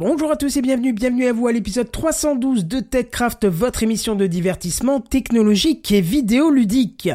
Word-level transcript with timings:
Bonjour 0.00 0.32
à 0.32 0.36
tous 0.36 0.56
et 0.56 0.62
bienvenue, 0.62 0.94
bienvenue 0.94 1.26
à 1.26 1.34
vous 1.34 1.46
à 1.46 1.52
l'épisode 1.52 1.92
312 1.92 2.64
de 2.64 2.80
TechCraft, 2.80 3.46
votre 3.46 3.82
émission 3.82 4.14
de 4.16 4.26
divertissement 4.26 4.98
technologique 4.98 5.92
et 5.92 6.00
vidéoludique. 6.00 7.10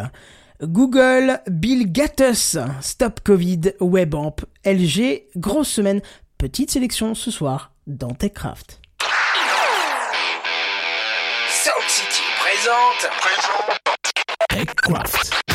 Google, 0.62 1.40
Bill 1.48 1.92
Gates, 1.92 2.60
Stop 2.82 3.22
Covid, 3.24 3.74
WebAmp, 3.80 4.46
LG, 4.64 5.24
grosse 5.36 5.70
semaine, 5.70 6.00
petite 6.38 6.70
sélection 6.70 7.16
ce 7.16 7.32
soir 7.32 7.72
dans 7.88 8.14
TechCraft. 8.14 8.80
TechCraft. 14.50 15.55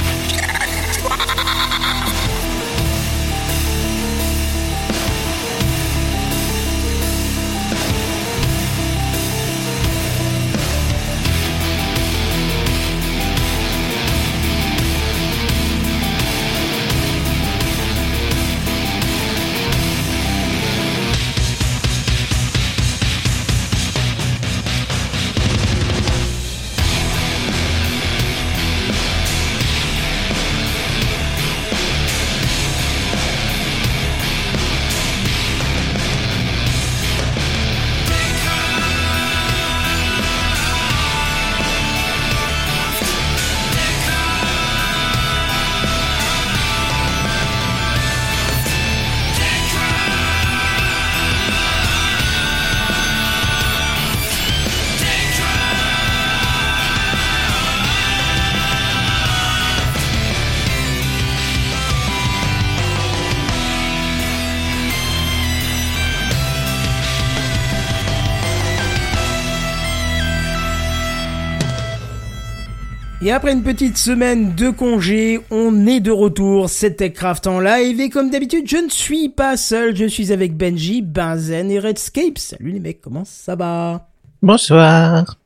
Et 73.31 73.32
après 73.32 73.53
une 73.53 73.62
petite 73.62 73.97
semaine 73.97 74.56
de 74.56 74.70
congé, 74.70 75.38
on 75.53 75.86
est 75.86 76.00
de 76.00 76.10
retour, 76.10 76.69
c'est 76.69 76.97
TechCraft 76.97 77.47
en 77.47 77.60
live 77.60 78.00
et 78.00 78.10
comme 78.10 78.28
d'habitude, 78.28 78.64
je 78.66 78.78
ne 78.78 78.88
suis 78.88 79.28
pas 79.28 79.56
seul, 79.56 79.94
je 79.94 80.06
suis 80.06 80.32
avec 80.32 80.56
Benji, 80.56 81.00
Benzen 81.00 81.70
et 81.70 81.78
Redscape. 81.78 82.38
Salut 82.38 82.72
les 82.72 82.81
mecs, 82.81 83.00
comment 83.00 83.25
ça 83.25 83.54
va? 83.54 84.08
Bonsoir. 84.42 85.36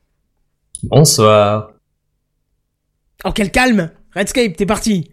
Bonsoir. 0.84 1.72
Oh 3.26 3.32
quel 3.32 3.50
calme? 3.50 3.90
Redscape, 4.16 4.56
t'es 4.56 4.64
parti 4.64 5.10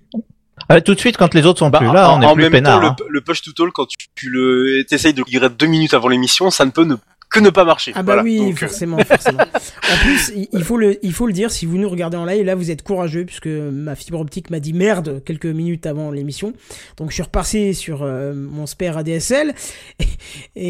tout 0.85 0.93
de 0.95 0.99
suite, 0.99 1.17
quand 1.17 1.33
les 1.33 1.45
autres 1.45 1.59
sont 1.59 1.69
Bah, 1.69 1.79
plus 1.79 1.91
là, 1.91 2.09
en, 2.11 2.19
on 2.19 2.21
est 2.21 2.25
en 2.25 2.33
plus 2.35 2.43
même 2.43 2.51
peinard. 2.53 2.79
temps, 2.79 2.87
hein. 2.87 2.95
le, 3.09 3.15
le 3.15 3.21
push 3.21 3.41
to 3.41 3.51
talk, 3.51 3.73
quand 3.73 3.87
tu, 3.87 4.07
tu 4.15 4.29
le, 4.29 4.85
t'essayes 4.87 5.13
de 5.13 5.23
lire 5.27 5.49
deux 5.49 5.65
minutes 5.65 5.93
avant 5.93 6.07
l'émission, 6.07 6.49
ça 6.51 6.63
ne 6.63 6.71
peut 6.71 6.85
ne, 6.85 6.95
que 7.31 7.39
ne 7.39 7.49
pas 7.49 7.63
marcher. 7.65 7.91
Ah 7.95 8.03
bah 8.03 8.13
Voilà. 8.13 8.23
oui, 8.23 8.37
Donc, 8.39 8.53
euh, 8.53 8.67
forcément, 8.67 8.97
forcément. 8.99 9.39
En 9.91 9.97
plus, 10.05 10.31
il- 10.53 10.63
faut 10.63 10.77
le, 10.77 10.97
il 11.05 11.11
faut 11.11 11.27
le 11.27 11.33
dire, 11.33 11.51
si 11.51 11.65
vous 11.65 11.77
nous 11.77 11.89
regardez 11.89 12.15
en 12.15 12.23
live, 12.25 12.45
là 12.45 12.55
vous 12.55 12.71
êtes 12.71 12.81
courageux 12.81 13.25
puisque 13.25 13.47
ma 13.47 13.95
fibre 13.95 14.19
optique 14.21 14.49
m'a 14.49 14.59
dit 14.61 14.71
merde 14.73 15.21
quelques 15.25 15.45
minutes 15.47 15.85
avant 15.85 16.11
l'émission. 16.11 16.53
Donc 16.97 17.09
je 17.09 17.15
suis 17.15 17.23
repassé 17.23 17.73
sur 17.73 18.03
euh, 18.03 18.33
mon 18.33 18.65
spare 18.67 18.97
ADSL 18.97 19.53
et, 19.99 20.05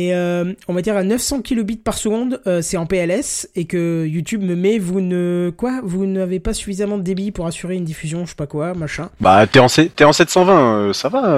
et, 0.08 0.16
euh, 0.16 0.53
on 0.68 0.74
va 0.74 0.81
dire 0.81 0.96
à 0.97 1.03
900 1.03 1.41
kilobits 1.41 1.75
par 1.78 1.96
seconde, 1.97 2.41
euh, 2.47 2.62
c'est 2.64 2.78
en 2.78 2.85
PLS 2.88 3.47
et 3.56 3.66
que 3.66 4.06
YouTube 4.08 4.41
me 4.41 4.56
met 4.56 4.80
vous 4.80 5.02
ne 5.02 5.52
quoi, 5.56 5.81
vous 5.84 6.06
n'avez 6.08 6.40
pas 6.40 6.53
suffisamment 6.53 6.97
de 6.97 7.03
débit 7.03 7.31
pour 7.31 7.46
assurer 7.46 7.75
une 7.75 7.85
diffusion, 7.85 8.25
je 8.25 8.30
sais 8.31 8.35
pas 8.35 8.47
quoi, 8.47 8.74
machin. 8.74 9.09
Bah, 9.19 9.46
t'es 9.46 9.59
en, 9.59 9.68
C- 9.68 9.91
t'es 9.96 10.03
en 10.03 10.14
720, 10.14 10.75
euh, 10.90 10.94
ça 10.94 11.09
va, 11.09 11.38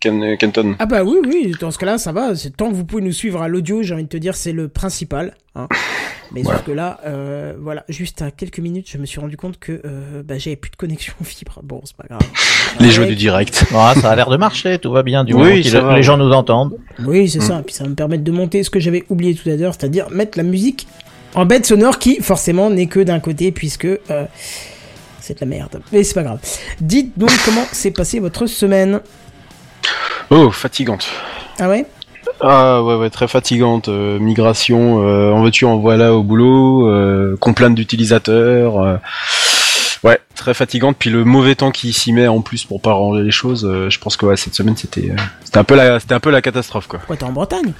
Ken- 0.00 0.36
Kenton. 0.36 0.74
Ah 0.78 0.86
bah 0.86 1.04
oui, 1.04 1.16
oui, 1.26 1.52
dans 1.60 1.70
ce 1.70 1.78
cas-là, 1.78 1.96
ça 1.98 2.12
va. 2.12 2.34
C'est 2.34 2.54
tant 2.56 2.70
que 2.70 2.74
vous 2.74 2.84
pouvez 2.84 3.02
nous 3.02 3.12
suivre 3.12 3.40
à 3.42 3.48
l'audio, 3.48 3.82
j'ai 3.82 3.94
envie 3.94 4.04
de 4.04 4.08
te 4.08 4.16
dire, 4.16 4.36
c'est 4.38 4.52
le 4.52 4.68
principal. 4.68 5.34
Hein. 5.54 5.66
Mais 6.32 6.42
Voilà. 6.42 6.58
sauf 6.58 6.66
que 6.66 6.72
là, 6.72 7.00
euh, 7.06 7.54
voilà, 7.58 7.84
juste 7.88 8.20
à 8.22 8.30
quelques 8.30 8.58
minutes, 8.58 8.86
je 8.90 8.98
me 8.98 9.06
suis 9.06 9.18
rendu 9.18 9.36
compte 9.36 9.58
que 9.58 9.80
euh, 9.84 10.22
bah, 10.22 10.36
j'avais 10.38 10.56
plus 10.56 10.70
de 10.70 10.76
connexion 10.76 11.14
fibre. 11.24 11.60
Bon, 11.62 11.80
c'est 11.84 11.96
pas 11.96 12.04
grave. 12.08 12.20
Les 12.80 12.90
jeux 12.90 13.06
du 13.06 13.16
direct. 13.16 13.64
Ah, 13.74 13.94
ça 14.00 14.10
a 14.10 14.16
l'air 14.16 14.28
de 14.28 14.36
marcher, 14.36 14.78
tout 14.78 14.92
va 14.92 15.02
bien 15.02 15.24
du 15.24 15.32
Oui, 15.34 15.40
moment 15.40 15.54
que 15.62 15.62
ça 15.68 15.80
va, 15.80 15.96
les 15.96 16.02
gens 16.02 16.16
nous 16.18 16.30
entendent. 16.32 16.76
Oui, 17.04 17.28
c'est 17.28 17.40
ça. 17.40 17.62
Puis 17.64 17.74
ça 17.74 17.84
va 17.84 17.90
me 17.90 17.94
permettre 17.94 18.24
de 18.24 18.30
monter 18.32 18.62
ce 18.62 18.70
que 18.70 18.78
j'avais 18.78 19.04
oublié 19.08 19.34
tout 19.34 19.48
à 19.48 19.56
l'heure, 19.56 19.72
c'est-à-dire 19.74 20.10
mettre 20.10 20.36
la 20.38 20.44
musique 20.44 20.86
en 21.34 21.44
bête 21.46 21.64
sonore 21.66 21.98
qui, 21.98 22.20
forcément, 22.22 22.68
n'est 22.70 22.86
que 22.86 23.00
d'un 23.00 23.20
côté, 23.20 23.50
puisque 23.52 23.86
euh, 23.86 24.26
c'est 25.20 25.34
de 25.34 25.40
la 25.40 25.46
merde. 25.46 25.80
Mais 25.92 26.04
c'est 26.04 26.14
pas 26.14 26.22
grave. 26.24 26.40
Dites 26.80 27.18
donc 27.18 27.30
comment 27.44 27.64
s'est 27.72 27.90
passée 27.90 28.20
votre 28.20 28.46
semaine. 28.46 29.00
Oh, 30.30 30.50
fatigante. 30.50 31.08
Ah 31.58 31.68
ouais? 31.70 31.86
Ah 32.40 32.82
ouais, 32.82 32.94
ouais, 32.94 33.10
très 33.10 33.26
fatigante. 33.28 33.88
euh, 33.88 34.18
migration, 34.18 35.02
euh, 35.02 35.32
en 35.32 35.42
veux-tu, 35.42 35.64
en 35.64 35.78
voilà 35.78 36.14
au 36.14 36.22
boulot, 36.22 36.88
euh, 36.88 37.36
complainte 37.40 37.74
d'utilisateurs. 37.74 38.78
euh, 38.80 38.96
ouais, 40.04 40.20
très 40.36 40.54
fatigante. 40.54 40.96
Puis 40.98 41.10
le 41.10 41.24
mauvais 41.24 41.54
temps 41.56 41.70
qui 41.72 41.92
s'y 41.92 42.12
met 42.12 42.28
en 42.28 42.40
plus 42.40 42.64
pour 42.64 42.80
pas 42.80 42.90
arranger 42.90 43.22
les 43.22 43.30
choses. 43.32 43.68
je 43.88 43.98
pense 43.98 44.16
que 44.16 44.26
ouais, 44.26 44.36
cette 44.36 44.54
semaine 44.54 44.76
c'était, 44.76 45.12
c'était 45.44 45.58
un 45.58 45.64
peu 45.64 45.74
la, 45.74 45.98
c'était 45.98 46.14
un 46.14 46.20
peu 46.20 46.30
la 46.30 46.40
catastrophe 46.42 46.86
quoi. 46.86 47.00
Quoi, 47.06 47.16
t'es 47.16 47.24
en 47.24 47.32
Bretagne? 47.32 47.72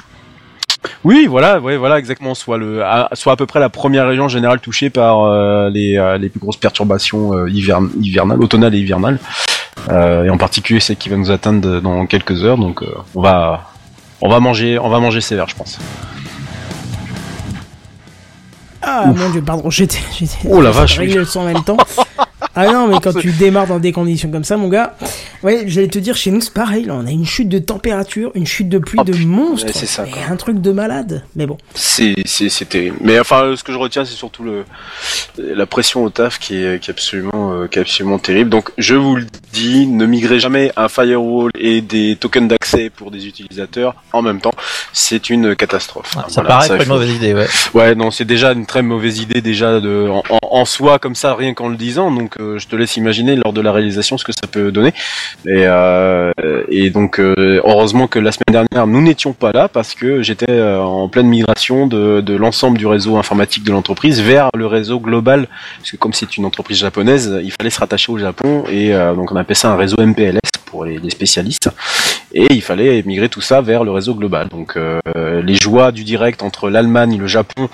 Oui, 1.04 1.26
voilà, 1.28 1.58
ouais, 1.60 1.76
voilà, 1.76 1.98
exactement. 1.98 2.34
Soit 2.34 2.58
le, 2.58 2.84
à, 2.84 3.08
soit 3.14 3.32
à 3.32 3.36
peu 3.36 3.46
près 3.46 3.60
la 3.60 3.68
première 3.68 4.06
région 4.08 4.24
en 4.24 4.28
général 4.28 4.60
touchée 4.60 4.90
par 4.90 5.28
les, 5.70 6.16
les 6.20 6.28
plus 6.28 6.40
grosses 6.40 6.56
perturbations 6.56 7.46
hivern- 7.46 7.90
hivernales, 8.00 8.40
automnales 8.42 8.74
et 8.74 8.78
hivernales, 8.78 9.18
Euh, 9.90 10.24
et 10.24 10.30
en 10.30 10.36
particulier 10.36 10.80
celle 10.80 10.96
qui 10.96 11.08
va 11.08 11.16
nous 11.16 11.30
atteindre 11.30 11.80
dans 11.80 12.04
quelques 12.06 12.42
heures. 12.44 12.58
Donc, 12.58 12.82
euh, 12.82 12.86
on 13.14 13.22
va, 13.22 13.70
on 14.20 14.28
va 14.28 14.40
manger, 14.40 14.78
on 14.78 14.88
va 14.88 15.00
manger 15.00 15.20
sévère, 15.20 15.48
je 15.48 15.56
pense. 15.56 15.78
Ah 18.82 19.06
mon 19.06 19.30
dieu, 19.30 19.42
pardon, 19.42 19.70
j'étais. 19.70 19.98
Oh 20.48 20.60
la 20.60 20.72
j'ai 20.72 20.78
vache, 20.78 20.98
réglé 20.98 21.16
le 21.16 21.24
son 21.24 21.40
en 21.40 21.44
même 21.44 21.62
temps. 21.62 21.76
Ah 22.54 22.66
non, 22.72 22.88
mais 22.88 22.96
quand 23.00 23.12
tu 23.20 23.30
démarres 23.32 23.66
dans 23.66 23.78
des 23.78 23.92
conditions 23.92 24.30
comme 24.30 24.44
ça, 24.44 24.56
mon 24.56 24.68
gars. 24.68 24.94
Ouais, 25.42 25.64
j'allais 25.66 25.88
te 25.88 25.98
dire, 25.98 26.16
chez 26.16 26.30
nous, 26.30 26.40
c'est 26.40 26.52
pareil. 26.52 26.84
Là, 26.84 26.94
on 26.96 27.06
a 27.06 27.10
une 27.10 27.24
chute 27.26 27.48
de 27.48 27.58
température, 27.58 28.30
une 28.34 28.46
chute 28.46 28.68
de 28.68 28.78
pluie 28.78 28.98
Oh, 29.00 29.04
de 29.04 29.12
putain, 29.12 29.26
monstre. 29.26 29.72
c'est 29.72 29.86
ça, 29.86 30.04
quoi. 30.04 30.20
un 30.28 30.36
truc 30.36 30.60
de 30.60 30.72
malade. 30.72 31.22
Mais 31.36 31.46
bon. 31.46 31.56
C'est, 31.74 32.14
terrible. 32.68 32.96
Mais 33.00 33.20
enfin, 33.20 33.54
ce 33.56 33.62
que 33.62 33.72
je 33.72 33.78
retiens, 33.78 34.04
c'est 34.04 34.14
surtout 34.14 34.42
le, 34.42 34.64
la 35.38 35.66
pression 35.66 36.02
au 36.04 36.10
taf 36.10 36.38
qui 36.38 36.56
est, 36.56 36.80
qui 36.82 36.90
est 36.90 36.92
absolument, 36.92 37.52
euh, 37.52 37.66
qui 37.68 37.78
est 37.78 37.82
absolument 37.82 38.18
terrible. 38.18 38.50
Donc, 38.50 38.70
je 38.78 38.94
vous 38.94 39.16
le 39.16 39.26
dis, 39.52 39.86
ne 39.86 40.06
migrez 40.06 40.40
jamais 40.40 40.72
un 40.76 40.88
firewall 40.88 41.50
et 41.58 41.80
des 41.80 42.16
tokens 42.16 42.48
d'accès 42.48 42.90
pour 42.90 43.10
des 43.10 43.26
utilisateurs 43.26 43.94
en 44.12 44.22
même 44.22 44.40
temps. 44.40 44.52
C'est 44.92 45.30
une 45.30 45.54
catastrophe. 45.54 46.12
Ah, 46.16 46.24
ça 46.28 46.40
Voilà, 46.42 46.48
paraît 46.48 46.68
ça, 46.68 46.74
être 46.74 46.82
il 46.82 46.86
une 46.86 46.92
mauvaise 46.92 47.10
idée, 47.14 47.34
ouais. 47.34 47.46
Ouais, 47.74 47.94
non, 47.94 48.10
c'est 48.10 48.24
déjà 48.24 48.52
une 48.52 48.66
très 48.66 48.82
mauvaise 48.82 49.20
idée 49.20 49.40
déjà 49.40 49.80
de 49.80 50.08
en, 50.10 50.22
en- 50.30 50.38
en 50.60 50.64
soi 50.64 50.98
comme 50.98 51.14
ça, 51.14 51.34
rien 51.34 51.54
qu'en 51.54 51.68
le 51.68 51.76
disant. 51.76 52.10
Donc, 52.10 52.37
je 52.38 52.66
te 52.66 52.76
laisse 52.76 52.96
imaginer 52.96 53.36
lors 53.36 53.52
de 53.52 53.60
la 53.60 53.72
réalisation 53.72 54.16
ce 54.16 54.24
que 54.24 54.32
ça 54.32 54.46
peut 54.50 54.70
donner. 54.70 54.92
Et, 55.44 55.64
euh, 55.66 56.32
et 56.68 56.90
donc, 56.90 57.18
euh, 57.18 57.60
heureusement 57.64 58.06
que 58.06 58.18
la 58.18 58.32
semaine 58.32 58.64
dernière 58.64 58.86
nous 58.86 59.02
n'étions 59.02 59.32
pas 59.32 59.52
là 59.52 59.68
parce 59.68 59.94
que 59.94 60.22
j'étais 60.22 60.50
euh, 60.50 60.80
en 60.80 61.08
pleine 61.08 61.26
migration 61.26 61.86
de, 61.86 62.20
de 62.20 62.34
l'ensemble 62.34 62.78
du 62.78 62.86
réseau 62.86 63.16
informatique 63.16 63.64
de 63.64 63.72
l'entreprise 63.72 64.20
vers 64.20 64.50
le 64.56 64.66
réseau 64.66 65.00
global. 65.00 65.48
Parce 65.78 65.90
que 65.90 65.96
comme 65.96 66.12
c'est 66.12 66.36
une 66.36 66.44
entreprise 66.44 66.78
japonaise, 66.78 67.40
il 67.42 67.52
fallait 67.52 67.70
se 67.70 67.80
rattacher 67.80 68.12
au 68.12 68.18
Japon 68.18 68.64
et 68.70 68.94
euh, 68.94 69.14
donc 69.14 69.32
on 69.32 69.36
appelle 69.36 69.56
ça 69.56 69.70
un 69.70 69.76
réseau 69.76 69.96
MPLS 69.98 70.38
pour 70.66 70.84
les, 70.84 71.10
spécialistes. 71.10 71.70
Et 72.32 72.46
il 72.50 72.62
fallait 72.62 73.02
migrer 73.04 73.28
tout 73.28 73.40
ça 73.40 73.60
vers 73.62 73.82
le 73.82 73.90
réseau 73.90 74.14
global. 74.14 74.48
Donc 74.48 74.76
euh, 74.76 75.00
les 75.42 75.54
joies 75.54 75.90
du 75.90 76.04
direct 76.04 76.42
entre 76.42 76.70
l'Allemagne, 76.70 77.18
le 77.18 77.26
Japon 77.26 77.68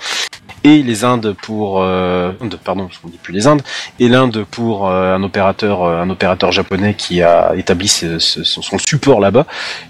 et 0.65 0.83
les 0.83 1.03
Indes 1.03 1.35
pour 1.43 1.81
euh, 1.81 2.31
pardon, 2.63 2.89
on 3.03 3.07
dit 3.07 3.19
plus 3.21 3.33
les 3.33 3.47
Indes 3.47 3.61
et 3.99 4.07
l'Inde 4.09 4.45
pour 4.49 4.89
euh, 4.89 5.15
un 5.15 5.23
opérateur 5.23 5.83
euh, 5.83 6.01
un 6.01 6.09
opérateur 6.09 6.51
japonais 6.51 6.93
qui 6.95 7.21
a 7.21 7.53
établi 7.55 7.87
ce- 7.87 8.19
ce- 8.19 8.43
son 8.43 8.61
son 8.61 8.77
support 8.79 9.19
là-bas 9.19 9.45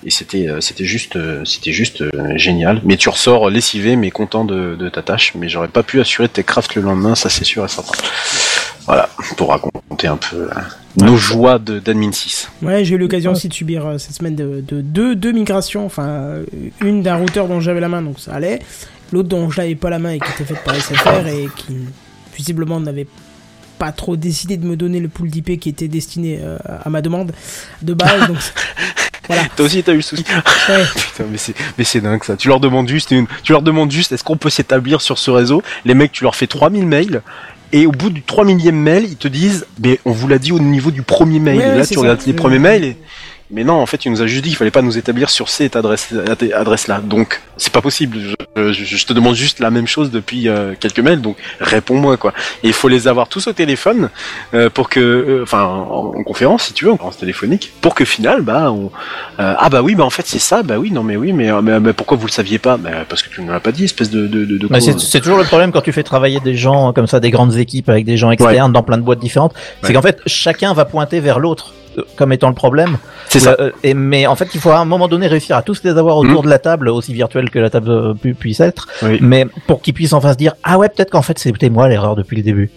et 0.06 0.12
c'était 0.12 0.48
euh, 0.50 0.62
c'était 0.62 0.86
juste 0.86 1.18
c'était 1.46 1.72
juste 1.72 2.02
euh, 2.02 2.12
génial. 2.38 2.82
Mais 2.84 2.98
tu 2.98 3.10
ressors 3.10 3.50
lessivé 3.50 3.96
mais 3.96 4.12
content 4.12 4.46
de, 4.46 4.76
de 4.76 4.90
ta 4.90 5.02
tâche. 5.02 5.34
Mais 5.36 5.50
j'aurais 5.50 5.68
pas 5.70 5.84
pu 5.84 6.00
assurer 6.02 6.30
tes 6.30 6.44
crafts 6.44 6.76
le 6.76 6.82
lendemain, 6.82 7.16
ça 7.16 7.30
c'est 7.30 7.46
sûr 7.46 7.64
et 7.66 7.68
certain. 7.70 7.94
Voilà 8.86 9.10
pour 9.38 9.50
raconter 9.50 10.08
un 10.08 10.18
peu 10.18 10.48
nos 10.98 11.18
joies 11.18 11.58
de- 11.58 11.80
d'Admin 11.80 12.12
6. 12.12 12.50
Ouais, 12.62 12.86
j'ai 12.86 12.96
eu 12.96 12.98
l'occasion 12.98 13.32
aussi 13.32 13.50
de 13.50 13.54
subir 13.54 13.86
euh, 13.86 13.98
cette 13.98 14.14
semaine 14.16 14.36
de, 14.36 14.62
de 14.68 14.82
deux, 14.82 15.16
deux 15.16 15.32
migrations. 15.32 15.86
Enfin, 15.86 16.36
une 16.82 17.02
d'un 17.02 17.16
routeur 17.16 17.48
dont 17.48 17.60
j'avais 17.60 17.80
la 17.80 17.90
main, 17.90 18.02
donc 18.02 18.20
ça 18.20 18.34
allait. 18.34 18.60
L'autre 19.12 19.30
dont 19.30 19.50
je 19.50 19.62
n'avais 19.62 19.76
pas 19.76 19.90
la 19.90 20.00
main 20.00 20.12
et 20.12 20.20
qui 20.20 20.30
était 20.32 20.46
faite 20.46 20.64
par 20.64 20.76
SFR 20.76 21.28
et 21.28 21.48
qui 21.56 21.78
visiblement 22.36 22.80
n'avait 22.80 23.08
pas 23.78 23.92
trop 23.92 24.16
décidé 24.16 24.58
de 24.58 24.66
me 24.66 24.76
donner 24.76 25.00
le 25.00 25.08
pool 25.08 25.30
d'IP 25.30 25.60
qui 25.60 25.70
était 25.70 25.88
destiné 25.88 26.40
euh, 26.42 26.58
à 26.84 26.90
ma 26.90 27.02
demande 27.02 27.34
de 27.82 27.94
base. 27.94 28.28
donc 28.28 28.38
voilà. 29.28 29.44
Toi 29.56 29.66
aussi, 29.66 29.84
t'as 29.84 29.94
eu 29.94 29.98
le 29.98 30.02
souci. 30.02 30.24
Ouais. 30.70 30.84
Putain, 30.96 31.26
mais 31.30 31.38
c'est, 31.38 31.54
mais 31.78 31.84
c'est 31.84 32.02
dingue 32.02 32.24
ça. 32.24 32.36
Tu 32.38 32.48
leur 32.48 32.60
demandes 32.60 32.88
juste 32.88 33.12
une, 33.12 33.28
tu 33.44 33.52
leur 33.52 33.62
demandes 33.62 33.92
juste, 33.92 34.12
est-ce 34.12 34.24
qu'on 34.24 34.38
peut 34.38 34.50
s'établir 34.50 35.02
sur 35.02 35.18
ce 35.18 35.32
réseau? 35.32 35.62
Les 35.84 35.94
mecs, 35.94 36.12
tu 36.12 36.24
leur 36.24 36.36
fais 36.36 36.48
3000 36.48 36.86
mails. 36.86 37.22
Et 37.72 37.88
au 37.88 37.92
bout 37.92 38.10
du 38.10 38.22
3000e 38.22 38.72
mail, 38.72 39.06
ils 39.06 39.18
te 39.18 39.28
disent, 39.28 39.66
mais 39.84 40.00
on 40.06 40.12
vous 40.12 40.28
l'a 40.28 40.38
dit 40.38 40.52
au 40.52 40.60
niveau 40.60 40.92
du 40.92 41.02
premier 41.02 41.40
mail. 41.40 41.58
Ouais, 41.58 41.74
et 41.74 41.78
là, 41.78 41.86
tu 41.86 41.98
regardes 42.00 42.22
les 42.26 42.34
premiers 42.34 42.60
mails 42.60 42.84
et, 42.86 42.98
mais 43.52 43.64
non, 43.64 43.74
en 43.74 43.86
fait, 43.86 44.06
il 44.06 44.12
nous 44.12 44.22
a 44.22 44.28
juste 44.28 44.44
dit 44.44 44.50
qu'il 44.50 44.58
fallait 44.58 44.72
pas 44.72 44.82
nous 44.82 44.98
établir 44.98 45.30
sur 45.30 45.50
cette 45.50 45.76
adresse, 45.76 46.14
adresse 46.56 46.88
là. 46.88 47.00
Donc, 47.04 47.42
c'est 47.58 47.72
pas 47.72 47.82
possible. 47.82 48.18
Je, 48.56 48.72
je- 48.74 48.84
je 48.98 49.06
te 49.06 49.14
demande 49.14 49.36
juste 49.36 49.60
la 49.60 49.70
même 49.70 49.86
chose 49.88 50.10
depuis 50.12 50.48
euh, 50.50 50.74
quelques 50.80 51.00
mails. 51.00 51.22
Donc, 51.22 51.38
réponds-moi, 51.60 52.18
quoi. 52.18 52.34
Et 52.64 52.68
il 52.68 52.74
faut 52.74 52.88
les 52.88 53.08
avoir 53.08 53.28
tous 53.28 53.48
au 53.48 53.54
téléphone, 53.54 54.10
euh, 54.54 54.70
pour 54.70 54.90
que, 54.90 55.00
euh, 55.00 55.44
enfin, 55.44 55.64
en, 55.64 56.14
en 56.18 56.24
conférence, 56.24 56.64
si 56.64 56.74
tu 56.74 56.86
veux, 56.86 56.92
en 56.92 56.98
conférence 56.98 57.18
téléphonique, 57.18 57.72
pour 57.82 57.94
que 57.96 58.04
final, 58.06 58.42
bah, 58.42 58.72
on, 58.72 58.92
ah 59.38 59.70
bah 59.70 59.82
oui, 59.82 59.96
bah 59.96 60.04
en 60.04 60.10
fait 60.10 60.26
c'est 60.26 60.40
ça, 60.40 60.64
bah 60.64 60.78
oui, 60.80 60.92
non 60.92 61.04
mais 61.04 61.16
oui, 61.16 61.32
mais, 61.34 61.52
mais, 61.62 61.80
mais 61.80 61.94
pourquoi 61.94 62.18
vous 62.18 62.26
le 62.26 62.32
saviez 62.32 62.58
pas? 62.58 62.78
Bah 62.78 62.90
parce 63.08 63.22
que 63.22 63.30
tu 63.30 63.42
ne 63.42 63.52
l'as 63.52 63.60
pas 63.60 63.72
dit, 63.72 63.84
espèce 63.86 64.10
de 64.10 64.28
de 64.28 64.46
de. 64.46 64.58
de 64.58 64.68
Mais 64.72 64.80
con, 64.80 64.98
c'est 64.98 65.20
toujours 65.22 65.38
le 65.38 65.44
problème 65.44 65.72
quand 65.72 65.82
tu 65.82 65.92
fais 65.92 66.04
travailler 66.04 66.40
des 66.40 66.56
gens 66.56 66.94
comme 66.94 67.08
ça, 67.08 67.20
des 67.20 67.32
grandes 67.32 67.56
équipes 67.58 67.90
avec 67.90 68.06
des 68.06 68.18
gens 68.18 68.32
externes 68.32 68.72
dans 68.72 68.84
plein 68.84 68.98
de 68.98 69.04
boîtes 69.04 69.20
différentes. 69.20 69.54
C'est 69.84 69.94
qu'en 69.94 70.02
fait, 70.02 70.20
chacun 70.26 70.74
va 70.74 70.86
pointer 70.86 71.20
vers 71.20 71.40
l'autre 71.40 71.74
comme 72.16 72.32
étant 72.34 72.50
le 72.50 72.56
problème. 72.56 72.98
C'est 73.30 73.40
ça. 73.40 73.56
Euh, 73.60 73.72
et, 73.84 73.94
mais 73.94 74.28
en 74.28 74.36
fait, 74.36 74.50
il 74.54 74.60
faut 74.62 74.70
à 74.72 74.78
un 74.80 74.86
moment 74.86 75.08
donné 75.08 75.28
réussir 75.28 75.56
à 75.58 75.62
tous 75.62 75.84
les 75.84 75.92
avoir 75.92 76.18
autour 76.18 76.44
de 76.44 76.50
la 76.50 76.60
table, 76.60 76.90
aussi 76.90 77.14
virtuelle 77.14 77.50
que 77.50 77.60
la 77.60 77.70
table 77.70 77.90
euh, 77.90 78.14
pu- 78.14 78.34
puisse 78.34 78.60
être. 78.60 78.88
Oui. 79.04 79.18
Mais 79.22 79.46
pour 79.68 79.82
qu'ils 79.82 79.94
puissent 79.94 80.14
enfin 80.14 80.34
se 80.34 80.38
dire, 80.38 80.54
ah 80.64 80.78
ouais, 80.78 80.90
peut-être 80.90 81.10
qu'en 81.12 81.22
fait 81.22 81.38
c'était 81.40 81.70
moi 81.70 81.88
l'erreur 81.90 82.16
depuis 82.16 82.38
le 82.38 82.44
début. 82.44 82.70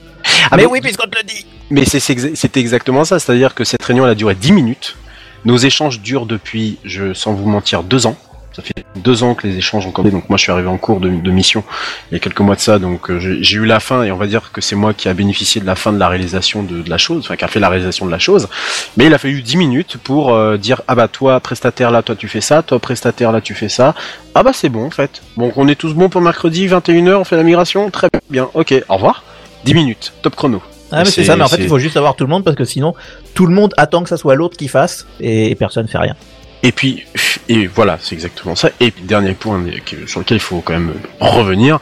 Ah, 0.50 0.56
mais 0.56 0.62
mais- 0.62 0.66
oui, 0.66 0.80
puisqu'on 0.80 1.08
te 1.08 1.16
le 1.18 1.24
dit. 1.26 1.46
Mais 1.70 1.84
c'était 1.84 2.60
exactement 2.60 3.04
ça, 3.04 3.18
c'est-à-dire 3.18 3.54
que 3.54 3.64
cette 3.64 3.82
réunion 3.82 4.04
elle 4.04 4.12
a 4.12 4.14
duré 4.14 4.34
10 4.34 4.52
minutes. 4.52 4.96
Nos 5.44 5.56
échanges 5.56 6.00
durent 6.00 6.26
depuis, 6.26 6.78
je 6.84 7.12
sans 7.14 7.32
vous 7.32 7.48
mentir, 7.48 7.82
deux 7.82 8.06
ans. 8.06 8.16
Ça 8.58 8.64
fait 8.64 8.84
deux 8.96 9.22
ans 9.22 9.36
que 9.36 9.46
les 9.46 9.56
échanges 9.56 9.86
ont 9.86 9.92
commencé. 9.92 10.12
Donc 10.12 10.28
moi 10.28 10.36
je 10.36 10.42
suis 10.42 10.50
arrivé 10.50 10.66
en 10.66 10.78
cours 10.78 10.98
de, 10.98 11.08
de 11.08 11.30
mission 11.30 11.62
il 12.10 12.14
y 12.14 12.16
a 12.16 12.18
quelques 12.18 12.40
mois 12.40 12.56
de 12.56 12.60
ça. 12.60 12.80
Donc 12.80 13.08
euh, 13.08 13.20
j'ai 13.20 13.56
eu 13.56 13.66
la 13.66 13.78
fin 13.78 14.02
et 14.02 14.10
on 14.10 14.16
va 14.16 14.26
dire 14.26 14.50
que 14.50 14.60
c'est 14.60 14.74
moi 14.74 14.94
qui 14.94 15.08
a 15.08 15.14
bénéficié 15.14 15.60
de 15.60 15.66
la 15.66 15.76
fin 15.76 15.92
de 15.92 15.98
la 15.98 16.08
réalisation 16.08 16.64
de, 16.64 16.82
de 16.82 16.90
la 16.90 16.98
chose, 16.98 17.22
enfin 17.24 17.36
qui 17.36 17.44
a 17.44 17.48
fait 17.48 17.60
la 17.60 17.68
réalisation 17.68 18.04
de 18.04 18.10
la 18.10 18.18
chose. 18.18 18.48
Mais 18.96 19.06
il 19.06 19.14
a 19.14 19.18
fallu 19.18 19.42
10 19.42 19.56
minutes 19.58 19.96
pour 19.98 20.34
euh, 20.34 20.56
dire 20.56 20.82
ah 20.88 20.96
bah 20.96 21.06
toi 21.06 21.38
prestataire 21.38 21.92
là 21.92 22.02
toi 22.02 22.16
tu 22.16 22.26
fais 22.26 22.40
ça, 22.40 22.64
toi 22.64 22.80
prestataire 22.80 23.30
là 23.30 23.40
tu 23.40 23.54
fais 23.54 23.68
ça. 23.68 23.94
Ah 24.34 24.42
bah 24.42 24.50
c'est 24.52 24.70
bon 24.70 24.86
en 24.86 24.90
fait. 24.90 25.22
Bon 25.36 25.52
on 25.54 25.68
est 25.68 25.76
tous 25.76 25.94
bons 25.94 26.08
pour 26.08 26.20
mercredi 26.20 26.66
21h 26.66 27.14
on 27.14 27.24
fait 27.24 27.36
la 27.36 27.44
migration, 27.44 27.90
très 27.90 28.08
bien. 28.28 28.48
Ok 28.54 28.74
au 28.88 28.94
revoir. 28.94 29.22
10 29.66 29.74
minutes 29.74 30.12
top 30.22 30.34
chrono. 30.34 30.60
Ah, 30.90 31.04
mais 31.04 31.10
c'est 31.10 31.24
ça, 31.24 31.36
mais 31.36 31.44
en 31.44 31.48
fait, 31.48 31.58
il 31.60 31.68
faut 31.68 31.78
juste 31.78 31.96
avoir 31.96 32.16
tout 32.16 32.24
le 32.24 32.30
monde 32.30 32.44
parce 32.44 32.56
que 32.56 32.64
sinon, 32.64 32.94
tout 33.34 33.44
le 33.46 33.54
monde 33.54 33.74
attend 33.76 34.02
que 34.02 34.08
ça 34.08 34.16
soit 34.16 34.34
l'autre 34.34 34.56
qui 34.56 34.68
fasse 34.68 35.06
et 35.20 35.54
personne 35.54 35.86
fait 35.86 35.98
rien. 35.98 36.16
Et 36.62 36.72
puis, 36.72 37.04
et 37.48 37.66
voilà, 37.66 37.98
c'est 38.00 38.14
exactement 38.14 38.54
ça. 38.54 38.70
Et 38.80 38.90
puis, 38.90 39.04
dernier 39.04 39.32
point 39.32 39.62
sur 40.06 40.20
lequel 40.20 40.36
il 40.36 40.40
faut 40.40 40.60
quand 40.60 40.74
même 40.74 40.94
revenir, 41.18 41.80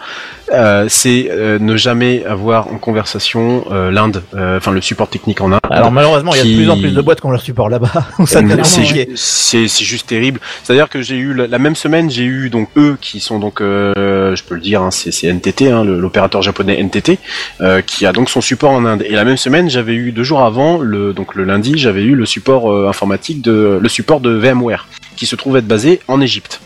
euh, 0.52 0.86
c'est 0.88 1.28
euh, 1.30 1.58
ne 1.58 1.76
jamais 1.76 2.24
avoir 2.24 2.68
en 2.68 2.78
conversation 2.78 3.64
euh, 3.70 3.90
l'Inde, 3.90 4.22
euh, 4.34 4.58
enfin 4.58 4.72
le 4.72 4.80
support 4.80 5.08
technique 5.08 5.40
en 5.40 5.52
Inde. 5.52 5.60
Alors 5.70 5.90
malheureusement, 5.92 6.32
il 6.34 6.38
y 6.38 6.40
a 6.40 6.44
de 6.44 6.56
plus 6.56 6.70
en 6.70 6.78
plus 6.78 6.92
de 6.92 7.00
boîtes 7.00 7.20
qui 7.20 7.26
ont 7.26 7.30
leur 7.30 7.42
support 7.42 7.68
là-bas. 7.68 7.92
c'est, 9.14 9.68
c'est 9.68 9.84
juste 9.84 10.06
terrible. 10.06 10.40
C'est-à-dire 10.62 10.88
que 10.88 11.02
j'ai 11.02 11.16
eu 11.16 11.34
la, 11.34 11.46
la 11.46 11.58
même 11.58 11.76
semaine, 11.76 12.10
j'ai 12.10 12.24
eu 12.24 12.50
donc 12.50 12.68
eux 12.76 12.96
qui 13.00 13.20
sont 13.20 13.38
donc, 13.38 13.60
euh, 13.60 14.36
je 14.36 14.42
peux 14.44 14.54
le 14.54 14.60
dire, 14.60 14.82
hein, 14.82 14.90
c'est, 14.90 15.26
NTT, 15.26 15.70
hein, 15.70 15.84
l'opérateur 15.84 16.42
japonais 16.42 16.82
NTT, 16.82 17.18
euh, 17.60 17.80
qui 17.82 18.06
a 18.06 18.12
donc 18.12 18.30
son 18.30 18.40
support 18.40 18.70
en 18.70 18.84
Inde. 18.84 19.02
Et 19.02 19.12
la 19.12 19.24
même 19.24 19.36
semaine, 19.36 19.68
j'avais 19.68 19.94
eu 19.94 20.12
deux 20.12 20.24
jours 20.24 20.42
avant, 20.42 20.78
le 20.78 21.12
donc 21.12 21.34
le 21.34 21.44
lundi, 21.44 21.74
j'avais 21.76 22.02
eu 22.02 22.14
le 22.14 22.26
support 22.26 22.88
informatique 22.88 23.42
de 23.42 23.78
le 23.80 23.88
support 23.88 24.20
de 24.20 24.30
VMware, 24.30 24.86
qui 25.16 25.26
se 25.26 25.36
trouve 25.36 25.56
être 25.56 25.66
basé 25.66 26.00
en 26.08 26.20
Égypte. 26.20 26.60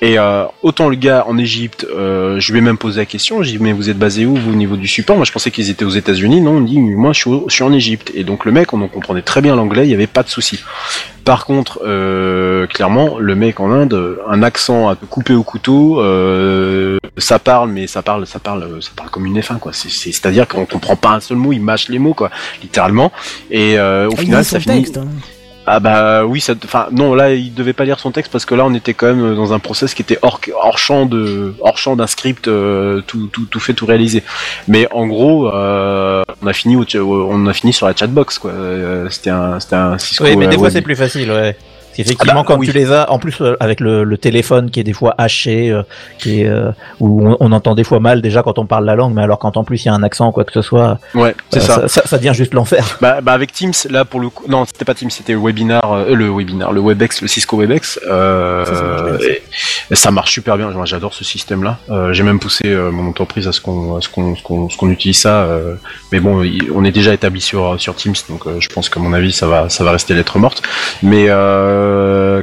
Et 0.00 0.16
euh, 0.18 0.44
autant 0.62 0.88
le 0.88 0.94
gars 0.94 1.24
en 1.26 1.36
Égypte, 1.38 1.84
euh, 1.92 2.38
je 2.38 2.52
lui 2.52 2.60
ai 2.60 2.62
même 2.62 2.78
posé 2.78 3.00
la 3.00 3.06
question, 3.06 3.42
j'ai 3.42 3.52
dit 3.52 3.58
mais 3.62 3.72
vous 3.72 3.90
êtes 3.90 3.98
basé 3.98 4.26
où 4.26 4.36
vous 4.36 4.52
au 4.52 4.54
niveau 4.54 4.76
du 4.76 4.86
support? 4.86 5.16
Moi 5.16 5.24
je 5.24 5.32
pensais 5.32 5.50
qu'ils 5.50 5.70
étaient 5.70 5.84
aux 5.84 5.90
États-Unis, 5.90 6.40
non, 6.40 6.58
on 6.58 6.60
dit 6.60 6.78
moi 6.78 7.12
je 7.12 7.18
suis, 7.20 7.30
je 7.48 7.52
suis 7.54 7.64
en 7.64 7.72
Égypte. 7.72 8.12
Et 8.14 8.22
donc 8.22 8.44
le 8.44 8.52
mec, 8.52 8.72
on 8.72 8.80
en 8.80 8.86
comprenait 8.88 9.22
très 9.22 9.40
bien 9.40 9.56
l'anglais, 9.56 9.84
il 9.84 9.88
n'y 9.88 9.94
avait 9.94 10.06
pas 10.06 10.22
de 10.22 10.28
souci. 10.28 10.60
Par 11.24 11.44
contre, 11.46 11.80
euh, 11.84 12.66
clairement, 12.68 13.18
le 13.18 13.34
mec 13.34 13.58
en 13.60 13.70
Inde, 13.72 14.18
un 14.28 14.42
accent 14.42 14.88
à 14.88 14.94
te 14.94 15.04
couper 15.04 15.34
au 15.34 15.42
couteau, 15.42 16.00
euh, 16.00 16.96
ça 17.18 17.38
parle, 17.40 17.70
mais 17.70 17.86
ça 17.88 18.00
parle, 18.02 18.24
ça 18.26 18.38
parle, 18.38 18.80
ça 18.80 18.90
parle 18.94 19.10
comme 19.10 19.26
une 19.26 19.38
F1 19.40 19.58
quoi. 19.58 19.72
C'est, 19.74 19.90
c'est, 19.90 20.12
c'est-à-dire 20.12 20.46
qu'on 20.46 20.64
comprend 20.64 20.94
pas 20.96 21.10
un 21.10 21.20
seul 21.20 21.36
mot, 21.38 21.52
il 21.52 21.60
mâche 21.60 21.88
les 21.88 21.98
mots 21.98 22.14
quoi, 22.14 22.30
littéralement. 22.62 23.10
Et 23.50 23.76
euh, 23.78 24.06
au 24.08 24.12
Il 24.12 24.18
final, 24.18 24.44
ça 24.44 24.60
finit. 24.60 24.86
hein. 24.96 25.06
Ah 25.70 25.80
bah 25.80 26.24
oui, 26.24 26.40
ça, 26.40 26.54
enfin 26.64 26.86
non, 26.92 27.14
là 27.14 27.34
il 27.34 27.52
devait 27.52 27.74
pas 27.74 27.84
lire 27.84 28.00
son 28.00 28.10
texte 28.10 28.32
parce 28.32 28.46
que 28.46 28.54
là 28.54 28.64
on 28.64 28.72
était 28.72 28.94
quand 28.94 29.06
même 29.06 29.34
dans 29.34 29.52
un 29.52 29.58
process 29.58 29.92
qui 29.92 30.00
était 30.00 30.18
hors, 30.22 30.40
hors 30.54 30.78
champ 30.78 31.04
de 31.04 31.54
hors 31.60 31.76
champ 31.76 31.94
d'un 31.94 32.06
script 32.06 32.48
euh, 32.48 33.02
tout, 33.06 33.26
tout, 33.26 33.44
tout 33.44 33.60
fait 33.60 33.74
tout 33.74 33.84
réalisé. 33.84 34.22
Mais 34.66 34.88
en 34.92 35.06
gros, 35.06 35.52
euh, 35.52 36.22
on 36.42 36.46
a 36.46 36.52
fini 36.54 36.76
au, 36.76 36.86
on 37.30 37.46
a 37.46 37.52
fini 37.52 37.74
sur 37.74 37.86
la 37.86 37.94
chatbox 37.94 38.38
quoi. 38.38 38.52
Euh, 38.52 39.08
C'était 39.10 39.30
un 39.30 39.60
c'était 39.60 39.76
un 39.76 39.98
Cisco. 39.98 40.24
Oui, 40.24 40.36
mais 40.36 40.46
des 40.46 40.56
euh, 40.56 40.58
fois 40.58 40.70
c'est 40.70 40.80
plus 40.80 40.96
facile, 40.96 41.30
ouais. 41.30 41.54
Parce 41.98 42.06
qu'effectivement, 42.08 42.40
Ah 42.40 42.42
bah, 42.42 42.54
quand 42.54 42.58
oui. 42.60 42.66
tu 42.68 42.72
les 42.72 42.92
as, 42.92 43.10
en 43.10 43.18
plus 43.18 43.40
euh, 43.40 43.56
avec 43.60 43.80
le, 43.80 44.04
le 44.04 44.16
téléphone 44.18 44.70
qui 44.70 44.78
est 44.80 44.84
des 44.84 44.92
fois 44.92 45.14
haché, 45.18 45.70
euh, 45.70 45.82
qui 46.18 46.42
est 46.42 46.46
euh, 46.48 46.70
où 47.00 47.26
on, 47.26 47.36
on 47.40 47.52
entend 47.52 47.74
des 47.74 47.84
fois 47.84 47.98
mal 48.00 48.22
déjà 48.22 48.42
quand 48.42 48.58
on 48.58 48.66
parle 48.66 48.84
la 48.84 48.94
langue, 48.94 49.14
mais 49.14 49.22
alors 49.22 49.38
quand 49.38 49.56
en 49.56 49.64
plus 49.64 49.84
il 49.84 49.88
y 49.88 49.90
a 49.90 49.94
un 49.94 50.02
accent 50.02 50.28
ou 50.28 50.32
quoi 50.32 50.44
que 50.44 50.52
ce 50.52 50.62
soit, 50.62 50.98
Ouais, 51.14 51.34
c'est 51.50 51.58
euh, 51.58 51.62
ça. 51.62 51.74
ça. 51.82 51.88
ça. 51.88 52.02
ça 52.06 52.16
devient 52.18 52.32
juste 52.34 52.54
l'enfer. 52.54 52.84
Bah, 53.00 53.20
bah 53.20 53.32
avec 53.32 53.52
Teams 53.52 53.72
là 53.90 54.04
pour 54.04 54.20
le 54.20 54.28
coup 54.28 54.44
non 54.48 54.64
c'était 54.64 54.84
pas 54.84 54.94
Teams 54.94 55.10
c'était 55.10 55.32
le 55.32 55.38
webinar 55.40 55.80
euh, 55.92 56.14
le 56.14 56.28
webinar 56.30 56.72
le 56.72 56.80
Webex 56.80 57.22
le 57.22 57.28
Cisco 57.28 57.56
Webex 57.58 58.00
euh, 58.08 58.64
Ça, 58.64 59.94
ça 59.94 60.10
marche 60.10 60.32
super 60.32 60.56
bien 60.56 60.70
j'adore 60.84 61.14
ce 61.14 61.24
système 61.24 61.62
là 61.62 61.78
j'ai 62.12 62.22
même 62.22 62.38
poussé 62.40 62.62
euh, 62.66 62.90
mon 62.90 63.08
entreprise 63.08 63.46
à 63.48 63.52
ce 63.52 63.60
qu'on 63.60 64.00
ce 64.00 64.08
qu'on 64.08 64.34
ce 64.36 64.42
qu'on 64.42 64.68
ce 64.68 64.76
qu'on 64.76 64.90
utilise 64.90 65.18
ça 65.18 65.42
euh, 65.42 65.74
mais 66.12 66.20
bon 66.20 66.44
on 66.74 66.84
est 66.84 66.90
déjà 66.92 67.12
établi 67.14 67.40
sur 67.40 67.80
sur 67.80 67.94
Teams 67.94 68.14
donc 68.28 68.46
euh, 68.46 68.56
je 68.60 68.68
pense 68.68 68.88
que 68.88 68.98
à 68.98 69.02
mon 69.02 69.12
avis 69.12 69.32
ça 69.32 69.46
va 69.46 69.68
ça 69.68 69.84
va 69.84 69.92
rester 69.92 70.14
lettre 70.14 70.38
morte 70.38 70.62
mais 71.02 71.26
euh, 71.28 71.87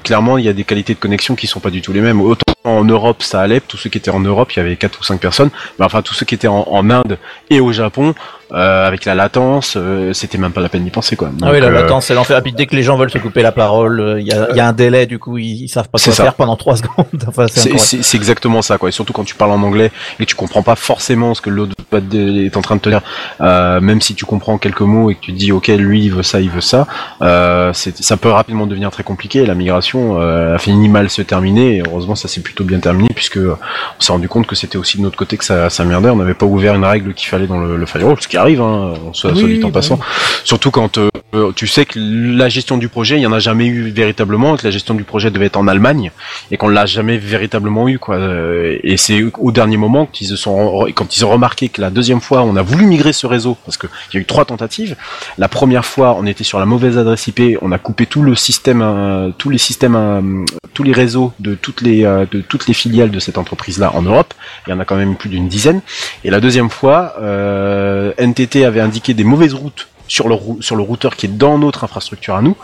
clairement 0.03 0.37
il 0.37 0.45
y 0.45 0.49
a 0.49 0.53
des 0.53 0.63
qualités 0.63 0.93
de 0.93 0.99
connexion 0.99 1.35
qui 1.35 1.47
sont 1.47 1.59
pas 1.59 1.71
du 1.71 1.81
tout 1.81 1.93
les 1.93 2.01
mêmes. 2.01 2.21
Autant 2.21 2.53
en 2.63 2.83
Europe 2.83 3.23
ça 3.23 3.41
allait. 3.41 3.61
Tous 3.61 3.77
ceux 3.77 3.89
qui 3.89 3.97
étaient 3.97 4.11
en 4.11 4.19
Europe 4.19 4.51
il 4.53 4.57
y 4.57 4.61
avait 4.61 4.75
quatre 4.75 4.99
ou 4.99 5.03
cinq 5.03 5.19
personnes. 5.19 5.49
Mais 5.79 5.85
enfin 5.85 6.01
tous 6.01 6.13
ceux 6.13 6.25
qui 6.25 6.35
étaient 6.35 6.47
en, 6.47 6.67
en 6.69 6.89
Inde 6.89 7.17
et 7.49 7.59
au 7.59 7.71
Japon 7.71 8.15
euh, 8.53 8.87
avec 8.87 9.05
la 9.05 9.15
latence, 9.15 9.75
euh, 9.77 10.13
c'était 10.13 10.37
même 10.37 10.51
pas 10.51 10.61
la 10.61 10.69
peine 10.69 10.83
d'y 10.83 10.89
penser 10.91 11.15
quoi. 11.15 11.29
ah 11.41 11.49
oui, 11.51 11.59
la 11.59 11.67
Donc, 11.67 11.77
euh, 11.77 11.81
latence, 11.81 12.05
c'est 12.05 12.13
l'enfer. 12.13 12.41
Puis 12.43 12.53
dès 12.53 12.65
que 12.67 12.75
les 12.75 12.83
gens 12.83 12.97
veulent 12.97 13.09
se 13.11 13.17
couper 13.17 13.41
la 13.41 13.51
parole, 13.51 13.99
euh, 13.99 14.19
il 14.21 14.25
y, 14.27 14.55
y 14.55 14.59
a 14.59 14.67
un 14.67 14.73
délai, 14.73 15.05
du 15.07 15.19
coup 15.19 15.37
ils, 15.37 15.63
ils 15.63 15.69
savent 15.69 15.89
pas 15.89 15.97
quoi 15.97 16.13
ça. 16.13 16.23
faire 16.23 16.33
pendant 16.35 16.55
trois 16.55 16.75
secondes. 16.77 17.05
enfin, 17.27 17.47
c'est 17.47 18.15
exactement 18.17 18.61
ça, 18.61 18.77
quoi. 18.77 18.89
Et 18.89 18.91
surtout 18.91 19.13
quand 19.13 19.23
tu 19.23 19.35
parles 19.35 19.51
en 19.51 19.61
anglais 19.63 19.91
et 20.19 20.25
que 20.25 20.29
tu 20.29 20.35
comprends 20.35 20.63
pas 20.63 20.75
forcément 20.75 21.33
ce 21.33 21.41
que 21.41 21.49
l'autre 21.49 21.73
est 22.13 22.57
en 22.57 22.61
train 22.61 22.75
de 22.75 22.81
te 22.81 22.89
dire, 22.89 23.01
euh, 23.41 23.79
même 23.79 24.01
si 24.01 24.15
tu 24.15 24.25
comprends 24.25 24.57
quelques 24.57 24.81
mots 24.81 25.09
et 25.09 25.15
que 25.15 25.21
tu 25.21 25.31
dis, 25.31 25.51
ok, 25.51 25.67
lui 25.67 26.03
il 26.05 26.11
veut 26.11 26.23
ça, 26.23 26.41
il 26.41 26.49
veut 26.49 26.61
ça, 26.61 26.87
euh, 27.21 27.71
ça 27.73 28.17
peut 28.17 28.29
rapidement 28.29 28.67
devenir 28.67 28.91
très 28.91 29.03
compliqué. 29.03 29.45
La 29.45 29.55
migration 29.55 30.19
euh, 30.21 30.55
a 30.55 30.57
fini 30.57 30.89
mal 30.89 31.09
se 31.09 31.21
terminer. 31.21 31.77
Et 31.77 31.83
heureusement, 31.85 32.15
ça 32.15 32.27
s'est 32.27 32.41
plutôt 32.41 32.63
bien 32.63 32.79
terminé 32.79 33.09
puisque 33.15 33.37
on 33.37 34.01
s'est 34.01 34.11
rendu 34.11 34.27
compte 34.27 34.45
que 34.47 34.55
c'était 34.55 34.77
aussi 34.77 34.97
de 34.97 35.03
notre 35.03 35.17
côté 35.17 35.37
que 35.37 35.45
ça, 35.45 35.69
ça 35.69 35.83
merdait. 35.85 36.09
On 36.09 36.15
n'avait 36.17 36.33
pas 36.33 36.45
ouvert 36.45 36.75
une 36.75 36.85
règle 36.85 37.13
qu'il 37.13 37.27
fallait 37.29 37.47
dans 37.47 37.59
le, 37.59 37.77
le 37.77 37.85
firewall, 37.85 38.17
ce 38.19 38.27
qui 38.27 38.34
arrive, 38.37 38.61
hein, 38.61 38.93
on 39.05 39.13
soit, 39.13 39.31
Oui, 39.31 39.39
soit 39.39 39.49
dit 39.49 39.63
en 39.63 39.67
bah 39.67 39.75
passant. 39.75 39.99
Surtout 40.43 40.71
quand 40.71 40.97
euh, 40.97 41.51
tu 41.55 41.67
sais 41.67 41.85
que 41.85 41.99
la 41.99 42.49
gestion 42.49 42.77
du 42.77 42.87
projet, 42.87 43.17
il 43.17 43.21
y 43.21 43.27
en 43.27 43.31
a 43.33 43.39
jamais 43.39 43.65
eu 43.65 43.89
véritablement, 43.89 44.55
que 44.55 44.65
la 44.65 44.71
gestion 44.71 44.93
du 44.93 45.03
projet 45.03 45.31
devait 45.31 45.47
être 45.47 45.57
en 45.57 45.67
Allemagne 45.67 46.11
et 46.51 46.57
qu'on 46.57 46.69
l'a 46.69 46.85
jamais 46.85 47.17
véritablement 47.17 47.89
eu 47.89 47.99
quoi. 47.99 48.15
Euh, 48.15 48.77
Et 48.83 48.97
c'est 48.97 49.23
au 49.37 49.51
dernier 49.51 49.77
moment 49.77 50.05
qu'ils 50.05 50.27
se 50.27 50.35
sont 50.35 50.87
quand 50.95 51.17
ils 51.17 51.25
ont 51.25 51.29
remarqué 51.29 51.69
que 51.69 51.81
la 51.81 51.89
deuxième 51.89 52.21
fois 52.21 52.43
on 52.43 52.55
a 52.55 52.61
voulu 52.61 52.85
migrer 52.85 53.13
ce 53.13 53.27
réseau 53.27 53.57
parce 53.65 53.77
que 53.77 53.87
il 54.11 54.15
y 54.15 54.17
a 54.17 54.21
eu 54.21 54.25
trois 54.25 54.45
tentatives. 54.45 54.95
La 55.37 55.47
première 55.47 55.85
fois 55.85 56.15
on 56.17 56.25
était 56.25 56.43
sur 56.43 56.59
la 56.59 56.65
mauvaise 56.65 56.97
adresse 56.97 57.27
IP, 57.27 57.57
on 57.61 57.71
a 57.71 57.77
coupé 57.77 58.05
tout 58.05 58.21
le 58.21 58.35
système, 58.35 58.81
euh, 58.81 59.31
tous 59.37 59.49
les 59.49 59.57
systèmes, 59.57 60.45
tous 60.73 60.83
les 60.83 60.93
réseaux 60.93 61.33
de 61.39 61.55
toutes 61.55 61.81
les 61.81 62.03
de 62.03 62.41
toutes 62.41 62.67
les 62.67 62.73
filiales 62.73 63.11
de 63.11 63.19
cette 63.19 63.37
entreprise 63.37 63.79
là 63.79 63.91
en 63.95 64.01
Europe. 64.01 64.33
Il 64.67 64.71
y 64.71 64.73
en 64.73 64.79
a 64.79 64.85
quand 64.85 64.95
même 64.95 65.15
plus 65.15 65.29
d'une 65.29 65.47
dizaine. 65.47 65.81
Et 66.23 66.29
la 66.29 66.39
deuxième 66.39 66.69
fois, 66.69 67.15
euh, 67.21 68.13
NTT 68.25 68.63
avait 68.65 68.81
indiqué 68.81 69.13
des 69.13 69.23
mauvaises 69.23 69.53
routes 69.53 69.87
sur 70.07 70.27
le, 70.27 70.37
sur 70.61 70.75
le 70.75 70.83
routeur 70.83 71.15
qui 71.15 71.25
est 71.25 71.29
dans 71.37 71.57
notre 71.57 71.83
infrastructure 71.83 72.35
à 72.35 72.41
nous, 72.41 72.55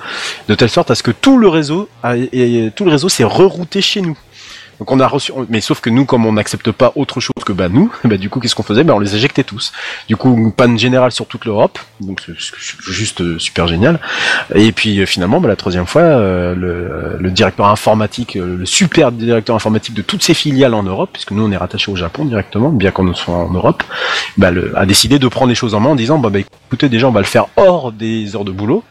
de 0.47 0.55
telle 0.55 0.69
sorte 0.69 0.91
à 0.91 0.95
ce 0.95 1.03
que 1.03 1.11
tout 1.11 1.37
le 1.37 1.47
réseau, 1.47 1.89
tout 2.03 2.85
le 2.85 2.91
réseau 2.91 3.09
s'est 3.09 3.23
rerouté 3.23 3.81
chez 3.81 4.01
nous. 4.01 4.17
Donc 4.81 4.91
on 4.91 4.99
a 4.99 5.05
reçu, 5.05 5.31
mais 5.49 5.61
sauf 5.61 5.79
que 5.79 5.91
nous, 5.91 6.05
comme 6.05 6.25
on 6.25 6.33
n'accepte 6.33 6.71
pas 6.71 6.91
autre 6.95 7.19
chose 7.19 7.43
que 7.45 7.53
bah 7.53 7.69
nous, 7.69 7.93
bah 8.03 8.17
du 8.17 8.31
coup, 8.31 8.39
qu'est-ce 8.39 8.55
qu'on 8.55 8.63
faisait? 8.63 8.83
Bah 8.83 8.95
on 8.95 8.99
les 8.99 9.15
éjectait 9.15 9.43
tous. 9.43 9.71
Du 10.07 10.15
coup, 10.15 10.51
panne 10.57 10.79
générale 10.79 11.11
sur 11.11 11.27
toute 11.27 11.45
l'Europe, 11.45 11.77
donc 11.99 12.23
juste 12.87 13.21
euh, 13.21 13.37
super 13.37 13.67
génial. 13.67 13.99
Et 14.55 14.71
puis 14.71 14.99
euh, 14.99 15.05
finalement, 15.05 15.39
bah, 15.39 15.47
la 15.49 15.55
troisième 15.55 15.85
fois, 15.85 16.01
euh, 16.01 16.55
le, 16.55 17.17
le 17.19 17.29
directeur 17.29 17.67
informatique, 17.67 18.33
le 18.33 18.65
super 18.65 19.11
directeur 19.11 19.55
informatique 19.55 19.93
de 19.93 20.01
toutes 20.01 20.23
ces 20.23 20.33
filiales 20.33 20.73
en 20.73 20.81
Europe, 20.81 21.11
puisque 21.13 21.29
nous 21.29 21.45
on 21.45 21.51
est 21.51 21.57
rattaché 21.57 21.91
au 21.91 21.95
Japon 21.95 22.25
directement, 22.25 22.69
bien 22.69 22.89
qu'on 22.89 23.13
soit 23.13 23.35
en 23.35 23.51
Europe, 23.51 23.83
bah, 24.37 24.49
le, 24.49 24.75
a 24.75 24.87
décidé 24.87 25.19
de 25.19 25.27
prendre 25.27 25.49
les 25.49 25.55
choses 25.55 25.75
en 25.75 25.79
main 25.79 25.89
en 25.89 25.95
disant 25.95 26.17
bah, 26.17 26.31
bah 26.31 26.39
écoutez 26.39 26.89
déjà 26.89 27.07
on 27.07 27.11
va 27.11 27.21
le 27.21 27.27
faire 27.27 27.45
hors 27.55 27.91
des 27.91 28.35
heures 28.35 28.45
de 28.45 28.51
boulot, 28.51 28.83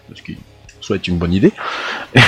est 0.97 1.09
une 1.09 1.18
bonne 1.18 1.32
idée. 1.32 1.52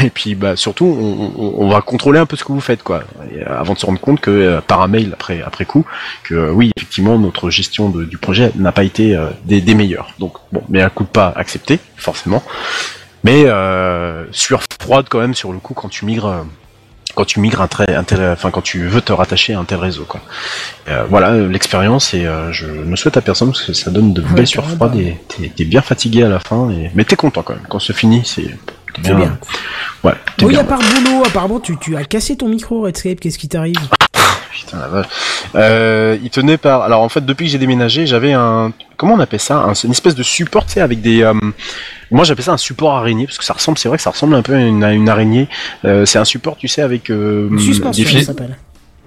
Et 0.04 0.10
puis 0.10 0.34
bah 0.34 0.56
surtout 0.56 0.84
on, 0.84 1.68
va 1.68 1.80
contrôler 1.80 2.18
un 2.18 2.26
peu 2.26 2.36
ce 2.36 2.44
que 2.44 2.52
vous 2.52 2.60
faites 2.60 2.82
quoi, 2.82 3.04
euh, 3.32 3.44
avant 3.48 3.74
de 3.74 3.78
se 3.78 3.86
rendre 3.86 4.00
compte 4.00 4.20
que 4.20 4.30
euh, 4.30 4.60
par 4.60 4.82
un 4.82 4.88
mail 4.88 5.10
après 5.12 5.42
après 5.42 5.64
coup 5.64 5.84
que 6.24 6.34
euh, 6.34 6.52
oui 6.52 6.70
effectivement 6.76 7.18
notre 7.18 7.50
gestion 7.50 7.88
du 7.88 8.18
projet 8.18 8.52
n'a 8.56 8.72
pas 8.72 8.84
été 8.84 9.18
des, 9.44 9.60
des 9.60 9.74
meilleures. 9.74 10.14
Donc 10.18 10.34
bon 10.52 10.62
mais 10.68 10.82
un 10.82 10.90
coup 10.90 11.04
de 11.04 11.08
pas 11.08 11.32
accepté 11.36 11.78
forcément, 11.96 12.42
mais 13.24 13.44
euh, 13.46 14.24
sueur 14.32 14.62
froide 14.80 15.06
quand 15.08 15.20
même 15.20 15.34
sur 15.34 15.52
le 15.52 15.58
coup 15.58 15.74
quand 15.74 15.88
tu 15.88 16.04
migres. 16.04 16.44
Quand 17.14 17.24
tu 17.24 17.40
migres 17.40 17.60
un 17.60 17.68
trait, 17.68 17.94
un 17.94 18.04
tel- 18.04 18.30
enfin 18.32 18.50
quand 18.50 18.60
tu 18.62 18.86
veux 18.86 19.00
te 19.00 19.12
rattacher 19.12 19.54
à 19.54 19.58
un 19.58 19.64
tel 19.64 19.78
réseau 19.78 20.04
quoi. 20.04 20.20
Euh, 20.88 21.04
voilà 21.08 21.30
euh, 21.30 21.48
l'expérience 21.48 22.14
et 22.14 22.24
euh, 22.26 22.52
je 22.52 22.66
ne 22.66 22.96
souhaite 22.96 23.16
à 23.16 23.20
personne 23.20 23.48
parce 23.52 23.62
que 23.62 23.72
ça 23.72 23.90
donne 23.90 24.12
de 24.12 24.22
Ouais, 24.22 24.28
belles 24.34 24.46
sueurs 24.46 24.64
carrément. 24.64 24.88
froides 24.90 25.00
et 25.40 25.48
t'es 25.50 25.64
bien 25.64 25.82
fatigué 25.82 26.22
à 26.22 26.28
la 26.28 26.38
fin 26.40 26.70
et 26.70 26.90
mais 26.94 27.04
t'es 27.04 27.16
content 27.16 27.42
quand 27.42 27.54
même 27.54 27.64
quand 27.68 27.78
se 27.78 27.92
finit 27.92 28.22
c'est 28.24 28.46
C'est 29.04 29.14
bien. 29.14 29.38
ouais 30.04 30.12
Oui, 30.42 30.48
bien. 30.48 30.60
à 30.60 30.64
part 30.64 30.78
boulot, 30.80 31.22
apparemment, 31.26 31.60
tu, 31.60 31.78
tu 31.78 31.96
as 31.96 32.04
cassé 32.04 32.36
ton 32.36 32.48
micro, 32.48 32.82
Redscape, 32.82 33.20
qu'est-ce 33.20 33.38
qui 33.38 33.48
t'arrive? 33.48 33.76
Putain, 34.52 34.78
la 34.80 34.88
vache. 34.88 35.06
Euh, 35.54 36.18
il 36.22 36.28
tenait 36.28 36.58
par. 36.58 36.82
Alors 36.82 37.00
en 37.00 37.08
fait, 37.08 37.24
depuis 37.24 37.46
que 37.46 37.52
j'ai 37.52 37.58
déménagé, 37.58 38.06
j'avais 38.06 38.32
un. 38.34 38.72
Comment 38.98 39.14
on 39.14 39.18
appelle 39.20 39.40
ça? 39.40 39.56
Un... 39.56 39.72
Une 39.72 39.92
espèce 39.92 40.14
de 40.14 40.22
support, 40.22 40.66
tu 40.66 40.72
sais, 40.74 40.80
avec 40.82 41.00
des. 41.00 41.22
Moi, 42.12 42.24
j'appelle 42.24 42.44
ça 42.44 42.52
un 42.52 42.56
support 42.56 42.94
araignée 42.96 43.26
parce 43.26 43.38
que 43.38 43.44
ça 43.44 43.54
ressemble. 43.54 43.78
C'est 43.78 43.88
vrai 43.88 43.96
que 43.98 44.02
ça 44.02 44.10
ressemble 44.10 44.34
un 44.34 44.42
peu 44.42 44.54
à 44.54 44.60
une, 44.60 44.84
à 44.84 44.92
une 44.92 45.08
araignée. 45.08 45.48
Euh, 45.84 46.04
c'est 46.06 46.18
un 46.18 46.24
support, 46.24 46.56
tu 46.56 46.68
sais, 46.68 46.82
avec. 46.82 47.10
Euh, 47.10 47.48
Une 47.50 47.58
suspension, 47.58 48.04
des 48.04 48.20
ça 48.20 48.26
s'appelle. 48.26 48.56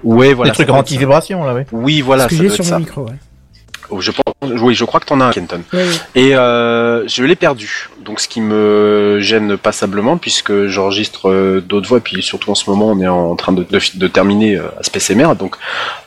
Ouais, 0.04 0.34
voilà. 0.34 0.52
Des 0.52 0.56
trucs 0.56 0.70
anti-vibration, 0.70 1.44
là, 1.44 1.54
oui. 1.56 1.62
ça. 1.62 1.70
Oui, 1.72 2.02
voilà. 2.02 2.26
Ce 2.26 2.30
que 2.30 2.36
j'ai 2.36 2.50
sur 2.50 2.64
mon 2.64 2.70
ça. 2.70 2.80
micro, 2.80 3.04
ouais. 3.06 3.14
Oh, 3.96 4.02
je 4.02 4.12
pense. 4.12 4.24
Oui, 4.62 4.76
je 4.76 4.84
crois 4.84 5.00
que 5.00 5.06
t'en 5.06 5.22
as 5.22 5.26
un, 5.26 5.32
Kenton. 5.32 5.62
Et 6.16 6.36
euh, 6.36 7.08
je 7.08 7.24
l'ai 7.24 7.36
perdu. 7.36 7.90
Donc 8.04 8.20
ce 8.20 8.28
qui 8.28 8.42
me 8.42 9.20
gêne 9.22 9.58
passablement 9.58 10.18
puisque 10.18 10.68
j'enregistre 10.68 11.30
euh, 11.30 11.62
d'autres 11.62 11.88
voix. 11.88 12.02
Puis 12.02 12.22
surtout 12.22 12.52
en 12.52 12.56
ce 12.56 12.70
moment, 12.70 12.88
on 12.88 13.00
est 13.00 13.08
en 13.08 13.36
train 13.36 13.54
de, 13.54 13.64
de, 13.64 13.80
de 13.96 14.08
terminer 14.08 14.58
euh, 14.58 14.64
Space 14.82 15.10
MR. 15.12 15.36
Donc 15.36 15.56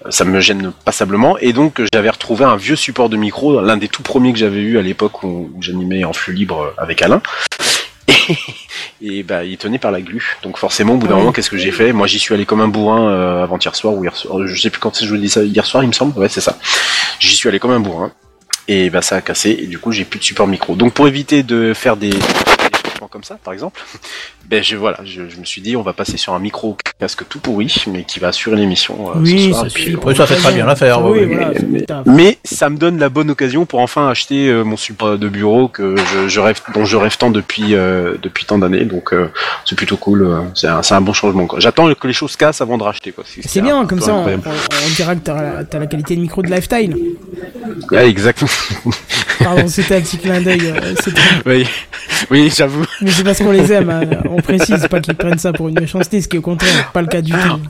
euh, 0.05 0.11
ça 0.11 0.25
me 0.25 0.39
gêne 0.41 0.73
passablement. 0.85 1.39
Et 1.39 1.53
donc 1.53 1.81
j'avais 1.93 2.11
retrouvé 2.11 2.45
un 2.45 2.57
vieux 2.57 2.77
support 2.77 3.09
de 3.09 3.17
micro, 3.17 3.61
l'un 3.63 3.79
des 3.79 3.89
tout 3.89 4.03
premiers 4.03 4.33
que 4.33 4.39
j'avais 4.39 4.61
eu 4.61 4.79
à 4.79 4.83
l'époque 4.83 5.23
où, 5.23 5.51
où 5.55 5.63
j'animais 5.63 6.05
en 6.05 6.13
flux 6.13 6.35
libre 6.35 6.61
euh, 6.61 6.83
avec 6.83 7.01
Alain. 7.01 7.23
Et, 9.03 9.23
bah 9.23 9.45
il 9.45 9.57
tenait 9.57 9.79
par 9.79 9.91
la 9.91 10.01
glu. 10.01 10.37
Donc 10.43 10.59
forcément 10.59 10.95
au 10.95 10.97
bout 10.97 11.09
d'un 11.09 11.17
moment 11.17 11.33
qu'est-ce 11.33 11.51
que 11.51 11.59
j'ai 11.59 11.73
fait? 11.73 11.93
Moi 11.93 12.07
j'y 12.07 12.19
suis 12.19 12.35
allé 12.35 12.47
comme 12.47 12.61
un 12.61 12.69
bourrin 12.69 13.11
euh, 13.11 13.43
avant-hier 13.43 13.75
soir 13.75 13.95
ou 13.95 14.05
hier 14.05 14.17
soir. 14.17 14.47
Je 14.47 14.61
sais 14.61 14.71
plus 14.71 14.81
quand 14.81 15.03
je 15.03 15.09
vous 15.09 15.17
dis 15.17 15.29
ça. 15.29 15.43
Hier 15.43 15.65
soir 15.65 15.83
il 15.83 15.89
me 15.89 15.93
semble. 15.93 16.19
Ouais 16.19 16.29
c'est 16.29 16.41
ça. 16.41 16.59
J'y 17.19 17.35
suis 17.35 17.49
allé 17.49 17.59
comme 17.59 17.73
un 17.73 17.81
bourrin 17.81 18.13
et 18.69 18.91
bah 18.91 19.03
ça 19.03 19.17
a 19.17 19.21
cassé 19.21 19.57
et 19.61 19.67
du 19.67 19.79
coup 19.79 19.93
j'ai 19.93 20.05
plus 20.05 20.19
de 20.19 20.25
support 20.25 20.47
micro. 20.47 20.77
Donc 20.77 20.93
pour 20.93 21.09
éviter 21.09 21.43
de 21.43 21.73
faire 21.75 21.97
des, 21.97 22.11
comme 23.07 23.23
ça 23.25 23.39
par 23.45 23.53
exemple, 23.55 23.81
ben 24.49 24.63
je 24.65 24.77
voilà, 24.77 24.99
je, 25.05 25.29
je 25.29 25.39
me 25.39 25.45
suis 25.45 25.61
dit 25.61 25.77
on 25.77 25.83
va 25.83 25.93
passer 25.93 26.17
sur 26.17 26.33
un 26.33 26.39
micro 26.41 26.77
casque 26.99 27.23
tout 27.29 27.39
pourri 27.39 27.73
mais 27.87 28.03
qui 28.05 28.19
va 28.19 28.29
assurer 28.29 28.57
l'émission 28.57 29.11
euh, 29.11 29.21
Oui, 29.21 29.45
ce 29.45 29.49
soir. 29.51 29.61
ça 29.61 29.67
et 29.69 29.71
puis, 29.71 29.83
suffit. 29.85 29.97
Oui, 30.05 30.17
ça 30.17 30.27
fait 30.27 30.37
très 30.37 30.53
bien 30.53 30.67
l'affaire, 30.67 31.05
Oui, 31.05 31.25
voilà, 31.27 31.53
mais- 32.07 32.39
ça 32.45 32.69
me 32.71 32.77
donne 32.77 32.99
la 32.99 33.09
bonne 33.09 33.31
occasion 33.31 33.67
pour 33.67 33.81
enfin 33.81 34.09
acheter 34.09 34.49
euh, 34.49 34.65
mon 34.65 34.77
support 34.77 35.19
de 35.19 35.29
bureau 35.29 35.69
que 35.69 35.95
je, 35.97 36.29
je 36.29 36.41
rêve, 36.41 36.61
dont 36.75 36.85
je 36.85 36.97
rêve 36.97 37.17
tant 37.17 37.31
depuis 37.31 37.75
euh, 37.75 38.17
depuis 38.23 38.45
tant 38.47 38.59
d'années. 38.59 38.85
Donc 38.85 39.13
euh, 39.13 39.29
c'est 39.65 39.77
plutôt 39.77 39.97
cool. 39.97 40.23
euh, 40.23 40.41
C'est 40.55 40.67
un, 40.67 40.83
c'est 40.83 40.95
un 40.95 41.01
bon 41.01 41.13
changement. 41.13 41.47
J'attends 41.59 41.93
que 41.95 42.07
les 42.07 42.13
choses 42.13 42.37
cassent 42.37 42.61
avant 42.61 42.79
de 42.79 42.83
racheter. 42.83 43.15
C'est 43.45 43.61
bien, 43.61 43.81
un 43.81 43.87
comme 43.87 44.01
ça, 44.01 44.15
on, 44.15 44.19
incroyable. 44.27 44.43
on- 44.47 44.87
on 44.87 44.95
dira 44.97 45.15
que 45.15 45.21
t'as 45.21 45.35
la, 45.43 45.65
t'as 45.65 45.79
la 45.79 45.87
qualité 45.87 46.17
de 46.17 46.21
micro 46.21 46.43
de 46.43 46.49
Lifetime. 46.49 46.95
Ouais, 47.91 48.09
exactement. 48.09 48.51
Pardon, 49.55 49.69
c'était 49.69 49.97
un 49.97 50.01
petit 50.03 50.19
clin 50.19 50.41
d'œil. 50.43 50.61
euh, 50.75 50.95
c'était- 51.03 51.21
oui, 51.47 51.67
oui, 52.31 52.53
j'avoue. 52.55 52.85
Mais 53.01 53.11
c'est 53.11 53.25
parce 53.25 53.39
qu'on 53.39 53.51
les 53.53 53.73
aime, 53.73 53.89
hein. 53.89 54.03
on 54.29 54.43
précise 54.43 54.87
pas 54.89 55.01
qu'ils 55.01 55.15
prennent 55.15 55.39
ça 55.39 55.53
pour 55.53 55.69
une 55.69 55.81
méchanceté, 55.81 56.21
ce 56.21 56.29
qui 56.29 56.37
est 56.37 56.39
au 56.39 56.43
contraire 56.43 56.93
pas 56.93 57.01
le 57.01 57.09
cas 57.09 57.23
du 57.23 57.33
tout. 57.33 57.61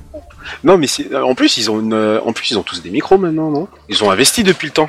Non, 0.65 0.77
mais 0.79 0.87
en 1.15 1.35
plus 1.35 1.57
ils 1.59 1.71
ont 1.71 1.79
une, 1.81 1.93
euh, 1.93 2.21
en 2.25 2.33
plus 2.33 2.51
ils 2.51 2.59
ont 2.59 2.63
tous 2.63 2.83
des 2.83 2.91
micros 2.91 3.17
maintenant, 3.19 3.51
non? 3.51 3.69
Ils 3.89 4.03
ont 4.03 4.11
investi 4.11 4.43
depuis 4.43 4.67
le 4.67 4.73
temps. 4.73 4.89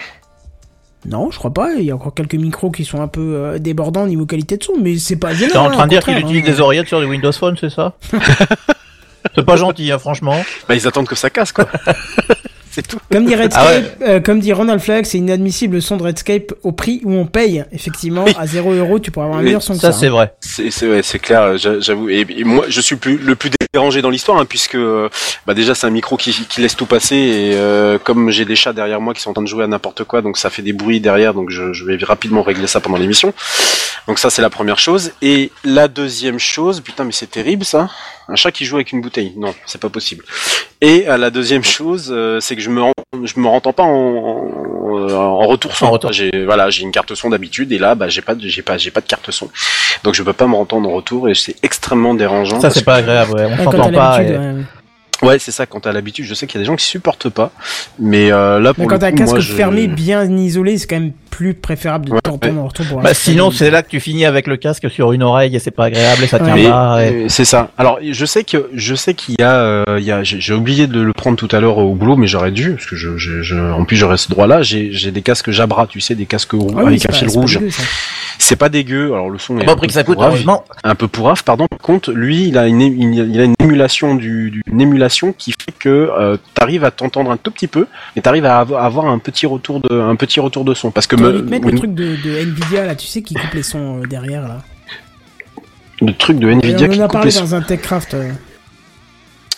Non, 1.06 1.30
je 1.32 1.38
crois 1.38 1.54
pas, 1.54 1.74
il 1.78 1.86
y 1.86 1.92
a 1.92 1.96
encore 1.96 2.14
quelques 2.14 2.36
micros 2.36 2.72
qui 2.72 2.86
sont 2.86 3.02
un 3.02 3.08
peu 3.08 3.36
euh, 3.36 3.60
débordants 3.60 4.04
au 4.04 4.08
niveau 4.08 4.26
qualité 4.26 4.58
de 4.58 4.64
son, 4.64 4.74
mais 4.82 4.98
c'est 4.98 5.16
pas 5.16 5.34
gênant. 5.34 5.52
T'es 5.52 5.58
en 5.58 5.66
hein, 5.68 5.72
train 5.72 5.84
au 5.84 5.86
de 5.86 5.90
dire 5.90 6.04
qu'il 6.04 6.14
contraire, 6.16 6.32
utilise 6.32 6.50
hein. 6.50 6.54
des 6.56 6.62
oreillettes 6.62 6.88
sur 6.88 7.00
des 7.02 7.06
Windows 7.06 7.32
Phone, 7.32 7.56
c'est 7.60 7.70
ça? 7.70 7.94
C'est 9.36 9.46
pas 9.46 9.58
gentil, 9.58 9.92
hein, 9.92 10.00
franchement. 10.00 10.42
Bah 10.68 10.76
ils 10.76 10.88
attendent 10.88 11.08
que 11.08 11.16
ça 11.16 11.30
casse 11.30 11.52
quoi. 11.52 11.68
c'est 12.72 12.88
tout. 12.88 12.98
Comme 13.12 13.26
dit 13.26 13.36
Redscape, 13.36 13.64
Ah 13.68 13.72
ouais. 13.72 14.08
euh, 14.10 14.20
comme 14.20 14.40
dit 14.40 14.54
Ronald 14.54 14.82
Flag, 14.82 15.06
c'est 15.06 15.18
inadmissible 15.18 15.76
le 15.76 15.82
son 15.82 15.98
de 15.98 16.04
Redscape 16.04 16.54
au 16.64 16.72
prix 16.72 17.02
où 17.04 17.14
on 17.14 17.26
paye. 17.26 17.64
Effectivement, 17.72 18.24
Oui. 18.26 18.34
à 18.38 18.48
0 18.48 18.74
euros, 18.74 19.00
tu 19.00 19.12
pourras 19.12 19.26
avoir 19.28 19.40
un 19.40 19.44
meilleur 19.44 19.62
son 19.64 19.74
que 19.76 19.80
Ça, 19.82 19.92
ça. 19.92 20.00
c'est 20.00 20.10
vrai. 20.10 20.34
C'est 20.42 20.72
c'est 20.72 20.88
ouais, 20.90 21.02
c'est 21.04 21.20
clair, 21.20 21.58
j'a- 21.58 21.80
j'avoue. 21.80 22.10
Et, 22.10 22.26
et 22.30 22.44
moi, 22.44 22.66
je 22.68 22.82
suis 22.82 22.96
plus, 22.96 23.18
le 23.18 23.36
plus 23.36 23.50
dérangé 23.74 24.02
dans 24.02 24.10
l'histoire, 24.10 24.38
hein, 24.40 24.46
puisque 24.46 24.76
euh, 24.76 25.10
bah 25.46 25.54
déjà 25.54 25.76
c'est 25.76 25.86
un 25.86 25.92
micro 25.92 26.18
qui, 26.18 26.32
qui 26.32 26.62
laisse 26.62 26.76
tout 26.76 26.86
passer. 26.88 27.16
Et 27.16 27.52
euh, 27.56 27.98
comme 28.04 28.32
j'ai 28.32 28.46
des 28.46 28.56
chats 28.56 28.74
derrière 28.74 29.00
moi 29.02 29.14
qui 29.14 29.22
sont 29.22 29.30
en 29.30 29.34
train 29.34 29.44
de 29.44 29.48
jouer 29.48 29.64
à 29.64 29.68
n'importe 29.68 30.04
quoi, 30.06 30.22
donc 30.22 30.38
ça 30.38 30.50
fait 30.50 30.62
des 30.64 30.74
bruits 30.74 31.00
derrière, 31.00 31.34
donc 31.34 31.50
je, 31.52 31.72
je 31.74 31.86
vais 31.86 31.98
rapidement 32.02 32.42
régler 32.42 32.68
ça 32.68 32.80
pendant 32.80 32.98
l'émission. 32.98 33.34
Donc 34.08 34.20
ça 34.20 34.30
c'est 34.30 34.42
la 34.42 34.50
première 34.50 34.80
chose. 34.80 35.12
Et 35.22 35.52
la 35.64 35.88
deuxième 35.88 36.40
chose, 36.40 36.82
putain 36.82 37.04
mais 37.04 37.12
c'est 37.12 37.30
terrible 37.32 37.66
ça. 37.66 37.90
Un 38.28 38.36
chat 38.36 38.52
qui 38.52 38.64
joue 38.66 38.76
avec 38.76 38.92
une 38.92 39.02
bouteille, 39.02 39.34
non, 39.38 39.56
c'est 39.66 39.82
pas 39.82 39.90
possible. 39.90 40.24
Et 40.82 41.10
euh, 41.10 41.18
la 41.18 41.32
deuxième 41.32 41.64
chose, 41.64 42.10
euh, 42.12 42.40
c'est 42.40 42.56
que 42.56 42.62
je 42.62 42.70
me 42.70 42.82
rends, 42.84 42.94
je 43.24 43.40
me 43.40 43.48
rentends 43.48 43.74
pas 43.74 43.82
en, 43.84 43.90
en, 43.90 45.10
en 45.12 45.48
retour 45.48 45.76
son. 45.76 45.86
En 45.88 45.92
retour. 45.92 46.12
J'ai 46.14 46.46
voilà, 46.46 46.70
j'ai 46.70 46.84
une 46.84 46.92
carte 46.92 47.14
son 47.16 47.30
d'habitude 47.32 47.72
et 47.72 47.80
là, 47.80 47.96
bah 47.96 48.08
j'ai 48.08 48.22
pas, 48.22 48.36
de- 48.36 48.48
j'ai 48.48 48.62
pas, 48.62 48.78
j'ai 48.78 48.92
pas 48.92 49.02
de 49.02 49.08
carte 49.08 49.32
son. 49.32 49.50
Donc 50.04 50.14
je 50.14 50.22
peux 50.24 50.34
pas 50.34 50.46
me 50.48 50.56
rentendre 50.56 50.88
en 50.90 50.94
retour 50.94 51.28
et 51.28 51.34
c'est 51.34 51.56
extrêmement 51.64 52.14
dérangeant. 52.14 52.60
Ça, 52.60 52.70
c'est 52.70 52.82
que- 52.82 52.86
pas 52.86 52.96
agréable, 52.96 53.34
ouais. 53.34 53.48
On 53.60 53.64
s'entend 53.64 53.92
pas. 53.92 54.22
et- 54.24 54.28
ouais. 54.32 54.38
Ouais, 54.38 54.64
c'est 55.40 55.52
ça. 55.52 55.66
Quand 55.66 55.82
t'as 55.82 55.92
l'habitude, 55.92 56.26
je 56.26 56.34
sais 56.34 56.48
qu'il 56.48 56.60
y 56.60 56.62
a 56.62 56.64
des 56.64 56.68
gens 56.68 56.76
qui 56.76 56.86
supportent 56.86 57.30
pas, 57.30 57.52
mais 58.00 58.32
euh, 58.32 58.60
là 58.60 58.74
pour 58.74 58.84
Mais 58.84 58.88
quand 58.90 59.00
t'as 59.00 59.08
un 59.08 59.12
casque 59.12 59.32
moi, 59.34 59.40
je- 59.40 59.54
fermé, 59.54 59.88
bien 59.88 60.24
isolé, 60.38 60.78
c'est 60.78 60.88
quand 60.88 61.00
même 61.00 61.12
plus 61.30 61.54
préférable 61.54 62.06
de 62.06 62.12
Ouais, 62.14 62.22
t'entendre 62.22 62.60
en 62.62 62.68
retour 62.68 62.86
pour 62.88 63.02
Bah, 63.02 63.14
sinon, 63.14 63.50
c'est 63.52 63.70
là 63.72 63.82
que 63.82 63.88
tu 63.90 64.00
finis 64.02 64.26
avec 64.26 64.46
le 64.48 64.58
casque 64.58 64.90
sur 64.90 65.14
une 65.14 65.24
oreille 65.24 65.56
et 65.56 65.60
c'est 65.60 65.72
pas 65.72 65.86
agréable 65.86 66.24
et 66.24 66.28
ça 66.28 66.40
tient 66.40 66.54
Ouais. 66.54 66.64
pas. 66.68 67.06
et- 67.06 67.10
Euh, 67.26 67.30
C'est 67.30 67.46
ça. 67.46 67.70
Alors, 67.78 68.00
je 68.02 68.26
sais 68.26 68.44
que 68.44 68.70
je 68.74 68.96
sais 68.96 69.14
qu'il 69.14 69.36
y 69.40 69.44
a, 69.44 69.56
euh, 69.56 69.84
il 70.00 70.04
y 70.04 70.12
a, 70.12 70.24
j'ai 70.24 70.54
oublié 70.54 70.88
de 70.88 71.00
le 71.00 71.14
prendre 71.14 71.38
tout 71.38 71.48
à 71.56 71.60
l'heure 71.60 71.78
au 71.78 71.94
boulot, 71.96 72.16
mais 72.18 72.28
j'aurais 72.28 72.52
dû 72.52 72.72
parce 72.74 72.86
que 72.88 72.96
je, 72.96 73.18
je, 73.18 73.42
je- 73.42 73.56
en 73.56 73.86
plus 73.86 73.96
j'aurais 73.96 74.18
ce 74.18 74.30
droit-là. 74.30 74.62
J'ai, 74.64 75.12
des 75.12 75.22
casques 75.22 75.52
Jabra, 75.52 75.88
tu 75.88 76.02
sais, 76.02 76.16
des 76.16 76.26
casques 76.26 76.52
roux 76.52 76.68
Ah 76.76 76.82
oui, 76.82 76.88
avec 76.88 77.02
c'est 77.02 77.10
un 77.10 77.12
pas- 77.14 77.18
fil 77.20 77.30
rouge. 77.30 77.60
C'est 78.38 78.56
pas 78.56 78.70
dégueu. 78.70 79.14
Alors 79.14 79.30
le 79.30 79.38
son 79.38 79.58
est 79.60 79.66
Pas 79.66 79.74
un 79.74 79.76
peu 79.78 79.88
que 79.88 79.94
ça 79.94 80.04
coûte, 80.04 80.16
pourrave, 80.16 80.42
un 80.84 80.96
peu 80.96 81.08
pourrave. 81.08 81.44
Pardon. 81.44 81.68
Par 81.70 81.80
contre, 81.80 82.12
lui, 82.12 82.48
il 82.48 82.58
a 82.58 82.68
une, 82.68 82.82
é- 82.82 82.96
il 82.98 83.40
a 83.40 83.44
une 83.44 83.56
émulation 83.62 84.16
du, 84.16 84.50
du- 84.52 84.62
une 84.72 84.82
émulation 84.82 85.09
qui 85.38 85.52
fait 85.52 85.72
que 85.78 85.90
euh, 85.90 86.38
t'arrives 86.54 86.84
à 86.84 86.92
t'entendre 86.92 87.32
un 87.32 87.38
tout 87.38 87.52
petit 87.52 87.68
peu, 87.68 87.86
et 88.16 88.22
t'arrives 88.22 88.46
à 88.46 88.60
avoir, 88.60 89.06
un 89.08 89.20
petit 89.20 89.46
retour 89.46 89.80
de, 89.82 90.00
un 90.00 90.16
petit 90.16 90.40
retour 90.40 90.64
de 90.64 90.74
son. 90.74 90.92
Parce 90.92 91.08
que 91.08 91.16
me- 91.16 91.42
mettre 91.42 91.68
le 91.68 91.76
truc 91.76 91.94
de, 91.94 92.16
de 92.24 92.38
Nvidia 92.40 92.86
là, 92.86 92.96
tu 92.96 93.08
sais, 93.08 93.22
qui 93.22 93.34
coupe 93.34 93.54
les 93.54 93.64
sons 93.64 94.02
euh, 94.02 94.08
derrière 94.08 94.42
là. 94.48 94.62
le 96.02 96.14
truc 96.14 96.40
de 96.40 96.50
Et 96.50 96.56
Nvidia 96.56 96.88
on 96.88 96.92
qui 96.92 97.02
en 97.02 97.06
a 97.06 97.08
parlé 97.10 97.32
dans 97.32 97.56
un 97.56 97.62
TechCraft. 97.62 98.14
euh. 98.14 98.32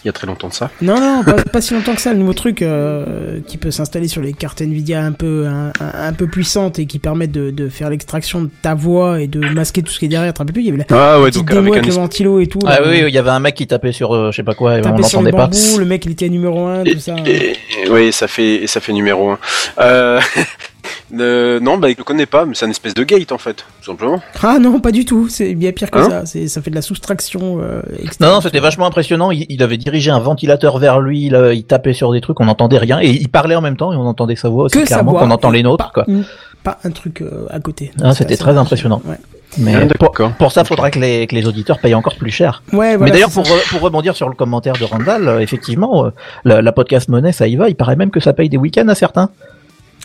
Il 0.03 0.07
y 0.07 0.09
a 0.09 0.13
très 0.13 0.25
longtemps 0.25 0.47
de 0.47 0.53
ça. 0.53 0.71
Non, 0.81 0.99
non, 0.99 1.23
pas, 1.23 1.33
pas 1.33 1.61
si 1.61 1.73
longtemps 1.75 1.93
que 1.93 2.01
ça. 2.01 2.11
Le 2.11 2.17
nouveau 2.19 2.33
truc 2.33 2.61
euh, 2.63 3.39
qui 3.47 3.57
peut 3.57 3.69
s'installer 3.69 4.07
sur 4.07 4.21
les 4.21 4.33
cartes 4.33 4.61
Nvidia 4.61 5.03
un 5.03 5.11
peu, 5.11 5.45
un, 5.47 5.67
un- 5.79 6.07
un 6.07 6.13
peu 6.13 6.25
puissantes 6.27 6.79
et 6.79 6.87
qui 6.87 6.97
permettent 6.97 7.31
de, 7.31 7.51
de 7.51 7.69
faire 7.69 7.89
l'extraction 7.91 8.41
de 8.41 8.49
ta 8.63 8.73
voix 8.73 9.21
et 9.21 9.27
de 9.27 9.39
masquer 9.53 9.83
tout 9.83 9.91
ce 9.91 9.99
qui 9.99 10.05
est 10.05 10.09
derrière. 10.09 10.33
Tu 10.33 10.43
plus, 10.45 10.61
il 10.61 10.65
y 10.65 10.69
avait 10.69 10.79
la 10.79 10.85
Ah 10.89 11.19
ouais, 11.19 11.25
petite 11.29 11.41
donc 11.45 11.49
démo 11.49 11.59
avec 11.59 11.71
avec 11.73 11.77
un 11.77 11.81
le 11.83 11.87
espèce- 11.89 12.01
ventilo 12.01 12.39
et 12.39 12.47
tout. 12.47 12.59
Ah 12.65 12.79
là. 12.79 12.87
oui, 12.87 13.01
oui, 13.03 13.09
il 13.09 13.13
y 13.13 13.17
avait 13.19 13.29
un 13.29 13.39
mec 13.39 13.53
qui 13.55 13.67
tapait 13.67 13.91
sur 13.91 14.13
euh, 14.15 14.31
je 14.31 14.37
sais 14.37 14.43
pas 14.43 14.55
quoi 14.55 14.79
et 14.79 14.81
on 14.85 14.89
l'entendait 14.97 15.31
pas. 15.31 15.49
le 15.77 15.85
mec 15.85 16.03
il 16.05 16.13
était 16.13 16.29
numéro 16.29 16.65
1, 16.65 16.83
Et- 16.83 16.93
tout 16.93 16.99
ça. 16.99 17.15
et- 17.25 17.51
et- 17.85 17.89
oui, 17.91 18.11
ça 18.11 18.27
fait, 18.27 18.65
ça 18.67 18.79
fait 18.81 18.93
numéro 18.93 19.29
un. 19.29 19.39
Euh, 19.79 20.19
euh, 21.19 21.59
non, 21.59 21.77
bah, 21.77 21.89
il 21.89 21.95
le 21.97 22.03
connaît 22.03 22.25
pas, 22.25 22.45
mais 22.45 22.53
c'est 22.55 22.65
un 22.65 22.69
espèce 22.69 22.93
de 22.93 23.03
gate 23.03 23.31
en 23.31 23.37
fait, 23.37 23.65
tout 23.81 23.85
simplement. 23.91 24.21
Ah 24.43 24.59
non, 24.59 24.79
pas 24.79 24.91
du 24.91 25.05
tout. 25.05 25.27
C'est 25.29 25.53
bien 25.53 25.71
pire 25.71 25.91
que 25.91 25.99
Hein 25.99 26.09
ça. 26.09 26.25
C'est, 26.25 26.47
ça 26.47 26.61
fait 26.61 26.69
de 26.69 26.75
la 26.75 26.81
soustraction. 26.81 27.59
Euh, 27.61 27.81
Non, 28.19 28.27
non, 28.33 28.41
c'était 28.41 28.59
vachement 28.59 28.85
impressionnant. 28.85 29.31
Il, 29.31 29.45
il 29.49 29.61
avait 29.63 29.77
dirigé 29.77 30.11
un 30.11 30.19
ventilateur 30.19 30.77
vers 30.77 30.99
lui, 30.99 31.25
il, 31.27 31.35
euh, 31.35 31.53
il 31.53 31.63
tapait 31.63 31.93
sur 31.93 32.11
des 32.11 32.21
trucs, 32.21 32.39
on 32.39 32.45
n'entendait 32.45 32.77
rien, 32.77 32.99
et 33.01 33.09
il 33.09 33.29
parlait 33.29 33.55
en 33.55 33.61
même 33.61 33.77
temps 33.77 33.93
et 33.93 33.95
on 33.95 34.05
entendait 34.07 34.35
sa 34.35 34.49
voix 34.49 34.65
aussi 34.65 34.73
que 34.77 34.81
sa 34.85 34.95
clairement 34.95 35.11
voix, 35.11 35.21
qu'on 35.21 35.31
entend 35.31 35.49
les 35.49 35.63
nôtres. 35.63 35.85
pas, 35.85 35.91
Quoi. 35.93 36.05
une- 36.07 36.25
pas 36.63 36.77
un 36.83 36.91
truc 36.91 37.21
euh, 37.21 37.45
à 37.49 37.59
côté. 37.59 37.91
Ah, 38.03 38.13
c'était 38.13 38.37
très 38.37 38.55
impressionnant. 38.57 39.01
Ouais. 39.05 39.17
Mais 39.57 39.75
Ah, 39.75 40.31
pour, 40.37 40.51
ça, 40.53 40.63
faudra 40.63 40.89
que 40.91 40.99
les, 40.99 41.27
que 41.27 41.35
les 41.35 41.45
auditeurs 41.45 41.79
payent 41.79 41.95
encore 41.95 42.15
plus 42.15 42.31
cher. 42.31 42.63
Ouais, 42.71 42.95
voilà, 42.95 42.97
Mais 42.99 43.11
d'ailleurs, 43.11 43.31
pour, 43.31 43.43
pour 43.43 43.81
rebondir 43.81 44.15
sur 44.15 44.29
le 44.29 44.35
commentaire 44.35 44.73
de 44.79 44.85
Randall, 44.85 45.27
euh, 45.27 45.39
effectivement, 45.39 46.05
euh, 46.05 46.09
la, 46.45 46.61
la 46.61 46.71
podcast 46.71 47.09
monnaie, 47.09 47.33
ça 47.33 47.47
y 47.47 47.57
va. 47.57 47.67
Il 47.67 47.75
paraît 47.75 47.97
même 47.97 48.11
que 48.11 48.21
ça 48.21 48.31
paye 48.31 48.47
des 48.47 48.55
week-ends 48.57 48.87
à 48.87 48.95
certains. 48.95 49.29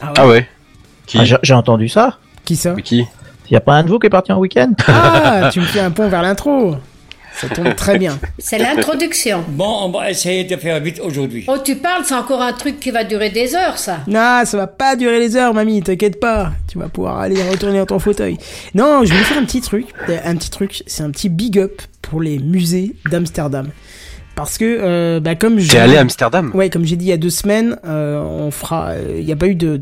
Ah 0.01 0.07
ouais. 0.07 0.13
Ah 0.19 0.27
ouais. 0.27 0.49
Qui 1.07 1.19
Ah, 1.21 1.39
J'ai 1.43 1.55
entendu 1.55 1.89
ça. 1.89 2.19
Qui 2.45 2.57
ça 2.57 2.75
Mais 2.75 2.83
qui 2.83 3.05
Il 3.51 3.53
y 3.53 3.57
a 3.57 3.61
pas 3.61 3.75
un 3.75 3.83
de 3.85 3.89
vous 3.89 3.99
qui 3.99 4.07
est 4.07 4.11
parti 4.11 4.33
en 4.33 4.39
week-end 4.39 4.73
Ah, 4.89 5.51
tu 5.53 5.61
me 5.61 5.65
fais 5.65 5.81
un 5.81 5.91
pont 5.91 6.09
vers 6.09 6.23
l'intro. 6.23 6.77
Ça 7.37 7.49
tombe 7.51 7.75
très 7.75 7.99
bien. 7.99 8.19
C'est 8.39 8.57
l'introduction. 8.57 9.45
Bon, 9.49 9.83
on 9.85 9.91
va 9.91 10.11
essayer 10.11 10.45
de 10.45 10.57
faire 10.57 10.81
vite 10.81 11.01
aujourd'hui. 11.05 11.45
Oh, 11.49 11.57
tu 11.63 11.77
parles, 11.77 12.03
c'est 12.07 12.15
encore 12.15 12.41
un 12.41 12.55
truc 12.55 12.81
qui 12.81 12.91
va 12.91 13.05
durer 13.05 13.29
des 13.29 13.55
heures, 13.55 13.77
ça. 13.77 13.99
Non, 14.07 14.41
ça 14.47 14.57
va 14.57 14.67
pas 14.67 14.97
durer 14.97 15.19
les 15.19 15.37
heures, 15.37 15.53
mamie, 15.53 15.83
t'inquiète 15.83 16.19
pas. 16.19 16.53
Tu 16.67 16.79
vas 16.79 16.89
pouvoir 16.89 17.19
aller 17.19 17.37
retourner 17.51 17.79
dans 17.79 17.85
ton 17.85 17.99
fauteuil. 17.99 18.39
Non, 18.75 19.05
je 19.05 19.13
vais 19.13 19.19
vous 19.19 19.25
faire 19.25 19.37
un 19.39 19.45
petit 19.45 19.61
truc. 19.61 19.89
Un 20.25 20.37
petit 20.37 20.49
truc, 20.49 20.83
c'est 20.87 21.03
un 21.03 21.11
petit 21.11 21.29
big 21.29 21.59
up 21.59 21.83
pour 22.01 22.23
les 22.23 22.39
musées 22.39 22.97
d'Amsterdam. 23.11 23.69
Parce 24.37 24.59
que, 24.59 24.65
euh, 24.65 25.19
bah, 25.19 25.35
comme 25.35 25.59
je. 25.59 25.71
T'es 25.71 25.79
allé 25.79 25.97
à 25.97 26.03
Amsterdam? 26.03 26.51
Ouais, 26.53 26.69
comme 26.69 26.85
j'ai 26.85 26.97
dit 26.97 27.07
il 27.07 27.09
y 27.09 27.13
a 27.13 27.17
deux 27.17 27.31
semaines, 27.31 27.79
euh, 27.87 28.21
on 28.21 28.51
fera. 28.51 28.93
Il 29.19 29.25
n'y 29.25 29.33
a 29.33 29.37
pas 29.37 29.49
eu 29.49 29.55
de 29.55 29.77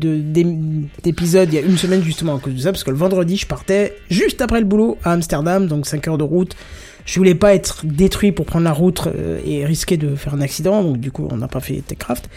d'épisode 1.03 1.49
il 1.51 1.55
y 1.55 1.57
a 1.57 1.61
une 1.61 1.77
semaine 1.77 2.01
justement 2.01 2.35
à 2.35 2.39
cause 2.39 2.55
de 2.55 2.59
ça, 2.59 2.71
parce 2.71 2.85
que 2.85 2.89
le 2.89 2.95
vendredi, 2.95 3.35
je 3.35 3.45
partais 3.45 3.97
juste 4.09 4.41
après 4.41 4.59
le 4.59 4.65
boulot 4.65 4.97
à 5.03 5.11
Amsterdam, 5.11 5.67
donc 5.67 5.85
5 5.85 6.07
heures 6.07 6.17
de 6.17 6.23
route. 6.23 6.55
Je 7.05 7.19
voulais 7.19 7.35
pas 7.35 7.53
être 7.53 7.85
détruit 7.85 8.31
pour 8.31 8.45
prendre 8.45 8.63
la 8.63 8.71
route 8.71 9.07
euh, 9.07 9.39
et 9.45 9.65
risquer 9.65 9.97
de 9.97 10.15
faire 10.15 10.33
un 10.33 10.41
accident, 10.41 10.83
donc 10.83 10.99
du 10.99 11.11
coup, 11.11 11.27
on 11.29 11.37
n'a 11.37 11.47
pas 11.49 11.59
fait 11.59 11.83
Techcraft. 11.85 12.29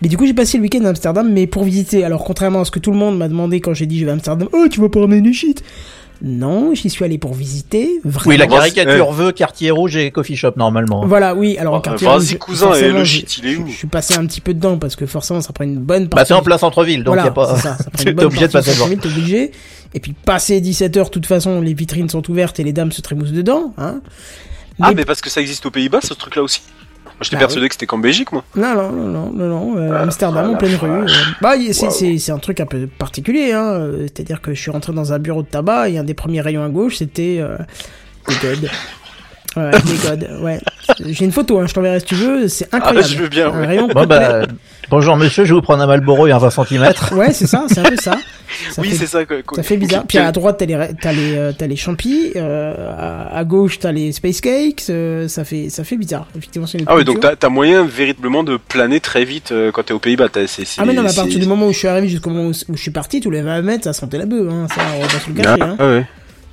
Mais 0.00 0.08
du 0.08 0.16
coup, 0.16 0.26
j'ai 0.26 0.32
passé 0.32 0.56
le 0.56 0.62
week-end 0.62 0.84
à 0.84 0.90
Amsterdam, 0.90 1.30
mais 1.30 1.46
pour 1.48 1.64
visiter. 1.64 2.04
Alors, 2.04 2.24
contrairement 2.24 2.60
à 2.60 2.64
ce 2.64 2.70
que 2.70 2.78
tout 2.78 2.92
le 2.92 2.96
monde 2.96 3.18
m'a 3.18 3.28
demandé 3.28 3.60
quand 3.60 3.74
j'ai 3.74 3.86
dit 3.86 3.98
je 3.98 4.04
vais 4.04 4.12
à 4.12 4.14
Amsterdam, 4.14 4.48
oh, 4.52 4.66
tu 4.70 4.80
vas 4.80 4.88
pas 4.88 5.00
ramener 5.00 5.20
du 5.20 5.34
shit. 5.34 5.62
Non, 6.26 6.74
j'y 6.74 6.88
suis 6.88 7.04
allé 7.04 7.18
pour 7.18 7.34
visiter. 7.34 8.00
Vraiment. 8.02 8.30
Oui, 8.30 8.36
la 8.38 8.46
caricature 8.46 9.12
veut 9.12 9.30
quartier 9.32 9.70
rouge 9.70 9.96
et 9.96 10.10
coffee 10.10 10.36
shop 10.36 10.52
normalement. 10.56 11.04
Voilà, 11.06 11.34
oui, 11.34 11.58
alors 11.58 11.74
en 11.74 11.80
quartier 11.80 12.06
vas-y, 12.06 12.14
rouge, 12.16 12.38
cousin, 12.38 12.66
et 12.66 12.70
forcément, 12.70 12.98
le 13.00 13.04
j'ai- 13.04 13.20
shit, 13.20 13.38
il 13.38 13.46
est 13.46 13.56
où 13.56 13.66
Je 13.68 13.72
suis 13.76 13.86
passé 13.86 14.14
un 14.14 14.24
petit 14.26 14.40
peu 14.40 14.54
dedans 14.54 14.78
parce 14.78 14.96
que 14.96 15.04
forcément 15.04 15.40
ça 15.42 15.52
prend 15.52 15.64
une 15.64 15.76
bonne 15.78 16.08
partie. 16.08 16.22
Bah, 16.22 16.24
c'est 16.26 16.34
en 16.34 16.42
plein 16.42 16.56
centre-ville, 16.58 17.04
donc 17.04 17.14
voilà, 17.14 17.24
y 17.24 17.28
a 17.28 17.30
pas. 17.30 17.54
c'est 17.56 17.62
ça, 17.62 17.76
ça 17.76 17.84
prend 17.92 18.02
T'es 18.04 18.24
obligé 18.24 18.46
de 18.46 18.52
passer 18.52 18.70
devant. 18.72 18.88
t'es 18.88 19.06
obligé. 19.06 19.52
Et 19.92 20.00
puis 20.00 20.12
passer 20.12 20.60
17h, 20.60 21.04
de 21.04 21.08
toute 21.10 21.26
façon, 21.26 21.60
les 21.60 21.74
vitrines 21.74 22.08
sont 22.08 22.28
ouvertes 22.30 22.58
et 22.58 22.64
les 22.64 22.72
dames 22.72 22.90
se 22.90 23.00
trémoussent 23.02 23.30
dedans. 23.32 23.74
Hein. 23.78 24.00
Ah, 24.80 24.88
Mais- 24.88 24.94
mais 24.94 25.04
parce 25.04 25.20
que 25.20 25.28
ça 25.30 25.40
existe 25.40 25.66
aux 25.66 25.70
Pays-Bas, 25.70 26.00
ce 26.02 26.14
truc-là 26.14 26.42
aussi? 26.42 26.62
J'étais 27.20 27.36
Ah 27.36 27.40
persuadé 27.40 27.68
que 27.68 27.74
c'était 27.74 27.86
qu'en 27.86 27.98
Belgique, 27.98 28.32
moi. 28.32 28.44
Non, 28.56 28.74
non, 28.74 28.90
non, 28.90 29.30
non, 29.30 29.48
non, 29.48 29.76
euh, 29.78 30.02
Amsterdam, 30.02 30.44
ah, 30.46 30.48
en 30.48 30.52
la 30.52 30.58
pleine 30.58 30.74
rue. 30.74 31.06
bah, 31.40 31.54
c'est, 31.72 32.30
un 32.30 32.38
truc 32.38 32.60
un 32.60 32.66
peu 32.66 32.86
particulier, 32.86 33.52
hein. 33.52 33.64
euh, 33.64 34.02
C'est-à-dire 34.02 34.40
que 34.40 34.52
je 34.52 34.60
suis 34.60 34.70
rentré 34.70 34.92
dans 34.92 35.12
un 35.12 35.18
bureau 35.18 35.42
de 35.42 35.48
tabac 35.48 35.90
et 35.90 35.98
un 35.98 36.04
des 36.04 36.14
premiers 36.14 36.40
rayons 36.40 36.64
à 36.64 36.68
gauche, 36.68 36.96
c'était 36.96 37.38
euh. 37.40 37.56
Ouais, 39.56 39.70
godes, 40.02 40.28
ouais. 40.42 40.60
J'ai 41.06 41.24
une 41.24 41.32
photo, 41.32 41.58
hein, 41.60 41.66
je 41.66 41.74
t'enverrai 41.74 42.00
si 42.00 42.06
tu 42.06 42.14
veux, 42.14 42.48
c'est 42.48 42.72
incroyable. 42.74 43.04
Ah, 43.04 43.08
je 43.08 43.18
veux 43.18 43.28
bien, 43.28 43.50
ouais. 43.50 43.78
Bon, 43.94 44.04
bah, 44.06 44.42
bonjour 44.90 45.16
monsieur, 45.16 45.44
je 45.44 45.50
vais 45.50 45.54
vous 45.54 45.62
prendre 45.62 45.82
un 45.82 45.86
Malboro 45.86 46.26
et 46.26 46.32
un 46.32 46.38
20 46.38 46.50
cm. 46.50 46.92
Ouais, 47.12 47.32
c'est 47.32 47.46
ça, 47.46 47.66
c'est 47.68 47.80
un 47.80 47.84
peu 47.84 47.96
ça. 47.96 48.18
Ça 48.70 48.82
oui, 48.82 48.94
c'est 48.96 49.06
ça. 49.06 49.24
quoi. 49.24 49.38
Ça 49.56 49.62
fait 49.62 49.76
bizarre. 49.76 50.04
Puis 50.06 50.18
à 50.18 50.30
droite, 50.30 50.56
t'as 50.58 50.66
les, 50.66 50.76
t'as 51.00 51.12
les, 51.12 51.36
euh, 51.36 51.52
t'as 51.56 51.66
les 51.66 51.76
champis. 51.76 52.32
Euh, 52.36 52.74
à, 52.96 53.38
à 53.38 53.44
gauche, 53.44 53.78
t'as 53.80 53.90
les 53.90 54.12
space 54.12 54.40
cakes. 54.40 54.84
euh, 54.90 55.26
ça 55.28 55.44
fait, 55.44 55.70
ça 55.70 55.82
fait 55.82 55.96
bizarre. 55.96 56.26
Effectivement, 56.36 56.66
c'est 56.66 56.78
une 56.78 56.84
Ah 56.86 56.94
ouais, 56.94 57.04
donc 57.04 57.20
t'as 57.20 57.48
moyen 57.48 57.84
véritablement 57.84 58.44
de 58.44 58.56
planer 58.56 59.00
très 59.00 59.24
vite 59.24 59.50
euh, 59.52 59.70
quand 59.72 59.84
t'es 59.84 59.94
aux 59.94 59.98
Pays-Bas. 59.98 60.28
Ah 60.34 60.84
mais 60.84 60.92
non, 60.92 61.02
mais 61.02 61.10
à 61.10 61.14
partir 61.14 61.38
du 61.40 61.46
moment 61.46 61.66
où 61.66 61.72
je 61.72 61.78
suis 61.78 61.88
arrivé 61.88 62.08
jusqu'au 62.08 62.30
moment 62.30 62.48
où, 62.48 62.52
où 62.72 62.76
je 62.76 62.82
suis 62.82 62.90
parti, 62.90 63.20
tous 63.20 63.30
les 63.30 63.42
20 63.42 63.62
mètres, 63.62 63.84
ça 63.84 63.92
sentait 63.92 64.18
la 64.18 64.26
bœuf. 64.26 64.48
Hein. 64.50 64.66
Ça, 64.74 64.82
on 64.96 65.00
va 65.00 65.06
pas 65.08 65.18
se 65.18 65.28
le 65.30 65.34
cacher. 65.34 65.48
Ah, 65.60 65.64
hein. 65.64 65.76
ah 65.78 65.86
ouais. 65.88 66.06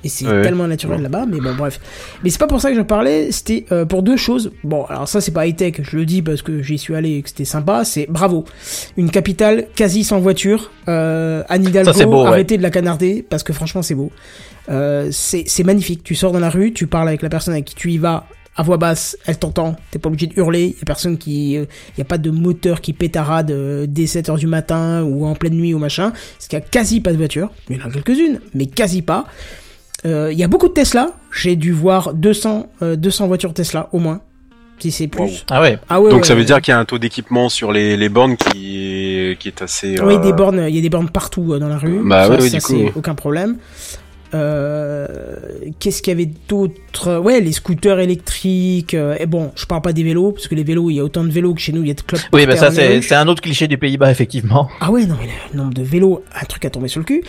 Et 0.04 0.08
c'est 0.08 0.26
Ouais. 0.26 0.42
tellement 0.42 0.66
naturel 0.66 1.00
là-bas, 1.02 1.26
mais 1.26 1.38
bon, 1.40 1.54
bref. 1.54 1.78
Mais 2.24 2.30
c'est 2.30 2.38
pas 2.38 2.46
pour 2.48 2.60
ça 2.60 2.70
que 2.70 2.76
je 2.76 2.82
parlais, 2.82 3.30
c'était 3.30 3.64
euh, 3.70 3.84
pour 3.84 4.02
deux 4.02 4.16
choses. 4.16 4.50
Bon, 4.64 4.84
alors 4.86 5.06
ça, 5.08 5.20
c'est 5.20 5.30
pas 5.32 5.46
high-tech, 5.46 5.74
je 5.82 5.96
le 5.96 6.04
dis 6.04 6.22
parce 6.22 6.42
que 6.42 6.60
j'y 6.62 6.76
suis 6.78 6.94
allé 6.94 7.18
et 7.18 7.22
que 7.22 7.28
c'était 7.28 7.44
sympa. 7.44 7.84
C'est 7.84 8.06
bravo. 8.08 8.44
Une 8.96 9.10
capitale 9.10 9.66
quasi 9.76 10.02
sans 10.04 10.18
voiture. 10.20 10.70
Euh, 10.88 11.42
Anne 11.48 11.64
Hidalgo, 11.64 11.92
Ça, 11.92 12.08
ouais. 12.08 12.26
arrêtez 12.26 12.58
de 12.58 12.62
la 12.62 12.70
canarder 12.70 13.24
parce 13.28 13.42
que 13.44 13.52
franchement, 13.52 13.82
c'est 13.82 13.94
beau. 13.94 14.10
Euh, 14.70 15.08
c'est 15.12 15.44
c'est 15.46 15.64
magnifique. 15.64 16.02
Tu 16.04 16.14
sors 16.14 16.32
dans 16.32 16.40
la 16.40 16.50
rue, 16.50 16.72
tu 16.72 16.86
parles 16.86 17.08
avec 17.08 17.22
la 17.22 17.28
personne 17.28 17.54
avec 17.54 17.64
qui 17.66 17.74
tu 17.74 17.90
y 17.92 17.98
vas. 17.98 18.26
À 18.54 18.62
voix 18.62 18.76
basse, 18.76 19.16
elle 19.24 19.38
t'entend, 19.38 19.76
t'es 19.90 19.98
pas 19.98 20.10
obligé 20.10 20.26
de 20.26 20.34
hurler, 20.38 20.76
y 20.78 20.82
a 20.82 20.84
personne 20.84 21.16
qui, 21.16 21.56
euh, 21.56 21.64
y 21.96 22.02
a 22.02 22.04
pas 22.04 22.18
de 22.18 22.28
moteur 22.30 22.82
qui 22.82 22.92
pétarade 22.92 23.50
euh, 23.50 23.86
dès 23.88 24.04
7h 24.04 24.36
du 24.38 24.46
matin 24.46 25.02
ou 25.04 25.24
en 25.24 25.34
pleine 25.34 25.54
nuit 25.54 25.72
ou 25.72 25.78
machin, 25.78 26.10
parce 26.10 26.48
qu'il 26.48 26.58
y 26.58 26.60
a 26.60 26.64
quasi 26.64 27.00
pas 27.00 27.12
de 27.12 27.16
voiture, 27.16 27.50
il 27.70 27.78
y 27.78 27.82
en 27.82 27.86
a 27.86 27.90
quelques-unes, 27.90 28.40
mais 28.52 28.66
quasi 28.66 29.00
pas. 29.00 29.24
Euh, 30.04 30.30
Il 30.32 30.38
y 30.38 30.44
a 30.44 30.48
beaucoup 30.48 30.68
de 30.68 30.72
Tesla. 30.74 31.12
J'ai 31.32 31.56
dû 31.56 31.72
voir 31.72 32.12
200, 32.14 32.68
euh, 32.82 32.96
200 32.96 33.26
voitures 33.28 33.54
Tesla 33.54 33.88
au 33.92 33.98
moins, 33.98 34.20
si 34.78 34.90
c'est 34.90 35.06
plus. 35.08 35.20
Wow. 35.20 35.30
Ah 35.50 35.60
ouais. 35.62 35.78
Ah 35.88 36.00
ouais, 36.00 36.10
Donc 36.10 36.22
ouais, 36.22 36.26
ça 36.26 36.34
veut 36.34 36.44
dire 36.44 36.60
qu'il 36.60 36.72
y 36.72 36.74
a 36.74 36.78
un 36.78 36.84
taux 36.84 36.98
d'équipement 36.98 37.48
sur 37.48 37.72
les, 37.72 37.96
les 37.96 38.08
bornes 38.08 38.36
qui 38.36 38.78
est, 39.30 39.38
qui 39.38 39.48
est 39.48 39.62
assez. 39.62 39.94
Oui, 40.02 40.14
euh, 40.14 40.18
des 40.18 40.32
bornes. 40.32 40.64
Il 40.68 40.74
y 40.74 40.78
a 40.78 40.82
des 40.82 40.90
bornes 40.90 41.08
partout 41.10 41.52
euh, 41.52 41.58
dans 41.58 41.68
la 41.68 41.78
rue. 41.78 42.00
Bah 42.04 42.24
ça, 42.24 42.30
ouais, 42.32 42.38
oui, 42.42 42.50
ça, 42.50 42.56
du 42.58 42.62
coup, 42.62 42.90
aucun 42.96 43.14
problème. 43.14 43.56
Euh, 44.34 45.06
Qu'est-ce 45.78 46.00
qu'il 46.02 46.10
y 46.12 46.16
avait 46.16 46.30
d'autre? 46.48 47.18
Ouais, 47.18 47.40
les 47.40 47.52
scooters 47.52 48.00
électriques. 48.00 48.94
euh, 48.94 49.14
et 49.20 49.26
bon, 49.26 49.52
je 49.56 49.66
parle 49.66 49.82
pas 49.82 49.92
des 49.92 50.02
vélos 50.02 50.32
parce 50.32 50.48
que 50.48 50.54
les 50.54 50.64
vélos, 50.64 50.90
il 50.90 50.94
y 50.94 51.00
a 51.00 51.04
autant 51.04 51.22
de 51.24 51.30
vélos 51.30 51.54
que 51.54 51.60
chez 51.60 51.72
nous, 51.72 51.82
il 51.82 51.88
y 51.88 51.90
a 51.90 51.94
de 51.94 52.00
clubs. 52.00 52.20
Oui, 52.32 52.46
bah 52.46 52.56
ça 52.56 52.70
c'est 52.70 53.14
un 53.14 53.28
autre 53.28 53.42
cliché 53.42 53.68
des 53.68 53.76
Pays-Bas 53.76 54.10
effectivement. 54.10 54.68
Ah 54.80 54.90
ouais, 54.90 55.04
non, 55.06 55.16
mais 55.20 55.28
le 55.52 55.58
nombre 55.58 55.74
de 55.74 55.82
vélos, 55.82 56.22
un 56.40 56.44
truc 56.46 56.64
à 56.64 56.70
tomber 56.70 56.88
sur 56.88 57.00
le 57.00 57.04
cul. 57.04 57.22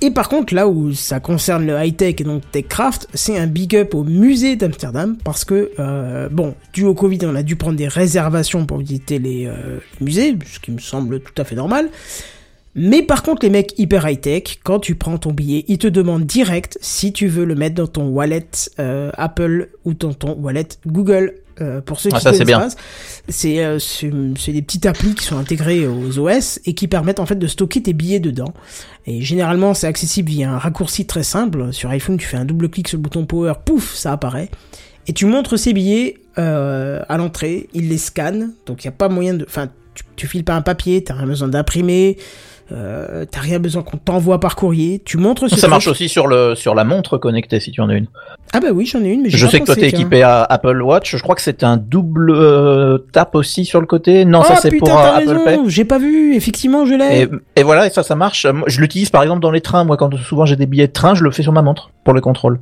Et 0.00 0.12
par 0.12 0.28
contre, 0.28 0.54
là 0.54 0.68
où 0.68 0.92
ça 0.92 1.18
concerne 1.18 1.66
le 1.66 1.76
high-tech 1.76 2.14
et 2.20 2.24
donc 2.24 2.42
TechCraft, 2.52 3.08
c'est 3.14 3.36
un 3.36 3.48
big 3.48 3.74
up 3.74 3.94
au 3.94 4.04
musée 4.04 4.54
d'Amsterdam 4.54 5.16
parce 5.24 5.44
que, 5.44 5.72
euh, 5.80 6.28
bon, 6.28 6.54
dû 6.72 6.84
au 6.84 6.94
Covid, 6.94 7.18
on 7.24 7.34
a 7.34 7.42
dû 7.42 7.56
prendre 7.56 7.76
des 7.76 7.88
réservations 7.88 8.64
pour 8.64 8.78
visiter 8.78 9.18
les, 9.18 9.46
euh, 9.46 9.78
les 9.98 10.04
musées, 10.04 10.38
ce 10.46 10.60
qui 10.60 10.70
me 10.70 10.78
semble 10.78 11.20
tout 11.20 11.34
à 11.36 11.44
fait 11.44 11.56
normal. 11.56 11.90
Mais 12.76 13.02
par 13.02 13.24
contre, 13.24 13.44
les 13.44 13.50
mecs 13.50 13.76
hyper 13.76 14.08
high-tech, 14.08 14.60
quand 14.62 14.78
tu 14.78 14.94
prends 14.94 15.18
ton 15.18 15.32
billet, 15.32 15.64
ils 15.66 15.78
te 15.78 15.88
demandent 15.88 16.26
direct 16.26 16.78
si 16.80 17.12
tu 17.12 17.26
veux 17.26 17.44
le 17.44 17.56
mettre 17.56 17.74
dans 17.74 17.88
ton 17.88 18.06
wallet 18.06 18.46
euh, 18.78 19.10
Apple 19.14 19.70
ou 19.84 19.94
dans 19.94 20.14
ton 20.14 20.34
wallet 20.34 20.68
Google. 20.86 21.34
Euh, 21.60 21.80
pour 21.80 22.00
ceux 22.00 22.10
qui 22.10 22.16
Ah, 22.16 22.20
ça, 22.20 22.32
connaissent 22.32 22.76
c'est 23.28 23.64
euh, 23.64 23.78
c'est 23.78 24.52
des 24.52 24.62
petites 24.62 24.86
applis 24.86 25.14
qui 25.14 25.24
sont 25.24 25.38
intégrées 25.38 25.86
aux 25.86 26.18
OS 26.18 26.60
et 26.64 26.74
qui 26.74 26.88
permettent 26.88 27.20
en 27.20 27.26
fait 27.26 27.36
de 27.36 27.46
stocker 27.46 27.82
tes 27.82 27.92
billets 27.92 28.20
dedans. 28.20 28.52
Et 29.06 29.22
généralement, 29.22 29.74
c'est 29.74 29.86
accessible 29.86 30.30
via 30.30 30.50
un 30.50 30.58
raccourci 30.58 31.06
très 31.06 31.22
simple. 31.22 31.72
Sur 31.72 31.90
iPhone, 31.90 32.16
tu 32.16 32.26
fais 32.26 32.36
un 32.36 32.44
double 32.44 32.68
clic 32.68 32.88
sur 32.88 32.98
le 32.98 33.02
bouton 33.02 33.26
Power, 33.26 33.54
pouf, 33.64 33.94
ça 33.94 34.12
apparaît. 34.12 34.50
Et 35.06 35.12
tu 35.12 35.26
montres 35.26 35.58
ces 35.58 35.72
billets 35.72 36.18
euh, 36.38 37.02
à 37.08 37.16
l'entrée, 37.16 37.68
il 37.72 37.88
les 37.88 37.98
scanne, 37.98 38.52
donc 38.66 38.84
il 38.84 38.86
n'y 38.86 38.90
a 38.90 38.96
pas 38.96 39.08
moyen 39.08 39.34
de... 39.34 39.44
Enfin, 39.48 39.68
tu, 39.94 40.04
tu 40.16 40.26
files 40.26 40.44
pas 40.44 40.54
un 40.54 40.62
papier, 40.62 41.02
t'as 41.02 41.14
rien 41.14 41.26
besoin 41.26 41.48
d'imprimer, 41.48 42.18
euh, 42.70 43.24
t'as 43.30 43.40
rien 43.40 43.58
besoin 43.58 43.82
qu'on 43.82 43.96
t'envoie 43.96 44.40
par 44.40 44.54
courrier, 44.56 45.00
tu 45.04 45.16
montres 45.16 45.44
ce 45.48 45.56
Ça 45.56 45.62
truc. 45.62 45.70
marche 45.70 45.88
aussi 45.88 46.08
sur 46.08 46.26
le 46.26 46.54
sur 46.54 46.74
la 46.74 46.84
montre 46.84 47.16
connectée 47.16 47.60
si 47.60 47.70
tu 47.72 47.80
en 47.80 47.88
as 47.88 47.94
une. 47.94 48.06
Ah 48.52 48.60
bah 48.60 48.68
oui, 48.72 48.84
j'en 48.86 49.02
ai 49.02 49.08
une, 49.08 49.22
mais 49.22 49.30
j'ai 49.30 49.38
Je 49.38 49.46
pas 49.46 49.50
sais 49.52 49.60
que 49.60 49.64
toi 49.66 49.74
t'es 49.74 49.88
équipé 49.88 50.22
à 50.22 50.42
Apple 50.42 50.82
Watch. 50.82 51.16
Je 51.16 51.22
crois 51.22 51.34
que 51.34 51.40
c'est 51.42 51.64
un 51.64 51.76
double 51.78 52.30
euh, 52.30 52.98
tap 53.12 53.34
aussi 53.34 53.64
sur 53.64 53.80
le 53.80 53.86
côté. 53.86 54.24
Non, 54.24 54.42
ça 54.42 54.54
Ah, 54.56 54.60
c'est 54.60 54.70
pour 54.76 54.90
euh, 54.90 55.16
Apple 55.16 55.40
Pay. 55.44 55.58
j'ai 55.68 55.84
pas 55.84 55.98
vu, 55.98 56.34
effectivement, 56.34 56.84
je 56.86 56.94
l'ai. 56.94 57.22
Et, 57.22 57.60
et 57.60 57.62
voilà, 57.62 57.86
et 57.86 57.90
ça, 57.90 58.02
ça 58.02 58.14
marche. 58.16 58.46
Je 58.66 58.80
l'utilise 58.80 59.10
par 59.10 59.22
exemple 59.22 59.40
dans 59.40 59.50
les 59.50 59.60
trains. 59.60 59.84
Moi, 59.84 59.96
quand 59.96 60.14
souvent 60.18 60.44
j'ai 60.46 60.56
des 60.56 60.66
billets 60.66 60.88
de 60.88 60.92
train, 60.92 61.14
je 61.14 61.24
le 61.24 61.30
fais 61.30 61.42
sur 61.42 61.52
ma 61.52 61.62
montre 61.62 61.90
pour 62.04 62.12
le 62.14 62.20
contrôle. 62.20 62.60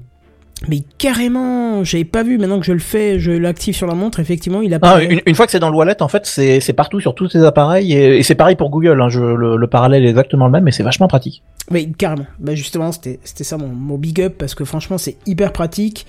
Mais 0.68 0.80
carrément, 0.96 1.84
j'avais 1.84 2.04
pas 2.04 2.22
vu, 2.22 2.38
maintenant 2.38 2.58
que 2.58 2.64
je 2.66 2.72
le 2.72 2.78
fais, 2.78 3.18
je 3.20 3.30
l'active 3.30 3.74
sur 3.76 3.86
la 3.86 3.94
montre, 3.94 4.20
effectivement, 4.20 4.62
il 4.62 4.72
Ah, 4.72 4.76
apparaît. 4.76 5.04
une, 5.04 5.20
une 5.26 5.34
fois 5.34 5.44
que 5.44 5.52
c'est 5.52 5.58
dans 5.58 5.68
le 5.70 5.76
wallet, 5.76 6.02
en 6.02 6.08
fait, 6.08 6.24
c'est 6.26 6.72
partout 6.72 6.98
sur 6.98 7.14
tous 7.14 7.28
ces 7.28 7.44
appareils 7.44 7.92
et, 7.92 8.18
et 8.18 8.22
c'est 8.22 8.34
pareil 8.34 8.56
pour 8.56 8.70
Google. 8.70 9.00
Hein, 9.02 9.08
je, 9.10 9.20
le, 9.20 9.56
le 9.56 9.66
parallèle 9.66 10.04
est 10.04 10.08
exactement 10.08 10.46
le 10.46 10.52
même, 10.52 10.64
mais 10.64 10.72
c'est 10.72 10.82
vachement 10.82 11.08
pratique. 11.08 11.42
Oui, 11.70 11.92
carrément. 11.98 12.26
Bah 12.38 12.54
justement, 12.54 12.90
c'était 12.90 13.20
c'était 13.22 13.44
ça 13.44 13.58
mon, 13.58 13.68
mon 13.68 13.98
big 13.98 14.20
up 14.22 14.34
parce 14.38 14.54
que 14.54 14.64
franchement, 14.64 14.96
c'est 14.98 15.16
hyper 15.26 15.52
pratique. 15.52 16.06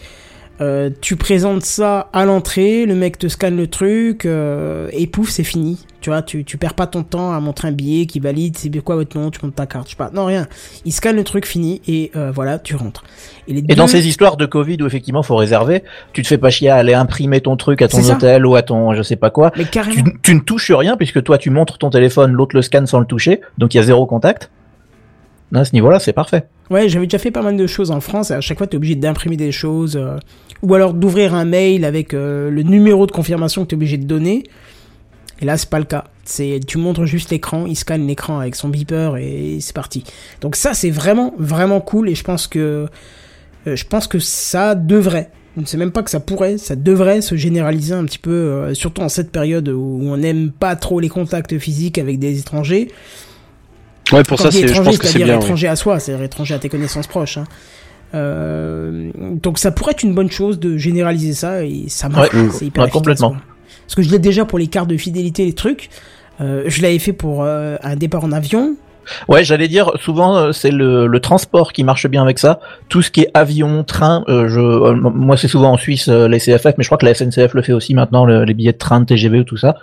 Euh, 0.59 0.89
tu 1.01 1.15
présentes 1.17 1.61
ça 1.63 2.09
à 2.13 2.25
l'entrée, 2.25 2.85
le 2.87 2.95
mec 2.95 3.19
te 3.19 3.27
scanne 3.27 3.55
le 3.55 3.67
truc 3.67 4.25
euh, 4.25 4.89
et 4.91 5.05
pouf, 5.05 5.29
c'est 5.29 5.43
fini. 5.43 5.85
Tu 6.01 6.09
vois, 6.09 6.21
tu, 6.21 6.43
tu 6.45 6.57
perds 6.57 6.73
pas 6.73 6.87
ton 6.87 7.03
temps 7.03 7.31
à 7.33 7.39
montrer 7.39 7.67
un 7.67 7.71
billet 7.71 8.05
qui 8.07 8.19
valide, 8.19 8.57
c'est 8.57 8.69
quoi 8.79 8.95
votre 8.95 9.17
nom, 9.19 9.29
tu 9.29 9.39
montes 9.43 9.55
ta 9.55 9.65
carte, 9.67 9.85
je 9.87 9.91
sais 9.91 9.97
pas. 9.97 10.09
Non, 10.13 10.25
rien. 10.25 10.47
Il 10.85 10.91
scanne 10.93 11.15
le 11.15 11.23
truc, 11.23 11.45
fini 11.45 11.81
et 11.87 12.11
euh, 12.15 12.31
voilà, 12.33 12.57
tu 12.59 12.75
rentres. 12.75 13.03
les 13.47 13.59
Et 13.59 13.61
deux- 13.61 13.75
dans 13.75 13.87
ces 13.87 14.07
histoires 14.07 14.37
de 14.37 14.45
Covid 14.45 14.77
où 14.81 14.87
effectivement 14.87 15.21
faut 15.21 15.35
réserver, 15.35 15.83
tu 16.13 16.21
te 16.23 16.27
fais 16.27 16.37
pas 16.37 16.49
chier 16.49 16.69
à 16.69 16.75
aller 16.77 16.93
imprimer 16.93 17.41
ton 17.41 17.55
truc 17.57 17.81
à 17.81 17.87
ton 17.87 17.99
hôtel 18.09 18.45
ou 18.45 18.55
à 18.55 18.61
ton 18.63 18.93
je 18.95 19.03
sais 19.03 19.15
pas 19.15 19.29
quoi. 19.29 19.51
Mais 19.57 19.65
Tu, 19.65 19.69
carrément. 19.69 20.03
tu 20.23 20.33
ne 20.33 20.39
touches 20.39 20.71
rien 20.71 20.97
puisque 20.97 21.21
toi 21.23 21.37
tu 21.37 21.49
montres 21.51 21.77
ton 21.77 21.89
téléphone, 21.89 22.31
l'autre 22.31 22.55
le 22.55 22.61
scanne 22.61 22.87
sans 22.87 22.99
le 22.99 23.05
toucher, 23.05 23.41
donc 23.57 23.73
il 23.73 23.77
y 23.77 23.79
a 23.79 23.83
zéro 23.83 24.05
contact. 24.05 24.49
À 25.53 25.63
ce 25.63 25.73
niveau-là, 25.73 25.99
c'est 25.99 26.13
parfait. 26.13 26.45
Ouais, 26.69 26.89
j'avais 26.89 27.05
déjà 27.05 27.17
fait 27.19 27.31
pas 27.31 27.41
mal 27.41 27.55
de 27.55 27.67
choses 27.67 27.91
en 27.91 28.01
France 28.01 28.31
et 28.31 28.33
à 28.33 28.41
chaque 28.41 28.57
fois, 28.57 28.67
t'es 28.67 28.75
obligé 28.77 28.95
d'imprimer 28.95 29.37
des 29.37 29.51
choses 29.51 29.95
euh, 29.95 30.17
ou 30.61 30.73
alors 30.73 30.93
d'ouvrir 30.93 31.33
un 31.33 31.45
mail 31.45 31.85
avec 31.85 32.13
euh, 32.13 32.49
le 32.49 32.63
numéro 32.63 33.07
de 33.07 33.11
confirmation 33.11 33.63
que 33.63 33.69
t'es 33.69 33.75
obligé 33.75 33.97
de 33.97 34.05
donner. 34.05 34.43
Et 35.39 35.45
là, 35.45 35.55
c'est 35.55 35.69
pas 35.69 35.79
le 35.79 35.85
cas. 35.85 36.05
C'est, 36.25 36.59
tu 36.67 36.77
montres 36.77 37.05
juste 37.05 37.29
l'écran, 37.29 37.65
il 37.65 37.75
scanne 37.75 38.05
l'écran 38.07 38.39
avec 38.39 38.55
son 38.55 38.69
beeper 38.69 39.15
et 39.17 39.59
c'est 39.61 39.75
parti. 39.75 40.03
Donc 40.41 40.55
ça, 40.55 40.73
c'est 40.73 40.89
vraiment, 40.89 41.33
vraiment 41.37 41.79
cool 41.79 42.09
et 42.09 42.15
je 42.15 42.23
pense 42.23 42.47
que 42.47 42.87
Euh, 43.67 43.75
je 43.75 43.85
pense 43.85 44.07
que 44.07 44.19
ça 44.19 44.75
devrait. 44.75 45.29
Je 45.57 45.61
ne 45.61 45.65
sais 45.65 45.77
même 45.77 45.91
pas 45.91 46.03
que 46.03 46.09
ça 46.09 46.19
pourrait, 46.19 46.57
ça 46.57 46.75
devrait 46.75 47.19
se 47.21 47.35
généraliser 47.35 47.93
un 47.93 48.05
petit 48.05 48.19
peu, 48.19 48.73
surtout 48.73 49.01
en 49.01 49.09
cette 49.09 49.31
période 49.31 49.67
où 49.67 50.01
on 50.03 50.15
n'aime 50.15 50.51
pas 50.51 50.75
trop 50.75 50.99
les 50.99 51.09
contacts 51.09 51.57
physiques 51.57 51.97
avec 51.97 52.17
des 52.19 52.39
étrangers. 52.39 52.89
Ouais, 54.13 54.23
pour 54.23 54.37
Quand 54.37 54.43
ça, 54.45 54.51
c'est, 54.51 54.59
je 54.61 54.65
étranger, 54.71 54.83
pense 54.91 54.97
que 54.99 55.05
c'est 55.07 55.13
c'est-à-dire 55.13 55.35
bien. 55.37 55.43
étranger 55.45 55.67
à 55.67 55.75
soi, 55.75 55.99
c'est-à-dire 55.99 56.23
étranger 56.25 56.53
à 56.55 56.59
tes 56.59 56.69
connaissances 56.69 57.07
proches. 57.07 57.37
hein. 57.37 57.43
Euh, 58.15 59.11
donc 59.17 59.59
ça 59.59 59.71
pourrait 59.71 59.91
être 59.91 60.03
une 60.03 60.13
bonne 60.15 60.31
chose 60.31 60.59
de 60.59 60.77
généraliser 60.77 61.33
ça 61.33 61.63
et 61.65 61.85
ça 61.89 62.07
marche. 62.07 62.33
Ouais, 62.33 62.47
c'est 62.53 62.65
hyper 62.65 62.83
ouais, 62.83 62.87
efficace, 62.87 62.91
complètement. 62.91 63.29
quoi. 63.31 63.41
Parce 63.85 63.95
que 63.95 64.01
je 64.01 64.09
l'ai 64.09 64.19
déjà 64.19 64.45
pour 64.45 64.59
les 64.59 64.67
cartes 64.67 64.89
de 64.89 64.97
fidélité, 64.97 65.45
les 65.45 65.53
trucs. 65.53 65.89
Euh, 66.39 66.63
je 66.67 66.81
l'avais 66.81 66.99
fait 66.99 67.13
pour 67.13 67.43
euh, 67.43 67.75
un 67.83 67.95
départ 67.95 68.23
en 68.23 68.31
avion. 68.31 68.75
Ouais, 69.27 69.43
j'allais 69.43 69.67
dire, 69.67 69.91
souvent 70.01 70.35
euh, 70.37 70.51
c'est 70.51 70.71
le, 70.71 71.07
le 71.07 71.19
transport 71.19 71.73
qui 71.73 71.83
marche 71.83 72.07
bien 72.07 72.21
avec 72.21 72.39
ça. 72.39 72.59
Tout 72.89 73.01
ce 73.01 73.09
qui 73.11 73.21
est 73.21 73.31
avion, 73.33 73.83
train, 73.83 74.23
euh, 74.27 74.47
je, 74.47 74.59
euh, 74.59 74.93
moi 74.93 75.37
c'est 75.37 75.47
souvent 75.47 75.71
en 75.73 75.77
Suisse 75.77 76.07
euh, 76.09 76.27
les 76.27 76.39
CFF, 76.39 76.73
mais 76.77 76.83
je 76.83 76.87
crois 76.87 76.97
que 76.97 77.05
la 77.05 77.13
SNCF 77.13 77.53
le 77.53 77.61
fait 77.61 77.73
aussi 77.73 77.93
maintenant, 77.93 78.25
le- 78.25 78.43
les 78.43 78.53
billets 78.53 78.73
de 78.73 78.77
train, 78.77 78.99
de 78.99 79.05
TGV 79.05 79.39
ou 79.39 79.43
tout 79.43 79.57
ça. 79.57 79.75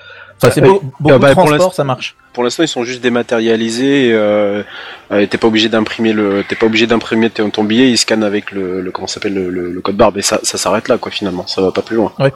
Enfin, 0.43 0.51
c'est 0.53 0.63
Ah, 0.63 0.67
beaucoup 0.67 0.91
Ah, 1.09 1.19
bah, 1.19 1.29
de 1.29 1.33
transport, 1.33 1.75
ça 1.75 1.85
marche. 1.85 2.17
Pour 2.33 2.43
l'instant, 2.43 2.65
ils 2.65 2.69
sont 2.69 2.83
juste 2.85 3.03
dématérialisés. 3.03 4.09
Et, 4.11 5.27
t'es 5.29 5.39
pas 5.39 5.47
obligé 5.47 5.69
d'imprimer 5.69 6.13
le, 6.13 6.43
t'es 6.49 6.57
pas 6.57 6.67
obligé 6.67 6.87
d'imprimer 6.87 7.31
ton, 7.31 7.51
ton 7.51 7.63
billet. 7.65 7.89
Ils 7.91 7.97
scannent 7.99 8.25
avec 8.25 8.51
le, 8.51 8.81
le 8.81 8.91
comment 8.91 9.07
s'appelle 9.07 9.35
le, 9.35 9.81
code 9.81 9.97
barre. 9.97 10.13
Mais 10.15 10.23
ça, 10.23 10.41
ça 10.43 10.59
s'arrête 10.59 10.89
là, 10.89 10.99
quoi. 10.99 11.13
Finalement, 11.13 11.47
ça 11.47 11.63
va 11.63 11.71
pas 11.71 11.83
plus 11.83 11.97
loin. 11.97 12.13
Ouais. 12.19 12.33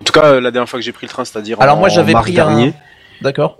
En 0.00 0.04
tout 0.04 0.12
cas, 0.12 0.40
la 0.40 0.50
dernière 0.50 0.68
fois 0.68 0.78
que 0.78 0.84
j'ai 0.84 0.92
pris 0.92 1.06
le 1.06 1.10
train, 1.10 1.24
c'est-à-dire 1.24 1.60
Alors 1.60 1.76
en 1.76 1.80
moi 1.80 1.88
j'avais 1.88 2.14
pris 2.14 2.32
dernier. 2.32 2.68
un. 2.68 2.72
D'accord. 3.22 3.58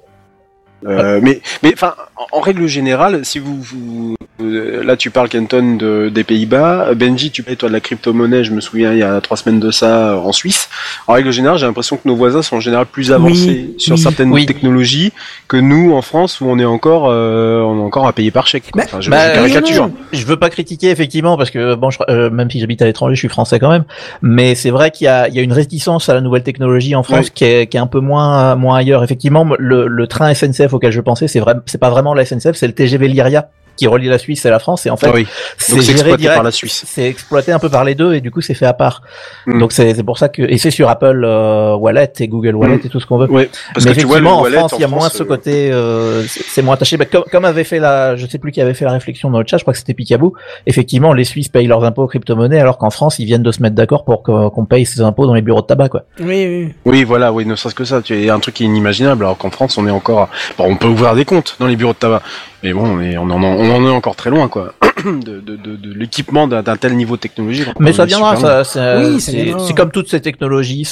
Euh, 0.86 1.20
mais, 1.22 1.40
mais 1.62 1.72
enfin, 1.74 1.94
en, 2.16 2.38
en 2.38 2.40
règle 2.40 2.66
générale, 2.66 3.24
si 3.24 3.38
vous, 3.38 3.60
vous 3.60 4.14
euh, 4.40 4.82
là, 4.82 4.96
tu 4.96 5.10
parles 5.10 5.28
Kenton 5.28 5.76
de, 5.76 6.08
des 6.08 6.24
Pays-Bas. 6.24 6.94
Benji, 6.94 7.30
tu 7.30 7.42
payes 7.42 7.56
toi 7.56 7.68
de 7.68 7.74
la 7.74 7.80
crypto-monnaie. 7.80 8.44
Je 8.44 8.52
me 8.52 8.60
souviens, 8.60 8.92
il 8.92 8.98
y 8.98 9.02
a 9.02 9.20
trois 9.20 9.36
semaines 9.36 9.60
de 9.60 9.70
ça, 9.70 10.12
euh, 10.12 10.16
en 10.16 10.32
Suisse. 10.32 10.68
En 11.06 11.12
règle 11.12 11.30
générale, 11.30 11.58
j'ai 11.58 11.66
l'impression 11.66 11.96
que 11.96 12.08
nos 12.08 12.16
voisins 12.16 12.40
sont 12.42 12.56
en 12.56 12.60
général 12.60 12.86
plus 12.86 13.12
avancés 13.12 13.66
Oui, 13.68 13.74
sur 13.78 13.96
oui. 13.96 14.00
certaines 14.02 14.32
Oui. 14.32 14.46
technologies 14.46 15.12
que 15.48 15.56
nous 15.58 15.92
en 15.92 16.00
France, 16.02 16.40
où 16.40 16.46
on 16.46 16.58
est 16.58 16.64
encore, 16.64 17.08
euh, 17.10 17.60
on 17.60 17.78
est 17.78 17.82
encore 17.84 18.06
à 18.06 18.12
payer 18.14 18.30
par 18.30 18.46
chèque. 18.46 18.70
Quoi. 18.72 18.82
Bah, 18.82 18.88
Enfin, 18.90 19.00
je, 19.02 19.10
bah, 19.10 19.28
je 19.30 19.34
caricature. 19.34 19.82
non, 19.82 19.88
non. 19.88 19.94
Je 20.12 20.24
veux 20.24 20.38
pas 20.38 20.48
critiquer 20.50 20.88
effectivement 20.90 21.36
parce 21.36 21.50
que 21.50 21.74
bon, 21.74 21.90
je, 21.90 21.98
euh, 22.08 22.30
même 22.30 22.50
si 22.50 22.58
j'habite 22.60 22.80
à 22.80 22.86
l'étranger, 22.86 23.14
je 23.14 23.20
suis 23.20 23.28
français 23.28 23.58
quand 23.58 23.70
même. 23.70 23.84
Mais 24.22 24.54
c'est 24.54 24.70
vrai 24.70 24.90
qu'il 24.90 25.04
y 25.04 25.08
a, 25.08 25.28
il 25.28 25.34
y 25.34 25.38
a 25.38 25.42
une 25.42 25.52
réticence 25.52 26.08
à 26.08 26.14
la 26.14 26.20
nouvelle 26.22 26.42
technologie 26.42 26.94
en 26.94 27.02
France 27.02 27.26
Oui. 27.26 27.32
qui, 27.34 27.44
est, 27.44 27.66
qui 27.66 27.76
est 27.76 27.80
un 27.80 27.86
peu 27.86 28.00
moins 28.00 28.54
moins 28.56 28.76
ailleurs. 28.76 29.04
Effectivement, 29.04 29.46
le, 29.58 29.86
le 29.86 30.06
train 30.06 30.32
SNCF 30.32 30.69
auquel 30.74 30.92
je 30.92 31.00
pensais, 31.00 31.28
c'est 31.28 31.40
vrai, 31.40 31.54
c'est 31.66 31.78
pas 31.78 31.90
vraiment 31.90 32.14
la 32.14 32.24
SNCF, 32.24 32.54
c'est 32.54 32.66
le 32.66 32.74
TGV 32.74 33.08
Lyria 33.08 33.50
qui 33.76 33.86
relie 33.86 34.08
la 34.08 34.18
Suisse 34.18 34.44
et 34.44 34.50
la 34.50 34.58
France. 34.58 34.86
Et 34.86 34.90
en 34.90 34.96
fait, 34.96 35.06
Ah 35.08 35.12
oui. 35.14 35.26
c'est 35.58 35.80
géré 35.80 36.16
direct. 36.16 36.34
par 36.36 36.42
la 36.44 36.50
Suisse. 36.50 36.84
C'est 36.86 37.04
exploité 37.04 37.52
un 37.52 37.58
peu 37.58 37.68
par 37.68 37.84
les 37.84 37.94
deux 37.94 38.14
et 38.14 38.20
du 38.20 38.30
coup 38.30 38.40
c'est 38.40 38.54
fait 38.54 38.66
à 38.66 38.72
part. 38.74 39.02
Mm. 39.46 39.58
Donc 39.58 39.72
c'est 39.72 39.94
c'est 39.94 40.02
pour 40.02 40.18
ça 40.18 40.28
que 40.28 40.42
et 40.42 40.58
c'est 40.58 40.70
sur 40.70 40.88
Apple 40.88 41.22
euh, 41.24 41.74
Wallet 41.76 42.12
et 42.20 42.28
Google 42.28 42.54
Wallet 42.56 42.76
Mm. 42.76 42.86
et 42.86 42.88
tout 42.88 43.00
ce 43.00 43.06
qu'on 43.06 43.18
veut. 43.18 43.30
Ouais. 43.30 43.50
Parce 43.74 43.86
mais 43.86 43.94
que 43.94 44.00
tu 44.00 44.06
vois, 44.06 44.16
le 44.18 44.24
effectivement, 44.26 44.38
en 44.38 44.42
wallet 44.42 44.56
France, 44.58 44.72
il 44.76 44.80
y 44.80 44.84
a 44.84 44.88
moins 44.88 44.98
France, 45.00 45.14
ce 45.14 45.22
euh, 45.22 45.26
côté, 45.26 45.70
euh, 45.72 46.22
c'est 46.26 46.62
moins 46.62 46.74
attaché. 46.74 46.96
Bah, 46.96 47.04
comme, 47.06 47.24
comme 47.30 47.44
avait 47.44 47.64
fait 47.64 47.78
la, 47.78 48.16
je 48.16 48.26
sais 48.26 48.38
plus 48.38 48.52
qui 48.52 48.60
avait 48.60 48.74
fait 48.74 48.84
la 48.84 48.92
réflexion 48.92 49.30
dans 49.30 49.38
le 49.38 49.46
chat, 49.46 49.58
je 49.58 49.64
crois 49.64 49.72
que 49.72 49.78
c'était 49.78 49.94
Picaboo. 49.94 50.34
Effectivement, 50.66 51.12
les 51.12 51.24
Suisses 51.24 51.48
payent 51.48 51.66
leurs 51.66 51.84
impôts 51.84 52.02
aux 52.04 52.08
crypto-monnaies, 52.08 52.60
alors 52.60 52.78
qu'en 52.78 52.90
France, 52.90 53.18
ils 53.18 53.24
viennent 53.26 53.42
de 53.42 53.52
se 53.52 53.62
mettre 53.62 53.74
d'accord 53.74 54.04
pour 54.04 54.22
que- 54.22 54.48
qu'on 54.50 54.64
paye 54.66 54.84
ses 54.86 55.00
impôts 55.00 55.26
dans 55.26 55.34
les 55.34 55.42
bureaux 55.42 55.62
de 55.62 55.66
tabac, 55.66 55.88
quoi. 55.88 56.02
Oui, 56.20 56.26
oui. 56.46 56.74
Oui, 56.84 57.04
voilà, 57.04 57.32
oui, 57.32 57.46
ne 57.46 57.54
serait-ce 57.56 57.74
que 57.74 57.84
ça. 57.84 58.02
Tu 58.02 58.24
es 58.24 58.30
un 58.30 58.40
truc 58.40 58.54
qui 58.54 58.64
est 58.64 58.66
inimaginable, 58.66 59.24
alors 59.24 59.38
qu'en 59.38 59.50
France, 59.50 59.78
on 59.78 59.86
est 59.86 59.90
encore. 59.90 60.28
Bon, 60.58 60.64
on 60.68 60.76
peut 60.76 60.86
ouvrir 60.88 61.14
des 61.14 61.24
comptes 61.24 61.56
dans 61.58 61.66
les 61.66 61.76
bureaux 61.76 61.92
de 61.92 61.98
tabac, 61.98 62.22
mais 62.62 62.72
bon, 62.72 62.84
on, 62.96 63.00
est, 63.00 63.16
on, 63.16 63.30
en, 63.30 63.42
on 63.42 63.70
en 63.74 63.86
est 63.86 63.90
encore 63.90 64.16
très 64.16 64.30
loin, 64.30 64.48
quoi, 64.48 64.72
de, 65.04 65.40
de, 65.40 65.56
de, 65.56 65.76
de 65.76 65.94
l'équipement 65.94 66.46
d'un 66.46 66.62
tel 66.76 66.94
niveau 66.96 67.16
technologique. 67.16 67.68
Mais 67.78 67.90
On 67.90 67.94
ça 67.94 68.04
viendra, 68.04 68.36
ça, 68.36 68.64
ça- 68.64 68.98
Oui, 69.00 69.20
c'est 69.20 69.74
comme 69.74 69.90
toutes 69.90 70.08
ces 70.10 70.20
technologies. 70.20 70.84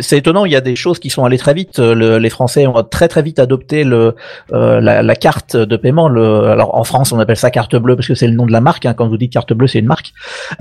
C'est 0.00 0.16
étonnant, 0.18 0.44
il 0.46 0.52
y 0.52 0.56
a 0.56 0.60
des 0.60 0.76
choses 0.76 0.98
qui 0.98 1.10
sont 1.10 1.24
allées 1.24 1.38
très 1.38 1.52
vite. 1.54 1.78
Le- 1.78 2.18
les 2.18 2.30
Français 2.30 2.66
ont 2.66 2.82
très 2.82 3.08
très 3.08 3.22
vite 3.22 3.38
adopté 3.38 3.84
le, 3.84 4.14
euh, 4.52 4.80
la, 4.80 5.02
la 5.02 5.16
carte 5.16 5.56
de 5.56 5.76
paiement. 5.76 6.08
Le, 6.08 6.44
alors 6.46 6.74
en 6.76 6.84
France, 6.84 7.12
on 7.12 7.18
appelle 7.18 7.36
ça 7.36 7.50
carte 7.50 7.76
bleue 7.76 7.96
parce 7.96 8.08
que 8.08 8.14
c'est 8.14 8.26
le 8.28 8.34
nom 8.34 8.46
de 8.46 8.52
la 8.52 8.60
marque. 8.60 8.86
Hein. 8.86 8.94
Quand 8.94 9.06
vous 9.08 9.16
dites 9.18 9.32
carte 9.32 9.52
bleue, 9.52 9.66
c'est 9.66 9.80
une 9.80 9.86
marque. 9.86 10.12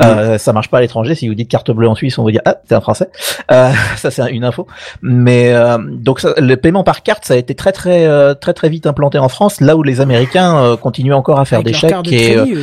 Euh, 0.03 0.38
ça 0.38 0.51
marche 0.51 0.69
pas 0.69 0.79
à 0.79 0.82
l'étranger. 0.82 1.15
Si 1.15 1.27
vous 1.27 1.36
dites 1.36 1.49
carte 1.49 1.71
bleue 1.71 1.88
en 1.88 1.95
Suisse, 1.95 2.17
on 2.17 2.25
va 2.25 2.32
dire 2.32 2.41
ah, 2.45 2.58
c'est 2.67 2.75
un 2.75 2.82
Français. 2.82 3.10
Euh, 3.51 3.71
ça 3.95 4.12
c'est 4.12 4.29
une 4.32 4.43
info. 4.43 4.67
Mais 5.01 5.53
euh, 5.53 5.77
donc 5.79 6.19
ça, 6.19 6.34
le 6.38 6.56
paiement 6.58 6.84
par 6.84 7.01
carte, 7.03 7.23
ça 7.25 7.36
a 7.36 7.38
été 7.38 7.56
très 7.56 7.71
très 7.71 8.36
très 8.36 8.53
très 8.53 8.69
vite 8.69 8.88
implanté 8.88 9.17
en 9.19 9.29
France, 9.29 9.62
là 9.62 9.77
où 9.77 9.84
les 9.84 10.01
Américains 10.01 10.32
euh, 10.35 10.75
continuent 10.77 11.13
encore 11.13 11.39
à 11.39 11.45
faire 11.45 11.59
Avec 11.59 11.73
des 11.73 11.79
chèques 11.79 11.89
carte 11.91 12.05
de 12.05 12.11
et, 12.13 12.37
euh, 12.37 12.45
crédit, 12.45 12.59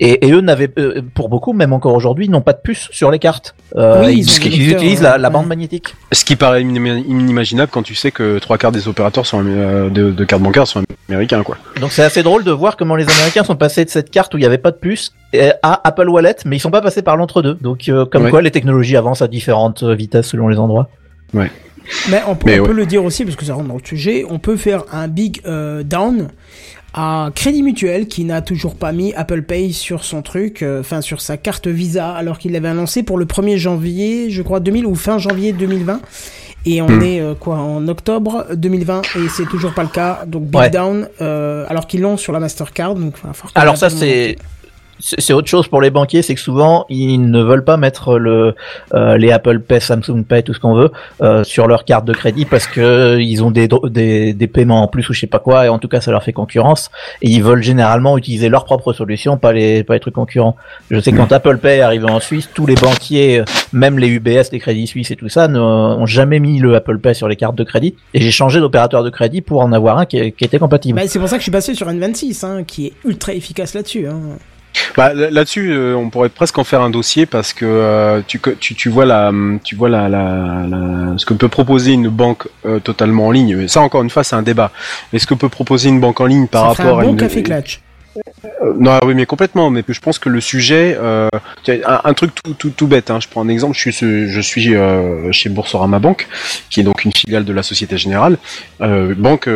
et, 0.00 0.26
et 0.26 0.32
eux 0.32 0.40
n'avaient, 0.40 0.70
euh, 0.78 1.00
pour 1.14 1.28
beaucoup, 1.28 1.52
même 1.52 1.72
encore 1.72 1.94
aujourd'hui, 1.94 2.28
n'ont 2.28 2.40
pas 2.40 2.54
de 2.54 2.60
puce 2.62 2.88
sur 2.90 3.10
les 3.10 3.18
cartes. 3.20 3.54
Euh, 3.76 4.04
Oui, 4.06 4.18
ils, 4.18 4.70
utilisent 4.72 5.02
la, 5.02 5.16
la 5.18 5.28
ouais. 5.28 5.32
bande 5.32 5.46
magnétique. 5.46 5.94
Ce 6.10 6.24
qui 6.24 6.34
paraît 6.34 6.62
inim- 6.64 7.04
inimaginable 7.06 7.70
quand 7.72 7.82
tu 7.84 7.94
sais 7.94 8.10
que 8.10 8.38
trois 8.38 8.58
quarts 8.58 8.72
des 8.72 8.88
opérateurs 8.88 9.26
sont 9.26 9.44
euh, 9.46 9.90
de, 9.90 10.10
de 10.10 10.24
cartes 10.24 10.42
bancaires 10.42 10.66
sont 10.66 10.82
américains, 11.08 11.42
quoi. 11.44 11.56
Donc 11.80 11.92
c'est 11.92 12.02
assez 12.02 12.22
drôle 12.24 12.42
de 12.42 12.50
voir 12.50 12.76
comment 12.76 12.96
les 12.96 13.04
Américains 13.08 13.44
sont 13.44 13.54
passés 13.54 13.84
de 13.84 13.90
cette 13.90 14.10
carte 14.10 14.34
où 14.34 14.38
il 14.38 14.40
n'y 14.40 14.46
avait 14.46 14.58
pas 14.58 14.70
de 14.72 14.76
puce 14.78 15.12
à 15.62 15.80
Apple 15.86 16.08
Wallet, 16.08 16.36
mais 16.46 16.56
ils 16.56 16.60
sont 16.60 16.70
pas 16.70 16.80
passés 16.82 17.02
par 17.02 17.16
l'entre-deux. 17.16 17.54
Donc 17.60 17.88
euh, 17.88 18.04
comme 18.06 18.24
Ouais. 18.24 18.30
quoi 18.30 18.42
les 18.42 18.50
technologies 18.50 18.96
avancent 18.96 19.22
à 19.22 19.28
différentes 19.28 19.84
vitesses 19.84 20.26
selon 20.28 20.48
les 20.48 20.58
endroits. 20.58 20.88
Mais 22.08 22.22
on, 22.26 22.34
peut- 22.34 22.46
Mais 22.46 22.58
on 22.58 22.62
ouais. 22.62 22.68
peut 22.68 22.74
le 22.74 22.86
dire 22.86 23.04
aussi, 23.04 23.24
parce 23.24 23.36
que 23.36 23.44
ça 23.44 23.54
rentre 23.54 23.68
dans 23.68 23.74
le 23.76 23.84
sujet, 23.84 24.24
on 24.28 24.38
peut 24.38 24.56
faire 24.56 24.84
un 24.92 25.08
big 25.08 25.40
euh, 25.46 25.82
down 25.82 26.28
à 26.94 27.30
Crédit 27.34 27.62
Mutuel 27.62 28.06
qui 28.06 28.24
n'a 28.24 28.42
toujours 28.42 28.74
pas 28.74 28.92
mis 28.92 29.12
Apple 29.14 29.42
Pay 29.42 29.72
sur 29.72 30.04
son 30.04 30.22
truc, 30.22 30.62
euh, 30.62 30.80
enfin 30.80 31.00
sur 31.00 31.20
sa 31.20 31.36
carte 31.36 31.66
Visa, 31.66 32.10
alors 32.12 32.38
qu'il 32.38 32.52
l'avait 32.52 32.68
annoncé 32.68 33.02
pour 33.02 33.16
le 33.18 33.24
1er 33.24 33.56
janvier, 33.56 34.30
je 34.30 34.42
crois 34.42 34.60
2000 34.60 34.86
ou 34.86 34.94
fin 34.94 35.18
janvier 35.18 35.52
2020. 35.52 36.00
Et 36.64 36.80
on 36.80 36.86
Hmm. 36.88 37.02
est 37.02 37.20
euh, 37.20 37.34
quoi 37.34 37.56
en 37.56 37.88
octobre 37.88 38.46
2020 38.54 39.02
et 39.16 39.28
c'est 39.28 39.46
toujours 39.46 39.72
pas 39.72 39.82
le 39.82 39.88
cas. 39.88 40.20
Donc 40.26 40.44
big 40.44 40.54
Ouais. 40.60 40.70
down, 40.70 41.08
euh, 41.20 41.64
alors 41.68 41.86
qu'ils 41.88 42.02
l'ont 42.02 42.16
sur 42.16 42.32
la 42.32 42.38
Mastercard. 42.40 42.94
Donc, 42.94 43.14
Alors 43.56 43.76
ça 43.76 43.90
c'est 43.90 44.36
c'est 45.02 45.32
autre 45.32 45.48
chose 45.48 45.66
pour 45.66 45.80
les 45.80 45.90
banquiers, 45.90 46.22
c'est 46.22 46.34
que 46.34 46.40
souvent 46.40 46.86
ils 46.88 47.18
ne 47.18 47.42
veulent 47.42 47.64
pas 47.64 47.76
mettre 47.76 48.18
le 48.18 48.54
euh, 48.94 49.16
les 49.16 49.32
Apple 49.32 49.58
Pay, 49.60 49.80
Samsung 49.80 50.24
Pay, 50.26 50.44
tout 50.44 50.54
ce 50.54 50.60
qu'on 50.60 50.74
veut 50.74 50.92
euh, 51.22 51.42
sur 51.42 51.66
leur 51.66 51.84
carte 51.84 52.04
de 52.04 52.12
crédit 52.12 52.44
parce 52.44 52.66
que 52.66 53.18
ils 53.18 53.42
ont 53.42 53.50
des, 53.50 53.68
des 53.90 54.32
des 54.32 54.46
paiements 54.46 54.82
en 54.82 54.88
plus 54.88 55.08
ou 55.08 55.12
je 55.12 55.20
sais 55.20 55.26
pas 55.26 55.40
quoi 55.40 55.66
et 55.66 55.68
en 55.68 55.78
tout 55.78 55.88
cas 55.88 56.00
ça 56.00 56.12
leur 56.12 56.22
fait 56.22 56.32
concurrence 56.32 56.90
et 57.20 57.28
ils 57.28 57.42
veulent 57.42 57.62
généralement 57.62 58.16
utiliser 58.16 58.48
leur 58.48 58.64
propre 58.64 58.92
solution, 58.92 59.36
pas 59.36 59.52
les 59.52 59.82
pas 59.82 59.94
les 59.94 60.12
concurrents. 60.12 60.56
Je 60.90 61.00
sais 61.00 61.12
quand 61.12 61.32
Apple 61.32 61.58
Pay 61.58 61.78
est 61.78 61.80
arrivé 61.80 62.08
en 62.08 62.20
Suisse, 62.20 62.48
tous 62.54 62.66
les 62.66 62.76
banquiers, 62.76 63.42
même 63.72 63.98
les 63.98 64.08
UBS, 64.08 64.52
les 64.52 64.60
Crédits 64.60 64.86
Suisses 64.86 65.10
et 65.10 65.16
tout 65.16 65.28
ça, 65.28 65.48
n'ont 65.48 66.06
jamais 66.06 66.38
mis 66.38 66.58
le 66.60 66.74
Apple 66.76 66.98
Pay 66.98 67.14
sur 67.14 67.28
les 67.28 67.36
cartes 67.36 67.56
de 67.56 67.64
crédit 67.64 67.96
et 68.14 68.20
j'ai 68.20 68.30
changé 68.30 68.60
d'opérateur 68.60 69.02
de 69.02 69.10
crédit 69.10 69.40
pour 69.40 69.62
en 69.62 69.72
avoir 69.72 69.98
un 69.98 70.06
qui, 70.06 70.32
qui 70.32 70.44
était 70.44 70.58
compatible. 70.58 70.98
Bah, 70.98 71.06
c'est 71.06 71.18
pour 71.18 71.28
ça 71.28 71.36
que 71.36 71.40
je 71.40 71.44
suis 71.44 71.52
passé 71.52 71.74
sur 71.74 71.88
N26, 71.88 72.46
hein, 72.46 72.64
qui 72.64 72.86
est 72.86 72.92
ultra 73.04 73.32
efficace 73.32 73.74
là-dessus. 73.74 74.06
Hein. 74.06 74.20
Bah, 74.96 75.12
là- 75.12 75.30
là-dessus, 75.30 75.70
euh, 75.70 75.94
on 75.94 76.08
pourrait 76.08 76.28
presque 76.30 76.58
en 76.58 76.64
faire 76.64 76.80
un 76.80 76.88
dossier 76.90 77.26
parce 77.26 77.52
que 77.52 77.66
euh, 77.66 78.20
tu, 78.26 78.40
tu, 78.58 78.74
tu 78.74 78.88
vois 78.88 79.04
la, 79.04 79.30
tu 79.64 79.74
vois 79.74 79.88
la, 79.90 80.08
la, 80.08 80.64
la- 80.68 81.14
ce 81.18 81.26
que 81.26 81.34
peut 81.34 81.48
proposer 81.48 81.92
une 81.92 82.08
banque 82.08 82.48
euh, 82.64 82.78
totalement 82.78 83.26
en 83.26 83.30
ligne. 83.30 83.54
Mais 83.56 83.68
ça, 83.68 83.80
encore 83.82 84.02
une 84.02 84.10
fois, 84.10 84.24
c'est 84.24 84.36
un 84.36 84.42
débat. 84.42 84.70
Mais 85.12 85.18
ce 85.18 85.26
que 85.26 85.34
peut 85.34 85.50
proposer 85.50 85.90
une 85.90 86.00
banque 86.00 86.20
en 86.20 86.26
ligne 86.26 86.46
par 86.46 86.74
ça 86.74 86.82
rapport 86.84 86.98
un 86.98 87.02
à 87.02 87.04
bon 87.04 87.10
une 87.10 87.16
café 87.18 87.42
clutch. 87.42 87.81
Euh, 88.62 88.74
non, 88.76 88.98
oui, 89.04 89.14
mais 89.14 89.26
complètement. 89.26 89.70
Mais 89.70 89.84
je 89.86 90.00
pense 90.00 90.18
que 90.18 90.28
le 90.28 90.40
sujet, 90.40 90.96
euh, 91.00 91.28
un, 91.84 92.14
truc 92.14 92.32
tout, 92.42 92.54
tout, 92.54 92.70
tout 92.70 92.86
bête. 92.86 93.10
Hein, 93.10 93.18
je 93.20 93.28
prends 93.28 93.42
un 93.42 93.48
exemple. 93.48 93.76
Je 93.76 93.90
suis, 93.90 94.28
je 94.28 94.40
suis 94.40 94.74
euh, 94.74 95.30
chez 95.32 95.48
Boursorama 95.48 95.98
Banque, 95.98 96.28
qui 96.70 96.80
est 96.80 96.82
donc 96.82 97.04
une 97.04 97.12
filiale 97.12 97.44
de 97.44 97.52
la 97.52 97.62
Société 97.62 97.98
Générale, 97.98 98.38
euh, 98.80 99.14
banque 99.16 99.48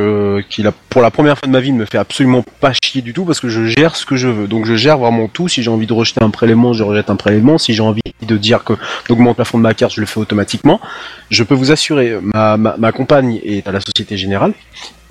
qui, 0.48 0.62
la, 0.62 0.72
pour 0.72 1.02
la 1.02 1.10
première 1.10 1.38
fois 1.38 1.46
de 1.46 1.52
ma 1.52 1.60
vie, 1.60 1.72
ne 1.72 1.78
me 1.78 1.86
fait 1.86 1.98
absolument 1.98 2.44
pas 2.60 2.72
chier 2.84 3.02
du 3.02 3.12
tout 3.12 3.24
parce 3.24 3.40
que 3.40 3.48
je 3.48 3.66
gère 3.66 3.96
ce 3.96 4.06
que 4.06 4.16
je 4.16 4.28
veux. 4.28 4.46
Donc, 4.46 4.66
je 4.66 4.76
gère 4.76 4.98
vraiment 4.98 5.28
tout. 5.28 5.48
Si 5.48 5.62
j'ai 5.62 5.70
envie 5.70 5.86
de 5.86 5.92
rejeter 5.92 6.22
un 6.22 6.30
prélèvement, 6.30 6.72
je 6.72 6.82
rejette 6.82 7.10
un 7.10 7.16
prélèvement. 7.16 7.58
Si 7.58 7.74
j'ai 7.74 7.82
envie 7.82 8.02
de 8.22 8.36
dire 8.36 8.64
que 8.64 8.74
d'augmenter 9.08 9.26
le 9.26 9.34
plafond 9.34 9.58
de 9.58 9.62
ma 9.62 9.74
carte, 9.74 9.94
je 9.94 10.00
le 10.00 10.06
fais 10.06 10.20
automatiquement. 10.20 10.80
Je 11.30 11.42
peux 11.42 11.54
vous 11.54 11.72
assurer, 11.72 12.16
ma, 12.22 12.56
ma 12.56 12.92
compagne 12.92 13.40
est 13.44 13.66
à 13.66 13.72
la 13.72 13.80
Société 13.80 14.16
Générale. 14.16 14.52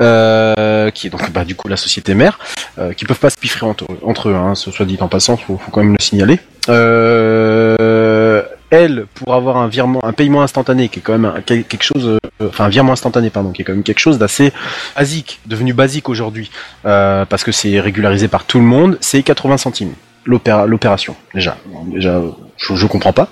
Euh, 0.02 0.90
qui 0.92 1.08
est 1.08 1.10
donc 1.10 1.32
bah, 1.32 1.46
du 1.46 1.56
coup 1.56 1.70
la 1.70 1.78
société 1.78 2.16
mère, 2.16 2.38
euh, 2.80 2.92
qui 2.92 3.06
peuvent 3.06 3.18
pas 3.20 3.30
se 3.30 3.38
piffrer 3.38 3.66
entre, 3.66 3.86
entre 4.04 4.28
eux, 4.30 4.36
hein, 4.36 4.54
ce 4.54 4.70
soit 4.70 4.86
dit 4.86 4.98
en 5.00 5.08
passant, 5.08 5.38
faut, 5.38 5.58
faut 5.58 5.72
quand 5.72 5.82
même 5.84 5.94
le 5.98 6.04
signaler. 6.04 6.40
Euh, 6.70 8.44
elle, 8.72 9.06
pour 9.14 9.34
avoir 9.36 9.58
un 9.58 9.68
virement, 9.68 10.04
un 10.04 10.12
paiement 10.12 10.42
instantané, 10.42 10.90
qui 10.90 11.00
est 11.00 11.02
quand 11.02 11.18
même 11.18 11.42
quelque 11.46 11.84
chose, 11.84 12.06
euh, 12.42 12.48
enfin 12.50 12.66
un 12.66 12.70
virement 12.70 12.92
instantané, 12.94 13.30
pardon, 13.30 13.52
qui 13.52 13.62
est 13.62 13.66
quand 13.66 13.74
même 13.74 13.84
quelque 13.84 14.00
chose 14.00 14.18
d'assez 14.18 14.52
basique, 14.98 15.40
devenu 15.46 15.74
basique 15.74 16.10
aujourd'hui, 16.10 16.50
euh, 16.86 17.24
parce 17.26 17.44
que 17.44 17.52
c'est 17.52 17.80
régularisé 17.80 18.28
par 18.28 18.44
tout 18.46 18.58
le 18.60 18.66
monde, 18.66 18.98
c'est 19.02 19.24
80 19.24 19.58
centimes 19.58 19.94
l'opéra- 20.26 20.66
l'opération 20.66 21.16
déjà. 21.36 21.58
Déjà, 21.88 22.22
je, 22.58 22.76
je 22.76 22.88
comprends 22.88 23.14
pas. 23.14 23.28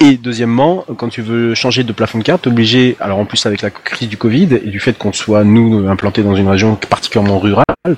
Et 0.00 0.16
deuxièmement, 0.16 0.84
quand 0.98 1.08
tu 1.08 1.22
veux 1.22 1.54
changer 1.54 1.84
de 1.84 1.92
plafond 1.92 2.18
de 2.18 2.24
carte, 2.24 2.42
t'es 2.42 2.48
obligé, 2.48 2.96
alors 3.00 3.18
en 3.18 3.24
plus 3.24 3.46
avec 3.46 3.62
la 3.62 3.70
crise 3.70 4.08
du 4.08 4.18
Covid 4.18 4.48
et 4.54 4.68
du 4.68 4.80
fait 4.80 4.98
qu'on 4.98 5.12
soit 5.12 5.44
nous 5.44 5.88
implantés 5.88 6.22
dans 6.22 6.34
une 6.34 6.48
région 6.48 6.76
particulièrement 6.90 7.38
rurale, 7.38 7.64
tu 7.86 7.92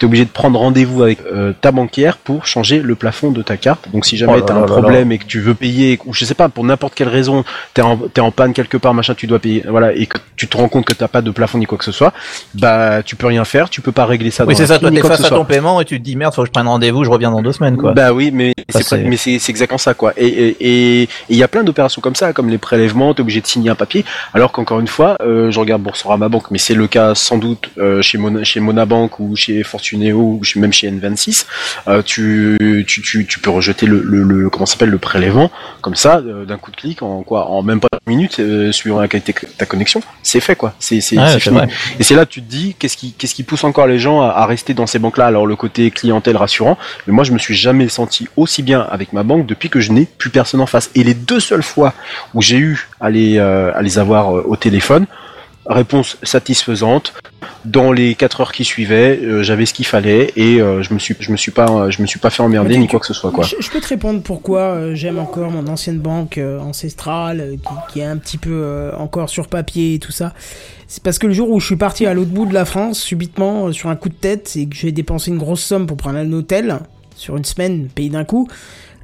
es 0.00 0.04
obligé 0.04 0.24
de 0.24 0.30
prendre 0.30 0.58
rendez-vous 0.58 1.02
avec 1.02 1.18
euh, 1.26 1.52
ta 1.60 1.72
banquière 1.72 2.16
pour 2.16 2.46
changer 2.46 2.80
le 2.80 2.94
plafond 2.94 3.32
de 3.32 3.42
ta 3.42 3.56
carte. 3.56 3.88
Donc 3.92 4.06
si 4.06 4.16
jamais 4.16 4.34
Oh 4.34 4.36
là 4.36 4.42
tu 4.46 4.52
as 4.52 4.54
là 4.54 4.60
un 4.60 4.66
là 4.66 4.68
problème 4.68 5.10
et 5.10 5.18
que 5.18 5.24
tu 5.24 5.40
veux 5.40 5.54
payer, 5.54 5.98
ou 6.06 6.14
je 6.14 6.24
sais 6.24 6.34
pas, 6.34 6.48
pour 6.48 6.64
n'importe 6.64 6.94
quelle 6.94 7.08
raison, 7.08 7.44
tu 7.74 7.80
es, 7.80 7.84
es 7.84 8.20
en 8.20 8.30
panne 8.30 8.52
quelque 8.52 8.76
part, 8.76 8.94
machin, 8.94 9.14
tu 9.14 9.26
dois 9.26 9.40
payer, 9.40 9.64
voilà, 9.68 9.92
et 9.94 10.06
que 10.06 10.18
tu 10.36 10.46
te 10.46 10.56
rends 10.56 10.68
compte 10.68 10.84
que 10.84 10.94
t'as 10.94 11.08
pas 11.08 11.22
de 11.22 11.30
plafond 11.32 11.58
ni 11.58 11.66
quoi 11.66 11.76
que 11.76 11.84
ce 11.84 11.92
soit, 11.92 12.12
bah 12.54 13.02
tu 13.02 13.16
peux 13.16 13.26
rien 13.26 13.44
faire, 13.44 13.68
tu 13.68 13.80
peux 13.80 13.92
pas 13.92 14.06
régler 14.06 14.30
ça. 14.30 14.44
Oui, 14.46 14.54
c'est 14.54 14.66
ça, 14.68 14.78
toi 14.78 14.90
t'es 14.92 15.00
face 15.00 15.20
ce 15.20 15.26
à 15.26 15.30
ton 15.30 15.44
paiement 15.44 15.80
et 15.80 15.84
tu 15.84 15.98
te 15.98 16.04
dis 16.04 16.14
merde, 16.14 16.32
faut 16.32 16.42
que 16.42 16.46
je 16.46 16.52
prenne 16.52 16.68
rendez-vous, 16.68 17.02
je 17.02 17.10
reviens 17.10 17.32
dans 17.32 17.42
deux 17.42 17.52
semaines, 17.52 17.76
quoi. 17.76 17.92
Bah 17.94 18.12
oui, 18.12 18.30
mais 18.32 18.54
c'est 18.68 18.84
mais 18.98 19.16
c'est 19.16 19.34
exactement 19.48 19.78
ça 19.78 19.94
quoi. 19.94 20.12
Et 20.16 21.08
il 21.28 21.36
y 21.36 21.42
a 21.42 21.48
plein 21.48 21.64
d'opérations 21.64 22.00
comme 22.00 22.14
ça, 22.14 22.32
comme 22.32 22.48
les 22.48 22.58
prélèvements, 22.58 23.14
t'es 23.14 23.20
obligé 23.22 23.40
de 23.40 23.46
signer 23.46 23.70
un 23.70 23.74
papier. 23.74 24.04
Alors 24.34 24.52
qu'encore 24.52 24.80
une 24.80 24.86
fois, 24.88 25.16
euh, 25.22 25.50
je 25.50 25.58
regarde 25.60 25.82
Boursorama 25.82 26.28
Banque, 26.28 26.50
mais 26.50 26.58
c'est 26.58 26.74
le 26.74 26.86
cas 26.86 27.14
sans 27.14 27.38
doute 27.38 27.70
euh, 27.78 28.02
chez 28.02 28.18
Mona, 28.18 28.44
chez 28.44 28.60
Monabank 28.60 29.18
ou 29.20 29.36
chez 29.36 29.62
Fortuneo 29.62 30.38
ou 30.40 30.44
chez- 30.44 30.60
même 30.60 30.72
chez 30.72 30.90
N26. 30.90 31.46
Euh, 31.88 32.02
tu, 32.02 32.84
tu 32.86 33.02
tu 33.02 33.26
tu 33.26 33.38
peux 33.40 33.50
rejeter 33.50 33.86
le 33.86 34.02
le, 34.02 34.22
le 34.22 34.50
comment 34.50 34.66
s'appelle 34.66 34.90
le 34.90 34.98
prélèvement 34.98 35.50
comme 35.80 35.94
ça 35.94 36.18
euh, 36.18 36.44
d'un 36.44 36.58
coup 36.58 36.70
de 36.70 36.76
clic 36.76 37.02
en 37.02 37.22
quoi 37.22 37.48
en 37.48 37.62
même 37.62 37.80
pas 37.80 37.88
une 38.06 38.16
minute 38.16 38.40
suivant 38.72 39.00
la 39.00 39.06
qualité 39.08 39.32
de 39.32 39.46
ta 39.56 39.64
connexion, 39.66 40.00
c'est 40.22 40.40
fait 40.40 40.56
quoi. 40.56 40.74
C'est 40.80 41.00
c'est 41.00 41.16
fini. 41.38 41.56
vrai. 41.56 41.68
Et 42.00 42.02
c'est 42.02 42.14
là 42.14 42.24
que 42.26 42.30
tu 42.30 42.42
te 42.42 42.50
dis 42.50 42.74
qu'est-ce 42.78 42.96
qui 42.96 43.12
qu'est-ce 43.12 43.34
qui 43.34 43.42
pousse 43.44 43.62
encore 43.64 43.86
les 43.86 43.98
gens 43.98 44.20
à, 44.22 44.28
à 44.30 44.46
rester 44.46 44.74
dans 44.74 44.86
ces 44.86 44.98
banques-là? 44.98 45.26
Alors 45.26 45.46
le 45.46 45.54
côté 45.56 45.90
clientèle 45.90 46.36
rassurant, 46.36 46.76
mais 47.06 47.12
moi 47.12 47.22
je 47.24 47.32
me 47.32 47.38
suis 47.38 47.54
jamais 47.54 47.88
senti 47.88 48.26
aussi 48.36 48.62
bien 48.62 48.81
avec 48.90 49.12
ma 49.12 49.22
banque 49.22 49.46
depuis 49.46 49.68
que 49.68 49.80
je 49.80 49.92
n'ai 49.92 50.06
plus 50.06 50.30
personne 50.30 50.60
en 50.60 50.66
face. 50.66 50.90
Et 50.94 51.04
les 51.04 51.14
deux 51.14 51.40
seules 51.40 51.62
fois 51.62 51.94
où 52.34 52.42
j'ai 52.42 52.58
eu 52.58 52.88
à 53.00 53.10
les 53.10 53.38
euh, 53.38 53.72
à 53.74 53.82
les 53.82 53.98
avoir 53.98 54.36
euh, 54.36 54.44
au 54.46 54.56
téléphone, 54.56 55.06
réponse 55.66 56.18
satisfaisante. 56.22 57.12
Dans 57.64 57.92
les 57.92 58.14
4 58.14 58.40
heures 58.40 58.52
qui 58.52 58.64
suivaient, 58.64 59.18
euh, 59.22 59.42
j'avais 59.42 59.66
ce 59.66 59.74
qu'il 59.74 59.86
fallait 59.86 60.32
et 60.36 60.58
je 60.58 60.94
me 60.94 60.98
suis 60.98 61.16
je 61.18 61.30
me 61.30 61.36
suis 61.36 61.52
pas 61.52 61.90
je 61.90 62.02
me 62.02 62.06
suis 62.06 62.18
pas 62.18 62.30
fait 62.30 62.42
emmerder 62.42 62.76
ni 62.76 62.88
quoi 62.88 63.00
que 63.00 63.06
ce 63.06 63.14
soit 63.14 63.30
quoi. 63.30 63.44
Je, 63.44 63.56
je 63.60 63.70
peux 63.70 63.80
te 63.80 63.88
répondre 63.88 64.22
pourquoi 64.22 64.94
j'aime 64.94 65.18
encore 65.18 65.50
mon 65.50 65.66
ancienne 65.68 65.98
banque 65.98 66.38
ancestrale, 66.38 67.56
qui, 67.62 67.92
qui 67.92 68.00
est 68.00 68.04
un 68.04 68.16
petit 68.16 68.38
peu 68.38 68.90
encore 68.98 69.28
sur 69.28 69.48
papier 69.48 69.94
et 69.94 69.98
tout 69.98 70.12
ça. 70.12 70.32
C'est 70.92 71.02
parce 71.02 71.18
que 71.18 71.26
le 71.26 71.32
jour 71.32 71.48
où 71.48 71.58
je 71.58 71.64
suis 71.64 71.76
parti 71.76 72.04
à 72.04 72.12
l'autre 72.12 72.32
bout 72.32 72.44
de 72.44 72.52
la 72.52 72.66
France, 72.66 73.00
subitement, 73.00 73.72
sur 73.72 73.88
un 73.88 73.96
coup 73.96 74.10
de 74.10 74.14
tête, 74.14 74.52
et 74.56 74.66
que 74.66 74.76
j'ai 74.76 74.92
dépensé 74.92 75.30
une 75.30 75.38
grosse 75.38 75.62
somme 75.62 75.86
pour 75.86 75.96
prendre 75.96 76.18
un 76.18 76.30
hôtel, 76.34 76.80
sur 77.22 77.36
une 77.36 77.44
semaine, 77.44 77.88
payé 77.94 78.10
d'un 78.10 78.24
coup, 78.24 78.48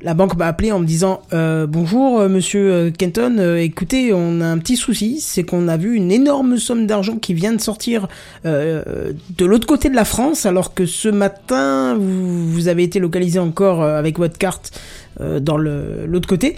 la 0.03 0.15
banque 0.15 0.37
m'a 0.37 0.47
appelé 0.47 0.71
en 0.71 0.79
me 0.79 0.87
disant 0.87 1.23
euh, 1.33 1.67
Bonjour 1.67 2.21
euh, 2.21 2.29
monsieur 2.29 2.73
euh, 2.73 2.91
Kenton, 2.91 3.57
écoutez, 3.59 4.13
on 4.13 4.41
a 4.41 4.47
un 4.47 4.59
petit 4.59 4.77
souci, 4.77 5.21
c'est 5.21 5.43
qu'on 5.45 5.69
a 5.69 5.77
vu 5.77 5.95
une 5.95 6.13
énorme 6.13 6.59
somme 6.59 6.87
d'argent 6.87 7.17
qui 7.17 7.35
vient 7.35 7.53
de 7.53 7.61
sortir 7.61 8.09
de 8.45 9.45
l'autre 9.45 9.67
côté 9.67 9.89
de 9.89 9.95
la 9.95 10.05
France, 10.05 10.47
alors 10.47 10.75
que 10.75 10.87
ce 10.87 11.09
matin, 11.09 11.97
vous, 11.99 12.69
avez 12.69 12.83
été 12.83 12.99
localisé 12.99 13.39
encore 13.39 13.83
avec 13.83 14.19
votre 14.19 14.39
carte 14.39 14.79
dans 15.21 15.57
l'autre 15.57 16.29
côté. 16.29 16.57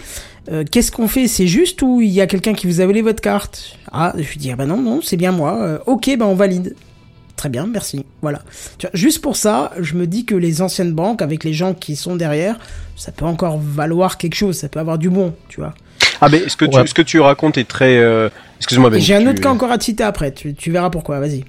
Qu'est-ce 0.71 0.91
qu'on 0.91 1.07
fait 1.07 1.27
C'est 1.27 1.47
juste 1.47 1.81
ou 1.81 2.01
il 2.01 2.09
y 2.09 2.21
a 2.21 2.27
quelqu'un 2.27 2.53
qui 2.53 2.67
vous 2.67 2.81
a 2.81 2.85
volé 2.85 3.01
votre 3.01 3.21
carte? 3.21 3.77
Ah, 3.91 4.13
je 4.17 4.29
lui 4.29 4.37
dis, 4.37 4.51
ah 4.51 4.55
bah 4.55 4.65
non, 4.65 4.81
non, 4.81 5.01
c'est 5.01 5.17
bien 5.17 5.31
moi. 5.31 5.81
Ok, 5.85 6.09
bah 6.17 6.25
on 6.25 6.35
valide. 6.35 6.75
Très 7.41 7.49
bien, 7.49 7.65
merci. 7.65 8.05
Voilà. 8.21 8.41
Tu 8.77 8.85
vois, 8.85 8.91
juste 8.93 9.19
pour 9.19 9.35
ça, 9.35 9.71
je 9.79 9.95
me 9.95 10.05
dis 10.05 10.25
que 10.25 10.35
les 10.35 10.61
anciennes 10.61 10.93
banques, 10.93 11.23
avec 11.23 11.43
les 11.43 11.53
gens 11.53 11.73
qui 11.73 11.95
sont 11.95 12.15
derrière, 12.15 12.57
ça 12.95 13.11
peut 13.11 13.25
encore 13.25 13.57
valoir 13.59 14.19
quelque 14.19 14.35
chose, 14.35 14.55
ça 14.57 14.69
peut 14.69 14.79
avoir 14.79 14.99
du 14.99 15.09
bon, 15.09 15.33
tu 15.49 15.59
vois. 15.59 15.73
Ah 16.21 16.27
mais 16.31 16.47
ce 16.47 16.55
que 16.55 16.65
Ouais. 16.65 16.83
tu 16.83 16.87
ce 16.89 16.93
que 16.93 17.01
tu 17.01 17.19
racontes 17.19 17.57
est 17.57 17.67
très 17.67 17.97
euh, 17.97 18.29
excuse-moi 18.57 18.91
Ben. 18.91 19.01
J'ai 19.01 19.15
un 19.15 19.21
tu- 19.23 19.29
autre 19.29 19.41
cas 19.41 19.49
encore 19.49 19.71
à 19.71 19.79
te 19.79 19.83
citer 19.85 20.03
après, 20.03 20.31
tu, 20.31 20.53
tu 20.53 20.69
verras 20.69 20.91
pourquoi, 20.91 21.19
vas-y. 21.19 21.43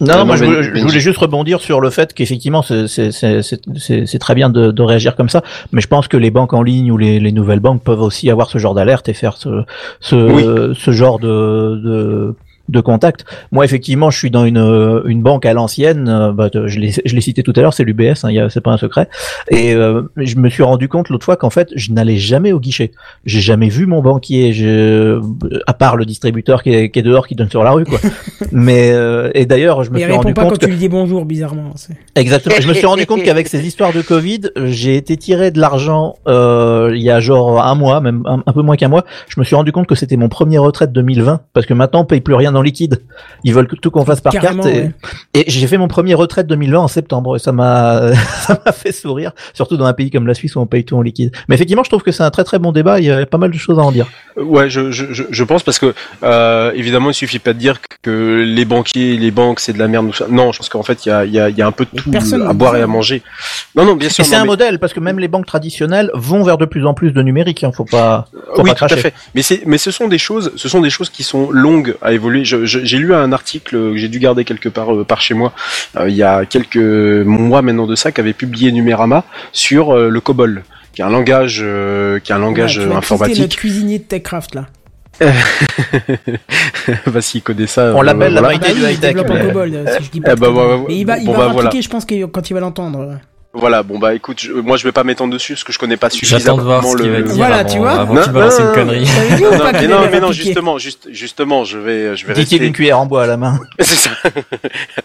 Non, 0.00 0.14
Euh, 0.14 0.24
moi 0.24 0.34
non, 0.34 0.34
je, 0.34 0.40
Ben- 0.40 0.50
voulais- 0.50 0.62
je 0.80 0.84
voulais 0.84 0.98
juste 1.00 1.18
rebondir 1.18 1.60
sur 1.60 1.80
le 1.80 1.90
fait 1.90 2.12
qu'effectivement 2.12 2.62
c'est- 2.62 2.88
c'est 2.88 3.12
c'est- 3.12 3.42
c'est- 3.42 3.60
c'est- 3.78 4.04
c'est 4.06 4.18
très 4.18 4.34
bien 4.34 4.50
de, 4.50 4.72
de 4.72 4.82
réagir 4.82 5.14
comme 5.14 5.28
ça, 5.28 5.44
mais 5.70 5.80
je 5.80 5.86
pense 5.86 6.08
que 6.08 6.16
les 6.16 6.32
banques 6.32 6.54
en 6.54 6.62
ligne 6.62 6.90
ou 6.90 6.96
les, 6.98 7.20
les 7.20 7.30
nouvelles 7.30 7.60
banques 7.60 7.84
peuvent 7.84 8.00
aussi 8.02 8.30
avoir 8.30 8.50
ce 8.50 8.58
genre 8.58 8.74
d'alerte 8.74 9.08
et 9.08 9.14
faire 9.14 9.36
ce, 9.36 9.62
ce, 10.00 10.16
Oui. 10.16 10.74
ce 10.76 10.90
genre 10.90 11.20
de, 11.20 11.80
de, 11.84 12.34
de 12.68 12.80
contact. 12.80 13.24
Moi 13.52 13.64
effectivement 13.64 14.10
je 14.10 14.18
suis 14.18 14.30
dans 14.30 14.44
une, 14.44 14.58
euh, 14.58 15.02
une 15.06 15.22
banque 15.22 15.46
à 15.46 15.52
l'ancienne, 15.52 16.08
euh, 16.08 16.32
bah, 16.32 16.48
je 16.52 16.78
l'ai 16.78 16.92
je 17.04 17.14
l'ai 17.14 17.20
cité 17.20 17.42
tout 17.42 17.52
à 17.56 17.60
l'heure, 17.60 17.72
c'est 17.74 17.84
l'UBS, 17.84 18.24
hein, 18.24 18.30
il 18.30 18.34
y 18.34 18.40
a- 18.40 18.50
c'est 18.50 18.60
pas 18.60 18.70
un 18.72 18.76
secret, 18.78 19.08
et 19.50 19.74
euh, 19.74 20.02
je 20.16 20.36
me 20.36 20.48
suis 20.48 20.62
rendu 20.62 20.88
compte 20.88 21.08
l'autre 21.08 21.24
fois 21.24 21.36
qu'en 21.36 21.50
fait 21.50 21.68
je 21.76 21.92
n'allais 21.92 22.16
jamais 22.18 22.52
au 22.52 22.60
guichet. 22.60 22.90
J'ai 23.24 23.40
jamais 23.40 23.68
vu 23.68 23.86
mon 23.86 24.02
banquier, 24.02 24.52
je, 24.52 25.20
à 25.66 25.74
part 25.74 25.96
le 25.96 26.04
distributeur 26.04 26.62
qui 26.62 26.70
est, 26.74 26.90
qui 26.90 26.98
est 26.98 27.02
dehors 27.02 27.26
qui 27.26 27.34
donne 27.34 27.50
sur 27.50 27.64
la 27.64 27.72
rue 27.72 27.84
quoi. 27.84 27.98
mais 28.52 28.90
euh, 28.92 29.30
et 29.34 29.46
d'ailleurs 29.46 29.82
je 29.84 29.90
me 29.90 29.98
suis 29.98 30.06
rendu 30.06 30.28
répond 30.28 30.34
pas 30.34 30.42
compte 30.42 30.50
quand 30.52 30.58
que 30.58 30.64
tu 30.66 30.70
lui 30.70 30.78
dis 30.78 30.88
bonjour, 30.88 31.24
bizarrement. 31.24 31.72
Exactement. 32.16 32.56
Je 32.60 32.68
me 32.68 32.74
suis 32.74 32.86
rendu 32.86 33.06
compte 33.06 33.22
qu'avec 33.22 33.48
ces 33.48 33.66
histoires 33.66 33.92
de 33.92 34.02
Covid, 34.02 34.40
j'ai 34.66 34.96
été 34.96 35.16
tiré 35.16 35.50
de 35.50 35.60
l'argent 35.60 36.16
euh, 36.26 36.92
il 36.94 37.02
y 37.02 37.10
a 37.10 37.20
genre 37.20 37.62
un 37.64 37.74
mois, 37.74 38.00
même 38.00 38.22
un, 38.26 38.42
un 38.46 38.52
peu 38.52 38.62
moins 38.62 38.76
qu'un 38.76 38.88
mois. 38.88 39.04
Je 39.28 39.40
me 39.40 39.44
suis 39.44 39.56
rendu 39.56 39.72
compte 39.72 39.86
que 39.86 39.94
c'était 39.94 40.16
mon 40.16 40.28
premier 40.28 40.58
retraite 40.58 40.92
2020 40.92 41.40
parce 41.52 41.66
que 41.66 41.74
maintenant 41.74 42.00
on 42.00 42.04
paye 42.04 42.20
plus 42.20 42.34
rien 42.34 42.52
dans 42.52 42.57
liquide. 42.62 43.02
Ils 43.44 43.54
veulent 43.54 43.68
que 43.68 43.76
tout 43.76 43.90
qu'on 43.90 44.04
fasse 44.04 44.20
par 44.20 44.32
Carrément, 44.32 44.62
carte. 44.62 44.74
Et, 44.74 44.80
ouais. 44.82 44.92
et 45.34 45.44
j'ai 45.48 45.66
fait 45.66 45.78
mon 45.78 45.88
premier 45.88 46.14
retraite 46.14 46.46
2020 46.46 46.78
en 46.78 46.88
septembre 46.88 47.36
et 47.36 47.38
ça 47.38 47.52
m'a 47.52 48.12
ça 48.40 48.60
m'a 48.64 48.72
fait 48.72 48.92
sourire, 48.92 49.32
surtout 49.54 49.76
dans 49.76 49.86
un 49.86 49.92
pays 49.92 50.10
comme 50.10 50.26
la 50.26 50.34
Suisse 50.34 50.56
où 50.56 50.60
on 50.60 50.66
paye 50.66 50.84
tout 50.84 50.96
en 50.96 51.02
liquide. 51.02 51.32
Mais 51.48 51.54
effectivement, 51.54 51.84
je 51.84 51.90
trouve 51.90 52.02
que 52.02 52.12
c'est 52.12 52.22
un 52.22 52.30
très 52.30 52.44
très 52.44 52.58
bon 52.58 52.72
débat. 52.72 52.98
Il 53.00 53.06
y 53.06 53.10
a 53.10 53.26
pas 53.26 53.38
mal 53.38 53.50
de 53.50 53.58
choses 53.58 53.78
à 53.78 53.82
en 53.82 53.92
dire. 53.92 54.06
Ouais, 54.36 54.70
je, 54.70 54.90
je, 54.90 55.44
pense 55.44 55.62
parce 55.62 55.78
que 55.78 55.94
euh, 56.22 56.72
évidemment, 56.74 57.10
il 57.10 57.14
suffit 57.14 57.38
pas 57.38 57.52
de 57.52 57.58
dire 57.58 57.78
que 58.02 58.44
les 58.46 58.64
banquiers, 58.64 59.16
les 59.16 59.30
banques, 59.30 59.60
c'est 59.60 59.72
de 59.72 59.78
la 59.78 59.88
merde. 59.88 60.10
Non, 60.30 60.52
je 60.52 60.58
pense 60.58 60.68
qu'en 60.68 60.82
fait, 60.82 61.06
il 61.06 61.08
y 61.08 61.12
a, 61.12 61.24
il 61.24 61.32
y, 61.32 61.40
a, 61.40 61.48
y 61.50 61.62
a 61.62 61.66
un 61.66 61.72
peu 61.72 61.86
de 61.92 62.00
tout 62.00 62.10
personne 62.10 62.42
à 62.42 62.52
boire 62.52 62.76
et 62.76 62.82
à 62.82 62.86
manger. 62.86 63.22
Non, 63.74 63.84
non, 63.84 63.96
bien 63.96 64.08
sûr. 64.08 64.24
Et 64.24 64.28
c'est 64.28 64.36
un 64.36 64.42
mais- 64.42 64.46
modèle 64.46 64.78
parce 64.78 64.92
que 64.92 65.00
même 65.00 65.18
les 65.18 65.28
banques 65.28 65.46
traditionnelles 65.46 66.10
vont 66.14 66.42
vers 66.42 66.58
de 66.58 66.66
plus 66.66 66.86
en 66.86 66.94
plus 66.94 67.12
de 67.12 67.22
numérique. 67.22 67.64
Hein, 67.64 67.72
faut 67.72 67.84
pas, 67.84 68.26
faut 68.54 68.62
oui, 68.62 68.70
pas 68.70 68.86
tout 68.88 68.94
à 68.94 68.96
fait. 68.96 69.14
Mais 69.34 69.42
c'est, 69.42 69.62
mais 69.66 69.78
ce 69.78 69.90
sont 69.90 70.08
des 70.08 70.18
choses, 70.18 70.52
ce 70.56 70.68
sont 70.68 70.80
des 70.80 70.90
choses 70.90 71.10
qui 71.10 71.22
sont 71.22 71.50
longues 71.50 71.96
à 72.02 72.12
évoluer. 72.12 72.44
J'ai 72.64 72.98
lu 72.98 73.14
un 73.14 73.32
article 73.32 73.70
que 73.92 73.96
j'ai 73.96 74.08
dû 74.08 74.18
garder 74.18 74.44
quelque 74.44 74.68
part 74.68 74.94
euh, 74.94 75.04
par 75.04 75.20
chez 75.20 75.34
moi 75.34 75.52
euh, 75.96 76.08
il 76.08 76.14
y 76.16 76.22
a 76.22 76.44
quelques 76.44 76.76
mois 76.76 77.62
maintenant 77.62 77.86
de 77.86 77.94
ça 77.94 78.12
qu'avait 78.12 78.32
publié 78.32 78.72
Numérama 78.72 79.24
sur 79.52 79.94
euh, 79.94 80.08
le 80.08 80.20
COBOL, 80.20 80.62
qui 80.92 81.02
est 81.02 81.04
un 81.04 81.10
langage, 81.10 81.60
euh, 81.62 82.18
qui 82.20 82.32
est 82.32 82.34
un 82.34 82.38
langage 82.38 82.78
Ouais, 82.78 82.94
informatique. 82.94 83.40
notre 83.40 83.56
cuisinier 83.56 83.98
de 83.98 84.04
Techcraft 84.04 84.54
là. 84.54 84.66
bah 87.06 87.20
s'il 87.20 87.42
connaît 87.42 87.66
ça. 87.66 87.92
On 87.94 88.00
euh, 88.00 88.02
l'appelle 88.04 88.32
la 88.34 88.40
voilà. 88.40 88.58
Ah 88.62 88.66
bah 88.68 88.72
du 88.72 88.80
high-tech, 88.82 89.14
développe 89.14 89.28
mais- 89.28 89.98
si 89.98 90.04
je 90.04 90.10
dis 90.10 90.20
pas 90.20 90.32
Eh 90.32 90.34
de 90.36 90.40
bah, 90.40 90.50
bah, 90.50 90.62
bah, 90.76 90.84
Mais 90.88 90.96
il 90.98 91.04
va, 91.06 91.18
il 91.18 91.26
bon, 91.26 91.32
va 91.32 91.38
bah, 91.38 91.44
rappliquer, 91.46 91.62
voilà. 91.68 91.80
je 91.80 91.88
pense, 91.88 92.04
que- 92.04 92.24
quand 92.26 92.50
il 92.50 92.54
va 92.54 92.60
l'entendre. 92.60 93.18
Voilà, 93.54 93.82
bon 93.82 93.98
bah 93.98 94.14
écoute, 94.14 94.38
je- 94.40 94.52
moi 94.52 94.76
je 94.76 94.84
vais 94.84 94.92
pas 94.92 95.04
m'étendre 95.04 95.32
dessus 95.32 95.54
parce 95.54 95.64
que 95.64 95.72
je 95.72 95.78
connais 95.78 95.96
pas 95.96 96.08
J'attends 96.10 96.18
suffisamment 96.18 96.58
de 96.58 96.62
voir 96.62 96.84
ce 96.84 96.96
le. 96.98 97.08
va 97.10 97.22
dire 97.22 97.34
Voilà, 97.34 97.56
avant, 97.56 97.68
tu 97.72 97.78
vois. 97.78 97.90
avant 97.92 98.14
Non, 98.14 98.20
non, 98.20 98.50
une 98.50 98.64
non, 98.66 98.72
connerie. 98.74 99.08
Non, 99.40 99.50
mais 99.72 99.88
non, 99.88 100.08
mais 100.12 100.20
non, 100.20 100.32
justement, 100.32 100.76
juste, 100.76 101.08
justement, 101.10 101.64
je 101.64 101.78
vais, 101.78 102.14
je 102.14 102.26
vais 102.26 102.34
rester. 102.34 102.56
une 102.64 102.74
cuillère 102.74 103.00
en 103.00 103.06
bois 103.06 103.22
à 103.24 103.26
la 103.26 103.38
main. 103.38 103.58
C'est 103.80 103.94
ça. 103.96 104.10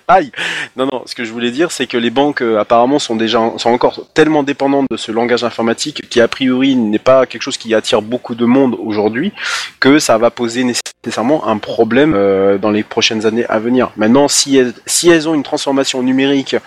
Aïe. 0.10 0.32
Non, 0.76 0.86
non. 0.92 1.04
Ce 1.06 1.16
que 1.16 1.24
je 1.24 1.32
voulais 1.32 1.52
dire, 1.52 1.72
c'est 1.72 1.88
que 1.88 1.98
les 1.98 2.10
banques 2.10 2.42
euh, 2.42 2.60
apparemment 2.60 3.00
sont 3.00 3.16
déjà, 3.16 3.40
sont 3.58 3.70
encore 3.70 4.02
tellement 4.14 4.44
dépendantes 4.44 4.88
de 4.92 4.98
ce 4.98 5.14
langage 5.14 5.46
informatique 5.46 6.04
qui 6.10 6.20
a 6.20 6.28
priori 6.28 6.76
n'est 6.76 7.00
pas 7.00 7.26
quelque 7.26 7.42
chose 7.44 7.58
qui 7.58 7.74
attire 7.74 8.02
beaucoup 8.02 8.36
de 8.36 8.46
monde 8.46 8.76
aujourd'hui, 8.78 9.32
que 9.80 10.00
ça 10.00 10.18
va 10.18 10.32
poser 10.32 10.66
nécessairement 10.66 11.48
un 11.48 11.58
problème 11.60 12.14
euh, 12.14 12.58
dans 12.58 12.72
les 12.72 12.84
prochaines 12.84 13.26
années 13.26 13.46
à 13.48 13.60
venir. 13.60 13.92
Maintenant, 13.96 14.28
si 14.28 14.58
elles, 14.58 14.74
si 14.86 15.10
elles 15.10 15.30
ont 15.30 15.34
une 15.34 15.44
transformation 15.44 16.04
numérique 16.04 16.58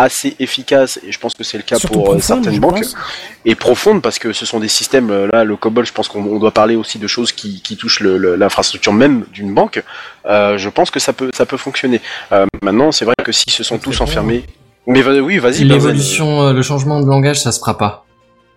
assez 0.00 0.36
efficace, 0.38 0.98
et 1.06 1.12
je 1.12 1.18
pense 1.18 1.34
que 1.34 1.44
c'est 1.44 1.56
le 1.56 1.62
cas 1.62 1.76
Surtout 1.76 1.94
pour 1.94 2.02
euh, 2.08 2.16
profonde, 2.16 2.22
certaines 2.44 2.60
banques, 2.60 2.80
pense. 2.82 2.96
et 3.44 3.54
profonde 3.54 4.02
parce 4.02 4.18
que 4.18 4.32
ce 4.32 4.44
sont 4.46 4.60
des 4.60 4.68
systèmes 4.68 5.10
euh, 5.10 5.28
là 5.32 5.44
le 5.44 5.56
COBOL 5.56 5.84
je 5.86 5.92
pense 5.92 6.08
qu'on 6.08 6.22
on 6.24 6.38
doit 6.38 6.52
parler 6.52 6.76
aussi 6.76 6.98
de 6.98 7.06
choses 7.06 7.32
qui, 7.32 7.60
qui 7.62 7.76
touchent 7.76 8.00
l'infrastructure 8.00 8.92
même 8.92 9.24
d'une 9.32 9.52
banque 9.54 9.82
euh, 10.26 10.56
je 10.58 10.68
pense 10.68 10.90
que 10.90 11.00
ça 11.00 11.12
peut 11.12 11.30
ça 11.34 11.46
peut 11.46 11.56
fonctionner 11.56 12.00
Euh, 12.32 12.46
maintenant 12.62 12.92
c'est 12.92 13.04
vrai 13.04 13.14
que 13.24 13.32
s'ils 13.32 13.52
se 13.52 13.62
sont 13.64 13.78
tous 13.78 14.00
enfermés 14.00 14.44
mais 14.86 15.02
va- 15.02 15.12
oui 15.20 15.38
vas-y. 15.38 15.64
L'évolution, 15.64 16.42
euh, 16.42 16.52
le 16.52 16.62
changement 16.62 17.00
de 17.00 17.06
langage, 17.06 17.40
ça 17.40 17.52
se 17.52 17.60
fera 17.60 17.76
pas. 17.76 18.04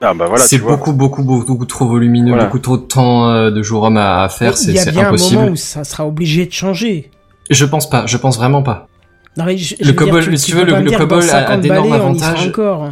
ah 0.02 0.14
bah 0.14 0.26
voilà 0.28 0.44
c'est 0.44 0.58
beaucoup, 0.58 0.94
beaucoup, 0.94 1.24
beaucoup, 1.24 1.46
beaucoup 1.46 1.66
trop 1.66 1.86
volumineux, 1.88 2.32
Voilà. 2.32 2.46
beaucoup 2.46 2.60
trop 2.60 2.78
de 2.78 2.84
temps 2.84 3.50
de 3.52 3.62
jour 3.64 3.84
homme 3.84 3.98
à, 3.98 4.24
à 4.24 4.30
faire, 4.30 4.52
Il 4.54 4.58
c'est 4.58 4.72
y 4.74 4.80
a 4.80 4.84
c'est 4.84 4.92
bien 4.92 5.04
un 5.04 5.08
impossible. 5.08 5.40
moment 5.42 5.52
où 5.52 5.56
ça 5.58 5.84
sera 5.84 6.08
obligé 6.08 6.46
de 6.46 6.52
changer. 6.54 7.12
Je 7.50 7.66
pense 7.66 7.90
pas, 7.90 8.06
je 8.08 8.16
pense 8.18 8.38
vraiment 8.38 8.64
pas. 8.64 8.88
Non, 9.38 9.46
mais 9.46 9.58
je- 9.58 9.76
je 9.80 9.84
Le 9.86 9.92
dire, 9.94 9.96
COBOL, 9.96 10.24
tu- 10.24 10.38
si 10.38 10.46
tu 10.46 10.52
tu 10.52 10.58
veux, 10.58 10.62
peux 10.64 10.68
le- 10.68 10.74
pas 10.74 10.80
me 10.82 10.90
le 10.92 10.98
COBOL 10.98 11.22
a- 11.22 11.24
a 11.24 11.28
50 11.28 11.62
d'énormes 11.62 11.90
balais, 11.90 12.04
on 12.04 12.14
y 12.14 12.20
sera 12.20 12.30
avantages. 12.30 12.48
encore. 12.50 12.92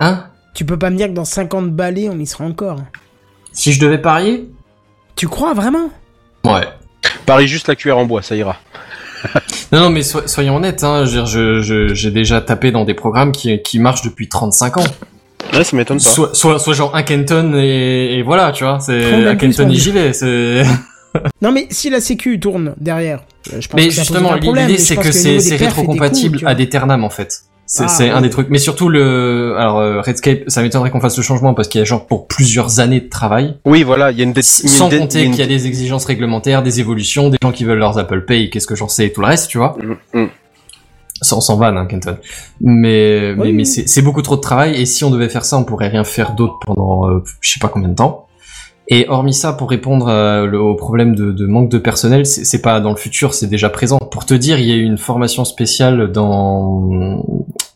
Hein 0.00 0.24
Tu 0.54 0.64
peux 0.64 0.78
pas 0.78 0.90
me 0.90 0.96
dire 0.96 1.06
que 1.08 1.12
dans 1.12 1.24
50 1.24 1.70
balais, 1.72 2.08
on 2.10 2.18
y 2.18 2.26
sera 2.26 2.44
encore. 2.44 2.76
Si 3.52 3.72
je 3.72 3.80
devais 3.80 3.98
parier 3.98 4.48
Tu 5.16 5.28
crois 5.28 5.54
vraiment? 5.54 5.90
Ouais. 6.44 6.66
parie 7.26 7.46
juste 7.48 7.68
la 7.68 7.74
cuillère 7.76 7.98
en 7.98 8.04
bois 8.06 8.22
ça 8.22 8.34
ira 8.36 8.56
Non, 9.72 9.80
non, 9.80 9.90
mais 9.90 10.02
so- 10.02 10.26
soyons 10.26 10.56
honnêtes, 10.56 10.82
hein, 10.84 11.04
je 11.04 11.10
veux 11.10 11.16
dire, 11.16 11.26
je- 11.26 11.60
je- 11.60 11.94
j'ai 11.94 12.10
déjà 12.10 12.40
tapé 12.40 12.70
dans 12.72 12.84
des 12.84 12.94
programmes 12.94 13.32
qui, 13.32 13.60
qui 13.62 13.78
marchent 13.78 14.02
depuis 14.02 14.28
35 14.28 14.78
ans. 14.78 14.84
ouais 15.54 15.64
ça 15.64 15.76
m'étonne 15.76 15.98
pas 15.98 16.02
Soit, 16.10 16.34
soit, 16.34 16.58
soit 16.58 16.74
genre 16.74 16.94
un 16.96 17.02
Kenton 17.02 17.52
et, 17.54 18.18
et 18.18 18.22
voilà, 18.22 18.52
tu 18.52 18.64
vois, 18.64 18.78
c'est 18.80 19.26
un 19.26 19.36
Kenton 19.36 19.68
et 19.70 19.74
j'y 19.74 19.90
vais, 19.90 20.12
c'est... 20.12 20.62
Non, 21.42 21.52
mais 21.52 21.66
si 21.70 21.90
la 21.90 22.00
sécu 22.00 22.38
tourne 22.38 22.74
derrière, 22.78 23.24
euh, 23.52 23.60
je 23.60 23.68
pense 23.68 23.80
Mais 23.80 23.88
que 23.88 23.94
justement, 23.94 24.34
l'idée 24.34 24.78
c'est 24.78 24.96
que 24.96 25.08
au 25.08 25.40
c'est 25.40 25.56
rétrocompatible 25.56 26.40
à 26.46 26.52
Eternam 26.58 27.04
en 27.04 27.10
fait. 27.10 27.42
C'est 27.72 28.10
Ah, 28.10 28.16
un 28.16 28.20
des 28.20 28.30
trucs. 28.30 28.48
Mais 28.50 28.58
surtout 28.58 28.88
le, 28.88 29.54
alors 29.56 29.78
euh, 29.78 30.00
Redscape, 30.00 30.40
ça 30.48 30.60
m'étonnerait 30.60 30.90
qu'on 30.90 31.00
fasse 31.00 31.16
le 31.16 31.22
changement 31.22 31.54
parce 31.54 31.68
qu'il 31.68 31.78
y 31.78 31.82
a 31.82 31.84
genre 31.84 32.04
pour 32.06 32.26
plusieurs 32.26 32.80
années 32.80 33.00
de 33.00 33.08
travail. 33.08 33.58
Oui, 33.64 33.84
voilà, 33.84 34.10
il 34.10 34.18
y 34.18 34.22
a 34.22 34.24
une 34.24 34.32
dette. 34.32 34.44
Sans 34.44 34.90
compter 34.90 35.22
une 35.22 35.30
qu'il 35.30 35.40
y 35.40 35.44
a 35.44 35.46
des 35.46 35.68
exigences 35.68 36.04
réglementaires, 36.04 36.64
des 36.64 36.80
évolutions, 36.80 37.30
des 37.30 37.38
gens 37.40 37.52
qui 37.52 37.62
veulent 37.64 37.78
leurs 37.78 37.96
Apple 37.96 38.24
Pay, 38.24 38.50
qu'est-ce 38.50 38.66
que 38.66 38.74
j'en 38.74 38.88
sais 38.88 39.06
et 39.06 39.12
tout 39.12 39.20
le 39.20 39.28
reste, 39.28 39.48
tu 39.50 39.58
vois. 39.58 39.76
Mm, 40.12 40.18
mm. 40.20 40.28
Sans, 41.22 41.40
sans 41.40 41.56
vanne, 41.56 41.76
hein, 41.76 41.86
Kenton. 41.86 42.16
Mais, 42.60 43.34
mais, 43.36 43.42
Oui. 43.42 43.52
mais 43.52 43.64
c'est 43.64 43.88
c'est 43.88 44.02
beaucoup 44.02 44.22
trop 44.22 44.34
de 44.36 44.40
travail 44.40 44.74
et 44.80 44.84
si 44.84 45.04
on 45.04 45.10
devait 45.10 45.28
faire 45.28 45.44
ça, 45.44 45.56
on 45.56 45.62
pourrait 45.64 45.88
rien 45.88 46.02
faire 46.02 46.32
d'autre 46.32 46.58
pendant 46.66 47.08
euh, 47.08 47.22
je 47.40 47.52
sais 47.52 47.60
pas 47.60 47.68
combien 47.68 47.88
de 47.88 47.94
temps. 47.94 48.26
Et 48.92 49.06
hormis 49.08 49.32
ça, 49.34 49.52
pour 49.52 49.70
répondre 49.70 50.08
euh, 50.08 50.46
le- 50.46 50.60
au 50.60 50.74
problème 50.74 51.14
de, 51.14 51.30
de 51.30 51.46
manque 51.46 51.70
de 51.70 51.78
personnel, 51.78 52.26
c'est 52.26 52.60
pas 52.60 52.80
dans 52.80 52.90
le 52.90 52.96
futur, 52.96 53.34
c'est 53.34 53.46
déjà 53.46 53.68
présent. 53.70 53.98
Pour 53.98 54.26
te 54.26 54.34
dire, 54.34 54.58
il 54.58 54.66
y 54.66 54.72
a 54.72 54.74
eu 54.74 54.82
une 54.82 54.98
formation 54.98 55.44
spéciale 55.44 56.10
dans 56.10 57.24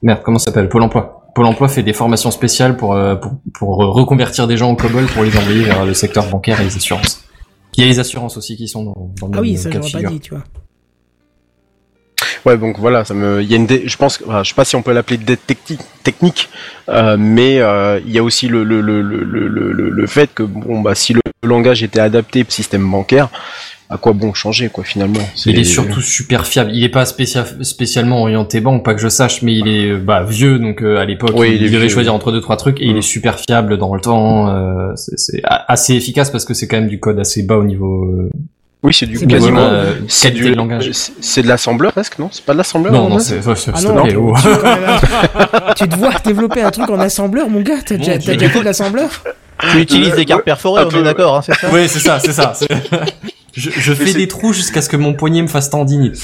merde, 0.03 0.21
comment 0.25 0.39
ça 0.39 0.47
s'appelle? 0.47 0.69
Pôle 0.69 0.83
Emploi. 0.83 1.21
Pôle 1.35 1.47
Emploi 1.47 1.69
fait 1.69 1.83
des 1.85 1.93
formations 1.93 2.31
spéciales 2.33 2.77
pour 2.77 2.95
euh, 2.95 3.15
pour, 3.17 3.33
pour 3.55 3.77
reconvertir 3.95 4.47
des 4.49 4.57
gens 4.57 4.71
en 4.71 4.77
COBOL 4.77 5.07
pour 5.07 5.23
les 5.23 5.37
envoyer 5.37 5.63
vers 5.63 5.85
le 5.87 5.95
secteur 5.95 6.29
bancaire 6.29 6.61
et 6.61 6.65
les 6.65 6.77
assurances. 6.77 7.23
Il 7.77 7.83
y 7.83 7.87
a 7.87 7.89
les 7.91 7.99
assurances 7.99 8.37
aussi 8.37 8.57
qui 8.57 8.69
sont 8.69 8.85
dans, 8.85 9.11
dans 9.21 9.27
le 9.29 9.33
Ah 9.39 9.41
oui, 9.41 9.57
ça 9.57 9.71
j'aurais 9.71 9.91
pas 9.91 10.03
dit, 10.11 10.21
tu 10.21 10.31
vois. 10.35 10.45
Ouais, 12.47 12.59
donc 12.59 12.79
voilà, 12.79 13.05
ça 13.05 13.15
me, 13.15 13.41
il 13.43 13.51
y 13.51 13.55
a 13.55 13.57
une, 13.57 13.67
dé- 13.67 13.85
je 13.87 13.97
pense, 13.97 14.19
que- 14.19 14.25
enfin, 14.27 14.43
je 14.43 14.51
sais 14.51 14.55
pas 14.55 14.65
si 14.67 14.77
on 14.77 14.83
peut 14.83 14.93
l'appeler 14.93 15.17
dette 15.17 15.47
technique, 15.47 15.81
technique, 16.03 16.49
euh, 16.91 17.17
mais 17.19 17.59
euh, 17.61 17.99
il 18.07 18.13
y 18.13 18.19
a 18.19 18.23
aussi 18.23 18.49
le 18.49 18.65
le, 18.65 18.81
le, 18.81 19.01
le, 19.01 19.25
le, 19.25 19.49
le, 19.49 19.89
le 19.91 20.07
fait 20.07 20.29
que 20.35 20.43
bon 20.43 20.81
bah 20.83 20.95
si 20.95 21.15
le 21.15 21.21
langage 21.43 21.83
était 21.83 22.01
adapté 22.01 22.43
au 22.43 22.51
système 22.51 22.87
bancaire, 22.91 23.29
à 23.91 23.97
quoi 23.97 24.13
bon 24.13 24.35
changer 24.35 24.69
quoi 24.71 24.83
finalement? 24.85 25.21
Il 25.47 25.59
est 25.59 25.65
surtout 25.65 26.01
super 26.01 26.47
fiable. 26.47 26.71
Il 26.75 26.83
est 26.85 26.89
pas 26.91 27.05
spécia- 27.05 27.63
spécialement 27.63 28.21
orienté 28.23 28.61
banque, 28.61 28.85
pas 28.85 28.95
que 28.95 29.01
je 29.01 29.09
sache, 29.09 29.41
mais 29.43 29.55
il 29.55 29.69
est 29.69 29.97
bah, 29.97 30.23
vieux, 30.23 30.59
donc 30.59 30.83
euh, 30.83 30.99
à 30.99 31.05
l'époque 31.05 31.33
Oui, 31.35 31.53
il, 31.55 31.59
devait 31.71 31.79
vieux, 31.81 31.89
choisir 31.89 32.13
oui. 32.13 32.17
entre 32.17 32.33
deux 32.33 32.41
trois 32.41 32.57
trucs 32.57 32.81
et 32.81 32.87
il 32.87 32.95
Mm. 32.95 32.99
est 32.99 33.03
super 33.03 33.39
fiable 33.39 33.77
dans 33.79 33.95
le 33.95 34.01
temps. 34.01 34.49
euh, 34.49 34.93
c'est 34.97 35.41
assez 35.45 35.95
efficace 35.95 36.31
parce 36.31 36.45
que 36.45 36.53
c'est 36.55 36.67
quand 36.67 36.77
même 36.79 36.89
du 36.89 36.99
code 37.01 37.19
assez 37.21 37.43
bas 37.43 37.57
au 37.57 37.65
niveau 37.65 38.05
euh, 38.05 38.31
Oui, 38.85 38.93
c'est 38.93 39.07
du 39.07 39.17
C'est 39.17 39.27
quasiment. 39.27 39.61
euh, 39.63 39.95
c'est 40.09 40.31
du 40.31 40.51
de 40.51 40.55
langage. 40.55 40.91
c'est- 40.93 41.43
de 41.43 41.49
l'assembleur 41.49 41.93
presque, 41.93 42.19
non? 42.19 42.29
C'est 42.31 42.45
pas 42.45 42.53
de 42.53 42.59
l'assembleur 42.59 42.93
Non, 42.93 43.09
non, 43.09 43.19
c'est 43.19 43.41
Ah 43.73 43.81
non, 43.81 44.03
tu, 44.07 44.17
oh. 44.17 44.35
tu 44.41 44.49
même- 44.49 45.75
tu 45.77 45.89
te 45.89 45.97
vois 45.97 46.13
développer 46.23 46.61
un 46.63 46.71
truc 46.71 46.91
en 46.91 47.01
assembleur, 47.01 47.49
mon 47.49 47.61
gars 47.63 47.77
T'as 47.85 47.97
déjà, 47.97 48.19
déjà 48.19 48.49
fait 48.49 48.61
de 48.61 48.65
l'assembleur? 48.65 49.09
Tu 49.73 49.79
utilises 49.81 50.15
des 50.15 50.27
cartes 50.27 50.45
perforées, 50.45 50.83
on 50.85 50.89
peu, 50.91 50.99
est 50.99 51.03
d'accord, 51.03 51.37
hein, 51.37 51.41
c'est 51.43 51.55
ça? 51.55 51.71
Ouais, 51.71 51.89
c'est 51.89 51.99
ça, 52.01 52.19
c'est 52.21 52.33
ça. 52.33 52.53
c'est- 52.55 52.69
je 53.57 53.95
fais 53.95 54.07
c'est- 54.09 54.19
des 54.19 54.29
trous 54.29 54.53
jusqu'à 54.53 54.83
ce 54.83 54.89
que 54.91 54.97
mon 54.99 55.15
poignet 55.15 55.41
me 55.41 55.47
fasse 55.49 55.71
tendinite. 55.71 56.17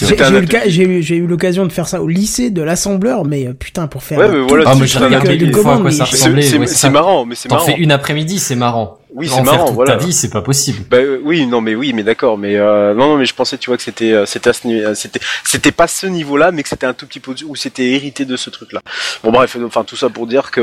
J'ai 0.67 1.15
eu, 1.17 1.27
l'occasion 1.27 1.65
de 1.65 1.73
faire 1.73 1.89
ça 1.89 2.03
au 2.03 2.09
lycée 2.09 2.51
de 2.51 2.61
l'assembleur, 2.61 3.25
mais 3.25 3.47
euh, 3.47 3.53
putain, 3.55 3.87
pour 3.87 4.03
faire. 4.03 4.19
Ouais, 4.19 4.27
un 4.27 4.29
mais 4.33 4.39
tout 4.41 4.49
voilà, 4.49 4.65
Ah, 4.67 4.75
mais 4.79 4.87
j'ai 4.87 4.99
regardé 4.99 5.29
truc- 5.29 5.41
de 5.41 5.47
une 5.47 5.53
fois 5.55 5.75
à 5.77 5.79
quoi 5.79 5.91
ça 5.93 6.05
mais- 6.05 6.11
C'est 6.11 6.17
ressemblait. 6.17 6.43
c'est- 6.43 6.91
marrant, 6.91 7.25
mais 7.25 7.35
c'est 7.37 7.49
T'en 7.49 7.55
marrant. 7.55 7.67
fais 7.69 7.77
une 7.79 7.93
après-midi, 7.93 8.39
c'est 8.39 8.57
marrant. 8.57 8.99
Oui, 9.15 9.29
c'est 9.29 9.43
marrant, 9.43 9.67
toute 9.67 9.75
voilà. 9.75 9.97
ta 9.97 10.05
vie, 10.05 10.13
c'est 10.13 10.31
pas 10.31 10.43
possible. 10.43 10.79
Bah 10.91 10.99
euh, 10.99 11.19
oui, 11.25 11.47
non 11.47 11.61
mais 11.61 11.75
oui, 11.75 11.93
mais 11.93 12.03
d'accord, 12.03 12.39
mais 12.39 12.57
euh, 12.57 12.95
non 12.95 13.09
non 13.09 13.17
mais 13.17 13.27
je 13.27 13.35
pensais 13.35 13.59
tu 13.59 13.71
vois 13.71 13.77
que 13.77 13.83
c'était 13.83 14.13
euh, 14.13 14.25
c'était 14.27 14.51
à 14.51 14.53
ce 14.53 14.67
niveau- 14.67 14.87
euh, 14.89 14.95
c'était 14.95 15.21
c'était 15.45 15.73
pas 15.73 15.87
ce 15.89 16.07
niveau-là, 16.07 16.53
mais 16.53 16.63
que 16.63 16.69
c'était 16.69 16.87
un 16.87 16.93
tout 16.95 17.07
petit 17.07 17.21
peu 17.21 17.35
ou 17.47 17.57
c'était 17.57 17.87
hérité 17.91 18.25
de 18.25 18.37
ce 18.37 18.51
truc-là. 18.51 18.81
Bon 19.25 19.33
bref, 19.33 19.57
enfin 19.67 19.85
tout 19.85 19.97
ça 19.97 20.09
pour 20.11 20.27
dire 20.27 20.51
que 20.51 20.61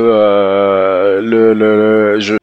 euh, 0.47 1.21
le, 1.21 1.53
le 1.53 2.19
je, 2.19 2.36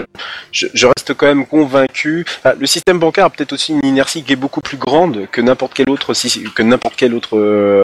je 0.52 0.66
je 0.72 0.86
reste 0.86 1.14
quand 1.14 1.26
même 1.26 1.46
convaincu. 1.46 2.24
Ah, 2.44 2.54
le 2.58 2.66
système 2.66 2.98
bancaire 2.98 3.26
a 3.26 3.30
peut-être 3.30 3.52
aussi 3.54 3.72
une 3.72 3.84
inertie 3.86 4.22
qui 4.22 4.32
est 4.32 4.36
beaucoup 4.36 4.60
plus 4.60 4.76
grande 4.76 5.26
que 5.32 5.40
n'importe 5.40 5.72
quel 5.74 5.88
autre 5.90 6.14
si- 6.14 6.44
que 6.54 6.62
n'importe 6.62 6.94
quel 6.96 7.14
autre 7.14 7.36
euh, 7.38 7.82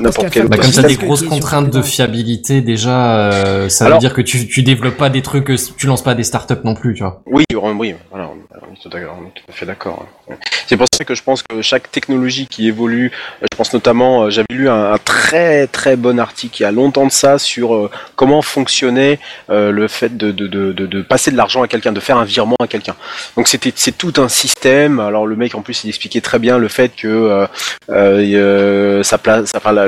n'importe 0.00 0.30
quel 0.30 0.48
Bah, 0.48 0.56
autre 0.56 0.62
comme 0.66 0.72
t'as 0.74 0.82
Parce 0.82 0.94
des 0.94 1.04
grosses 1.04 1.22
contraintes 1.24 1.70
de 1.70 1.82
fiabilité, 1.82 2.60
déjà, 2.60 3.30
euh, 3.32 3.68
ça 3.68 3.86
Alors- 3.86 3.98
veut 3.98 4.00
dire 4.00 4.14
que 4.14 4.22
tu, 4.22 4.46
tu 4.46 4.62
développes 4.62 4.96
pas 4.96 5.10
des 5.10 5.22
trucs, 5.22 5.50
tu 5.76 5.86
lances 5.86 6.02
pas 6.04 6.14
des 6.14 6.24
startups 6.24 6.54
non 6.64 6.74
plus, 6.74 6.94
tu 6.94 7.02
vois. 7.02 7.22
Oui, 7.26 7.44
oui, 7.64 7.72
oui, 7.78 7.94
voilà, 8.10 8.30
on 8.30 8.74
est 8.74 8.78
tout 8.80 8.90
à, 8.96 9.52
fait 9.52 9.66
d'accord. 9.66 10.06
C'est 10.66 10.76
pour 10.76 10.86
ça 10.92 11.04
que 11.04 11.14
je 11.14 11.22
pense 11.22 11.42
que 11.42 11.62
chaque 11.62 11.90
technologie 11.90 12.46
qui 12.46 12.66
évolue, 12.66 13.12
euh, 13.42 13.46
je 13.50 13.56
pense 13.56 13.72
notamment, 13.72 14.24
euh, 14.24 14.30
j'avais 14.30 14.46
lu 14.50 14.68
un, 14.68 14.92
un 14.92 14.98
très 14.98 15.66
très 15.66 15.96
bon 15.96 16.18
article 16.18 16.60
il 16.60 16.62
y 16.62 16.66
a 16.66 16.72
longtemps 16.72 17.06
de 17.06 17.12
ça 17.12 17.38
sur 17.38 17.74
euh, 17.74 17.90
comment 18.16 18.42
fonctionnait 18.42 19.18
le 19.48 19.88
fait 19.88 20.16
de, 20.16 20.30
de, 20.32 20.46
de, 20.46 21.02
passer 21.02 21.30
de 21.30 21.36
l'argent 21.36 21.62
à 21.62 21.68
quelqu'un, 21.68 21.92
de 21.92 22.00
faire 22.00 22.18
un 22.18 22.24
virement 22.24 22.56
à 22.60 22.66
quelqu'un. 22.66 22.96
Donc 23.36 23.48
c'était 23.48 23.72
c'est 23.74 23.96
tout 23.96 24.12
un 24.18 24.28
système. 24.28 25.00
Alors 25.00 25.26
le 25.26 25.36
mec 25.36 25.54
en 25.54 25.62
plus 25.62 25.84
il 25.84 25.88
expliquait 25.88 26.20
très 26.20 26.38
bien 26.38 26.58
le 26.58 26.68
fait 26.68 26.94
que 26.94 27.06
euh, 27.06 27.46
euh, 27.90 29.02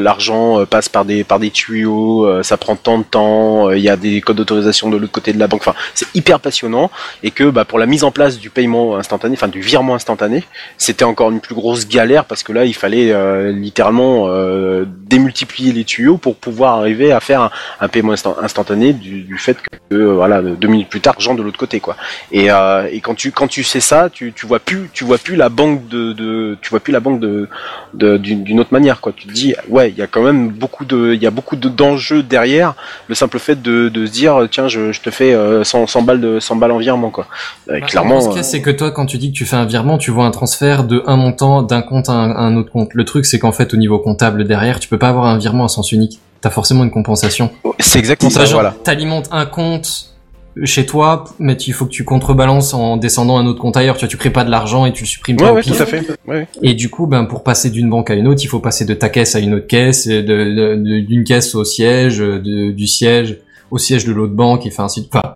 l'argent 0.01 0.65
passe 0.67 0.89
par 0.89 1.05
des 1.05 1.25
par 1.25 1.39
des 1.39 1.51
tuyaux, 1.51 2.43
ça 2.43 2.57
prend 2.57 2.77
tant 2.77 2.99
de 2.99 3.05
temps, 3.05 3.71
il 3.71 3.81
y 3.81 3.89
a 3.89 3.97
des 3.97 4.21
codes 4.21 4.37
d'autorisation 4.37 4.91
de 4.91 4.97
l'autre 4.97 5.13
côté 5.13 5.33
de 5.33 5.39
la 5.39 5.47
banque. 5.47 5.63
Enfin 5.67 5.75
c'est 5.95 6.09
hyper 6.15 6.41
passionnant 6.41 6.91
et 7.23 7.31
que 7.31 7.45
bah, 7.51 7.58
pour 7.65 7.79
la 7.79 7.87
mise 7.87 8.05
en 8.05 8.11
place 8.11 8.39
du 8.39 8.51
paiement 8.51 8.97
instantané, 8.97 9.35
enfin 9.35 9.49
du 9.49 9.61
virement 9.61 9.95
instantané, 9.95 10.45
c'était 10.77 11.05
encore 11.05 11.31
une 11.31 11.41
plus 11.41 11.55
grosse 11.55 11.89
galère 11.89 12.25
parce 12.25 12.43
que 12.43 12.53
là 12.53 12.65
il 12.65 12.75
fallait 12.75 13.13
euh, 13.13 13.53
littéralement 13.53 14.27
euh, 14.29 14.85
démultiplier 15.07 15.73
les 15.73 15.85
tuyaux 15.85 16.17
pour 16.19 16.37
pouvoir 16.37 16.79
arriver 16.79 17.13
à 17.13 17.21
faire 17.21 17.51
un, 17.81 17.89
paiement 17.89 18.13
instant- 18.13 18.37
instantané 18.43 18.93
du, 18.93 19.23
du 19.23 19.39
fait 19.39 19.57
que 19.91 19.95
euh, 19.95 20.15
voilà 20.15 20.43
deux 20.43 20.69
minutes 20.69 20.89
plus 20.89 21.01
tard 21.01 21.15
Jean 21.19 21.35
de 21.35 21.43
l'autre 21.43 21.59
côté 21.59 21.81
quoi. 21.81 21.97
Et, 22.33 22.51
euh, 22.51 22.89
et 22.91 23.01
quand 23.01 23.15
tu 23.15 23.33
quand 23.33 23.49
tu 23.49 23.63
sais 23.65 23.81
ça, 23.81 24.09
tu, 24.13 24.33
tu 24.33 24.47
vois 24.47 24.59
plus 24.61 24.91
tu 24.93 25.05
vois 25.05 25.19
plus 25.19 25.37
la 25.37 25.49
banque 25.49 25.89
de, 25.89 26.13
de 26.13 26.57
tu 26.61 26.71
vois 26.71 26.81
plus 26.81 26.93
la 26.93 27.01
banque 27.01 27.21
de 27.21 27.49
d'une 27.95 28.61
autre 28.61 28.73
manière 28.73 29.01
quoi. 29.01 29.13
Tu 29.17 29.27
te 29.27 29.33
dis 29.33 29.55
ouais 29.69 29.91
il 29.91 29.97
y 29.97 30.03
a 30.03 30.07
quand 30.07 30.23
même 30.23 30.49
beaucoup 30.51 30.85
de 30.85 31.15
il 31.15 31.23
y 31.23 31.27
a 31.27 31.31
beaucoup 31.31 31.57
de 31.57 31.69
d'enjeux 31.69 32.23
derrière 32.23 32.75
le 33.09 33.15
simple 33.15 33.39
fait 33.39 33.61
de, 33.61 33.89
de 33.89 34.07
se 34.07 34.11
dire 34.13 34.47
tiens 34.51 34.69
je, 34.69 34.93
je 34.93 35.01
te 35.01 35.11
fais 35.11 35.33
euh, 35.35 35.65
100, 35.65 35.87
100 35.87 36.03
balles 36.03 36.21
de 36.21 36.41
100 36.41 36.57
balles 36.57 36.73
en 36.73 36.79
virement 36.79 37.11
quoi. 37.11 37.27
Euh, 37.71 37.81
clairement. 37.81 38.21
Ce 38.21 38.29
qu'il 38.29 38.37
y 38.37 38.41
a, 38.41 38.43
c'est 38.43 38.63
que 38.63 38.71
toi, 38.71 38.91
quand 38.91 39.07
tu 39.07 39.19
dis 39.19 39.31
que 39.33 39.37
tu 39.37 39.45
fais 39.45 39.57
un 39.57 39.65
virement, 39.67 39.99
tu 39.99 40.11
vois 40.11 40.25
un 40.25 40.31
transfert 40.31 40.85
de 40.85 41.03
un 41.07 41.17
montant 41.17 41.63
d'un 41.63 41.83
compte 41.83 42.09
à 42.09 42.13
un, 42.13 42.31
à 42.31 42.41
un 42.41 42.57
autre 42.57 42.71
compte. 42.71 42.95
Le 42.95 43.05
truc, 43.05 43.27
c'est 43.27 43.39
qu'en 43.39 43.53
fait, 43.53 43.75
au 43.75 43.77
niveau 43.77 43.99
comptable 43.99 44.45
derrière, 44.45 44.81
tu 44.81 44.89
peux 44.89 44.99
pas 44.99 45.09
avoir 45.09 45.27
un 45.27 45.39
virement 45.39 45.65
à 45.65 45.69
sens 45.69 45.93
unique. 45.93 46.21
T'as 46.41 46.51
forcément 46.51 46.85
une 46.85 46.91
compensation. 46.91 47.51
euh, 47.67 47.71
c'est 47.79 47.99
exactement 47.99 48.31
ça. 48.31 48.45
Genre, 48.45 48.61
Voilà. 48.61 48.75
t'alimentes 48.85 49.29
un 49.33 49.45
compte 49.47 50.15
chez 50.65 50.87
toi, 50.87 51.25
mais 51.39 51.55
il 51.55 51.73
faut 51.73 51.85
que 51.85 51.91
tu 51.91 52.05
contrebalances 52.05 52.75
en 52.75 52.97
descendant 52.97 53.39
un 53.39 53.47
autre 53.47 53.61
compte 53.61 53.77
ailleurs. 53.77 53.97
Tu 53.97 54.01
vois, 54.01 54.09
tu 54.09 54.17
crées 54.17 54.31
pas 54.31 54.45
de 54.45 54.51
l'argent 54.51 54.87
et 54.87 54.93
tu 54.93 55.05
le 55.05 55.09
supprimes 55.09 55.37
pas 55.37 55.45
Ouais 55.45 55.51
au 55.51 55.55
ouais 55.57 55.63
tout 55.63 55.75
à 55.81 55.87
fait. 55.87 56.03
Ouais. 56.27 56.49
Et 56.63 56.75
du 56.75 56.89
coup, 56.91 57.07
ben 57.07 57.27
pour 57.27 57.45
passer 57.45 57.71
d'une 57.71 57.89
banque 57.89 58.11
à 58.11 58.15
une 58.15 58.27
autre, 58.27 58.41
il 58.43 58.49
faut 58.49 58.59
passer 58.59 58.85
de 58.85 58.95
ta 58.95 59.09
caisse 59.09 59.37
à 59.37 59.39
une 59.41 59.55
autre 59.55 59.69
caisse, 59.69 60.07
et 60.09 60.23
de- 60.23 60.35
de- 60.45 60.75
de- 60.77 61.01
d'une 61.01 61.23
caisse 61.23 61.55
au 61.55 61.65
siège, 61.65 62.19
de- 62.19 62.73
du 62.73 62.87
siège 62.89 63.39
au 63.71 63.79
siège 63.79 64.05
de 64.05 64.13
l'autre 64.13 64.33
banque, 64.35 64.65
et 64.67 64.71
enfin 64.73 64.85
ainsi 64.85 65.03
de- 65.03 65.07
Enfin, 65.13 65.35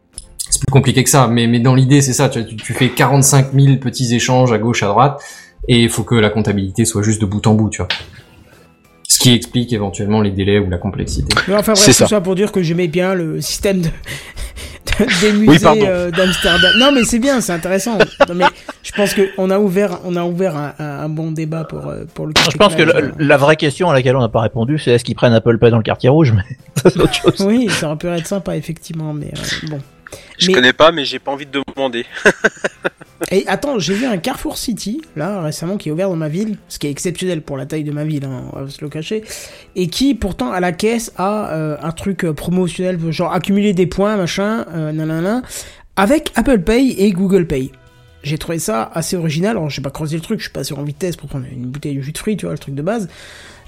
c'est 0.53 0.61
plus 0.61 0.71
compliqué 0.73 1.03
que 1.03 1.11
ça, 1.11 1.27
mais, 1.29 1.47
mais 1.47 1.59
dans 1.61 1.75
l'idée, 1.75 2.01
c'est 2.03 2.12
ça. 2.12 2.29
Tu, 2.29 2.45
tu, 2.47 2.57
tu 2.57 2.75
fais 2.75 2.91
45 2.91 3.53
000 3.55 3.77
petits 3.79 4.15
échanges 4.15 4.53
à 4.53 4.59
gauche, 4.59 4.83
à 4.83 4.87
droite, 4.88 5.21
et 5.69 5.83
il 5.83 5.88
faut 5.88 6.03
que 6.05 6.15
la 6.15 6.29
comptabilité 6.31 6.85
soit 6.85 7.03
juste 7.03 7.21
de 7.21 7.27
bout 7.27 7.47
en 7.47 7.55
bout, 7.55 7.71
tu 7.71 7.79
vois. 7.79 7.88
Ce 9.09 9.19
qui 9.19 9.33
explique 9.35 9.73
éventuellement 9.73 10.21
les 10.21 10.31
délais 10.31 10.59
ou 10.59 10.69
la 10.71 10.79
complexité. 10.79 11.35
Mais 11.49 11.55
enfin 11.55 11.73
bref, 11.73 11.85
C'est 11.85 11.93
tout 11.93 11.99
ça. 11.99 12.07
ça. 12.07 12.21
pour 12.21 12.35
dire 12.35 12.51
que 12.53 12.62
j'aimais 12.62 12.88
bien 12.88 13.15
le 13.15 13.41
système 13.41 13.81
de, 13.83 13.88
de- 13.88 15.21
des 15.21 15.33
musées 15.33 15.47
Oui, 15.49 15.59
pardon. 15.59 15.81
euh, 15.87 16.11
d'Amsterdam. 16.11 16.73
Non 16.79 16.93
mais 16.93 17.05
c'est 17.05 17.19
bien, 17.19 17.41
c'est 17.41 17.53
intéressant. 17.53 17.99
Non, 18.29 18.35
mais 18.35 18.45
je 18.83 18.91
pense 18.93 19.12
que 19.15 19.29
on 19.38 19.51
a 19.51 19.59
ouvert, 19.59 19.99
on 20.05 20.17
a 20.17 20.25
ouvert 20.25 20.57
un, 20.57 20.73
un- 20.79 21.01
un 21.01 21.09
bon 21.11 21.31
débat 21.31 21.65
pour 21.65 21.87
euh, 21.88 22.05
pour 22.15 22.27
le. 22.27 22.33
Je 22.51 22.57
pense 22.57 22.75
que 22.75 22.83
le- 22.83 23.12
la 23.19 23.37
vraie 23.37 23.57
question 23.57 23.91
à 23.91 23.93
laquelle 23.95 24.17
on 24.17 24.21
n'a 24.21 24.29
pas 24.31 24.41
répondu, 24.41 24.79
c'est 24.79 24.93
est-ce 24.93 25.05
qu'ils 25.05 25.15
prennent 25.15 25.35
Apple 25.35 25.59
Pay 25.59 25.71
dans 25.71 25.77
le 25.79 25.83
quartier 25.83 26.09
rouge, 26.09 26.33
mais 26.35 26.43
ça 26.83 26.88
c'est 26.91 26.99
autre 27.01 27.15
chose. 27.15 27.35
Oui, 27.47 27.69
ça 27.71 27.87
aurait 27.88 27.97
pu 27.97 28.07
être 28.09 28.27
sympa 28.27 28.57
effectivement, 28.57 29.12
mais 29.12 29.27
euh, 29.37 29.69
bon. 29.69 29.79
Je 30.38 30.48
Mais- 30.48 30.53
connais 30.55 30.72
pas 30.72 30.92
mais 30.92 31.05
j'ai 31.05 31.18
pas 31.18 31.31
envie 31.33 31.46
de 31.46 31.62
demander. 31.75 32.05
Et 33.31 33.46
attends, 33.46 33.79
j'ai 33.79 33.94
vu 33.94 34.05
un 34.05 34.18
Carrefour 34.18 34.59
City, 34.59 35.01
là, 35.16 35.40
récemment, 35.42 35.77
qui 35.77 35.88
est 35.88 35.92
ouvert 35.92 36.09
dans 36.09 36.16
ma 36.16 36.29
ville, 36.29 36.59
ce 36.68 36.79
qui 36.79 36.88
est 36.88 36.90
exceptionnel 36.90 37.40
pour 37.40 37.57
la 37.57 37.66
taille 37.66 37.85
de 37.85 37.92
ma 37.92 38.05
ville, 38.05 38.25
hein, 38.25 38.44
on 38.53 38.62
va 38.62 38.68
se 38.68 38.83
le 38.83 38.88
cacher, 38.88 39.22
et 39.77 39.87
qui, 39.87 40.14
pourtant, 40.14 40.51
à 40.51 40.61
la 40.61 40.72
caisse, 40.72 41.12
a 41.16 41.53
euh, 41.55 41.77
un 41.81 41.92
truc 41.92 42.25
euh, 42.25 42.33
promotionnel, 42.33 42.98
genre 43.12 43.33
accumuler 43.33 43.75
des 43.75 43.87
points, 43.87 44.16
machin, 44.16 44.66
euh, 44.75 44.92
nanana, 44.92 45.42
avec 45.96 46.33
Apple 46.35 46.59
Pay 46.61 46.96
et 46.98 47.12
Google 47.12 47.46
Pay. 47.46 47.70
J'ai 48.25 48.38
trouvé 48.38 48.59
ça 48.59 48.90
assez 48.92 49.16
original, 49.16 49.53
alors 49.53 49.70
j'ai 49.70 49.83
pas 49.83 49.90
creusé 49.90 50.16
le 50.16 50.22
truc, 50.22 50.40
je 50.40 50.44
suis 50.44 50.53
passé 50.53 50.75
en 50.75 50.83
vitesse 50.83 51.16
pour 51.16 51.29
prendre 51.29 51.46
une 51.51 51.66
bouteille 51.66 51.96
de 51.96 52.03
jus 52.03 52.12
de 52.12 52.18
fruits, 52.18 52.37
tu 52.37 52.46
vois, 52.46 52.53
le 52.53 52.59
truc 52.59 52.75
de 52.75 52.83
base, 52.83 53.09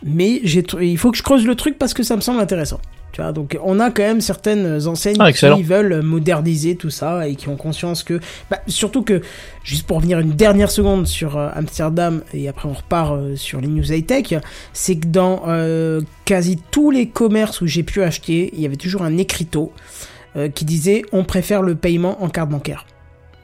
mais 0.02 0.40
j'ai 0.42 0.64
il 0.80 0.98
faut 0.98 1.10
que 1.10 1.16
je 1.16 1.22
creuse 1.22 1.46
le 1.46 1.54
truc 1.54 1.78
parce 1.78 1.94
que 1.94 2.02
ça 2.02 2.16
me 2.16 2.20
semble 2.20 2.40
intéressant. 2.40 2.80
Tu 3.14 3.22
vois, 3.22 3.30
donc 3.30 3.56
on 3.62 3.78
a 3.78 3.92
quand 3.92 4.02
même 4.02 4.20
certaines 4.20 4.88
enseignes 4.88 5.18
Ah, 5.20 5.30
qui 5.32 5.62
veulent 5.62 6.02
moderniser 6.02 6.74
tout 6.74 6.90
ça 6.90 7.28
et 7.28 7.36
qui 7.36 7.48
ont 7.48 7.54
conscience 7.54 8.02
que, 8.02 8.18
bah, 8.50 8.58
surtout 8.66 9.02
que, 9.02 9.22
juste 9.62 9.86
pour 9.86 9.98
revenir 9.98 10.18
une 10.18 10.32
dernière 10.32 10.68
seconde 10.68 11.06
sur 11.06 11.38
euh, 11.38 11.48
Amsterdam 11.54 12.22
et 12.32 12.48
après 12.48 12.68
on 12.68 12.72
repart 12.72 13.12
euh, 13.14 13.36
sur 13.36 13.60
les 13.60 13.68
news 13.68 13.92
high 13.92 14.04
tech, 14.04 14.34
c'est 14.72 14.96
que 14.96 15.06
dans 15.06 15.44
euh, 15.46 16.00
quasi 16.24 16.58
tous 16.72 16.90
les 16.90 17.06
commerces 17.06 17.60
où 17.60 17.68
j'ai 17.68 17.84
pu 17.84 18.02
acheter, 18.02 18.50
il 18.52 18.60
y 18.60 18.66
avait 18.66 18.74
toujours 18.74 19.02
un 19.02 19.16
écriteau 19.16 19.72
qui 20.56 20.64
disait 20.64 21.02
on 21.12 21.22
préfère 21.22 21.62
le 21.62 21.76
paiement 21.76 22.20
en 22.24 22.28
carte 22.28 22.50
bancaire. 22.50 22.84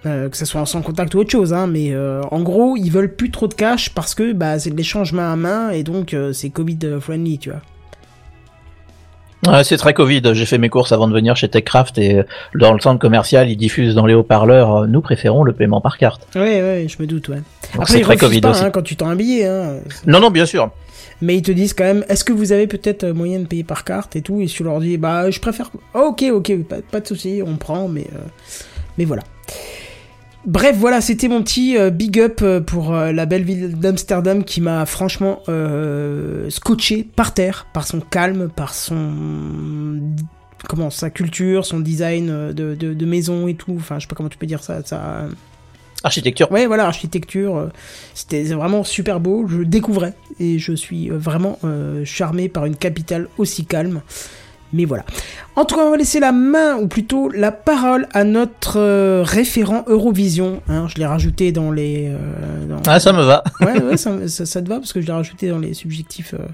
euh, 0.07 0.29
que 0.29 0.37
ce 0.37 0.45
soit 0.45 0.61
en 0.61 0.67
sans 0.67 0.83
contact 0.83 1.15
ou 1.15 1.19
autre 1.19 1.31
chose, 1.31 1.53
hein, 1.53 1.69
mais 1.69 1.93
euh, 1.93 2.23
en 2.33 2.41
gros, 2.43 2.77
ils 2.77 2.91
veulent 2.91 3.15
plus 3.15 3.31
trop 3.31 3.47
de 3.47 3.55
cash 3.55 3.91
parce 3.91 4.17
que 4.17 4.33
bah, 4.33 4.59
c'est 4.59 4.71
de 4.71 4.77
l'échange 4.77 5.13
main 5.13 5.33
à 5.33 5.37
main 5.37 5.71
et 5.71 5.85
donc 5.85 6.13
euh, 6.15 6.33
c'est 6.33 6.51
Covid 6.51 6.79
friendly, 7.01 7.39
tu 7.39 7.51
vois. 7.51 7.61
Ouais, 9.47 9.65
c'est 9.65 9.79
très 9.79 9.95
Covid. 9.95 10.21
J'ai 10.35 10.45
fait 10.45 10.59
mes 10.59 10.69
courses 10.69 10.93
avant 10.93 11.09
de 11.09 11.15
venir 11.15 11.35
chez 11.35 11.49
TechCraft 11.49 11.97
et 11.99 12.19
euh, 12.19 12.23
dans 12.55 12.75
le 12.75 12.81
centre 12.81 12.99
commercial, 12.99 13.49
ils 13.49 13.57
diffusent 13.57 13.95
dans 13.95 14.05
les 14.05 14.13
haut-parleurs. 14.15 14.77
euh, 14.83 14.87
Nous 14.87 15.01
préférons 15.01 15.45
le 15.45 15.53
paiement 15.55 15.81
par 15.81 15.97
carte. 15.97 16.27
Ouais, 16.35 16.61
ouais, 16.63 16.87
je 16.89 17.01
me 17.01 17.07
doute, 17.07 17.29
ouais. 17.31 17.37
Donc 17.37 17.45
Après, 17.83 17.93
c'est 17.95 17.99
ils 18.01 18.05
très 18.05 18.17
Covid 18.19 18.41
pas 18.43 18.51
aussi. 18.51 18.65
hein, 18.65 18.71
quand 18.71 18.83
tu 18.83 18.97
t'en 18.97 19.09
un 19.09 19.17
billet, 19.17 19.47
hein. 19.47 19.77
Non, 20.07 20.21
non, 20.21 20.31
bien 20.31 20.45
sûr. 20.45 20.71
mais 21.23 21.37
ils 21.37 21.43
te 21.43 21.53
disent 21.53 21.73
quand 21.73 21.85
même, 21.85 22.05
est-ce 22.11 22.23
que 22.25 22.35
vous 22.35 22.53
avez 22.53 22.67
peut-être 22.67 23.05
euh, 23.05 23.15
moyen 23.15 23.39
de 23.41 23.47
payer 23.47 23.65
par 23.65 23.85
carte 23.85 24.15
et 24.15 24.21
tout, 24.23 24.41
et 24.43 24.47
tu 24.47 24.63
leur 24.63 24.79
dis, 24.79 24.99
bah, 24.99 25.31
je 25.31 25.41
préfère, 25.41 25.71
Oh, 25.95 26.09
ok, 26.11 26.25
ok, 26.33 26.63
pas, 26.65 26.77
pas 26.91 27.01
de 27.01 27.07
souci, 27.07 27.43
on 27.47 27.57
prend, 27.57 27.89
mais, 27.89 28.07
euh, 28.15 28.19
mais 28.99 29.07
voilà. 29.07 29.23
Bref, 30.47 30.77
voilà, 30.79 31.03
c'était 31.03 31.29
mon 31.29 31.43
petit 31.43 31.77
euh, 31.77 31.91
big 31.91 32.19
up 32.19 32.41
euh, 32.43 32.61
pour 32.61 32.95
euh, 32.95 33.13
la 33.13 33.27
belle 33.27 33.45
ville 33.45 33.79
d'Amsterdam 33.79 34.43
qui 34.43 34.63
m'a 34.63 34.87
franchement 34.87 35.43
scotché 36.49 37.07
par 37.15 37.35
terre, 37.35 37.67
par 37.73 37.87
son 37.87 38.01
calme, 38.01 38.49
par 38.49 38.75
son 38.75 40.01
comment 40.69 40.91
sa 40.91 41.11
culture, 41.11 41.65
son 41.65 41.81
design 41.81 42.53
de, 42.53 42.75
de, 42.75 42.95
de 42.95 43.07
maison 43.07 43.49
et 43.49 43.55
tout. 43.55 43.75
Enfin, 43.77 43.99
je 43.99 44.03
sais 44.03 44.09
pas 44.09 44.17
comment 44.17 44.29
tu 44.29 44.39
peux 44.39 44.47
dire 44.47 44.63
ça. 44.63 44.83
ça 44.85 45.27
Architecture. 46.03 46.51
Ouais, 46.51 46.67
voilà, 46.67 46.87
architecture. 46.87 47.71
C'était 48.15 48.45
vraiment 48.45 48.85
super 48.85 49.21
beau. 49.21 49.47
Je 49.47 49.59
le 49.59 49.67
découvrais 49.67 50.15
et 50.39 50.59
je 50.59 50.73
suis 50.73 51.11
vraiment 51.11 51.59
charmé 52.05 52.49
par 52.49 52.65
une 52.65 52.77
capitale 52.77 53.29
aussi 53.37 53.67
calme. 53.67 54.01
Mais 54.73 54.85
voilà. 54.85 55.05
En 55.57 55.65
tout 55.65 55.75
cas, 55.77 55.83
on 55.83 55.91
va 55.91 55.97
laisser 55.97 56.21
la 56.21 56.33
main, 56.33 56.77
ou 56.77 56.87
plutôt 56.87 57.29
la 57.29 57.51
parole, 57.53 58.07
à 58.13 58.25
notre 58.25 58.79
euh, 58.79 59.23
référent 59.25 59.85
Eurovision. 59.89 60.63
hein. 60.69 60.87
je 60.89 60.95
l'ai 60.99 61.07
rajouté 61.07 61.53
dans 61.53 61.71
les. 61.71 62.09
euh, 62.09 62.67
dans- 62.69 62.83
Ah, 62.87 63.01
ça 63.01 63.13
me 63.13 63.23
va. 63.23 63.43
Ouais, 63.61 63.83
ouais, 63.83 63.97
ça, 63.97 64.13
ça- 64.29 64.47
ça 64.47 64.63
te 64.63 64.69
va 64.69 64.77
parce 64.79 64.93
que 64.93 65.01
je 65.01 65.07
l'ai 65.07 65.13
rajouté 65.13 65.49
dans 65.49 65.59
les 65.59 65.75
subjectifs 65.75 66.35
euh, 66.35 66.47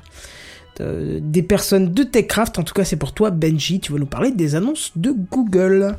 de- 0.78 1.18
des 1.20 1.42
personnes 1.42 1.92
de 1.92 2.02
TechCraft. 2.02 2.58
En 2.58 2.62
tout 2.62 2.74
cas, 2.74 2.84
c'est 2.84 2.96
pour 2.96 3.12
toi, 3.12 3.30
Benji. 3.30 3.80
Tu 3.80 3.92
vas 3.92 3.98
nous 3.98 4.06
parler 4.06 4.30
des 4.30 4.54
annonces 4.54 4.92
de 4.96 5.14
Google. 5.30 5.94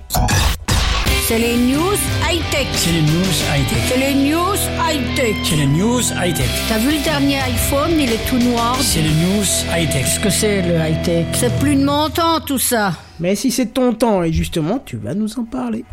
C'est 1.27 1.39
les 1.39 1.57
news 1.57 1.97
high-tech. 2.23 2.67
C'est 2.71 2.93
les 2.93 3.01
news 3.01 3.35
high-tech. 3.53 3.83
C'est 3.89 3.97
les 3.97 4.15
news 4.15 4.55
high-tech. 4.79 5.35
C'est 5.43 5.57
les 5.57 5.67
news 5.67 5.99
high-tech. 5.99 6.47
T'as 6.69 6.77
vu 6.77 6.97
le 6.97 7.03
dernier 7.03 7.35
iPhone, 7.39 7.99
il 7.99 8.13
est 8.13 8.29
tout 8.29 8.37
noir. 8.37 8.77
C'est 8.79 9.01
les 9.01 9.09
news 9.09 9.43
high-tech. 9.75 10.03
Qu'est-ce 10.05 10.19
que 10.21 10.29
c'est 10.29 10.61
le 10.61 10.75
high-tech? 10.75 11.25
C'est 11.33 11.53
plus 11.59 11.75
de 11.75 11.83
mon 11.83 12.09
temps 12.09 12.39
tout 12.39 12.57
ça. 12.57 12.93
Mais 13.19 13.35
si 13.35 13.51
c'est 13.51 13.73
ton 13.73 13.91
temps, 13.91 14.23
et 14.23 14.31
justement, 14.31 14.79
tu 14.79 14.95
vas 14.95 15.15
nous 15.15 15.37
en 15.37 15.43
parler. 15.43 15.83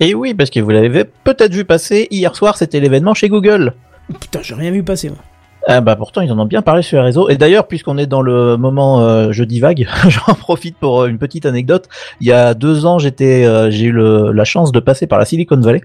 Et 0.00 0.12
oui, 0.14 0.34
parce 0.34 0.50
que 0.50 0.60
vous 0.60 0.68
l'avez 0.68 1.04
peut-être 1.24 1.54
vu 1.54 1.64
passer 1.64 2.06
hier 2.10 2.36
soir, 2.36 2.58
c'était 2.58 2.80
l'événement 2.80 3.14
chez 3.14 3.30
Google. 3.30 3.72
Putain, 4.20 4.42
j'ai 4.42 4.54
rien 4.54 4.70
vu 4.70 4.82
passer, 4.82 5.08
moi. 5.08 5.24
Ah 5.66 5.80
bah 5.80 5.94
pourtant 5.94 6.22
ils 6.22 6.32
en 6.32 6.38
ont 6.38 6.46
bien 6.46 6.62
parlé 6.62 6.82
sur 6.82 6.98
les 6.98 7.04
réseaux. 7.04 7.28
Et 7.28 7.36
d'ailleurs, 7.36 7.66
puisqu'on 7.66 7.98
est 7.98 8.06
dans 8.06 8.22
le 8.22 8.56
moment 8.56 9.02
euh, 9.02 9.32
je 9.32 9.44
divague, 9.44 9.86
j'en 10.08 10.34
profite 10.34 10.76
pour 10.76 11.02
euh, 11.02 11.08
une 11.08 11.18
petite 11.18 11.46
anecdote. 11.46 11.88
Il 12.20 12.26
y 12.26 12.32
a 12.32 12.54
deux 12.54 12.86
ans, 12.86 12.98
j'étais, 12.98 13.44
euh, 13.44 13.70
j'ai 13.70 13.86
eu 13.86 13.92
la 13.92 14.44
chance 14.44 14.72
de 14.72 14.80
passer 14.80 15.06
par 15.06 15.18
la 15.18 15.24
Silicon 15.24 15.60
Valley 15.60 15.82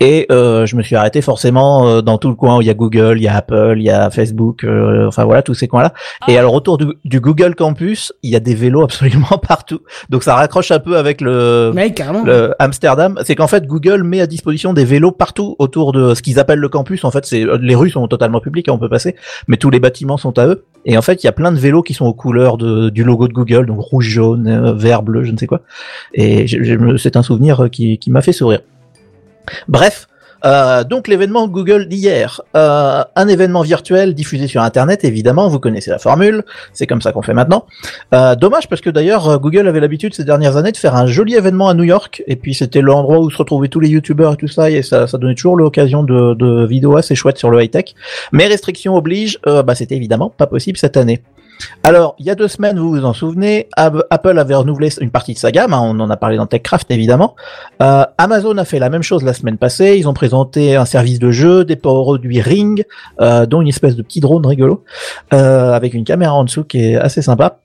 et 0.00 0.26
euh, 0.30 0.66
je 0.66 0.76
me 0.76 0.82
suis 0.82 0.96
arrêté 0.96 1.22
forcément 1.22 1.88
euh, 1.88 2.02
dans 2.02 2.18
tout 2.18 2.28
le 2.28 2.34
coin 2.34 2.58
où 2.58 2.60
il 2.60 2.66
y 2.66 2.70
a 2.70 2.74
Google, 2.74 3.18
il 3.18 3.22
y 3.22 3.28
a 3.28 3.36
Apple, 3.36 3.74
il 3.76 3.82
y 3.82 3.90
a 3.90 4.10
Facebook, 4.10 4.64
euh, 4.64 5.06
enfin 5.06 5.24
voilà 5.24 5.42
tous 5.42 5.54
ces 5.54 5.68
coins-là. 5.68 5.92
Et 6.28 6.38
alors 6.38 6.54
autour 6.54 6.78
du, 6.78 6.86
du 7.04 7.20
Google 7.20 7.54
Campus, 7.54 8.12
il 8.22 8.30
y 8.30 8.36
a 8.36 8.40
des 8.40 8.54
vélos 8.54 8.82
absolument 8.82 9.38
partout. 9.48 9.80
Donc 10.08 10.22
ça 10.22 10.34
raccroche 10.34 10.70
un 10.70 10.78
peu 10.78 10.96
avec 10.96 11.20
le 11.20 11.72
Ouais, 11.74 11.92
le 12.24 12.54
Amsterdam, 12.58 13.18
c'est 13.24 13.34
qu'en 13.34 13.46
fait 13.46 13.66
Google 13.66 14.02
met 14.02 14.20
à 14.20 14.26
disposition 14.26 14.72
des 14.72 14.84
vélos 14.84 15.12
partout 15.12 15.56
autour 15.58 15.92
de 15.92 16.14
ce 16.14 16.22
qu'ils 16.22 16.38
appellent 16.38 16.58
le 16.58 16.68
campus. 16.68 17.04
En 17.04 17.10
fait, 17.10 17.26
c'est 17.26 17.44
les 17.60 17.74
rues 17.74 17.90
sont 17.90 18.06
totalement 18.08 18.40
publiques, 18.40 18.68
hein, 18.68 18.72
on 18.74 18.78
peut 18.78 18.88
passer, 18.88 19.16
mais 19.48 19.56
tous 19.56 19.70
les 19.70 19.80
bâtiments 19.80 20.16
sont 20.16 20.38
à 20.38 20.46
eux. 20.46 20.64
Et 20.84 20.96
en 20.96 21.02
fait, 21.02 21.22
il 21.22 21.26
y 21.26 21.28
a 21.28 21.32
plein 21.32 21.52
de 21.52 21.58
vélos 21.58 21.82
qui 21.82 21.94
sont 21.94 22.06
aux 22.06 22.14
couleurs 22.14 22.56
de, 22.56 22.88
du 22.88 23.04
logo 23.04 23.28
de 23.28 23.32
Google, 23.32 23.66
donc 23.66 23.80
rouge, 23.80 24.06
jaune, 24.06 24.48
euh, 24.48 24.72
vert, 24.72 25.02
bleu, 25.02 25.24
je 25.24 25.32
ne 25.32 25.36
sais 25.36 25.46
quoi. 25.46 25.60
Et 26.14 26.46
c'est 26.98 27.16
un 27.16 27.22
souvenir 27.22 27.64
euh, 27.64 27.68
qui, 27.68 27.98
qui 27.98 28.10
m'a 28.10 28.22
fait 28.22 28.32
sourire. 28.32 28.60
Bref. 29.68 30.06
euh, 30.44 30.84
donc 30.84 31.08
l'événement 31.08 31.48
Google 31.48 31.88
d'hier, 31.88 32.40
Euh, 32.54 33.02
un 33.16 33.28
événement 33.28 33.62
virtuel 33.62 34.14
diffusé 34.14 34.46
sur 34.46 34.62
Internet, 34.62 35.04
évidemment, 35.04 35.48
vous 35.48 35.58
connaissez 35.58 35.90
la 35.90 35.98
formule, 35.98 36.44
c'est 36.72 36.86
comme 36.86 37.02
ça 37.02 37.10
qu'on 37.12 37.22
fait 37.22 37.34
maintenant. 37.34 37.66
Euh, 38.14 38.36
dommage 38.36 38.68
parce 38.68 38.80
que 38.80 38.90
d'ailleurs 38.90 39.28
euh, 39.28 39.38
Google 39.38 39.66
avait 39.66 39.80
l'habitude 39.80 40.14
ces 40.14 40.24
dernières 40.24 40.56
années 40.56 40.70
de 40.72 40.76
faire 40.76 40.94
un 40.94 41.06
joli 41.06 41.34
événement 41.34 41.68
à 41.68 41.74
New 41.74 41.82
York 41.82 42.22
et 42.28 42.36
puis 42.36 42.54
c'était 42.54 42.80
l'endroit 42.80 43.18
où 43.18 43.30
se 43.30 43.36
retrouvaient 43.36 43.68
tous 43.68 43.80
les 43.80 43.88
youtubeurs 43.88 44.34
et 44.34 44.36
tout 44.36 44.48
ça 44.48 44.70
et 44.70 44.82
ça, 44.82 45.06
donnait 45.06 45.34
toujours 45.34 45.56
l'occasion 45.56 46.04
de, 46.04 46.34
de 46.34 46.66
vidéos 46.66 46.96
assez 46.96 47.14
chouettes 47.16 47.38
sur 47.38 47.50
le 47.50 47.60
high 47.62 47.70
tech. 47.70 47.86
Mais 48.32 48.46
restrictions 48.46 48.94
oblige, 48.96 49.38
euh, 49.48 49.64
bah 49.64 49.74
c'était 49.74 49.96
évidemment 49.96 50.30
pas 50.30 50.46
possible 50.46 50.78
cette 50.78 50.96
année. 50.96 51.20
Alors, 51.82 52.14
il 52.18 52.26
y 52.26 52.30
a 52.30 52.34
deux 52.34 52.48
semaines, 52.48 52.78
vous 52.78 52.90
vous 52.90 53.04
en 53.04 53.12
souvenez, 53.12 53.68
Apple 53.76 54.38
avait 54.38 54.54
renouvelé 54.54 54.90
une 55.00 55.10
partie 55.10 55.34
de 55.34 55.38
sa 55.38 55.50
gamme, 55.50 55.72
hein, 55.72 55.80
on 55.82 55.98
en 56.00 56.10
a 56.10 56.16
parlé 56.16 56.36
dans 56.36 56.46
TechCraft 56.46 56.90
évidemment. 56.90 57.34
Euh, 57.82 58.04
Amazon 58.18 58.56
a 58.58 58.64
fait 58.64 58.78
la 58.78 58.90
même 58.90 59.02
chose 59.02 59.22
la 59.24 59.34
semaine 59.34 59.58
passée, 59.58 59.96
ils 59.98 60.08
ont 60.08 60.14
présenté 60.14 60.76
un 60.76 60.84
service 60.84 61.18
de 61.18 61.30
jeu, 61.30 61.64
des 61.64 61.76
produits 61.76 62.40
Ring, 62.40 62.84
euh, 63.20 63.46
dont 63.46 63.60
une 63.60 63.68
espèce 63.68 63.96
de 63.96 64.02
petit 64.02 64.20
drone 64.20 64.46
rigolo, 64.46 64.84
euh, 65.32 65.72
avec 65.72 65.94
une 65.94 66.04
caméra 66.04 66.34
en 66.34 66.44
dessous 66.44 66.64
qui 66.64 66.84
est 66.84 66.96
assez 66.96 67.22
sympa. 67.22 67.58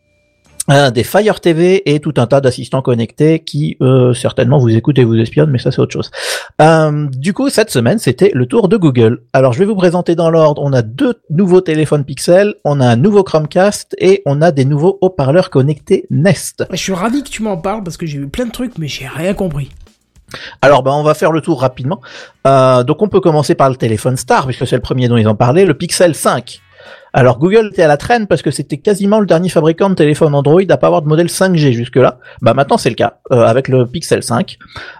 Euh, 0.72 0.92
des 0.92 1.04
Fire 1.04 1.42
TV 1.42 1.94
et 1.94 2.00
tout 2.00 2.14
un 2.16 2.26
tas 2.26 2.40
d'assistants 2.40 2.82
connectés 2.82 3.40
qui 3.40 3.76
euh, 3.82 4.14
certainement 4.14 4.60
vous 4.60 4.70
écoutent 4.70 4.98
et 4.98 5.04
vous 5.04 5.18
espionnent, 5.18 5.52
mais 5.52 5.60
ça 5.60 5.72
c'est 5.72 5.80
autre 5.80 5.92
chose. 5.92 6.10
Euh, 6.62 7.08
du 7.12 7.34
coup, 7.34 7.50
cette 7.50 7.70
semaine, 7.70 8.00
c'était 8.00 8.32
le 8.34 8.46
tour 8.46 8.70
de 8.70 8.78
Google. 8.78 9.24
Alors, 9.34 9.52
je 9.52 9.60
vais 9.60 9.66
vous 9.66 9.76
présenter 9.76 10.16
dans 10.16 10.30
l'ordre. 10.30 10.62
On 10.64 10.72
a 10.72 10.82
deux 10.82 11.16
nouveaux 11.30 11.60
téléphones 11.60 12.06
Pixel, 12.06 12.56
on 12.64 12.80
a 12.80 12.88
un 12.88 12.96
nouveau 12.96 13.24
Chromecast 13.24 13.94
et 14.00 14.22
on 14.26 14.42
a 14.42 14.52
des 14.52 14.64
nouveaux 14.64 15.00
haut-parleurs 15.02 15.50
connectés 15.50 16.06
Nest. 16.10 16.66
Je 16.72 16.78
suis 16.78 16.94
ravi 16.94 17.24
que 17.24 17.30
tu 17.30 17.44
m'en 17.44 17.58
parles 17.58 17.84
parce 17.84 17.98
que 17.98 18.06
j'ai 18.06 18.20
vu 18.20 18.30
plein 18.30 18.46
de 18.46 18.52
trucs, 18.52 18.78
mais 18.78 18.88
j'ai 18.88 19.08
rien 19.08 19.34
compris. 19.34 19.70
Alors, 20.62 20.82
ben, 20.82 20.92
on 20.92 21.04
va 21.04 21.14
faire 21.14 21.34
le 21.34 21.42
tour 21.42 21.60
rapidement. 21.60 22.00
Euh, 22.48 22.84
donc, 22.84 23.02
on 23.02 23.10
peut 23.10 23.20
commencer 23.20 23.54
par 23.54 23.70
le 23.70 23.76
téléphone 23.76 24.16
Star, 24.16 24.46
puisque 24.46 24.66
c'est 24.66 24.78
le 24.78 24.82
premier 24.82 25.10
dont 25.10 25.18
ils 25.18 25.28
ont 25.28 25.36
parlé, 25.36 25.66
le 25.66 25.74
Pixel 25.74 26.16
5. 26.16 26.62
Alors, 27.16 27.38
Google 27.38 27.70
était 27.72 27.84
à 27.84 27.88
la 27.88 27.98
traîne 27.98 28.26
parce 28.26 28.42
que 28.42 28.50
c'était 28.50 28.78
quasiment 28.78 29.20
le 29.20 29.28
dernier 29.28 29.50
fabricant 29.50 29.90
de 29.90 29.94
téléphone 29.94 30.34
Android 30.34 30.62
à 30.68 30.78
pas 30.78 30.88
avoir 30.88 31.04
de 31.04 31.08
modèle 31.08 31.28
5G 31.28 31.72
jusque-là. 31.72 32.18
Bah, 32.42 32.56
maintenant, 32.56 32.78
c'est 32.78 32.90
le 32.90 32.96
cas, 32.96 33.18
euh, 33.32 33.46
avec 33.46 33.68
le 33.68 33.86
Pixel 33.86 34.24
5. 34.24 34.58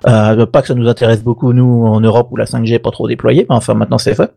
Euh, 0.08 0.46
pas 0.46 0.62
que 0.62 0.68
ça 0.68 0.76
nous 0.76 0.88
intéresse 0.88 1.24
beaucoup, 1.24 1.54
nous, 1.54 1.86
en 1.88 2.00
Europe, 2.02 2.28
où 2.32 2.38
la 2.38 2.46
5G 2.46 2.76
est 2.76 2.80
pas 2.80 2.92
trop 2.92 3.08
déployée, 3.08 3.48
mais 3.50 3.56
enfin, 3.56 3.74
maintenant, 3.74 3.98
c'est 3.98 4.14
fait. 4.14 4.32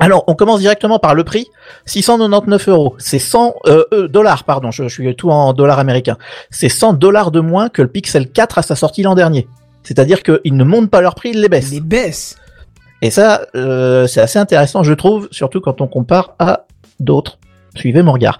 Alors, 0.00 0.24
on 0.26 0.34
commence 0.34 0.60
directement 0.60 0.98
par 0.98 1.14
le 1.14 1.22
prix, 1.22 1.46
699 1.86 2.68
euros. 2.68 2.94
C'est 2.98 3.18
100 3.18 3.54
euh, 3.66 3.84
euh, 3.92 4.08
dollars, 4.08 4.42
pardon, 4.42 4.70
je, 4.70 4.84
je 4.84 4.88
suis 4.88 5.14
tout 5.14 5.30
en 5.30 5.52
dollars 5.52 5.78
américains. 5.78 6.16
C'est 6.50 6.68
100 6.68 6.94
dollars 6.94 7.30
de 7.30 7.40
moins 7.40 7.68
que 7.68 7.82
le 7.82 7.88
Pixel 7.88 8.28
4 8.28 8.58
à 8.58 8.62
sa 8.62 8.74
sortie 8.74 9.02
l'an 9.02 9.14
dernier. 9.14 9.46
C'est-à-dire 9.82 10.22
qu'ils 10.22 10.56
ne 10.56 10.64
montent 10.64 10.90
pas 10.90 11.00
leur 11.00 11.14
prix, 11.14 11.30
ils 11.30 11.40
les 11.40 11.48
baissent. 11.48 11.70
Les 11.70 11.80
baisses. 11.80 12.36
Et 13.02 13.10
ça, 13.10 13.42
euh, 13.56 14.06
c'est 14.06 14.20
assez 14.20 14.38
intéressant, 14.38 14.82
je 14.82 14.92
trouve, 14.92 15.28
surtout 15.32 15.60
quand 15.60 15.80
on 15.80 15.88
compare 15.88 16.34
à 16.38 16.66
d'autres. 17.02 17.38
Suivez 17.74 18.02
mon 18.02 18.12
regard. 18.12 18.38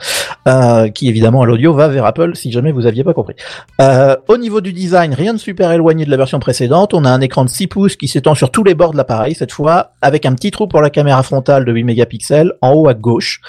Euh, 0.48 0.88
qui 0.88 1.08
évidemment 1.08 1.42
à 1.42 1.46
l'audio 1.46 1.72
va 1.72 1.86
vers 1.86 2.04
Apple 2.04 2.34
si 2.34 2.50
jamais 2.50 2.72
vous 2.72 2.86
aviez 2.86 3.04
pas 3.04 3.14
compris. 3.14 3.34
Euh, 3.80 4.16
au 4.28 4.36
niveau 4.36 4.60
du 4.60 4.72
design, 4.72 5.14
rien 5.14 5.32
de 5.32 5.38
super 5.38 5.70
éloigné 5.70 6.04
de 6.04 6.10
la 6.10 6.16
version 6.16 6.40
précédente. 6.40 6.94
On 6.94 7.04
a 7.04 7.10
un 7.10 7.20
écran 7.20 7.44
de 7.44 7.50
6 7.50 7.68
pouces 7.68 7.96
qui 7.96 8.08
s'étend 8.08 8.34
sur 8.34 8.50
tous 8.50 8.64
les 8.64 8.74
bords 8.74 8.92
de 8.92 8.96
l'appareil 8.96 9.34
cette 9.34 9.52
fois, 9.52 9.92
avec 10.02 10.26
un 10.26 10.34
petit 10.34 10.50
trou 10.50 10.66
pour 10.66 10.82
la 10.82 10.90
caméra 10.90 11.22
frontale 11.22 11.64
de 11.64 11.72
8 11.72 11.84
mégapixels 11.84 12.52
en 12.60 12.72
haut 12.72 12.88
à 12.88 12.94
gauche. 12.94 13.40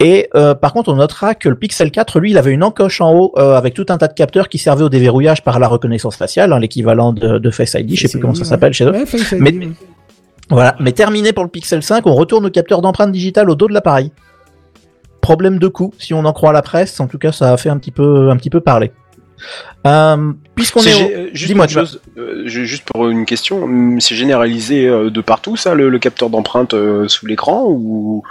Et 0.00 0.28
euh, 0.34 0.54
par 0.54 0.72
contre, 0.72 0.92
on 0.92 0.96
notera 0.96 1.34
que 1.34 1.48
le 1.48 1.56
Pixel 1.56 1.90
4, 1.90 2.20
lui, 2.20 2.32
il 2.32 2.38
avait 2.38 2.52
une 2.52 2.62
encoche 2.62 3.00
en 3.00 3.14
haut 3.14 3.32
avec 3.38 3.72
tout 3.74 3.86
un 3.88 3.96
tas 3.96 4.08
de 4.08 4.14
capteurs 4.14 4.48
qui 4.48 4.58
servaient 4.58 4.84
au 4.84 4.88
déverrouillage 4.90 5.42
par 5.42 5.58
la 5.58 5.66
reconnaissance 5.66 6.16
faciale, 6.16 6.52
hein, 6.52 6.58
l'équivalent 6.58 7.12
de, 7.12 7.38
de 7.38 7.50
Face 7.50 7.74
ID, 7.74 7.96
je 7.96 8.06
sais 8.06 8.08
plus 8.08 8.20
comment 8.20 8.34
ça 8.34 8.44
s'appelle 8.44 8.72
chez 8.72 8.84
eux. 8.84 8.92
Ouais, 8.92 9.04
Mais-. 9.38 9.70
Voilà, 10.50 10.76
mais 10.78 10.92
terminé 10.92 11.32
pour 11.32 11.44
le 11.44 11.48
Pixel 11.48 11.82
5, 11.82 12.06
on 12.06 12.14
retourne 12.14 12.44
au 12.44 12.50
capteur 12.50 12.82
d'empreinte 12.82 13.12
digitale 13.12 13.48
au 13.48 13.54
dos 13.54 13.66
de 13.66 13.72
l'appareil. 13.72 14.12
Problème 15.24 15.58
de 15.58 15.68
coût, 15.68 15.92
si 15.98 16.12
on 16.14 16.24
en 16.24 16.32
croit 16.32 16.52
la 16.52 16.62
presse, 16.62 17.00
en 17.00 17.06
tout 17.06 17.18
cas 17.18 17.32
ça 17.32 17.52
a 17.52 17.56
fait 17.56 17.70
un 17.70 17.78
petit 17.78 17.90
peu, 17.90 18.30
un 18.30 18.36
petit 18.36 18.50
peu 18.50 18.60
parler. 18.60 18.92
Euh, 19.86 20.32
Puisqu'on 20.54 20.80
est, 20.82 20.94
au- 20.94 21.08
euh, 21.10 21.28
juste, 21.34 21.48
Dis-moi, 21.48 21.64
une 21.66 21.70
chose, 21.70 22.00
euh, 22.16 22.46
ju- 22.46 22.66
juste 22.66 22.84
pour 22.84 23.08
une 23.08 23.26
question, 23.26 23.64
hum, 23.64 24.00
c'est 24.00 24.14
généralisé 24.14 24.86
euh, 24.86 25.10
de 25.10 25.20
partout 25.20 25.56
ça, 25.56 25.74
le, 25.74 25.88
le 25.88 25.98
capteur 25.98 26.30
d'empreinte 26.30 26.72
euh, 26.72 27.08
sous 27.08 27.26
l'écran 27.26 27.64
ou, 27.68 28.22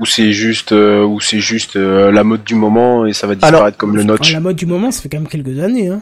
ou 0.00 0.06
c'est 0.06 0.32
juste, 0.32 0.72
euh, 0.72 1.04
ou 1.04 1.20
c'est 1.20 1.38
juste 1.40 1.76
euh, 1.76 2.10
la 2.10 2.24
mode 2.24 2.44
du 2.44 2.54
moment 2.56 3.06
et 3.06 3.12
ça 3.12 3.26
va 3.26 3.34
disparaître 3.36 3.58
Alors, 3.64 3.76
comme 3.76 3.96
le 3.96 4.02
notch? 4.02 4.32
la 4.32 4.40
mode 4.40 4.56
du 4.56 4.66
moment, 4.66 4.90
ça 4.90 5.00
fait 5.02 5.08
quand 5.08 5.18
même 5.18 5.28
quelques 5.28 5.58
années. 5.60 5.88
Hein. 5.88 6.00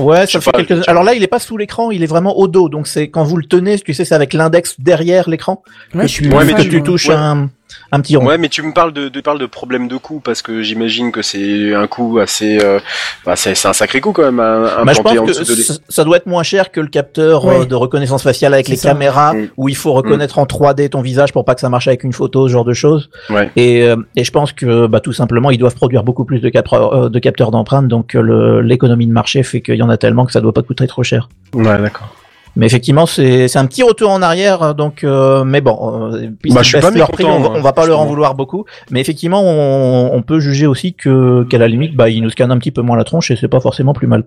ouais, 0.00 0.26
ça 0.26 0.40
fait 0.40 0.52
pas, 0.52 0.62
quelques. 0.62 0.86
Alors 0.88 1.02
là, 1.02 1.14
il 1.14 1.22
est 1.22 1.26
pas 1.28 1.38
sous 1.40 1.56
l'écran, 1.56 1.90
il 1.90 2.02
est 2.02 2.06
vraiment 2.06 2.36
au 2.38 2.46
dos, 2.46 2.68
donc 2.68 2.86
c'est 2.86 3.08
quand 3.08 3.24
vous 3.24 3.36
le 3.38 3.46
tenez, 3.46 3.78
tu 3.78 3.94
sais, 3.94 4.04
c'est 4.04 4.14
avec 4.14 4.32
l'index 4.34 4.76
derrière 4.78 5.28
l'écran 5.30 5.62
Ouais, 5.94 6.02
que 6.02 6.06
je 6.08 6.12
suis 6.12 6.28
tu, 6.28 6.34
Ouais, 6.34 6.44
mais 6.44 6.54
tu 6.62 6.70
moi. 6.76 6.80
touches 6.84 7.08
Ouais. 7.08 7.14
un. 7.16 7.48
Un 7.92 8.00
petit 8.00 8.16
rond. 8.16 8.26
Ouais, 8.26 8.38
mais 8.38 8.48
tu 8.48 8.62
me 8.62 8.72
parles 8.72 8.92
de, 8.92 9.08
de 9.08 9.20
parles 9.20 9.38
de 9.38 9.46
problème 9.46 9.88
de 9.88 9.96
coût 9.96 10.20
parce 10.20 10.42
que 10.42 10.62
j'imagine 10.62 11.12
que 11.12 11.22
c'est 11.22 11.74
un 11.74 11.86
coût 11.86 12.18
assez, 12.18 12.58
euh, 12.62 12.78
bah, 13.24 13.36
c'est 13.36 13.54
c'est 13.54 13.68
un 13.68 13.72
sacré 13.72 14.00
coût 14.00 14.12
quand 14.12 14.22
même 14.24 14.40
à 14.40 14.82
Bah, 14.84 14.92
je 14.92 15.00
en 15.00 15.02
pense 15.02 15.12
que 15.14 15.38
de 15.40 15.78
ça- 15.88 16.04
doit 16.04 16.16
être 16.16 16.26
moins 16.26 16.42
cher 16.42 16.70
que 16.70 16.80
le 16.80 16.88
capteur 16.88 17.46
euh, 17.46 17.64
de 17.64 17.74
reconnaissance 17.74 18.22
faciale 18.22 18.54
avec 18.54 18.68
les 18.68 18.76
ça. 18.76 18.88
caméras 18.90 19.34
Mm. 19.34 19.48
où 19.56 19.68
il 19.68 19.76
faut 19.76 19.92
reconnaître 19.92 20.38
en 20.38 20.44
3D 20.46 20.88
ton 20.90 21.00
visage 21.00 21.32
pour 21.32 21.44
pas 21.44 21.54
que 21.54 21.60
ça 21.60 21.68
marche 21.68 21.88
avec 21.88 22.04
une 22.04 22.12
photo, 22.12 22.46
ce 22.48 22.52
genre 22.52 22.64
de 22.64 22.74
choses. 22.74 23.10
Ouais. 23.30 23.50
Et, 23.56 23.82
euh, 23.82 23.96
et 24.16 24.24
je 24.24 24.30
pense 24.30 24.52
que 24.52 24.86
bah, 24.86 25.00
tout 25.00 25.12
simplement 25.12 25.50
ils 25.50 25.58
doivent 25.58 25.74
produire 25.76 26.02
beaucoup 26.04 26.24
plus 26.24 26.40
de, 26.40 26.48
capteurs 26.48 26.92
euh, 26.94 27.08
de 27.08 27.18
capteurs 27.18 27.50
d'empreintes, 27.50 27.88
donc 27.88 28.14
le- 28.14 28.60
l'économie 28.60 29.06
de 29.06 29.12
marché 29.12 29.42
fait 29.42 29.60
qu'il 29.62 29.76
y 29.76 29.82
en 29.82 29.88
a 29.90 29.96
tellement 29.96 30.24
que 30.26 30.32
ça 30.32 30.40
doit 30.40 30.52
pas 30.52 30.62
coûter 30.62 30.86
trop 30.86 31.02
cher. 31.02 31.28
Ouais, 31.54 31.64
d'accord. 31.80 32.14
Mais 32.56 32.66
effectivement, 32.66 33.06
c'est 33.06 33.48
c'est 33.48 33.58
un 33.58 33.66
petit 33.66 33.82
retour 33.82 34.10
en 34.10 34.22
arrière, 34.22 34.74
donc 34.76 35.02
euh, 35.02 35.42
mais 35.44 35.60
bon, 35.60 36.12
euh, 36.12 36.28
Bah, 36.54 36.62
je 36.62 36.68
suis 36.68 36.76
baissent 36.76 36.84
pas 36.84 36.90
leur 36.98 37.10
prix, 37.10 37.24
on, 37.24 37.40
va- 37.40 37.50
on 37.58 37.60
va 37.62 37.72
pas 37.72 37.84
leur 37.86 37.98
en 38.00 38.06
vouloir 38.06 38.34
beaucoup. 38.36 38.64
Mais 38.90 39.00
effectivement, 39.00 39.42
on, 39.42 40.10
on 40.14 40.22
peut 40.22 40.38
juger 40.38 40.66
aussi 40.66 40.94
que 40.94 41.42
qu'à 41.50 41.58
la 41.58 41.66
limite, 41.66 41.96
bah, 41.96 42.08
ils 42.10 42.22
nous 42.22 42.30
scannent 42.30 42.52
un 42.52 42.58
petit 42.58 42.70
peu 42.70 42.82
moins 42.82 42.96
la 42.96 43.04
tronche 43.04 43.30
et 43.32 43.36
c'est 43.36 43.48
pas 43.48 43.60
forcément 43.60 43.92
plus 43.92 44.06
mal. 44.06 44.24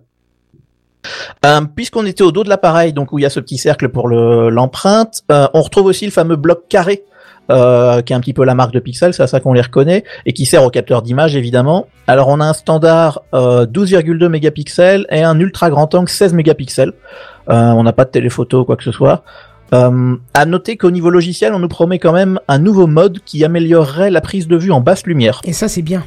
Euh, 1.46 1.62
Puisqu'on 1.76 2.06
était 2.06 2.24
au 2.24 2.32
dos 2.34 2.44
de 2.44 2.50
l'appareil, 2.50 2.92
donc 2.92 3.14
où 3.14 3.20
il 3.20 3.22
y 3.22 3.26
a 3.26 3.30
ce 3.30 3.40
petit 3.40 3.58
cercle 3.58 3.90
pour 3.90 4.08
le- 4.10 4.50
l'empreinte, 4.50 5.22
euh, 5.32 5.48
on 5.54 5.62
retrouve 5.62 5.86
aussi 5.86 6.04
le 6.06 6.12
fameux 6.12 6.36
bloc 6.36 6.64
carré. 6.68 7.04
Euh, 7.50 8.02
qui 8.02 8.14
est 8.14 8.16
un 8.16 8.20
petit 8.20 8.34
peu 8.34 8.46
la 8.46 8.56
marque 8.56 8.74
de 8.74 8.80
Pixel, 8.80 9.14
c'est 9.14 9.24
à 9.24 9.28
ça 9.28 9.40
qu'on 9.40 9.54
les 9.54 9.62
reconnaît, 9.62 10.04
et 10.26 10.34
qui 10.34 10.46
sert 10.46 10.64
au 10.64 10.70
capteur 10.70 11.02
d'image 11.02 11.36
évidemment. 11.36 11.88
Alors 12.08 12.28
on 12.30 12.40
a 12.40 12.46
un 12.46 12.54
standard 12.54 13.24
euh, 13.34 13.66
12,2 13.66 14.28
mégapixels 14.28 15.06
et 15.10 15.24
un 15.24 15.40
ultra 15.40 15.70
grand 15.70 15.94
angle 15.96 16.10
16 16.10 16.34
mégapixels. 16.34 16.94
Euh, 17.50 17.72
on 17.72 17.84
n'a 17.84 17.94
pas 17.94 18.06
de 18.06 18.10
téléphoto 18.10 18.62
ou 18.62 18.66
quoi 18.66 18.76
que 18.76 18.84
ce 18.84 18.92
soit. 18.92 19.24
Euh, 19.74 20.16
à 20.34 20.46
noter 20.46 20.78
qu'au 20.78 20.92
niveau 20.92 21.10
logiciel, 21.10 21.54
on 21.54 21.60
nous 21.60 21.68
promet 21.68 22.00
quand 22.00 22.14
même 22.14 22.40
un 22.48 22.60
nouveau 22.60 22.88
mode 22.88 23.20
qui 23.26 23.44
améliorerait 23.44 24.12
la 24.12 24.22
prise 24.22 24.48
de 24.48 24.56
vue 24.56 24.72
en 24.72 24.82
basse 24.82 25.06
lumière. 25.06 25.42
Et 25.44 25.54
ça, 25.54 25.68
c'est 25.68 25.82
bien. 25.82 26.04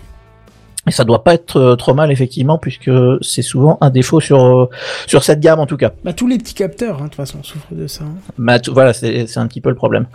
Et 0.87 0.93
ça 0.93 1.05
doit 1.05 1.22
pas 1.22 1.35
être 1.35 1.57
euh, 1.59 1.76
trop 1.76 1.93
mal 1.93 2.11
effectivement, 2.11 2.57
puisque 2.57 2.91
c'est 3.20 3.43
souvent 3.43 3.76
un 3.83 3.91
défaut 3.91 4.18
sur 4.18 4.43
euh, 4.43 4.68
sur 5.07 5.22
cette 5.22 5.39
gamme 5.41 5.61
en 5.61 5.66
tout 5.66 5.76
cas. 5.76 5.91
Bah, 6.05 6.14
tous 6.14 6.26
les 6.26 6.39
petits 6.39 6.55
capteurs, 6.55 6.97
hein, 6.97 7.05
de 7.05 7.09
toute 7.09 7.16
façon, 7.16 7.43
souffrent 7.43 7.66
de 7.74 7.87
ça. 7.87 8.05
hein. 8.05 8.14
Bah, 8.39 8.59
tout- 8.59 8.72
voilà, 8.72 8.95
c'est 8.95 9.26
c'est 9.26 9.39
un 9.41 9.47
petit 9.47 9.61
peu 9.61 9.68
le 9.68 9.74
problème. 9.74 10.07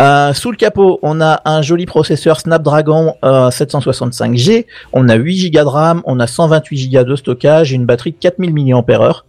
Euh, 0.00 0.32
sous 0.32 0.50
le 0.50 0.56
capot, 0.56 0.98
on 1.02 1.20
a 1.20 1.42
un 1.44 1.60
joli 1.60 1.84
processeur 1.84 2.40
Snapdragon 2.40 3.14
euh, 3.24 3.50
765G, 3.50 4.64
on 4.94 5.08
a 5.10 5.16
8 5.16 5.50
Go 5.50 5.60
de 5.60 5.64
RAM, 5.66 6.02
on 6.06 6.18
a 6.18 6.26
128 6.26 6.88
Go 6.88 7.04
de 7.04 7.14
stockage 7.16 7.72
et 7.72 7.76
une 7.76 7.84
batterie 7.84 8.12
de 8.12 8.16
4000 8.18 8.54
mAh. 8.54 9.22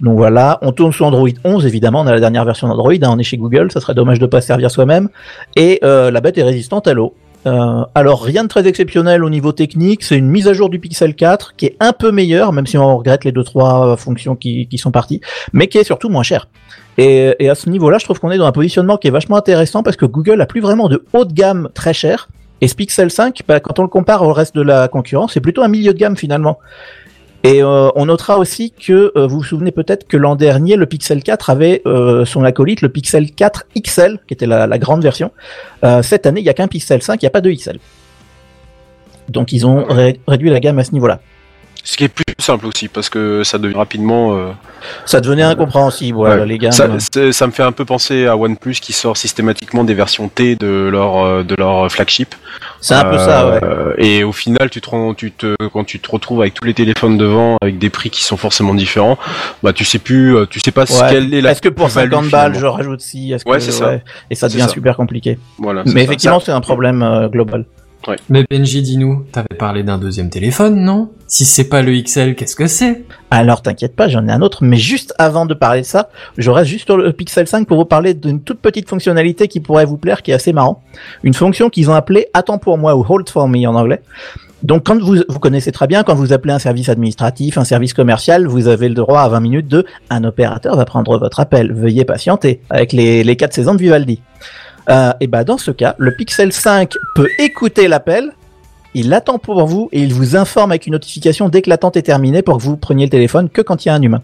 Donc 0.00 0.16
voilà, 0.16 0.58
on 0.62 0.72
tourne 0.72 0.92
sous 0.92 1.04
Android 1.04 1.28
11 1.44 1.66
évidemment, 1.66 2.00
on 2.00 2.06
a 2.06 2.12
la 2.12 2.20
dernière 2.20 2.44
version 2.44 2.66
d'Android, 2.68 2.92
hein, 2.94 3.08
on 3.10 3.18
est 3.18 3.22
chez 3.22 3.36
Google, 3.36 3.70
ça 3.70 3.80
serait 3.80 3.94
dommage 3.94 4.18
de 4.18 4.26
pas 4.26 4.40
se 4.40 4.46
servir 4.48 4.70
soi-même. 4.70 5.08
Et 5.54 5.78
euh, 5.84 6.10
la 6.10 6.20
bête 6.20 6.36
est 6.38 6.42
résistante 6.42 6.88
à 6.88 6.94
l'eau. 6.94 7.14
Euh, 7.46 7.84
alors 7.94 8.22
rien 8.22 8.44
de 8.44 8.48
très 8.48 8.66
exceptionnel 8.66 9.22
au 9.22 9.28
niveau 9.28 9.52
technique, 9.52 10.02
c'est 10.02 10.16
une 10.16 10.28
mise 10.28 10.48
à 10.48 10.54
jour 10.54 10.70
du 10.70 10.78
Pixel 10.78 11.14
4 11.14 11.56
qui 11.56 11.66
est 11.66 11.76
un 11.78 11.92
peu 11.92 12.10
meilleure, 12.10 12.52
même 12.52 12.66
si 12.66 12.78
on 12.78 12.96
regrette 12.96 13.24
les 13.24 13.32
deux 13.32 13.44
trois 13.44 13.86
euh, 13.86 13.96
fonctions 13.96 14.34
qui, 14.34 14.66
qui 14.66 14.78
sont 14.78 14.90
parties, 14.90 15.20
mais 15.52 15.66
qui 15.66 15.78
est 15.78 15.84
surtout 15.84 16.08
moins 16.08 16.22
chère. 16.22 16.48
Et, 16.96 17.48
à 17.48 17.54
ce 17.54 17.68
niveau-là, 17.68 17.98
je 17.98 18.04
trouve 18.04 18.20
qu'on 18.20 18.30
est 18.30 18.38
dans 18.38 18.46
un 18.46 18.52
positionnement 18.52 18.96
qui 18.96 19.08
est 19.08 19.10
vachement 19.10 19.36
intéressant 19.36 19.82
parce 19.82 19.96
que 19.96 20.06
Google 20.06 20.40
a 20.40 20.46
plus 20.46 20.60
vraiment 20.60 20.88
de 20.88 21.04
haut 21.12 21.24
de 21.24 21.32
gamme 21.32 21.68
très 21.74 21.92
cher. 21.92 22.28
Et 22.60 22.68
ce 22.68 22.74
Pixel 22.74 23.10
5, 23.10 23.42
bah, 23.48 23.60
quand 23.60 23.78
on 23.78 23.82
le 23.82 23.88
compare 23.88 24.22
au 24.22 24.32
reste 24.32 24.54
de 24.54 24.62
la 24.62 24.88
concurrence, 24.88 25.32
c'est 25.34 25.40
plutôt 25.40 25.62
un 25.62 25.68
milieu 25.68 25.92
de 25.92 25.98
gamme 25.98 26.16
finalement. 26.16 26.58
Et 27.44 27.62
euh, 27.62 27.90
on 27.94 28.06
notera 28.06 28.38
aussi 28.38 28.72
que 28.72 29.12
euh, 29.16 29.26
vous 29.26 29.36
vous 29.38 29.44
souvenez 29.44 29.70
peut-être 29.70 30.08
que 30.08 30.16
l'an 30.16 30.34
dernier, 30.34 30.76
le 30.76 30.86
Pixel 30.86 31.22
4 31.22 31.50
avait 31.50 31.82
euh, 31.86 32.24
son 32.24 32.42
acolyte, 32.42 32.80
le 32.80 32.88
Pixel 32.88 33.30
4 33.30 33.66
XL, 33.78 34.18
qui 34.26 34.32
était 34.34 34.46
la, 34.46 34.66
la 34.66 34.78
grande 34.78 35.02
version. 35.02 35.30
Cette 36.02 36.24
année, 36.24 36.40
il 36.40 36.44
n'y 36.44 36.48
a 36.48 36.54
qu'un 36.54 36.68
Pixel 36.68 37.02
5, 37.02 37.20
il 37.22 37.24
n'y 37.24 37.28
a 37.28 37.30
pas 37.30 37.42
de 37.42 37.52
XL. 37.52 37.78
Donc 39.28 39.52
ils 39.52 39.66
ont 39.66 39.84
ré- 39.84 40.18
réduit 40.26 40.48
la 40.50 40.60
gamme 40.60 40.78
à 40.78 40.84
ce 40.84 40.92
niveau-là. 40.92 41.20
Ce 41.82 41.98
qui 41.98 42.04
est 42.04 42.08
plus 42.08 42.23
simple 42.38 42.66
aussi 42.66 42.88
parce 42.88 43.08
que 43.08 43.42
ça 43.44 43.58
devient 43.58 43.76
rapidement. 43.76 44.34
euh, 44.36 44.50
Ça 45.06 45.20
devenait 45.20 45.42
incompréhensible, 45.42 46.18
ouais. 46.18 46.46
les 46.46 46.58
gammes. 46.58 46.72
Ça, 46.72 46.86
me 46.88 47.52
fait 47.52 47.62
un 47.62 47.72
peu 47.72 47.84
penser 47.84 48.26
à 48.26 48.36
OnePlus 48.36 48.74
qui 48.80 48.92
sort 48.92 49.16
systématiquement 49.16 49.84
des 49.84 49.94
versions 49.94 50.28
T 50.28 50.56
de 50.56 50.88
leur 50.90 51.24
euh, 51.24 51.42
de 51.42 51.54
leur 51.56 51.90
flagship. 51.90 52.34
C'est 52.80 52.94
un 52.94 53.04
peu 53.04 53.18
ça, 53.18 53.48
ouais. 53.48 53.60
Euh, 53.62 53.94
Et 53.98 54.24
au 54.24 54.32
final, 54.32 54.68
tu 54.70 54.80
te, 54.80 55.12
tu 55.14 55.32
te, 55.32 55.54
quand 55.72 55.84
tu 55.84 55.98
te 56.00 56.10
retrouves 56.10 56.40
avec 56.42 56.54
tous 56.54 56.64
les 56.64 56.74
téléphones 56.74 57.16
devant, 57.16 57.56
avec 57.62 57.78
des 57.78 57.88
prix 57.90 58.10
qui 58.10 58.22
sont 58.22 58.36
forcément 58.36 58.74
différents, 58.74 59.18
bah 59.62 59.72
tu 59.72 59.84
sais 59.84 59.98
plus, 59.98 60.36
tu 60.50 60.60
sais 60.60 60.70
pas 60.70 60.82
Ouais. 60.84 61.08
quelle 61.10 61.32
est 61.34 61.40
la. 61.40 61.52
Est-ce 61.52 61.62
que 61.62 61.68
pour 61.70 61.86
plus-value, 61.86 62.12
50 62.12 62.30
balles, 62.30 62.54
je 62.58 62.66
rajoute 62.66 63.00
ci? 63.00 63.32
Est-ce 63.32 63.48
Ouais, 63.48 63.56
que- 63.56 63.62
c'est 63.62 63.72
ça. 63.72 63.94
Et 64.30 64.34
ça 64.34 64.48
devient 64.48 64.62
ça. 64.62 64.68
super 64.68 64.96
compliqué. 64.96 65.38
Voilà. 65.58 65.82
Mais 65.86 66.02
effectivement, 66.04 66.40
c'est 66.40 66.52
un 66.52 66.60
problème 66.60 67.02
euh, 67.02 67.28
Mais 68.28 68.44
Benji, 68.50 68.82
dis-nous, 68.82 69.24
t'avais 69.32 69.56
parlé 69.58 69.82
d'un 69.82 69.98
deuxième 69.98 70.30
téléphone, 70.30 70.76
non? 70.82 71.10
Si 71.26 71.44
c'est 71.44 71.68
pas 71.68 71.82
le 71.82 72.00
XL, 72.00 72.34
qu'est-ce 72.34 72.56
que 72.56 72.66
c'est? 72.66 73.04
Alors 73.30 73.62
t'inquiète 73.62 73.96
pas, 73.96 74.08
j'en 74.08 74.28
ai 74.28 74.32
un 74.32 74.42
autre, 74.42 74.62
mais 74.62 74.76
juste 74.76 75.14
avant 75.18 75.46
de 75.46 75.54
parler 75.54 75.80
de 75.80 75.86
ça, 75.86 76.08
je 76.38 76.50
reste 76.50 76.70
juste 76.70 76.84
sur 76.84 76.96
le 76.96 77.12
Pixel 77.12 77.46
5 77.46 77.66
pour 77.66 77.78
vous 77.78 77.84
parler 77.84 78.14
d'une 78.14 78.40
toute 78.40 78.60
petite 78.60 78.88
fonctionnalité 78.88 79.48
qui 79.48 79.60
pourrait 79.60 79.86
vous 79.86 79.96
plaire, 79.96 80.22
qui 80.22 80.30
est 80.30 80.34
assez 80.34 80.52
marrant. 80.52 80.82
Une 81.22 81.34
fonction 81.34 81.70
qu'ils 81.70 81.90
ont 81.90 81.94
appelée 81.94 82.26
Attends 82.34 82.58
pour 82.58 82.78
moi 82.78 82.94
ou 82.96 83.04
Hold 83.08 83.28
for 83.28 83.48
me 83.48 83.66
en 83.66 83.74
anglais. 83.74 84.02
Donc 84.62 84.86
quand 84.86 84.98
vous, 84.98 85.16
vous 85.28 85.38
connaissez 85.38 85.72
très 85.72 85.86
bien, 85.86 86.04
quand 86.04 86.14
vous 86.14 86.32
appelez 86.32 86.54
un 86.54 86.58
service 86.58 86.88
administratif, 86.88 87.58
un 87.58 87.64
service 87.64 87.92
commercial, 87.92 88.46
vous 88.46 88.66
avez 88.68 88.88
le 88.88 88.94
droit 88.94 89.20
à 89.20 89.28
20 89.28 89.40
minutes 89.40 89.68
de 89.68 89.84
un 90.08 90.24
opérateur 90.24 90.76
va 90.76 90.86
prendre 90.86 91.18
votre 91.18 91.40
appel, 91.40 91.72
veuillez 91.72 92.04
patienter, 92.04 92.60
avec 92.70 92.92
les, 92.92 93.24
les 93.24 93.36
quatre 93.36 93.52
saisons 93.52 93.74
de 93.74 93.80
Vivaldi. 93.80 94.20
Euh, 94.90 95.12
et 95.20 95.26
ben 95.26 95.44
dans 95.44 95.58
ce 95.58 95.70
cas, 95.70 95.94
le 95.98 96.14
Pixel 96.14 96.52
5 96.52 96.92
peut 97.14 97.28
écouter 97.38 97.88
l'appel, 97.88 98.32
il 98.94 99.08
l'attend 99.08 99.38
pour 99.38 99.64
vous 99.66 99.88
et 99.92 100.00
il 100.02 100.12
vous 100.12 100.36
informe 100.36 100.70
avec 100.72 100.86
une 100.86 100.92
notification 100.92 101.48
dès 101.48 101.62
que 101.62 101.70
l'attente 101.70 101.96
est 101.96 102.02
terminée 102.02 102.42
pour 102.42 102.58
que 102.58 102.62
vous 102.62 102.76
preniez 102.76 103.06
le 103.06 103.10
téléphone 103.10 103.48
que 103.48 103.62
quand 103.62 103.84
il 103.84 103.88
y 103.88 103.90
a 103.90 103.94
un 103.94 104.02
humain. 104.02 104.22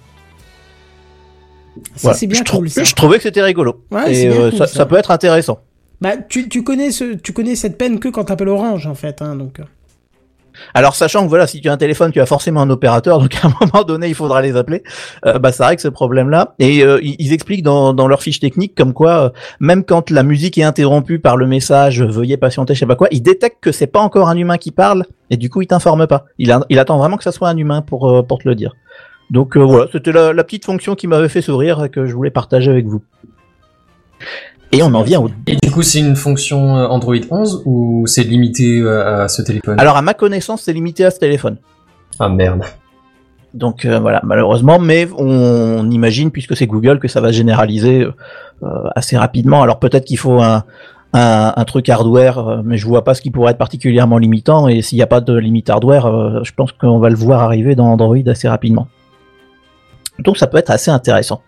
Ça, 1.76 1.82
Voilà. 2.02 2.18
c'est 2.18 2.26
bien 2.26 2.38
je, 2.40 2.44
trou- 2.44 2.58
cool, 2.58 2.70
ça. 2.70 2.84
je 2.84 2.94
trouvais 2.94 3.16
que 3.16 3.22
c'était 3.22 3.42
rigolo. 3.42 3.82
Ouais, 3.90 4.12
et 4.12 4.14
c'est 4.14 4.28
bien 4.28 4.40
euh, 4.40 4.50
cool, 4.50 4.58
ça, 4.58 4.66
ça. 4.66 4.74
ça 4.74 4.86
peut 4.86 4.96
être 4.96 5.10
intéressant. 5.10 5.60
Bah, 6.00 6.16
tu, 6.16 6.48
tu 6.48 6.62
connais 6.62 6.90
ce, 6.90 7.14
tu 7.14 7.32
connais 7.32 7.56
cette 7.56 7.78
peine 7.78 7.98
que 8.00 8.08
quand 8.08 8.24
t'appelles 8.24 8.48
Orange, 8.48 8.86
en 8.86 8.94
fait, 8.94 9.22
hein, 9.22 9.36
donc. 9.36 9.60
Euh. 10.60 10.70
Alors 10.74 10.94
sachant 10.94 11.24
que 11.24 11.28
voilà, 11.28 11.46
si 11.46 11.60
tu 11.60 11.68
as 11.68 11.72
un 11.72 11.76
téléphone, 11.76 12.12
tu 12.12 12.20
as 12.20 12.26
forcément 12.26 12.60
un 12.62 12.70
opérateur, 12.70 13.18
donc 13.18 13.34
à 13.42 13.48
un 13.48 13.52
moment 13.72 13.84
donné, 13.84 14.08
il 14.08 14.14
faudra 14.14 14.42
les 14.42 14.56
appeler. 14.56 14.82
Euh, 15.26 15.38
bah 15.38 15.52
ça 15.52 15.66
règle 15.66 15.80
ce 15.80 15.88
problème-là. 15.88 16.54
Et 16.58 16.82
euh, 16.84 16.98
ils 17.02 17.32
expliquent 17.32 17.62
dans, 17.62 17.92
dans 17.94 18.08
leur 18.08 18.22
fiche 18.22 18.40
technique 18.40 18.74
comme 18.74 18.92
quoi, 18.92 19.10
euh, 19.26 19.30
même 19.60 19.84
quand 19.84 20.10
la 20.10 20.22
musique 20.22 20.58
est 20.58 20.62
interrompue 20.62 21.18
par 21.18 21.36
le 21.36 21.46
message 21.46 22.02
"Veuillez 22.02 22.36
patienter", 22.36 22.74
je 22.74 22.80
sais 22.80 22.86
pas 22.86 22.96
quoi, 22.96 23.08
ils 23.10 23.22
détectent 23.22 23.60
que 23.60 23.72
c'est 23.72 23.86
pas 23.86 24.00
encore 24.00 24.28
un 24.28 24.36
humain 24.36 24.56
qui 24.58 24.70
parle, 24.70 25.04
et 25.30 25.36
du 25.36 25.50
coup, 25.50 25.62
il 25.62 25.66
t'informe 25.66 26.06
pas. 26.06 26.24
Il, 26.38 26.50
a- 26.52 26.60
attend 26.76 26.98
vraiment 26.98 27.16
que 27.16 27.24
ça 27.24 27.32
soit 27.32 27.48
un 27.48 27.56
humain 27.56 27.82
pour 27.82 28.08
euh, 28.10 28.22
pour 28.22 28.38
te 28.38 28.48
le 28.48 28.54
dire. 28.54 28.74
Donc 29.30 29.56
euh, 29.56 29.60
voilà, 29.60 29.86
c'était 29.92 30.10
la, 30.12 30.32
la 30.32 30.42
petite 30.42 30.64
fonction 30.64 30.96
qui 30.96 31.06
m'avait 31.06 31.28
fait 31.28 31.40
sourire 31.42 31.84
et 31.84 31.88
que 31.88 32.04
je 32.06 32.14
voulais 32.14 32.30
partager 32.32 32.68
avec 32.70 32.86
vous. 32.86 33.00
Et 34.72 34.82
on 34.82 34.94
en 34.94 35.02
vient 35.02 35.20
au 35.20 35.28
Et 35.46 35.56
du 35.56 35.70
coup, 35.70 35.82
c'est 35.82 35.98
une 35.98 36.14
fonction 36.14 36.76
euh, 36.76 36.86
Android 36.86 37.16
11 37.28 37.62
ou 37.66 38.04
c'est 38.06 38.22
limité 38.22 38.80
euh, 38.80 39.24
à 39.24 39.28
ce 39.28 39.42
téléphone? 39.42 39.80
Alors 39.80 39.96
à 39.96 40.02
ma 40.02 40.14
connaissance, 40.14 40.62
c'est 40.62 40.72
limité 40.72 41.04
à 41.04 41.10
ce 41.10 41.18
téléphone. 41.18 41.56
Ah 42.18 42.28
merde. 42.28 42.62
Donc 43.52 43.84
euh, 43.84 43.98
voilà, 43.98 44.20
malheureusement, 44.22 44.78
mais 44.78 45.08
on 45.18 45.90
imagine 45.90 46.30
puisque 46.30 46.56
c'est 46.56 46.68
Google 46.68 47.00
que 47.00 47.08
ça 47.08 47.20
va 47.20 47.28
se 47.28 47.32
généraliser 47.38 48.06
euh, 48.62 48.66
assez 48.94 49.16
rapidement. 49.16 49.62
Alors 49.62 49.80
peut-être 49.80 50.04
qu'il 50.04 50.18
faut 50.18 50.40
un, 50.40 50.62
un, 51.12 51.52
un 51.56 51.64
truc 51.64 51.88
hardware, 51.88 52.62
mais 52.64 52.76
je 52.76 52.86
vois 52.86 53.02
pas 53.02 53.14
ce 53.14 53.22
qui 53.22 53.30
pourrait 53.32 53.52
être 53.52 53.58
particulièrement 53.58 54.18
limitant. 54.18 54.68
Et 54.68 54.82
s'il 54.82 54.96
n'y 54.96 55.02
a 55.02 55.08
pas 55.08 55.20
de 55.20 55.36
limite 55.36 55.68
hardware, 55.68 56.06
euh, 56.06 56.44
je 56.44 56.52
pense 56.52 56.70
qu'on 56.72 56.98
va 56.98 57.08
le 57.08 57.16
voir 57.16 57.42
arriver 57.42 57.74
dans 57.74 57.86
Android 57.86 58.16
assez 58.26 58.48
rapidement. 58.48 58.86
Donc 60.20 60.36
ça 60.36 60.46
peut 60.46 60.58
être 60.58 60.70
assez 60.70 60.90
intéressant. 60.90 61.42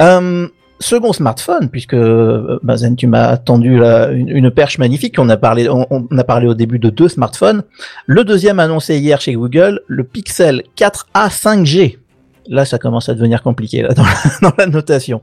Euh, 0.00 0.46
second 0.80 1.12
smartphone, 1.12 1.68
puisque 1.68 1.94
euh, 1.94 2.58
Bazen, 2.62 2.96
tu 2.96 3.06
m'as 3.06 3.36
tendu 3.36 3.80
une, 3.80 4.50
perche 4.50 4.78
magnifique. 4.78 5.18
On 5.18 5.28
a 5.28 5.36
parlé, 5.36 5.68
on, 5.68 6.06
a 6.16 6.24
parlé 6.24 6.46
au 6.46 6.54
début 6.54 6.78
de 6.78 6.90
deux 6.90 7.08
smartphones. 7.08 7.62
Le 8.06 8.24
deuxième 8.24 8.58
annoncé 8.58 8.98
hier 8.98 9.20
chez 9.20 9.34
Google, 9.34 9.82
le 9.86 10.04
Pixel 10.04 10.62
4a 10.76 11.28
5G. 11.28 11.98
Là, 12.48 12.64
ça 12.64 12.78
commence 12.78 13.08
à 13.08 13.14
devenir 13.14 13.42
compliqué 13.42 13.86
dans, 14.42 14.52
la, 14.58 14.66
notation. 14.66 15.22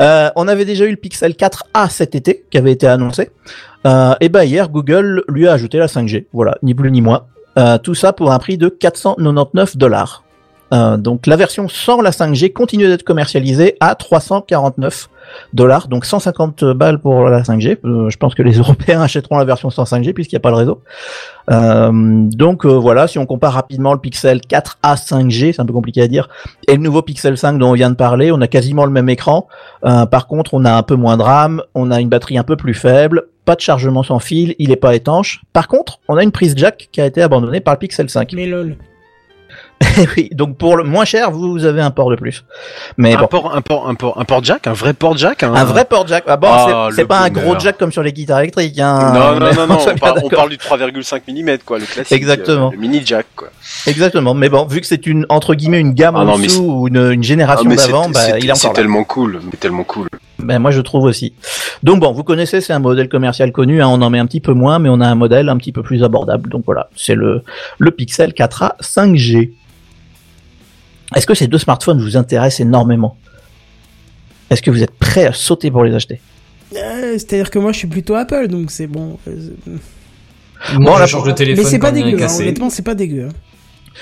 Euh, 0.00 0.30
on 0.36 0.48
avait 0.48 0.64
déjà 0.64 0.86
eu 0.86 0.90
le 0.90 0.96
Pixel 0.96 1.32
4a 1.32 1.90
cet 1.90 2.14
été, 2.14 2.44
qui 2.50 2.56
avait 2.56 2.72
été 2.72 2.86
annoncé. 2.86 3.30
Euh, 3.86 4.14
et 4.20 4.28
ben 4.28 4.44
hier, 4.44 4.68
Google 4.70 5.24
lui 5.28 5.48
a 5.48 5.52
ajouté 5.52 5.78
la 5.78 5.86
5G. 5.86 6.26
Voilà, 6.32 6.56
ni 6.62 6.74
plus 6.74 6.90
ni 6.90 7.02
moins. 7.02 7.26
Tout 7.82 7.94
ça 7.94 8.14
pour 8.14 8.32
un 8.32 8.38
prix 8.38 8.56
de 8.56 8.70
499 8.70 9.76
dollars. 9.76 10.21
Euh, 10.72 10.96
donc 10.96 11.26
la 11.26 11.36
version 11.36 11.68
sans 11.68 12.00
la 12.00 12.10
5G 12.10 12.52
continue 12.52 12.88
d'être 12.88 13.02
commercialisée 13.02 13.76
à 13.80 13.94
349 13.94 15.08
dollars, 15.52 15.88
donc 15.88 16.04
150 16.04 16.64
balles 16.64 16.98
pour 16.98 17.28
la 17.28 17.42
5G. 17.42 17.78
Euh, 17.84 18.10
je 18.10 18.16
pense 18.16 18.34
que 18.34 18.42
les 18.42 18.52
Européens 18.58 19.00
achèteront 19.02 19.38
la 19.38 19.44
version 19.44 19.70
sans 19.70 19.84
5G 19.84 20.12
puisqu'il 20.12 20.34
n'y 20.36 20.38
a 20.38 20.40
pas 20.40 20.50
le 20.50 20.56
réseau. 20.56 20.82
Euh, 21.50 21.90
donc 21.92 22.64
euh, 22.64 22.70
voilà, 22.70 23.06
si 23.06 23.18
on 23.18 23.26
compare 23.26 23.54
rapidement 23.54 23.92
le 23.92 23.98
Pixel 23.98 24.40
4 24.40 24.78
à 24.82 24.94
5G, 24.94 25.52
c'est 25.54 25.60
un 25.60 25.66
peu 25.66 25.72
compliqué 25.72 26.02
à 26.02 26.08
dire, 26.08 26.28
et 26.68 26.76
le 26.76 26.82
nouveau 26.82 27.02
Pixel 27.02 27.36
5 27.36 27.58
dont 27.58 27.70
on 27.70 27.74
vient 27.74 27.90
de 27.90 27.96
parler, 27.96 28.32
on 28.32 28.40
a 28.40 28.48
quasiment 28.48 28.84
le 28.84 28.92
même 28.92 29.08
écran. 29.08 29.48
Euh, 29.84 30.06
par 30.06 30.26
contre, 30.26 30.54
on 30.54 30.64
a 30.64 30.72
un 30.72 30.82
peu 30.82 30.94
moins 30.94 31.16
de 31.16 31.22
RAM, 31.22 31.62
on 31.74 31.90
a 31.90 32.00
une 32.00 32.08
batterie 32.08 32.38
un 32.38 32.44
peu 32.44 32.56
plus 32.56 32.74
faible, 32.74 33.24
pas 33.44 33.56
de 33.56 33.60
chargement 33.60 34.02
sans 34.02 34.20
fil, 34.20 34.54
il 34.58 34.70
est 34.70 34.76
pas 34.76 34.94
étanche. 34.94 35.42
Par 35.52 35.68
contre, 35.68 35.98
on 36.08 36.16
a 36.16 36.22
une 36.22 36.32
prise 36.32 36.54
jack 36.56 36.88
qui 36.92 37.00
a 37.00 37.06
été 37.06 37.22
abandonnée 37.22 37.60
par 37.60 37.74
le 37.74 37.78
Pixel 37.78 38.08
5. 38.08 38.32
Mais 38.34 38.46
lol. 38.46 38.76
oui, 40.16 40.28
donc 40.32 40.56
pour 40.56 40.76
le 40.76 40.84
moins 40.84 41.04
cher, 41.04 41.30
vous 41.30 41.64
avez 41.64 41.80
un 41.80 41.90
port 41.90 42.10
de 42.10 42.16
plus. 42.16 42.44
Mais 42.96 43.14
un 43.14 43.20
bon. 43.20 43.26
port, 43.26 43.54
un 43.54 43.60
port, 43.60 43.88
un 43.88 43.94
port, 43.94 44.18
un 44.20 44.24
port 44.24 44.42
jack, 44.44 44.66
un 44.66 44.72
vrai 44.72 44.92
port 44.94 45.16
jack. 45.16 45.42
Un, 45.42 45.54
Un 45.54 45.64
vrai 45.64 45.84
port 45.84 46.06
jack. 46.06 46.24
Ah 46.26 46.36
bon, 46.36 46.48
Ah, 46.50 46.88
c'est- 46.90 46.96
c'est 46.96 47.04
pas 47.06 47.20
un 47.20 47.30
gros 47.30 47.58
jack 47.58 47.78
comme 47.78 47.92
sur 47.92 48.02
les 48.02 48.12
guitares 48.12 48.40
électriques. 48.40 48.78
Hein, 48.78 49.12
Non, 49.14 49.38
non, 49.40 49.52
non, 49.54 49.66
non, 49.66 49.78
on, 49.80 49.84
bien 49.84 49.94
parle, 49.96 50.20
on 50.24 50.28
parle 50.28 50.50
du 50.50 50.56
3,5 50.58 51.22
mm, 51.28 51.58
quoi, 51.64 51.78
le 51.78 51.84
classique. 51.86 52.12
Exactement. 52.12 52.68
euh, 52.68 52.72
le 52.72 52.78
mini 52.78 53.02
jack, 53.04 53.26
quoi. 53.36 53.48
Exactement. 53.86 54.34
Mais 54.34 54.48
bon, 54.48 54.64
vu 54.66 54.80
que 54.80 54.86
c'est 54.86 55.06
une 55.06 55.26
entre 55.28 55.54
guillemets 55.54 55.80
une 55.80 55.92
gamme 55.94 56.16
Ah 56.16 56.20
en 56.20 56.24
non, 56.24 56.38
mais 56.38 56.46
dessous 56.46 56.62
ou 56.64 56.88
une, 56.88 56.96
une 57.12 57.20
Ah, 57.20 57.22
génération 57.22 57.70
c'est- 57.70 57.76
d'avant, 57.76 58.08
bah, 58.08 58.20
c'est 58.20 58.38
il 58.40 58.50
est 58.50 58.54
c'est 58.54 58.66
encore 58.66 58.76
là. 58.76 58.82
tellement 58.82 59.04
cool, 59.04 59.40
tellement 59.60 59.84
cool. 59.84 60.08
Ben 60.38 60.58
moi 60.58 60.72
je 60.72 60.80
trouve 60.80 61.04
aussi. 61.04 61.34
Donc 61.84 62.00
bon, 62.00 62.10
vous 62.12 62.24
connaissez, 62.24 62.60
c'est 62.60 62.72
un 62.72 62.80
modèle 62.80 63.08
commercial 63.08 63.52
connu. 63.52 63.80
hein, 63.80 63.86
on 63.88 64.02
en 64.02 64.10
met 64.10 64.18
un 64.18 64.26
petit 64.26 64.40
peu 64.40 64.52
moins, 64.54 64.80
mais 64.80 64.88
on 64.88 65.00
a 65.00 65.06
un 65.06 65.14
modèle 65.14 65.48
un 65.48 65.56
petit 65.56 65.70
peu 65.70 65.82
plus 65.82 66.02
abordable. 66.02 66.48
Donc 66.50 66.62
voilà, 66.66 66.88
c'est 66.96 67.14
le 67.14 67.42
le 67.78 67.90
Pixel 67.92 68.32
4a 68.32 68.72
5G. 68.80 69.52
Est-ce 71.14 71.26
que 71.26 71.34
ces 71.34 71.46
deux 71.46 71.58
smartphones 71.58 72.00
vous 72.00 72.16
intéressent 72.16 72.60
énormément? 72.60 73.16
Est-ce 74.50 74.62
que 74.62 74.70
vous 74.70 74.82
êtes 74.82 74.92
prêt 74.92 75.26
à 75.26 75.32
sauter 75.32 75.70
pour 75.70 75.84
les 75.84 75.94
acheter? 75.94 76.20
Euh, 76.76 77.12
C'est-à-dire 77.14 77.50
que 77.50 77.58
moi, 77.58 77.72
je 77.72 77.78
suis 77.78 77.88
plutôt 77.88 78.14
Apple, 78.14 78.48
donc 78.48 78.70
c'est 78.70 78.86
bon. 78.86 79.18
Euh, 79.28 79.50
Moi, 80.74 80.92
Bon, 80.92 80.96
je 80.98 81.06
change 81.06 81.24
de 81.26 81.32
téléphone 81.32 81.64
Mais 81.64 81.70
c'est 81.70 81.78
pas 81.78 81.90
dégueu, 81.92 82.22
hein, 82.22 82.28
honnêtement, 82.38 82.70
c'est 82.70 82.82
pas 82.82 82.94
dégueu. 82.94 83.28
hein. 83.28 83.34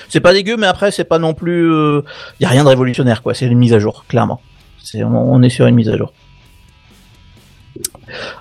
C'est 0.09 0.19
pas 0.21 0.31
dégueu, 0.33 0.55
mais 0.57 0.67
après 0.67 0.89
c'est 0.91 1.03
pas 1.03 1.19
non 1.19 1.33
plus. 1.33 1.65
Il 1.69 2.43
y 2.43 2.45
a 2.45 2.49
rien 2.49 2.63
de 2.63 2.69
révolutionnaire 2.69 3.21
quoi. 3.21 3.33
C'est 3.33 3.45
une 3.45 3.57
mise 3.57 3.73
à 3.73 3.79
jour, 3.79 4.05
clairement. 4.07 4.39
C'est 4.81 5.03
on, 5.03 5.33
on 5.33 5.41
est 5.41 5.49
sur 5.49 5.67
une 5.67 5.75
mise 5.75 5.89
à 5.89 5.97
jour. 5.97 6.13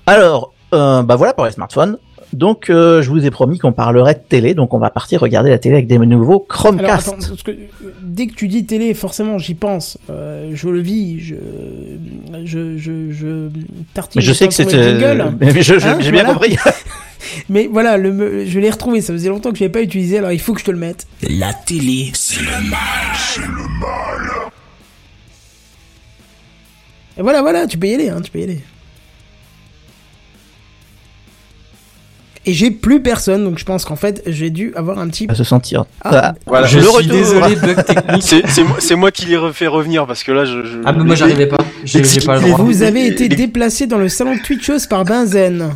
Alors, 0.06 0.52
euh, 0.74 1.02
bah 1.02 1.16
voilà 1.16 1.32
pour 1.34 1.44
les 1.46 1.50
smartphones. 1.52 1.98
Donc, 2.32 2.70
euh, 2.70 3.02
je 3.02 3.10
vous 3.10 3.26
ai 3.26 3.30
promis 3.30 3.58
qu'on 3.58 3.72
parlerait 3.72 4.14
de 4.14 4.20
télé, 4.28 4.54
donc 4.54 4.72
on 4.72 4.78
va 4.78 4.90
partir 4.90 5.20
regarder 5.20 5.50
la 5.50 5.58
télé 5.58 5.74
avec 5.74 5.88
des 5.88 5.98
nouveaux 5.98 6.32
Alors, 6.34 6.48
Chromecast. 6.48 7.08
attends, 7.08 7.16
parce 7.28 7.42
que 7.42 7.50
euh, 7.50 7.64
dès 8.02 8.28
que 8.28 8.34
tu 8.34 8.46
dis 8.46 8.64
télé, 8.66 8.94
forcément, 8.94 9.38
j'y 9.38 9.54
pense. 9.54 9.98
Euh, 10.10 10.50
je 10.54 10.68
le 10.68 10.80
vis, 10.80 11.18
je, 11.20 11.34
je, 12.44 12.78
je, 12.78 13.10
je 13.10 13.48
tartine. 13.94 14.20
mais 14.20 14.26
je 14.26 14.32
sais 14.32 14.46
que 14.46 14.52
le 14.62 14.70
c'était. 14.70 14.98
jingle. 15.00 15.34
Mais 15.40 15.48
Hein, 15.48 15.96
j'ai 16.00 16.12
bien 16.12 16.22
voilà. 16.24 16.32
compris. 16.34 16.56
Mais 17.48 17.68
voilà, 17.70 17.96
le, 17.98 18.46
je 18.46 18.58
l'ai 18.60 18.70
retrouvé. 18.70 19.00
Ça 19.02 19.12
faisait 19.12 19.28
longtemps 19.28 19.50
que 19.50 19.58
je 19.58 19.64
l'avais 19.64 19.72
pas 19.72 19.82
utilisé, 19.82 20.18
alors 20.18 20.32
il 20.32 20.40
faut 20.40 20.54
que 20.54 20.60
je 20.60 20.64
te 20.64 20.70
le 20.70 20.78
mette. 20.78 21.06
La 21.28 21.52
télé. 21.52 22.12
Et 27.18 27.22
voilà, 27.22 27.42
voilà, 27.42 27.66
tu 27.66 27.76
peux 27.76 27.88
y 27.88 27.94
aller, 27.94 28.08
hein, 28.08 28.20
tu 28.22 28.30
peux 28.30 28.38
y 28.40 28.44
aller. 28.44 28.60
Et 32.47 32.55
j'ai 32.55 32.70
plus 32.70 33.03
personne, 33.03 33.45
donc 33.45 33.59
je 33.59 33.64
pense 33.66 33.84
qu'en 33.84 33.97
fait, 33.97 34.22
j'ai 34.26 34.49
dû 34.49 34.72
avoir 34.74 34.99
un 34.99 35.09
petit. 35.09 35.26
À 35.28 35.34
se 35.34 35.45
sentir. 35.45 35.84
Ah, 36.03 36.32
Voilà. 36.47 36.66
Je 36.66 36.78
suis 36.78 36.88
retour. 36.88 37.12
désolé, 37.12 37.55
bug 37.57 37.84
technique. 37.86 38.22
C'est 38.22 38.47
c'est 38.49 38.62
moi, 38.64 38.76
c'est 38.78 38.95
moi 38.97 39.11
qui 39.11 39.26
les 39.26 39.36
refait 39.36 39.66
revenir 39.66 40.07
parce 40.07 40.22
que 40.24 40.32
là, 40.32 40.47
je. 40.47 40.62
je- 40.64 40.78
Ah, 40.86 40.93
mais 40.93 41.05
moi 41.05 41.14
j'arrivais 41.16 41.47
pas. 41.47 41.59
J'ai 41.84 42.03
j'ai 42.03 42.20
pas 42.22 42.36
le 42.36 42.49
droit. 42.49 42.64
Vous 42.64 42.82
avez 42.82 43.07
été 43.07 43.28
déplacé 43.28 43.86
dans 43.86 43.99
le 43.99 44.09
salon 44.09 44.36
Twitchos 44.43 44.86
par 44.88 45.05
Benzen. 45.05 45.70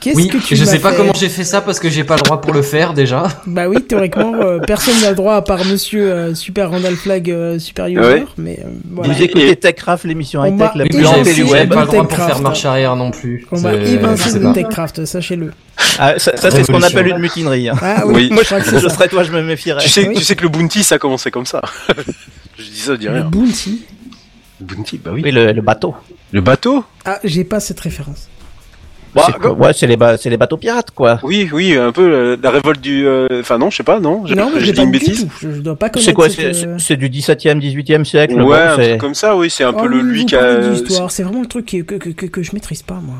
Qu'est-ce 0.00 0.16
Oui, 0.16 0.28
que 0.28 0.38
tu 0.38 0.54
je 0.54 0.64
m'as 0.64 0.70
sais 0.70 0.78
pas 0.78 0.92
fait 0.92 0.96
comment 0.98 1.12
j'ai 1.12 1.28
fait 1.28 1.42
ça 1.42 1.60
parce 1.60 1.80
que 1.80 1.88
j'ai 1.90 2.04
pas 2.04 2.14
le 2.14 2.22
droit 2.22 2.40
pour 2.40 2.52
le 2.52 2.62
faire 2.62 2.94
déjà. 2.94 3.26
Bah 3.46 3.68
oui, 3.68 3.82
théoriquement, 3.82 4.32
euh, 4.34 4.60
personne 4.60 4.94
n'a 5.00 5.10
le 5.10 5.16
droit 5.16 5.34
à 5.34 5.42
part 5.42 5.64
monsieur 5.64 6.12
euh, 6.12 6.34
Super 6.36 6.70
Randall 6.70 6.94
Flag 6.94 7.28
euh, 7.30 7.58
Super 7.58 7.86
User, 7.88 7.98
Ouais. 8.00 8.24
mais 8.36 8.60
euh, 8.64 8.68
voilà. 8.92 9.12
Vous 9.12 9.22
écoutez 9.22 9.56
TechCraft, 9.56 10.04
l'émission 10.04 10.40
On 10.42 10.44
high-tech 10.44 10.70
la 10.76 10.84
plus 10.86 11.04
j'ai 11.24 11.34
du 11.34 11.42
web. 11.50 11.68
pas 11.74 11.80
le 11.80 11.86
droit 11.88 12.06
pour 12.06 12.16
faire 12.16 12.40
marche 12.40 12.64
arrière 12.64 12.94
non 12.94 13.10
plus. 13.10 13.44
On 13.50 13.60
m'a 13.60 13.72
C'est- 13.72 13.90
évincé 13.92 14.22
je 14.24 14.28
sais 14.30 14.38
de 14.38 14.44
pas. 14.44 14.52
TechCraft, 14.52 15.04
sachez-le. 15.04 15.52
Ah, 15.98 16.16
ça, 16.18 16.36
ça, 16.36 16.50
c'est 16.52 16.62
ce 16.62 16.70
qu'on 16.70 16.82
appelle 16.82 17.08
une 17.08 17.18
mutinerie. 17.18 17.68
hein. 17.68 17.76
Ah 17.82 18.02
oui, 18.06 18.28
Oui. 18.30 18.38
je 18.40 18.44
crois 18.44 18.60
que 18.60 18.66
c'est 18.70 18.78
je 18.78 18.88
ça. 18.88 18.94
serais 18.94 19.08
toi, 19.08 19.24
je 19.24 19.32
me 19.32 19.42
méfierais. 19.42 19.82
Tu 19.82 19.88
sais, 19.88 20.06
Oui. 20.06 20.14
tu 20.16 20.22
sais 20.22 20.36
que 20.36 20.42
le 20.44 20.48
Bounty, 20.48 20.84
ça 20.84 20.94
a 20.94 20.98
commencé 20.98 21.30
comme 21.32 21.46
ça. 21.46 21.60
je 22.56 22.62
dis 22.62 22.78
ça, 22.78 22.92
je 22.94 22.98
dis 22.98 23.06
Le 23.06 23.12
rien. 23.14 23.24
Bounty. 23.24 23.82
Le 24.60 24.66
Bounty, 24.66 25.00
bah 25.04 25.10
oui. 25.12 25.22
Oui, 25.24 25.32
le, 25.32 25.50
le 25.52 25.62
bateau. 25.62 25.94
Le 26.30 26.40
bateau? 26.40 26.84
Ah, 27.04 27.18
j'ai 27.24 27.42
pas 27.44 27.58
cette 27.58 27.80
référence. 27.80 28.28
C'est 29.26 29.38
quoi 29.38 29.52
ouais, 29.52 29.72
c'est 29.72 29.86
les, 29.86 29.96
ba- 29.96 30.16
c'est 30.16 30.30
les 30.30 30.36
bateaux 30.36 30.56
pirates, 30.58 30.90
quoi. 30.92 31.18
Oui, 31.22 31.48
oui, 31.52 31.76
un 31.76 31.92
peu 31.92 32.02
euh, 32.12 32.36
la 32.42 32.50
révolte 32.50 32.80
du. 32.80 33.06
euh, 33.06 33.26
Enfin, 33.40 33.58
non, 33.58 33.70
je 33.70 33.76
sais 33.78 33.82
pas, 33.82 34.00
non. 34.00 34.26
J'ai 34.26 34.34
Non, 34.34 34.50
mais 34.52 34.60
j'ai 34.60 34.66
j'ai 34.66 34.72
dit 34.72 34.76
pas 34.78 34.82
une 34.84 34.90
bêtise. 34.92 35.24
tout. 35.26 35.32
Je, 35.40 35.52
je 35.54 35.60
dois 35.60 35.76
pas 35.76 35.88
connaître 35.88 36.06
C'est 36.08 36.14
quoi 36.14 36.28
C'est 36.30 36.66
euh, 36.66 36.78
c'est 36.78 36.96
du 36.96 37.08
17e, 37.08 37.58
18e 37.60 38.04
siècle 38.04 38.34
Ouais, 38.34 38.42
bon, 38.44 38.52
un 38.54 38.76
c'est- 38.76 38.88
truc 38.90 39.00
comme 39.00 39.14
ça, 39.14 39.36
oui, 39.36 39.50
c'est 39.50 39.64
un 39.64 39.72
oh 39.76 39.80
peu 39.80 39.86
le 39.88 39.96
oui, 39.98 40.02
lui 40.02 40.20
vous 40.20 40.26
qui 40.26 40.34
parlez 40.34 40.48
a. 40.66 40.68
d'histoire, 40.70 41.10
c'est 41.10 41.22
vraiment 41.22 41.40
le 41.40 41.46
truc 41.48 41.66
que, 41.66 41.78
que, 41.82 42.10
que, 42.10 42.26
que 42.26 42.42
je 42.42 42.50
maîtrise 42.52 42.82
pas, 42.82 43.00
moi. 43.02 43.16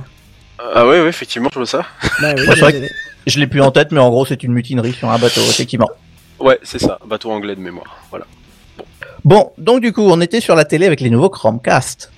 Ah 0.75 0.87
ouais, 0.87 1.01
ouais, 1.01 1.09
effectivement, 1.09 1.49
je 1.53 1.59
vois 1.59 1.67
ça. 1.67 1.85
Bah 2.21 2.35
oui, 2.37 2.43
Ouais, 2.49 2.55
vrai. 2.55 2.91
Je 3.27 3.39
l'ai 3.41 3.47
plus 3.47 3.61
en 3.63 3.71
tête, 3.71 3.93
mais 3.93 4.01
en 4.01 4.11
gros, 4.11 4.25
c'est 4.27 4.43
une 4.43 4.53
mutinerie 4.53 4.93
sur 4.93 5.11
un 5.11 5.19
bateau, 5.19 5.41
effectivement. 5.41 5.89
Ouais, 6.41 6.59
c'est 6.63 6.79
ça, 6.81 6.99
bateau 7.07 7.31
anglais 7.31 7.55
de 7.57 7.61
mémoire. 7.61 7.99
Voilà. 8.11 8.27
Bon, 9.25 9.51
donc 9.59 9.81
du 9.81 9.93
coup, 9.93 10.03
on 10.03 10.21
était 10.21 10.41
sur 10.41 10.55
la 10.55 10.65
télé 10.65 10.87
avec 10.87 11.01
les 11.01 11.11
nouveaux 11.11 11.29
Chromecast. 11.29 12.11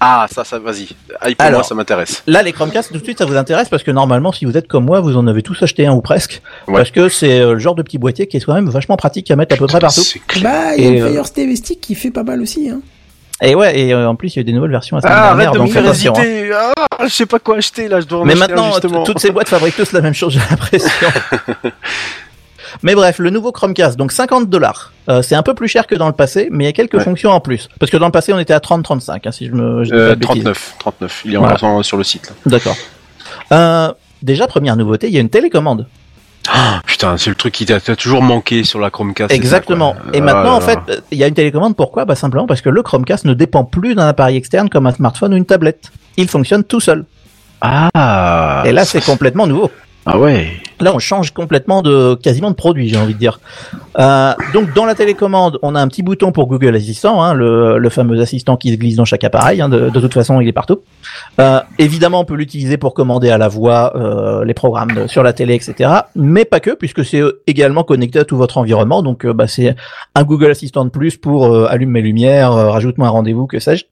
Ah, 0.00 0.26
ça, 0.30 0.44
ça, 0.44 0.58
vas-y. 0.58 0.88
Ah, 1.20 1.28
pour 1.36 1.46
Alors. 1.46 1.60
moi, 1.60 1.62
ça 1.68 1.74
m'intéresse. 1.74 2.22
Là, 2.26 2.42
les 2.42 2.52
Chromecast, 2.52 2.92
tout 2.92 2.98
de 2.98 3.04
suite, 3.04 3.18
ça 3.18 3.24
vous 3.24 3.36
intéresse 3.36 3.68
parce 3.68 3.82
que 3.82 3.90
normalement, 3.90 4.30
si 4.32 4.44
vous 4.44 4.56
êtes 4.56 4.68
comme 4.68 4.84
moi, 4.84 5.00
vous 5.00 5.16
en 5.16 5.26
avez 5.26 5.42
tous 5.42 5.62
acheté 5.62 5.86
un 5.86 5.92
ou 5.92 6.02
presque. 6.02 6.42
Ouais. 6.68 6.74
Parce 6.74 6.90
que 6.90 7.08
c'est 7.08 7.40
euh, 7.40 7.54
le 7.54 7.58
genre 7.58 7.74
de 7.74 7.82
petit 7.82 7.98
boîtier 7.98 8.26
qui 8.26 8.36
est 8.36 8.40
quand 8.40 8.54
même 8.54 8.68
vachement 8.68 8.96
pratique 8.96 9.30
à 9.30 9.36
mettre 9.36 9.54
à 9.54 9.58
peu 9.58 9.66
près 9.66 9.78
partout. 9.78 10.02
Bah, 10.42 10.76
il 10.76 10.84
y 10.84 10.86
a 10.86 10.90
Et, 10.90 11.00
le 11.00 11.10
Fire 11.12 11.32
TV 11.32 11.56
Stick 11.56 11.80
qui 11.80 11.94
fait 11.94 12.10
pas 12.10 12.24
mal 12.24 12.42
aussi, 12.42 12.68
hein. 12.68 12.80
Et 13.42 13.54
ouais, 13.54 13.78
et 13.78 13.92
euh, 13.92 14.08
en 14.08 14.16
plus, 14.16 14.34
il 14.34 14.36
y 14.36 14.38
a 14.38 14.42
eu 14.42 14.44
des 14.44 14.52
nouvelles 14.52 14.70
versions 14.70 14.96
la 14.96 15.02
semaine 15.02 15.14
Ah, 15.14 15.34
dernière, 15.34 15.48
arrête 15.48 15.54
de 15.54 15.58
me 15.58 15.84
donc 15.84 16.02
faire 16.02 16.18
hein. 16.18 16.72
Ah, 16.90 17.04
je 17.06 17.12
sais 17.12 17.26
pas 17.26 17.38
quoi 17.38 17.56
acheter 17.56 17.86
là, 17.86 18.00
je 18.00 18.06
dois 18.06 18.20
en 18.20 18.24
Mais 18.24 18.32
un, 18.32 18.36
maintenant, 18.36 18.72
toutes 19.04 19.18
ces 19.18 19.30
boîtes 19.30 19.48
fabriquent 19.48 19.76
tous 19.76 19.92
la 19.92 20.00
même 20.00 20.14
chose, 20.14 20.32
j'ai 20.32 20.40
l'impression. 20.50 20.88
mais 22.82 22.94
bref, 22.94 23.18
le 23.18 23.30
nouveau 23.30 23.52
Chromecast, 23.52 23.96
donc 23.96 24.12
50 24.12 24.48
dollars. 24.48 24.92
Euh, 25.08 25.22
c'est 25.22 25.34
un 25.34 25.42
peu 25.42 25.54
plus 25.54 25.68
cher 25.68 25.86
que 25.86 25.94
dans 25.94 26.06
le 26.06 26.12
passé, 26.12 26.48
mais 26.50 26.64
il 26.64 26.66
y 26.66 26.70
a 26.70 26.72
quelques 26.72 26.94
Ouais. 26.94 27.04
fonctions 27.04 27.30
en 27.30 27.40
plus. 27.40 27.68
Parce 27.78 27.90
que 27.90 27.96
dans 27.96 28.06
le 28.06 28.12
passé, 28.12 28.32
on 28.32 28.38
était 28.38 28.54
à 28.54 28.58
30-35, 28.60 29.26
hein, 29.26 29.32
si 29.32 29.46
je 29.46 29.52
me 29.52 29.84
je 29.84 29.90
dis 29.90 29.96
pas 29.96 29.96
Euh, 29.96 30.08
de 30.10 30.14
bêtises. 30.16 30.26
39, 30.44 30.74
39. 30.78 31.22
Il 31.24 31.34
est 31.34 31.36
Voilà. 31.36 31.54
encore 31.54 31.84
sur 31.84 31.96
le 31.96 32.04
site. 32.04 32.32
D'accord. 32.46 32.76
Euh, 33.52 33.92
déjà, 34.22 34.46
première 34.46 34.76
nouveauté, 34.76 35.06
il 35.08 35.14
y 35.14 35.18
a 35.18 35.20
une 35.20 35.28
télécommande. 35.30 35.86
Ah, 36.48 36.80
putain, 36.86 37.16
c'est 37.16 37.28
le 37.30 37.34
truc 37.34 37.52
qui 37.52 37.66
t'a 37.66 37.80
toujours 37.96 38.22
manqué 38.22 38.62
sur 38.62 38.78
la 38.78 38.88
Chromecast. 38.90 39.30
ça, 39.30 39.36
Exactement. 39.36 39.96
Et 40.12 40.18
Ah 40.18 40.20
maintenant, 40.20 40.54
en 40.54 40.60
fait, 40.60 40.78
euh, 40.88 41.00
il 41.10 41.18
y 41.18 41.24
a 41.24 41.26
une 41.26 41.34
télécommande. 41.34 41.74
Pourquoi? 41.74 42.04
Bah 42.04 42.14
simplement 42.14 42.46
parce 42.46 42.60
que 42.60 42.68
le 42.68 42.82
Chromecast 42.82 43.24
ne 43.24 43.34
dépend 43.34 43.64
plus 43.64 43.96
d'un 43.96 44.06
appareil 44.06 44.36
externe 44.36 44.68
comme 44.68 44.86
un 44.86 44.92
smartphone 44.92 45.34
ou 45.34 45.36
une 45.36 45.44
tablette. 45.44 45.90
Il 46.16 46.28
fonctionne 46.28 46.62
tout 46.62 46.78
seul. 46.80 47.04
Ah. 47.62 48.62
Et 48.64 48.70
là, 48.72 48.84
c'est 48.84 49.04
complètement 49.04 49.46
nouveau. 49.48 49.70
Ah 50.04 50.18
ouais. 50.18 50.52
Là, 50.80 50.92
on 50.94 50.98
change 50.98 51.30
complètement 51.32 51.80
de 51.82 52.14
quasiment 52.14 52.50
de 52.50 52.56
produit, 52.56 52.88
j'ai 52.88 52.96
envie 52.98 53.14
de 53.14 53.18
dire. 53.18 53.40
Euh, 53.98 54.32
donc, 54.52 54.74
dans 54.74 54.84
la 54.84 54.94
télécommande, 54.94 55.58
on 55.62 55.74
a 55.74 55.80
un 55.80 55.88
petit 55.88 56.02
bouton 56.02 56.32
pour 56.32 56.46
Google 56.48 56.76
Assistant, 56.76 57.22
hein, 57.22 57.32
le, 57.32 57.78
le 57.78 57.88
fameux 57.88 58.20
assistant 58.20 58.56
qui 58.56 58.72
se 58.72 58.76
glisse 58.76 58.96
dans 58.96 59.06
chaque 59.06 59.24
appareil. 59.24 59.60
hein, 59.60 59.68
de, 59.68 59.88
de 59.88 60.00
toute 60.00 60.12
façon, 60.12 60.40
il 60.40 60.48
est 60.48 60.52
partout. 60.52 60.80
Euh, 61.40 61.60
évidemment, 61.78 62.20
on 62.20 62.24
peut 62.24 62.34
l'utiliser 62.34 62.76
pour 62.76 62.92
commander 62.92 63.30
à 63.30 63.38
la 63.38 63.48
voix 63.48 63.92
euh, 63.96 64.44
les 64.44 64.54
programmes 64.54 65.08
sur 65.08 65.22
la 65.22 65.32
télé, 65.32 65.54
etc. 65.54 65.90
Mais 66.14 66.44
pas 66.44 66.60
que, 66.60 66.70
puisque 66.72 67.04
c'est 67.04 67.20
euh, 67.20 67.42
également 67.46 67.82
connecté 67.82 68.18
à 68.18 68.24
tout 68.24 68.36
votre 68.36 68.58
environnement. 68.58 69.02
Donc, 69.02 69.24
euh, 69.24 69.32
bah, 69.32 69.46
c'est 69.46 69.74
un 70.14 70.24
Google 70.24 70.50
Assistant 70.50 70.84
de 70.84 70.90
plus 70.90 71.16
pour 71.16 71.46
euh, 71.46 71.66
allume 71.70 71.90
mes 71.90 72.02
lumières, 72.02 72.52
rajoute-moi 72.52 73.08
un 73.08 73.10
rendez-vous, 73.10 73.46
que 73.46 73.58
sais-je. 73.60 73.86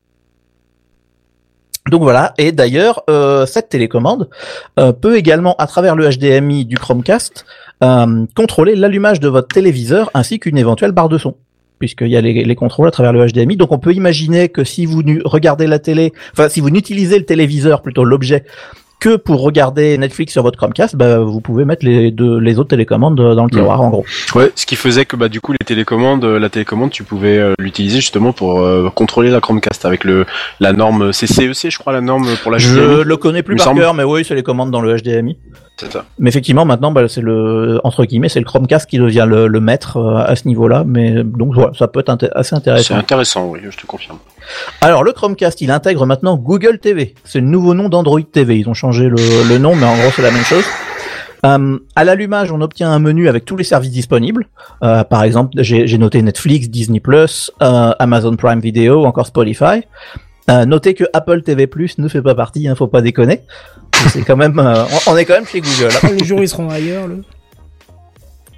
Donc 1.90 2.02
voilà, 2.02 2.32
et 2.38 2.50
d'ailleurs, 2.50 3.02
euh, 3.10 3.44
cette 3.44 3.68
télécommande 3.68 4.30
euh, 4.78 4.92
peut 4.92 5.16
également, 5.16 5.54
à 5.56 5.66
travers 5.66 5.94
le 5.94 6.08
HDMI 6.08 6.64
du 6.64 6.78
Chromecast, 6.78 7.44
euh, 7.82 8.24
contrôler 8.34 8.74
l'allumage 8.74 9.20
de 9.20 9.28
votre 9.28 9.48
téléviseur 9.48 10.10
ainsi 10.14 10.38
qu'une 10.38 10.56
éventuelle 10.56 10.92
barre 10.92 11.10
de 11.10 11.18
son 11.18 11.34
puisqu'il 11.80 12.08
y 12.08 12.16
a 12.16 12.20
les, 12.20 12.44
les 12.44 12.54
contrôles 12.54 12.88
à 12.88 12.90
travers 12.90 13.12
le 13.12 13.26
HDMI. 13.26 13.56
Donc 13.56 13.72
on 13.72 13.78
peut 13.78 13.92
imaginer 13.92 14.48
que 14.48 14.64
si 14.64 14.86
vous 14.86 15.02
regardez 15.24 15.66
la 15.66 15.78
télé, 15.78 16.14
enfin 16.32 16.48
si 16.48 16.60
vous 16.60 16.70
n'utilisez 16.70 17.18
le 17.18 17.26
téléviseur, 17.26 17.82
plutôt 17.82 18.04
l'objet, 18.04 18.44
que 19.00 19.16
pour 19.16 19.42
regarder 19.42 19.98
Netflix 19.98 20.32
sur 20.32 20.42
votre 20.42 20.56
Chromecast, 20.56 20.96
bah, 20.96 21.18
vous 21.18 21.40
pouvez 21.40 21.64
mettre 21.64 21.84
les, 21.84 22.10
deux, 22.10 22.38
les 22.38 22.58
autres 22.58 22.70
télécommandes 22.70 23.16
dans 23.16 23.44
le 23.44 23.50
tiroir 23.50 23.80
en 23.80 23.90
gros. 23.90 24.04
Ouais, 24.34 24.50
ce 24.54 24.66
qui 24.66 24.76
faisait 24.76 25.04
que 25.04 25.16
bah 25.16 25.28
du 25.28 25.40
coup 25.40 25.52
les 25.52 25.58
télécommandes, 25.58 26.24
euh, 26.24 26.38
la 26.38 26.48
télécommande, 26.48 26.90
tu 26.90 27.04
pouvais 27.04 27.38
euh, 27.38 27.54
l'utiliser 27.58 27.96
justement 27.96 28.32
pour 28.32 28.60
euh, 28.60 28.90
contrôler 28.94 29.30
la 29.30 29.40
Chromecast 29.40 29.84
avec 29.84 30.04
le 30.04 30.26
la 30.60 30.72
norme 30.72 31.10
CCEC, 31.12 31.70
je 31.70 31.78
crois 31.78 31.92
la 31.92 32.00
norme 32.00 32.26
pour 32.42 32.50
la 32.50 32.58
Je 32.58 33.02
le 33.02 33.16
connais 33.16 33.42
plus 33.42 33.56
par 33.56 33.66
semble. 33.66 33.80
cœur, 33.80 33.94
mais 33.94 34.04
oui, 34.04 34.24
c'est 34.24 34.34
les 34.34 34.42
commandes 34.42 34.70
dans 34.70 34.80
le 34.80 34.96
HDMI. 34.96 35.36
Ça. 35.76 36.04
Mais 36.20 36.28
effectivement, 36.30 36.64
maintenant, 36.64 36.92
bah, 36.92 37.08
c'est 37.08 37.20
le 37.20 37.80
entre 37.82 38.04
guillemets, 38.04 38.28
c'est 38.28 38.38
le 38.38 38.44
Chromecast 38.44 38.88
qui 38.88 38.98
devient 38.98 39.26
le, 39.28 39.48
le 39.48 39.60
maître 39.60 39.96
euh, 39.96 40.24
à 40.24 40.36
ce 40.36 40.46
niveau-là. 40.46 40.84
Mais 40.86 41.24
donc 41.24 41.52
voilà, 41.54 41.72
ça 41.76 41.88
peut 41.88 41.98
être 42.00 42.10
inté- 42.10 42.30
assez 42.32 42.50
C'est 42.50 42.54
intéressant. 42.56 42.94
intéressant, 42.96 43.46
oui, 43.48 43.60
je 43.68 43.76
te 43.76 43.84
confirme. 43.84 44.18
Alors 44.80 45.02
le 45.02 45.12
Chromecast, 45.12 45.60
il 45.62 45.70
intègre 45.72 46.06
maintenant 46.06 46.36
Google 46.36 46.78
TV. 46.78 47.14
C'est 47.24 47.40
le 47.40 47.46
nouveau 47.46 47.74
nom 47.74 47.88
d'Android 47.88 48.20
TV. 48.22 48.58
Ils 48.58 48.68
ont 48.68 48.74
changé 48.74 49.08
le, 49.08 49.16
le 49.48 49.58
nom, 49.58 49.74
mais 49.74 49.84
en 49.86 49.96
gros 49.96 50.10
c'est 50.14 50.22
la 50.22 50.30
même 50.30 50.44
chose. 50.44 50.64
Euh, 51.44 51.78
à 51.96 52.04
l'allumage, 52.04 52.52
on 52.52 52.60
obtient 52.60 52.90
un 52.90 52.98
menu 53.00 53.28
avec 53.28 53.44
tous 53.44 53.56
les 53.56 53.64
services 53.64 53.90
disponibles. 53.90 54.46
Euh, 54.82 55.02
par 55.04 55.24
exemple, 55.24 55.50
j'ai 55.60 55.98
noté 55.98 56.22
Netflix, 56.22 56.68
Disney+, 56.70 57.02
euh, 57.06 57.92
Amazon 57.98 58.36
Prime 58.36 58.60
Video, 58.60 59.04
encore 59.04 59.26
Spotify. 59.26 59.82
Notez 60.66 60.92
que 60.94 61.04
Apple 61.14 61.42
TV+ 61.42 61.68
ne 61.98 62.06
fait 62.08 62.20
pas 62.22 62.34
partie, 62.34 62.68
hein, 62.68 62.74
faut 62.74 62.86
pas 62.86 63.00
déconner. 63.00 63.40
C'est 64.08 64.22
quand 64.22 64.36
même, 64.36 64.58
euh, 64.58 64.84
on, 65.06 65.16
est 65.16 65.24
quand 65.24 65.34
même 65.34 65.46
chez 65.46 65.60
Google. 65.60 65.90
Les 66.18 66.24
jours 66.24 66.40
ils 66.40 66.48
seront 66.48 66.70
ailleurs. 66.70 67.06
Le... 67.06 67.14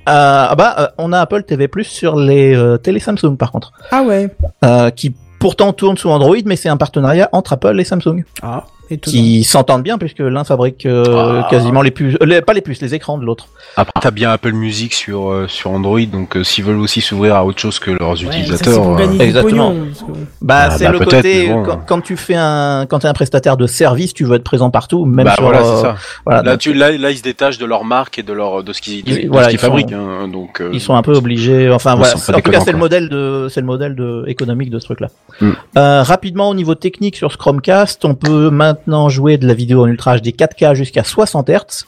Euh, 0.09 0.47
ah 0.51 0.55
bah, 0.57 0.75
euh, 0.79 0.87
on 0.99 1.13
a 1.13 1.21
Apple 1.21 1.43
TV+ 1.43 1.69
sur 1.83 2.17
les 2.17 2.55
euh, 2.55 2.77
télé 2.77 3.01
Samsung 3.01 3.37
par 3.37 3.51
contre, 3.51 3.73
Ah 3.91 4.03
ouais. 4.03 4.29
euh, 4.65 4.91
qui 4.91 5.15
pourtant 5.41 5.73
tourne 5.73 5.97
sous 5.97 6.11
Android, 6.11 6.37
mais 6.45 6.57
c'est 6.57 6.69
un 6.69 6.77
partenariat 6.77 7.29
entre 7.33 7.53
Apple 7.55 7.79
et 7.81 7.85
Samsung. 7.85 8.25
Ah. 8.43 8.65
Étonnant. 8.91 9.13
qui 9.13 9.45
s'entendent 9.45 9.83
bien 9.83 9.99
puisque 9.99 10.21
l'un 10.21 10.45
fabrique 10.45 10.87
euh, 10.87 11.43
Ah. 11.45 11.49
quasiment 11.51 11.83
les 11.83 11.91
puces, 11.91 12.17
les- 12.25 12.41
pas 12.43 12.53
les 12.53 12.61
puces, 12.61 12.81
les 12.81 12.95
écrans 12.95 13.19
de 13.19 13.25
l'autre. 13.25 13.49
Après, 13.77 13.93
t'as 14.01 14.11
bien 14.11 14.31
Apple 14.31 14.53
Music 14.53 14.95
sur, 14.95 15.31
euh, 15.31 15.47
sur 15.49 15.71
Android, 15.73 16.01
donc 16.01 16.37
euh, 16.37 16.45
s'ils 16.45 16.65
veulent 16.65 16.79
aussi 16.79 17.01
s'ouvrir 17.01 17.35
à 17.37 17.45
autre 17.45 17.59
chose 17.59 17.79
que 17.79 17.91
leurs 17.91 18.11
Ouais, 18.11 18.17
ça, 18.17 18.23
c'est 18.33 18.39
utilisateurs. 18.39 18.83
pour 18.83 18.99
euh, 18.99 19.07
du 19.07 19.21
exactement. 19.23 19.71
pognon, 19.71 19.87
que- 20.07 20.13
Bah 20.41 20.69
Ah, 20.69 20.71
c'est 20.79 20.85
bah, 20.85 20.93
le 20.93 20.99
peut-être, 20.99 21.11
côté 21.17 21.49
bon. 21.49 21.63
quand, 21.65 21.81
quand 21.87 22.01
tu 22.01 22.17
fais 22.17 22.37
un 22.37 22.87
quand 22.89 23.01
t'es 23.01 23.09
un 23.09 23.13
prestataire 23.13 23.57
de 23.57 23.67
service, 23.67 24.15
tu 24.15 24.25
veux 24.25 24.37
être 24.37 24.45
présent 24.45 24.71
partout, 24.71 25.05
même 25.05 25.25
bah 25.27 25.35
sur 25.35 25.43
voilà, 25.45 25.61
euh, 25.61 25.77
c'est 25.77 25.83
ça. 25.83 25.95
voilà, 26.25 26.43
Là, 26.43 26.51
donc, 26.53 26.61
tu, 26.61 26.73
là, 26.73 26.93
là, 26.93 27.11
ils 27.11 27.19
se 27.19 27.23
détachent 27.23 27.59
de 27.59 27.67
leur 27.67 27.85
marque 27.85 28.19
et 28.19 28.23
de 28.23 28.33
leur 28.33 28.63
de 28.63 28.73
ce 28.73 28.81
qu'ils 28.81 29.29
voilà, 29.29 29.51
sont- 29.51 29.59
fabriquent. 29.59 29.93
hein, 29.93 30.29
donc, 30.29 30.61
euh, 30.61 30.71
ils 30.73 30.81
sont 30.81 30.95
un 30.95 31.03
peu 31.03 31.13
obligés. 31.15 31.71
Enfin 31.71 31.97
voilà, 31.97 32.17
c'est- 32.17 32.35
en 32.35 32.41
tout 32.41 32.51
cas 32.51 32.61
c'est 32.61 32.73
le 32.73 32.79
modèle 32.79 33.09
de 33.09 33.49
c'est 33.51 33.61
le 33.61 33.67
modèle 33.67 33.95
de 33.97 34.25
économique 34.29 34.71
de 34.71 34.79
ce 34.79 34.85
truc-là. 34.85 35.09
Mm. 35.41 35.51
Rapidement 35.75 36.49
au 36.51 36.55
niveau 36.55 36.75
technique 36.75 37.17
sur 37.17 37.37
Chromecast, 37.37 38.05
on 38.05 38.15
peut 38.15 38.51
maintenant 38.51 38.76
jouer 39.09 39.39
de 39.39 39.47
la 39.47 39.55
vidéo 39.55 39.83
en 39.83 39.87
Ultra 39.87 40.19
HD 40.19 40.29
4K 40.29 40.75
jusqu'à 40.75 41.05
60 41.05 41.49
Hz 41.49 41.87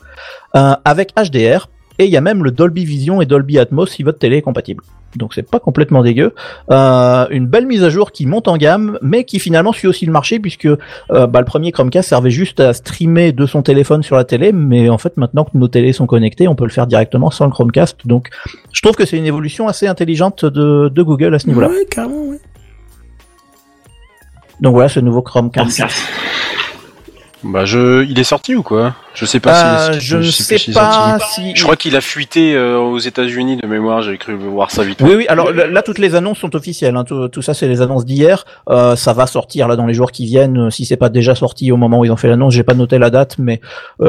euh, 0.57 0.75
avec 0.85 1.13
HDR 1.15 1.69
et 1.99 2.05
il 2.05 2.11
y 2.11 2.17
a 2.17 2.21
même 2.21 2.45
le 2.45 2.51
Dolby 2.51 2.85
Vision 2.85 3.21
et 3.21 3.27
Dolby 3.27 3.59
Atmos 3.59 3.87
si 3.87 4.03
votre 4.03 4.19
télé 4.19 4.37
est 4.37 4.43
compatible. 4.43 4.83
Donc 5.17 5.35
c'est 5.35 5.49
pas 5.49 5.59
complètement 5.59 6.03
dégueu. 6.03 6.35
Euh, 6.71 7.27
une 7.31 7.47
belle 7.47 7.67
mise 7.67 7.83
à 7.83 7.89
jour 7.89 8.13
qui 8.13 8.27
monte 8.27 8.47
en 8.47 8.57
gamme, 8.57 8.99
mais 9.03 9.25
qui 9.25 9.39
finalement 9.39 9.73
suit 9.73 9.89
aussi 9.89 10.07
le 10.07 10.13
marché 10.13 10.39
puisque 10.39 10.67
euh, 10.67 11.27
bah, 11.27 11.41
le 11.41 11.45
premier 11.47 11.73
Chromecast 11.73 12.09
servait 12.09 12.31
juste 12.31 12.61
à 12.61 12.73
streamer 12.75 13.33
de 13.33 13.47
son 13.47 13.63
téléphone 13.63 14.03
sur 14.03 14.17
la 14.17 14.25
télé, 14.25 14.53
mais 14.53 14.91
en 14.91 14.99
fait 14.99 15.17
maintenant 15.17 15.45
que 15.45 15.57
nos 15.57 15.69
télés 15.69 15.93
sont 15.93 16.07
connectées, 16.07 16.47
on 16.47 16.55
peut 16.55 16.65
le 16.65 16.71
faire 16.71 16.87
directement 16.87 17.31
sans 17.31 17.47
le 17.47 17.51
Chromecast. 17.51 18.07
Donc 18.07 18.29
je 18.73 18.83
trouve 18.83 18.97
que 18.97 19.07
c'est 19.07 19.17
une 19.17 19.27
évolution 19.27 19.67
assez 19.67 19.87
intelligente 19.87 20.45
de, 20.45 20.89
de 20.89 21.03
Google 21.03 21.35
à 21.35 21.39
ce 21.39 21.49
niveau-là. 21.49 21.71
Carrément. 21.91 22.35
Donc 24.61 24.75
voilà 24.75 24.89
ce 24.89 25.01
nouveau 25.01 25.23
Chromecast. 25.23 25.83
Bah, 27.45 27.65
je, 27.65 28.05
il 28.05 28.19
est 28.19 28.25
sorti 28.25 28.55
ou 28.55 28.63
quoi? 28.63 28.95
Je 29.15 29.25
sais 29.25 29.41
pas 29.41 29.89
Euh, 29.91 29.93
si 29.95 30.01
je 30.01 30.17
ne 30.19 30.23
sais 30.23 30.73
pas 30.73 31.19
si. 31.21 31.55
Je 31.55 31.63
crois 31.63 31.77
qu'il 31.77 31.95
a 31.97 32.01
fuité 32.01 32.55
euh, 32.55 32.79
aux 32.79 32.99
États-Unis 32.99 33.57
de 33.57 33.67
mémoire. 33.67 34.03
J'ai 34.03 34.17
cru 34.19 34.35
voir 34.35 34.71
ça 34.71 34.83
vite. 34.85 35.01
Oui, 35.03 35.15
oui. 35.17 35.27
Alors 35.29 35.53
là, 35.53 35.83
toutes 35.83 35.99
les 35.99 36.15
annonces 36.15 36.39
sont 36.39 36.55
officielles. 36.57 36.97
hein. 36.97 37.05
Tout, 37.05 37.29
tout 37.29 37.43
ça, 37.43 37.55
c'est 37.55 37.69
les 37.69 37.81
annonces 37.81 38.05
d'hier. 38.05 38.45
Euh, 38.69 38.97
ça 38.97 39.13
va 39.13 39.27
sortir 39.27 39.69
là 39.69 39.77
dans 39.77 39.87
les 39.87 39.95
jours 39.95 40.11
qui 40.13 40.25
viennent. 40.27 40.59
Euh, 40.67 40.71
Si 40.71 40.85
c'est 40.85 40.97
pas 40.97 41.09
déjà 41.09 41.35
sorti 41.35 41.71
au 41.73 41.77
moment 41.77 42.01
où 42.01 42.05
ils 42.05 42.13
ont 42.13 42.17
fait 42.17 42.29
l'annonce, 42.29 42.55
j'ai 42.55 42.65
pas 42.65 42.75
noté 42.75 42.99
la 42.99 43.11
date, 43.11 43.37
mais 43.39 43.61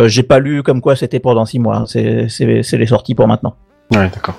j'ai 0.05 0.23
pas 0.23 0.39
lu 0.39 0.63
comme 0.63 0.81
quoi 0.81 0.95
c'était 0.95 1.19
pour 1.19 1.35
dans 1.35 1.45
six 1.45 1.59
mois. 1.59 1.77
hein. 1.77 1.85
C'est 1.87 2.77
les 2.77 2.85
sorties 2.87 3.15
pour 3.15 3.27
maintenant. 3.27 3.55
Ouais, 3.95 4.09
d'accord. 4.13 4.35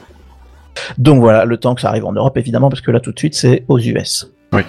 Donc 0.98 1.20
voilà, 1.20 1.44
le 1.44 1.56
temps 1.56 1.74
que 1.74 1.80
ça 1.80 1.88
arrive 1.88 2.06
en 2.06 2.12
Europe, 2.12 2.36
évidemment, 2.38 2.68
parce 2.70 2.80
que 2.80 2.90
là 2.90 3.00
tout 3.00 3.12
de 3.12 3.18
suite 3.18 3.34
c'est 3.34 3.64
aux 3.68 3.78
US. 3.78 4.30
Oui. 4.52 4.62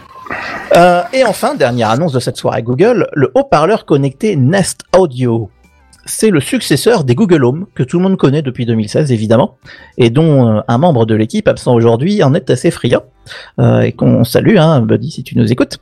Euh, 0.77 1.01
et 1.13 1.23
enfin, 1.25 1.55
dernière 1.55 1.89
annonce 1.89 2.13
de 2.13 2.19
cette 2.19 2.37
soirée 2.37 2.63
Google, 2.63 3.07
le 3.13 3.31
haut-parleur 3.35 3.85
connecté 3.85 4.35
Nest 4.35 4.81
Audio. 4.97 5.49
C'est 6.05 6.29
le 6.31 6.39
successeur 6.39 7.03
des 7.03 7.13
Google 7.13 7.43
Home, 7.45 7.65
que 7.75 7.83
tout 7.83 7.97
le 7.97 8.03
monde 8.03 8.17
connaît 8.17 8.41
depuis 8.41 8.65
2016 8.65 9.11
évidemment, 9.11 9.57
et 9.97 10.09
dont 10.09 10.47
euh, 10.57 10.61
un 10.67 10.77
membre 10.79 11.05
de 11.05 11.13
l'équipe 11.13 11.47
absent 11.47 11.73
aujourd'hui 11.75 12.23
en 12.23 12.33
est 12.33 12.49
assez 12.49 12.71
friand, 12.71 13.03
euh, 13.59 13.81
et 13.81 13.91
qu'on 13.91 14.23
salue, 14.23 14.57
hein, 14.57 14.81
Buddy, 14.81 15.11
si 15.11 15.23
tu 15.23 15.37
nous 15.37 15.51
écoutes. 15.51 15.77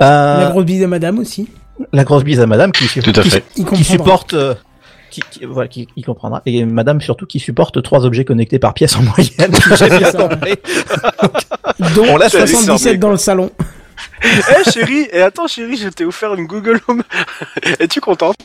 Euh, 0.00 0.40
La 0.44 0.50
grosse 0.50 0.64
bise 0.64 0.82
à 0.82 0.88
madame 0.88 1.18
aussi. 1.20 1.48
la 1.92 2.02
grosse 2.04 2.24
bise 2.24 2.40
à 2.40 2.46
Madame 2.46 2.72
qui, 2.72 2.86
Tout 3.00 3.12
à 3.16 3.22
qui- 3.22 3.84
supporte 3.84 4.34
euh, 4.34 4.54
qui, 5.12 5.20
qui- 5.30 5.44
voilà, 5.44 5.68
qui, 5.68 5.86
qui 5.86 6.02
comprendra. 6.02 6.42
Et 6.46 6.64
Madame 6.64 7.00
surtout 7.00 7.26
qui 7.26 7.38
supporte 7.38 7.80
trois 7.82 8.04
objets 8.04 8.24
connectés 8.24 8.58
par 8.58 8.74
pièce 8.74 8.96
en 8.96 9.02
moyenne. 9.02 9.52
J'ai 9.78 9.88
bien 9.90 10.10
compris. 10.10 10.54
Donc 11.94 12.06
On 12.10 12.16
l'a 12.16 12.28
fait 12.28 12.46
77 12.46 12.72
décerner, 12.72 12.98
dans 12.98 13.10
le 13.10 13.16
salon. 13.18 13.50
Eh 14.24 14.70
chérie, 14.70 15.08
et 15.12 15.20
attends 15.20 15.46
chérie, 15.48 15.76
je 15.76 15.88
t'ai 15.88 16.04
offert 16.04 16.34
une 16.34 16.46
Google 16.46 16.80
Home. 16.88 17.02
Es-tu 17.80 18.00
contente? 18.00 18.36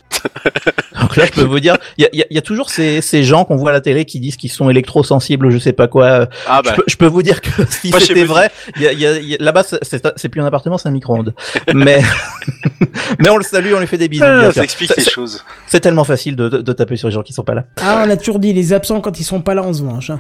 Donc 1.00 1.16
là, 1.16 1.26
je 1.28 1.32
peux 1.32 1.44
vous 1.44 1.60
dire, 1.60 1.78
il 1.98 2.04
y 2.04 2.08
a, 2.08 2.10
il 2.12 2.20
y 2.20 2.22
a- 2.24 2.26
il 2.30 2.36
y 2.36 2.38
a 2.38 2.42
toujours 2.42 2.70
ces, 2.70 3.02
ces 3.02 3.24
gens 3.24 3.46
qu'on 3.46 3.56
voit 3.56 3.70
à 3.70 3.74
la 3.74 3.82
télé 3.82 4.04
qui 4.06 4.20
disent 4.20 4.36
qu'ils 4.38 4.52
sont 4.52 4.70
électrosensibles, 4.70 5.50
je 5.52 5.58
sais 5.60 5.74
pas 5.74 5.88
quoi. 5.88 6.28
Ah 6.48 6.62
Je, 6.64 6.70
bah, 6.70 6.76
peux, 6.76 6.84
je 6.88 6.98
peux 6.98 7.06
vous 7.06 7.22
dire 7.22 7.42
que 7.42 7.50
si 7.70 7.92
c'était 8.00 8.24
vrai, 8.24 8.52
il 8.76 8.82
y 8.82 8.88
a, 8.88 8.92
il 8.92 9.00
y 9.00 9.06
a- 9.08 9.18
il 9.20 9.28
y 9.30 9.36
a- 9.36 9.38
là-bas, 9.40 9.64
c'est- 9.64 10.30
plus 10.30 10.42
un 10.42 10.46
appartement, 10.46 10.78
c'est 10.78 10.90
un 10.90 10.92
micro-ondes. 10.92 11.34
Mais, 11.74 12.02
mais 13.20 13.30
on 13.30 13.38
le 13.38 13.44
salue, 13.44 13.74
on 13.76 13.80
lui 13.80 13.88
fait 13.88 13.98
des 14.00 14.10
bisous. 14.10 14.24
ah, 14.26 14.52
ça 14.52 14.64
explique 14.64 14.92
C'est- 14.94 15.02
les 15.06 15.10
choses. 15.12 15.44
C'est 15.68 15.80
tellement 15.80 16.04
facile 16.04 16.36
de, 16.36 16.50
de, 16.50 16.58
de 16.62 16.74
taper 16.74 16.96
sur 16.98 17.08
les 17.08 17.14
gens 17.14 17.24
qui 17.24 17.34
sont 17.34 17.44
pas 17.44 17.54
là. 17.54 17.66
Ah, 17.82 18.04
on 18.06 18.10
a 18.10 18.18
toujours 18.18 18.40
dit, 18.40 18.52
les 18.54 18.74
absents, 18.74 19.00
quand 19.00 19.20
ils 19.20 19.24
sont 19.24 19.42
pas 19.42 19.54
là, 19.54 19.62
on 19.64 19.74
se 19.74 19.84
venge. 19.84 20.10
hein. 20.12 20.20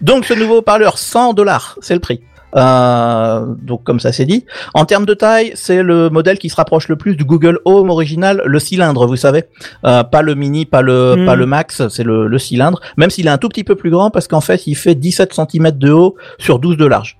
Donc 0.00 0.24
ce 0.24 0.34
nouveau 0.34 0.58
haut-parleur, 0.58 0.98
100 0.98 1.34
dollars, 1.34 1.76
c'est 1.80 1.94
le 1.94 2.00
prix. 2.00 2.20
Euh, 2.54 3.44
donc 3.62 3.82
comme 3.84 4.00
ça 4.00 4.12
c'est 4.12 4.24
dit. 4.24 4.44
En 4.74 4.84
termes 4.84 5.04
de 5.04 5.14
taille, 5.14 5.52
c'est 5.54 5.82
le 5.82 6.08
modèle 6.10 6.38
qui 6.38 6.48
se 6.48 6.56
rapproche 6.56 6.88
le 6.88 6.96
plus 6.96 7.16
du 7.16 7.24
Google 7.24 7.58
Home 7.64 7.90
original, 7.90 8.40
le 8.44 8.58
cylindre, 8.58 9.06
vous 9.06 9.16
savez, 9.16 9.44
Euh, 9.84 10.04
pas 10.04 10.22
le 10.22 10.34
mini, 10.34 10.64
pas 10.64 10.82
le 10.82 11.16
Mm. 11.16 11.26
pas 11.26 11.34
le 11.36 11.46
max, 11.46 11.88
c'est 11.88 12.04
le, 12.04 12.28
le 12.28 12.38
cylindre. 12.38 12.80
Même 12.96 13.10
s'il 13.10 13.26
est 13.26 13.30
un 13.30 13.38
tout 13.38 13.48
petit 13.48 13.64
peu 13.64 13.74
plus 13.74 13.90
grand 13.90 14.10
parce 14.10 14.28
qu'en 14.28 14.40
fait 14.40 14.66
il 14.66 14.74
fait 14.74 14.94
17 14.94 15.34
cm 15.34 15.70
de 15.72 15.90
haut 15.90 16.16
sur 16.38 16.58
12 16.58 16.76
de 16.76 16.86
large. 16.86 17.18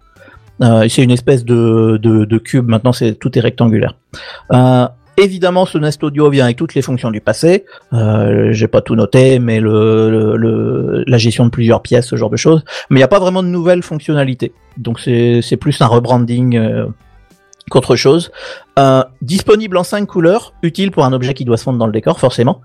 Euh, 0.63 0.87
c'est 0.89 1.03
une 1.03 1.11
espèce 1.11 1.45
de, 1.45 1.99
de, 2.01 2.25
de 2.25 2.39
cube. 2.39 2.67
Maintenant 2.69 2.93
c'est 2.93 3.15
tout 3.15 3.37
est 3.37 3.43
rectangulaire. 3.43 3.95
Évidemment, 5.17 5.65
ce 5.65 5.79
Nest 5.79 6.03
Audio 6.05 6.29
vient 6.31 6.45
avec 6.45 6.57
toutes 6.57 6.75
les 6.75 6.83
fonctions 6.83 7.11
du 7.11 7.21
passé. 7.21 7.65
Euh, 7.93 8.53
J'ai 8.53 8.69
pas 8.69 8.83
tout 8.83 8.95
noté, 8.95 9.39
mais 9.39 9.61
la 9.61 11.19
gestion 11.19 11.47
de 11.47 11.51
plusieurs 11.51 11.83
pièces, 11.83 12.07
ce 12.07 12.17
genre 12.17 12.31
de 12.31 12.37
choses. 12.37 12.65
Mais 12.91 12.97
il 12.97 13.01
n'y 13.01 13.05
a 13.05 13.09
pas 13.09 13.21
vraiment 13.21 13.43
de 13.43 13.49
nouvelles 13.49 13.83
fonctionnalités. 13.83 14.53
Donc 14.77 15.01
c'est 15.01 15.41
c'est 15.43 15.57
plus 15.57 15.81
un 15.81 15.87
rebranding 15.87 16.57
euh, 16.57 16.87
qu'autre 17.71 17.97
chose. 17.97 18.31
Euh, 18.79 19.03
disponible 19.23 19.77
en 19.77 19.85
cinq 19.85 20.07
couleurs, 20.07 20.53
utile 20.63 20.91
pour 20.91 21.05
un 21.05 21.13
objet 21.13 21.35
qui 21.35 21.45
doit 21.45 21.57
se 21.57 21.65
fondre 21.65 21.79
dans 21.79 21.87
le 21.87 21.93
décor, 21.93 22.21
forcément. 22.21 22.61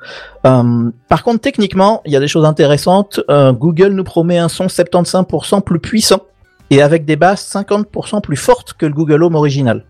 Euh, 0.46 0.92
par 1.08 1.24
contre, 1.24 1.42
techniquement, 1.42 2.02
il 2.06 2.12
y 2.12 2.16
a 2.16 2.20
des 2.20 2.28
choses 2.28 2.46
intéressantes. 2.46 3.20
Euh, 3.30 3.54
Google 3.54 3.90
nous 3.90 4.04
promet 4.04 4.38
un 4.38 4.50
son 4.50 4.68
75% 4.68 5.62
plus 5.62 5.80
puissant 5.80 6.22
et 6.70 6.82
avec 6.82 7.06
des 7.06 7.16
basses 7.16 7.50
50% 7.54 8.22
plus 8.22 8.38
fortes 8.38 8.74
que 8.74 8.86
le 8.86 8.94
Google 8.94 9.24
Home 9.24 9.36
original. 9.36 9.86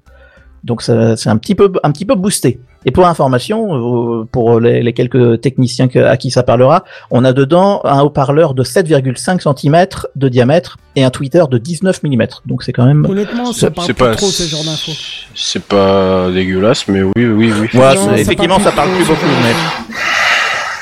Donc 0.64 0.82
ça- 0.84 1.18
c'est 1.18 1.30
un 1.30 1.38
petit 1.38 1.56
peu 1.56 1.72
un 1.84 1.92
petit 1.92 2.06
peu 2.06 2.16
boosté. 2.16 2.60
Et 2.86 2.92
pour 2.92 3.06
information, 3.08 4.22
euh, 4.22 4.24
pour 4.32 4.60
les, 4.60 4.82
les 4.84 4.94
quelques 4.94 5.42
techniciens 5.42 5.88
que- 5.88 6.00
à 6.00 6.18
qui 6.18 6.32
ça 6.32 6.44
parlera, 6.44 6.84
on 7.12 7.24
a 7.26 7.34
dedans 7.34 7.82
un 7.84 8.02
haut-parleur 8.02 8.54
de 8.54 8.64
7,5 8.64 9.40
cm 9.42 9.86
de 10.16 10.30
diamètre 10.30 10.78
et 10.96 11.04
un 11.04 11.10
tweeter 11.12 11.48
de 11.50 11.58
19 11.58 12.02
mm. 12.04 12.26
Donc 12.46 12.64
c'est 12.64 12.74
quand 12.74 12.86
même 12.86 13.06
Honnêtement, 13.06 13.54
ça 13.54 13.68
C'est 13.68 13.72
parle 13.72 13.94
pas 13.94 14.16
trop 14.16 14.28
ce 14.28 14.44
genre 14.44 14.64
d'infos. 14.64 14.92
C'est 15.36 15.64
pas 15.64 16.30
dégueulasse, 16.32 16.88
mais 16.88 17.02
oui, 17.04 17.12
oui, 17.16 17.52
oui. 17.52 17.52
Ouais, 17.52 17.70
Non, 17.74 17.92
c'est- 17.92 17.98
ça 18.16 18.18
effectivement, 18.20 18.56
parle 18.56 18.70
ça 18.70 18.72
parle 18.72 18.90
plus 18.92 19.06
beaucoup, 19.08 19.26
mais, 19.44 19.54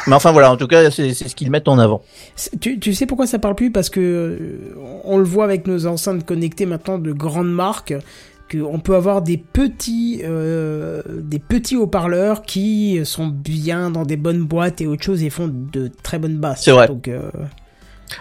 mais 0.08 0.16
enfin 0.16 0.32
voilà, 0.32 0.52
en 0.52 0.58
tout 0.58 0.68
cas, 0.68 0.90
c'est 0.92 1.14
ce 1.14 1.36
qu'ils 1.36 1.52
mettent 1.52 1.68
en 1.68 1.80
avant. 1.80 2.02
Tu, 2.62 2.80
tu 2.80 2.94
sais 2.94 3.06
pourquoi 3.06 3.28
ça 3.28 3.40
parle 3.40 3.56
plus? 3.56 3.72
Parce 3.72 3.90
que 3.90 4.00
euh, 4.00 4.38
on 5.04 5.18
le 5.18 5.24
voit 5.26 5.44
avec 5.44 5.68
nos 5.68 5.86
enceintes 5.86 6.26
connectées 6.26 6.66
maintenant 6.66 6.98
de 6.98 7.12
grandes 7.12 7.52
marques, 7.54 7.94
qu'on 8.50 8.80
peut 8.80 8.96
avoir 8.96 9.22
des 9.22 9.38
petits, 9.38 10.22
euh, 10.24 11.02
des 11.08 11.40
petits 11.40 11.76
haut-parleurs 11.76 12.42
qui 12.42 13.00
sont 13.04 13.28
bien 13.28 13.92
dans 13.92 14.04
des 14.04 14.18
bonnes 14.18 14.44
boîtes 14.44 14.82
et 14.82 14.88
autre 14.88 15.04
chose 15.04 15.24
et 15.24 15.30
font 15.30 15.50
de 15.50 15.90
très 16.04 16.20
bonnes 16.20 16.38
basses. 16.38 16.64
C'est 16.64 16.72
vrai. 16.72 16.88
Donc, 16.88 17.08
euh, 17.08 17.30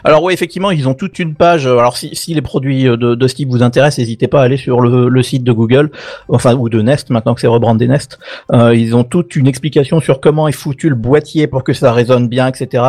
Alors 0.04 0.22
oui, 0.22 0.32
effectivement, 0.34 0.70
ils 0.70 0.88
ont 0.88 0.94
toute 0.94 1.18
une 1.18 1.34
page. 1.34 1.66
Alors 1.66 1.96
si, 1.96 2.14
si 2.14 2.34
les 2.34 2.42
produits 2.42 2.86
euh, 2.86 2.96
de, 2.96 3.14
de 3.14 3.28
ce 3.28 3.34
type 3.34 3.48
vous 3.48 3.62
intéressent, 3.62 3.98
n'hésitez 3.98 4.28
pas 4.28 4.40
à 4.40 4.44
aller 4.44 4.56
sur 4.58 4.80
le, 4.80 5.08
le 5.08 5.22
site 5.22 5.44
de 5.44 5.52
Google, 5.52 5.90
enfin 6.28 6.54
ou 6.54 6.68
de 6.68 6.80
Nest, 6.82 7.10
maintenant 7.10 7.34
que 7.34 7.40
c'est 7.40 7.46
rebrandé 7.46 7.88
Nest. 7.88 8.18
Euh, 8.52 8.74
ils 8.74 8.94
ont 8.94 9.04
toute 9.04 9.34
une 9.36 9.46
explication 9.46 10.00
sur 10.00 10.20
comment 10.20 10.48
est 10.48 10.52
foutu 10.52 10.88
le 10.88 10.94
boîtier 10.94 11.46
pour 11.46 11.64
que 11.64 11.72
ça 11.72 11.92
résonne 11.92 12.28
bien, 12.28 12.46
etc. 12.46 12.84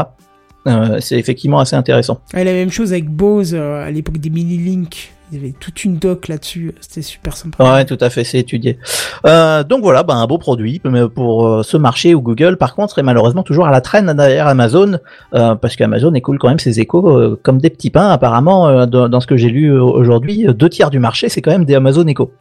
Euh, 0.67 0.99
c'est 0.99 1.17
effectivement 1.17 1.59
assez 1.59 1.75
intéressant. 1.75 2.19
et 2.33 2.43
la 2.43 2.51
même 2.51 2.69
chose 2.69 2.91
avec 2.91 3.09
Bose 3.09 3.53
euh, 3.55 3.85
à 3.85 3.91
l'époque 3.91 4.17
des 4.17 4.29
mini-link. 4.29 5.13
Il 5.31 5.37
y 5.37 5.41
avait 5.41 5.53
toute 5.59 5.83
une 5.83 5.97
doc 5.97 6.27
là-dessus. 6.27 6.73
C'était 6.79 7.01
super 7.01 7.37
sympa. 7.37 7.63
Ouais, 7.63 7.85
tout 7.85 7.97
à 8.01 8.09
fait, 8.09 8.23
c'est 8.23 8.39
étudié. 8.39 8.79
Euh, 9.25 9.63
donc 9.63 9.81
voilà, 9.81 10.03
bah, 10.03 10.15
un 10.15 10.25
beau 10.25 10.37
produit 10.37 10.81
pour 11.13 11.47
euh, 11.47 11.63
ce 11.63 11.77
marché 11.77 12.15
où 12.15 12.21
Google, 12.21 12.57
par 12.57 12.73
contre, 12.73 12.97
est 12.99 13.03
malheureusement 13.03 13.43
toujours 13.43 13.67
à 13.67 13.71
la 13.71 13.81
traîne 13.81 14.11
derrière 14.13 14.47
Amazon, 14.47 14.99
euh, 15.35 15.55
parce 15.55 15.75
qu'Amazon 15.75 16.13
écoule 16.13 16.39
quand 16.39 16.49
même 16.49 16.59
ses 16.59 16.79
échos 16.79 17.37
comme 17.43 17.59
des 17.59 17.69
petits 17.69 17.91
pains. 17.91 18.09
Apparemment, 18.09 18.87
dans, 18.87 19.19
ce 19.19 19.27
que 19.27 19.37
j'ai 19.37 19.49
lu 19.49 19.71
aujourd'hui, 19.77 20.47
deux 20.49 20.69
tiers 20.69 20.89
du 20.89 20.99
marché, 20.99 21.29
c'est 21.29 21.41
quand 21.41 21.51
même 21.51 21.65
des 21.65 21.75
Amazon 21.75 22.07
Echo. 22.07 22.31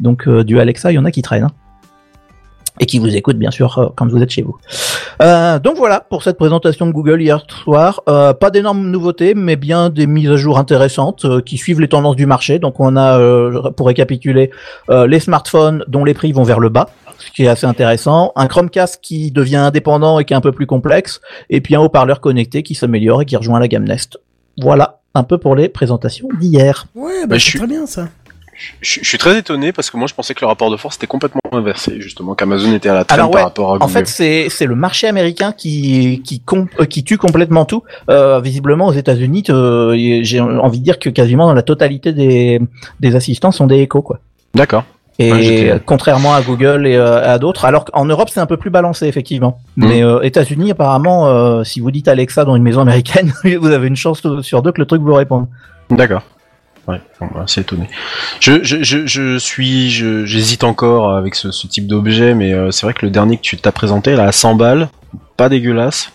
Donc 0.00 0.28
du 0.28 0.60
Alexa, 0.60 0.92
il 0.92 0.96
y 0.96 0.98
en 0.98 1.04
a 1.04 1.10
qui 1.10 1.22
traînent. 1.22 1.44
hein. 1.44 1.63
Et 2.80 2.86
qui 2.86 2.98
vous 2.98 3.14
écoutent 3.14 3.38
bien 3.38 3.52
sûr 3.52 3.78
euh, 3.78 3.86
quand 3.94 4.08
vous 4.08 4.20
êtes 4.20 4.30
chez 4.30 4.42
vous. 4.42 4.56
Euh, 5.22 5.60
donc 5.60 5.76
voilà 5.76 6.00
pour 6.00 6.24
cette 6.24 6.36
présentation 6.36 6.86
de 6.86 6.90
Google 6.92 7.22
hier 7.22 7.44
soir. 7.62 8.00
Euh, 8.08 8.32
pas 8.32 8.50
d'énormes 8.50 8.90
nouveautés, 8.90 9.34
mais 9.34 9.54
bien 9.54 9.90
des 9.90 10.08
mises 10.08 10.30
à 10.30 10.36
jour 10.36 10.58
intéressantes 10.58 11.24
euh, 11.24 11.40
qui 11.40 11.56
suivent 11.56 11.80
les 11.80 11.86
tendances 11.88 12.16
du 12.16 12.26
marché. 12.26 12.58
Donc 12.58 12.80
on 12.80 12.96
a, 12.96 13.18
euh, 13.20 13.70
pour 13.70 13.86
récapituler, 13.86 14.50
euh, 14.90 15.06
les 15.06 15.20
smartphones 15.20 15.84
dont 15.86 16.04
les 16.04 16.14
prix 16.14 16.32
vont 16.32 16.42
vers 16.42 16.58
le 16.58 16.68
bas, 16.68 16.88
ce 17.18 17.30
qui 17.30 17.44
est 17.44 17.48
assez 17.48 17.66
intéressant. 17.66 18.32
Un 18.34 18.48
Chromecast 18.48 18.98
qui 19.00 19.30
devient 19.30 19.56
indépendant 19.56 20.18
et 20.18 20.24
qui 20.24 20.32
est 20.32 20.36
un 20.36 20.40
peu 20.40 20.50
plus 20.52 20.66
complexe, 20.66 21.20
et 21.50 21.60
puis 21.60 21.76
un 21.76 21.80
haut-parleur 21.80 22.20
connecté 22.20 22.64
qui 22.64 22.74
s'améliore 22.74 23.22
et 23.22 23.24
qui 23.24 23.36
rejoint 23.36 23.60
la 23.60 23.68
gamme 23.68 23.84
Nest. 23.84 24.18
Voilà 24.60 24.98
un 25.14 25.22
peu 25.22 25.38
pour 25.38 25.54
les 25.54 25.68
présentations 25.68 26.26
d'hier. 26.40 26.86
Ouais, 26.96 27.20
bah, 27.22 27.26
Bah, 27.28 27.36
je 27.38 27.44
c'est 27.44 27.50
suis- 27.50 27.58
très 27.60 27.68
bien 27.68 27.86
ça. 27.86 28.08
Je, 28.80 29.00
je 29.02 29.08
suis 29.08 29.18
très 29.18 29.38
étonné 29.38 29.72
parce 29.72 29.90
que 29.90 29.96
moi 29.96 30.06
je 30.06 30.14
pensais 30.14 30.34
que 30.34 30.40
le 30.42 30.46
rapport 30.46 30.70
de 30.70 30.76
force 30.76 30.96
était 30.96 31.06
complètement 31.06 31.40
inversé, 31.52 32.00
justement, 32.00 32.34
qu'Amazon 32.34 32.72
était 32.72 32.88
à 32.88 32.94
la 32.94 33.04
traîne 33.04 33.18
Alors 33.20 33.30
ouais, 33.30 33.36
par 33.40 33.44
rapport 33.44 33.70
à 33.74 33.78
Google. 33.78 33.84
En 33.84 33.88
fait, 33.88 34.06
c'est 34.06 34.48
c'est 34.48 34.66
le 34.66 34.74
marché 34.76 35.06
américain 35.06 35.52
qui 35.52 36.22
qui 36.24 36.40
com- 36.40 36.68
euh, 36.80 36.84
qui 36.84 37.04
tue 37.04 37.18
complètement 37.18 37.64
tout. 37.64 37.82
Euh, 38.10 38.40
visiblement, 38.40 38.86
aux 38.86 38.92
États-Unis, 38.92 39.44
euh, 39.50 39.94
j'ai 40.22 40.40
envie 40.40 40.78
de 40.78 40.84
dire 40.84 40.98
que 40.98 41.10
quasiment 41.10 41.52
la 41.52 41.62
totalité 41.62 42.12
des 42.12 42.60
des 43.00 43.16
assistants 43.16 43.52
sont 43.52 43.66
des 43.66 43.76
échos 43.80 44.02
quoi. 44.02 44.20
D'accord. 44.54 44.84
Et 45.20 45.32
Ouais, 45.32 45.42
j'étais- 45.42 45.80
contrairement 45.86 46.34
à 46.34 46.42
Google 46.42 46.88
et 46.88 46.96
euh, 46.96 47.22
à 47.34 47.38
d'autres, 47.38 47.64
alors 47.66 47.84
qu'en 47.84 48.04
Europe 48.04 48.28
c'est 48.32 48.40
un 48.40 48.46
peu 48.46 48.56
plus 48.56 48.70
balancé 48.70 49.06
effectivement. 49.06 49.60
Mhm. 49.76 49.88
Mais 49.88 50.02
euh, 50.02 50.20
États-Unis 50.22 50.72
apparemment, 50.72 51.28
euh, 51.28 51.62
si 51.62 51.78
vous 51.78 51.92
dites 51.92 52.08
Alexa 52.08 52.44
dans 52.44 52.56
une 52.56 52.64
maison 52.64 52.80
américaine, 52.80 53.32
vous 53.60 53.70
avez 53.70 53.86
une 53.86 53.94
chance 53.94 54.22
sur 54.42 54.62
deux 54.62 54.72
que 54.72 54.80
le 54.80 54.86
truc 54.86 55.02
vous 55.02 55.14
réponde. 55.14 55.46
D'accord. 55.90 56.22
Ouais, 56.86 57.00
c'est 57.46 57.62
étonné. 57.62 57.88
Je, 58.40 58.62
je, 58.62 58.82
je, 58.82 59.06
je 59.06 59.38
suis, 59.38 59.90
j'hésite 59.90 60.64
encore 60.64 61.14
avec 61.16 61.34
ce, 61.34 61.50
ce 61.50 61.66
type 61.66 61.86
d'objet, 61.86 62.34
mais 62.34 62.52
euh, 62.52 62.70
c'est 62.70 62.84
vrai 62.86 62.92
que 62.92 63.06
le 63.06 63.10
dernier 63.10 63.36
que 63.36 63.42
tu 63.42 63.56
t'as 63.56 63.72
présenté, 63.72 64.16
là, 64.16 64.24
à 64.24 64.32
100 64.32 64.54
balles, 64.56 64.88
pas 65.36 65.48
dégueulasse. 65.48 66.10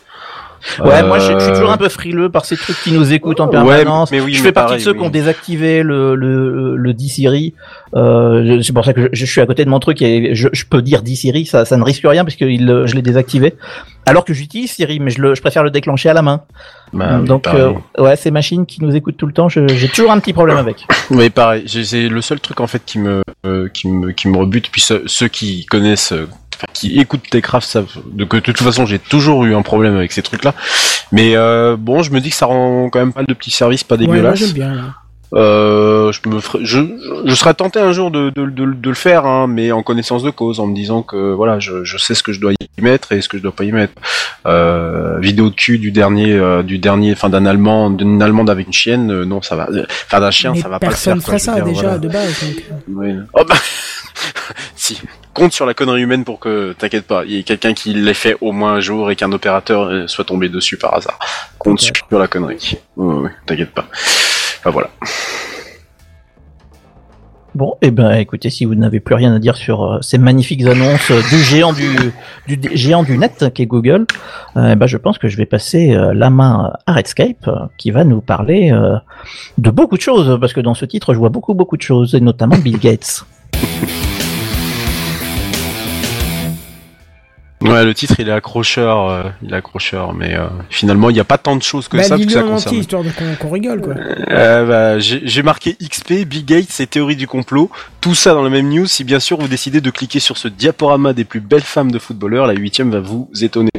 Ouais, 0.83 1.03
moi 1.03 1.19
je, 1.19 1.31
je 1.33 1.39
suis 1.39 1.49
Euh, 1.51 1.55
toujours 1.55 1.71
un 1.71 1.77
peu 1.77 1.89
frileux 1.89 2.29
par 2.29 2.45
ces 2.45 2.57
trucs 2.57 2.77
qui 2.83 2.91
nous 2.91 3.13
écoutent 3.13 3.39
en 3.39 3.47
Ouais, 3.47 3.77
permanence. 3.77 4.11
mais 4.11 4.19
oui, 4.19 4.33
je 4.33 4.39
mais 4.41 4.47
fais 4.47 4.51
partie 4.51 4.67
pareil, 4.67 4.79
de 4.79 4.83
ceux 4.83 4.91
oui. 4.91 4.97
qui 4.99 5.03
ont 5.05 5.09
désactivé 5.09 5.83
le 5.83 6.15
le 6.15 6.75
le 6.75 6.93
D-Siri. 6.93 7.53
Euh, 7.95 8.61
c'est 8.61 8.73
pour 8.73 8.85
ça 8.85 8.93
que 8.93 9.03
je, 9.03 9.07
je 9.13 9.25
suis 9.25 9.41
à 9.41 9.45
côté 9.45 9.65
de 9.65 9.69
mon 9.69 9.79
truc 9.79 10.01
et 10.01 10.35
je, 10.35 10.49
je 10.51 10.65
peux 10.65 10.81
dire 10.81 11.01
D-Siri, 11.01 11.45
ça 11.45 11.65
ça 11.65 11.77
ne 11.77 11.83
risque 11.83 12.03
rien 12.05 12.23
parce 12.23 12.35
que 12.35 12.45
il, 12.45 12.69
euh, 12.69 12.85
je 12.87 12.95
l'ai 12.95 13.01
désactivé. 13.01 13.55
Alors 14.05 14.25
que 14.25 14.33
j'utilise 14.33 14.71
Siri, 14.71 14.99
mais 14.99 15.11
je 15.11 15.21
le 15.21 15.35
je 15.35 15.41
préfère 15.41 15.63
le 15.63 15.69
déclencher 15.71 16.09
à 16.09 16.13
la 16.13 16.21
main. 16.21 16.41
Bah, 16.93 17.19
oui, 17.19 17.27
Donc 17.27 17.47
euh, 17.47 17.73
ouais, 17.97 18.15
ces 18.15 18.31
machines 18.31 18.65
qui 18.65 18.83
nous 18.83 18.95
écoutent 18.95 19.17
tout 19.17 19.27
le 19.27 19.33
temps, 19.33 19.49
j'ai 19.49 19.87
toujours 19.89 20.11
un 20.11 20.19
petit 20.19 20.33
problème 20.33 20.57
avec. 20.57 20.85
Oui, 21.11 21.29
pareil. 21.29 21.63
C'est 21.67 22.07
le 22.07 22.21
seul 22.21 22.39
truc 22.39 22.59
en 22.61 22.67
fait 22.67 22.81
qui 22.85 22.99
me, 22.99 23.21
euh, 23.45 23.67
qui 23.69 23.87
me, 23.87 24.11
qui 24.11 24.27
me 24.27 24.37
rebute. 24.37 24.69
Puis 24.71 24.81
ceux, 24.81 25.03
ceux 25.07 25.27
qui 25.27 25.65
connaissent, 25.65 26.11
euh, 26.11 26.27
qui 26.73 26.99
écoutent 26.99 27.29
Techcraft 27.29 27.67
savent 27.67 27.87
de 28.11 28.23
que 28.25 28.37
de 28.37 28.41
toute 28.41 28.61
façon 28.61 28.85
j'ai 28.85 28.99
toujours 28.99 29.45
eu 29.45 29.55
un 29.55 29.61
problème 29.61 29.95
avec 29.95 30.11
ces 30.11 30.21
trucs-là. 30.21 30.53
Mais 31.11 31.35
euh, 31.35 31.75
bon, 31.77 32.03
je 32.03 32.11
me 32.11 32.19
dis 32.19 32.29
que 32.29 32.35
ça 32.35 32.45
rend 32.45 32.89
quand 32.89 32.99
même 32.99 33.13
pas 33.13 33.23
de 33.23 33.33
petits 33.33 33.51
services 33.51 33.83
pas 33.83 33.95
Ouais, 33.95 34.05
moi 34.05 34.15
dégueulasses. 34.15 34.39
j'aime 34.39 34.51
bien. 34.53 34.73
là. 34.73 34.83
Euh, 35.35 36.11
je 36.11 36.27
me 36.27 36.39
ferai, 36.39 36.65
je, 36.65 36.79
je, 36.79 37.27
je 37.29 37.35
serais 37.35 37.53
tenté 37.53 37.79
un 37.79 37.91
jour 37.91 38.09
de, 38.09 38.31
de, 38.31 38.45
de, 38.47 38.65
de 38.73 38.89
le 38.89 38.95
faire, 38.95 39.27
hein, 39.27 39.45
mais 39.45 39.71
en 39.71 39.83
connaissance 39.83 40.23
de 40.23 40.31
cause, 40.31 40.59
en 40.59 40.65
me 40.65 40.73
disant 40.73 41.03
que 41.03 41.33
voilà, 41.33 41.59
je, 41.59 41.83
je 41.83 41.97
sais 41.99 42.15
ce 42.15 42.23
que 42.23 42.33
je 42.33 42.39
dois 42.41 42.51
y 42.53 42.81
mettre 42.81 43.11
et 43.11 43.21
ce 43.21 43.29
que 43.29 43.37
je 43.37 43.43
dois 43.43 43.51
pas 43.51 43.63
y 43.63 43.71
mettre. 43.71 43.93
Euh, 44.47 45.19
vidéo 45.19 45.51
de 45.51 45.53
cul 45.55 45.77
du 45.77 45.91
dernier, 45.91 46.33
euh, 46.33 46.63
du 46.63 46.79
dernier, 46.79 47.11
enfin 47.11 47.29
d'un 47.29 47.45
allemand, 47.45 47.91
d'une 47.91 48.23
allemande 48.23 48.49
avec 48.49 48.65
une 48.65 48.73
chienne, 48.73 49.11
euh, 49.11 49.23
non, 49.23 49.43
ça 49.43 49.55
va. 49.55 49.67
Enfin 50.07 50.19
d'un 50.19 50.31
chien, 50.31 50.53
Mais 50.55 50.61
ça 50.61 50.67
va 50.69 50.79
pas 50.79 50.87
le 50.87 50.91
personne 50.93 51.21
faire. 51.21 51.29
quoi, 51.29 51.37
ferait 51.37 51.39
ça 51.39 51.53
dire, 51.61 51.65
déjà 51.65 51.81
voilà. 51.83 51.97
de 51.99 52.07
base. 52.07 52.43
Donc... 52.43 52.63
euh. 52.71 52.73
Oui. 52.89 53.13
Oh 53.35 53.43
bah, 53.47 53.55
si. 54.75 54.99
Compte 55.39 55.53
sur 55.53 55.65
la 55.65 55.73
connerie 55.73 56.01
humaine 56.01 56.25
pour 56.25 56.39
que, 56.39 56.73
t'inquiète 56.73 57.07
pas, 57.07 57.23
il 57.25 57.31
y 57.31 57.39
ait 57.39 57.43
quelqu'un 57.43 57.73
qui 57.73 57.93
l'ait 57.93 58.13
fait 58.13 58.37
au 58.41 58.51
moins 58.51 58.73
un 58.73 58.79
jour 58.79 59.09
et 59.09 59.15
qu'un 59.15 59.31
opérateur 59.31 59.83
euh, 59.83 60.07
soit 60.07 60.25
tombé 60.25 60.49
dessus 60.49 60.77
par 60.77 60.93
hasard. 60.93 61.17
Compte 61.57 61.79
sur 61.79 61.93
la 62.19 62.27
connerie. 62.27 62.77
Oui, 62.97 63.15
oui, 63.23 63.29
t'inquiète 63.45 63.71
pas. 63.71 63.87
Enfin 64.59 64.69
voilà. 64.69 64.89
Bon, 67.55 67.75
et 67.81 67.91
ben 67.91 68.11
écoutez, 68.11 68.49
si 68.49 68.65
vous 68.65 68.75
n'avez 68.75 68.99
plus 68.99 69.15
rien 69.15 69.33
à 69.33 69.39
dire 69.39 69.57
sur 69.57 69.83
euh, 69.83 69.97
ces 70.01 70.17
magnifiques 70.17 70.65
annonces 70.65 71.09
euh, 71.09 71.21
du 71.29 71.37
géant 71.43 71.73
du, 71.73 72.13
géant 72.73 73.03
du 73.03 73.17
net 73.17 73.51
qui 73.53 73.63
est 73.63 73.65
Google, 73.65 74.05
euh, 74.55 74.71
eh 74.73 74.75
ben 74.75 74.87
je 74.87 74.97
pense 74.97 75.17
que 75.17 75.27
je 75.27 75.35
vais 75.35 75.45
passer 75.45 75.95
la 76.13 76.29
main 76.29 76.73
à 76.85 76.93
Redscape 76.93 77.49
qui 77.77 77.91
va 77.91 78.03
nous 78.03 78.21
parler 78.21 78.71
de 79.57 79.69
beaucoup 79.71 79.97
de 79.97 80.01
choses 80.01 80.37
parce 80.39 80.53
que 80.53 80.61
dans 80.61 80.73
ce 80.73 80.85
titre 80.85 81.13
je 81.13 81.19
vois 81.19 81.29
beaucoup 81.29 81.53
beaucoup 81.53 81.77
de 81.77 81.81
choses 81.81 82.15
et 82.15 82.21
notamment 82.21 82.57
Bill 82.57 82.77
Gates. 82.77 83.25
Ouais, 87.61 87.83
le 87.83 87.93
titre 87.93 88.15
il 88.19 88.29
est 88.29 88.31
accrocheur, 88.31 89.09
euh, 89.09 89.23
il 89.43 89.51
est 89.51 89.55
accrocheur, 89.57 90.13
mais 90.13 90.33
euh, 90.33 90.47
finalement 90.69 91.09
il 91.09 91.13
n'y 91.13 91.19
a 91.19 91.25
pas 91.25 91.37
tant 91.37 91.57
de 91.57 91.61
choses 91.61 91.89
que 91.89 91.97
Bah, 91.97 92.03
ça 92.03 92.17
que 92.17 92.23
ça 92.29 92.41
concerne. 92.41 92.53
entier 92.53 92.77
histoire 92.79 93.03
qu'on 93.39 93.49
rigole 93.49 93.81
quoi. 93.81 93.95
Euh, 94.29 94.65
bah, 94.65 94.99
j'ai 94.99 95.21
j'ai 95.25 95.43
marqué 95.43 95.75
XP, 95.75 96.25
Bill 96.25 96.45
Gates 96.45 96.79
et 96.79 96.87
théorie 96.87 97.17
du 97.17 97.27
complot, 97.27 97.69
tout 97.99 98.15
ça 98.15 98.33
dans 98.33 98.43
la 98.43 98.49
même 98.49 98.69
news. 98.69 98.85
Si 98.85 99.03
bien 99.03 99.19
sûr 99.19 99.37
vous 99.39 99.49
décidez 99.49 99.81
de 99.81 99.89
cliquer 99.89 100.19
sur 100.21 100.37
ce 100.37 100.47
diaporama 100.47 101.11
des 101.11 101.25
plus 101.25 101.41
belles 101.41 101.61
femmes 101.61 101.91
de 101.91 101.99
footballeurs, 101.99 102.47
la 102.47 102.53
huitième 102.53 102.91
va 102.91 103.01
vous 103.01 103.29
étonner. 103.41 103.71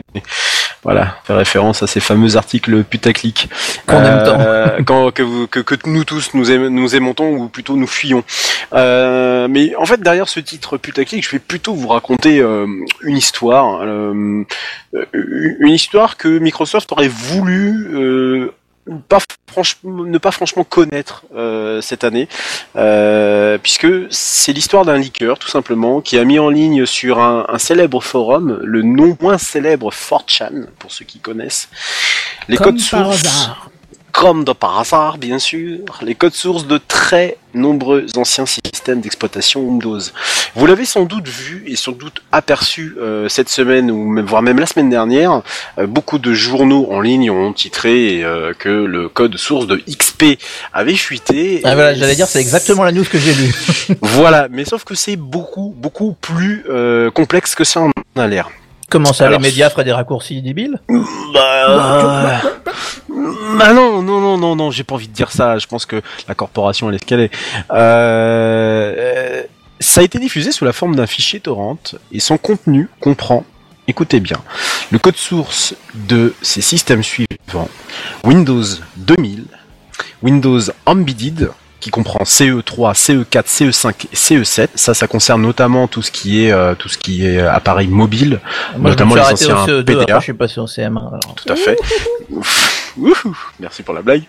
Voilà, 0.82 1.18
fait 1.24 1.34
référence 1.34 1.82
à 1.82 1.86
ces 1.86 2.00
fameux 2.00 2.36
articles 2.36 2.82
putaclic 2.84 3.50
Qu'on 3.86 4.02
aime 4.02 4.22
tant. 4.24 4.38
Quand, 4.86 5.10
que, 5.10 5.22
vous, 5.22 5.46
que, 5.46 5.60
que 5.60 5.74
nous 5.86 6.04
tous 6.04 6.30
nous, 6.32 6.50
aim- 6.50 6.70
nous 6.70 6.96
aimantons 6.96 7.28
ou 7.36 7.48
plutôt 7.48 7.76
nous 7.76 7.86
fuyons. 7.86 8.24
Euh, 8.72 9.46
mais 9.48 9.74
en 9.76 9.84
fait 9.84 10.00
derrière 10.00 10.28
ce 10.28 10.40
titre 10.40 10.78
putaclic, 10.78 11.22
je 11.24 11.30
vais 11.32 11.38
plutôt 11.38 11.74
vous 11.74 11.88
raconter 11.88 12.40
euh, 12.40 12.66
une 13.02 13.16
histoire, 13.16 13.82
euh, 13.82 14.44
euh, 14.94 15.04
une 15.60 15.68
histoire 15.72 16.16
que 16.16 16.38
Microsoft 16.38 16.90
aurait 16.92 17.08
voulu 17.08 17.88
euh, 17.94 18.52
pas 18.98 19.18
franchement, 19.48 20.04
ne 20.04 20.18
pas 20.18 20.30
franchement 20.30 20.64
connaître 20.64 21.24
euh, 21.34 21.80
cette 21.80 22.04
année, 22.04 22.28
euh, 22.76 23.58
puisque 23.58 23.86
c'est 24.10 24.52
l'histoire 24.52 24.84
d'un 24.84 24.98
leaker 24.98 25.38
tout 25.38 25.48
simplement 25.48 26.00
qui 26.00 26.18
a 26.18 26.24
mis 26.24 26.38
en 26.38 26.48
ligne 26.48 26.86
sur 26.86 27.18
un, 27.20 27.46
un 27.48 27.58
célèbre 27.58 28.02
forum, 28.02 28.60
le 28.62 28.82
non 28.82 29.16
moins 29.20 29.38
célèbre 29.38 29.90
4chan 29.92 30.66
pour 30.78 30.92
ceux 30.92 31.04
qui 31.04 31.18
connaissent, 31.18 31.68
les 32.48 32.56
Comme 32.56 32.76
codes 32.76 32.80
sources. 32.80 33.50
Comme 34.12 34.44
de 34.44 34.52
par 34.52 34.78
hasard, 34.78 35.18
bien 35.18 35.38
sûr, 35.38 35.78
les 36.02 36.14
codes 36.14 36.34
sources 36.34 36.66
de 36.66 36.78
très 36.78 37.36
nombreux 37.54 38.06
anciens 38.16 38.46
systèmes 38.46 39.00
d'exploitation 39.00 39.60
Windows. 39.60 39.98
Vous 40.54 40.66
l'avez 40.66 40.84
sans 40.84 41.04
doute 41.04 41.26
vu 41.28 41.64
et 41.66 41.76
sans 41.76 41.92
doute 41.92 42.22
aperçu 42.32 42.96
euh, 43.00 43.28
cette 43.28 43.48
semaine 43.48 43.90
ou 43.90 44.08
même, 44.08 44.26
voire 44.26 44.42
même 44.42 44.58
la 44.58 44.66
semaine 44.66 44.90
dernière. 44.90 45.42
euh, 45.78 45.86
beaucoup 45.86 46.18
de 46.18 46.32
journaux 46.32 46.88
en 46.90 47.00
ligne 47.00 47.30
ont 47.30 47.52
titré 47.52 48.22
euh, 48.22 48.52
que 48.58 48.68
le 48.68 49.08
code 49.08 49.36
source 49.36 49.66
de 49.66 49.76
XP 49.76 50.38
avait 50.72 50.94
fuité. 50.94 51.60
Ah, 51.64 51.74
voilà, 51.74 51.94
j'allais 51.94 52.14
dire 52.14 52.26
c'est 52.26 52.40
exactement 52.40 52.84
la 52.84 52.92
news 52.92 53.04
que 53.04 53.18
j'ai 53.18 53.34
lue. 53.34 53.54
Voilà, 54.00 54.48
mais 54.50 54.64
sauf 54.64 54.84
que 54.84 54.94
c'est 54.94 55.16
beaucoup 55.16 55.74
beaucoup 55.76 56.16
plus 56.20 56.64
euh, 56.68 57.10
complexe 57.10 57.54
que 57.54 57.64
ça 57.64 57.80
en 57.80 57.90
a 58.16 58.26
l'air. 58.26 58.50
Comment 58.90 59.12
ça, 59.12 59.26
Alors, 59.26 59.38
les 59.38 59.48
médias 59.48 59.70
feraient 59.70 59.84
des 59.84 59.92
raccourcis 59.92 60.42
débiles 60.42 60.80
Bah, 61.32 62.40
bah 63.08 63.72
non, 63.72 64.02
non, 64.02 64.20
non, 64.20 64.36
non, 64.36 64.56
non, 64.56 64.70
j'ai 64.72 64.82
pas 64.82 64.96
envie 64.96 65.06
de 65.06 65.12
dire 65.12 65.30
ça. 65.30 65.58
Je 65.58 65.66
pense 65.66 65.86
que 65.86 66.02
la 66.26 66.34
corporation 66.34 66.88
elle 66.88 66.96
est 66.96 66.98
ce 66.98 67.06
qu'elle 67.06 67.20
est. 67.20 67.30
Euh, 67.70 68.94
euh, 68.98 69.42
ça 69.78 70.00
a 70.00 70.04
été 70.04 70.18
diffusé 70.18 70.50
sous 70.50 70.64
la 70.64 70.72
forme 70.72 70.96
d'un 70.96 71.06
fichier 71.06 71.38
torrent 71.40 71.78
et 72.12 72.18
son 72.20 72.36
contenu 72.36 72.88
comprend, 73.00 73.44
écoutez 73.86 74.18
bien, 74.18 74.38
le 74.90 74.98
code 74.98 75.16
source 75.16 75.74
de 75.94 76.34
ces 76.42 76.60
systèmes 76.60 77.02
suivants 77.04 77.68
Windows 78.24 78.64
2000, 78.96 79.44
Windows 80.22 80.60
Embedded 80.84 81.50
qui 81.80 81.90
comprend 81.90 82.20
E 82.20 82.24
CE3, 82.24 82.94
CE4, 82.94 83.44
CE5 83.46 84.06
et 84.12 84.16
CE7. 84.16 84.68
Ça, 84.74 84.94
ça 84.94 85.06
concerne 85.06 85.42
notamment 85.42 85.88
tout 85.88 86.02
ce 86.02 86.10
qui 86.10 86.44
est 86.44 86.52
euh, 86.52 86.74
tout 86.74 86.88
ce 86.88 86.98
qui 86.98 87.26
est 87.26 87.40
appareil 87.40 87.88
mobile. 87.88 88.40
Moi, 88.76 88.90
Notamment 88.90 89.16
je 89.16 89.22
me 89.22 89.30
les 89.30 89.36
suis 89.36 89.50
anciens 89.50 89.64
au 89.64 89.80
CE2, 89.80 89.84
PDA. 89.84 90.02
après, 90.02 90.14
je 90.18 90.24
suis 90.24 90.32
passé 90.34 90.60
au 90.60 90.66
CM1. 90.66 90.98
alors. 90.98 91.34
Tout 91.36 91.52
à 91.52 91.56
fait. 91.56 91.76
Merci 93.58 93.82
pour 93.82 93.94
la 93.94 94.02
blague. 94.02 94.22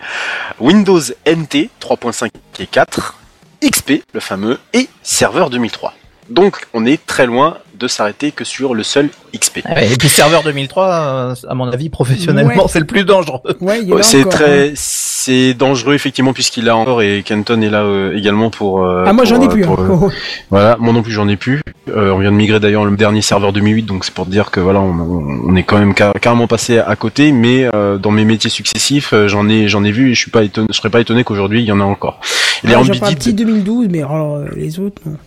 Windows 0.59 0.99
NT 1.27 1.69
3.5 1.81 2.29
et 2.59 2.67
4, 2.67 3.15
XP, 3.63 4.03
le 4.13 4.19
fameux, 4.19 4.59
et 4.73 4.87
Serveur 5.03 5.49
2003. 5.49 5.93
Donc, 6.29 6.67
on 6.73 6.85
est 6.85 7.03
très 7.05 7.25
loin 7.25 7.57
de 7.81 7.87
s'arrêter 7.87 8.31
que 8.31 8.43
sur 8.45 8.73
le 8.75 8.83
seul 8.83 9.09
XP. 9.35 9.61
Ah 9.65 9.73
ouais, 9.73 9.91
et 9.91 9.95
puis 9.97 10.07
serveur 10.07 10.43
2003, 10.43 10.85
euh, 10.85 11.35
à 11.49 11.53
mon 11.55 11.67
avis, 11.69 11.89
professionnellement, 11.89 12.63
Ouais. 12.63 12.69
c'est 12.69 12.79
le 12.79 12.85
plus 12.85 13.03
dangereux. 13.03 13.39
Ouais, 13.59 13.81
Ouais, 13.81 14.03
C'est 14.03 14.19
encore, 14.21 14.33
hein. 14.33 14.35
très, 14.35 14.71
c'est 14.75 15.53
dangereux 15.55 15.93
effectivement 15.95 16.33
puisqu'il 16.33 16.69
a 16.69 16.75
encore 16.75 17.01
et 17.01 17.23
Kenton 17.25 17.61
est 17.61 17.69
là 17.69 17.81
euh, 17.83 18.15
également 18.15 18.49
pour. 18.49 18.85
euh, 18.85 19.03
Ah, 19.07 19.13
moi 19.13 19.25
j'en 19.25 19.41
ai 19.41 19.45
euh, 19.45 19.49
plus. 19.49 19.63
pour, 19.63 19.79
hein. 19.79 19.87
euh, 19.89 19.93
Oh, 19.93 19.99
oh. 20.07 20.11
Voilà, 20.51 20.77
moi 20.79 20.93
non 20.93 21.01
plus 21.01 21.11
j'en 21.11 21.27
ai 21.27 21.35
plus. 21.37 21.61
Euh, 21.89 22.11
on 22.11 22.19
vient 22.19 22.31
de 22.31 22.35
migrer 22.37 22.59
d'ailleurs 22.59 22.85
le 22.85 22.95
dernier 22.95 23.21
serveur 23.21 23.51
2008, 23.53 23.83
donc 23.83 24.05
c'est 24.05 24.13
pour 24.13 24.25
te 24.25 24.31
dire 24.31 24.51
que 24.51 24.59
voilà, 24.59 24.79
on, 24.79 25.55
est 25.55 25.63
quand 25.63 25.79
même 25.79 25.93
car- 25.95 26.13
carrément 26.21 26.47
passé 26.47 26.77
à 26.79 26.95
côté. 26.95 27.31
Mais 27.31 27.67
euh, 27.73 27.97
dans 27.97 28.11
mes 28.11 28.23
métiers 28.25 28.49
successifs, 28.51 29.13
euh, 29.13 29.27
j'en 29.27 29.49
ai 29.49 29.67
j'en 29.67 29.83
ai 29.83 29.91
vu 29.91 30.11
et 30.11 30.13
je 30.13 30.19
suis 30.19 30.31
pas 30.31 30.43
étonné, 30.43 30.67
je 30.71 30.77
serais 30.77 30.89
pas 30.91 30.99
étonné 31.01 31.23
qu'aujourd'hui 31.23 31.61
il 31.61 31.65
y 31.65 31.71
en 31.71 31.79
a 31.81 31.83
encore. 31.83 32.19
Les 32.63 32.73
Ah, 32.75 32.83
J'en 32.83 32.93
parle 32.93 33.13
Ambidid, 33.13 33.17
petit 33.17 33.33
2012, 33.33 33.87
mais 33.89 33.99
alors 34.03 34.35
euh, 34.37 34.45
les 34.55 34.79
autres, 34.79 35.01
non. 35.05 35.17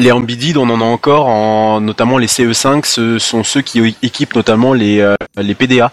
Les 0.00 0.12
Ambidid, 0.12 0.56
on 0.56 0.68
en 0.70 0.80
a 0.80 0.84
encore, 0.84 1.26
en, 1.26 1.80
notamment 1.80 2.18
les 2.18 2.26
CE5, 2.26 2.84
ce 2.84 3.18
sont 3.18 3.44
ceux 3.44 3.60
qui 3.60 3.96
équipent 4.02 4.34
notamment 4.34 4.72
les, 4.72 5.00
euh, 5.00 5.14
les 5.36 5.54
PDA. 5.54 5.92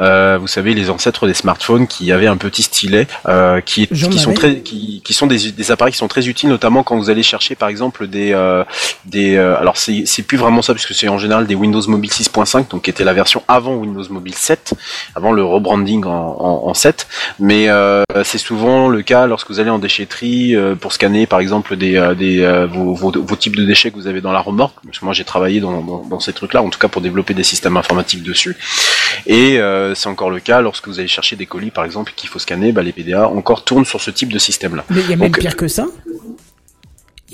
Euh, 0.00 0.38
vous 0.40 0.48
savez, 0.48 0.74
les 0.74 0.90
ancêtres 0.90 1.26
des 1.26 1.34
smartphones 1.34 1.86
qui 1.86 2.12
avaient 2.12 2.26
un 2.26 2.36
petit 2.36 2.62
stylet, 2.62 3.06
euh, 3.28 3.60
qui, 3.60 3.86
qui 3.86 4.18
sont 4.18 4.34
très, 4.34 4.58
qui, 4.60 5.02
qui 5.04 5.14
sont 5.14 5.26
des, 5.26 5.52
des 5.52 5.70
appareils 5.70 5.92
qui 5.92 5.98
sont 5.98 6.08
très 6.08 6.26
utiles, 6.28 6.48
notamment 6.48 6.82
quand 6.82 6.96
vous 6.96 7.10
allez 7.10 7.22
chercher, 7.22 7.54
par 7.54 7.68
exemple, 7.68 8.08
des, 8.08 8.32
euh, 8.32 8.64
des, 9.06 9.36
euh, 9.36 9.56
alors 9.58 9.76
c'est, 9.76 10.02
c'est 10.06 10.22
plus 10.22 10.36
vraiment 10.36 10.62
ça, 10.62 10.74
puisque 10.74 10.94
c'est 10.94 11.08
en 11.08 11.18
général 11.18 11.46
des 11.46 11.54
Windows 11.54 11.82
Mobile 11.86 12.10
6.5, 12.10 12.70
donc 12.70 12.82
qui 12.82 12.90
était 12.90 13.04
la 13.04 13.12
version 13.14 13.42
avant 13.46 13.74
Windows 13.74 14.04
Mobile 14.10 14.34
7, 14.34 14.74
avant 15.14 15.32
le 15.32 15.44
rebranding 15.44 16.04
en, 16.04 16.10
en, 16.10 16.68
en 16.68 16.74
7. 16.74 17.06
Mais 17.38 17.68
euh, 17.68 18.02
c'est 18.24 18.38
souvent 18.38 18.88
le 18.88 19.02
cas 19.02 19.26
lorsque 19.26 19.48
vous 19.50 19.60
allez 19.60 19.70
en 19.70 19.78
déchetterie 19.78 20.56
euh, 20.56 20.74
pour 20.74 20.92
scanner, 20.92 21.26
par 21.26 21.40
exemple, 21.40 21.76
des, 21.76 21.96
euh, 21.96 22.14
des 22.14 22.40
euh, 22.42 22.66
vos, 22.66 22.94
vos, 22.94 23.12
vos 23.12 23.36
de 23.52 23.64
déchets 23.64 23.90
que 23.90 23.96
vous 23.96 24.06
avez 24.06 24.20
dans 24.20 24.32
la 24.32 24.40
remorque. 24.40 24.76
Parce 24.84 24.98
que 24.98 25.04
moi, 25.04 25.14
j'ai 25.14 25.24
travaillé 25.24 25.60
dans, 25.60 25.80
dans, 25.82 26.04
dans 26.04 26.20
ces 26.20 26.32
trucs-là, 26.32 26.62
en 26.62 26.70
tout 26.70 26.78
cas 26.78 26.88
pour 26.88 27.02
développer 27.02 27.34
des 27.34 27.44
systèmes 27.44 27.76
informatiques 27.76 28.22
dessus. 28.22 28.56
Et 29.26 29.58
euh, 29.58 29.94
c'est 29.94 30.08
encore 30.08 30.30
le 30.30 30.40
cas 30.40 30.60
lorsque 30.60 30.88
vous 30.88 30.98
allez 30.98 31.08
chercher 31.08 31.36
des 31.36 31.46
colis, 31.46 31.70
par 31.70 31.84
exemple, 31.84 32.12
qu'il 32.16 32.28
faut 32.28 32.38
scanner. 32.38 32.72
Bah, 32.72 32.82
les 32.82 32.92
PDA 32.92 33.28
encore 33.28 33.64
tournent 33.64 33.84
sur 33.84 34.00
ce 34.00 34.10
type 34.10 34.32
de 34.32 34.38
système-là. 34.38 34.84
Mais 34.90 35.00
il 35.00 35.10
y 35.10 35.12
a 35.12 35.16
même 35.16 35.30
Donc, 35.30 35.40
pire 35.40 35.56
que 35.56 35.68
ça. 35.68 35.86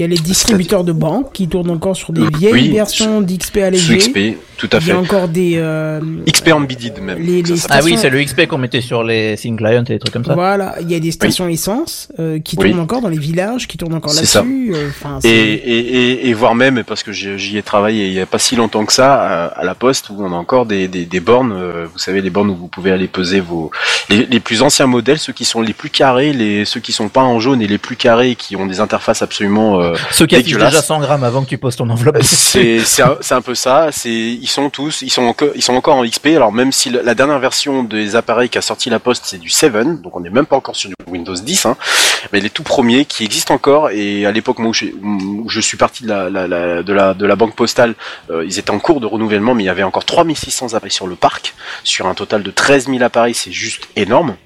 Il 0.00 0.04
y 0.04 0.06
a 0.06 0.08
les 0.08 0.16
distributeurs 0.16 0.82
de 0.82 0.92
banques 0.92 1.30
qui 1.34 1.46
tournent 1.46 1.68
encore 1.68 1.94
sur 1.94 2.14
des 2.14 2.22
vieilles 2.38 2.52
oui, 2.54 2.72
versions 2.72 3.20
d'XP 3.20 3.52
Sous 3.58 3.60
allégé. 3.64 3.98
XP, 3.98 4.18
tout 4.56 4.70
à 4.72 4.78
Il 4.78 4.86
y 4.86 4.90
a 4.90 4.94
fait. 4.94 4.98
encore 4.98 5.28
des. 5.28 5.52
euh, 5.58 6.00
XP 6.26 6.48
même. 7.02 7.18
les- 7.18 7.42
ça 7.44 7.50
les 7.52 7.56
s'appelle. 7.58 7.76
Ah 7.78 7.84
oui, 7.84 7.96
c'est 7.98 8.08
le 8.08 8.24
XP 8.24 8.46
qu'on 8.46 8.56
mettait 8.56 8.80
sur 8.80 9.04
les 9.04 9.36
Sync 9.36 9.58
Client 9.58 9.82
et 9.82 9.92
des 9.92 9.98
trucs 9.98 10.14
comme 10.14 10.24
ça. 10.24 10.32
Voilà, 10.32 10.76
il 10.80 10.90
y 10.90 10.94
a 10.94 11.00
des 11.00 11.10
stations 11.10 11.48
essence 11.48 12.08
euh, 12.18 12.38
qui 12.38 12.56
Oui. 12.58 12.70
tournent 12.70 12.80
encore 12.80 13.02
dans 13.02 13.10
les 13.10 13.18
villages, 13.18 13.68
qui 13.68 13.76
tournent 13.76 13.92
encore 13.92 14.10
C'est 14.12 14.24
ça. 14.24 14.38
là-dessus. 14.38 14.72
euh, 14.74 14.88
Enfin, 14.88 15.18
Et, 15.18 15.28
c'est- 15.28 15.30
et, 15.38 15.78
et, 16.12 16.28
et 16.30 16.32
voire 16.32 16.54
même, 16.54 16.82
parce 16.86 17.02
que 17.02 17.12
j'y 17.12 17.58
ai 17.58 17.62
travaillé 17.62 18.06
il 18.06 18.14
y 18.14 18.20
a 18.20 18.26
pas 18.26 18.38
si 18.38 18.56
longtemps 18.56 18.86
que 18.86 18.94
ça, 18.94 19.48
à, 19.48 19.64
la 19.64 19.74
poste, 19.74 20.08
où 20.08 20.16
on 20.24 20.32
a 20.32 20.36
encore 20.36 20.64
des, 20.64 20.88
des, 20.88 21.04
des 21.04 21.20
bornes, 21.20 21.52
euh, 21.52 21.84
vous 21.92 21.98
savez, 21.98 22.22
les 22.22 22.30
bornes 22.30 22.48
où 22.48 22.54
vous 22.56 22.68
pouvez 22.68 22.90
aller 22.90 23.06
peser 23.06 23.40
vos... 23.40 23.70
Les, 24.08 24.24
les 24.24 24.40
plus 24.40 24.62
anciens 24.62 24.86
modèles, 24.86 25.18
ceux 25.18 25.34
qui 25.34 25.44
sont 25.44 25.60
les 25.60 25.74
plus 25.74 25.90
carrés, 25.90 26.32
les, 26.32 26.64
ceux 26.64 26.80
qui 26.80 26.92
sont 26.92 27.10
pas 27.10 27.20
en 27.22 27.38
jaune 27.38 27.60
et 27.60 27.66
les 27.66 27.76
plus 27.76 27.96
carrés, 27.96 28.34
qui 28.34 28.56
ont 28.56 28.64
des 28.64 28.80
interfaces 28.80 29.20
absolument... 29.20 29.89
euh, 29.90 29.96
Ceux 30.12 30.26
qui 30.26 30.36
affichent 30.36 30.56
déjà 30.56 30.82
100 30.82 31.00
grammes 31.00 31.24
avant 31.24 31.42
que 31.44 31.48
tu 31.48 31.58
poses 31.58 31.76
ton 31.76 31.88
enveloppe. 31.90 32.18
c'est 32.22 32.80
c'est 32.80 33.02
un, 33.32 33.40
peu 33.42 33.54
ça. 33.54 33.88
C'est 33.92 34.10
ils 34.10 34.46
sont 34.48 34.70
tous 34.70 35.02
ils 35.02 35.10
sont 35.10 35.22
encore 35.22 35.50
ils 35.54 35.62
sont 35.62 35.74
encore 35.74 35.96
en 35.96 36.04
XP. 36.04 36.28
Alors 36.28 36.52
même 36.52 36.72
si 36.72 36.90
la 36.90 37.14
dernière 37.14 37.38
version 37.38 37.82
des 37.84 38.16
appareils 38.16 38.48
qui 38.48 38.58
a 38.58 38.62
sorti 38.62 38.90
la 38.90 38.98
poste 38.98 39.24
c'est 39.26 39.38
du 39.38 39.48
7, 39.50 39.72
donc 40.02 40.16
on 40.16 40.20
n'est 40.20 40.30
même 40.30 40.46
pas 40.46 40.56
encore 40.56 40.76
sur 40.76 40.88
du 40.90 40.94
Windows 41.06 41.34
10, 41.34 41.66
hein, 41.66 41.76
mais 42.32 42.40
les 42.40 42.50
tout 42.50 42.62
premiers 42.62 43.04
qui 43.04 43.24
existent 43.24 43.54
encore. 43.54 43.90
Et 43.90 44.26
à 44.26 44.32
l'époque 44.32 44.58
moi 44.58 44.70
où, 44.72 45.04
où 45.44 45.48
je 45.48 45.60
suis 45.60 45.76
parti 45.76 46.04
de 46.04 46.08
la, 46.08 46.30
la- 46.30 46.46
la- 46.48 46.82
de 46.82 46.92
la 46.92 47.14
de 47.14 47.26
la 47.26 47.36
banque 47.36 47.54
postale, 47.54 47.94
euh, 48.30 48.44
ils 48.46 48.58
étaient 48.58 48.70
en 48.70 48.78
cours 48.78 49.00
de 49.00 49.06
renouvellement, 49.06 49.54
mais 49.54 49.62
il 49.62 49.66
y 49.66 49.70
avait 49.70 49.82
encore 49.82 50.04
3600 50.04 50.74
appareils 50.74 50.90
sur 50.90 51.06
le 51.06 51.16
parc, 51.16 51.54
sur 51.84 52.06
un 52.06 52.14
total 52.14 52.42
de 52.42 52.50
13 52.50 52.86
000 52.86 53.02
appareils. 53.02 53.34
C'est 53.34 53.52
juste 53.52 53.88
énorme. 53.96 54.36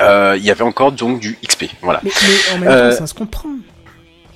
Euh, 0.00 0.34
il 0.38 0.44
y 0.44 0.50
avait 0.50 0.64
encore 0.64 0.92
donc 0.92 1.20
du 1.20 1.38
XP. 1.46 1.64
Voilà. 1.82 2.00
mais, 2.02 2.10
mais 2.22 2.54
en 2.54 2.58
même 2.58 2.68
Euh, 2.68 2.90
temps, 2.92 2.96
ça 2.98 3.06
se 3.06 3.14
comprend. 3.14 3.48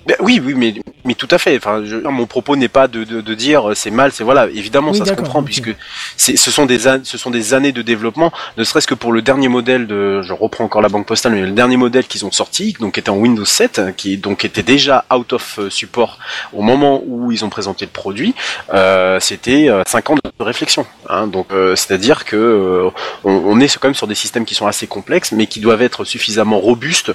Ben 0.07 0.17
oui, 0.21 0.41
oui, 0.43 0.55
mais, 0.55 0.75
mais 1.07 1.15
tout 1.15 1.29
à 1.31 1.39
fait. 1.39 1.57
Enfin, 1.57 1.83
je- 1.85 1.97
mon 1.97 2.27
propos 2.27 2.57
n'est 2.57 2.69
pas 2.69 2.89
de, 2.89 3.05
de, 3.05 3.21
de 3.21 3.35
dire 3.35 3.71
euh, 3.71 3.75
c'est 3.75 3.91
mal, 3.91 4.13
c'est 4.13 4.25
voilà. 4.25 4.47
Évidemment, 4.49 4.91
Oui, 4.93 4.99
ça 4.99 5.05
se 5.05 5.13
comprend 5.13 5.43
puisque 5.43 5.75
ce 6.17 6.37
sont 6.51 6.67
des 6.67 6.89
an- 6.89 7.01
ce 7.05 7.17
sont 7.19 7.31
des 7.31 7.55
années 7.55 7.73
de 7.73 7.83
développement. 7.83 8.33
Ne 8.57 8.65
serait-ce 8.65 8.87
que 8.87 8.95
pour 8.95 9.13
le 9.13 9.23
dernier 9.23 9.49
modèle 9.49 9.87
de, 9.87 10.23
je 10.23 10.33
reprends 10.33 10.65
encore 10.65 10.83
la 10.83 10.89
banque 10.89 11.07
postale, 11.07 11.33
mais 11.33 11.43
le 11.43 11.51
dernier 11.53 11.77
modèle 11.77 12.05
qu'ils 12.07 12.25
ont 12.27 12.31
sorti, 12.33 12.75
donc 12.81 12.99
était 12.99 13.11
en 13.11 13.17
Windows 13.17 13.45
7, 13.45 13.79
hein, 13.79 13.93
qui 13.97 14.17
donc 14.19 14.45
était 14.45 14.63
déjà 14.63 15.05
out 15.15 15.33
of 15.33 15.59
euh, 15.59 15.71
support 15.71 16.19
au 16.53 16.63
moment 16.63 17.03
où 17.07 17.31
ils 17.33 17.45
ont 17.45 17.49
présenté 17.51 17.85
le 17.85 17.91
produit. 17.91 18.35
Euh, 18.75 19.21
c'était 19.21 19.69
euh, 19.69 19.83
5 19.87 20.11
ans 20.11 20.15
de 20.17 20.45
réflexion. 20.45 20.87
Hein, 21.09 21.27
donc, 21.29 21.47
euh, 21.53 21.77
c'est-à-dire 21.77 22.25
que 22.25 22.37
euh, 22.37 22.91
on, 23.25 23.33
on 23.33 23.61
est 23.61 23.77
quand 23.79 23.89
même 23.89 23.95
sur 23.95 24.07
des 24.07 24.15
systèmes 24.15 24.45
qui 24.45 24.55
sont 24.55 24.67
assez 24.67 24.87
complexes, 24.87 25.33
mais 25.33 25.47
qui 25.47 25.61
doivent 25.61 25.83
être 25.83 26.05
suffisamment 26.05 26.59
robustes 26.59 27.13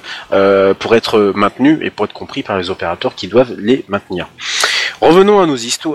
pour 0.78 0.94
être 0.94 1.32
maintenus 1.34 1.78
et 1.82 1.90
pour 1.90 2.04
être 2.06 2.12
compris 2.12 2.42
par 2.42 2.58
les 2.58 2.70
opérateurs 2.70 3.14
qui 3.14 3.28
doivent 3.28 3.54
les 3.58 3.81
maintenir. 3.88 4.28
Revenons 5.00 5.40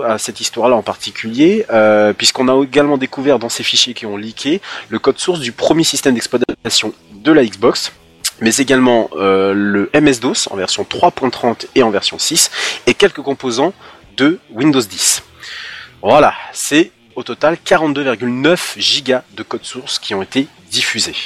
à 0.02 0.18
cette 0.18 0.40
histoire-là 0.40 0.76
en 0.76 0.82
particulier, 0.82 1.64
euh, 1.70 2.12
puisqu'on 2.12 2.48
a 2.48 2.62
également 2.62 2.98
découvert 2.98 3.38
dans 3.38 3.48
ces 3.48 3.62
fichiers 3.62 3.94
qui 3.94 4.04
ont 4.04 4.16
leaké 4.16 4.60
le 4.90 4.98
code 4.98 5.18
source 5.18 5.40
du 5.40 5.52
premier 5.52 5.84
système 5.84 6.14
d'exploitation 6.14 6.92
de 7.14 7.32
la 7.32 7.44
Xbox, 7.44 7.92
mais 8.40 8.54
également 8.56 9.08
euh, 9.16 9.54
le 9.54 9.90
MS-DOS 9.94 10.48
en 10.50 10.56
version 10.56 10.82
3.30 10.82 11.68
et 11.74 11.82
en 11.82 11.90
version 11.90 12.18
6, 12.18 12.50
et 12.86 12.94
quelques 12.94 13.22
composants 13.22 13.72
de 14.18 14.38
Windows 14.50 14.80
10. 14.80 15.22
Voilà, 16.02 16.34
c'est 16.52 16.92
au 17.18 17.24
total 17.24 17.58
42,9 17.66 18.78
gigas 18.78 19.24
de 19.36 19.42
code 19.42 19.64
source 19.64 19.98
qui 19.98 20.14
ont 20.14 20.22
été 20.22 20.46
diffusés. 20.70 21.16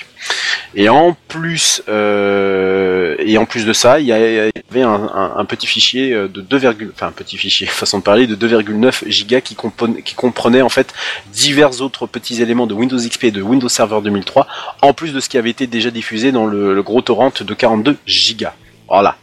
Et 0.75 0.89
en 0.89 1.15
plus, 1.29 1.83
euh, 1.87 3.15
et 3.19 3.37
en 3.37 3.45
plus 3.45 3.67
de 3.67 3.75
ça, 3.75 4.01
il 4.01 4.07
y, 4.07 4.13
avait 4.13 4.53
un, 4.81 5.45
petit 5.45 5.67
fichier 5.67 6.15
euh, 6.15 6.29
de 6.29 6.41
2, 6.41 6.89
enfin 6.95 7.09
un 7.09 7.13
petit 7.13 7.37
fichier, 7.37 7.67
façon 7.83 7.99
de 7.99 8.03
parler, 8.03 8.27
de 8.27 8.35
2,9 8.35 9.07
gigas 9.11 9.43
qui 9.43 9.55
comprenait 10.15 10.63
en 10.63 10.71
fait 10.71 10.95
divers 11.31 11.83
autres 11.83 12.07
petits 12.07 12.41
éléments 12.41 12.67
de 12.67 12.73
Windows 12.73 12.97
XP 12.97 13.25
et 13.25 13.31
de 13.31 13.43
Windows 13.43 13.69
Server 13.69 14.01
2003, 14.03 14.47
en 14.81 14.95
plus 14.95 15.13
de 15.13 15.21
ce 15.21 15.29
qui 15.29 15.37
avait 15.37 15.51
été 15.51 15.67
déjà 15.67 15.91
diffusé 15.91 16.33
dans 16.33 16.47
le, 16.47 16.75
le 16.75 16.83
gros 16.83 17.03
torrent 17.03 17.35
de 17.39 17.55
42 17.55 17.99
gigas. 18.07 18.55
Voilà. 18.89 19.19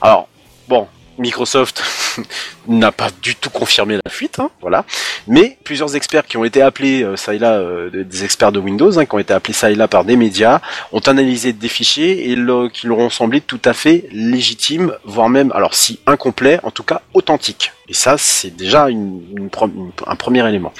Alors, 0.00 0.26
bon, 0.66 0.88
Microsoft 1.20 1.82
n'a 2.68 2.90
pas 2.90 3.08
du 3.22 3.36
tout 3.36 3.50
confirmé 3.50 3.98
la 4.02 4.10
fuite, 4.10 4.38
hein, 4.38 4.50
voilà. 4.60 4.84
Mais 5.28 5.58
plusieurs 5.62 5.94
experts 5.94 6.26
qui 6.26 6.36
ont 6.36 6.44
été 6.44 6.62
appelés, 6.62 7.02
euh, 7.02 7.16
ça 7.16 7.34
et 7.34 7.38
là, 7.38 7.52
euh, 7.52 7.90
des 7.90 8.24
experts 8.24 8.52
de 8.52 8.58
Windows, 8.58 8.98
hein, 8.98 9.04
qui 9.04 9.14
ont 9.14 9.18
été 9.18 9.32
appelés 9.32 9.52
ça 9.52 9.70
et 9.70 9.74
là 9.74 9.86
par 9.86 10.04
des 10.04 10.16
médias, 10.16 10.60
ont 10.92 11.00
analysé 11.00 11.52
des 11.52 11.68
fichiers 11.68 12.32
et 12.32 12.36
qui 12.72 12.86
leur 12.86 12.98
ont 12.98 13.10
semblé 13.10 13.40
tout 13.40 13.60
à 13.64 13.74
fait 13.74 14.08
légitimes, 14.10 14.94
voire 15.04 15.28
même, 15.28 15.52
alors 15.52 15.74
si 15.74 16.00
incomplets, 16.06 16.58
en 16.62 16.70
tout 16.70 16.84
cas 16.84 17.02
authentiques. 17.14 17.72
Et 17.88 17.94
ça, 17.94 18.16
c'est 18.18 18.56
déjà 18.56 18.86
un 18.86 20.16
premier 20.16 20.48
élément. 20.48 20.72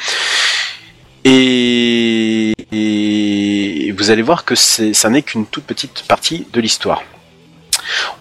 Et, 1.25 2.55
et 2.73 3.93
vous 3.93 4.11
allez 4.11 4.23
voir 4.23 4.45
que 4.45 4.55
ça 4.55 5.11
n'est 5.11 5.23
qu'une 5.23 5.45
toute 5.45 5.65
petite 5.65 6.05
partie 6.09 6.47
de 6.53 6.61
l'histoire. 6.61 7.03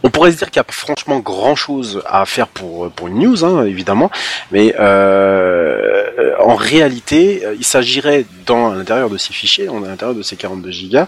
On 0.04 0.10
pourrait 0.10 0.32
se 0.32 0.38
dire 0.38 0.52
qu'il 0.52 0.62
n'y 0.62 0.66
a 0.68 0.72
franchement 0.72 1.20
grand 1.20 1.56
chose 1.56 2.02
à 2.06 2.26
faire 2.26 2.48
pour, 2.48 2.90
pour 2.92 3.08
une 3.08 3.20
news, 3.20 3.44
hein, 3.46 3.66
évidemment, 3.66 4.12
mais 4.52 4.76
euh, 4.80 6.34
en 6.40 6.56
réalité, 6.56 7.42
euh, 7.44 7.56
il 7.58 7.66
s'agirait 7.66 8.26
dans 8.46 8.74
l'intérieur 8.74 9.10
de 9.10 9.18
ces 9.18 9.34
fichiers, 9.34 9.68
à 9.68 9.88
l'intérieur 9.88 10.16
de 10.16 10.24
ces 10.24 10.36
42 10.36 10.72
gigas, 10.72 11.08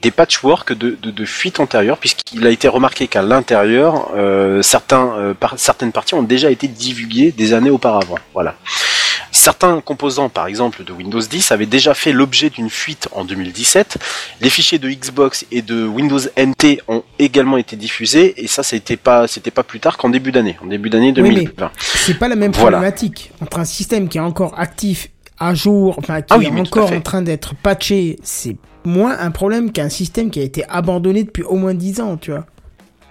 des 0.00 0.10
patchworks 0.10 0.72
de, 0.72 0.96
de, 1.00 1.10
de 1.10 1.24
fuites 1.24 1.60
antérieures, 1.60 1.98
puisqu'il 1.98 2.46
a 2.46 2.50
été 2.50 2.68
remarqué 2.68 3.06
qu'à 3.06 3.22
l'intérieur, 3.22 4.10
euh, 4.16 4.60
euh, 4.62 5.34
certaines 5.56 5.92
parties 5.92 6.14
ont 6.14 6.22
déjà 6.22 6.50
été 6.50 6.68
divulguées 6.68 7.32
des 7.32 7.54
années 7.54 7.70
auparavant. 7.70 8.18
Voilà. 8.34 8.56
Certains 9.32 9.80
composants, 9.80 10.28
par 10.28 10.46
exemple 10.46 10.84
de 10.84 10.92
Windows 10.92 11.18
10, 11.20 11.52
avaient 11.52 11.66
déjà 11.66 11.94
fait 11.94 12.12
l'objet 12.12 12.50
d'une 12.50 12.68
fuite 12.70 13.08
en 13.12 13.24
2017. 13.24 13.96
Les 14.42 14.50
fichiers 14.50 14.78
de 14.78 14.88
Xbox 14.90 15.46
et 15.50 15.62
de 15.62 15.84
Windows 15.86 16.20
NT 16.36 16.82
ont 16.86 17.02
également 17.18 17.56
été 17.56 17.74
diffusés, 17.76 18.34
et 18.36 18.46
ça, 18.46 18.62
c'était 18.62 18.96
pas, 18.98 19.26
c'était 19.26 19.50
pas 19.50 19.62
plus 19.62 19.80
tard 19.80 19.96
qu'en 19.96 20.10
début 20.10 20.32
d'année, 20.32 20.56
en 20.62 20.66
début 20.66 20.90
d'année 20.90 21.12
Oui, 21.16 21.30
mais 21.30 21.44
2020. 21.44 21.70
C'est 21.76 22.18
pas 22.18 22.28
la 22.28 22.36
même 22.36 22.52
Voilà. 22.52 22.76
problématique 22.78 23.32
entre 23.40 23.58
un 23.58 23.64
système 23.64 24.08
qui 24.08 24.18
est 24.18 24.22
encore 24.22 24.58
actif, 24.58 25.08
à 25.38 25.54
jour, 25.54 25.96
enfin 25.98 26.20
qui 26.20 26.28
Ah 26.30 26.38
oui, 26.38 26.46
est 26.46 26.60
encore 26.60 26.92
en 26.92 27.00
train 27.00 27.22
d'être 27.22 27.54
patché. 27.56 28.16
C'est 28.22 28.56
moins 28.84 29.18
un 29.18 29.30
problème 29.30 29.72
qu'un 29.72 29.88
système 29.88 30.30
qui 30.30 30.40
a 30.40 30.42
été 30.42 30.64
abandonné 30.68 31.24
depuis 31.24 31.42
au 31.42 31.56
moins 31.56 31.74
10 31.74 32.00
ans, 32.00 32.16
tu 32.16 32.30
vois. 32.32 32.44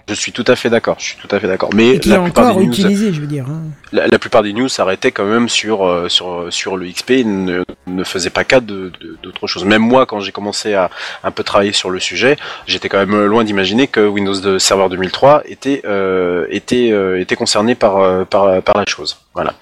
Je 0.08 0.14
suis 0.14 0.32
tout 0.32 0.44
à 0.48 0.56
fait 0.56 0.68
d'accord. 0.68 0.96
Je 0.98 1.04
suis 1.04 1.16
tout 1.16 1.28
à 1.34 1.38
fait 1.40 1.46
d'accord. 1.46 1.70
Mais 1.74 1.90
est 1.94 2.06
la 2.06 2.18
plupart 2.20 2.46
encore 2.48 2.58
des 2.60 2.66
news, 2.66 2.72
utilisé, 2.72 3.12
je 3.12 3.20
veux 3.20 3.26
dire. 3.26 3.46
hein. 3.48 3.62
la, 3.92 4.06
la 4.08 4.18
plupart 4.18 4.42
des 4.42 4.52
news 4.52 4.68
s'arrêtaient 4.68 5.12
quand 5.12 5.24
même 5.24 5.48
sur 5.48 5.86
euh, 5.86 6.08
sur 6.08 6.46
sur 6.52 6.76
le 6.76 6.86
XP, 6.86 7.10
et 7.12 7.24
ne, 7.24 7.62
ne 7.86 8.04
faisaient 8.04 8.30
pas 8.30 8.44
cas 8.44 8.60
de 8.60 8.90
de- 9.00 9.16
d'autres 9.22 9.46
choses. 9.46 9.64
Même 9.64 9.82
moi, 9.82 10.04
quand 10.06 10.20
j'ai 10.20 10.32
commencé 10.32 10.74
à 10.74 10.90
un 11.22 11.30
peu 11.30 11.44
travailler 11.44 11.72
sur 11.72 11.88
le 11.90 12.00
sujet, 12.00 12.36
j'étais 12.66 12.88
quand 12.88 12.98
même 12.98 13.24
loin 13.26 13.44
d'imaginer 13.44 13.86
que 13.86 14.00
Windows 14.06 14.38
de 14.40 14.58
Server 14.58 14.88
2003 14.90 15.42
était 15.46 15.82
euh, 15.84 16.46
était 16.50 16.90
euh, 16.92 17.20
était 17.20 17.36
concerné 17.36 17.74
par 17.74 17.98
euh, 17.98 18.24
par 18.24 18.60
par 18.62 18.76
la 18.76 18.84
chose. 18.86 19.18
Voilà. 19.34 19.54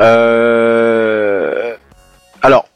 Euh, 0.00 1.74
alors. 2.42 2.66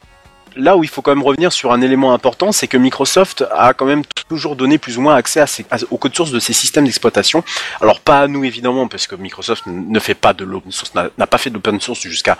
Là 0.56 0.76
où 0.76 0.84
il 0.84 0.88
faut 0.88 1.02
quand 1.02 1.14
même 1.14 1.22
revenir 1.24 1.52
sur 1.52 1.72
un 1.72 1.80
élément 1.80 2.12
important, 2.12 2.52
c'est 2.52 2.66
que 2.66 2.76
Microsoft 2.76 3.44
a 3.56 3.74
quand 3.74 3.86
même 3.86 4.02
toujours 4.28 4.56
donné 4.56 4.78
plus 4.78 4.98
ou 4.98 5.00
moins 5.02 5.14
accès 5.16 5.40
à 5.40 5.46
ses- 5.46 5.66
à- 5.70 5.76
au 5.90 5.98
code 5.98 6.14
source 6.14 6.30
de 6.30 6.38
ses 6.40 6.52
systèmes 6.52 6.84
d'exploitation. 6.84 7.44
Alors 7.80 8.00
pas 8.00 8.20
à 8.20 8.26
nous 8.28 8.44
évidemment, 8.44 8.88
parce 8.88 9.06
que 9.06 9.14
Microsoft 9.16 9.64
ne 9.66 9.98
fait 10.00 10.14
pas 10.14 10.32
de 10.32 10.44
l'open 10.44 10.72
source, 10.72 10.92
n'a 10.94 11.26
pas 11.26 11.38
fait 11.38 11.50
d'open 11.50 11.80
source 11.80 12.00
jusqu'à 12.00 12.38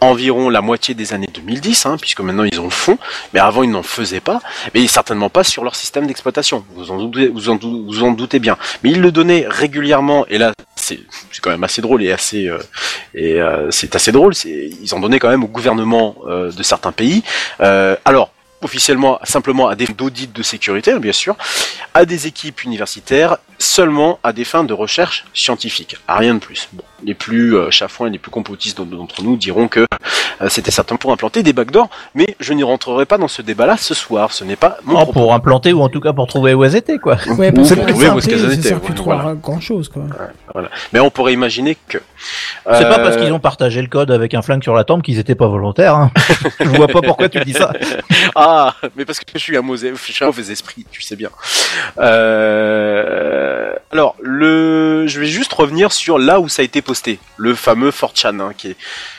environ 0.00 0.48
la 0.50 0.60
moitié 0.60 0.94
des 0.94 1.12
années 1.12 1.28
2010, 1.32 1.86
hein, 1.86 1.96
puisque 2.00 2.20
maintenant 2.20 2.44
ils 2.44 2.60
en 2.60 2.70
font, 2.70 2.98
mais 3.32 3.40
avant 3.40 3.62
ils 3.62 3.70
n'en 3.70 3.82
faisaient 3.82 4.20
pas, 4.20 4.40
mais 4.74 4.86
certainement 4.86 5.30
pas 5.30 5.44
sur 5.44 5.64
leur 5.64 5.74
système 5.74 6.06
d'exploitation. 6.06 6.64
Vous 6.74 6.90
en 6.92 8.12
doutez 8.12 8.38
bien. 8.38 8.56
Mais 8.82 8.90
ils 8.90 9.00
le 9.00 9.10
donnaient 9.12 9.46
régulièrement, 9.48 10.26
et 10.28 10.38
là 10.38 10.52
c'est 10.84 11.00
quand 11.40 11.50
même 11.50 11.64
assez 11.64 11.82
drôle 11.82 12.02
et 12.02 12.12
assez 12.12 12.48
euh, 12.48 12.58
euh, 13.16 13.70
c'est 13.70 13.94
assez 13.96 14.12
drôle. 14.12 14.34
Ils 14.44 14.94
en 14.94 15.00
donnaient 15.00 15.18
quand 15.18 15.30
même 15.30 15.44
au 15.44 15.48
gouvernement 15.48 16.16
euh, 16.26 16.50
de 16.52 16.62
certains 16.62 16.92
pays. 16.92 17.22
Alors 17.58 18.30
officiellement 18.62 19.20
simplement 19.24 19.68
à 19.68 19.74
des 19.74 19.86
d'audit 19.86 20.32
de 20.32 20.42
sécurité, 20.42 20.92
hein, 20.92 20.98
bien 20.98 21.12
sûr, 21.12 21.36
à 21.92 22.06
des 22.06 22.26
équipes 22.26 22.64
universitaires, 22.64 23.36
seulement 23.64 24.18
à 24.22 24.32
des 24.32 24.44
fins 24.44 24.64
de 24.64 24.72
recherche 24.72 25.24
scientifique, 25.34 25.96
à 26.08 26.16
rien 26.18 26.34
de 26.34 26.38
plus. 26.40 26.68
Bon, 26.72 26.82
les 27.02 27.14
plus 27.14 27.56
euh, 27.56 27.70
chafouins 27.70 28.06
et 28.06 28.10
les 28.10 28.18
plus 28.18 28.30
complotistes 28.30 28.80
d'entre- 28.80 29.22
nous 29.22 29.36
diront 29.36 29.68
que 29.68 29.80
euh, 30.40 30.48
c'était 30.48 30.70
certain 30.70 30.96
pour 30.96 31.12
implanter 31.12 31.42
des 31.42 31.52
backdoors, 31.52 31.88
mais 32.14 32.36
je 32.40 32.52
n'y 32.52 32.62
rentrerai 32.62 33.04
pas 33.06 33.18
dans 33.18 33.28
ce 33.28 33.42
débat-là 33.42 33.76
ce 33.76 33.94
soir, 33.94 34.32
ce 34.32 34.44
n'est 34.44 34.56
pas 34.56 34.78
mon 34.84 34.94
Oh, 34.94 34.96
propos. 35.04 35.12
pour 35.12 35.34
implanter 35.34 35.72
ou 35.72 35.80
en 35.82 35.88
tout 35.88 36.00
cas 36.00 36.12
pour 36.12 36.26
trouver 36.26 36.54
où 36.54 36.64
elles 36.64 36.76
étaient, 36.76 36.98
quoi. 36.98 37.16
Ouais, 37.38 37.52
pour 37.52 37.64
la 37.68 37.76
trouver 37.76 38.08
où 38.10 38.20
ça 38.20 38.30
étaient, 38.30 38.74
plus 38.76 38.94
voilà. 39.02 39.30
à 39.30 39.34
grand 39.34 39.60
chose, 39.60 39.88
quoi. 39.88 40.02
Mais 40.92 41.00
on 41.00 41.10
pourrait 41.10 41.32
imaginer 41.32 41.76
que... 41.88 41.98
C'est 42.64 42.84
pas 42.84 42.98
Euh, 42.98 43.04
parce 43.04 43.16
qu'ils 43.16 43.32
ont 43.32 43.40
partagé 43.40 43.82
le 43.82 43.88
code 43.88 44.10
avec 44.10 44.32
un 44.34 44.40
flingue 44.42 44.62
sur 44.62 44.74
la 44.74 44.84
tempe 44.84 45.02
qu'ils 45.02 45.18
étaient 45.18 45.34
pas 45.34 45.48
volontaires. 45.48 45.94
Hein. 45.94 46.10
Je 46.60 46.68
vois 46.68 46.88
pas 46.88 47.02
pourquoi 47.02 47.28
tu 47.28 47.40
dis 47.40 47.52
ça. 47.52 47.72
Ah, 48.36 48.74
mais 48.96 49.04
parce 49.04 49.20
que 49.20 49.26
je 49.34 49.38
suis 49.38 49.56
un 49.56 49.62
mauvais, 49.62 49.92
je 49.94 50.12
suis 50.12 50.24
un 50.24 50.26
mauvais 50.28 50.50
esprit, 50.50 50.84
tu 50.90 51.02
sais 51.02 51.14
bien. 51.16 51.30
Euh, 51.98 53.53
alors, 53.90 54.16
le, 54.20 55.06
je 55.06 55.20
vais 55.20 55.26
juste 55.26 55.52
revenir 55.52 55.92
sur 55.92 56.18
là 56.18 56.40
où 56.40 56.48
ça 56.48 56.62
a 56.62 56.64
été 56.64 56.82
posté, 56.82 57.18
le 57.36 57.54
fameux 57.54 57.90
4chan, 57.90 58.40
hein, 58.40 58.52
qui 58.56 58.70
est 58.70 58.76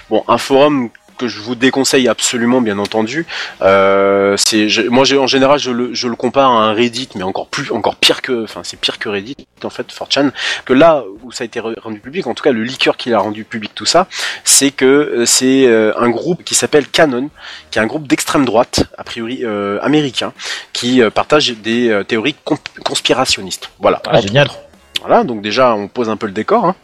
bon 0.10 0.24
un 0.28 0.38
forum 0.38 0.90
que 1.18 1.28
je 1.28 1.40
vous 1.40 1.56
déconseille 1.56 2.08
absolument, 2.08 2.62
bien 2.62 2.78
entendu. 2.80 3.26
Euh, 3.62 4.36
c'est, 4.38 4.68
moi, 4.90 5.04
en 5.18 5.28
général, 5.28 5.60
je 5.60 5.72
le, 5.72 5.94
je 5.94 6.08
le 6.08 6.16
compare 6.16 6.52
à 6.52 6.64
un 6.66 6.74
Reddit, 6.74 7.10
mais 7.16 7.24
encore 7.24 7.48
plus, 7.48 7.72
encore 7.72 7.96
pire 7.96 8.22
que, 8.22 8.44
enfin, 8.44 8.62
c'est 8.64 8.80
pire 8.80 9.00
que 9.00 9.10
Reddit 9.10 9.36
en 9.64 9.70
fait, 9.70 9.88
4chan. 9.88 10.32
Que 10.66 10.74
là 10.74 11.04
où 11.24 11.32
ça 11.32 11.44
a 11.44 11.46
été 11.46 11.60
re- 11.60 11.80
rendu 11.80 12.00
public, 12.00 12.28
en 12.28 12.34
tout 12.34 12.44
cas, 12.44 12.52
le 12.52 12.64
leaker 12.64 12.98
qui 12.98 13.10
l'a 13.10 13.20
rendu 13.20 13.44
public 13.46 13.72
tout 13.74 13.86
ça, 13.86 14.08
c'est 14.44 14.72
que 14.72 14.86
euh, 14.86 15.26
c'est 15.26 15.66
euh, 15.68 15.92
un 15.98 16.10
groupe 16.10 16.44
qui 16.44 16.54
s'appelle 16.56 16.88
Canon, 16.88 17.30
qui 17.72 17.80
est 17.80 17.82
un 17.82 17.88
groupe 17.88 18.08
d'extrême 18.08 18.46
droite, 18.46 18.84
a 18.98 19.04
priori 19.04 19.40
euh, 19.44 19.80
américain, 19.82 20.34
qui 20.74 21.02
partage 21.14 21.50
des 21.52 22.02
théories 22.08 22.36
conspirationnistes. 22.84 23.70
Voilà. 23.80 24.02
Ah, 24.08 24.22
génial. 24.22 24.50
Voilà, 25.02 25.24
donc 25.24 25.42
déjà 25.42 25.74
on 25.76 25.88
pose 25.88 26.10
un 26.10 26.18
peu 26.18 26.26
le 26.28 26.32
décor. 26.34 26.66
hein. 26.66 26.76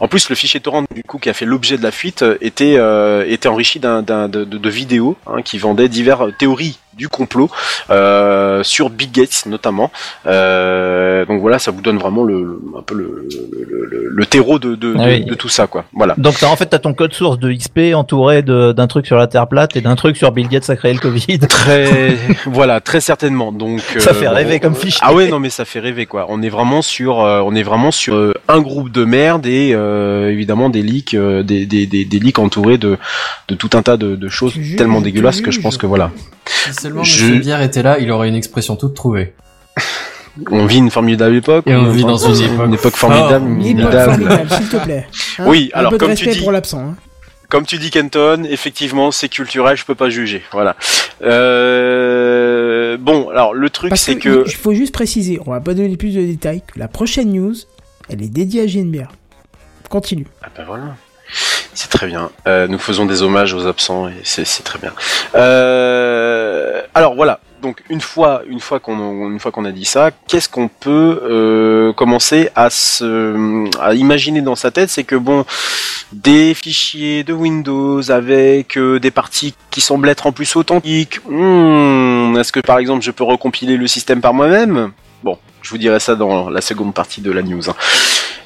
En 0.00 0.08
plus, 0.08 0.28
le 0.28 0.34
fichier 0.36 0.60
torrent 0.60 0.84
du 0.94 1.02
coup 1.02 1.18
qui 1.18 1.28
a 1.30 1.34
fait 1.34 1.44
l'objet 1.46 1.76
de 1.78 1.82
la 1.82 1.90
fuite 1.90 2.22
euh, 2.22 2.36
était 2.40 2.74
euh, 2.76 3.24
était 3.28 3.48
enrichi 3.48 3.78
d'un, 3.80 4.02
d'un- 4.02 4.28
de, 4.28 4.44
de- 4.44 4.58
de 4.58 4.70
vidéos 4.70 5.16
hein, 5.26 5.42
qui 5.42 5.58
vendaient 5.58 5.88
diverses 5.88 6.30
théories 6.38 6.78
du 6.94 7.08
complot 7.08 7.50
euh, 7.90 8.62
sur 8.62 8.90
Bill 8.90 9.10
Gates 9.10 9.44
notamment. 9.46 9.90
Euh, 10.26 11.24
donc 11.24 11.40
voilà, 11.40 11.58
ça 11.58 11.70
vous 11.70 11.80
donne 11.80 11.98
vraiment 11.98 12.22
le, 12.22 12.42
le- 12.42 12.60
un 12.78 12.82
peu 12.82 12.94
le, 12.94 13.26
le, 13.52 13.86
le- 13.86 14.08
le 14.14 14.26
terreau 14.26 14.58
de, 14.58 14.74
de, 14.74 14.94
Ah 14.98 15.04
de- 15.06 15.10
oui. 15.10 15.24
de 15.24 15.34
tout 15.34 15.48
ça 15.48 15.66
quoi. 15.66 15.84
Voilà. 15.94 16.14
Donc 16.18 16.38
t'as, 16.38 16.48
en 16.48 16.56
fait 16.56 16.66
t'as 16.66 16.78
ton 16.78 16.92
code 16.94 17.14
source 17.14 17.38
de 17.38 17.50
XP 17.52 17.94
entouré 17.94 18.42
de- 18.42 18.72
d'un 18.72 18.86
truc 18.86 19.06
sur 19.06 19.16
la 19.16 19.26
Terre 19.26 19.46
plate 19.48 19.74
et 19.76 19.80
d'un 19.80 19.96
truc 19.96 20.16
sur 20.18 20.32
Bill 20.32 20.48
Gates 20.48 20.68
a 20.68 20.76
créé 20.76 20.92
le 20.92 20.98
Covid. 20.98 21.38
Très, 21.40 22.16
voilà, 22.46 22.80
très 22.80 23.00
certainement. 23.00 23.52
Donc 23.52 23.80
Ça 23.98 24.10
euh, 24.10 24.14
fait 24.14 24.28
rêver 24.28 24.60
comme 24.60 24.74
fichier. 24.74 25.00
Ah 25.02 25.14
ouais, 25.14 25.28
non 25.28 25.38
mais 25.40 25.50
ça 25.50 25.64
fait 25.64 25.80
rêver 25.80 26.04
quoi. 26.06 26.26
On 26.28 26.42
est 26.42 26.48
vraiment 26.50 26.82
sur, 26.82 27.20
euh, 27.20 27.40
on 27.44 27.54
est 27.54 27.62
vraiment 27.62 27.90
sur 27.90 28.14
euh, 28.16 28.34
un 28.48 28.60
groupe 28.60 28.90
de 28.90 29.04
merde 29.04 29.46
et 29.46 29.72
euh, 29.82 30.30
évidemment 30.30 30.68
des 30.70 30.82
leaks, 30.82 31.14
euh, 31.14 31.42
des, 31.42 31.66
des, 31.66 31.86
des, 31.86 32.04
des 32.04 32.18
leaks 32.18 32.38
entourés 32.38 32.78
de, 32.78 32.98
de 33.48 33.54
tout 33.54 33.70
un 33.74 33.82
tas 33.82 33.96
de, 33.96 34.16
de 34.16 34.28
choses 34.28 34.52
juges, 34.54 34.76
tellement 34.76 35.00
dégueulasses 35.00 35.40
que 35.40 35.50
je 35.50 35.60
pense 35.60 35.76
que 35.76 35.86
voilà, 35.86 36.10
Si 36.46 36.72
seulement 36.74 37.04
Je- 37.04 37.34
Bière 37.40 37.62
était 37.62 37.82
là, 37.82 37.98
il 37.98 38.10
aurait 38.10 38.28
une 38.28 38.34
expression 38.36 38.76
toute 38.76 38.94
trouvée. 38.94 39.34
on 40.50 40.64
vit 40.66 40.78
une 40.78 40.90
formidable 40.90 41.36
époque. 41.36 41.64
Et 41.66 41.74
on 41.74 41.90
vit 41.90 42.02
dans 42.04 42.16
une 42.16 42.72
époque 42.74 42.94
formidable, 42.96 43.46
formidable. 43.46 43.66
Une 43.66 43.78
époque 43.80 43.92
formidable, 43.92 44.50
s'il 44.50 44.68
te 44.68 44.76
plaît. 44.76 45.06
Hein 45.38 45.44
Oui, 45.48 45.70
Un 45.74 45.78
alors, 45.80 45.90
peu 45.92 45.98
de 45.98 46.00
comme 46.04 46.14
tu 46.14 46.24
respect 46.24 46.32
dis- 46.38 46.42
pour 46.42 46.52
l'absent. 46.52 46.80
hein. 46.80 46.94
Comme 47.48 47.66
tu 47.66 47.76
dis 47.76 47.90
Kenton, 47.90 48.44
effectivement 48.48 49.10
c'est 49.10 49.28
culturel, 49.28 49.76
je 49.76 49.84
peux 49.84 49.94
pas 49.94 50.08
juger. 50.08 50.40
Voilà. 50.52 50.74
Euh, 51.22 52.96
bon, 52.98 53.28
alors 53.28 53.54
le 53.54 53.68
truc 53.70 53.92
c'est 53.96 54.16
que 54.16 54.42
que 54.44 54.48
il 54.48 54.54
faut 54.54 54.72
juste 54.74 54.92
préciser, 54.94 55.38
on 55.46 55.50
va 55.50 55.60
pas 55.60 55.74
donner 55.74 55.96
plus 55.96 56.14
de 56.14 56.22
détails, 56.24 56.62
que 56.62 56.78
la 56.78 56.88
prochaine 56.88 57.30
news, 57.32 57.54
elle 58.08 58.22
est 58.22 58.28
dédiée 58.32 58.62
à 58.62 58.66
JNBR. 58.66 59.08
Continue. 59.92 60.26
Ah 60.42 60.48
ben 60.56 60.64
voilà. 60.66 60.96
C'est 61.74 61.90
très 61.90 62.06
bien. 62.06 62.30
Euh, 62.46 62.66
nous 62.66 62.78
faisons 62.78 63.04
des 63.04 63.22
hommages 63.22 63.52
aux 63.52 63.66
absents 63.66 64.08
et 64.08 64.14
c'est 64.24 64.64
très 64.64 64.78
bien. 64.78 64.92
Euh, 65.34 66.80
alors 66.94 67.14
voilà. 67.14 67.40
Donc 67.60 67.82
une 67.90 68.00
fois, 68.00 68.40
une 68.48 68.58
fois 68.58 68.80
qu'on 68.80 69.30
une 69.30 69.38
fois 69.38 69.52
qu'on 69.52 69.66
a 69.66 69.70
dit 69.70 69.84
ça, 69.84 70.10
qu'est-ce 70.28 70.48
qu'on 70.48 70.68
peut 70.68 71.20
euh, 71.22 71.92
commencer 71.92 72.48
à 72.56 72.70
se 72.70 73.68
à 73.80 73.92
imaginer 73.92 74.40
dans 74.40 74.56
sa 74.56 74.70
tête, 74.70 74.88
c'est 74.88 75.04
que 75.04 75.14
bon, 75.14 75.44
des 76.12 76.54
fichiers 76.54 77.22
de 77.22 77.34
Windows 77.34 78.10
avec 78.10 78.78
des 78.78 79.10
parties 79.10 79.54
qui 79.70 79.82
semblent 79.82 80.08
être 80.08 80.26
en 80.26 80.32
plus 80.32 80.56
authentiques. 80.56 81.20
hmm, 81.28 82.34
Est-ce 82.38 82.50
que 82.50 82.60
par 82.60 82.78
exemple 82.78 83.02
je 83.02 83.10
peux 83.10 83.24
recompiler 83.24 83.76
le 83.76 83.86
système 83.86 84.22
par 84.22 84.32
moi-même? 84.32 84.92
Bon, 85.22 85.38
je 85.60 85.68
vous 85.68 85.78
dirai 85.78 86.00
ça 86.00 86.14
dans 86.16 86.48
la 86.48 86.62
seconde 86.62 86.94
partie 86.94 87.20
de 87.20 87.30
la 87.30 87.42
news. 87.42 87.68
hein. 87.68 87.76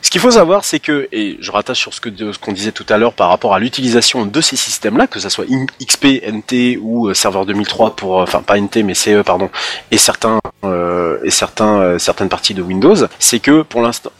Ce 0.06 0.10
qu'il 0.12 0.20
faut 0.20 0.30
savoir, 0.30 0.64
c'est 0.64 0.78
que, 0.78 1.08
et 1.10 1.36
je 1.40 1.50
rattache 1.50 1.80
sur 1.80 1.92
ce 1.92 2.00
que 2.00 2.10
ce 2.32 2.38
qu'on 2.38 2.52
disait 2.52 2.70
tout 2.70 2.86
à 2.90 2.96
l'heure 2.96 3.12
par 3.12 3.28
rapport 3.28 3.54
à 3.54 3.58
l'utilisation 3.58 4.24
de 4.24 4.40
ces 4.40 4.54
systèmes-là, 4.54 5.08
que 5.08 5.18
ça 5.18 5.30
soit 5.30 5.46
XP, 5.84 6.22
NT 6.24 6.78
ou 6.80 7.08
euh, 7.08 7.14
serveur 7.14 7.44
2003 7.44 7.96
pour, 7.96 8.20
euh, 8.20 8.22
enfin 8.22 8.40
pas 8.40 8.56
NT 8.56 8.84
mais 8.84 8.94
CE 8.94 9.22
pardon, 9.22 9.50
et 9.90 9.98
certains 9.98 10.38
euh, 10.64 11.18
et 11.24 11.30
certains 11.30 11.80
euh, 11.80 11.98
certaines 11.98 12.28
parties 12.28 12.54
de 12.54 12.62
Windows, 12.62 12.94
c'est 13.18 13.40
que 13.40 13.62
pour 13.62 13.82
l'instant 13.82 14.12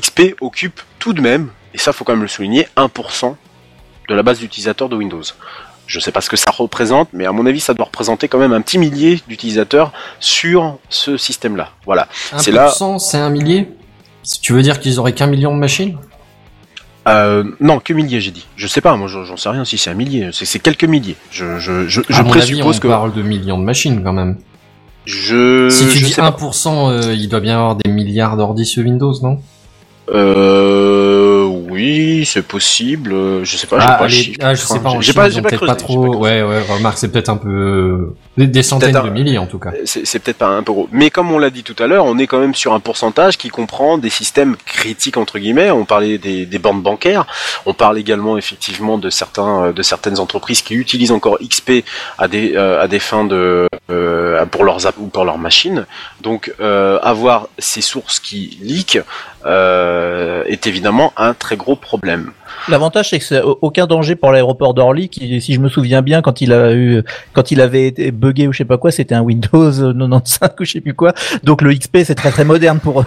XP 0.00 0.36
occupe 0.40 0.80
tout 0.98 1.12
de 1.12 1.20
même, 1.20 1.50
et 1.74 1.78
ça 1.78 1.92
faut 1.92 2.04
quand 2.04 2.14
même 2.14 2.22
le 2.22 2.28
souligner, 2.28 2.66
1% 2.78 3.34
de 4.08 4.14
la 4.14 4.22
base 4.22 4.38
d'utilisateurs 4.38 4.88
de 4.88 4.96
Windows. 4.96 5.20
Je 5.86 6.00
sais 6.00 6.12
pas 6.12 6.22
ce 6.22 6.30
que 6.30 6.38
ça 6.38 6.50
représente, 6.50 7.10
mais 7.12 7.26
à 7.26 7.32
mon 7.32 7.44
avis, 7.44 7.60
ça 7.60 7.74
doit 7.74 7.84
représenter 7.84 8.26
quand 8.26 8.38
même 8.38 8.54
un 8.54 8.62
petit 8.62 8.78
millier 8.78 9.20
d'utilisateurs 9.28 9.92
sur 10.18 10.78
ce 10.88 11.18
système-là. 11.18 11.72
Voilà. 11.84 12.08
C'est 12.38 12.52
là- 12.52 12.70
1%, 12.70 12.98
c'est 12.98 13.18
un 13.18 13.28
millier? 13.28 13.68
Tu 14.42 14.52
veux 14.52 14.62
dire 14.62 14.80
qu'ils 14.80 14.98
auraient 14.98 15.12
qu'un 15.14 15.26
million 15.26 15.54
de 15.54 15.60
machines 15.60 15.96
Euh, 17.08 17.44
non, 17.60 17.78
que 17.78 17.92
milliers, 17.92 18.20
j'ai 18.20 18.32
dit. 18.32 18.46
Je 18.56 18.66
sais 18.66 18.80
pas, 18.80 18.96
moi, 18.96 19.06
j'en 19.08 19.36
sais 19.36 19.48
rien 19.48 19.64
si 19.64 19.78
c'est 19.78 19.90
un 19.90 19.94
millier. 19.94 20.30
C'est 20.32 20.58
quelques 20.58 20.84
milliers. 20.84 21.16
Je, 21.30 21.58
je, 21.58 21.86
je, 21.88 22.00
je 22.08 22.14
À 22.14 22.22
mon 22.22 22.32
avis, 22.32 22.38
présuppose 22.40 22.76
on 22.78 22.80
que 22.80 22.88
parle 22.88 23.14
de 23.14 23.22
millions 23.22 23.58
de 23.58 23.64
machines 23.64 24.02
quand 24.02 24.12
même. 24.12 24.38
je. 25.04 25.68
si 25.70 25.84
tu 25.86 25.98
je 25.98 26.04
dis 26.04 26.12
sais 26.12 26.20
pas. 26.20 26.30
1%, 26.30 26.90
euh, 26.90 27.14
il 27.14 27.28
doit 27.28 27.40
bien 27.40 27.52
y 27.52 27.56
avoir 27.56 27.76
des 27.76 27.90
milliards 27.90 28.36
d'ordi 28.36 28.66
sur 28.66 28.84
Windows, 28.84 29.14
non? 29.22 29.40
Euh, 30.10 31.44
oui, 31.44 32.24
c'est 32.26 32.42
possible. 32.46 33.44
Je 33.44 33.56
sais 33.56 33.66
pas. 33.66 33.78
ah, 33.80 33.86
pas 33.92 33.98
le 33.98 34.04
allez, 34.04 34.14
chiffre. 34.14 34.38
ah, 34.42 34.54
je 34.54 34.60
sais 34.62 34.78
pas, 34.80 35.00
J'ai 35.00 35.12
pas, 35.12 35.28
pas 35.28 35.66
pas 35.66 35.74
trop. 35.74 36.16
ouais, 36.16 36.42
ouais, 36.42 36.60
remarque, 36.62 36.98
c'est 36.98 37.08
peut-être 37.10 37.28
un 37.28 37.36
peu 37.36 37.48
euh, 37.48 38.14
des, 38.36 38.46
des 38.46 38.62
centaines 38.62 38.92
de 38.92 38.98
un- 38.98 39.10
milliers 39.10 39.38
en 39.38 39.46
tout 39.46 39.58
cas. 39.58 39.70
C'est 39.84 40.18
peut-être 40.20 40.38
pas 40.38 40.48
un 40.48 40.62
peu 40.62 40.72
gros. 40.72 40.88
Mais 40.92 41.10
comme 41.10 41.30
on 41.32 41.38
l'a 41.38 41.50
dit 41.50 41.62
tout 41.62 41.76
à 41.82 41.86
l'heure, 41.86 42.04
on 42.04 42.18
est 42.18 42.26
quand 42.26 42.38
même 42.38 42.54
sur 42.54 42.72
un 42.72 42.80
pourcentage 42.80 43.36
qui 43.36 43.48
comprend 43.48 43.98
des 43.98 44.10
systèmes 44.10 44.56
critiques 44.64 45.16
entre 45.16 45.38
guillemets. 45.38 45.70
On 45.70 45.84
parlait 45.84 46.18
des, 46.18 46.46
des 46.46 46.58
bandes 46.58 46.82
bancaires. 46.82 47.26
On 47.66 47.74
parle 47.74 47.98
également 47.98 48.38
effectivement 48.38 48.98
de 48.98 49.10
certains 49.10 49.64
euh, 49.66 49.72
de 49.72 49.82
certaines 49.82 50.18
entreprises 50.20 50.62
qui 50.62 50.74
utilisent 50.74 51.12
encore 51.12 51.38
XP 51.46 51.84
à 52.18 52.28
des 52.28 52.54
euh, 52.56 52.80
à 52.82 52.88
des 52.88 52.98
fins 53.00 53.24
de 53.24 53.66
euh, 53.90 54.44
pour 54.46 54.64
leurs 54.64 54.86
ou 54.98 55.06
pour 55.08 55.24
leurs 55.24 55.38
machines. 55.38 55.84
Donc 56.22 56.52
euh, 56.60 56.98
avoir 57.02 57.48
ces 57.58 57.80
sources 57.80 58.18
qui 58.20 58.58
leak 58.62 58.98
euh, 59.46 60.42
est 60.46 60.66
évidemment 60.66 61.12
un 61.16 61.34
très 61.34 61.56
gros 61.56 61.76
problème. 61.76 62.30
L'avantage 62.68 63.10
c'est 63.10 63.18
que 63.18 63.24
c'est 63.24 63.42
aucun 63.42 63.86
danger 63.86 64.16
pour 64.16 64.32
l'aéroport 64.32 64.74
d'Orly 64.74 65.08
qui, 65.08 65.40
si 65.40 65.54
je 65.54 65.60
me 65.60 65.68
souviens 65.68 66.02
bien, 66.02 66.20
quand 66.22 66.40
il 66.40 66.52
a 66.52 66.72
eu, 66.74 67.02
quand 67.32 67.50
il 67.50 67.60
avait 67.60 67.86
été 67.86 68.10
buggé 68.10 68.48
ou 68.48 68.52
je 68.52 68.58
sais 68.58 68.64
pas 68.64 68.78
quoi, 68.78 68.90
c'était 68.90 69.14
un 69.14 69.22
Windows 69.22 69.70
95 69.70 70.50
ou 70.60 70.64
je 70.64 70.72
sais 70.72 70.80
plus 70.80 70.94
quoi. 70.94 71.12
Donc 71.44 71.62
le 71.62 71.72
XP 71.74 71.98
c'est 72.04 72.14
très 72.14 72.30
très 72.30 72.44
moderne 72.44 72.80
pour 72.80 73.02
eux. 73.02 73.06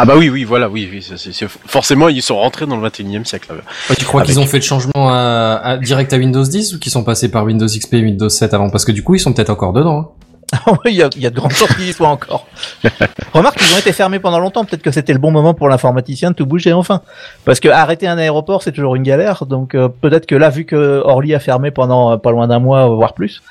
Ah 0.00 0.04
bah 0.04 0.14
oui 0.16 0.28
oui 0.28 0.44
voilà 0.44 0.68
oui 0.68 0.88
oui 0.92 1.02
c'est- 1.02 1.46
forcément 1.66 2.08
ils 2.08 2.22
sont 2.22 2.36
rentrés 2.36 2.66
dans 2.66 2.76
le 2.76 2.82
21e 2.88 3.24
siècle. 3.24 3.48
Ouais, 3.90 3.96
tu 3.96 4.04
crois 4.04 4.20
Avec- 4.20 4.32
qu'ils 4.32 4.40
ont 4.40 4.46
fait 4.46 4.58
le 4.58 4.62
changement 4.62 5.10
à, 5.10 5.60
à- 5.62 5.76
direct 5.76 6.12
à 6.12 6.18
Windows 6.18 6.44
10 6.44 6.74
ou 6.74 6.78
qu'ils 6.78 6.92
sont 6.92 7.02
passés 7.04 7.30
par 7.30 7.44
Windows 7.44 7.66
XP 7.66 7.94
et 7.94 8.02
Windows 8.02 8.28
7 8.28 8.54
avant? 8.54 8.70
Parce 8.70 8.84
que 8.84 8.92
du 8.92 9.02
coup, 9.02 9.16
ils 9.16 9.20
sont 9.20 9.32
peut-être 9.32 9.50
encore 9.50 9.72
dedans. 9.72 9.98
hein. 10.00 10.08
Ah 10.52 10.72
oui, 10.84 10.92
il 10.92 10.94
y 10.94 11.02
a, 11.02 11.10
il 11.14 11.20
y 11.22 11.26
a 11.26 11.30
de 11.30 11.34
grandes 11.36 11.52
chances 11.52 11.74
qu'ils 11.74 11.88
y 11.90 11.92
soient 11.92 12.08
encore. 12.08 12.46
Remarque, 13.34 13.58
ils 13.60 13.74
ont 13.74 13.78
été 13.78 13.92
fermés 13.92 14.18
pendant 14.18 14.38
longtemps. 14.38 14.64
Peut-être 14.64 14.82
que 14.82 14.90
c'était 14.90 15.12
le 15.12 15.18
bon 15.18 15.30
moment 15.30 15.52
pour 15.52 15.68
l'informaticien 15.68 16.30
de 16.30 16.36
tout 16.36 16.46
bouger 16.46 16.72
enfin. 16.72 17.02
Parce 17.44 17.60
que 17.60 17.68
arrêter 17.68 18.06
un 18.08 18.16
aéroport, 18.16 18.62
c'est 18.62 18.72
toujours 18.72 18.96
une 18.96 19.02
galère. 19.02 19.44
Donc 19.44 19.74
euh, 19.74 19.88
peut-être 19.88 20.24
que 20.26 20.34
là, 20.34 20.48
vu 20.48 20.64
que 20.64 21.02
Orly 21.04 21.34
a 21.34 21.38
fermé 21.40 21.70
pendant 21.70 22.12
euh, 22.12 22.16
pas 22.16 22.30
loin 22.30 22.48
d'un 22.48 22.60
mois, 22.60 22.86
voire 22.88 23.12
plus, 23.12 23.42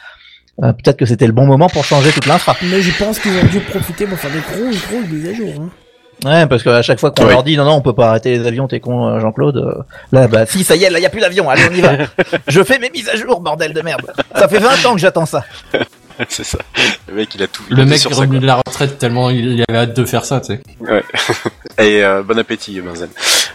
Euh, 0.63 0.73
Peut-être 0.73 0.97
que 0.97 1.05
c'était 1.05 1.27
le 1.27 1.33
bon 1.33 1.45
moment 1.45 1.69
pour 1.69 1.85
changer 1.85 2.11
toute 2.11 2.25
l'infra. 2.25 2.55
Mais 2.63 2.81
je 2.81 2.91
pense 2.97 3.19
qu'ils 3.19 3.37
ont 3.37 3.45
dû 3.51 3.59
profiter 3.59 4.07
pour 4.07 4.17
faire 4.17 4.31
des 4.31 4.39
grosses, 4.39 4.81
grosses 4.89 5.07
mises 5.11 5.27
à 5.29 5.33
jour. 5.35 5.53
Hein. 5.61 5.69
Ouais, 6.25 6.47
parce 6.47 6.63
qu'à 6.63 6.81
chaque 6.81 6.99
fois 6.99 7.11
qu'on 7.11 7.25
leur 7.25 7.43
dit 7.43 7.55
non, 7.57 7.65
non, 7.65 7.73
on 7.73 7.81
peut 7.81 7.93
pas 7.93 8.09
arrêter 8.09 8.31
les 8.35 8.47
avions, 8.47 8.67
t'es 8.67 8.79
con, 8.79 9.05
euh, 9.07 9.19
Jean-Claude. 9.19 9.57
euh, 9.57 9.83
Là, 10.11 10.27
bah, 10.27 10.47
si, 10.47 10.63
ça 10.63 10.75
y 10.75 10.83
est, 10.83 10.89
là, 10.89 10.97
y 10.99 11.05
a 11.05 11.11
plus 11.11 11.21
d'avion, 11.21 11.47
allez, 11.47 11.61
on 11.69 11.75
y 11.75 11.81
va. 11.81 11.91
Je 12.47 12.63
fais 12.63 12.79
mes 12.79 12.89
mises 12.89 13.07
à 13.07 13.15
jour, 13.15 13.39
bordel 13.39 13.71
de 13.71 13.81
merde. 13.83 14.11
Ça 14.35 14.47
fait 14.47 14.57
20 14.57 14.83
ans 14.87 14.93
que 14.95 14.99
j'attends 14.99 15.27
ça. 15.27 15.43
c'est 16.29 16.43
ça. 16.43 16.59
Le 17.07 17.15
mec, 17.15 17.33
il 17.35 17.43
a 17.43 17.47
tout. 17.47 17.63
a 17.71 17.75
Le 17.75 17.85
mec 17.85 17.99
sur 17.99 18.11
est 18.11 18.15
revenu 18.15 18.39
de 18.39 18.45
la 18.45 18.55
retraite 18.55 18.97
tellement 18.97 19.29
il, 19.29 19.63
avait 19.69 19.79
hâte 19.79 19.95
de 19.95 20.05
faire 20.05 20.25
ça, 20.25 20.39
tu 20.39 20.47
sais. 20.47 20.61
Ouais. 20.79 21.03
Et 21.79 22.03
euh, 22.03 22.23
bon 22.23 22.37
appétit, 22.39 22.79
Benzen. 22.81 23.09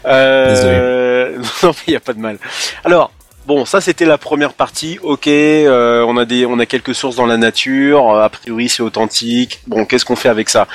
Euh... 0.06 1.38
non, 1.62 1.70
mais 1.70 1.82
il 1.88 1.92
y 1.92 1.96
a 1.96 2.00
pas 2.00 2.12
de 2.12 2.20
mal. 2.20 2.38
Alors. 2.84 3.12
Bon, 3.44 3.64
ça 3.64 3.80
c'était 3.80 4.04
la 4.04 4.18
première 4.18 4.52
partie. 4.52 5.00
Ok, 5.02 5.26
euh, 5.26 6.04
on 6.06 6.16
a 6.16 6.24
des, 6.24 6.46
on 6.46 6.60
a 6.60 6.64
quelques 6.66 6.94
sources 6.94 7.16
dans 7.16 7.26
la 7.26 7.36
nature. 7.36 8.08
euh, 8.12 8.22
A 8.22 8.28
priori, 8.28 8.68
c'est 8.68 8.84
authentique. 8.84 9.62
Bon, 9.66 9.84
qu'est-ce 9.84 10.04
qu'on 10.04 10.14
fait 10.14 10.28
avec 10.28 10.48
ça? 10.48 10.68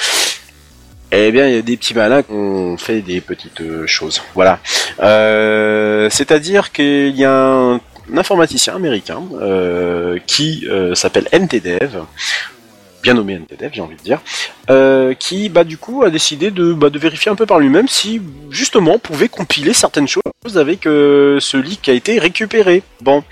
Eh 1.14 1.32
bien, 1.32 1.48
il 1.48 1.56
y 1.56 1.58
a 1.58 1.62
des 1.62 1.78
petits 1.78 1.94
malins 1.94 2.24
qui 2.24 2.34
ont 2.34 2.76
fait 2.78 3.00
des 3.00 3.22
petites 3.22 3.86
choses. 3.86 4.22
Voilà. 4.36 4.60
Euh, 5.00 6.10
C'est-à-dire 6.10 6.74
qu'il 6.74 7.16
y 7.16 7.24
a 7.24 7.32
un 7.32 7.80
informaticien 8.16 8.76
américain 8.76 9.22
euh, 9.42 10.20
qui 10.26 10.66
euh, 10.70 10.96
s'appelle 10.96 11.28
NTDev, 11.32 12.00
bien 13.04 13.14
nommé 13.14 13.34
NTDev, 13.36 13.70
j'ai 13.74 13.82
envie 13.82 13.96
de 13.96 14.02
dire, 14.02 14.20
euh, 14.70 15.14
qui 15.14 15.50
bah 15.50 15.64
du 15.64 15.78
coup 15.78 16.04
a 16.04 16.10
décidé 16.10 16.52
de, 16.52 16.74
bah, 16.74 16.90
de 16.90 17.00
vérifier 17.00 17.32
un 17.32 17.36
peu 17.36 17.46
par 17.46 17.60
lui-même 17.60 17.88
si 17.88 18.22
justement 18.50 18.94
on 18.96 19.00
pouvait 19.00 19.30
compiler 19.30 19.74
certaines 19.74 20.08
choses 20.08 20.58
avec 20.58 20.84
ce 20.84 21.58
leak 21.58 21.82
qui 21.82 21.92
a 21.92 21.94
été 21.94 22.20
récupéré. 22.20 22.84
Bon, 23.02 23.24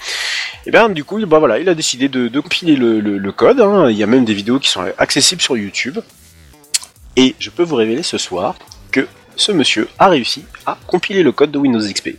et 0.65 0.71
bien 0.71 0.89
du 0.89 1.03
coup 1.03 1.23
bah 1.25 1.39
voilà, 1.39 1.59
il 1.59 1.69
a 1.69 1.75
décidé 1.75 2.09
de, 2.09 2.39
compiler 2.39 2.75
le, 2.75 2.99
le- 2.99 3.17
le 3.17 3.31
code. 3.31 3.61
hein. 3.61 3.89
Il 3.89 3.95
y 3.97 4.03
a 4.03 4.07
même 4.07 4.25
des 4.25 4.33
vidéos 4.33 4.59
qui 4.59 4.69
sont 4.69 4.83
accessibles 4.97 5.41
sur 5.41 5.55
YouTube. 5.57 5.99
Et 7.17 7.33
je 7.39 7.49
peux 7.49 7.63
vous 7.63 7.75
révéler 7.77 8.03
ce 8.03 8.17
soir 8.17 8.55
que 8.91 9.07
ce 9.37 9.53
monsieur 9.53 9.87
a 9.99 10.09
réussi 10.09 10.43
à 10.65 10.77
compiler 10.85 11.23
le 11.23 11.31
code 11.31 11.49
de 11.51 11.57
Windows 11.57 11.79
XP 11.79 12.09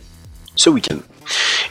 ce 0.57 0.69
week-end. 0.69 0.97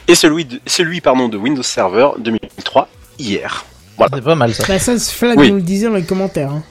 Et 0.07 0.15
celui, 0.15 0.45
de, 0.45 0.59
celui 0.65 1.01
pardon, 1.01 1.29
de 1.29 1.37
Windows 1.37 1.63
Server 1.63 2.09
2003 2.19 2.87
hier. 3.19 3.65
C'est 4.11 4.21
pas 4.23 4.35
mal 4.35 4.53
ça. 4.53 4.63
Bah, 4.67 4.79
ça, 4.79 4.97
ce 4.97 5.11
Flag 5.11 5.37
Oui. 5.37 5.49
nous 5.49 5.57
le 5.57 5.61
disait 5.61 5.87
dans 5.87 5.95
les 5.95 6.03
commentaires. 6.03 6.51
Hein. 6.51 6.63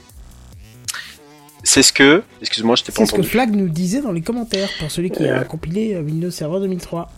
C'est 1.63 1.83
ce 1.83 1.91
que... 1.91 2.23
Excuse-moi, 2.41 2.75
je 2.77 2.83
t'ai 2.83 2.91
pas 2.91 2.99
C'est 2.99 3.05
ce 3.07 3.11
que 3.11 3.15
entendu. 3.17 3.29
Flag 3.29 3.53
nous 3.53 3.67
disait 3.67 4.01
dans 4.01 4.11
les 4.13 4.21
commentaires 4.21 4.69
pour 4.79 4.89
celui 4.89 5.11
qui 5.11 5.27
a 5.27 5.43
compilé 5.43 5.95
euh, 5.95 6.01
Windows 6.01 6.31
Server 6.31 6.59
2003. 6.61 7.09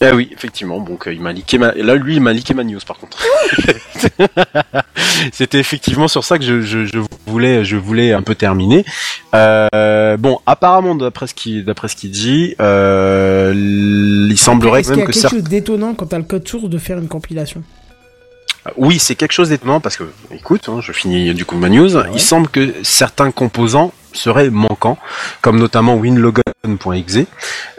Ah 0.00 0.14
oui, 0.14 0.28
effectivement. 0.32 0.80
Donc 0.80 1.08
euh, 1.08 1.14
il 1.14 1.20
m'a 1.20 1.32
liqué 1.32 1.56
ma... 1.58 1.72
Là, 1.72 1.94
lui, 1.94 2.16
il 2.16 2.20
m'a 2.20 2.32
liqué 2.32 2.52
ma 2.52 2.64
news, 2.64 2.80
par 2.86 2.98
contre. 2.98 3.18
C'était 5.32 5.58
effectivement 5.58 6.08
sur 6.08 6.22
ça 6.22 6.38
que 6.38 6.44
je, 6.44 6.60
je, 6.60 6.84
je 6.84 6.98
voulais, 7.26 7.64
je 7.64 7.76
voulais 7.76 8.12
un 8.12 8.22
peu 8.22 8.34
terminer. 8.34 8.84
Euh, 9.34 10.16
bon, 10.18 10.38
apparemment, 10.44 10.94
d'après 10.94 11.26
ce 11.26 11.34
qu'il, 11.34 11.64
d'après 11.64 11.88
ce 11.88 11.96
qu'il 11.96 12.10
dit, 12.10 12.54
euh, 12.60 13.52
il 13.54 14.36
semblerait 14.38 14.80
Est-ce 14.80 14.88
quand 14.90 14.94
qu'il 14.94 15.02
y 15.02 15.06
même 15.06 15.08
a 15.08 15.12
que 15.12 15.20
quelque 15.20 15.30
chose 15.30 15.50
d'étonnant 15.50 15.94
quand 15.94 16.06
t'as 16.06 16.18
le 16.18 16.24
code 16.24 16.46
source 16.46 16.68
de 16.68 16.78
faire 16.78 16.98
une 16.98 17.08
compilation? 17.08 17.62
Oui, 18.76 18.98
c'est 18.98 19.14
quelque 19.14 19.32
chose 19.32 19.48
d'étonnant 19.48 19.80
parce 19.80 19.96
que, 19.96 20.04
écoute, 20.32 20.68
hein, 20.68 20.80
je 20.82 20.92
finis 20.92 21.32
du 21.34 21.44
coup 21.44 21.56
ma 21.56 21.68
news. 21.68 21.90
Il 22.12 22.20
semble 22.20 22.48
que 22.48 22.74
certains 22.82 23.30
composants 23.30 23.92
seraient 24.12 24.50
manquants, 24.50 24.98
comme 25.40 25.58
notamment 25.58 25.94
winlogon.exe 25.94 27.18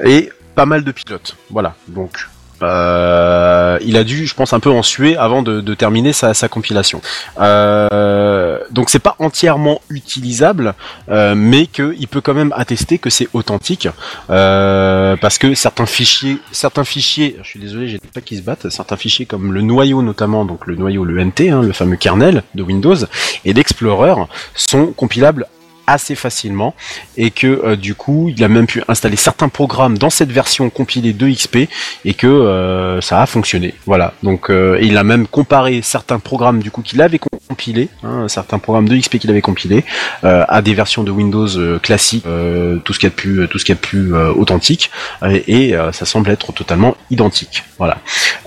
et 0.04 0.32
pas 0.58 0.66
mal 0.66 0.84
de 0.84 0.92
pilotes. 0.92 1.38
Voilà. 1.52 1.76
Donc, 1.88 2.28
euh, 2.64 3.78
il 3.86 3.96
a 3.96 4.04
dû, 4.04 4.26
je 4.26 4.34
pense, 4.34 4.54
un 4.54 4.60
peu 4.60 4.72
en 4.72 4.82
suer 4.82 5.16
avant 5.16 5.44
de, 5.44 5.74
terminer 5.76 6.14
sa, 6.14 6.34
compilation. 6.50 7.00
Euh, 7.40 8.58
donc, 8.72 8.90
c'est 8.90 8.98
pas 8.98 9.16
entièrement 9.20 9.82
utilisable, 9.92 10.74
euh, 11.12 11.36
mais 11.38 11.68
qu'il 11.68 12.08
peut 12.08 12.22
quand 12.22 12.34
même 12.34 12.52
attester 12.58 12.98
que 12.98 13.12
c'est 13.12 13.28
authentique, 13.34 13.88
parce 14.28 15.38
que 15.38 15.54
certains 15.54 15.86
fichiers, 15.86 16.40
certains 16.52 16.84
fichiers, 16.84 17.38
je 17.44 17.50
suis 17.50 17.60
désolé, 17.60 17.88
j'ai 17.88 18.00
pas 18.00 18.22
qui 18.22 18.38
se 18.38 18.42
battent, 18.42 18.70
certains 18.70 18.98
fichiers 18.98 19.28
comme 19.28 19.54
le 19.54 19.62
noyau 19.62 20.02
notamment, 20.02 20.44
donc 20.44 20.66
le 20.66 20.76
noyau, 20.76 21.06
le 21.06 21.24
NT, 21.24 21.52
hein, 21.52 21.62
le 21.62 21.72
fameux 21.72 21.98
kernel 21.98 22.42
de 22.56 22.64
Windows, 22.64 22.98
et 23.46 23.54
l'Explorer 23.54 24.16
sont 24.56 24.88
compilables 24.88 25.46
assez 25.88 26.16
facilement 26.16 26.76
et 27.16 27.32
que 27.32 27.48
euh, 27.48 27.76
du 27.76 27.96
coup 27.96 28.32
il 28.36 28.44
a 28.44 28.48
même 28.48 28.68
pu 28.68 28.84
installer 28.88 29.16
certains 29.16 29.50
programmes 29.50 29.98
dans 29.98 30.10
cette 30.10 30.32
version 30.32 30.70
compilée 30.70 31.14
de 31.14 31.30
XP 31.30 31.70
et 32.06 32.14
que 32.14 32.28
euh, 32.28 33.02
ça 33.02 33.22
a 33.22 33.26
fonctionné. 33.26 33.74
Voilà. 33.86 34.14
Donc 34.24 34.50
euh, 34.50 34.78
et 34.80 34.86
il 34.86 34.98
a 34.98 35.04
même 35.04 35.28
comparé 35.28 35.82
certains 35.82 36.20
programmes 36.20 36.60
du 36.60 36.72
coup 36.72 36.82
qu'il 36.82 37.02
avait 37.02 37.20
compilés 37.20 37.90
hein, 38.04 38.28
certains 38.28 38.60
programmes 38.60 38.90
de 38.90 38.98
XP 38.98 39.18
qu'il 39.18 39.30
avait 39.30 39.42
compilés 39.42 39.84
euh, 40.24 40.44
à 40.48 40.62
des 40.62 40.74
versions 40.74 41.04
de 41.04 41.12
Windows 41.12 41.58
euh, 41.58 41.80
classiques 41.80 42.26
euh, 42.28 42.78
tout 42.78 42.94
ce 42.94 43.00
qu'il 43.00 43.08
y 43.08 43.12
a 43.12 43.12
de 43.12 43.16
plus 43.16 43.48
tout 43.48 43.60
ce 43.60 43.66
qu'il 43.66 43.76
y 43.76 43.78
a 43.78 43.82
euh, 43.96 44.34
authentique 44.34 44.92
euh, 45.24 45.40
et 45.48 45.76
euh, 45.76 45.92
ça 45.92 46.06
semble 46.06 46.30
être 46.30 46.52
totalement 46.52 46.96
identique. 47.10 47.64
Voilà. 47.78 47.98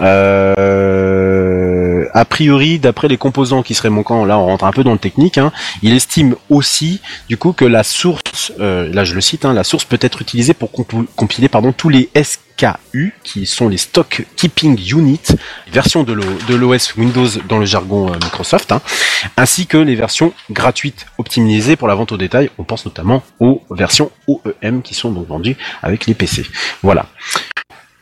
Euh, 0.01 2.05
a 2.13 2.25
priori 2.25 2.79
d'après 2.79 3.09
les 3.09 3.17
composants 3.17 3.63
qui 3.63 3.75
seraient 3.75 3.91
manquants 3.91 4.25
là 4.25 4.39
on 4.39 4.47
rentre 4.47 4.65
un 4.65 4.73
peu 4.73 4.83
dans 4.83 4.93
le 4.93 4.99
technique 4.99 5.39
hein, 5.39 5.53
il 5.83 5.95
estime 5.95 6.35
aussi 6.49 7.01
du 7.31 7.37
coup 7.37 7.53
que 7.53 7.65
la 7.65 7.85
source, 7.85 8.51
euh, 8.59 8.93
là 8.93 9.05
je 9.05 9.15
le 9.15 9.21
cite, 9.21 9.45
hein, 9.45 9.53
la 9.53 9.63
source 9.63 9.85
peut 9.85 10.01
être 10.01 10.21
utilisée 10.21 10.53
pour 10.53 10.73
compiler 11.15 11.49
pardon, 11.49 11.71
tous 11.71 11.89
les 11.89 12.11
SKU, 12.21 13.15
qui 13.23 13.47
sont 13.47 13.69
les 13.69 13.77
Stock 13.77 14.27
Keeping 14.35 14.77
Unit, 14.93 15.21
versions 15.71 16.03
de 16.03 16.13
l'OS 16.13 16.97
Windows 16.97 17.29
dans 17.49 17.59
le 17.59 17.67
jargon 17.67 18.09
euh, 18.09 18.17
Microsoft, 18.17 18.73
hein, 18.73 18.83
ainsi 19.37 19.69
que 19.69 19.77
les 19.77 19.95
versions 19.95 20.33
gratuites 20.51 21.07
optimisées 21.19 21.77
pour 21.77 21.87
la 21.87 21.95
vente 21.95 22.11
au 22.11 22.17
détail. 22.17 22.51
On 22.59 22.65
pense 22.65 22.85
notamment 22.85 23.23
aux 23.39 23.63
versions 23.71 24.11
OEM 24.27 24.83
qui 24.83 24.95
sont 24.95 25.13
donc 25.13 25.29
vendues 25.29 25.57
avec 25.85 26.07
les 26.07 26.15
PC. 26.15 26.45
Voilà. 26.83 27.07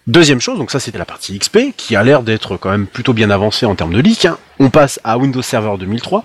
Deuxième 0.06 0.40
chose, 0.40 0.56
donc 0.56 0.70
ça 0.70 0.80
c'était 0.80 0.96
la 0.96 1.04
partie 1.04 1.38
XP, 1.38 1.76
qui 1.76 1.96
a 1.96 2.02
l'air 2.02 2.22
d'être 2.22 2.56
quand 2.56 2.70
même 2.70 2.86
plutôt 2.86 3.12
bien 3.12 3.28
avancée 3.28 3.66
en 3.66 3.74
termes 3.74 3.92
de 3.92 4.00
leak. 4.00 4.24
hein. 4.24 4.38
On 4.58 4.70
passe 4.70 4.98
à 5.04 5.18
Windows 5.18 5.42
Server 5.42 5.74
2003 5.78 6.24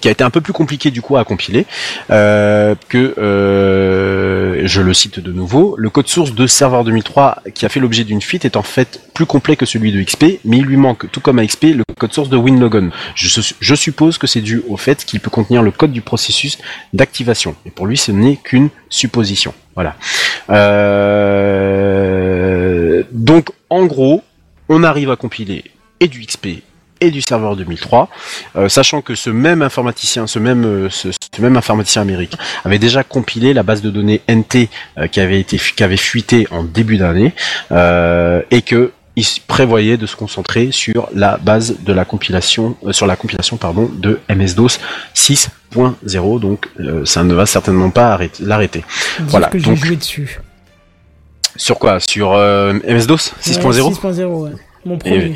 qui 0.00 0.08
a 0.08 0.10
été 0.10 0.24
un 0.24 0.30
peu 0.30 0.40
plus 0.40 0.52
compliqué 0.52 0.90
du 0.90 1.02
coup 1.02 1.16
à 1.16 1.24
compiler, 1.24 1.66
euh, 2.10 2.74
que 2.88 3.14
euh, 3.18 4.62
je 4.64 4.80
le 4.80 4.94
cite 4.94 5.20
de 5.20 5.32
nouveau, 5.32 5.74
le 5.76 5.90
code 5.90 6.08
source 6.08 6.34
de 6.34 6.46
serveur 6.46 6.84
2003 6.84 7.42
qui 7.54 7.66
a 7.66 7.68
fait 7.68 7.80
l'objet 7.80 8.04
d'une 8.04 8.22
fuite 8.22 8.44
est 8.44 8.56
en 8.56 8.62
fait 8.62 9.00
plus 9.14 9.26
complet 9.26 9.56
que 9.56 9.66
celui 9.66 9.92
de 9.92 10.00
XP, 10.02 10.40
mais 10.44 10.58
il 10.58 10.64
lui 10.64 10.76
manque, 10.76 11.10
tout 11.10 11.20
comme 11.20 11.38
à 11.38 11.46
XP, 11.46 11.64
le 11.74 11.84
code 11.98 12.12
source 12.12 12.28
de 12.28 12.36
WinLogon. 12.36 12.90
Je, 13.14 13.40
je 13.58 13.74
suppose 13.74 14.18
que 14.18 14.26
c'est 14.26 14.40
dû 14.40 14.62
au 14.68 14.76
fait 14.76 15.04
qu'il 15.04 15.20
peut 15.20 15.30
contenir 15.30 15.62
le 15.62 15.70
code 15.70 15.92
du 15.92 16.02
processus 16.02 16.58
d'activation. 16.92 17.56
Et 17.66 17.70
pour 17.70 17.86
lui, 17.86 17.96
ce 17.96 18.12
n'est 18.12 18.36
qu'une 18.36 18.68
supposition. 18.88 19.54
Voilà. 19.74 19.96
Euh, 20.50 21.78
donc, 23.12 23.50
en 23.70 23.86
gros, 23.86 24.22
on 24.68 24.82
arrive 24.84 25.10
à 25.10 25.16
compiler 25.16 25.64
et 26.00 26.08
du 26.08 26.20
XP 26.24 26.62
et 27.00 27.10
du 27.10 27.20
serveur 27.22 27.56
2003, 27.56 28.08
euh, 28.56 28.68
sachant 28.68 29.00
que 29.02 29.14
ce 29.14 29.30
même 29.30 29.62
informaticien, 29.62 30.26
ce 30.26 30.38
même, 30.38 30.64
euh, 30.64 30.90
ce, 30.90 31.08
ce 31.12 31.42
même 31.42 31.56
informaticien 31.56 32.02
américain 32.02 32.38
avait 32.64 32.78
déjà 32.78 33.04
compilé 33.04 33.54
la 33.54 33.62
base 33.62 33.82
de 33.82 33.90
données 33.90 34.20
NT 34.28 34.68
euh, 34.98 35.06
qui 35.06 35.20
avait 35.20 35.40
été 35.40 35.58
qui 35.58 35.82
avait 35.82 35.96
fuité 35.96 36.46
en 36.50 36.64
début 36.64 36.96
d'année 36.96 37.32
euh, 37.72 38.42
et 38.50 38.62
que 38.62 38.92
il 39.16 39.26
prévoyait 39.48 39.96
de 39.96 40.06
se 40.06 40.14
concentrer 40.14 40.70
sur 40.70 41.08
la 41.12 41.38
base 41.38 41.76
de 41.80 41.92
la 41.92 42.04
compilation, 42.04 42.76
euh, 42.86 42.92
sur 42.92 43.04
la 43.08 43.16
compilation 43.16 43.56
pardon 43.56 43.90
de 43.92 44.20
MS-DOS 44.28 44.78
6.0. 45.16 46.38
Donc 46.40 46.68
euh, 46.80 47.04
ça 47.04 47.24
ne 47.24 47.34
va 47.34 47.44
certainement 47.46 47.90
pas 47.90 48.12
arrêter- 48.12 48.44
l'arrêter. 48.44 48.84
Voilà, 49.20 49.48
que 49.48 49.58
j'ai 49.58 49.64
donc- 49.64 49.84
joué 49.84 49.96
dessus. 49.96 50.38
Sur 51.56 51.78
quoi? 51.80 51.98
Sur 51.98 52.32
euh, 52.34 52.74
MS-DOS 52.86 53.32
6.0 53.42 53.82
Ouais, 53.82 53.92
6.0, 53.92 54.24
ouais. 54.44 54.50
Mon 54.84 54.94
Eh 54.94 54.98
premier. 54.98 55.34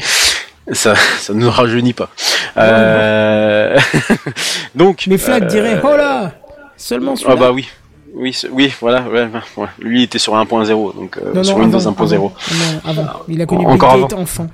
Ça, 0.71 0.95
ça 0.95 1.35
ne 1.35 1.41
nous 1.41 1.51
rajeunit 1.51 1.93
pas. 1.93 2.11
Euh... 2.57 3.79
Donc. 4.75 5.05
Mais 5.09 5.19
Flag 5.19 5.43
euh, 5.43 5.47
dirait, 5.47 5.81
oh 5.83 5.97
là 5.97 6.33
Seulement 6.77 7.17
celui-là 7.17 7.35
Ah 7.37 7.41
bah 7.41 7.53
oui. 7.53 7.69
Oui, 8.15 8.39
oui, 8.51 8.73
voilà, 8.81 9.03
ouais, 9.03 9.29
ouais. 9.57 9.67
Lui 9.79 10.01
il 10.01 10.03
était 10.05 10.19
sur 10.19 10.35
1.0, 10.35 10.95
donc 10.95 11.17
euh, 11.17 11.33
Non, 11.35 11.43
sur 11.43 11.57
non, 11.57 11.65
Windows 11.65 11.81
avant, 11.81 12.05
1.0. 12.05 12.15
avant. 12.15 12.33
Non, 12.53 12.81
avant. 12.85 13.07
Il 13.29 13.41
a 13.41 13.47
connu 13.47 13.67
Encore 13.67 14.01
Data 14.03 14.17
enfant. 14.17 14.49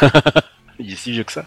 Il 0.80 0.92
est 0.92 0.96
si 0.96 1.10
vieux 1.12 1.24
que 1.24 1.32
ça. 1.32 1.44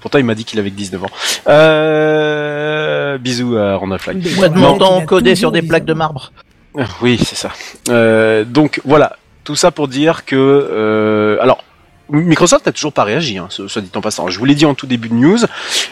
Pourtant, 0.00 0.18
il 0.18 0.24
m'a 0.24 0.34
dit 0.34 0.44
qu'il 0.44 0.58
avait 0.58 0.70
que 0.70 0.76
19 0.76 1.04
ans. 1.04 1.10
Euh... 1.48 3.18
Bisous 3.18 3.56
à 3.56 3.76
Ronald 3.76 4.00
Flag. 4.00 4.26
Moi, 4.36 4.48
de 4.48 4.58
mon 4.58 4.74
il 4.74 4.78
temps 4.78 5.00
codé 5.04 5.34
sur 5.34 5.52
des 5.52 5.62
plaques 5.62 5.84
de 5.84 5.92
marbre. 5.92 6.32
Euh, 6.78 6.84
Oui, 7.02 7.18
c'est 7.22 7.36
ça. 7.36 7.50
Euh, 7.90 8.44
donc 8.44 8.80
voilà, 8.84 9.16
tout 9.44 9.56
ça 9.56 9.70
pour 9.70 9.88
dire 9.88 10.24
que 10.24 10.36
euh, 10.36 11.36
alors 11.40 11.64
Microsoft 12.12 12.66
n'a 12.66 12.72
toujours 12.72 12.92
pas 12.92 13.04
réagi, 13.04 13.38
hein, 13.38 13.48
soit 13.50 13.80
dit 13.82 13.90
en 13.94 14.00
passant. 14.00 14.28
Je 14.28 14.38
vous 14.38 14.44
l'ai 14.44 14.54
dit 14.54 14.66
en 14.66 14.74
tout 14.74 14.86
début 14.86 15.08
de 15.08 15.14
news, 15.14 15.38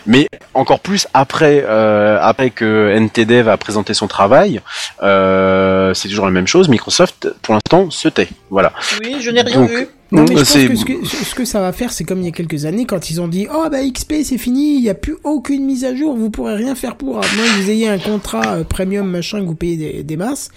mais 0.07 0.29
encore 0.55 0.81
plus 0.81 1.07
après 1.15 1.65
euh, 1.67 2.19
après 2.21 2.51
que 2.51 2.93
NTDev 2.97 3.49
a 3.49 3.57
présenté 3.57 3.95
son 3.95 4.07
travail, 4.07 4.61
euh, 5.03 5.95
c'est 5.95 6.09
toujours 6.09 6.27
la 6.27 6.31
même 6.33 6.47
chose. 6.47 6.69
Microsoft, 6.69 7.29
pour 7.43 7.55
l'instant, 7.55 7.91
se 7.91 8.09
tait. 8.09 8.29
Voilà. 8.51 8.73
Oui, 9.03 9.17
je 9.21 9.31
n'ai 9.31 9.41
rien 9.43 9.61
Donc, 9.61 9.71
Non, 10.13 10.23
mais 10.23 10.29
je 10.29 10.35
pense 10.41 10.49
c'est- 10.49 10.67
que 10.69 10.77
ce, 10.77 10.85
que 10.85 11.07
ce 11.07 11.35
que 11.35 11.45
ça 11.45 11.61
va 11.61 11.73
faire, 11.73 11.93
c'est 11.93 12.05
comme 12.05 12.19
il 12.21 12.25
y 12.25 12.29
a 12.29 12.33
quelques 12.33 12.65
années, 12.65 12.85
quand 12.85 13.11
ils 13.11 13.21
ont 13.21 13.29
dit 13.29 13.47
Oh, 13.55 13.67
bah 13.71 13.79
XP, 13.83 14.23
c'est 14.25 14.39
fini, 14.39 14.75
il 14.77 14.83
n'y 14.83 14.91
a 14.91 14.95
plus 14.95 15.17
aucune 15.25 15.65
mise 15.65 15.85
à 15.85 15.95
jour, 15.95 16.17
vous 16.17 16.31
pourrez 16.31 16.55
rien 16.57 16.75
faire 16.75 16.97
pour. 16.97 17.17
À 17.19 17.21
moins 17.37 17.45
que 17.47 17.63
vous 17.63 17.71
ayez 17.71 17.89
un 17.89 17.99
contrat 17.99 18.57
euh, 18.57 18.65
premium, 18.65 19.07
machin, 19.09 19.41
que 19.41 19.47
vous 19.47 19.55
payez 19.55 19.77
des, 19.77 20.03
des 20.03 20.17
masses. 20.17 20.51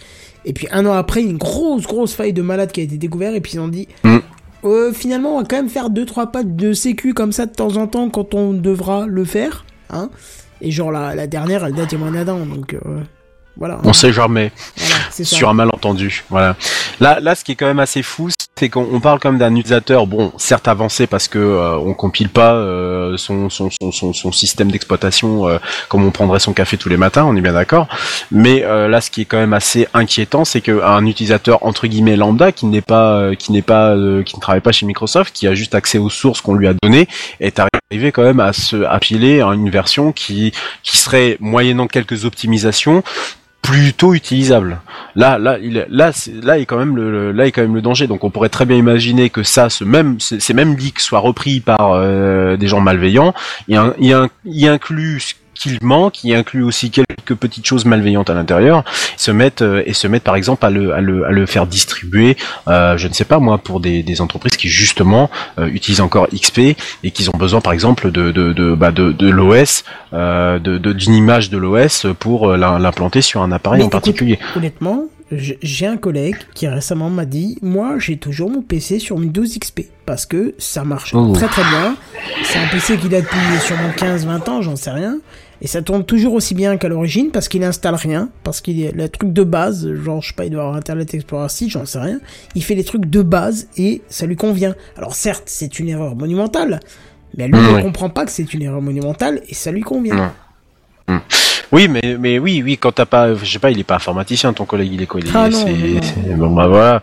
Et 0.45 0.53
puis 0.53 0.67
un 0.71 0.85
an 0.85 0.93
après, 0.93 1.21
une 1.21 1.37
grosse, 1.37 1.83
grosse 1.83 2.13
faille 2.15 2.33
de 2.33 2.41
malade 2.41 2.71
qui 2.71 2.81
a 2.81 2.83
été 2.83 2.97
découverte, 2.97 3.35
et 3.35 3.41
puis 3.41 3.53
ils 3.53 3.59
ont 3.59 3.67
dit 3.69 3.87
Mm. 4.03 4.17
Euh, 4.65 4.93
Finalement, 4.93 5.35
on 5.35 5.39
va 5.39 5.45
quand 5.45 5.55
même 5.57 5.69
faire 5.69 5.89
deux 5.89 6.05
trois 6.05 6.27
pattes 6.27 6.55
de 6.55 6.73
sécu 6.73 7.13
comme 7.13 7.31
ça 7.31 7.45
de 7.45 7.51
temps 7.51 7.77
en 7.77 7.87
temps 7.87 8.09
quand 8.09 8.33
on 8.33 8.53
devra 8.53 9.05
le 9.07 9.25
faire. 9.25 9.65
Hein 9.89 10.09
et 10.61 10.71
genre, 10.71 10.91
la, 10.91 11.13
la 11.15 11.27
dernière, 11.27 11.65
elle 11.65 11.73
date 11.73 11.91
il 11.91 11.99
y 11.99 12.01
donc 12.45 12.73
euh, 12.73 13.01
voilà. 13.57 13.79
On 13.83 13.93
sait 13.93 14.11
jamais. 14.11 14.51
Voilà, 14.77 14.95
sur 15.11 15.49
un 15.49 15.53
malentendu. 15.53 16.23
Voilà. 16.29 16.55
Là, 16.99 17.19
là, 17.19 17.35
ce 17.35 17.43
qui 17.43 17.51
est 17.51 17.55
quand 17.55 17.67
même 17.67 17.79
assez 17.79 18.01
fou, 18.01 18.29
c'est 18.57 18.69
qu'on 18.69 18.87
on 18.91 18.99
parle 18.99 19.19
quand 19.19 19.29
même 19.29 19.39
d'un 19.39 19.55
utilisateur, 19.55 20.07
bon, 20.07 20.31
certes 20.37 20.67
avancé 20.67 21.07
parce 21.07 21.27
que 21.27 21.39
euh, 21.39 21.77
on 21.77 21.93
compile 21.93 22.29
pas 22.29 22.53
euh, 22.53 23.17
son, 23.17 23.49
son, 23.49 23.69
son, 23.91 24.13
son, 24.13 24.31
système 24.31 24.71
d'exploitation 24.71 25.47
euh, 25.47 25.57
comme 25.89 26.05
on 26.05 26.11
prendrait 26.11 26.39
son 26.39 26.53
café 26.53 26.77
tous 26.77 26.89
les 26.89 26.97
matins, 26.97 27.25
on 27.25 27.35
est 27.35 27.41
bien 27.41 27.53
d'accord. 27.53 27.87
Mais 28.31 28.63
euh, 28.63 28.87
là, 28.87 29.01
ce 29.01 29.11
qui 29.11 29.21
est 29.21 29.25
quand 29.25 29.37
même 29.37 29.53
assez 29.53 29.87
inquiétant, 29.93 30.45
c'est 30.45 30.61
qu'un 30.61 31.05
utilisateur 31.05 31.65
entre 31.65 31.87
guillemets 31.87 32.15
lambda 32.15 32.51
qui 32.51 32.65
n'est 32.65 32.81
pas, 32.81 33.17
euh, 33.17 33.35
qui 33.35 33.51
n'est 33.51 33.61
pas, 33.61 33.95
euh, 33.95 34.23
qui 34.23 34.35
ne 34.35 34.41
travaille 34.41 34.61
pas 34.61 34.71
chez 34.71 34.85
Microsoft, 34.85 35.33
qui 35.33 35.47
a 35.47 35.55
juste 35.55 35.75
accès 35.75 35.97
aux 35.97 36.09
sources 36.09 36.41
qu'on 36.41 36.53
lui 36.53 36.67
a 36.67 36.73
données, 36.81 37.07
est 37.39 37.59
arrivé 37.59 38.11
quand 38.11 38.23
même 38.23 38.39
à 38.39 38.53
se 38.53 38.83
à 38.83 38.99
piler 38.99 39.41
à 39.41 39.47
une 39.47 39.69
version 39.69 40.11
qui 40.11 40.53
qui 40.83 40.97
serait 40.97 41.37
moyennant 41.39 41.87
quelques 41.87 42.25
optimisations 42.25 43.03
plutôt 43.63 44.13
utilisable. 44.13 44.79
Là, 45.15 45.39
là, 45.39 45.57
il, 45.59 45.87
là, 45.89 46.11
c'est- 46.11 46.43
là 46.43 46.59
est 46.59 46.65
quand 46.67 46.77
même 46.77 46.95
le, 46.95 47.31
là 47.31 47.47
est 47.47 47.51
quand 47.51 47.61
même 47.63 47.73
le 47.73 47.81
danger. 47.81 48.05
Donc, 48.05 48.23
on 48.23 48.29
pourrait 48.29 48.49
très 48.49 48.65
bien 48.65 48.77
imaginer 48.77 49.29
que 49.31 49.41
ça, 49.41 49.69
ce 49.69 49.83
même, 49.83 50.19
ces 50.19 50.53
mêmes 50.53 50.75
leaks 50.75 50.99
soient 50.99 51.19
repris 51.19 51.59
par 51.61 51.93
euh, 51.93 52.57
des 52.57 52.67
gens 52.67 52.81
malveillants. 52.81 53.33
Il, 53.67 53.73
y 53.73 53.77
a 53.77 53.83
un- 53.83 54.29
y 54.45 54.67
a 54.67 54.77
un- 55.53 55.63
il 55.65 55.69
inclut 55.69 55.73
ce 55.73 55.77
qu'il 55.77 55.77
manque, 55.85 56.23
il 56.23 56.33
inclut 56.33 56.63
aussi 56.63 56.89
quelques 56.91 57.35
petites 57.35 57.65
choses 57.65 57.85
malveillantes 57.85 58.29
à 58.29 58.33
l'intérieur. 58.33 58.83
Se 59.17 59.31
mettent 59.31 59.61
euh, 59.61 59.83
et 59.85 59.93
se 59.93 60.07
mettent 60.07 60.23
par 60.23 60.35
exemple 60.35 60.65
à 60.65 60.69
le, 60.69 60.93
à 60.93 61.01
le, 61.01 61.25
à 61.25 61.31
le 61.31 61.45
faire 61.45 61.65
distribuer. 61.67 62.37
euh, 62.67 62.97
je 62.97 63.07
ne 63.07 63.13
sais 63.13 63.25
pas 63.25 63.39
moi 63.39 63.57
pour 63.57 63.79
des, 63.79 64.03
des 64.03 64.21
entreprises 64.21 64.57
qui 64.57 64.67
justement 64.69 65.29
euh, 65.59 65.67
utilisent 65.67 66.01
encore 66.01 66.27
XP 66.33 66.59
et 67.03 67.11
qui 67.11 67.27
ont 67.29 67.37
besoin 67.37 67.61
par 67.61 67.73
exemple 67.73 68.11
de 68.11 68.31
de 68.31 68.53
de, 68.53 68.75
bah, 68.75 68.91
de, 68.91 69.11
de 69.11 69.29
l'OS, 69.29 69.83
euh, 70.13 70.59
de 70.59 70.77
d'une 70.93 71.13
image 71.13 71.49
de 71.49 71.57
l'OS 71.57 72.05
pour 72.19 72.49
euh, 72.51 72.57
l'im- 72.57 72.79
l'implanter 72.79 73.21
sur 73.21 73.41
un 73.41 73.51
appareil 73.51 73.79
Mais 73.79 73.85
en 73.85 73.89
particulier. 73.89 74.39
Honnêtement, 74.55 75.05
j'ai 75.31 75.87
un 75.87 75.97
collègue 75.97 76.35
qui 76.53 76.67
récemment 76.67 77.09
m'a 77.09 77.25
dit 77.25 77.57
Moi, 77.61 77.95
j'ai 77.97 78.17
toujours 78.17 78.49
mon 78.51 78.61
PC 78.61 78.99
sur 78.99 79.15
Windows 79.15 79.43
XP 79.43 79.81
parce 80.05 80.25
que 80.25 80.53
ça 80.57 80.83
marche 80.83 81.13
Oh. 81.15 81.31
très 81.33 81.47
très 81.47 81.63
bien. 81.63 81.95
C'est 82.43 82.59
un 82.59 82.67
PC 82.67 82.97
qu'il 82.97 83.13
a 83.15 83.21
depuis 83.21 83.37
sûrement 83.61 83.89
15-20 83.97 84.49
ans, 84.49 84.61
j'en 84.61 84.75
sais 84.75 84.91
rien. 84.91 85.15
Et 85.63 85.67
ça 85.67 85.81
tourne 85.81 86.03
toujours 86.03 86.33
aussi 86.33 86.53
bien 86.53 86.75
qu'à 86.77 86.89
l'origine 86.89 87.31
parce 87.31 87.47
qu'il 87.47 87.63
installe 87.63 87.95
rien, 87.95 88.29
parce 88.43 88.59
qu'il 88.61 88.81
est 88.83 88.91
le 88.91 89.07
truc 89.09 89.31
de 89.33 89.43
base, 89.43 89.91
genre 89.93 90.21
je 90.21 90.27
sais 90.27 90.33
pas, 90.35 90.43
il 90.45 90.51
doit 90.51 90.61
avoir 90.63 90.75
Internet 90.75 91.13
Explorer 91.13 91.47
6, 91.49 91.69
j'en 91.69 91.85
sais 91.85 91.99
rien. 91.99 92.19
Il 92.53 92.63
fait 92.63 92.75
les 92.75 92.83
trucs 92.83 93.05
de 93.05 93.21
base 93.21 93.67
et 93.77 94.01
ça 94.09 94.25
lui 94.25 94.35
convient. 94.35 94.75
Alors 94.97 95.15
certes, 95.15 95.43
c'est 95.45 95.79
une 95.79 95.87
erreur 95.87 96.15
monumentale, 96.17 96.81
mais 97.37 97.47
lui 97.47 97.57
Mmh, 97.57 97.67
ne 97.71 97.75
oui. 97.77 97.81
comprend 97.81 98.09
pas 98.09 98.25
que 98.25 98.31
c'est 98.31 98.53
une 98.53 98.61
erreur 98.61 98.81
monumentale 98.81 99.41
et 99.47 99.53
ça 99.53 99.71
lui 99.71 99.81
convient. 99.81 100.33
Non. 101.07 101.21
Oui, 101.71 101.87
mais 101.87 102.17
mais 102.19 102.37
oui, 102.39 102.61
oui, 102.63 102.77
quand 102.77 102.91
t'as 102.91 103.05
pas, 103.05 103.33
je 103.33 103.45
sais 103.45 103.57
pas, 103.59 103.71
il 103.71 103.79
est 103.79 103.83
pas 103.83 103.95
informaticien, 103.95 104.53
ton 104.53 104.65
collègue, 104.65 104.91
il 104.93 105.01
est 105.01 105.05
quoi 105.07 105.19
il 105.21 105.27
est- 105.27 105.31
Ah 105.35 105.49
non, 105.49 105.65
bon 106.37 106.49
bah 106.53 106.67
voilà, 106.67 107.01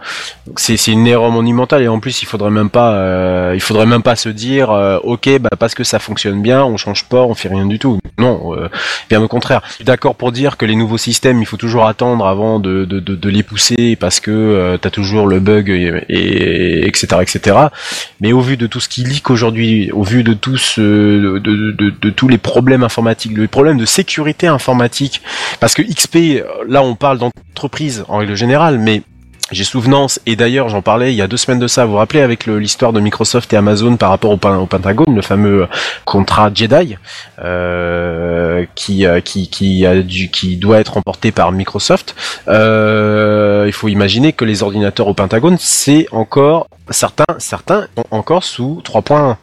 c'est 0.57 0.77
c'est 0.77 0.93
une 0.93 1.07
erreur 1.07 1.31
monumentale 1.31 1.82
et 1.82 1.89
en 1.89 1.99
plus 1.99 2.23
il 2.23 2.27
faudrait 2.27 2.51
même 2.51 2.70
pas, 2.70 2.93
euh, 2.95 3.53
il 3.55 3.61
faudrait 3.61 3.87
même 3.87 4.03
pas 4.03 4.15
se 4.16 4.28
dire, 4.28 4.70
euh, 4.70 4.99
ok, 5.03 5.28
bah 5.41 5.49
parce 5.59 5.74
que 5.74 5.82
ça 5.82 5.99
fonctionne 5.99 6.41
bien, 6.41 6.65
on 6.65 6.77
change 6.77 7.05
pas, 7.05 7.23
on 7.23 7.35
fait 7.35 7.49
rien 7.49 7.66
du 7.66 7.78
tout. 7.81 7.99
Non, 8.19 8.55
euh, 8.55 8.69
bien 9.09 9.20
au 9.23 9.28
contraire. 9.28 9.62
Je 9.70 9.74
suis 9.77 9.85
d'accord 9.85 10.15
pour 10.15 10.31
dire 10.31 10.57
que 10.57 10.66
les 10.66 10.77
nouveaux 10.77 10.99
systèmes, 10.99 11.41
il 11.41 11.47
faut 11.47 11.57
toujours 11.57 11.87
attendre 11.87 12.27
avant 12.27 12.61
de 12.61 12.85
de, 12.85 13.01
de, 13.01 13.16
de 13.16 13.28
les 13.28 13.43
pousser 13.43 13.97
parce 13.97 14.20
que 14.20 14.31
euh, 14.31 14.77
t'as 14.77 14.91
toujours 14.91 15.27
le 15.27 15.41
bug 15.41 15.69
et, 15.70 16.05
et 16.09 16.87
etc 16.87 17.16
etc. 17.23 17.57
Mais 18.20 18.32
au 18.32 18.41
vu 18.41 18.57
de 18.57 18.66
tout 18.66 18.78
ce 18.81 18.89
qui 18.89 19.03
leak 19.05 19.31
aujourd'hui, 19.31 19.91
au 19.93 20.03
vu 20.03 20.23
de 20.23 20.35
tout 20.35 20.59
ce, 20.59 20.81
de, 20.81 21.39
de, 21.39 21.70
de- 21.73 21.93
de 22.01 22.11
tous 22.11 22.28
les 22.28 22.39
problèmes 22.39 22.82
informatiques, 22.82 23.37
les 23.37 23.49
problèmes 23.49 23.78
de 23.78 23.87
sécurité 23.87 24.47
informatique, 24.53 25.23
parce 25.61 25.75
que 25.75 25.83
XP, 25.83 26.17
euh, 26.17 26.45
là 26.69 26.83
on 26.83 26.95
parle 26.95 27.19
d'entreprise 27.19 28.05
en 28.09 28.19
règle 28.19 28.35
générale, 28.35 28.79
mais 28.79 29.03
j'ai 29.51 29.65
souvenance, 29.65 30.21
et 30.27 30.37
d'ailleurs 30.37 30.69
j'en 30.69 30.83
parlais 30.83 31.13
il 31.13 31.17
y 31.17 31.23
a 31.23 31.27
deux 31.27 31.37
semaines 31.37 31.59
de 31.59 31.67
ça, 31.67 31.85
vous 31.85 31.93
vous 31.93 31.99
rappelez 31.99 32.21
avec 32.21 32.47
l'histoire 32.47 32.93
de 32.93 33.01
Microsoft 33.01 33.53
et 33.53 33.57
Amazon 33.57 33.97
par 33.97 34.11
rapport 34.11 34.31
au, 34.31 34.35
au 34.35 34.67
Pentagone, 34.67 35.15
le 35.15 35.23
fameux 35.23 35.67
contrat 36.05 36.51
Jedi, 36.55 36.97
euh, 37.43 38.65
qui, 38.75 39.07
euh, 39.07 39.21
qui, 39.21 39.49
qui, 39.49 39.85
a 39.87 40.03
dû, 40.03 40.31
qui 40.31 40.57
doit 40.57 40.79
être 40.79 40.95
remporté 40.95 41.33
par 41.33 41.51
Microsoft. 41.53 42.15
Euh, 42.49 43.65
il 43.67 43.73
faut 43.73 43.89
imaginer 43.89 44.33
que 44.33 44.45
les 44.45 44.63
ordinateurs 44.63 45.09
au 45.09 45.15
Pentagone, 45.15 45.57
c'est 45.59 46.07
encore 46.13 46.69
certains, 46.91 47.25
certains 47.39 47.89
encore 48.11 48.45
sous 48.45 48.83
3.1. 48.85 49.37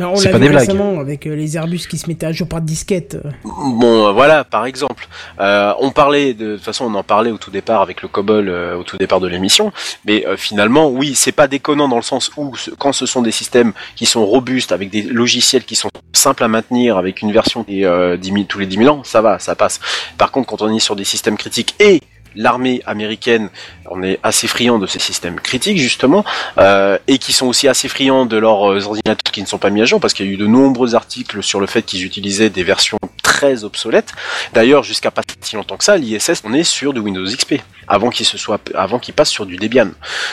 Mais 0.00 0.06
on 0.06 0.16
C'est 0.16 0.26
l'a 0.26 0.30
pas 0.32 0.38
vu 0.38 0.44
des 0.44 0.48
blagues. 0.50 0.60
récemment 0.68 0.98
avec 0.98 1.26
euh, 1.26 1.34
les 1.36 1.56
Airbus 1.56 1.80
qui 1.88 1.98
se 1.98 2.08
mettaient 2.08 2.26
à 2.26 2.32
jour 2.32 2.48
par 2.48 2.60
disquette. 2.60 3.16
euh. 3.24 3.30
Bon, 3.44 4.06
euh, 4.08 4.12
voilà, 4.12 4.44
par 4.44 4.64
exemple, 4.66 5.06
euh, 5.40 5.72
on 5.78 5.90
parlait 5.90 6.34
de, 6.34 6.52
de 6.52 6.54
toute 6.56 6.64
façon, 6.64 6.86
on 6.86 6.94
en 6.94 7.02
parlait 7.02 7.30
au 7.30 7.36
tout 7.38 7.50
départ 7.50 7.82
avec 7.82 8.02
le 8.02 8.08
COBOL 8.08 8.48
euh, 8.48 8.76
au 8.76 8.82
tout 8.82 8.96
départ 8.96 9.20
de 9.20 9.28
l'émission, 9.28 9.72
mais 10.06 10.26
euh, 10.26 10.36
finalement, 10.36 10.88
oui, 10.88 11.14
c'est 11.14 11.32
pas 11.32 11.48
déconnant 11.48 11.86
dans 11.88 11.96
le 11.96 12.02
sens 12.02 12.30
où 12.36 12.54
quand 12.78 12.92
ce 12.92 13.06
sont 13.06 13.22
des 13.22 13.30
systèmes 13.30 13.72
qui 13.94 14.06
sont 14.06 14.24
robustes 14.24 14.72
avec 14.72 14.90
des 14.90 15.02
logiciels 15.02 15.64
qui 15.64 15.76
sont 15.76 15.90
simples 16.12 16.44
à 16.44 16.48
maintenir 16.48 16.96
avec 16.96 17.20
une 17.22 17.32
version 17.32 17.62
qui 17.64 17.82
est 17.82 17.86
euh, 17.86 18.16
10 18.16 18.28
000 18.32 18.44
tous 18.48 18.58
les 18.58 18.66
10 18.66 18.76
000 18.78 18.88
ans, 18.96 19.02
ça 19.04 19.20
va, 19.20 19.38
ça 19.38 19.54
passe. 19.54 19.80
Par 20.18 20.30
contre, 20.30 20.48
quand 20.48 20.62
on 20.62 20.74
est 20.74 20.80
sur 20.80 20.96
des 20.96 21.04
systèmes 21.04 21.36
critiques 21.36 21.74
et 21.78 22.00
l'armée 22.36 22.82
américaine, 22.86 23.50
on 23.90 24.02
est 24.02 24.18
assez 24.22 24.46
friand 24.46 24.78
de 24.78 24.86
ces 24.86 24.98
systèmes 24.98 25.40
critiques 25.40 25.78
justement, 25.78 26.24
euh, 26.58 26.98
et 27.06 27.18
qui 27.18 27.32
sont 27.32 27.46
aussi 27.46 27.68
assez 27.68 27.88
friands 27.88 28.26
de 28.26 28.36
leurs 28.36 28.86
ordinateurs 28.86 29.32
qui 29.32 29.42
ne 29.42 29.46
sont 29.46 29.58
pas 29.58 29.70
mis 29.70 29.82
à 29.82 29.84
jour, 29.84 30.00
parce 30.00 30.14
qu'il 30.14 30.26
y 30.26 30.28
a 30.28 30.32
eu 30.32 30.36
de 30.36 30.46
nombreux 30.46 30.94
articles 30.94 31.42
sur 31.42 31.60
le 31.60 31.66
fait 31.66 31.82
qu'ils 31.82 32.04
utilisaient 32.04 32.50
des 32.50 32.62
versions 32.62 32.98
très 33.40 33.64
obsolètes. 33.64 34.12
D'ailleurs, 34.52 34.82
jusqu'à 34.82 35.10
pas 35.10 35.22
si 35.40 35.56
longtemps 35.56 35.78
que 35.78 35.84
ça, 35.84 35.96
l'ISS, 35.96 36.42
on 36.44 36.52
est 36.52 36.62
sur 36.62 36.92
du 36.92 37.00
Windows 37.00 37.24
XP, 37.24 37.54
avant 37.88 38.10
qu'il 38.10 38.26
se 38.26 38.36
soit, 38.36 38.60
avant 38.74 38.98
qu'il 38.98 39.14
passe 39.14 39.30
sur 39.30 39.46
du 39.46 39.56
Debian, 39.56 39.88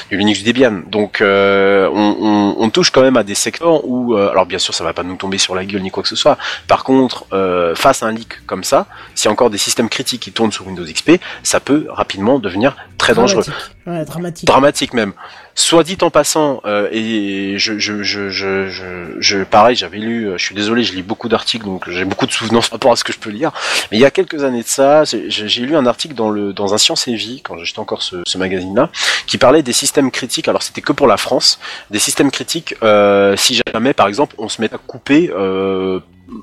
du 0.10 0.18
Linux 0.18 0.44
Debian. 0.44 0.82
Donc, 0.88 1.22
euh, 1.22 1.90
on, 1.90 2.70
touche 2.70 2.92
quand 2.92 3.02
même 3.02 3.16
à 3.16 3.24
des 3.24 3.34
secteurs 3.34 3.86
où, 3.86 4.14
euh, 4.14 4.30
alors 4.30 4.46
bien 4.46 4.60
sûr, 4.60 4.74
ça 4.74 4.84
va 4.84 4.92
pas 4.92 5.04
nous 5.04 5.16
tomber 5.16 5.38
sur 5.38 5.56
la 5.56 5.64
gueule 5.64 5.82
ni 5.82 5.90
quoi 5.90 6.04
que 6.04 6.10
ce 6.10 6.18
soit. 6.18 6.38
Par 6.68 6.84
contre, 6.84 7.26
euh, 7.32 7.76
face 7.76 8.04
à 8.04 8.08
un 8.08 8.12
leak 8.12 8.46
comme 8.46 8.66
ça, 8.66 8.88
a 9.26 9.30
encore 9.30 9.50
des 9.50 9.58
systèmes 9.58 9.88
critiques 9.88 10.22
qui 10.22 10.34
tournent 10.34 10.52
sur 10.52 10.68
Windows 10.68 10.84
XP, 10.84 11.12
ça 11.44 11.62
peut 11.62 11.86
rapidement 11.90 12.40
devenir 12.40 12.76
très 12.98 13.14
dangereux. 13.14 13.46
Dramatique. 13.88 14.46
dramatique 14.46 14.94
même. 14.94 15.14
Soit 15.56 15.84
dit 15.84 15.98
en 16.02 16.10
passant, 16.10 16.62
euh, 16.66 16.90
et 16.92 17.58
je, 17.58 17.80
je, 17.80 18.04
je, 18.04 18.30
je, 18.30 19.16
je, 19.18 19.44
pareil, 19.46 19.78
j'avais 19.78 19.98
lu, 19.98 20.26
euh, 20.26 20.38
je 20.38 20.44
suis 20.44 20.54
désolé, 20.54 20.84
je 20.84 20.94
lis 20.94 21.04
beaucoup 21.04 21.30
d'articles, 21.30 21.64
donc 21.64 21.90
j'ai 21.90 22.04
beaucoup 22.04 22.26
de 22.26 22.32
souvenances 22.34 22.68
par 22.68 22.80
rapport 22.80 22.92
à 22.92 22.98
ce 22.98 23.06
que 23.06 23.14
je 23.14 23.18
peux 23.18 23.30
lire. 23.30 23.54
Mais 23.90 23.98
il 23.98 24.02
y 24.02 24.06
a 24.06 24.12
quelques 24.12 24.44
années 24.44 24.62
de 24.62 24.68
ça, 24.68 25.04
j'ai 25.06 25.62
lu 25.62 25.78
un 25.78 25.86
article 25.86 26.16
dans 26.16 26.30
le 26.30 26.52
dans 26.52 26.74
un 26.74 26.78
Science 26.78 27.08
et 27.08 27.16
Vie, 27.16 27.42
quand 27.42 27.58
j'achetais 27.58 27.80
encore 27.80 28.02
ce, 28.02 28.38
magazine-là, 28.38 28.90
qui 29.26 29.38
parlait 29.38 29.64
des 29.64 29.74
systèmes 29.74 30.12
critiques. 30.12 30.50
Alors 30.50 30.64
c'était 30.64 30.82
que 30.82 30.92
pour 30.92 31.08
la 31.08 31.18
France, 31.18 31.58
des 31.90 32.00
systèmes 32.00 32.30
critiques. 32.30 32.76
Euh, 32.84 33.38
si 33.38 33.62
jamais, 33.74 33.94
par 33.94 34.10
exemple, 34.10 34.36
on 34.38 34.50
se 34.50 34.60
met 34.62 34.74
à 34.74 34.78
couper, 34.78 35.32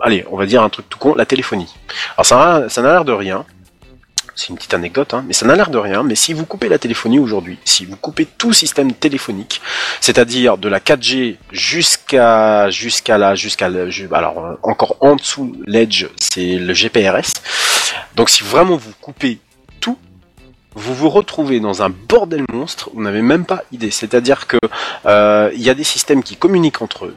allez, 0.00 0.24
on 0.30 0.38
va 0.38 0.46
dire 0.46 0.62
un 0.62 0.70
truc 0.70 0.88
tout 0.88 0.98
con, 0.98 1.14
la 1.14 1.26
téléphonie. 1.26 1.74
Alors 2.16 2.24
ça, 2.24 2.70
ça 2.70 2.80
n'a 2.80 2.92
l'air 2.92 3.04
de 3.04 3.12
rien. 3.12 3.44
C'est 4.36 4.48
une 4.48 4.56
petite 4.56 4.74
anecdote, 4.74 5.15
hein, 5.15 5.24
mais 5.27 5.32
ça 5.32 5.47
n'a 5.47 5.55
l'air 5.55 5.70
de 5.70 5.78
rien. 5.78 6.02
Mais 6.02 6.16
si 6.16 6.32
vous 6.32 6.44
coupez 6.44 6.69
la 6.69 6.78
téléphonie 6.78 7.19
aujourd'hui, 7.19 7.59
si 7.65 7.85
vous 7.85 7.97
coupez 7.97 8.27
tout 8.27 8.52
système 8.52 8.93
téléphonique, 8.93 9.61
c'est-à-dire 10.01 10.59
de 10.59 10.69
la 10.69 10.81
4G 10.81 11.36
jusqu'à 11.52 12.69
jusqu'à 12.70 13.19
la 13.19 13.35
jusqu'à 13.35 13.66
alors 14.12 14.44
euh, 14.44 14.55
encore 14.62 14.97
en 15.01 15.16
dessous 15.16 15.56
l'Edge, 15.66 16.06
c'est 16.16 16.56
le 16.56 16.73
GPRS. 16.73 17.32
Donc 18.16 18.28
si 18.28 18.43
vraiment 18.43 18.77
vous 18.77 18.93
coupez 19.01 19.39
vous 20.74 20.94
vous 20.94 21.09
retrouvez 21.09 21.60
dans 21.60 21.82
un 21.82 21.88
bordel 21.88 22.44
monstre. 22.52 22.90
Vous 22.94 23.02
n'avez 23.02 23.22
même 23.22 23.44
pas 23.44 23.62
idée. 23.72 23.90
C'est-à-dire 23.90 24.46
que 24.46 24.59
euh, 25.06 25.51
il 25.55 25.62
y 25.62 25.70
a 25.70 25.74
des 25.74 25.84
systèmes 25.84 26.22
qui 26.22 26.36
communiquent 26.36 26.82
entre 26.82 27.06
eux. 27.06 27.16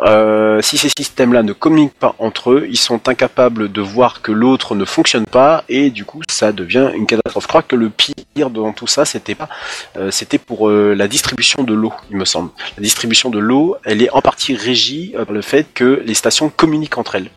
Euh, 0.00 0.60
si 0.62 0.78
ces 0.78 0.88
systèmes-là 0.88 1.42
ne 1.42 1.52
communiquent 1.52 1.98
pas 1.98 2.14
entre 2.18 2.52
eux, 2.52 2.66
ils 2.68 2.78
sont 2.78 3.08
incapables 3.08 3.70
de 3.70 3.80
voir 3.80 4.22
que 4.22 4.32
l'autre 4.32 4.74
ne 4.74 4.84
fonctionne 4.84 5.26
pas 5.26 5.64
et 5.68 5.90
du 5.90 6.04
coup 6.04 6.22
ça 6.28 6.52
devient 6.52 6.90
une 6.94 7.06
catastrophe. 7.06 7.44
Je 7.44 7.48
crois 7.48 7.62
que 7.62 7.76
le 7.76 7.90
pire 7.90 8.50
dans 8.50 8.72
tout 8.72 8.86
ça, 8.86 9.04
c'était 9.04 9.34
pas, 9.34 9.48
euh, 9.96 10.10
c'était 10.10 10.38
pour 10.38 10.70
la 10.70 11.08
distribution 11.08 11.62
de 11.64 11.74
l'eau, 11.74 11.92
il 12.10 12.16
me 12.16 12.24
semble. 12.24 12.50
La 12.76 12.82
distribution 12.82 13.30
de 13.30 13.38
l'eau, 13.38 13.76
elle 13.84 14.02
est 14.02 14.10
en 14.10 14.20
partie 14.20 14.54
régie 14.54 15.14
par 15.16 15.32
le 15.32 15.42
fait 15.42 15.66
que 15.74 16.02
les 16.04 16.14
stations 16.14 16.48
communiquent 16.48 16.98
entre 16.98 17.16
elles. 17.16 17.30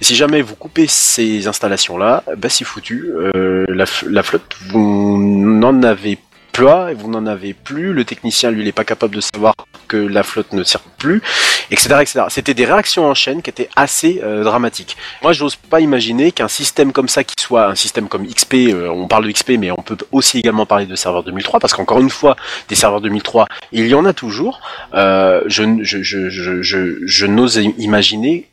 Et 0.00 0.04
si 0.04 0.14
jamais 0.14 0.42
vous 0.42 0.56
coupez 0.56 0.86
ces 0.86 1.46
installations-là, 1.46 2.24
bah 2.36 2.48
c'est 2.48 2.64
foutu. 2.64 3.10
Euh, 3.12 3.64
la, 3.68 4.22
flotte, 4.22 4.56
vous 4.68 5.18
n'en 5.18 5.82
avez 5.82 6.18
et 6.60 6.94
vous 6.94 7.10
n'en 7.10 7.26
avez 7.26 7.52
plus. 7.52 7.92
Le 7.92 8.04
technicien, 8.04 8.50
lui, 8.50 8.62
il 8.62 8.68
est 8.68 8.72
pas 8.72 8.84
capable 8.84 9.14
de 9.14 9.20
savoir 9.20 9.54
que 9.88 9.96
la 9.96 10.22
flotte 10.22 10.52
ne 10.52 10.62
sert 10.62 10.80
plus, 10.98 11.20
etc.. 11.70 12.04
C'était 12.28 12.54
des 12.54 12.64
réactions 12.64 13.06
en 13.06 13.14
chaîne 13.14 13.42
qui 13.42 13.50
étaient 13.50 13.68
assez 13.74 14.20
euh, 14.22 14.44
dramatiques. 14.44 14.96
Moi, 15.22 15.32
j'ose 15.32 15.56
pas 15.56 15.80
imaginer 15.80 16.30
qu'un 16.30 16.46
système 16.48 16.92
comme 16.92 17.08
ça, 17.08 17.24
qui 17.24 17.34
soit 17.38 17.66
un 17.66 17.74
système 17.74 18.08
comme 18.08 18.24
XP, 18.26 18.54
euh, 18.54 18.88
on 18.88 19.08
parle 19.08 19.26
de 19.26 19.32
XP, 19.32 19.52
mais 19.58 19.72
on 19.72 19.82
peut 19.82 19.96
aussi 20.12 20.38
également 20.38 20.64
parler 20.64 20.86
de 20.86 20.94
serveur 20.94 21.24
2003, 21.24 21.58
parce 21.58 21.74
qu'encore 21.74 22.00
une 22.00 22.10
fois, 22.10 22.36
des 22.68 22.76
serveurs 22.76 23.00
2003, 23.00 23.46
il 23.72 23.88
y 23.88 23.94
en 23.94 24.04
a 24.04 24.12
toujours. 24.12 24.60
Je, 24.92 25.78
je, 25.82 26.02
je, 26.02 26.28
je, 26.28 26.62
je, 26.62 26.98
je 27.04 27.26
n'ose 27.26 27.56
imaginer 27.78 28.48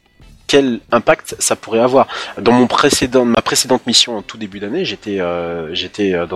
quel 0.51 0.81
impact 0.91 1.37
ça 1.39 1.55
pourrait 1.55 1.79
avoir. 1.79 2.07
Dans 2.37 2.51
mon 2.51 2.67
précédent, 2.67 3.23
ma 3.23 3.41
précédente 3.41 3.87
mission 3.87 4.17
en 4.17 4.21
tout 4.21 4.37
début 4.37 4.59
d'année, 4.59 4.83
j'étais 4.83 5.21
euh, 5.21 5.73
j'étais 5.73 6.13
euh, 6.13 6.27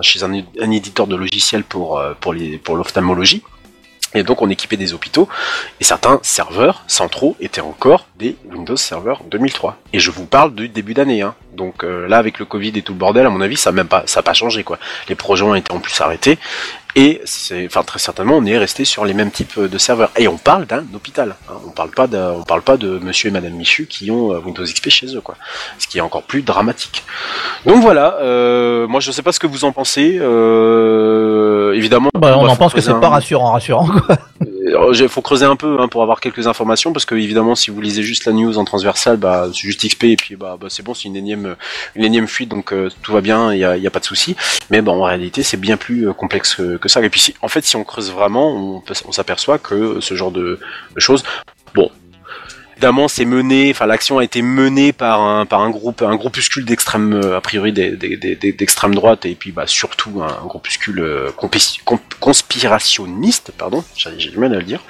chez 0.00 0.22
un, 0.22 0.32
éditeur 0.32 1.06
de 1.06 1.14
logiciels 1.14 1.64
pour 1.64 1.98
euh, 1.98 2.14
pour 2.18 2.76
l'ophtalmologie. 2.76 3.42
Et 4.14 4.22
donc 4.22 4.40
on 4.40 4.48
équipait 4.48 4.78
des 4.78 4.94
hôpitaux 4.94 5.28
et 5.78 5.84
certains 5.84 6.20
serveurs 6.22 6.84
centraux 6.86 7.36
étaient 7.38 7.60
encore 7.60 8.06
des 8.18 8.34
Windows 8.50 8.78
Server 8.78 9.14
2003. 9.30 9.76
Et 9.92 10.00
je 10.00 10.10
vous 10.10 10.24
parle 10.24 10.54
du 10.54 10.70
début 10.70 10.94
d'année. 10.94 11.20
Hein. 11.20 11.34
Donc 11.56 11.82
euh, 11.84 12.06
là 12.08 12.18
avec 12.18 12.38
le 12.38 12.44
Covid 12.44 12.72
et 12.76 12.82
tout 12.82 12.92
le 12.92 12.98
bordel, 12.98 13.26
à 13.26 13.30
mon 13.30 13.40
avis, 13.40 13.56
ça 13.56 13.70
a 13.70 13.72
même 13.72 13.88
pas 13.88 14.02
ça 14.06 14.20
a 14.20 14.22
pas 14.22 14.32
changé 14.34 14.62
quoi. 14.64 14.78
Les 15.08 15.14
projets 15.14 15.44
ont 15.44 15.54
été 15.54 15.72
en 15.72 15.78
plus 15.80 16.00
arrêtés 16.00 16.38
et 16.96 17.20
c'est 17.24 17.66
enfin 17.66 17.84
très 17.84 18.00
certainement 18.00 18.36
on 18.36 18.44
est 18.44 18.58
resté 18.58 18.84
sur 18.84 19.04
les 19.04 19.14
mêmes 19.14 19.30
types 19.30 19.58
de 19.60 19.78
serveurs. 19.78 20.10
Et 20.16 20.26
on 20.28 20.36
parle 20.38 20.66
d'un 20.66 20.84
hôpital. 20.94 21.36
Hein. 21.48 21.54
On 21.66 21.70
parle 21.70 21.90
pas 21.90 22.06
d'un- 22.06 22.32
on 22.32 22.42
parle 22.44 22.62
pas 22.62 22.76
de 22.76 22.98
Monsieur 22.98 23.28
et 23.28 23.32
Madame 23.32 23.52
Michu 23.52 23.86
qui 23.86 24.10
ont 24.10 24.32
euh, 24.32 24.38
Windows 24.38 24.64
XP 24.64 24.88
chez 24.90 25.14
eux 25.16 25.20
quoi. 25.20 25.36
Ce 25.78 25.86
qui 25.86 25.98
est 25.98 26.02
encore 26.02 26.22
plus 26.22 26.42
dramatique. 26.42 27.04
Donc 27.66 27.82
voilà. 27.82 28.18
Euh, 28.20 28.86
moi 28.88 29.00
je 29.00 29.10
sais 29.12 29.22
pas 29.22 29.32
ce 29.32 29.38
que 29.40 29.46
vous 29.46 29.64
en 29.64 29.72
pensez. 29.72 30.18
Euh, 30.20 31.72
évidemment. 31.74 32.10
Bah, 32.18 32.36
on 32.38 32.48
en 32.48 32.56
pense 32.56 32.72
que 32.74 32.80
c'est 32.80 32.90
un- 32.90 33.00
pas 33.00 33.08
rassurant, 33.08 33.52
rassurant. 33.52 33.86
Quoi. 33.86 34.16
il 34.92 35.08
faut 35.08 35.22
creuser 35.22 35.46
un 35.46 35.56
peu 35.56 35.78
hein, 35.80 35.88
pour 35.88 36.02
avoir 36.02 36.20
quelques 36.20 36.46
informations 36.46 36.92
parce 36.92 37.04
que 37.04 37.14
évidemment 37.14 37.54
si 37.54 37.70
vous 37.70 37.80
lisez 37.80 38.02
juste 38.02 38.24
la 38.26 38.32
news 38.32 38.56
en 38.58 38.64
transversale 38.64 39.16
bah 39.16 39.46
c'est 39.52 39.60
juste 39.60 39.86
XP 39.86 40.04
et 40.04 40.16
puis 40.16 40.36
bah, 40.36 40.56
bah, 40.60 40.68
c'est 40.70 40.82
bon 40.84 40.94
c'est 40.94 41.04
une 41.08 41.16
énième 41.16 41.39
une 41.94 42.04
énième 42.04 42.26
fuite 42.26 42.48
donc 42.48 42.72
euh, 42.72 42.90
tout 43.02 43.12
va 43.12 43.20
bien 43.20 43.52
il 43.52 43.58
y 43.58 43.64
a, 43.64 43.72
a 43.72 43.90
pas 43.90 44.00
de 44.00 44.04
souci. 44.04 44.36
Mais 44.70 44.80
bon 44.80 45.00
en 45.00 45.04
réalité 45.04 45.42
c'est 45.42 45.56
bien 45.56 45.76
plus 45.76 46.08
euh, 46.08 46.12
complexe 46.12 46.56
que, 46.80 46.88
ça. 46.88 47.02
Et 47.02 47.10
puis 47.10 47.20
si, 47.20 47.34
en 47.42 47.48
fait 47.48 47.64
si 47.64 47.76
on 47.76 47.84
creuse 47.84 48.12
vraiment 48.12 48.82
on, 48.86 49.12
s'aperçoit 49.12 49.58
que 49.58 50.00
ce 50.00 50.14
genre 50.14 50.30
de, 50.30 50.58
choses 50.96 51.24
bon 51.74 51.90
Évidemment, 52.76 53.08
c'est 53.08 53.26
mené, 53.26 53.72
enfin 53.72 53.84
l'action 53.84 54.16
a 54.16 54.24
été 54.24 54.40
menée 54.40 54.94
par 54.94 55.20
un 55.20 55.44
par 55.44 55.60
un 55.60 55.68
groupe, 55.68 56.00
un 56.00 56.16
groupuscule 56.16 56.64
d'extrême, 56.64 57.12
euh, 57.12 57.36
a 57.36 57.42
priori 57.42 57.74
d'extrême 57.74 58.94
droite 58.94 59.26
et 59.26 59.34
puis 59.34 59.52
bah 59.52 59.66
surtout 59.66 60.22
un 60.22 60.46
groupuscule 60.46 61.06
conspirationniste, 62.20 63.52
pardon, 63.58 63.84
j'ai 63.96 64.30
du 64.30 64.38
mal 64.38 64.54
à 64.54 64.56
le 64.56 64.62
dire, 64.62 64.80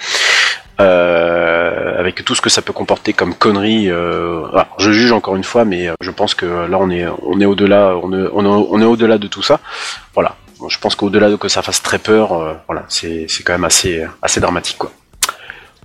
euh, 0.81 1.99
avec 1.99 2.25
tout 2.25 2.35
ce 2.35 2.41
que 2.41 2.51
ça 2.51 2.63
peut 2.63 2.73
comporter 2.73 3.13
comme 3.13 3.35
conneries. 3.35 3.91
Euh, 3.91 4.43
je 4.79 4.91
juge 4.91 5.13
encore 5.13 5.37
une 5.37 5.45
fois, 5.45 5.65
mais 5.65 5.89
euh, 5.89 5.95
je 6.01 6.11
pense 6.11 6.35
que 6.35 6.47
là 6.47 6.79
on 6.81 6.91
est 6.91 7.07
on 7.23 7.41
est 7.41 7.47
au-delà, 7.47 7.95
on 8.03 8.13
est 8.13 8.29
on 8.33 8.45
est, 8.45 8.67
on 8.71 8.81
est 8.81 8.85
au-delà 8.85 9.19
de 9.19 9.27
tout 9.27 9.43
ça. 9.43 9.61
Voilà, 10.15 10.37
Bon, 10.61 10.69
je 10.69 10.79
pense 10.79 10.95
qu'au-delà 10.95 11.31
de 11.31 11.37
que 11.37 11.49
ça 11.49 11.63
fasse 11.63 11.83
très 11.83 11.99
peur, 11.99 12.33
euh, 12.33 12.53
voilà, 12.67 12.85
c'est 12.89 13.25
c'est 13.29 13.43
quand 13.43 13.55
même 13.55 13.65
assez 13.65 14.05
assez 14.21 14.41
dramatique 14.41 14.77
quoi. 14.77 14.93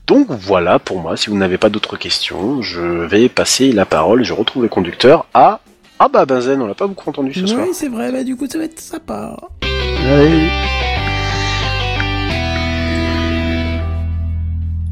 Donc 0.05 0.27
voilà 0.29 0.79
pour 0.79 0.99
moi, 0.99 1.15
si 1.15 1.29
vous 1.29 1.37
n'avez 1.37 1.57
pas 1.57 1.69
d'autres 1.69 1.95
questions, 1.95 2.61
je 2.61 2.81
vais 2.81 3.29
passer 3.29 3.71
la 3.71 3.85
parole, 3.85 4.23
je 4.23 4.33
retrouve 4.33 4.63
le 4.63 4.69
conducteur 4.69 5.25
à... 5.33 5.61
Ah 5.97 6.09
bah 6.09 6.25
Benzen, 6.25 6.61
on 6.61 6.67
l'a 6.67 6.75
pas 6.75 6.87
beaucoup 6.87 7.09
entendu 7.09 7.33
ce 7.33 7.47
soir. 7.47 7.65
Oui, 7.65 7.73
c'est 7.73 7.87
vrai, 7.87 8.11
bah 8.11 8.23
du 8.23 8.35
coup 8.35 8.47
ça 8.47 8.57
va 8.57 8.65
être 8.65 8.79
sympa. 8.79 9.37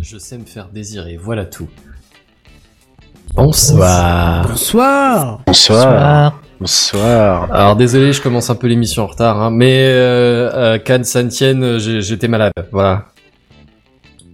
Je 0.04 0.18
sais 0.18 0.38
me 0.38 0.44
faire 0.46 0.68
désirer, 0.68 1.16
voilà 1.18 1.46
tout. 1.46 1.70
Bonsoir. 3.34 4.46
Bonsoir 4.48 5.42
Bonsoir. 5.48 6.42
Bonsoir. 6.60 7.52
Alors 7.54 7.76
désolé, 7.78 8.12
je 8.12 8.22
commence 8.22 8.50
un 8.50 8.56
peu 8.56 8.68
l'émission 8.68 9.04
en 9.04 9.08
retard, 9.08 9.42
hein, 9.42 9.50
mais 9.50 9.86
euh, 9.86 10.52
euh, 10.54 10.78
Cannes 10.78 11.06
Saint-Tienne, 11.06 11.64
euh, 11.64 11.80
j'ai- 11.80 12.02
j'étais 12.02 12.28
malade, 12.28 12.52
voilà. 12.72 13.06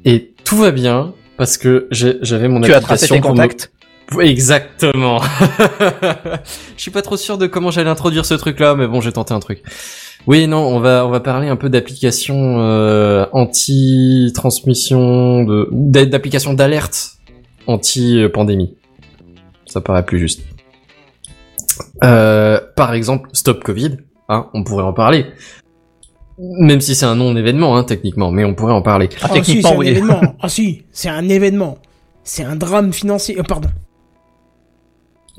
Et 0.06 0.34
tout 0.44 0.58
va 0.58 0.72
bien 0.72 1.14
parce 1.38 1.58
que 1.58 1.88
j'ai- 1.92 2.18
j'avais 2.24 2.48
mon 2.48 2.62
Tu 2.62 2.74
as 2.74 2.82
tracé 2.82 3.06
application 3.06 3.16
tes 3.16 3.22
pour 3.22 3.32
me- 3.32 3.36
contacts. 3.36 3.72
Oui, 3.72 3.79
Exactement. 4.20 5.22
Je 6.78 6.82
suis 6.82 6.92
pas 6.92 7.02
trop 7.02 7.18
sûr 7.18 7.38
de 7.38 7.48
comment 7.48 7.72
j'allais 7.72 7.90
introduire 7.90 8.26
ce 8.26 8.34
truc-là, 8.34 8.76
mais 8.76 8.88
bon, 8.88 9.02
j'ai 9.02 9.12
tenté 9.12 9.34
un 9.34 9.40
truc. 9.40 9.62
Oui, 10.28 10.48
non, 10.48 10.60
on 10.60 10.80
va 10.80 11.06
on 11.06 11.10
va 11.10 11.20
parler 11.20 11.48
un 11.48 11.56
peu 11.56 11.70
d'applications 11.70 12.60
euh, 12.60 13.26
anti-transmission, 13.34 15.44
de 15.44 15.68
d'a- 15.72 16.06
d'applications 16.06 16.54
d'alerte 16.54 17.14
anti-pandémie. 17.68 18.76
Ça 19.66 19.82
paraît 19.82 20.06
plus 20.06 20.20
juste. 20.20 20.42
Euh, 22.04 22.60
par 22.76 22.94
exemple, 22.94 23.30
Stop 23.34 23.64
Covid, 23.64 23.98
hein, 24.28 24.48
on 24.54 24.64
pourrait 24.64 24.84
en 24.84 24.94
parler. 24.94 25.26
Même 26.40 26.82
si 26.82 26.96
c'est 26.96 27.06
un 27.06 27.16
non-événement, 27.16 27.78
hein, 27.78 27.84
techniquement, 27.84 28.32
mais 28.32 28.46
on 28.46 28.56
pourrait 28.56 28.74
en 28.74 28.82
parler. 28.82 29.10
Ah, 29.22 29.28
Ah 29.32 29.34
si, 29.34 29.34
techniquement, 29.34 29.70
c'est 29.70 29.76
un 29.76 29.80
oui. 29.80 29.88
événement. 29.90 30.22
Ah 30.42 30.50
si, 30.50 30.84
c'est 30.92 31.10
un 31.10 31.28
événement. 31.30 31.78
C'est 32.24 32.44
un 32.44 32.56
drame 32.56 32.94
financier. 32.94 33.38
Euh, 33.40 33.44
pardon. 33.44 33.70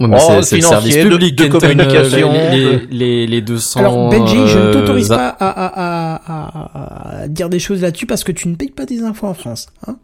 Mais 0.01 0.17
Oh, 0.21 0.41
c'est- 0.43 0.57
le 0.57 0.63
service 0.63 0.97
de- 0.97 1.03
public, 1.09 1.37
de 1.37 1.43
Kenton, 1.45 1.57
euh, 1.59 1.61
communication, 1.61 2.33
les, 2.51 2.51
les, 2.51 2.87
les, 2.91 3.27
les 3.27 3.41
200... 3.43 3.81
Alors 3.81 4.09
Benji, 4.11 4.47
je 4.47 4.59
ne 4.59 4.73
t'autorise 4.73 5.13
euh, 5.13 5.17
pas 5.17 5.29
à, 5.29 5.49
à, 5.49 6.15
à, 6.15 7.19
à- 7.19 7.21
à 7.23 7.29
dire 7.29 7.49
des 7.51 7.59
choses 7.59 7.83
là-dessus 7.83 8.07
parce 8.07 8.25
que 8.25 8.33
tu 8.33 8.49
ne 8.49 8.55
payes 8.57 8.71
pas 8.71 8.87
des 8.87 9.03
infos 9.03 9.27
en 9.27 9.35
France. 9.35 9.69
Hein 9.87 9.97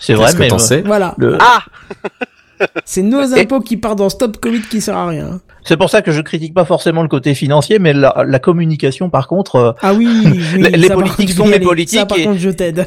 C'est 0.00 0.14
vrai, 0.14 0.30
mais 0.38 0.58
sais 0.58 0.82
voilà. 0.82 1.14
le- 1.18 1.38
Ah 1.40 1.60
C'est 2.84 3.02
nos 3.02 3.22
Et- 3.22 3.42
impôts 3.42 3.60
qui 3.60 3.76
partent 3.76 3.98
dans 3.98 4.08
Stop 4.08 4.38
Covid 4.38 4.62
qui 4.62 4.80
sert 4.80 4.96
à 4.96 5.06
rien. 5.08 5.40
c'est 5.62 5.76
pour 5.76 5.90
ça 5.90 6.00
que 6.00 6.10
je 6.10 6.22
critique 6.22 6.54
pas 6.54 6.64
forcément 6.64 7.02
le 7.02 7.08
côté 7.08 7.34
financier, 7.34 7.78
mais 7.78 7.92
la, 7.92 8.24
la 8.26 8.38
communication, 8.38 9.10
par 9.10 9.28
contre, 9.28 9.56
euh, 9.56 9.72
Ah 9.82 9.92
oui, 9.92 10.08
oui 10.24 10.62
Les- 10.72 10.88
politiques 10.88 11.32
sont 11.32 11.46
les 11.46 11.60
politiques 11.60 11.98
Ça 12.00 12.06
par 12.06 12.18
et- 12.18 12.24
contre 12.24 12.38
je 12.38 12.50
t'aide. 12.50 12.86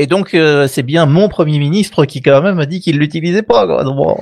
Et 0.00 0.06
donc 0.06 0.34
euh, 0.34 0.66
c'est 0.68 0.82
bien 0.82 1.06
mon 1.06 1.28
premier 1.28 1.58
ministre 1.58 2.04
qui 2.04 2.20
quand 2.22 2.42
même 2.42 2.58
a 2.58 2.66
dit 2.66 2.80
qu'il 2.80 2.98
l'utilisait 2.98 3.42
pas. 3.42 3.66
Quoi. 3.66 3.84
Donc, 3.84 3.96
bon. 3.96 4.16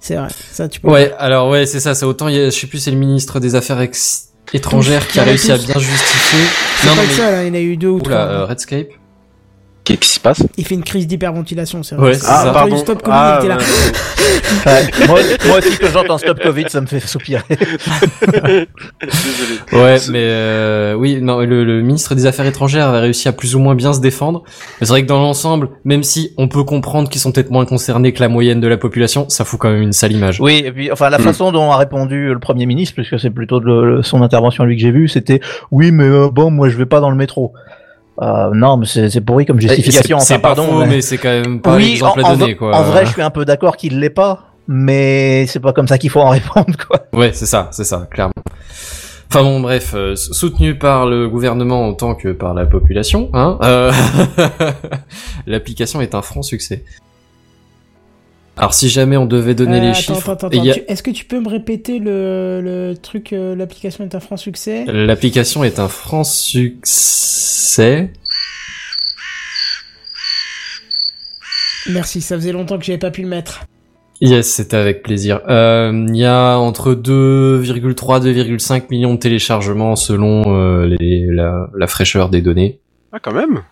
C'est 0.00 0.14
vrai, 0.16 0.28
ça 0.52 0.68
tu 0.68 0.80
peux. 0.80 0.88
Ouais, 0.88 1.12
alors 1.18 1.48
ouais, 1.48 1.66
c'est 1.66 1.80
ça, 1.80 1.94
c'est 1.94 2.04
autant, 2.04 2.28
il 2.28 2.36
y 2.36 2.40
a- 2.40 2.46
je 2.50 2.58
sais 2.58 2.66
plus, 2.68 2.78
c'est 2.78 2.90
le 2.92 2.96
ministre 2.96 3.40
des 3.40 3.54
Affaires 3.56 3.80
ex- 3.80 4.28
étrangères 4.54 5.06
qui 5.08 5.18
a 5.18 5.24
réussi 5.24 5.50
à 5.52 5.56
bien 5.58 5.74
justifier. 5.78 6.38
C'est 6.76 6.86
Non, 6.88 6.94
pas 6.94 7.02
non, 7.02 7.08
le 7.08 7.16
mais... 7.16 7.22
hein, 7.24 7.42
il 7.42 7.48
y 7.48 7.50
en 7.50 7.54
a 7.54 7.60
eu 7.60 7.76
deux 7.76 7.88
ou 7.88 8.00
trois. 8.00 8.14
Oula, 8.14 8.30
euh, 8.30 8.44
Redscape 8.46 8.88
Qu'est-ce 9.88 10.00
qui 10.00 10.08
se 10.10 10.20
passe 10.20 10.42
Il 10.58 10.66
fait 10.66 10.74
une 10.74 10.84
crise 10.84 11.06
d'hyperventilation, 11.06 11.82
c'est 11.82 11.94
Ouais, 11.94 12.00
vrai. 12.10 12.14
c'est 12.14 12.26
Ah, 12.28 12.42
ça. 12.44 12.50
pardon. 12.52 12.76
Stop 12.76 13.02
Covid, 13.02 13.16
Ah, 13.16 13.40
là. 13.48 13.56
ouais, 13.56 13.62
Ouais, 14.66 15.06
moi, 15.06 15.20
moi 15.46 15.58
aussi 15.58 15.78
que 15.78 15.88
j'entends 15.88 16.18
Stop 16.18 16.40
Covid, 16.42 16.64
ça 16.68 16.80
me 16.82 16.86
fait 16.86 17.00
soupirer. 17.00 17.42
Désolé. 18.30 18.66
Ouais, 19.72 19.96
mais 20.10 20.22
euh, 20.24 20.94
oui, 20.94 21.20
non, 21.22 21.40
le, 21.40 21.64
le 21.64 21.82
ministre 21.82 22.14
des 22.14 22.26
Affaires 22.26 22.46
étrangères 22.46 22.88
avait 22.88 22.98
réussi 23.00 23.28
à 23.28 23.32
plus 23.32 23.54
ou 23.56 23.60
moins 23.60 23.74
bien 23.74 23.92
se 23.92 24.00
défendre. 24.00 24.42
Mais 24.80 24.86
c'est 24.86 24.92
vrai 24.92 25.02
que 25.02 25.06
dans 25.08 25.20
l'ensemble, 25.20 25.70
même 25.84 26.02
si 26.02 26.32
on 26.36 26.48
peut 26.48 26.64
comprendre 26.64 27.08
qu'ils 27.08 27.20
sont 27.20 27.32
peut-être 27.32 27.50
moins 27.50 27.64
concernés 27.64 28.12
que 28.12 28.20
la 28.20 28.28
moyenne 28.28 28.60
de 28.60 28.68
la 28.68 28.76
population, 28.76 29.28
ça 29.28 29.44
fout 29.44 29.58
quand 29.58 29.70
même 29.70 29.82
une 29.82 29.92
sale 29.92 30.12
image. 30.12 30.40
Oui, 30.40 30.62
et 30.64 30.72
puis 30.72 30.92
enfin 30.92 31.08
la 31.10 31.18
Mm. 31.18 31.22
façon 31.22 31.52
dont 31.52 31.70
a 31.70 31.76
répondu 31.78 32.28
le 32.32 32.38
premier 32.38 32.66
ministre, 32.66 32.94
puisque 32.94 33.18
c'est 33.18 33.30
plutôt 33.30 33.60
de 33.60 34.00
son 34.02 34.22
intervention 34.22 34.64
lui 34.64 34.76
que 34.76 34.82
j'ai 34.82 34.90
vu, 34.90 35.08
c'était 35.08 35.40
oui, 35.70 35.90
mais 35.92 36.04
euh, 36.04 36.28
bon, 36.30 36.50
moi 36.50 36.68
je 36.68 36.76
vais 36.76 36.86
pas 36.86 37.00
dans 37.00 37.10
le 37.10 37.16
métro. 37.16 37.52
Euh, 38.20 38.50
non, 38.52 38.76
mais 38.78 38.86
c'est 38.86 39.20
pourri 39.20 39.46
comme 39.46 39.60
justification. 39.60 40.18
C'est- 40.18 40.34
enfin, 40.34 40.40
pas 40.40 40.54
pardon. 40.54 40.64
faux, 40.72 40.78
mais- 40.80 40.86
mais 40.86 41.00
c'est 41.00 41.18
quand 41.18 41.28
même 41.28 41.60
pas 41.60 41.76
oui, 41.76 41.90
l'exemple 41.90 42.20
en, 42.24 42.28
à 42.32 42.36
donner, 42.36 42.56
quoi. 42.56 42.76
en 42.76 42.82
vrai, 42.82 43.06
je 43.06 43.12
suis 43.12 43.22
un 43.22 43.30
peu 43.30 43.44
d'accord 43.44 43.76
qu'il 43.76 44.00
l'est 44.00 44.10
pas, 44.10 44.40
mais 44.66 45.46
c'est 45.46 45.60
pas 45.60 45.72
comme 45.72 45.86
ça 45.86 45.98
qu'il 45.98 46.10
faut 46.10 46.20
en 46.20 46.30
répondre, 46.30 46.72
quoi. 46.88 47.00
Ouais, 47.12 47.30
c'est 47.32 47.46
ça, 47.46 47.68
c'est 47.70 47.84
ça, 47.84 48.08
clairement. 48.10 48.32
Enfin 49.30 49.42
bon, 49.42 49.60
bref, 49.60 49.92
euh, 49.94 50.16
soutenu 50.16 50.78
par 50.78 51.04
le 51.06 51.28
gouvernement 51.28 51.86
autant 51.86 52.14
que 52.14 52.28
par 52.28 52.54
la 52.54 52.64
population, 52.66 53.28
hein. 53.34 53.58
euh, 53.62 53.92
L'application 55.46 56.00
est 56.00 56.14
un 56.14 56.22
franc 56.22 56.42
succès. 56.42 56.84
Alors 58.58 58.74
si 58.74 58.88
jamais 58.88 59.16
on 59.16 59.24
devait 59.26 59.54
donner 59.54 59.78
Euh, 59.78 59.80
les 59.80 59.88
attends, 59.90 60.14
chiffres, 60.14 60.30
attends, 60.30 60.48
attends, 60.48 60.62
a- 60.62 60.90
Est-ce 60.90 61.02
que 61.04 61.10
tu 61.12 61.24
peux 61.24 61.40
me 61.40 61.48
répéter 61.48 61.98
le, 62.00 62.60
le 62.62 62.94
truc, 62.96 63.32
euh, 63.32 63.54
l'application 63.54 64.02
est 64.04 64.14
un 64.16 64.20
franc 64.20 64.36
succès? 64.36 64.84
L'application 64.86 65.62
est 65.62 65.78
un 65.78 65.86
franc 65.88 66.24
succès. 66.24 68.10
Merci, 71.90 72.20
ça 72.20 72.34
faisait 72.36 72.52
longtemps 72.52 72.78
que 72.78 72.84
j'avais 72.84 72.98
pas 72.98 73.10
pu 73.10 73.22
le 73.22 73.28
mettre. 73.28 73.64
Yes, 74.20 74.48
c'était 74.52 74.76
avec 74.76 75.04
plaisir. 75.04 75.40
Euh, 75.48 75.92
Il 76.08 76.16
y 76.16 76.24
a 76.24 76.56
entre 76.58 76.94
2,3 76.94 78.20
2,5 78.20 78.82
millions 78.90 79.14
de 79.14 79.18
téléchargements 79.20 79.94
selon 79.94 80.42
euh, 80.56 80.96
les, 80.98 81.26
la, 81.30 81.70
la 81.76 81.86
fraîcheur 81.86 82.28
des 82.28 82.42
données. 82.42 82.80
Ah, 83.12 83.20
quand 83.20 83.32
même? 83.32 83.62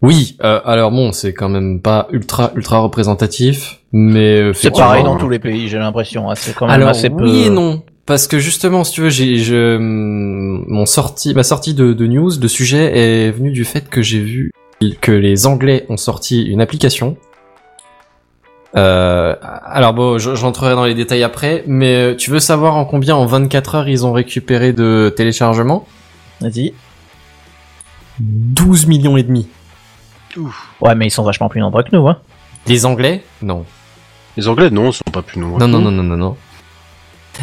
Oui, 0.00 0.36
euh, 0.44 0.60
alors 0.64 0.92
bon, 0.92 1.10
c'est 1.12 1.32
quand 1.34 1.48
même 1.48 1.80
pas 1.80 2.06
ultra 2.12 2.52
ultra 2.54 2.78
représentatif, 2.78 3.80
mais 3.92 4.40
euh, 4.40 4.52
C'est 4.52 4.70
pareil 4.70 5.02
dans 5.02 5.16
tous 5.16 5.28
les 5.28 5.40
pays, 5.40 5.68
j'ai 5.68 5.78
l'impression. 5.78 6.30
hein, 6.30 6.34
C'est 6.36 6.54
quand 6.54 6.66
même 6.66 6.74
Alors 6.76 6.90
assez 6.90 7.10
peu. 7.10 7.24
oui 7.24 7.44
et 7.46 7.50
non, 7.50 7.82
parce 8.06 8.28
que 8.28 8.38
justement, 8.38 8.84
si 8.84 8.92
tu 8.92 9.00
veux, 9.00 9.08
j'ai, 9.10 9.38
je, 9.38 9.76
mon 9.76 10.86
sortie, 10.86 11.34
ma 11.34 11.42
sortie 11.42 11.74
de, 11.74 11.92
de 11.94 12.06
news, 12.06 12.36
de 12.36 12.46
sujet 12.48 12.96
est 12.96 13.30
venue 13.32 13.50
du 13.50 13.64
fait 13.64 13.88
que 13.88 14.00
j'ai 14.00 14.20
vu 14.20 14.52
que 15.00 15.10
les 15.10 15.46
Anglais 15.46 15.84
ont 15.88 15.96
sorti 15.96 16.42
une 16.44 16.60
application. 16.60 17.16
Euh, 18.76 19.34
alors 19.64 19.94
bon, 19.94 20.18
je- 20.18 20.36
j'entrerai 20.36 20.74
dans 20.74 20.84
les 20.84 20.94
détails 20.94 21.24
après, 21.24 21.64
mais 21.66 21.94
euh, 21.96 22.14
tu 22.14 22.30
veux 22.30 22.38
savoir 22.38 22.76
en 22.76 22.84
combien 22.84 23.16
en 23.16 23.26
24 23.26 23.74
heures 23.74 23.88
ils 23.88 24.06
ont 24.06 24.12
récupéré 24.12 24.72
de 24.72 25.12
téléchargements 25.16 25.86
Vas-y. 26.40 26.72
12 28.20 28.86
millions 28.86 29.16
et 29.16 29.22
demi. 29.24 29.48
Ouais, 30.80 30.94
mais 30.94 31.06
ils 31.06 31.10
sont 31.10 31.22
vachement 31.24 31.48
plus 31.48 31.60
nombreux 31.60 31.82
que 31.82 31.94
nous, 31.94 32.06
hein. 32.08 32.18
Les 32.66 32.84
Anglais 32.86 33.22
Non. 33.42 33.64
Les 34.36 34.46
Anglais, 34.48 34.70
non, 34.70 34.92
sont 34.92 35.02
pas 35.12 35.22
plus 35.22 35.40
nombreux. 35.40 35.58
Non, 35.60 35.68
non, 35.68 35.80
non, 35.80 35.90
non, 35.90 36.02
non, 36.02 36.16
non. 36.16 36.36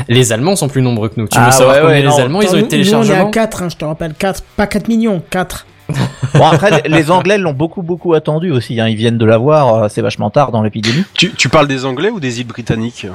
Les 0.09 0.34
Allemands 0.34 0.55
sont 0.55 0.67
plus 0.67 0.81
nombreux 0.81 1.09
que 1.09 1.19
nous. 1.19 1.27
Tu 1.27 1.38
Ah 1.39 1.45
veux 1.45 1.51
savoir 1.51 1.76
ouais, 1.76 1.81
combien 1.81 1.95
ouais, 1.95 2.01
les 2.01 2.07
non. 2.09 2.17
Allemands 2.17 2.41
ils 2.41 2.49
ont 2.49 2.57
eu 2.57 2.61
nous, 2.63 2.93
on 2.93 3.03
est 3.03 3.11
à 3.15 3.26
4, 3.26 3.63
hein, 3.63 3.69
je 3.69 3.76
te 3.77 3.85
rappelle, 3.85 4.13
4, 4.13 4.43
pas 4.55 4.67
4 4.67 4.88
millions, 4.88 5.22
4. 5.30 5.65
Bon, 6.34 6.45
après, 6.47 6.81
les- 6.84 6.89
les 6.89 7.11
Anglais 7.11 7.38
l'ont 7.38 7.53
beaucoup, 7.53 7.81
beaucoup 7.81 8.13
attendu 8.13 8.51
aussi, 8.51 8.80
hein. 8.81 8.88
Ils 8.89 8.97
viennent 8.97 9.17
de 9.17 9.26
l'avoir, 9.26 9.73
euh, 9.73 9.88
c'est 9.89 10.01
vachement 10.01 10.30
tard 10.30 10.51
dans 10.51 10.61
l'épidémie. 10.63 11.03
Tu, 11.13 11.31
tu 11.31 11.47
parles 11.47 11.67
des 11.67 11.85
Anglais 11.85 12.09
ou 12.09 12.19
des 12.19 12.41
îles 12.41 12.47
britanniques? 12.47 13.07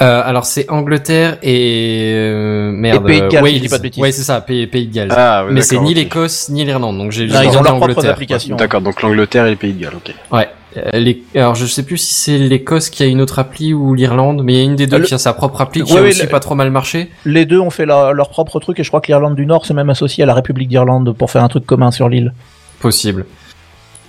Euh, 0.00 0.22
alors 0.24 0.46
c'est 0.46 0.70
Angleterre 0.70 1.36
et 1.42 2.12
euh, 2.16 2.72
merde. 2.72 3.04
Et 3.10 3.12
Pays 3.12 3.20
de 3.20 3.28
Galles, 3.28 3.44
euh, 3.44 3.46
si 3.48 3.52
je 3.52 3.52
Wales. 3.56 3.60
dis 3.60 3.68
pas 3.68 3.78
de 3.78 3.82
bêtises. 3.82 4.02
Ouais, 4.02 4.12
c'est 4.12 4.22
ça, 4.22 4.40
Pays, 4.40 4.66
Pays 4.66 4.86
de 4.86 4.94
Galles. 4.94 5.08
Ah, 5.14 5.44
ouais, 5.44 5.52
Mais 5.52 5.60
c'est 5.60 5.78
ni 5.78 5.92
l'Écosse 5.92 6.48
ni 6.48 6.64
l'Irlande, 6.64 6.96
donc 6.96 7.12
j'ai 7.12 7.26
Non, 7.26 7.34
j'ai 7.34 7.44
ils 7.44 7.46
ont 7.48 7.50
regardé 7.50 7.68
leurs 7.68 7.76
propres 7.76 7.92
Angleterre. 7.92 8.10
applications. 8.12 8.56
D'accord, 8.56 8.80
donc 8.80 9.02
l'Angleterre 9.02 9.46
et 9.46 9.50
les 9.50 9.56
Pays 9.56 9.74
de 9.74 9.82
Galles, 9.82 9.94
ok. 9.96 10.14
Ouais. 10.32 10.48
Euh, 10.78 10.98
les- 10.98 11.22
Alors 11.34 11.54
je 11.54 11.66
sais 11.66 11.82
plus 11.82 11.98
si 11.98 12.14
c'est 12.14 12.38
l'Écosse 12.38 12.88
qui 12.88 13.02
a 13.02 13.06
une 13.06 13.20
autre 13.20 13.38
appli 13.38 13.74
ou 13.74 13.92
l'Irlande, 13.92 14.40
mais 14.42 14.54
il 14.54 14.56
y 14.56 14.60
a 14.62 14.64
une 14.64 14.76
des 14.76 14.86
deux 14.86 14.96
Le- 14.98 15.04
qui 15.04 15.12
a 15.12 15.18
sa 15.18 15.34
propre 15.34 15.60
appli 15.60 15.82
qui 15.82 15.92
Ouais, 15.92 15.98
a 15.98 16.02
aussi 16.04 16.22
le- 16.22 16.28
pas 16.28 16.40
trop 16.40 16.54
mal 16.54 16.70
marché. 16.70 17.10
Les 17.26 17.44
deux 17.44 17.60
ont 17.60 17.68
fait 17.68 17.84
leur, 17.84 18.14
leur 18.14 18.30
propre 18.30 18.58
truc 18.60 18.80
et 18.80 18.82
je 18.84 18.88
crois 18.88 19.02
que 19.02 19.08
l'Irlande 19.08 19.34
du 19.34 19.44
Nord 19.44 19.66
s'est 19.66 19.74
même 19.74 19.90
associée 19.90 20.22
à 20.24 20.26
la 20.26 20.32
République 20.32 20.68
d'Irlande 20.70 21.14
pour 21.14 21.30
faire 21.30 21.44
un 21.44 21.48
truc 21.48 21.66
commun 21.66 21.90
sur 21.90 22.08
l'île. 22.08 22.32
Possible. 22.80 23.26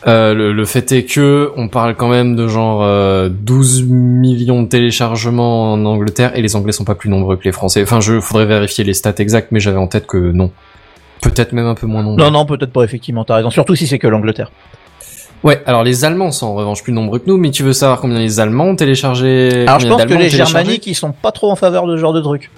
Euh, 0.05 0.33
le, 0.33 0.51
le 0.51 0.65
fait 0.65 0.91
est 0.91 1.03
que 1.05 1.51
on 1.55 1.69
parle 1.69 1.95
quand 1.95 2.09
même 2.09 2.35
de 2.35 2.47
genre 2.49 2.83
euh, 2.83 3.29
12 3.29 3.83
millions 3.87 4.63
de 4.63 4.67
téléchargements 4.67 5.71
en 5.73 5.85
Angleterre 5.85 6.35
et 6.35 6.41
les 6.41 6.55
Anglais 6.57 6.73
sont 6.73 6.83
pas 6.83 6.95
plus 6.95 7.09
nombreux 7.09 7.37
que 7.37 7.45
les 7.45 7.53
Français. 7.53 7.83
Enfin, 7.83 8.01
je 8.01 8.19
faudrait 8.19 8.45
vérifier 8.45 8.83
les 8.83 8.93
stats 8.93 9.13
exactes, 9.19 9.49
mais 9.51 9.61
j'avais 9.61 9.77
en 9.77 9.87
tête 9.87 10.05
que 10.05 10.17
non. 10.17 10.51
Peut-être 11.21 11.53
même 11.53 11.67
un 11.67 11.75
peu 11.75 11.87
moins 11.87 12.03
nombreux. 12.03 12.21
Non, 12.21 12.31
non, 12.31 12.45
peut-être 12.45 12.73
pas, 12.73 12.83
effectivement, 12.83 13.23
t'as 13.23 13.35
raison. 13.35 13.49
Surtout 13.49 13.75
si 13.75 13.87
c'est 13.87 13.97
que 13.97 14.07
l'Angleterre. 14.07 14.51
Ouais, 15.41 15.61
alors 15.65 15.83
les 15.83 16.03
Allemands 16.05 16.31
sont 16.31 16.47
en 16.47 16.55
revanche 16.55 16.83
plus 16.83 16.93
nombreux 16.93 17.19
que 17.19 17.27
nous, 17.27 17.37
mais 17.37 17.51
tu 17.51 17.63
veux 17.63 17.73
savoir 17.73 17.99
combien 18.01 18.19
les 18.19 18.39
Allemands 18.39 18.67
ont 18.69 18.75
téléchargé 18.75 19.65
Alors 19.67 19.79
je 19.79 19.87
pense 19.87 20.05
que 20.05 20.13
les 20.13 20.29
Germaniques, 20.29 20.87
ils 20.87 20.95
sont 20.95 21.11
pas 21.11 21.31
trop 21.31 21.51
en 21.51 21.55
faveur 21.55 21.85
de 21.85 21.95
ce 21.95 22.01
genre 22.01 22.13
de 22.13 22.21
truc. 22.21 22.49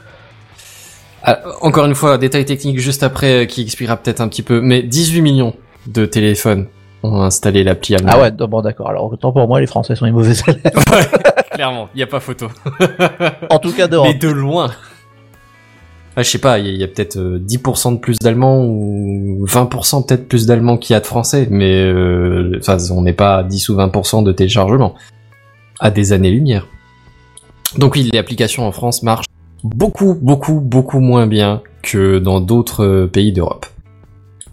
Ah, 1.24 1.40
Encore 1.62 1.86
une 1.86 1.96
fois, 1.96 2.18
détail 2.20 2.46
technique 2.46 2.80
juste 2.80 3.02
après 3.02 3.44
euh, 3.44 3.46
qui 3.46 3.64
expliquera 3.64 3.98
peut-être 3.98 4.22
un 4.22 4.28
petit 4.28 4.44
peu, 4.44 4.62
mais 4.62 4.84
18 4.84 5.22
millions 5.22 5.56
de 5.88 6.06
téléphones 6.06 6.68
ont 7.14 7.22
installé 7.22 7.64
l'appli 7.64 7.96
allemande. 7.96 8.16
Ah 8.16 8.22
ouais, 8.22 8.48
bon 8.48 8.62
d'accord. 8.62 8.90
Alors 8.90 9.12
autant 9.12 9.32
pour 9.32 9.48
moi, 9.48 9.60
les 9.60 9.68
Français 9.68 9.96
sont 9.96 10.06
les 10.06 10.12
mauvais 10.12 10.34
élèves. 10.48 10.62
Clairement, 11.52 11.90
il 11.94 12.00
y 12.00 12.04
a 12.04 12.08
pas 12.08 12.20
photo. 12.20 12.48
en 13.50 13.60
tout 13.60 13.72
cas, 13.72 13.88
d'Europe. 13.88 14.10
Mais 14.12 14.18
de 14.18 14.30
loin. 14.30 14.72
Ah, 16.18 16.24
je 16.24 16.30
sais 16.30 16.38
pas, 16.38 16.60
il 16.60 16.76
y 16.76 16.84
a, 16.84 16.88
peut-être 16.88 17.18
euh, 17.18 17.40
10% 17.40 17.96
de 17.96 18.00
plus 18.00 18.18
d'Allemands 18.20 18.64
ou 18.64 19.46
20% 19.46 20.06
peut-être 20.06 20.30
plus 20.30 20.46
d'Allemands 20.46 20.78
qu'il 20.78 20.94
y 20.94 20.98
a 20.98 21.02
de 21.02 21.06
Français, 21.06 21.48
mais 21.52 21.76
euh, 21.76 22.58
enfin, 22.58 22.78
on 22.92 23.02
n'est 23.02 23.14
pas 23.14 23.38
à 23.38 23.44
10 23.44 23.70
ou 23.70 23.76
20% 23.76 24.24
de 24.24 24.32
téléchargement. 24.32 24.96
À 25.82 25.92
des 25.92 26.14
années-lumière. 26.14 26.68
Donc 27.78 27.96
oui, 27.96 28.10
l'application 28.14 28.66
en 28.66 28.72
France 28.72 29.04
marche 29.04 29.26
beaucoup, 29.64 30.18
beaucoup, 30.22 30.62
beaucoup 30.62 31.02
moins 31.02 31.28
bien 31.28 31.62
que 31.82 32.20
dans 32.20 32.40
d'autres 32.40 32.86
euh, 32.86 33.08
pays 33.08 33.34
d'Europe. 33.34 33.66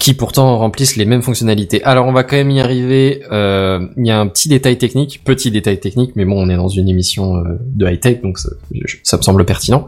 Qui 0.03 0.15
pourtant 0.15 0.59
remplissent 0.59 0.97
les 0.97 1.05
mêmes 1.05 1.23
fonctionnalités. 1.23 1.83
Alors 1.85 2.07
on 2.07 2.13
va 2.13 2.25
quand 2.25 2.35
même 2.37 2.51
y 2.51 2.61
arriver. 2.61 3.23
euh, 3.31 3.87
Il 3.97 4.05
y 4.07 4.11
a 4.11 4.19
un 4.19 4.27
petit 4.27 4.49
détail 4.49 4.77
technique, 4.77 5.23
petit 5.25 5.53
détail 5.53 5.79
technique, 5.79 6.13
mais 6.17 6.25
bon, 6.25 6.35
on 6.45 6.49
est 6.51 6.57
dans 6.57 6.69
une 6.69 6.89
émission 6.89 7.37
euh, 7.37 7.43
de 7.61 7.87
high-tech, 7.89 8.21
donc 8.21 8.39
ça, 8.41 8.49
je- 8.85 8.97
ça 9.05 9.17
me 9.17 9.23
semble 9.23 9.45
pertinent. 9.45 9.87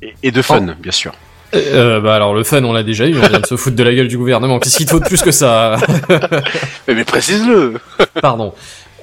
Et, 0.00 0.14
et 0.22 0.30
de 0.30 0.40
fun, 0.40 0.74
bien 0.82 0.92
sûr. 0.92 1.12
Euh, 1.54 2.00
bah 2.00 2.14
alors 2.16 2.34
le 2.34 2.42
fun 2.44 2.64
on 2.64 2.72
l'a 2.72 2.82
déjà 2.82 3.06
eu, 3.06 3.14
on 3.16 3.28
vient 3.28 3.38
de 3.40 3.46
se 3.46 3.56
foutre 3.56 3.76
de 3.76 3.82
la 3.82 3.94
gueule 3.94 4.08
du 4.08 4.16
gouvernement. 4.18 4.58
Qu'est-ce 4.58 4.78
qu'il 4.78 4.86
te 4.86 4.90
faut 4.90 5.00
de 5.00 5.04
plus 5.04 5.20
que 5.22 5.30
ça? 5.30 5.76
Mais, 6.88 6.94
mais 6.94 7.04
précise-le 7.04 7.74
Pardon. 8.22 8.52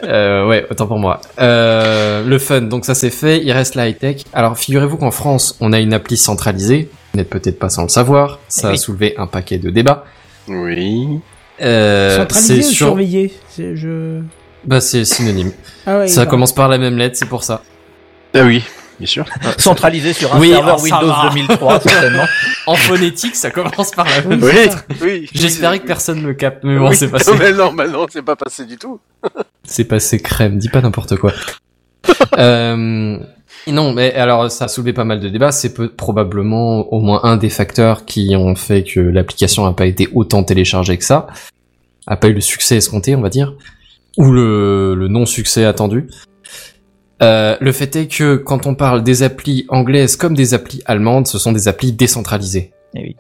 Euh, 0.04 0.48
ouais, 0.48 0.66
autant 0.70 0.88
pour 0.88 0.98
moi. 1.00 1.22
Euh, 1.40 2.24
le 2.26 2.40
fun, 2.40 2.62
donc 2.62 2.86
ça 2.86 2.96
c'est 2.96 3.10
fait, 3.12 3.40
il 3.44 3.52
reste 3.52 3.76
la 3.76 3.88
high-tech. 3.88 4.24
Alors 4.34 4.58
figurez-vous 4.58 4.98
qu'en 4.98 5.12
France, 5.12 5.56
on 5.62 5.72
a 5.74 5.80
une 5.80 5.94
appli 5.94 6.18
centralisée, 6.18 6.90
vous 7.14 7.20
n'êtes 7.20 7.30
peut-être 7.30 7.60
pas 7.60 7.70
sans 7.70 7.84
le 7.84 7.90
savoir, 7.90 8.40
ça 8.50 8.70
a 8.70 8.78
soulevé 8.78 9.14
un 9.18 9.28
paquet 9.28 9.58
de 9.60 9.70
débats. 9.70 10.04
Oui. 10.48 11.20
Euh, 11.62 12.18
Centralisé 12.18 12.62
c'est 12.62 12.68
ou 12.68 12.72
sur... 12.72 12.88
surveillé 12.88 13.34
C'est- 13.50 13.76
je... 13.76 14.22
Bah 14.66 14.82
c'est 14.82 15.06
synonyme. 15.06 15.52
Ah 15.86 16.00
ouais, 16.00 16.08
ça 16.08 16.26
commence 16.26 16.54
par 16.54 16.68
la 16.70 16.78
même 16.78 16.98
lettre, 16.98 17.18
c'est 17.18 17.28
pour 17.28 17.44
ça. 17.44 17.62
Ah 18.34 18.44
oui, 18.44 18.64
bien 18.98 19.08
sûr. 19.08 19.26
Centralisé 19.58 20.14
sur 20.14 20.34
un 20.34 20.40
Oui, 20.40 20.50
serveur 20.52 20.78
oh, 20.80 20.84
Windows 20.84 21.08
va. 21.08 21.30
2003, 21.30 21.80
certainement. 21.82 22.26
En 22.66 22.76
phonétique, 22.76 23.36
ça 23.36 23.52
commence 23.52 23.92
par 23.92 24.06
la 24.06 24.22
même 24.22 24.42
Oui, 24.42 24.70
Oui. 25.02 25.30
J'espérais 25.34 25.80
que 25.80 25.86
personne 25.86 26.22
me 26.22 26.34
capte, 26.34 26.64
mais 26.64 26.78
bon, 26.78 26.90
Oui, 26.90 26.96
c'est 26.96 27.10
passé. 27.10 27.30
Non, 27.30 27.38
mais 27.38 27.52
non, 27.52 27.72
mais 27.74 27.88
non, 27.90 28.06
c'est 28.10 28.22
pas 28.22 28.38
passé 28.38 28.66
du 28.66 28.78
tout. 28.78 29.02
C'est 29.66 29.84
passé 29.84 30.22
crème, 30.22 30.58
dis 30.58 30.70
pas 30.70 30.80
n'importe 30.82 31.18
quoi. 31.18 31.34
euh, 32.38 33.18
non, 33.72 33.94
mais 33.94 34.14
alors 34.14 34.52
ça 34.52 34.66
a 34.66 34.68
soulevé 34.68 34.94
pas 34.94 35.06
mal 35.06 35.20
de 35.20 35.30
débats. 35.30 35.52
C'est 35.52 35.74
probablement 35.96 36.92
au 36.94 37.00
moins 37.00 37.22
un 37.24 37.38
des 37.38 37.50
facteurs 37.50 38.06
qui 38.06 38.36
ont 38.36 38.56
fait 38.56 38.84
que 38.84 39.00
l'application 39.00 39.66
n'a 39.66 39.74
pas 39.74 39.86
été 39.86 40.10
autant 40.14 40.44
téléchargée 40.44 40.98
que 40.98 41.06
ça, 41.06 41.28
a 42.08 42.18
pas 42.18 42.28
eu 42.28 42.34
le 42.34 42.42
succès 42.42 42.78
escompté, 42.78 43.16
on 43.16 43.22
va 43.22 43.30
dire, 43.30 43.54
ou 44.18 44.32
le, 44.32 44.96
le 44.96 45.08
non-succès 45.08 45.66
attendu. 45.66 46.08
Euh, 47.22 47.56
le 47.62 47.72
fait 47.72 47.96
est 47.96 48.08
que 48.08 48.36
quand 48.36 48.68
on 48.68 48.76
parle 48.76 49.04
des 49.04 49.24
applis 49.24 49.66
anglaises 49.70 50.18
comme 50.18 50.36
des 50.36 50.54
applis 50.54 50.82
allemandes, 50.86 51.28
ce 51.28 51.38
sont 51.38 51.54
des 51.54 51.68
applis 51.68 51.94
décentralisées. 51.94 52.72
Eh 52.96 53.00
oui. 53.00 53.16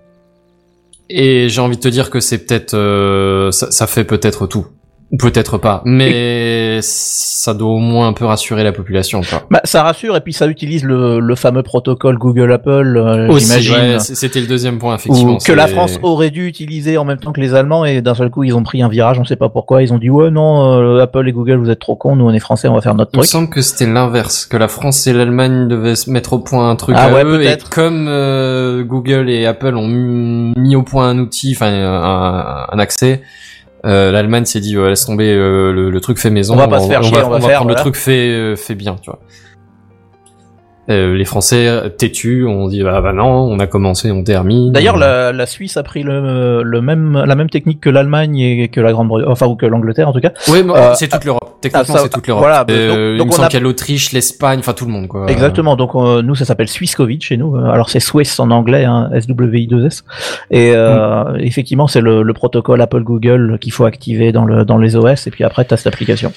Et 1.09 1.47
j'ai 1.47 1.61
envie 1.61 1.77
de 1.77 1.81
te 1.81 1.87
dire 1.87 2.09
que 2.09 2.19
c'est 2.19 2.39
peut-être, 2.39 2.73
euh, 2.73 3.51
ça, 3.51 3.71
ça 3.71 3.87
fait 3.87 4.03
peut-être 4.03 4.47
tout, 4.47 4.65
ou 4.65 4.82
peut-être 5.19 5.57
pas, 5.57 5.81
mais 5.85 6.79
ça 6.81 7.53
doit 7.53 7.71
au 7.71 7.77
moins 7.79 8.07
un 8.07 8.13
peu 8.13 8.25
rassurer 8.25 8.63
la 8.63 8.71
population, 8.71 9.21
quoi. 9.21 9.43
Bah, 9.51 9.61
ça 9.63 9.83
rassure 9.83 10.15
et 10.15 10.21
puis 10.21 10.33
ça 10.33 10.47
utilise 10.47 10.83
le, 10.83 11.19
le 11.19 11.35
fameux 11.35 11.61
protocole 11.63 12.17
Google 12.17 12.51
Apple, 12.51 12.97
euh, 12.97 13.37
j'imagine. 13.37 13.73
ouais, 13.75 13.99
c'était 13.99 14.41
le 14.41 14.47
deuxième 14.47 14.79
point, 14.79 14.95
effectivement. 14.95 15.37
que 15.37 15.51
la 15.51 15.67
France 15.67 15.99
aurait 16.01 16.31
dû 16.31 16.47
utiliser 16.47 16.97
en 16.97 17.05
même 17.05 17.19
temps 17.19 17.31
que 17.31 17.41
les 17.41 17.53
Allemands 17.53 17.85
et 17.85 18.01
d'un 18.01 18.15
seul 18.15 18.29
coup 18.29 18.43
ils 18.43 18.55
ont 18.55 18.63
pris 18.63 18.81
un 18.81 18.89
virage, 18.89 19.19
on 19.19 19.25
sait 19.25 19.35
pas 19.35 19.49
pourquoi, 19.49 19.83
ils 19.83 19.93
ont 19.93 19.97
dit 19.99 20.09
ouais 20.09 20.31
non 20.31 20.73
euh, 20.79 21.01
Apple 21.03 21.27
et 21.27 21.31
Google 21.31 21.57
vous 21.57 21.69
êtes 21.69 21.79
trop 21.79 21.95
cons, 21.95 22.15
nous 22.15 22.25
on 22.25 22.31
est 22.33 22.39
français, 22.39 22.67
on 22.67 22.73
va 22.73 22.81
faire 22.81 22.95
notre 22.95 23.11
Il 23.13 23.17
me 23.17 23.21
truc. 23.23 23.29
semble 23.31 23.49
que 23.49 23.61
c'était 23.61 23.85
l'inverse, 23.85 24.45
que 24.45 24.57
la 24.57 24.67
France 24.67 25.05
et 25.07 25.13
l'Allemagne 25.13 25.67
devaient 25.67 25.95
se 25.95 26.09
mettre 26.09 26.33
au 26.33 26.39
point 26.39 26.69
un 26.69 26.75
truc 26.75 26.95
Ah 26.97 27.05
à 27.05 27.13
ouais, 27.13 27.23
eux, 27.23 27.43
et 27.43 27.57
comme 27.69 28.07
euh, 28.09 28.83
Google 28.83 29.29
et 29.29 29.45
Apple 29.45 29.75
ont 29.75 29.87
mis 29.87 30.53
mis 30.57 30.75
au 30.75 30.83
point 30.83 31.09
un 31.09 31.19
outil, 31.19 31.53
enfin 31.55 31.67
un, 31.71 32.65
un 32.71 32.79
accès, 32.79 33.21
euh, 33.85 34.11
l'Allemagne 34.11 34.45
s'est 34.45 34.61
dit 34.61 34.77
ouais, 34.77 34.89
laisse 34.89 35.05
tomber 35.05 35.33
euh, 35.33 35.71
le, 35.73 35.89
le 35.89 36.01
truc 36.01 36.17
fait 36.17 36.29
maison, 36.29 36.53
On 36.53 36.57
va 36.57 36.67
pas 36.67 36.79
se 36.79 36.87
faire 36.87 37.03
chier, 37.03 37.17
on 37.17 37.29
va 37.29 37.39
faire, 37.41 37.57
prendre 37.57 37.63
voilà. 37.63 37.67
le 37.67 37.75
truc 37.75 37.95
fait 37.95 38.29
euh, 38.29 38.55
fait 38.55 38.75
bien, 38.75 38.95
tu 39.01 39.09
vois. 39.09 39.19
Euh, 40.89 41.15
les 41.15 41.23
Français 41.23 41.65
euh, 41.67 41.87
têtus, 41.87 42.45
on 42.45 42.67
dit 42.67 42.83
bah, 42.83 42.99
bah 42.99 43.13
non, 43.13 43.25
on 43.25 43.57
a 43.59 43.67
commencé, 43.67 44.11
on 44.11 44.21
termine. 44.21 44.73
D'ailleurs 44.73 44.97
la, 44.97 45.31
la 45.31 45.45
Suisse 45.45 45.77
a 45.77 45.83
pris 45.83 46.03
le, 46.03 46.61
le 46.61 46.81
même 46.81 47.23
la 47.25 47.35
même 47.35 47.49
technique 47.49 47.79
que 47.79 47.89
l'Allemagne 47.89 48.37
et 48.39 48.67
que 48.67 48.81
la 48.81 48.91
Grande-Bretagne, 48.91 49.29
enfin 49.31 49.47
ou 49.47 49.55
que 49.55 49.65
l'Angleterre 49.65 50.09
en 50.09 50.13
tout 50.13 50.19
cas. 50.19 50.31
oui, 50.49 50.61
mais 50.65 50.73
euh, 50.75 50.93
c'est 50.95 51.07
toute 51.07 51.23
l'Europe. 51.23 51.39
Techniquement, 51.61 51.93
ah, 51.95 51.97
ça- 51.99 52.03
c'est 52.03 52.09
toute 52.09 52.27
l'Europe. 52.27 52.43
voilà, 52.43 52.65
Euh, 52.69 53.13
donc- 53.15 53.17
donc 53.19 53.25
il 53.25 53.27
me 53.27 53.29
on 53.29 53.31
semble 53.31 53.45
a- 53.45 53.47
qu'il 53.49 53.59
y 53.59 53.61
a 53.61 53.63
l'Autriche, 53.63 54.11
l'Espagne, 54.11 54.59
enfin 54.59 54.73
tout 54.73 54.85
le 54.85 54.91
monde 54.91 55.07
quoi. 55.07 55.25
Exactement. 55.29 55.77
Donc 55.77 55.91
euh, 55.95 56.21
nous 56.21 56.35
ça 56.35 56.43
s'appelle 56.43 56.67
Swiss 56.67 56.95
Covid 56.95 57.21
chez 57.21 57.37
nous. 57.37 57.55
Euh, 57.55 57.69
Alors 57.69 57.89
c'est 57.89 58.01
Swiss 58.01 58.37
en 58.41 58.51
anglais, 58.51 58.83
hein, 58.83 59.09
SWI2S. 59.13 60.03
Et 60.51 60.73
euh, 60.75 61.23
Mm. 61.33 61.37
effectivement 61.39 61.87
c'est 61.87 62.01
le, 62.01 62.23
le 62.23 62.33
protocole 62.33 62.81
Apple 62.81 63.03
Google 63.03 63.57
qu'il 63.61 63.71
faut 63.71 63.85
activer 63.85 64.33
dans 64.33 64.43
le 64.43 64.65
dans 64.65 64.77
les 64.77 64.97
OS 64.97 65.27
et 65.27 65.31
puis 65.31 65.45
après 65.45 65.63
t'as 65.63 65.77
cette 65.77 65.87
application. 65.87 66.33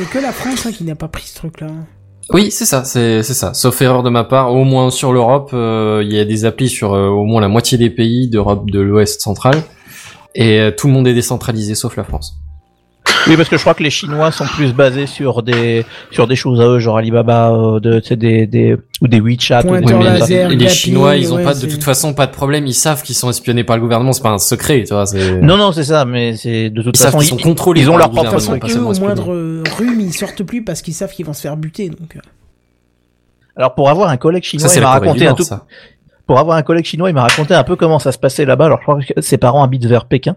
Et 0.00 0.04
que 0.04 0.18
la 0.18 0.32
France 0.32 0.66
hein, 0.66 0.70
qui 0.76 0.82
n'a 0.82 0.96
pas 0.96 1.06
pris 1.06 1.26
ce 1.26 1.36
truc-là. 1.36 1.68
Oui, 2.32 2.50
c'est 2.50 2.64
ça, 2.64 2.84
c'est 2.84 3.22
ça. 3.22 3.52
Sauf 3.54 3.80
erreur 3.82 4.02
de 4.02 4.10
ma 4.10 4.24
part, 4.24 4.52
au 4.52 4.64
moins 4.64 4.90
sur 4.90 5.12
l'Europe, 5.12 5.50
euh, 5.52 6.02
il 6.04 6.12
y 6.12 6.18
a 6.18 6.24
des 6.24 6.44
applis 6.44 6.68
sur 6.68 6.94
euh, 6.94 7.08
au 7.08 7.24
moins 7.24 7.40
la 7.40 7.48
moitié 7.48 7.76
des 7.76 7.90
pays 7.90 8.28
d'Europe 8.28 8.70
de 8.70 8.80
l'Ouest 8.80 9.20
central, 9.20 9.62
et 10.34 10.58
euh, 10.58 10.70
tout 10.70 10.86
le 10.86 10.94
monde 10.94 11.06
est 11.06 11.14
décentralisé 11.14 11.74
sauf 11.74 11.96
la 11.96 12.04
France. 12.04 12.38
Oui, 13.26 13.36
parce 13.36 13.48
que 13.48 13.56
je 13.56 13.60
crois 13.62 13.74
que 13.74 13.82
les 13.82 13.90
Chinois 13.90 14.30
sont 14.32 14.44
plus 14.44 14.72
basés 14.74 15.06
sur 15.06 15.42
des 15.42 15.84
sur 16.10 16.26
des 16.26 16.36
choses 16.36 16.60
à 16.60 16.66
eux, 16.66 16.78
genre 16.78 16.98
Alibaba, 16.98 17.52
euh, 17.52 17.80
de, 17.80 18.00
tu 18.00 18.08
sais, 18.08 18.16
des, 18.16 18.46
des 18.46 18.76
ou 19.00 19.08
des 19.08 19.20
WeChat. 19.20 19.64
ou 19.66 19.80
des 19.80 19.92
laser. 19.94 20.50
et 20.50 20.56
les 20.56 20.68
Chinois, 20.68 21.16
ils 21.16 21.32
ont 21.32 21.36
ouais, 21.36 21.44
pas 21.44 21.54
de 21.54 21.66
toute 21.66 21.82
façon 21.84 22.12
pas 22.14 22.26
de 22.26 22.32
problème, 22.32 22.66
ils 22.66 22.74
savent 22.74 23.02
qu'ils 23.02 23.14
sont 23.14 23.30
espionnés 23.30 23.64
par 23.64 23.76
le 23.76 23.82
gouvernement, 23.82 24.12
c'est 24.12 24.22
pas 24.22 24.30
un 24.30 24.38
secret, 24.38 24.84
tu 24.86 24.92
vois. 24.94 25.06
c'est- 25.06 25.40
Non, 25.40 25.56
non, 25.56 25.72
c'est 25.72 25.84
ça, 25.84 26.04
mais 26.04 26.36
c'est 26.36 26.70
de 26.70 26.82
toute 26.82 26.98
ils 26.98 27.02
façon 27.02 27.18
qu'ils 27.18 27.28
sont 27.28 27.36
contrôlés. 27.38 27.80
ils 27.82 27.90
ont 27.90 27.96
leur 27.96 28.08
le 28.08 28.14
propre 28.14 28.30
façon, 28.30 28.58
au 28.60 29.00
moindre 29.00 29.32
euh, 29.32 29.62
rhume, 29.78 30.00
ils 30.00 30.12
sortent 30.12 30.42
plus 30.42 30.62
parce 30.62 30.82
qu'ils 30.82 30.94
savent 30.94 31.12
qu'ils 31.12 31.26
vont 31.26 31.32
se 31.32 31.40
faire 31.42 31.56
buter. 31.56 31.88
Donc, 31.88 32.16
euh. 32.16 32.20
Alors 33.56 33.74
pour 33.74 33.88
avoir 33.88 34.08
un 34.10 34.16
collègue 34.16 34.42
chinois, 34.42 34.66
Ça, 34.68 34.74
c'est 34.74 34.80
il 34.80 34.82
m'a 34.82 34.90
raconté 34.90 35.26
un 35.26 35.34
tout. 35.34 35.44
ça. 35.44 35.66
Pour 36.26 36.38
avoir 36.38 36.56
un 36.56 36.62
collègue 36.62 36.86
chinois, 36.86 37.10
il 37.10 37.12
m'a 37.14 37.22
raconté 37.22 37.52
un 37.54 37.64
peu 37.64 37.76
comment 37.76 37.98
ça 37.98 38.10
se 38.10 38.18
passait 38.18 38.46
là-bas. 38.46 38.64
Alors 38.66 38.78
je 38.78 38.82
crois 38.84 38.98
que 39.00 39.20
ses 39.20 39.36
parents 39.36 39.62
habitent 39.62 39.84
vers 39.84 40.06
Pékin 40.06 40.36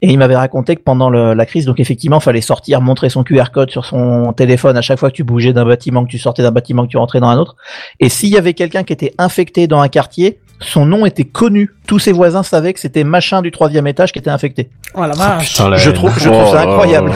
et 0.00 0.08
il 0.12 0.16
m'avait 0.18 0.36
raconté 0.36 0.76
que 0.76 0.82
pendant 0.82 1.10
le- 1.10 1.34
la 1.34 1.44
crise, 1.46 1.66
donc 1.66 1.80
effectivement, 1.80 2.20
fallait 2.20 2.40
sortir, 2.40 2.80
montrer 2.80 3.08
son 3.08 3.24
QR 3.24 3.46
code 3.52 3.70
sur 3.70 3.84
son 3.84 4.32
téléphone 4.32 4.76
à 4.76 4.82
chaque 4.82 4.98
fois 5.00 5.10
que 5.10 5.16
tu 5.16 5.24
bougeais 5.24 5.52
d'un 5.52 5.64
bâtiment, 5.64 6.04
que 6.04 6.10
tu 6.10 6.18
sortais 6.18 6.42
d'un 6.42 6.52
bâtiment, 6.52 6.84
que 6.84 6.90
tu 6.90 6.98
rentrais 6.98 7.18
dans 7.18 7.28
un 7.28 7.38
autre. 7.38 7.56
Et 7.98 8.08
s'il 8.08 8.28
y 8.30 8.38
avait 8.38 8.54
quelqu'un 8.54 8.84
qui 8.84 8.92
était 8.92 9.12
infecté 9.18 9.66
dans 9.66 9.80
un 9.80 9.88
quartier, 9.88 10.38
son 10.60 10.86
nom 10.86 11.04
était 11.04 11.24
connu. 11.24 11.70
Tous 11.88 11.98
ses 11.98 12.12
voisins 12.12 12.44
savaient 12.44 12.72
que 12.72 12.78
c'était 12.80 13.02
machin 13.02 13.42
du 13.42 13.50
troisième 13.50 13.88
étage 13.88 14.12
qui 14.12 14.20
était 14.20 14.30
infecté. 14.30 14.70
Oh 14.94 15.00
la 15.00 15.14
vache. 15.14 15.50
Putain, 15.50 15.68
la 15.68 15.76
Je 15.78 15.90
trouve, 15.90 16.16
je 16.16 16.28
trouve 16.28 16.52
ça 16.52 16.64
Oh, 16.64 16.70
incroyable. 16.70 17.10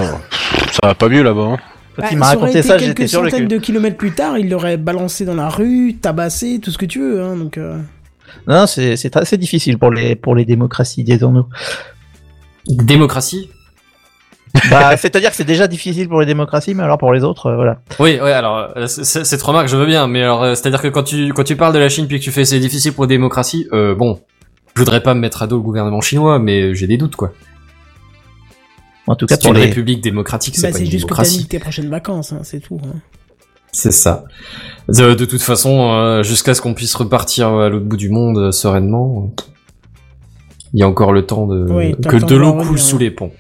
Ça 0.73 0.89
va 0.89 0.95
pas 0.97 1.09
mieux 1.09 1.23
là-bas. 1.23 1.43
hein. 1.53 1.57
Quand 1.97 2.03
Bah, 2.03 2.09
il 2.12 2.19
m'a 2.19 2.27
raconté 2.27 2.62
ça, 2.62 2.77
quelques 2.77 2.86
j'étais 2.89 3.07
sur 3.09 3.23
le 3.23 3.31
centaines 3.31 3.49
de 3.49 3.59
kilomètres 3.59 3.97
plus 3.97 4.12
tard, 4.12 4.39
il 4.39 4.49
l'aurait 4.51 4.77
balancé 4.77 5.24
dans 5.24 5.35
la 5.35 5.49
rue, 5.49 5.97
tabassé, 6.01 6.61
tout 6.62 6.70
ce 6.70 6.78
que 6.78 6.86
tu 6.86 7.01
veux. 7.01 7.23
Hein, 7.23 7.36
donc, 7.36 7.59
euh, 7.59 7.77
Non, 8.47 8.67
c'est 8.67 9.17
assez 9.17 9.37
difficile 9.39 9.79
pour 9.79 9.91
les 9.91 10.17
pour 10.17 10.35
les 10.35 10.45
démocraties, 10.45 11.05
disons-nous. 11.05 11.47
Démocratie 12.67 13.51
Bah, 14.71 14.97
c'est-à-dire 14.97 15.31
que 15.31 15.37
c'est 15.37 15.45
déjà 15.45 15.67
difficile 15.67 16.09
pour 16.09 16.21
les 16.21 16.27
démocraties, 16.27 16.75
mais 16.75 16.83
alors 16.83 16.99
pour 16.99 17.13
les 17.13 17.23
autres, 17.25 17.47
euh, 17.47 17.55
voilà. 17.57 17.81
Oui, 17.99 18.19
ouais, 18.21 18.33
alors, 18.33 18.71
euh, 18.77 18.87
cette 18.87 19.43
remarque, 19.43 19.69
je 19.69 19.77
veux 19.77 19.87
bien, 19.87 20.07
mais 20.09 20.23
alors, 20.23 20.43
euh, 20.43 20.55
c'est-à-dire 20.55 20.83
que 20.83 20.89
quand 20.89 21.03
tu, 21.03 21.33
quand 21.33 21.45
tu 21.45 21.57
parles 21.57 21.73
de 21.75 21.79
la 21.79 21.89
Chine 21.89 22.07
puis 22.07 22.19
que 22.19 22.25
tu 22.25 22.33
fais 22.33 22.45
c'est 22.45 22.61
difficile 22.61 22.93
pour 22.93 23.05
la 23.05 23.09
démocratie, 23.09 23.67
euh, 23.73 23.95
bon, 23.95 24.21
je 24.75 24.81
voudrais 24.81 25.03
pas 25.03 25.15
me 25.15 25.21
mettre 25.21 25.43
à 25.43 25.47
dos 25.47 25.57
le 25.57 25.63
gouvernement 25.63 26.01
chinois, 26.01 26.39
mais 26.39 26.75
j'ai 26.75 26.87
des 26.87 26.97
doutes, 26.97 27.17
quoi. 27.17 27.33
En 29.07 29.17
tout 29.17 29.25
cas, 29.27 29.39
pour 29.39 29.51
une 29.53 29.57
les. 29.57 29.67
république 29.67 30.03
démocratique, 30.03 30.55
c'est 30.57 30.63
bah, 30.69 30.73
pas 30.73 30.79
une 30.79 30.85
juste 30.91 31.05
que 31.05 31.09
t'as 31.09 31.23
démocratie. 31.23 31.39
mis 31.39 31.47
tes 31.47 31.59
prochaines 31.59 31.89
vacances, 31.89 32.33
hein, 32.33 32.41
c'est 32.43 32.61
tout. 32.61 32.79
hein. 32.85 32.97
C'est 33.73 33.93
ça. 33.93 34.24
De, 34.89 35.15
de 35.15 35.24
toute 35.24 35.43
façon, 35.43 35.90
euh, 35.93 36.23
jusqu'à 36.23 36.55
ce 36.55 36.62
qu'on 36.62 36.74
puisse 36.74 36.95
repartir 36.95 37.49
à 37.49 37.69
l'autre 37.69 37.85
bout 37.85 37.97
du 37.97 38.09
monde 38.09 38.39
euh, 38.39 38.53
sereinement, 38.53 39.32
euh, 39.39 39.43
il 40.73 40.81
y 40.81 40.82
a 40.82 40.89
encore 40.89 41.12
le 41.12 41.27
temps 41.27 41.47
de 41.47 41.66
Oui, 41.70 41.95
que 42.09 42.16
de 42.16 42.36
l'eau 42.36 42.55
coule 42.55 42.73
ouais. 42.73 42.78
sous 42.78 42.99
les 42.99 43.11
ponts. 43.11 43.32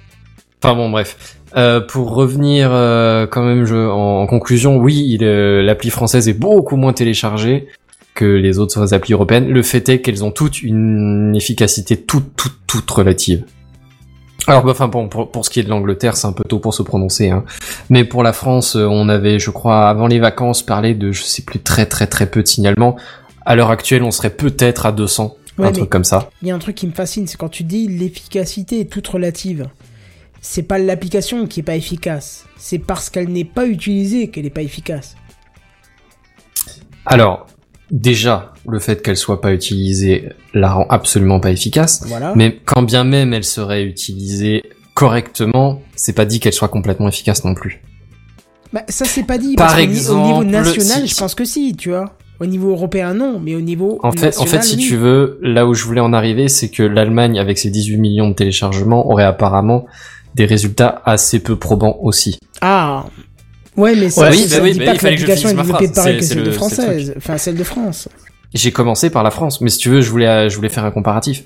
Enfin 0.62 0.74
bon, 0.74 0.90
bref. 0.90 1.36
Euh, 1.56 1.80
pour 1.80 2.14
revenir 2.14 2.68
euh, 2.72 3.26
quand 3.26 3.42
même 3.42 3.64
je, 3.64 3.74
en, 3.74 4.20
en 4.20 4.26
conclusion, 4.26 4.76
oui, 4.76 5.16
l'appli 5.20 5.88
française 5.90 6.28
est 6.28 6.38
beaucoup 6.38 6.76
moins 6.76 6.92
téléchargée 6.92 7.68
que 8.14 8.26
les 8.26 8.58
autres 8.58 8.92
applis 8.92 9.14
européennes. 9.14 9.48
Le 9.48 9.62
fait 9.62 9.88
est 9.88 10.00
qu'elles 10.00 10.24
ont 10.24 10.30
toutes 10.30 10.62
une 10.62 11.34
efficacité 11.36 11.96
toute, 11.96 12.36
toute, 12.36 12.58
toute 12.66 12.90
relative. 12.90 13.44
Alors, 14.48 14.64
bah, 14.64 14.72
enfin, 14.72 14.88
bon, 14.88 15.08
pour, 15.08 15.30
pour 15.30 15.44
ce 15.44 15.50
qui 15.50 15.60
est 15.60 15.62
de 15.62 15.68
l'Angleterre, 15.68 16.16
c'est 16.16 16.26
un 16.26 16.32
peu 16.32 16.44
tôt 16.44 16.58
pour 16.58 16.74
se 16.74 16.82
prononcer, 16.82 17.30
hein. 17.30 17.44
Mais 17.90 18.04
pour 18.04 18.22
la 18.22 18.32
France, 18.32 18.76
euh, 18.76 18.86
on 18.86 19.08
avait, 19.08 19.38
je 19.38 19.50
crois, 19.50 19.88
avant 19.88 20.06
les 20.06 20.18
vacances, 20.18 20.62
parlé 20.62 20.94
de, 20.94 21.12
je 21.12 21.22
sais 21.22 21.42
plus, 21.42 21.60
très, 21.60 21.86
très, 21.86 22.06
très 22.06 22.26
peu 22.26 22.42
de 22.42 22.48
signalements. 22.48 22.96
À 23.44 23.56
l'heure 23.56 23.70
actuelle, 23.70 24.02
on 24.02 24.10
serait 24.10 24.30
peut-être 24.30 24.86
à 24.86 24.92
200, 24.92 25.36
Ouais, 25.58 25.66
un 25.66 25.72
truc 25.72 25.90
comme 25.90 26.04
ça. 26.04 26.30
Il 26.40 26.48
y 26.48 26.50
a 26.52 26.54
un 26.54 26.58
truc 26.60 26.76
qui 26.76 26.86
me 26.86 26.92
fascine, 26.92 27.26
c'est 27.26 27.36
quand 27.36 27.48
tu 27.48 27.64
dis 27.64 27.88
l'efficacité 27.88 28.80
est 28.80 28.84
toute 28.84 29.08
relative. 29.08 29.68
C'est 30.40 30.62
pas 30.62 30.78
l'application 30.78 31.46
qui 31.48 31.60
est 31.60 31.64
pas 31.64 31.74
efficace, 31.74 32.46
c'est 32.56 32.78
parce 32.78 33.10
qu'elle 33.10 33.28
n'est 33.28 33.44
pas 33.44 33.66
utilisée 33.66 34.28
qu'elle 34.28 34.46
est 34.46 34.50
pas 34.50 34.62
efficace. 34.62 35.16
Alors, 37.06 37.48
déjà, 37.90 38.52
le 38.68 38.78
fait 38.78 39.02
qu'elle 39.02 39.16
soit 39.16 39.40
pas 39.40 39.52
utilisée 39.52 40.28
la 40.54 40.72
rend 40.72 40.86
absolument 40.88 41.40
pas 41.40 41.50
efficace. 41.50 42.02
Voilà. 42.06 42.32
Mais 42.36 42.58
quand 42.64 42.82
bien 42.82 43.04
même 43.04 43.32
elle 43.34 43.44
serait 43.44 43.84
utilisée 43.84 44.62
correctement, 44.94 45.80
c'est 45.96 46.12
pas 46.12 46.24
dit 46.24 46.40
qu'elle 46.40 46.52
soit 46.52 46.68
complètement 46.68 47.08
efficace 47.08 47.44
non 47.44 47.54
plus. 47.54 47.80
Bah, 48.72 48.82
ça 48.88 49.04
c'est 49.04 49.22
pas 49.22 49.38
dit. 49.38 49.54
Par 49.54 49.68
parce 49.68 49.78
ni- 49.80 49.84
au 49.86 49.88
niveau 50.26 50.42
exemple, 50.42 50.46
national, 50.46 51.02
si- 51.02 51.14
je 51.14 51.16
pense 51.16 51.34
que 51.34 51.44
si, 51.44 51.74
tu 51.76 51.90
vois. 51.90 52.14
Au 52.40 52.46
niveau 52.46 52.70
européen, 52.70 53.14
non, 53.14 53.40
mais 53.42 53.56
au 53.56 53.60
niveau 53.60 53.98
En 54.04 54.12
fait, 54.12 54.26
national, 54.26 54.48
en 54.48 54.50
fait, 54.52 54.62
si 54.62 54.76
oui. 54.76 54.82
tu 54.86 54.96
veux, 54.96 55.38
là 55.42 55.66
où 55.66 55.74
je 55.74 55.82
voulais 55.84 56.00
en 56.00 56.12
arriver, 56.12 56.48
c'est 56.48 56.68
que 56.68 56.84
l'Allemagne, 56.84 57.38
avec 57.38 57.58
ses 57.58 57.70
18 57.70 57.96
millions 57.98 58.28
de 58.28 58.34
téléchargements, 58.34 59.08
aurait 59.10 59.24
apparemment 59.24 59.86
des 60.36 60.44
résultats 60.44 61.02
assez 61.04 61.40
peu 61.40 61.56
probants 61.56 61.98
aussi. 62.02 62.38
Ah. 62.60 63.06
Ouais, 63.78 63.94
mais 63.96 64.10
ça, 64.10 64.22
Ouais, 64.22 64.30
oui, 64.32 64.38
ça 64.48 64.58
bah 64.58 64.64
oui, 64.64 64.72
dit 64.72 64.78
bah 64.80 64.84
pas 64.86 64.92
oui, 64.92 64.98
que 64.98 65.04
l'application 65.06 65.48
est 65.48 65.54
développée 65.54 65.88
pareil 65.88 66.18
que 66.18 66.24
celle 66.24 66.38
de 66.40 66.44
le- 66.46 66.52
française, 66.52 67.14
enfin 67.16 67.38
celle 67.38 67.56
de 67.56 67.64
France. 67.64 68.08
J'ai 68.52 68.72
commencé 68.72 69.08
par 69.10 69.22
la 69.22 69.30
France, 69.30 69.60
mais 69.60 69.70
si 69.70 69.78
tu 69.78 69.88
veux, 69.88 70.00
je 70.00 70.10
voulais, 70.10 70.50
je 70.50 70.56
voulais 70.56 70.68
faire 70.68 70.84
un 70.84 70.90
comparatif. 70.90 71.44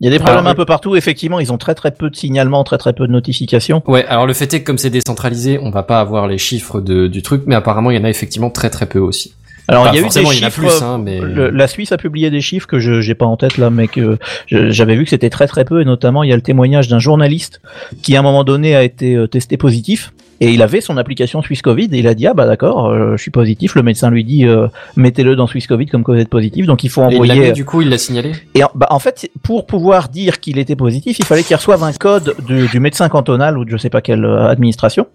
Il 0.00 0.04
y 0.04 0.08
a 0.08 0.10
des 0.10 0.18
problèmes 0.22 0.46
un 0.46 0.54
peu 0.54 0.66
partout. 0.66 0.94
Effectivement, 0.94 1.40
ils 1.40 1.52
ont 1.52 1.56
très 1.58 1.74
très 1.74 1.90
peu 1.90 2.10
de 2.10 2.16
signalements, 2.16 2.64
très 2.64 2.76
très 2.76 2.92
peu 2.92 3.06
de 3.06 3.12
notifications. 3.12 3.82
Ouais, 3.86 4.04
alors 4.06 4.26
le 4.26 4.34
fait 4.34 4.52
est 4.52 4.60
que 4.60 4.66
comme 4.66 4.76
c'est 4.76 4.90
décentralisé, 4.90 5.58
on 5.62 5.70
va 5.70 5.82
pas 5.84 6.00
avoir 6.00 6.26
les 6.28 6.36
chiffres 6.38 6.80
de, 6.82 7.06
du 7.06 7.22
truc, 7.22 7.44
mais 7.46 7.54
apparemment 7.54 7.90
il 7.90 7.96
y 7.96 8.00
en 8.00 8.04
a 8.04 8.10
effectivement 8.10 8.50
très 8.50 8.68
très 8.68 8.84
peu 8.86 8.98
aussi. 8.98 9.32
Alors, 9.68 9.88
il 9.88 9.94
y 9.94 9.98
a 9.98 10.00
eu 10.02 10.08
des 10.08 10.26
chiffres. 10.26 10.60
plus, 10.60 10.82
hein, 10.82 10.98
mais 11.02 11.18
le- 11.18 11.50
la 11.50 11.66
Suisse 11.66 11.90
a 11.92 11.96
publié 11.96 12.30
des 12.30 12.40
chiffres 12.40 12.68
que 12.68 12.78
je 12.78 13.00
j'ai 13.00 13.14
pas 13.14 13.26
en 13.26 13.36
tête 13.36 13.58
là, 13.58 13.68
mais 13.70 13.88
que 13.88 14.16
j'avais 14.48 14.94
vu 14.96 15.04
que 15.04 15.10
c'était 15.10 15.30
très 15.30 15.46
très 15.48 15.64
peu. 15.64 15.80
Et 15.80 15.84
notamment, 15.84 16.22
il 16.22 16.28
y 16.30 16.32
a 16.32 16.36
le 16.36 16.42
témoignage 16.42 16.86
d'un 16.88 16.98
journaliste 17.00 17.60
qui 18.02 18.14
à 18.16 18.20
un 18.20 18.22
moment 18.22 18.44
donné 18.44 18.76
a 18.76 18.82
été 18.84 19.16
euh, 19.16 19.26
testé 19.26 19.56
positif. 19.56 20.12
Et 20.40 20.52
il 20.52 20.62
avait 20.62 20.80
son 20.80 20.96
application 20.96 21.42
Swiss 21.42 21.62
Covid 21.62 21.88
et 21.92 21.98
il 21.98 22.06
a 22.06 22.14
dit 22.14 22.26
ah 22.26 22.34
bah 22.34 22.46
d'accord 22.46 22.86
euh, 22.86 23.16
je 23.16 23.22
suis 23.22 23.30
positif 23.30 23.74
le 23.74 23.82
médecin 23.82 24.10
lui 24.10 24.24
dit 24.24 24.44
euh, 24.44 24.68
mettez-le 24.96 25.36
dans 25.36 25.46
Swiss 25.46 25.66
Covid 25.66 25.86
comme 25.86 26.04
que 26.04 26.12
vous 26.12 26.18
êtes 26.18 26.28
positif 26.28 26.66
donc 26.66 26.84
il 26.84 26.90
faut 26.90 27.02
Et 27.04 27.14
il 27.14 27.14
envoyer 27.14 27.40
mis, 27.40 27.52
du 27.52 27.64
coup, 27.64 27.82
il 27.82 27.88
l'a 27.88 27.98
signalé. 27.98 28.32
Et 28.54 28.64
en, 28.64 28.70
bah, 28.74 28.86
en 28.90 28.98
fait, 28.98 29.30
pour 29.42 29.66
pouvoir 29.66 30.08
dire 30.08 30.40
qu'il 30.40 30.58
était 30.58 30.76
positif, 30.76 31.18
il 31.18 31.24
fallait 31.24 31.42
qu'il 31.42 31.56
reçoive 31.56 31.82
un 31.82 31.92
code 31.92 32.34
du, 32.46 32.68
du 32.68 32.80
médecin 32.80 33.08
cantonal 33.08 33.58
ou 33.58 33.64
de 33.64 33.70
je 33.70 33.76
sais 33.76 33.90
pas 33.90 34.00
quelle 34.00 34.24
euh, 34.24 34.48
administration. 34.48 35.06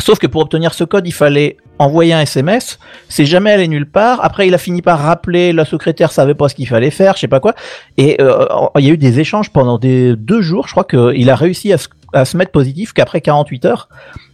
Sauf 0.00 0.18
que 0.18 0.26
pour 0.26 0.40
obtenir 0.40 0.72
ce 0.72 0.84
code, 0.84 1.06
il 1.06 1.12
fallait 1.12 1.58
envoyer 1.82 2.12
un 2.14 2.20
SMS. 2.20 2.78
C'est 3.08 3.26
jamais 3.26 3.50
allé 3.50 3.68
nulle 3.68 3.86
part. 3.86 4.20
Après, 4.24 4.46
il 4.46 4.54
a 4.54 4.58
fini 4.58 4.82
par 4.82 4.98
rappeler, 5.00 5.52
la 5.52 5.64
secrétaire 5.64 6.12
savait 6.12 6.34
pas 6.34 6.48
ce 6.48 6.54
qu'il 6.54 6.68
fallait 6.68 6.90
faire, 6.90 7.14
je 7.16 7.20
sais 7.20 7.28
pas 7.28 7.40
quoi. 7.40 7.54
Et 7.98 8.20
euh, 8.20 8.46
il 8.78 8.84
y 8.84 8.90
a 8.90 8.92
eu 8.92 8.98
des 8.98 9.20
échanges 9.20 9.50
pendant 9.50 9.78
des 9.78 10.16
deux 10.16 10.42
jours. 10.42 10.66
Je 10.68 10.72
crois 10.72 10.84
qu'il 10.84 11.28
a 11.30 11.36
réussi 11.36 11.72
à 11.72 11.78
se, 11.78 11.88
à 12.12 12.24
se 12.24 12.36
mettre 12.36 12.50
positif 12.52 12.92
qu'après 12.92 13.20
48 13.20 13.64
heures. 13.64 13.88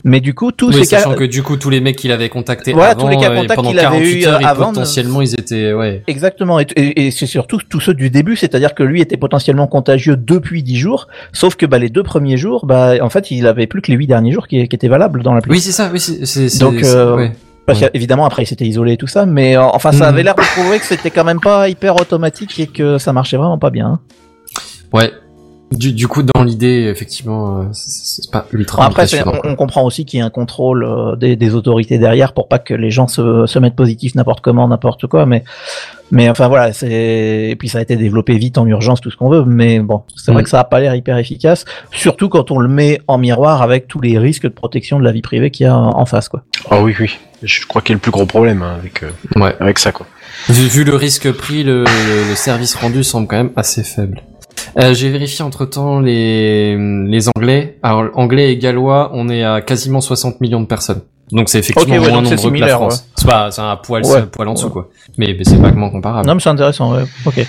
Mais 0.05 0.21
du 0.21 0.33
coup, 0.33 0.53
tous 0.53 0.69
Oui, 0.69 0.85
ces 0.85 0.97
sachant 0.97 1.11
cas, 1.11 1.17
que 1.17 1.25
du 1.25 1.43
coup, 1.43 1.57
tous 1.57 1.71
les 1.71 1.81
mecs 1.81 1.97
qu'il 1.97 2.13
avait 2.13 2.29
contactés 2.29 2.73
Voilà, 2.73 2.93
avant, 2.93 3.03
tous 3.03 3.09
les 3.09 3.17
cas 3.17 3.31
contacts 3.35 3.57
pendant 3.57 3.71
qu'il 3.71 3.79
avait 3.81 3.89
48 3.99 4.23
eu, 4.23 4.27
heures, 4.27 4.41
avant 4.47 4.67
potentiellement, 4.69 5.21
ils 5.23 5.35
étaient, 5.35 5.73
ouais. 5.73 6.05
Exactement, 6.07 6.61
et, 6.61 6.67
et- 6.77 7.07
et 7.07 7.11
c'est 7.11 7.27
surtout 7.27 7.59
tous 7.69 7.81
ceux 7.81 7.95
du 7.95 8.09
début, 8.09 8.37
c'est-à-dire 8.37 8.75
que 8.77 8.85
lui 8.85 9.01
était 9.01 9.17
potentiellement 9.17 9.67
contagieux 9.67 10.17
depuis 10.17 10.63
10 10.63 10.77
jours, 10.77 11.09
sauf 11.33 11.57
que 11.57 11.67
bah, 11.67 11.79
les 11.81 11.89
deux 11.89 12.05
premiers 12.05 12.37
jours, 12.37 12.65
bah, 12.65 12.93
en 13.03 13.11
fait, 13.11 13.33
il 13.33 13.45
avait 13.49 13.67
plus 13.67 13.83
que 13.83 13.91
les 13.91 13.97
8 13.97 14.07
derniers 14.07 14.31
jours 14.33 14.47
qui, 14.47 14.67
qui 14.69 14.77
étaient 14.77 14.89
valables 14.89 15.23
dans 15.25 15.35
l'appli. 15.35 15.51
Oui, 15.51 15.61
c'est 15.61 15.73
ça, 15.73 15.91
oui, 15.93 15.99
c'est, 15.99 16.59
Donc, 16.61 16.77
c'est- 16.81 16.95
euh, 16.95 17.17
ouais. 17.17 17.33
Parce 17.69 17.81
ouais. 17.83 17.91
qu'évidemment, 17.93 18.25
après, 18.27 18.43
il 18.43 18.47
s'était 18.47 18.65
isolé 18.67 18.95
et 18.95 18.97
tout 18.97 19.07
ça, 19.07 19.27
mais 19.27 19.57
euh, 19.57 19.63
enfin, 19.63 19.93
ça 19.93 20.07
Mhm. 20.07 20.15
avait 20.15 20.23
l'air 20.25 20.35
de 20.35 20.41
prouver 20.61 20.79
que 20.81 20.87
c'était 20.87 21.11
quand 21.11 21.23
même 21.25 21.39
pas 21.41 21.69
hyper 21.69 21.95
automatique 22.01 22.59
et 22.59 22.67
que 22.67 22.99
ça 22.99 23.13
marchait 23.13 23.37
vraiment 23.37 23.59
pas 23.59 23.71
bien. 23.71 23.87
hein. 23.87 24.01
Ouais. 24.93 25.13
Du, 25.71 25.93
du 25.93 26.09
coup, 26.09 26.23
dans 26.23 26.43
l'idée, 26.45 26.89
effectivement, 26.91 27.59
euh, 27.61 27.65
c'est, 27.73 28.23
c'est 28.23 28.31
pas 28.31 28.47
ultra 28.53 28.87
Après, 28.87 29.07
c'est- 29.07 29.19
impressionnant. 29.19 29.43
on, 29.45 29.51
on 29.53 29.55
comprend 29.55 29.83
aussi 29.85 30.07
qu'il 30.07 30.19
y 30.19 30.23
a 30.23 30.25
un 30.25 30.31
contrôle 30.31 30.83
euh, 30.83 31.15
des, 31.15 31.37
des 31.37 31.55
autorités 31.55 31.99
derrière 31.99 32.33
pour 32.33 32.49
pas 32.49 32.59
que 32.59 32.73
les 32.73 32.91
gens 32.91 33.07
se, 33.07 33.45
se 33.45 33.59
mettent 33.59 33.77
positifs 33.77 34.15
n'importe 34.15 34.41
comment, 34.41 34.67
n'importe 34.67 35.07
quoi, 35.07 35.27
mais 35.27 35.45
mais 36.11 36.29
enfin 36.29 36.49
voilà, 36.49 36.73
c'est 36.73 37.49
et 37.51 37.57
puis 37.57 37.69
ça 37.69 37.79
a 37.79 37.83
été 37.83 37.97
développé 37.97 38.37
vite 38.39 38.59
en 38.59 38.67
urgence, 38.67 39.01
tout 39.01 39.11
ce 39.11 39.17
qu'on 39.17 39.29
veut, 39.29 39.45
mais 39.45 39.81
bon, 39.81 40.03
c'est 40.17 40.33
vrai 40.33 40.41
Mhm. 40.43 40.45
que 40.45 40.51
ça 40.51 40.61
a 40.61 40.65
pas 40.65 40.81
l'air 40.81 40.95
hyper 40.95 41.17
efficace, 41.19 41.65
surtout 41.93 42.29
quand 42.29 42.51
on 42.51 42.59
le 42.59 42.69
met 42.69 43.01
en 43.09 43.19
miroir 43.19 43.63
avec 43.63 43.89
tous 43.89 44.01
les 44.01 44.19
risques 44.19 44.45
de 44.45 44.49
protection 44.49 44.99
de 44.99 45.05
la 45.05 45.13
vie 45.13 45.23
privée 45.23 45.51
qu'il 45.51 45.65
y 45.65 45.69
a 45.69 45.77
en 45.77 46.07
face, 46.07 46.29
quoi. 46.29 46.43
Ah 46.71 46.81
oui, 46.83 46.95
oui. 46.99 47.19
Je 47.43 47.67
crois 47.67 47.83
qu'il 47.83 47.91
y 47.91 47.95
a 47.95 47.97
le 47.97 48.01
plus 48.01 48.11
gros 48.11 48.27
problème 48.27 48.63
hein, 48.63 48.77
avec, 48.79 49.03
euh, 49.05 49.11
Ouais. 49.37 49.55
avec 49.61 49.79
ça, 49.79 49.93
quoi. 49.93 50.07
Vu, 50.49 50.67
vu 50.69 50.85
le 50.85 50.95
risque 50.95 51.31
pris, 51.33 51.63
le, 51.65 51.85
le, 51.85 52.29
le 52.31 52.35
service 52.35 52.75
rendu 52.75 53.05
semble 53.05 53.27
quand 53.27 53.37
même 53.37 53.51
assez 53.57 53.83
faible. 53.83 54.23
Euh, 54.81 54.93
j'ai 54.95 55.11
vérifié 55.11 55.45
entre 55.45 55.65
temps 55.67 56.01
les, 56.01 56.77
les 57.07 57.29
Anglais. 57.37 57.79
Alors, 57.83 58.07
Anglais 58.15 58.53
et 58.53 58.57
Gallois, 58.59 59.11
on 59.15 59.29
est 59.29 59.45
à 59.45 59.61
quasiment 59.61 60.01
60 60.01 60.41
millions 60.41 60.61
de 60.61 60.67
personnes. 60.67 61.01
Donc 61.33 61.49
c'est 61.49 61.59
effectivement 61.59 61.95
ouais, 61.97 62.11
moins 62.11 62.23
nombreux 62.23 62.51
que 62.51 62.57
la 62.59 62.69
France. 62.69 63.05
C'est 63.17 63.29
pas, 63.29 63.51
c'est 63.51 63.61
un 63.61 63.77
poil, 63.77 64.03
Ouais. 64.05 64.11
c'est 64.11 64.17
un 64.19 64.27
poil 64.27 64.49
en 64.49 64.55
dessous, 64.55 64.71
quoi. 64.71 64.89
Mais, 65.19 65.35
mais 65.37 65.45
c'est 65.45 65.57
vaguement 65.57 65.91
comparable. 65.91 66.27
Non, 66.27 66.35
mais 66.35 66.41
c'est 66.41 66.49
intéressant, 66.51 66.95
ouais. 66.95 67.05
Ok. 67.27 67.47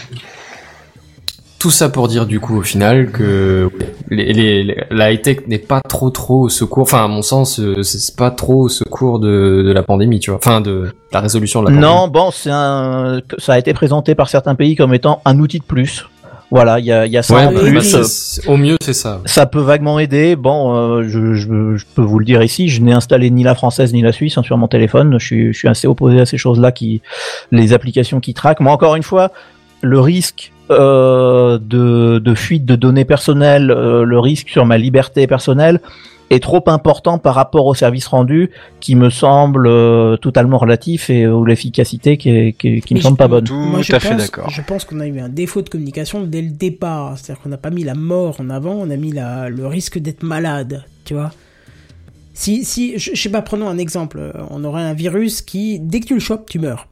Tout 1.59 1.71
ça 1.71 1.89
pour 1.89 2.07
dire 2.07 2.25
du 2.25 2.39
coup 2.39 2.57
au 2.59 2.61
final 2.61 3.11
que 3.11 3.69
les, 4.09 4.31
les- 4.31 4.63
les- 4.63 4.83
la 4.91 5.11
high-tech 5.11 5.39
n'est 5.47 5.57
pas 5.57 5.81
trop 5.81 6.09
trop 6.09 6.43
au 6.43 6.49
secours, 6.49 6.83
enfin 6.83 7.03
à 7.03 7.07
mon 7.09 7.21
sens 7.21 7.59
euh, 7.59 7.83
c'est 7.83 7.99
c'est 7.99 8.15
pas 8.15 8.31
trop 8.31 8.61
au 8.63 8.69
secours 8.69 9.19
de, 9.19 9.63
de 9.67 9.71
la 9.73 9.83
pandémie, 9.83 10.21
tu 10.21 10.29
vois, 10.31 10.39
enfin 10.41 10.61
de 10.61 10.93
la 11.11 11.19
résolution 11.19 11.59
de 11.61 11.65
la 11.65 11.71
pandémie. 11.75 11.93
Non, 11.93 12.07
bon, 12.07 12.31
c'est 12.31 12.49
un, 12.49 13.19
ça 13.39 13.55
a 13.55 13.59
été 13.59 13.73
présenté 13.73 14.15
par 14.15 14.29
certains 14.29 14.55
pays 14.55 14.77
comme 14.77 14.93
étant 14.93 15.21
un 15.25 15.37
outil 15.39 15.59
de 15.59 15.65
plus. 15.65 16.05
Voilà, 16.51 16.79
il 16.79 16.85
y 16.85 16.91
a, 16.91 17.05
y 17.05 17.15
a 17.15 17.21
ça 17.21 17.35
ouais, 17.35 17.45
en 17.45 17.53
bah, 17.53 17.59
plus. 17.59 17.93
bah, 17.93 18.51
au 18.51 18.57
mieux 18.57 18.75
c'est 18.81 18.93
ça. 18.93 19.21
Ça 19.25 19.45
peut 19.45 19.61
vaguement 19.61 19.99
aider. 19.99 20.35
Bon, 20.35 20.75
euh, 20.75 21.03
je, 21.07 21.35
je, 21.35 21.75
je 21.77 21.85
peux 21.93 22.01
vous 22.01 22.17
le 22.17 22.25
dire 22.25 22.41
ici, 22.41 22.69
je 22.69 22.81
n'ai 22.81 22.91
installé 22.93 23.29
ni 23.29 23.43
la 23.43 23.53
française 23.53 23.93
ni 23.93 24.01
la 24.01 24.11
suisse 24.11 24.37
hein, 24.37 24.43
sur 24.43 24.57
mon 24.57 24.67
téléphone. 24.67 25.19
Je 25.19 25.25
suis, 25.25 25.53
je 25.53 25.57
suis 25.57 25.67
assez 25.67 25.87
opposé 25.87 26.19
à 26.19 26.25
ces 26.25 26.37
choses-là, 26.37 26.71
qui, 26.71 27.01
les 27.51 27.73
applications 27.73 28.19
qui 28.19 28.33
traquent. 28.33 28.61
Moi, 28.61 28.73
encore 28.73 28.95
une 28.95 29.03
fois, 29.03 29.31
le 29.81 29.99
risque 29.99 30.51
euh, 30.71 31.57
de, 31.59 32.19
de 32.19 32.35
fuite 32.35 32.65
de 32.65 32.75
données 32.75 33.05
personnelles, 33.05 33.71
euh, 33.71 34.03
le 34.03 34.19
risque 34.19 34.49
sur 34.49 34.65
ma 34.65 34.77
liberté 34.77 35.27
personnelle 35.27 35.79
est 36.31 36.43
trop 36.43 36.63
important 36.67 37.17
par 37.17 37.33
rapport 37.33 37.65
au 37.65 37.73
service 37.73 38.05
rendu 38.05 38.51
qui 38.81 38.93
me 38.93 39.09
semble 39.09 39.65
euh, 39.65 40.15
totalement 40.15 40.59
relatif 40.59 41.09
et 41.09 41.27
où 41.27 41.43
l'efficacité 41.43 42.17
qui, 42.17 42.29
est- 42.29 42.51
qui, 42.53 42.81
qui 42.81 42.93
me 42.93 42.99
semble 43.01 43.17
pas 43.17 43.27
bonne. 43.27 43.45
Tout 43.45 43.55
Moi, 43.55 43.81
je 43.81 43.93
à 43.95 43.99
fait 43.99 44.09
pense- 44.09 44.17
d'accord. 44.21 44.49
Je 44.51 44.61
pense 44.61 44.85
qu'on 44.85 44.99
a 44.99 45.07
eu 45.07 45.19
un 45.19 45.29
défaut 45.29 45.63
de 45.63 45.69
communication 45.69 46.21
dès 46.21 46.43
le 46.43 46.51
départ. 46.51 47.17
C'est-à-dire 47.17 47.41
qu'on 47.41 47.49
n'a 47.49 47.57
pas 47.57 47.71
mis 47.71 47.83
la 47.83 47.95
mort 47.95 48.35
en 48.39 48.51
avant, 48.51 48.73
on 48.75 48.91
a 48.91 48.95
mis 48.95 49.11
la, 49.11 49.49
le 49.49 49.65
risque 49.65 49.97
d'être 49.97 50.21
malade, 50.21 50.83
tu 51.03 51.15
vois. 51.15 51.31
Si, 52.35 52.63
si, 52.63 52.99
je, 52.99 53.09
je 53.15 53.19
sais 53.19 53.29
pas, 53.29 53.41
prenons 53.41 53.67
un 53.67 53.79
exemple. 53.79 54.31
On 54.51 54.63
aurait 54.63 54.83
un 54.83 54.93
virus 54.93 55.41
qui, 55.41 55.79
dès 55.79 55.99
que 55.99 56.05
tu 56.05 56.13
le 56.13 56.19
chopes, 56.19 56.47
tu 56.47 56.59
meurs. 56.59 56.87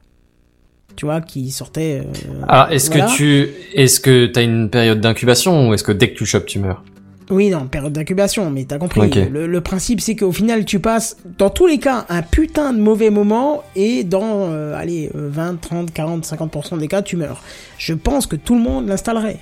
Tu 0.98 1.04
vois, 1.04 1.20
qui 1.20 1.52
sortait. 1.52 2.02
euh, 2.04 2.42
Alors, 2.48 2.72
est-ce 2.72 2.90
voilà. 2.90 3.06
que 3.06 3.14
tu, 3.16 3.48
est-ce 3.72 4.00
que 4.00 4.26
t'as 4.26 4.42
une 4.42 4.68
période 4.68 5.00
d'incubation 5.00 5.68
ou 5.68 5.74
est-ce 5.74 5.84
que 5.84 5.92
dès 5.92 6.10
que 6.10 6.18
tu 6.18 6.26
chopes, 6.26 6.46
tu 6.46 6.58
meurs? 6.58 6.82
Oui, 7.30 7.50
non, 7.50 7.68
période 7.68 7.92
d'incubation, 7.92 8.50
mais 8.50 8.64
t'as 8.64 8.78
compris. 8.78 9.08
Le, 9.30 9.46
le 9.46 9.60
principe, 9.60 10.00
c'est 10.00 10.16
qu'au 10.16 10.32
final, 10.32 10.64
tu 10.64 10.80
passes, 10.80 11.16
dans 11.38 11.50
tous 11.50 11.68
les 11.68 11.78
cas, 11.78 12.04
un 12.08 12.22
putain 12.22 12.72
de 12.72 12.80
mauvais 12.80 13.10
moment, 13.10 13.62
et 13.76 14.02
dans, 14.02 14.48
euh, 14.50 14.74
allez, 14.74 15.08
euh, 15.14 15.28
20, 15.30 15.60
30, 15.60 15.92
40, 15.92 16.24
50% 16.24 16.78
des 16.78 16.88
cas, 16.88 17.02
tu 17.02 17.16
meurs. 17.16 17.42
Je 17.76 17.94
pense 17.94 18.26
que 18.26 18.34
tout 18.34 18.56
le 18.56 18.62
monde 18.62 18.88
l'installerait. 18.88 19.36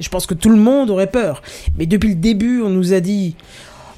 Je 0.00 0.08
pense 0.08 0.24
que 0.26 0.32
tout 0.34 0.48
le 0.48 0.56
monde 0.56 0.88
aurait 0.88 1.10
peur. 1.10 1.42
Mais 1.76 1.84
depuis 1.84 2.08
le 2.10 2.14
début, 2.14 2.62
on 2.62 2.70
nous 2.70 2.94
a 2.94 3.00
dit, 3.00 3.36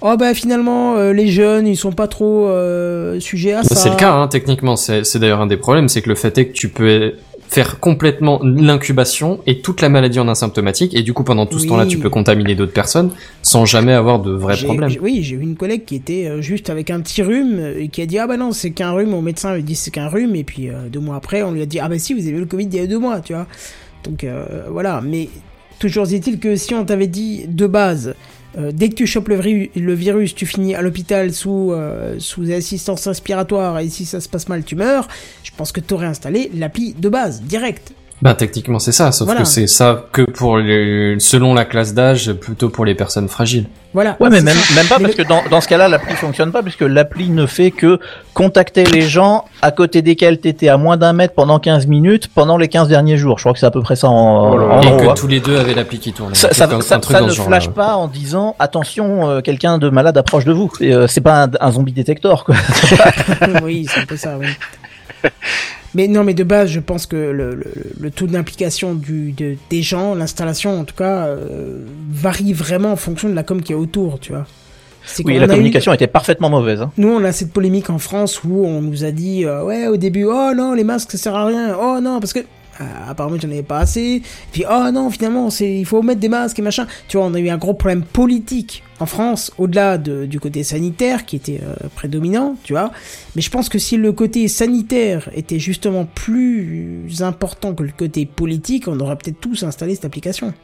oh 0.00 0.16
bah 0.16 0.34
finalement, 0.34 0.96
euh, 0.96 1.12
les 1.12 1.28
jeunes, 1.28 1.66
ils 1.66 1.76
sont 1.76 1.92
pas 1.92 2.08
trop 2.08 2.48
euh, 2.48 3.20
sujets 3.20 3.54
à 3.54 3.62
ça. 3.62 3.74
C'est 3.74 3.90
le 3.90 3.96
cas, 3.96 4.12
hein, 4.12 4.28
techniquement. 4.28 4.76
C'est 4.76 5.04
c'est 5.04 5.18
d'ailleurs 5.18 5.40
un 5.40 5.46
des 5.46 5.56
problèmes, 5.56 5.88
c'est 5.88 6.02
que 6.02 6.08
le 6.08 6.14
fait 6.14 6.36
est 6.38 6.46
que 6.46 6.52
tu 6.52 6.68
peux 6.68 7.14
faire 7.48 7.78
complètement 7.78 8.40
l'incubation 8.42 9.38
et 9.46 9.60
toute 9.60 9.80
la 9.80 9.88
maladie 9.88 10.18
en 10.18 10.26
asymptomatique, 10.26 10.94
et 10.96 11.02
du 11.02 11.12
coup, 11.12 11.22
pendant 11.22 11.46
tout 11.46 11.58
ce 11.58 11.62
Oui. 11.62 11.68
temps-là, 11.68 11.86
tu 11.86 11.98
peux 11.98 12.10
contaminer 12.10 12.56
d'autres 12.56 12.72
personnes 12.72 13.10
sans 13.42 13.64
jamais 13.64 13.92
avoir 13.92 14.18
de 14.18 14.32
vrais 14.32 14.56
problèmes. 14.56 14.90
Oui, 15.00 15.20
j'ai 15.22 15.36
eu 15.36 15.40
une 15.40 15.56
collègue 15.56 15.84
qui 15.84 15.94
était 15.94 16.26
euh, 16.26 16.40
juste 16.40 16.70
avec 16.70 16.90
un 16.90 17.00
petit 17.00 17.22
rhume 17.22 17.58
euh, 17.58 17.80
et 17.80 17.88
qui 17.88 18.02
a 18.02 18.06
dit 18.06 18.18
ah 18.18 18.26
bah 18.26 18.36
non 18.36 18.50
c'est 18.52 18.70
qu'un 18.72 18.90
rhume. 18.90 19.10
Mon 19.10 19.22
médecin 19.22 19.54
lui 19.54 19.62
dit 19.62 19.76
c'est 19.76 19.92
qu'un 19.92 20.08
rhume 20.08 20.34
et 20.34 20.42
puis 20.42 20.68
euh, 20.68 20.88
deux 20.90 20.98
mois 20.98 21.14
après 21.16 21.42
on 21.44 21.52
lui 21.52 21.62
a 21.62 21.66
dit 21.66 21.78
ah 21.78 21.88
bah 21.88 21.98
si 21.98 22.14
vous 22.14 22.20
avez 22.26 22.36
eu 22.36 22.40
le 22.40 22.46
Covid 22.46 22.64
il 22.64 22.74
y 22.74 22.80
a 22.80 22.86
deux 22.88 22.98
mois 22.98 23.20
tu 23.20 23.32
vois. 23.32 23.46
Donc 24.02 24.26
voilà. 24.70 25.00
Mais 25.00 25.28
toujours 25.78 26.12
est-il 26.12 26.38
que 26.38 26.56
si 26.56 26.74
on 26.74 26.84
t'avait 26.84 27.06
dit 27.06 27.46
de 27.48 27.66
base 27.66 28.14
euh, 28.58 28.70
dès 28.72 28.88
que 28.88 28.94
tu 28.94 29.06
chopes 29.06 29.28
le, 29.28 29.94
virus 29.94 30.34
tu 30.34 30.46
finis 30.46 30.74
à 30.74 30.82
l'hôpital 30.82 31.32
sous 31.32 31.72
euh, 31.72 32.16
sous 32.18 32.50
assistance 32.50 33.06
respiratoire 33.06 33.78
et 33.80 33.88
si 33.88 34.04
ça 34.04 34.20
se 34.20 34.28
passe 34.28 34.48
mal 34.48 34.64
tu 34.64 34.76
meurs. 34.76 35.08
Je 35.42 35.50
pense 35.56 35.72
que 35.72 35.80
t'aurais 35.80 36.06
installé 36.06 36.50
l'appli 36.54 36.94
de 36.94 37.08
base 37.08 37.42
direct. 37.42 37.92
Bah, 38.22 38.32
techniquement, 38.34 38.78
c'est 38.78 38.92
ça, 38.92 39.12
sauf 39.12 39.26
Voilà. 39.26 39.42
que 39.42 39.46
c'est 39.46 39.66
ça 39.66 40.06
que 40.10 40.22
pour 40.22 40.56
les, 40.56 41.16
selon 41.18 41.52
la 41.52 41.66
classe 41.66 41.92
d'âge, 41.92 42.32
plutôt 42.32 42.70
pour 42.70 42.86
les 42.86 42.94
personnes 42.94 43.28
fragiles. 43.28 43.66
Voilà. 43.92 44.16
Ouais, 44.20 44.30
mais 44.30 44.40
même, 44.40 44.56
même 44.74 44.86
pas 44.86 44.96
Mais 44.98 45.04
parce 45.04 45.16
le- 45.18 45.24
que 45.24 45.28
dans, 45.28 45.42
dans 45.50 45.60
ce 45.60 45.68
cas-là, 45.68 45.88
l'appli 45.88 46.14
fonctionne 46.14 46.50
pas 46.50 46.62
puisque 46.62 46.80
l'appli 46.80 47.28
ne 47.28 47.44
fait 47.46 47.70
que 47.70 47.98
contacter 48.32 48.84
les 48.84 49.02
gens 49.02 49.44
à 49.60 49.70
côté 49.70 50.00
desquels 50.00 50.38
t'étais 50.38 50.68
à 50.68 50.76
moins 50.78 50.96
d'un 50.96 51.12
mètre 51.12 51.34
pendant 51.34 51.58
15 51.58 51.86
minutes 51.86 52.28
pendant 52.34 52.56
les 52.56 52.68
15 52.68 52.88
derniers 52.88 53.18
jours. 53.18 53.38
Je 53.38 53.42
crois 53.44 53.52
que 53.52 53.58
c'est 53.58 53.66
à 53.66 53.70
peu 53.70 53.82
près 53.82 53.96
ça 53.96 54.08
en, 54.08 54.50
Oh 54.52 54.56
là 54.58 54.66
là. 54.66 54.74
en 54.76 54.80
et 54.82 54.86
gros, 54.86 54.96
que 54.98 55.06
hein. 55.08 55.14
tous 55.14 55.26
les 55.28 55.40
deux 55.40 55.58
avaient 55.58 55.74
l'appli 55.74 55.98
qui 55.98 56.12
tourne. 56.14 56.34
Ça, 56.34 56.48
un 56.70 56.76
ne 57.26 57.30
flash 57.32 57.68
pas 57.68 57.96
en 57.96 58.08
disant 58.08 58.56
attention, 58.58 59.28
euh, 59.28 59.40
quelqu'un 59.42 59.76
de 59.78 59.90
malade 59.90 60.16
approche 60.16 60.44
de 60.46 60.52
vous. 60.52 60.70
Euh, 60.80 61.06
c'est 61.06 61.20
pas 61.20 61.44
un, 61.44 61.50
un 61.60 61.70
zombie 61.72 61.92
détector 61.92 62.44
quoi. 62.44 62.54
oui, 63.62 63.86
c'est 63.90 64.00
un 64.00 64.06
peu 64.06 64.16
ça, 64.16 64.36
oui. 64.38 64.48
Mais 65.96 66.08
non, 66.08 66.22
mais 66.24 66.34
de 66.34 66.44
base, 66.44 66.68
je 66.68 66.78
pense 66.80 67.06
que 67.06 67.16
le, 67.16 67.54
le, 67.54 67.64
le 67.98 68.10
taux 68.10 68.26
d'implication 68.26 68.94
de, 68.94 69.56
des 69.70 69.82
gens, 69.82 70.14
l'installation 70.14 70.78
en 70.78 70.84
tout 70.84 70.94
cas, 70.94 71.26
euh, 71.26 71.84
varie 72.10 72.52
vraiment 72.52 72.92
en 72.92 72.96
fonction 72.96 73.28
de 73.28 73.34
la 73.34 73.42
com 73.42 73.62
qui 73.62 73.72
est 73.72 73.76
autour, 73.76 74.20
tu 74.20 74.32
vois. 74.32 74.46
Oui, 75.24 75.38
la 75.38 75.46
eu- 75.46 75.48
communication 75.48 75.92
était 75.92 76.06
parfaitement 76.08 76.50
mauvaise. 76.50 76.82
Hein. 76.82 76.90
nous, 76.98 77.08
on 77.08 77.24
a 77.24 77.32
cette 77.32 77.52
polémique 77.52 77.90
en 77.90 77.98
France 77.98 78.42
où 78.44 78.64
on 78.66 78.82
nous 78.82 79.04
a 79.04 79.10
dit, 79.10 79.44
euh, 79.44 79.64
ouais, 79.64 79.86
au 79.86 79.96
début, 79.96 80.24
oh 80.24 80.52
non, 80.54 80.74
les 80.74 80.84
masques, 80.84 81.12
ça 81.12 81.18
sert 81.18 81.34
à 81.34 81.46
rien. 81.46 81.76
Oh 81.80 81.98
non, 82.02 82.20
parce 82.20 82.32
que 82.32 82.40
euh, 82.40 82.84
apparemment, 83.08 83.36
j'en 83.40 83.48
avais 83.50 83.62
pas 83.62 83.78
assez. 83.78 84.20
Puis, 84.52 84.64
oh 84.70 84.90
non, 84.92 85.08
finalement, 85.10 85.48
c'est, 85.48 85.78
il 85.78 85.86
faut 85.86 86.02
mettre 86.02 86.20
des 86.20 86.28
masques 86.28 86.58
et 86.58 86.62
machin. 86.62 86.86
Tu 87.08 87.16
vois, 87.16 87.24
on 87.26 87.32
a 87.34 87.38
eu 87.38 87.48
un 87.48 87.56
gros 87.56 87.72
problème 87.72 88.02
politique 88.02 88.82
en 88.98 89.06
France, 89.06 89.52
au-delà 89.58 89.98
de- 89.98 90.24
du 90.26 90.40
côté 90.40 90.62
sanitaire 90.64 91.26
qui 91.26 91.36
était 91.36 91.60
euh, 91.62 91.88
prédominant, 91.94 92.56
tu 92.64 92.72
vois. 92.72 92.90
Mais 93.34 93.42
je 93.42 93.50
pense 93.50 93.68
que 93.68 93.78
si 93.78 93.96
le 93.96 94.12
côté 94.12 94.48
sanitaire 94.48 95.28
était 95.34 95.58
justement 95.58 96.04
plus 96.06 97.04
important 97.20 97.74
que 97.74 97.82
le 97.82 97.92
côté 97.96 98.24
politique, 98.26 98.88
on 98.88 98.98
aurait 99.00 99.16
peut-être 99.16 99.40
tous 99.40 99.62
installé 99.64 99.94
cette 99.94 100.04
application. 100.06 100.54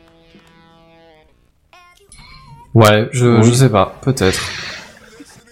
Ouais, 2.74 3.08
je, 3.12 3.42
je 3.42 3.52
sais 3.52 3.68
pas, 3.68 3.98
peut-être. 4.02 4.40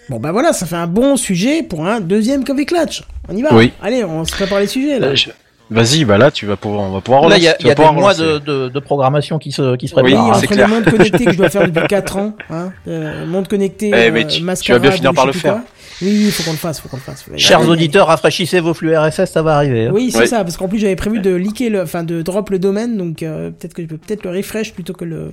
Bon, 0.09 0.19
bah 0.19 0.33
voilà, 0.33 0.53
ça 0.53 0.67
fait 0.67 0.77
un 0.77 0.87
bon 0.87 1.17
sujet 1.17 1.63
pour 1.63 1.87
un 1.87 2.01
deuxième 2.01 2.45
Coffee 2.45 2.67
Clutch. 2.67 3.03
On 3.29 3.37
y 3.37 3.43
va. 3.43 3.55
Oui. 3.55 3.73
Allez, 3.83 4.05
on 4.05 4.25
se 4.25 4.33
prépare 4.33 4.59
les 4.61 4.67
sujets 4.67 4.99
là. 4.99 5.09
Euh, 5.09 5.15
je- 5.15 5.31
Vas-y, 5.71 6.05
bah 6.05 6.19
là, 6.19 6.31
tu 6.33 6.47
vas 6.47 6.57
pouvoir, 6.57 6.83
on 6.83 6.93
va 6.93 7.01
pouvoir 7.01 7.29
Là, 7.29 7.37
il 7.39 7.45
y 7.45 7.49
a, 7.49 7.57
y 7.63 7.71
a 7.71 7.75
des 7.77 7.91
mois 7.93 8.13
de, 8.15 8.39
de, 8.39 8.69
de 8.69 8.81
programmation 8.81 9.39
qui 9.39 9.53
se, 9.53 9.77
qui 9.77 9.87
se 9.87 9.95
Oui, 9.95 10.03
Oui, 10.05 10.11
préparent. 10.13 10.35
c'est 10.37 10.47
entre 10.47 10.55
clair. 10.55 10.69
les 10.69 10.75
mondes 10.75 10.85
connectés 10.85 11.25
que 11.27 11.33
je 11.33 11.37
dois 11.37 11.49
faire 11.51 11.67
depuis 11.71 11.87
4 11.89 12.17
ans, 12.17 12.37
hein, 12.51 12.73
euh, 12.89 13.25
monde 13.27 13.47
connecté, 13.47 13.93
Eh, 13.95 14.11
mais 14.11 14.25
euh, 14.25 14.27
tu- 14.27 14.43
tu 14.63 14.73
vas 14.73 14.79
bien 14.81 14.91
finir 14.91 15.13
par 15.15 15.27
le 15.27 15.33
faire. 15.33 15.53
quoi. 15.55 15.63
Oui, 16.03 16.25
il 16.27 16.33
faut 16.33 16.43
qu'on 16.43 16.53
le 16.53 16.57
fasse, 16.57 16.81
faut 16.81 16.89
qu'on 16.89 16.97
le 16.97 17.03
fasse. 17.03 17.25
Chers 17.37 17.69
auditeurs, 17.69 18.07
rafraîchissez 18.09 18.59
vos 18.61 18.75
flux 18.75 18.97
RSS, 18.97 19.27
ça 19.33 19.43
va 19.43 19.55
arriver. 19.57 19.87
hein. 19.87 19.91
Oui, 19.93 20.11
c'est 20.11 20.27
ça, 20.27 20.43
parce 20.45 20.57
qu'en 20.57 20.67
plus 20.67 20.79
j'avais 20.79 20.97
prévu 20.97 21.21
de 21.21 21.31
liker 21.35 21.69
le, 21.69 21.83
enfin 21.83 22.03
de 22.03 22.23
drop 22.23 22.51
le 22.51 22.59
domaine, 22.59 22.97
donc 22.97 23.23
euh, 23.23 23.51
peut-être 23.51 23.75
que 23.75 23.83
je 23.83 23.87
peux 23.87 23.99
peut-être 23.99 24.25
le 24.25 24.31
refresh 24.31 24.73
plutôt 24.73 24.93
que 24.95 25.05
le, 25.05 25.31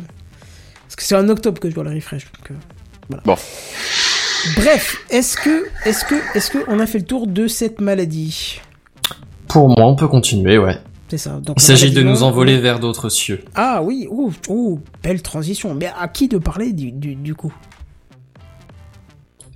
parce 0.85 0.95
que 0.97 1.03
c'est 1.03 1.15
en 1.15 1.27
octobre 1.29 1.59
que 1.59 1.69
je 1.69 1.73
dois 1.75 1.83
le 1.85 1.91
refresh. 1.95 2.25
Donc, 2.25 2.51
euh, 2.51 2.53
voilà. 3.09 3.23
Bon. 3.25 3.35
Bref, 4.55 4.97
est-ce 5.09 5.35
que, 5.37 5.65
est-ce 5.85 6.05
que, 6.05 6.15
est-ce 6.35 6.51
que 6.51 6.59
on 6.67 6.79
a 6.79 6.85
fait 6.85 6.99
le 6.99 7.05
tour 7.05 7.25
de 7.27 7.47
cette 7.47 7.81
maladie? 7.81 8.61
Pour 9.57 9.69
moi, 9.69 9.87
on 9.87 9.95
peut 9.95 10.07
continuer, 10.07 10.59
ouais. 10.59 10.77
C'est 11.09 11.17
ça. 11.17 11.31
Donc, 11.41 11.55
Il 11.57 11.63
s'agit 11.63 11.89
de 11.91 12.03
nous 12.03 12.21
envoler 12.21 12.59
vers 12.59 12.79
d'autres 12.79 13.09
cieux. 13.09 13.43
Ah 13.55 13.81
oui, 13.81 14.07
ouh, 14.07 14.31
ouh, 14.49 14.79
belle 15.01 15.23
transition. 15.23 15.73
Mais 15.73 15.89
à 15.99 16.07
qui 16.09 16.27
de 16.27 16.37
parler 16.37 16.73
du, 16.73 16.91
du, 16.91 17.15
du 17.15 17.33
coup? 17.33 17.51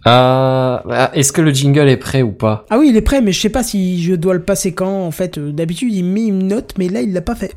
Euh, 0.08 0.80
bah, 0.84 1.12
est-ce 1.14 1.32
que 1.32 1.42
le 1.42 1.54
jingle 1.54 1.88
est 1.88 1.98
prêt 1.98 2.24
ou 2.24 2.32
pas? 2.32 2.66
Ah 2.72 2.80
oui, 2.80 2.88
il 2.90 2.98
est 2.98 3.02
prêt, 3.04 3.22
mais 3.22 3.32
je 3.32 3.40
sais 3.40 3.50
pas 3.52 3.62
si 3.62 4.02
je 4.02 4.16
dois 4.16 4.34
le 4.34 4.42
passer 4.42 4.74
quand. 4.74 5.06
En 5.06 5.12
fait, 5.12 5.38
Euh, 5.38 5.52
d'habitude, 5.52 5.94
il 5.94 6.04
met 6.04 6.26
une 6.26 6.48
note, 6.48 6.74
mais 6.80 6.90
là, 6.90 7.02
il 7.02 7.14
l'a 7.14 7.22
pas 7.22 7.36
fait. 7.36 7.54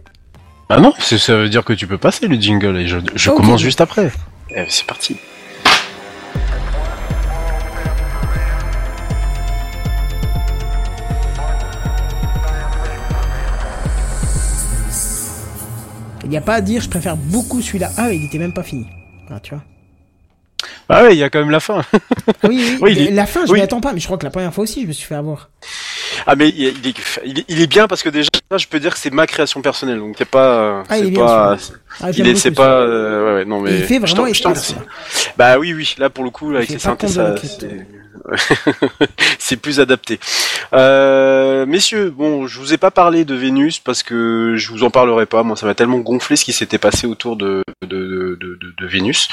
Ah 0.69 0.81
non, 0.81 0.93
c'est- 0.99 1.17
ça 1.17 1.39
veut 1.39 1.49
dire 1.49 1.65
que 1.65 1.73
tu 1.73 1.87
peux 1.87 1.97
passer 1.97 2.29
le 2.29 2.37
jingle 2.37 2.77
et 2.77 2.87
je, 2.87 2.99
je 3.15 3.31
Ok. 3.31 3.39
commence 3.39 3.63
juste 3.63 3.81
après. 3.81 4.13
Eh, 4.55 4.65
c'est 4.69 4.85
parti. 4.87 5.17
Il 16.25 16.31
n'y 16.31 16.37
a 16.37 16.41
pas 16.41 16.55
à 16.55 16.61
dire, 16.61 16.81
je 16.81 16.89
préfère 16.89 17.17
beaucoup 17.17 17.61
celui-là. 17.61 17.91
Ah, 17.97 18.13
il 18.13 18.25
était 18.25 18.39
même 18.39 18.53
pas 18.55 18.63
fini. 18.63 18.87
Ah, 19.31 19.41
tu 19.41 19.55
vois. 19.55 19.63
Ah 20.89 21.03
ouais, 21.05 21.15
il 21.15 21.19
y 21.19 21.23
a 21.23 21.31
quand 21.31 21.39
même 21.41 21.51
la 21.51 21.61
fin. 21.61 21.83
Ah 21.93 21.99
oui, 22.49 22.63
oui, 22.73 22.79
Oui, 22.81 22.97
il 23.11 23.15
la 23.15 23.27
fin, 23.27 23.45
je 23.47 23.53
oui. 23.53 23.59
m'y 23.59 23.65
attends 23.65 23.81
pas, 23.81 23.93
mais 23.93 24.01
je 24.01 24.07
crois 24.07 24.17
que 24.19 24.25
la 24.25 24.31
première 24.31 24.53
fois 24.53 24.65
aussi, 24.65 24.83
je 24.83 24.87
me 24.87 24.93
suis 24.93 25.07
fait 25.07 25.15
avoir. 25.15 25.51
Ah 26.27 26.37
mais 26.37 26.49
il 26.51 26.65
est, 26.67 26.75
il 26.83 26.89
est, 26.89 26.95
il 27.27 27.39
est- 27.41 27.45
il 27.49 27.61
est 27.61 27.67
bien 27.67 27.87
parce 27.87 28.03
que 28.03 28.09
déjà, 28.09 28.29
je 28.57 28.67
peux 28.67 28.79
dire 28.81 28.95
que 28.95 28.99
c'est 28.99 29.13
ma 29.13 29.27
création 29.27 29.61
personnelle, 29.61 29.99
donc 29.99 30.15
c'est 30.17 30.25
pas, 30.29 30.85
Ah, 30.89 30.97
il 30.97 31.03
c'est 31.03 31.09
est 31.09 31.11
bien, 31.11 31.25
pas, 31.27 31.57
Ah, 32.01 32.11
il 32.13 32.27
est, 32.27 32.35
c'est 32.37 32.51
ce- 32.51 32.55
pas, 32.55 32.81
euh, 32.81 33.27
ouais, 33.27 33.35
ouais, 33.41 33.45
non 33.45 33.61
mais. 33.61 33.73
Il 33.79 33.85
fait 33.85 33.95
je 33.97 34.01
vraiment 34.15 34.27
t'en- 34.29 34.33
je 34.33 34.43
t'en. 34.43 34.55
Bah 35.37 35.59
oui, 35.59 35.75
oui, 35.75 35.95
là 35.99 36.09
pour 36.09 36.25
le 36.25 36.31
coup, 36.31 36.55
avec 36.55 36.69
les 36.71 36.79
synthés, 36.79 37.09
ça. 37.09 37.35
c'est- 39.39 39.57
plus 39.65 39.81
adapté. 39.81 40.19
Euh, 40.75 41.65
messieurs, 41.67 42.11
bon, 42.11 42.47
je 42.47 42.59
vous 42.59 42.75
ai 42.75 42.77
pas 42.77 42.91
parlé 42.91 43.25
de 43.25 43.35
Vénus 43.35 43.79
parce 43.79 44.03
que 44.03 44.55
je 44.57 44.71
vous 44.71 44.83
en 44.83 44.91
parlerai 44.91 45.27
pas. 45.27 45.43
Moi, 45.43 45.57
ça 45.57 45.65
m'a 45.67 45.75
tellement 45.75 45.99
gonflé 45.99 46.37
ce 46.37 46.45
qui 46.45 46.53
s'était 46.53 46.79
passé 46.79 47.07
autour 47.07 47.37
de 47.37 47.63
de, 47.83 47.87
de, 47.89 48.39
de, 48.41 48.59
de- 48.79 48.87
Vénus. 48.87 49.29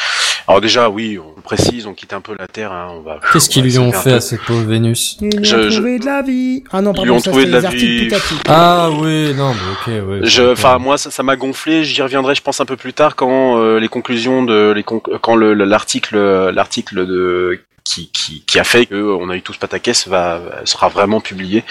Alors 0.48 0.62
déjà, 0.62 0.90
oui, 0.90 1.20
on 1.20 1.42
précise, 1.42 1.86
on 1.88 1.94
quitte 1.94 2.14
un 2.14 2.22
peu 2.22 2.34
la 2.38 2.48
Terre. 2.48 2.72
Hein, 2.72 2.90
on 2.92 3.02
va. 3.02 3.20
Qu'est-ce 3.34 3.50
qu'ils 3.50 3.64
lui 3.64 3.78
ont 3.80 3.92
fait 3.92 4.14
à 4.14 4.22
cette 4.22 4.42
pauvre 4.44 4.64
Vénus 4.66 5.18
Ils 5.22 5.36
lui 5.38 5.44
Je- 5.46 5.56
ont 5.56 5.70
je- 5.70 5.76
trouvé 5.76 6.00
de 6.00 6.06
la 6.06 6.22
vie. 6.22 6.64
Ah 6.72 6.82
non, 6.82 6.92
Ils 6.92 6.96
pardon, 6.96 7.04
lui 7.04 7.12
ont 7.12 7.20
ça 7.20 7.32
trouvé 7.32 7.46
de 7.46 7.52
la 7.52 7.60
vie. 7.70 8.10
Ah 8.48 8.90
oui, 8.92 9.34
non, 9.34 9.54
mais 9.54 10.00
ok, 10.02 10.08
ouais. 10.10 10.20
Je, 10.24 10.52
enfin, 10.52 10.78
moi, 10.78 10.98
ça 10.98 11.12
ça 11.12 11.24
m'a 11.24 11.36
gonflé. 11.36 11.84
J'y 11.84 12.02
reviendrai, 12.02 12.36
je 12.36 12.42
pense, 12.42 12.62
un 12.62 12.66
peu 12.66 12.78
plus 12.78 12.94
tard 12.94 13.16
quand 13.16 13.60
euh, 13.60 13.80
les 13.80 13.88
conclusions 13.88 14.44
de 14.44 14.72
les 14.76 14.84
conc- 14.84 15.18
quand 15.22 15.36
le 15.36 15.54
le- 15.54 15.66
l'article 15.66 16.18
l'article 16.54 17.06
de 17.06 17.60
qui, 17.84 18.10
qui, 18.12 18.44
qui 18.46 18.60
a 18.60 18.64
fait 18.64 18.86
que 18.86 18.94
euh, 18.96 19.18
on 19.20 19.30
a 19.30 19.36
eu 19.36 19.42
tous 19.42 19.58
pataquès 19.58 20.08
va 20.08 20.40
sera 20.66 20.88
vraiment 20.90 21.20
publié. 21.20 21.64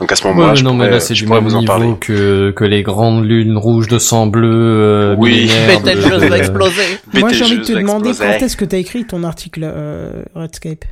Donc 0.00 0.10
à 0.12 0.16
ce 0.16 0.24
Ouais, 0.24 0.30
moment-là, 0.30 0.52
mais 0.52 0.56
je 0.56 0.64
non, 0.64 0.74
mais 0.74 0.88
là 0.90 1.00
c'est 1.00 1.14
je 1.14 1.20
du 1.22 1.26
pourrais 1.26 1.40
même 1.40 1.50
vous 1.50 1.56
en 1.56 1.64
parler. 1.64 1.86
niveau 1.86 1.98
que, 2.00 2.50
que 2.56 2.64
les 2.64 2.82
grandes 2.82 3.24
lunes 3.24 3.56
rouges 3.58 3.88
de 3.88 3.98
sang 3.98 4.26
bleu 4.26 4.50
euh, 4.50 5.14
Oui. 5.18 5.46
de- 5.48 6.28
va 6.28 6.38
exploser. 6.38 6.82
Moi, 7.14 7.32
j'ai 7.32 7.44
envie 7.44 7.58
de 7.58 7.64
te 7.64 7.72
demander 7.72 8.12
quand 8.14 8.24
est-ce 8.24 8.56
que 8.56 8.64
t'as 8.64 8.78
écrit 8.78 9.06
ton 9.06 9.24
article 9.24 9.60
euh, 9.64 10.22
Redscape? 10.34 10.84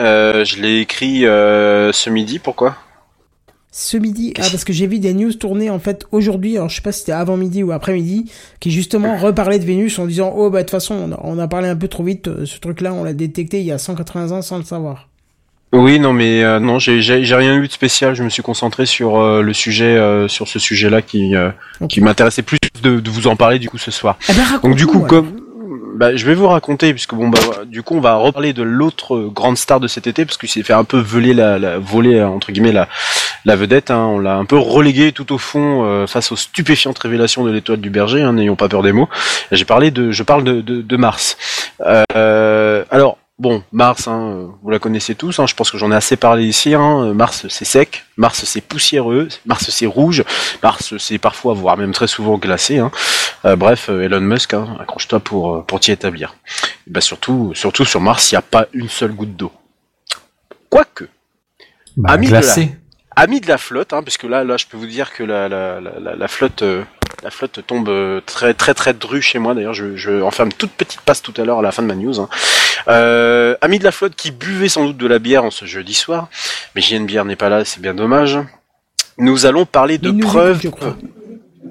Euh, 0.00 0.44
je 0.44 0.60
l'ai 0.60 0.78
écrit 0.80 1.26
euh, 1.26 1.92
ce 1.92 2.08
midi. 2.10 2.38
Pourquoi? 2.38 2.76
Ce 3.72 3.96
midi, 3.96 4.32
ah, 4.36 4.42
parce 4.50 4.64
que 4.64 4.72
j'ai 4.72 4.88
vu 4.88 4.98
des 4.98 5.14
news 5.14 5.32
tourner 5.32 5.70
en 5.70 5.78
fait 5.78 6.04
aujourd'hui, 6.10 6.56
alors 6.56 6.68
je 6.68 6.76
sais 6.76 6.82
pas 6.82 6.90
si 6.90 7.00
c'était 7.00 7.12
avant 7.12 7.36
midi 7.36 7.62
ou 7.62 7.70
après 7.70 7.92
midi, 7.94 8.30
qui 8.58 8.72
justement 8.72 9.16
reparlaient 9.16 9.60
de 9.60 9.64
Vénus 9.64 9.96
en 10.00 10.06
disant 10.06 10.32
oh 10.36 10.50
bah 10.50 10.58
de 10.58 10.62
toute 10.64 10.70
façon 10.72 10.94
on 10.94 11.12
a, 11.12 11.20
on 11.22 11.38
a 11.38 11.46
parlé 11.46 11.68
un 11.68 11.76
peu 11.76 11.86
trop 11.86 12.02
vite, 12.02 12.26
euh, 12.26 12.46
ce 12.46 12.58
truc-là 12.58 12.92
on 12.92 13.04
l'a 13.04 13.12
détecté 13.12 13.60
il 13.60 13.66
y 13.66 13.70
a 13.72 13.78
180 13.78 14.32
ans 14.32 14.42
sans 14.42 14.58
le 14.58 14.64
savoir. 14.64 15.06
Oui, 15.72 16.00
non, 16.00 16.12
mais 16.12 16.42
euh, 16.42 16.58
non, 16.58 16.80
j'ai 16.80 17.00
j'ai 17.00 17.22
rien 17.36 17.56
eu 17.56 17.68
de 17.68 17.72
spécial. 17.72 18.14
Je 18.16 18.24
me 18.24 18.28
suis 18.28 18.42
concentré 18.42 18.86
sur 18.86 19.20
euh, 19.20 19.40
le 19.40 19.52
sujet, 19.52 19.84
euh, 19.96 20.26
sur 20.26 20.48
ce 20.48 20.58
sujet-là 20.58 21.00
qui 21.00 21.36
euh, 21.36 21.50
Ok. 21.80 21.90
qui 21.90 22.00
m'intéressait 22.00 22.42
plus 22.42 22.58
de, 22.82 22.98
de 22.98 23.08
vous 23.10 23.28
en 23.28 23.36
parler 23.36 23.60
du 23.60 23.68
coup 23.70 23.78
ce 23.78 23.92
soir. 23.92 24.18
Eh 24.28 24.32
ben, 24.32 24.42
Donc 24.64 24.74
du 24.74 24.88
coup, 24.88 24.98
comme 24.98 25.39
bah, 26.00 26.16
je 26.16 26.24
vais 26.24 26.34
vous 26.34 26.48
raconter, 26.48 26.92
puisque 26.92 27.14
bon 27.14 27.28
bah 27.28 27.38
du 27.66 27.82
coup 27.82 27.94
on 27.94 28.00
va 28.00 28.14
reparler 28.14 28.54
de 28.54 28.62
l'autre 28.62 29.28
grande 29.32 29.58
star 29.58 29.78
de 29.80 29.86
cet 29.86 30.06
été, 30.06 30.24
parce 30.24 30.38
qu'il 30.38 30.48
s'est 30.48 30.62
fait 30.62 30.72
un 30.72 30.84
peu 30.84 30.98
voler 30.98 31.34
la, 31.34 31.58
la 31.58 31.78
voler 31.78 32.16
euh, 32.16 32.26
entre 32.26 32.50
guillemets 32.52 32.72
la 32.72 32.88
la 33.44 33.54
vedette. 33.54 33.90
Hein, 33.90 34.06
on 34.06 34.18
l'a 34.18 34.34
un 34.36 34.46
peu 34.46 34.56
relégué 34.56 35.12
tout 35.12 35.32
au 35.32 35.38
fond 35.38 35.84
euh, 35.84 36.06
face 36.06 36.32
aux 36.32 36.36
stupéfiantes 36.36 36.98
révélations 36.98 37.44
de 37.44 37.50
l'étoile 37.50 37.80
du 37.80 37.90
berger. 37.90 38.22
hein, 38.22 38.32
N'ayons 38.32 38.56
pas 38.56 38.68
peur 38.68 38.82
des 38.82 38.92
mots. 38.92 39.08
J'ai 39.52 39.66
parlé 39.66 39.90
de, 39.90 40.10
je 40.10 40.22
parle 40.22 40.42
de 40.42 40.62
de, 40.62 40.80
de 40.80 40.96
Mars. 40.96 41.36
Euh, 42.16 42.84
alors. 42.90 43.18
Bon, 43.40 43.62
Mars, 43.72 44.06
hein, 44.06 44.20
euh, 44.34 44.46
vous 44.62 44.68
la 44.68 44.78
connaissez 44.78 45.14
tous, 45.14 45.38
hein, 45.38 45.46
je 45.46 45.54
pense 45.54 45.70
que 45.70 45.78
j'en 45.78 45.90
ai 45.90 45.94
assez 45.94 46.16
parlé 46.18 46.44
ici. 46.44 46.74
Hein, 46.74 47.14
Mars, 47.14 47.46
c'est 47.48 47.64
sec, 47.64 48.04
Mars, 48.18 48.44
c'est 48.44 48.60
poussiéreux, 48.60 49.28
Mars, 49.46 49.70
c'est 49.70 49.86
rouge, 49.86 50.24
Mars, 50.62 50.94
c'est 50.98 51.16
parfois, 51.16 51.54
voire 51.54 51.78
même 51.78 51.92
très 51.92 52.06
souvent 52.06 52.36
glacé. 52.36 52.82
Euh, 53.46 53.56
bref, 53.56 53.88
euh, 53.88 54.02
Elon 54.02 54.20
Musk, 54.20 54.52
accroche-toi 54.78 55.20
pour, 55.20 55.54
euh, 55.56 55.62
pour 55.62 55.80
t'y 55.80 55.90
établir. 55.90 56.34
Et 56.86 56.90
bah 56.90 57.00
surtout, 57.00 57.52
surtout 57.54 57.86
sur 57.86 58.02
Mars, 58.02 58.30
il 58.30 58.34
n'y 58.34 58.38
a 58.40 58.42
pas 58.42 58.66
une 58.74 58.90
seule 58.90 59.12
goutte 59.12 59.34
d'eau. 59.36 59.52
Quoique, 60.68 61.08
Bah, 61.96 62.10
Ami 62.12 62.26
de 62.26 62.32
la- 62.34 62.40
glacé. 62.40 62.76
amis 63.16 63.40
de 63.40 63.48
la 63.48 63.56
flotte, 63.56 63.94
puisque 64.04 64.24
là, 64.24 64.44
là, 64.44 64.58
je 64.58 64.66
peux 64.66 64.76
vous 64.76 64.86
dire 64.86 65.14
que 65.14 65.22
la, 65.22 65.48
la, 65.48 65.80
la, 65.80 65.98
la- 65.98 66.14
la 66.14 66.28
flotte, 66.28 66.60
euh, 66.60 66.84
la 67.22 67.30
flotte 67.30 67.60
tombe 67.66 67.88
euh, 67.88 68.20
très, 68.24 68.54
très, 68.54 68.74
très 68.74 68.94
dru 68.94 69.20
chez 69.20 69.38
moi. 69.38 69.54
D'ailleurs, 69.54 69.74
je, 69.74 69.96
je 69.96 70.10
toute 70.56 70.70
petite 70.72 71.00
passe 71.02 71.22
tout 71.22 71.34
à 71.36 71.44
l'heure 71.44 71.58
à 71.58 71.62
la 71.62 71.72
fin 71.72 71.82
de 71.82 71.86
ma 71.88 71.94
news. 71.94 72.20
Hein. 72.20 72.28
Euh, 72.88 73.56
amis 73.60 73.78
de 73.78 73.84
la 73.84 73.92
flotte 73.92 74.14
qui 74.16 74.30
buvait 74.30 74.68
sans 74.68 74.86
doute 74.86 74.96
de 74.96 75.06
la 75.06 75.18
bière 75.18 75.44
en 75.44 75.50
ce 75.50 75.64
jeudi 75.64 75.94
soir, 75.94 76.28
mais 76.74 76.80
JN 76.80 77.04
Bière 77.04 77.24
n'est 77.24 77.36
pas 77.36 77.48
là, 77.48 77.64
c'est 77.64 77.80
bien 77.80 77.94
dommage. 77.94 78.38
Nous 79.18 79.44
allons 79.46 79.66
parler 79.66 79.98
de 79.98 80.10
nous 80.10 80.26
preuves. 80.26 80.60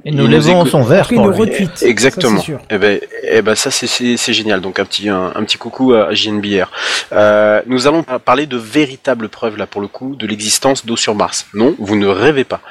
Et 0.05 0.11
nous 0.11 0.27
levons 0.27 0.65
son 0.65 0.81
verre 0.83 1.09
pour 1.09 1.25
retweet. 1.35 1.81
Exactement. 1.83 2.37
Ça, 2.37 2.43
sûr. 2.45 2.59
Eh 2.69 2.77
ben, 2.77 2.99
eh 3.23 3.41
ben 3.41 3.53
ça 3.55 3.69
c'est 3.69 3.87
c'est 3.87 4.15
c'est 4.15 4.33
génial. 4.33 4.61
Donc 4.61 4.79
un 4.79 4.85
petit 4.85 5.09
un, 5.09 5.33
un 5.35 5.43
petit 5.43 5.57
coucou 5.57 5.93
à 5.93 6.13
JNBR. 6.13 6.71
Euh, 7.11 7.61
nous 7.65 7.85
allons 7.85 8.03
par- 8.03 8.19
parler 8.21 8.45
de 8.45 8.55
véritables 8.55 9.27
preuves 9.27 9.57
là 9.57 9.67
pour 9.67 9.81
le 9.81 9.87
coup 9.87 10.15
de 10.15 10.25
l'existence 10.25 10.85
d'eau 10.85 10.95
sur 10.95 11.15
Mars. 11.15 11.47
Non, 11.53 11.75
vous 11.79 11.97
ne 11.97 12.07
rêvez 12.07 12.45
pas. 12.45 12.61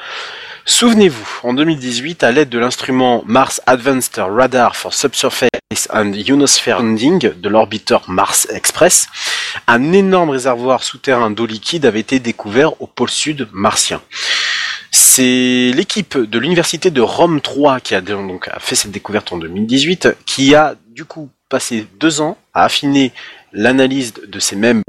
Souvenez-vous, 0.70 1.26
en 1.44 1.54
2018, 1.54 2.22
à 2.22 2.30
l'aide 2.30 2.50
de 2.50 2.58
l'instrument 2.58 3.24
Mars 3.26 3.62
Advanced 3.64 4.18
Radar 4.18 4.76
for 4.76 4.92
Subsurface 4.92 5.48
and 5.90 6.12
Ionosphere 6.12 6.76
Sounding 6.76 7.32
de 7.32 7.48
l'orbiteur 7.48 8.04
Mars 8.10 8.46
Express, 8.50 9.06
un 9.66 9.94
énorme 9.94 10.28
réservoir 10.28 10.84
souterrain 10.84 11.30
d'eau 11.30 11.46
liquide 11.46 11.86
avait 11.86 12.00
été 12.00 12.18
découvert 12.18 12.82
au 12.82 12.86
pôle 12.86 13.08
sud 13.08 13.48
martien. 13.50 14.02
C'est 14.90 15.72
l'équipe 15.74 16.18
de 16.18 16.38
l'université 16.38 16.90
de 16.90 17.00
Rome 17.00 17.40
3 17.40 17.80
qui 17.80 17.94
a 17.94 18.02
donc 18.02 18.50
fait 18.58 18.74
cette 18.74 18.90
découverte 18.90 19.32
en 19.32 19.38
2018, 19.38 20.18
qui 20.26 20.54
a 20.54 20.74
du 20.90 21.06
coup 21.06 21.30
passé 21.48 21.86
deux 21.98 22.20
ans 22.20 22.36
à 22.52 22.64
affiner 22.66 23.12
l'analyse 23.54 24.12
de 24.12 24.38
ces 24.38 24.54
mêmes 24.54 24.82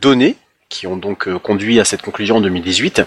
données, 0.00 0.36
qui 0.70 0.86
ont 0.86 0.96
donc 0.96 1.28
euh, 1.28 1.38
conduit 1.38 1.78
à 1.78 1.84
cette 1.84 2.02
conclusion 2.02 2.36
en 2.36 2.40
2018. 2.40 3.02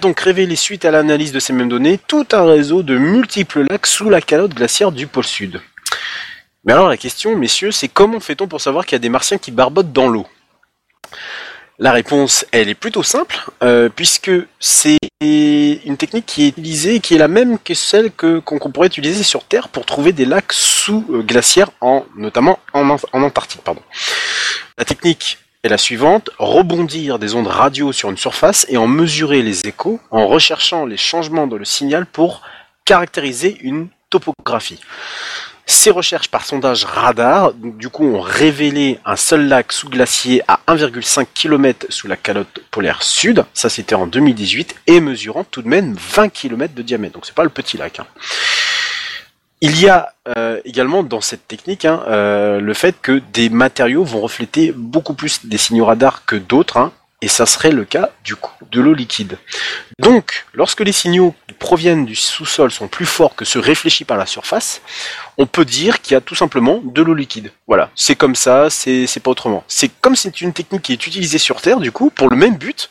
Donc 0.00 0.20
révélé 0.20 0.54
suite 0.54 0.84
à 0.84 0.90
l'analyse 0.90 1.32
de 1.32 1.40
ces 1.40 1.52
mêmes 1.52 1.68
données 1.68 1.98
tout 1.98 2.26
un 2.32 2.44
réseau 2.44 2.82
de 2.82 2.96
multiples 2.96 3.64
lacs 3.68 3.86
sous 3.86 4.08
la 4.08 4.20
calotte 4.20 4.54
glaciaire 4.54 4.92
du 4.92 5.06
pôle 5.08 5.26
sud. 5.26 5.60
Mais 6.64 6.72
alors 6.72 6.88
la 6.88 6.96
question, 6.96 7.34
messieurs, 7.36 7.72
c'est 7.72 7.88
comment 7.88 8.20
fait-on 8.20 8.46
pour 8.46 8.60
savoir 8.60 8.86
qu'il 8.86 8.94
y 8.94 8.96
a 8.96 9.00
des 9.00 9.08
martiens 9.08 9.38
qui 9.38 9.50
barbotent 9.50 9.92
dans 9.92 10.08
l'eau? 10.08 10.26
La 11.80 11.92
réponse, 11.92 12.44
elle 12.52 12.68
est 12.68 12.74
plutôt 12.74 13.02
simple, 13.04 13.38
euh, 13.62 13.88
puisque 13.88 14.30
c'est 14.58 14.98
une 15.20 15.96
technique 15.96 16.26
qui 16.26 16.44
est 16.44 16.48
utilisée 16.48 17.00
qui 17.00 17.14
est 17.14 17.18
la 17.18 17.28
même 17.28 17.58
que 17.58 17.74
celle 17.74 18.10
qu'on 18.12 18.70
pourrait 18.72 18.88
utiliser 18.88 19.22
sur 19.22 19.44
Terre 19.44 19.68
pour 19.68 19.86
trouver 19.86 20.12
des 20.12 20.24
lacs 20.24 20.52
sous 20.52 21.04
euh, 21.10 21.22
glaciaires, 21.22 21.70
en, 21.80 22.04
notamment 22.16 22.58
en, 22.72 22.88
en 22.88 23.22
Antarctique. 23.22 23.62
Pardon. 23.62 23.82
La 24.76 24.84
technique 24.84 25.38
est 25.64 25.68
la 25.68 25.78
suivante, 25.78 26.30
rebondir 26.38 27.18
des 27.18 27.34
ondes 27.34 27.48
radio 27.48 27.92
sur 27.92 28.10
une 28.10 28.16
surface 28.16 28.64
et 28.68 28.76
en 28.76 28.86
mesurer 28.86 29.42
les 29.42 29.66
échos 29.66 30.00
en 30.10 30.26
recherchant 30.28 30.86
les 30.86 30.96
changements 30.96 31.46
dans 31.46 31.56
le 31.56 31.64
signal 31.64 32.06
pour 32.06 32.42
caractériser 32.84 33.58
une 33.62 33.88
topographie. 34.08 34.80
Ces 35.66 35.90
recherches 35.90 36.28
par 36.28 36.46
sondage 36.46 36.84
radar, 36.84 37.52
du 37.52 37.90
coup, 37.90 38.06
ont 38.06 38.20
révélé 38.20 39.00
un 39.04 39.16
seul 39.16 39.48
lac 39.48 39.70
sous 39.72 39.90
glacier 39.90 40.42
à 40.48 40.60
1,5 40.66 41.26
km 41.34 41.86
sous 41.90 42.08
la 42.08 42.16
calotte 42.16 42.60
polaire 42.70 43.02
sud. 43.02 43.44
Ça, 43.52 43.68
c'était 43.68 43.94
en 43.94 44.06
2018 44.06 44.76
et 44.86 45.00
mesurant 45.00 45.44
tout 45.44 45.60
de 45.60 45.68
même 45.68 45.94
20 46.14 46.30
km 46.30 46.72
de 46.72 46.80
diamètre. 46.80 47.12
Donc, 47.14 47.26
c'est 47.26 47.34
pas 47.34 47.42
le 47.42 47.50
petit 47.50 47.76
lac. 47.76 48.00
hein. 48.00 48.06
Il 49.60 49.80
y 49.80 49.88
a 49.88 50.14
euh, 50.36 50.60
également 50.64 51.02
dans 51.02 51.20
cette 51.20 51.48
technique 51.48 51.84
hein, 51.84 52.02
euh, 52.06 52.60
le 52.60 52.74
fait 52.74 52.94
que 53.00 53.20
des 53.32 53.48
matériaux 53.48 54.04
vont 54.04 54.20
refléter 54.20 54.72
beaucoup 54.72 55.14
plus 55.14 55.46
des 55.46 55.58
signaux 55.58 55.86
radars 55.86 56.24
que 56.24 56.36
d'autres, 56.36 56.76
hein, 56.76 56.92
et 57.22 57.28
ça 57.28 57.44
serait 57.44 57.72
le 57.72 57.84
cas 57.84 58.10
du 58.22 58.36
coup 58.36 58.52
de 58.70 58.80
l'eau 58.80 58.94
liquide. 58.94 59.36
Donc, 59.98 60.46
lorsque 60.52 60.80
les 60.80 60.92
signaux 60.92 61.34
qui 61.48 61.54
proviennent 61.54 62.04
du 62.04 62.14
sous-sol 62.14 62.70
sont 62.70 62.86
plus 62.86 63.06
forts 63.06 63.34
que 63.34 63.44
ceux 63.44 63.58
réfléchis 63.58 64.04
par 64.04 64.16
la 64.16 64.26
surface, 64.26 64.80
on 65.38 65.46
peut 65.46 65.64
dire 65.64 66.00
qu'il 66.00 66.14
y 66.14 66.16
a 66.16 66.20
tout 66.20 66.36
simplement 66.36 66.80
de 66.84 67.02
l'eau 67.02 67.14
liquide. 67.14 67.50
Voilà, 67.66 67.90
c'est 67.96 68.14
comme 68.14 68.36
ça, 68.36 68.70
c'est 68.70 69.20
pas 69.20 69.30
autrement. 69.30 69.64
C'est 69.66 69.90
comme 70.00 70.14
c'est 70.14 70.40
une 70.40 70.52
technique 70.52 70.82
qui 70.82 70.92
est 70.92 71.06
utilisée 71.06 71.38
sur 71.38 71.60
Terre, 71.60 71.80
du 71.80 71.90
coup, 71.90 72.10
pour 72.10 72.28
le 72.30 72.36
même 72.36 72.56
but, 72.56 72.90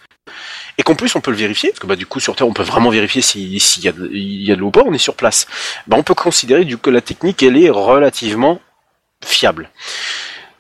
et 0.78 0.84
qu'en 0.84 0.96
plus 0.96 1.16
on 1.16 1.22
peut 1.22 1.32
le 1.32 1.38
vérifier, 1.38 1.70
parce 1.70 1.80
que 1.80 1.88
bah 1.88 1.96
du 1.96 2.06
coup 2.06 2.20
sur 2.20 2.36
Terre 2.36 2.48
on 2.48 2.54
peut 2.54 2.64
vraiment 2.64 2.90
vérifier 2.90 3.22
si- 3.22 3.60
s'il 3.60 3.84
y 3.84 3.88
a 3.88 3.92
de, 3.92 4.56
l'eau 4.60 4.68
ou 4.68 4.72
pas, 4.72 4.84
on 4.86 4.94
est 4.94 4.98
sur 4.98 5.16
place. 5.16 5.48
Bah, 5.88 5.98
on 6.00 6.04
peut 6.04 6.14
considérer 6.14 6.66
du 6.66 6.78
que 6.78 6.90
la 6.90 7.02
technique 7.02 7.42
elle 7.44 7.58
est 7.58 7.70
relativement 7.70 8.60
fiable. 9.26 9.70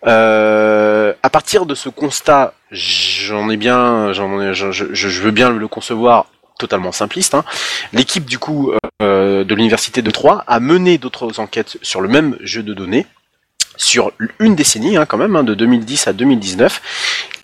Euh, 0.05 1.13
à 1.23 1.29
partir 1.29 1.65
de 1.65 1.75
ce 1.75 1.89
constat, 1.89 2.53
j'en 2.71 3.49
ai 3.49 3.57
bien, 3.57 4.13
j'en 4.13 4.41
ai- 4.41 4.53
je, 4.53 4.71
je- 4.71 4.93
je 4.93 5.21
veux 5.21 5.31
bien 5.31 5.49
le 5.49 5.67
concevoir 5.67 6.27
totalement 6.59 6.91
simpliste. 6.91 7.33
hein. 7.35 7.43
L'équipe 7.93 8.25
du 8.25 8.39
coup 8.39 8.71
euh, 9.01 9.43
de 9.43 9.55
l'université 9.55 10.01
de 10.01 10.09
Troyes 10.11 10.43
a 10.47 10.59
mené 10.59 10.97
d'autres 10.97 11.39
enquêtes 11.39 11.77
sur 11.81 12.01
le 12.01 12.07
même 12.07 12.37
jeu 12.41 12.63
de 12.63 12.73
données 12.73 13.05
sur 13.77 14.11
une 14.39 14.55
décennie 14.55 14.97
hein, 14.97 15.05
quand 15.05 15.17
même, 15.17 15.35
hein, 15.35 15.43
de 15.43 15.53
2010 15.53 16.07
à 16.07 16.13
2019. 16.13 16.81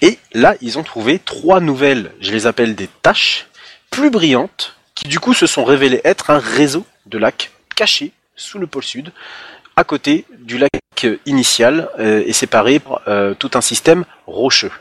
Et 0.02 0.20
là, 0.34 0.56
ils 0.62 0.78
ont 0.78 0.84
trouvé 0.84 1.20
trois 1.20 1.60
nouvelles, 1.60 2.12
je 2.20 2.32
les 2.32 2.48
appelle 2.48 2.76
des 2.76 2.90
tâches, 3.02 3.48
plus 3.90 4.10
brillantes, 4.10 4.76
qui 4.96 5.08
du 5.08 5.20
coup 5.20 5.34
se 5.34 5.48
sont 5.48 5.64
révélées 5.64 6.02
être 6.04 6.30
un 6.30 6.40
réseau 6.40 6.86
de 7.06 7.18
lacs 7.18 7.52
cachés 7.76 8.12
sous 8.36 8.60
le 8.60 8.68
pôle 8.68 8.84
sud, 8.84 9.12
à 9.76 9.84
côté 9.84 10.26
du 10.40 10.58
lac 10.58 10.72
euh, 11.04 11.20
initial, 11.26 11.90
euh, 12.00 12.24
et 12.26 12.34
séparé 12.34 12.80
par 12.80 13.02
euh, 13.08 13.34
tout 13.34 13.52
un 13.54 13.62
système 13.62 14.06
rocheux. 14.28 14.72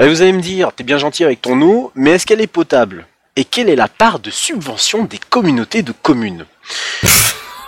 Euh, 0.00 0.08
vous 0.08 0.22
allez 0.22 0.32
me 0.32 0.40
dire, 0.40 0.72
t'es 0.72 0.82
bien 0.82 0.98
gentil 0.98 1.24
avec 1.24 1.40
ton 1.40 1.60
eau, 1.62 1.92
mais 1.94 2.10
est-ce 2.12 2.26
qu'elle 2.26 2.40
est 2.40 2.48
potable? 2.48 3.06
Et 3.36 3.44
quelle 3.44 3.68
est 3.68 3.76
la 3.76 3.88
part 3.88 4.18
de 4.18 4.30
subvention 4.30 5.04
des 5.04 5.18
communautés 5.18 5.82
de 5.82 5.92
communes? 5.92 6.46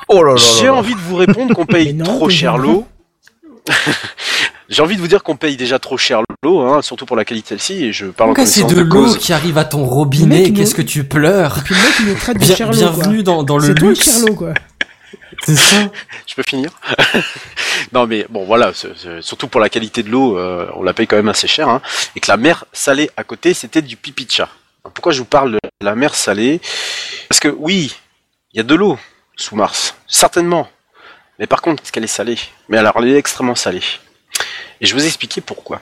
Oh 0.08 0.22
là 0.22 0.32
là 0.34 0.36
J'ai 0.58 0.66
là 0.66 0.74
envie 0.74 0.94
de 0.94 1.00
vous 1.00 1.16
répondre 1.16 1.54
qu'on 1.54 1.66
paye 1.66 1.92
non, 1.94 2.04
trop 2.04 2.28
cher 2.28 2.58
l'eau. 2.58 2.86
J'ai 4.68 4.82
envie 4.82 4.96
de 4.96 5.00
vous 5.00 5.06
dire 5.08 5.22
qu'on 5.22 5.36
paye 5.36 5.56
déjà 5.56 5.78
trop 5.78 5.96
cher 5.96 6.22
l'eau, 6.42 6.60
hein, 6.60 6.82
surtout 6.82 7.06
pour 7.06 7.16
la 7.16 7.24
qualité 7.24 7.54
de 7.54 7.60
celle-ci, 7.60 7.84
et 7.84 7.92
je 7.92 8.06
parle 8.06 8.30
en 8.30 8.44
c'est 8.46 8.64
de 8.64 8.74
de 8.74 8.80
l'eau 8.80 9.14
qui 9.14 9.32
arrive 9.32 9.58
à 9.58 9.64
ton 9.64 9.84
robinet, 9.84 10.52
qu'est-ce 10.52 10.74
que 10.74 10.82
tu 10.82 11.04
pleures? 11.04 11.60
Puis 11.64 11.74
le 11.74 11.80
mec, 11.80 11.92
il 12.00 12.06
nous 12.06 12.14
traite 12.14 12.36
de 12.38 12.44
Bien- 12.44 12.56
Charlot, 12.56 12.76
Bienvenue 12.76 13.22
dans, 13.22 13.44
dans 13.44 13.58
le 13.58 13.66
C'est 13.68 13.78
luxe. 13.80 14.24
Quoi. 14.36 14.54
C'est 15.44 15.54
ça. 15.54 15.76
Je 16.26 16.34
peux 16.34 16.42
finir? 16.48 16.70
Non 17.92 18.06
mais 18.08 18.26
bon 18.28 18.44
voilà, 18.44 18.72
c'est- 18.74 18.96
c'est- 18.96 19.22
surtout 19.22 19.46
pour 19.46 19.60
la 19.60 19.68
qualité 19.68 20.02
de 20.02 20.08
l'eau, 20.10 20.36
euh, 20.36 20.66
on 20.74 20.82
la 20.82 20.94
paye 20.94 21.06
quand 21.06 21.16
même 21.16 21.28
assez 21.28 21.46
cher, 21.46 21.68
hein, 21.68 21.80
et 22.16 22.20
que 22.20 22.28
la 22.30 22.36
mer 22.36 22.64
salée 22.72 23.08
à 23.16 23.22
côté, 23.22 23.54
c'était 23.54 23.82
du 23.82 23.96
pipi 23.96 24.24
de 24.26 24.30
chat. 24.32 24.48
Pourquoi 24.94 25.12
je 25.12 25.18
vous 25.18 25.24
parle 25.26 25.52
de 25.52 25.58
la 25.80 25.94
mer 25.94 26.14
salée? 26.16 26.60
Parce 27.28 27.38
que 27.40 27.48
oui, 27.56 27.94
il 28.52 28.56
y 28.56 28.60
a 28.60 28.64
de 28.64 28.74
l'eau 28.74 28.98
sous 29.36 29.56
Mars, 29.56 29.94
certainement. 30.06 30.68
Mais 31.38 31.46
par 31.46 31.60
contre, 31.62 31.82
est-ce 31.82 31.92
qu'elle 31.92 32.04
est 32.04 32.08
salée? 32.08 32.38
Mais 32.68 32.78
alors, 32.78 32.94
elle 32.98 33.08
est 33.08 33.16
extrêmement 33.18 33.54
salée. 33.54 33.82
Et 34.80 34.86
je 34.86 34.94
vais 34.94 35.00
vous 35.02 35.06
expliquer 35.06 35.40
pourquoi. 35.40 35.80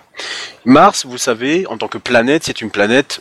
Mars, 0.64 1.06
vous 1.06 1.18
savez, 1.18 1.66
en 1.68 1.78
tant 1.78 1.88
que 1.88 1.98
planète, 1.98 2.44
c'est 2.44 2.60
une 2.60 2.70
planète, 2.70 3.20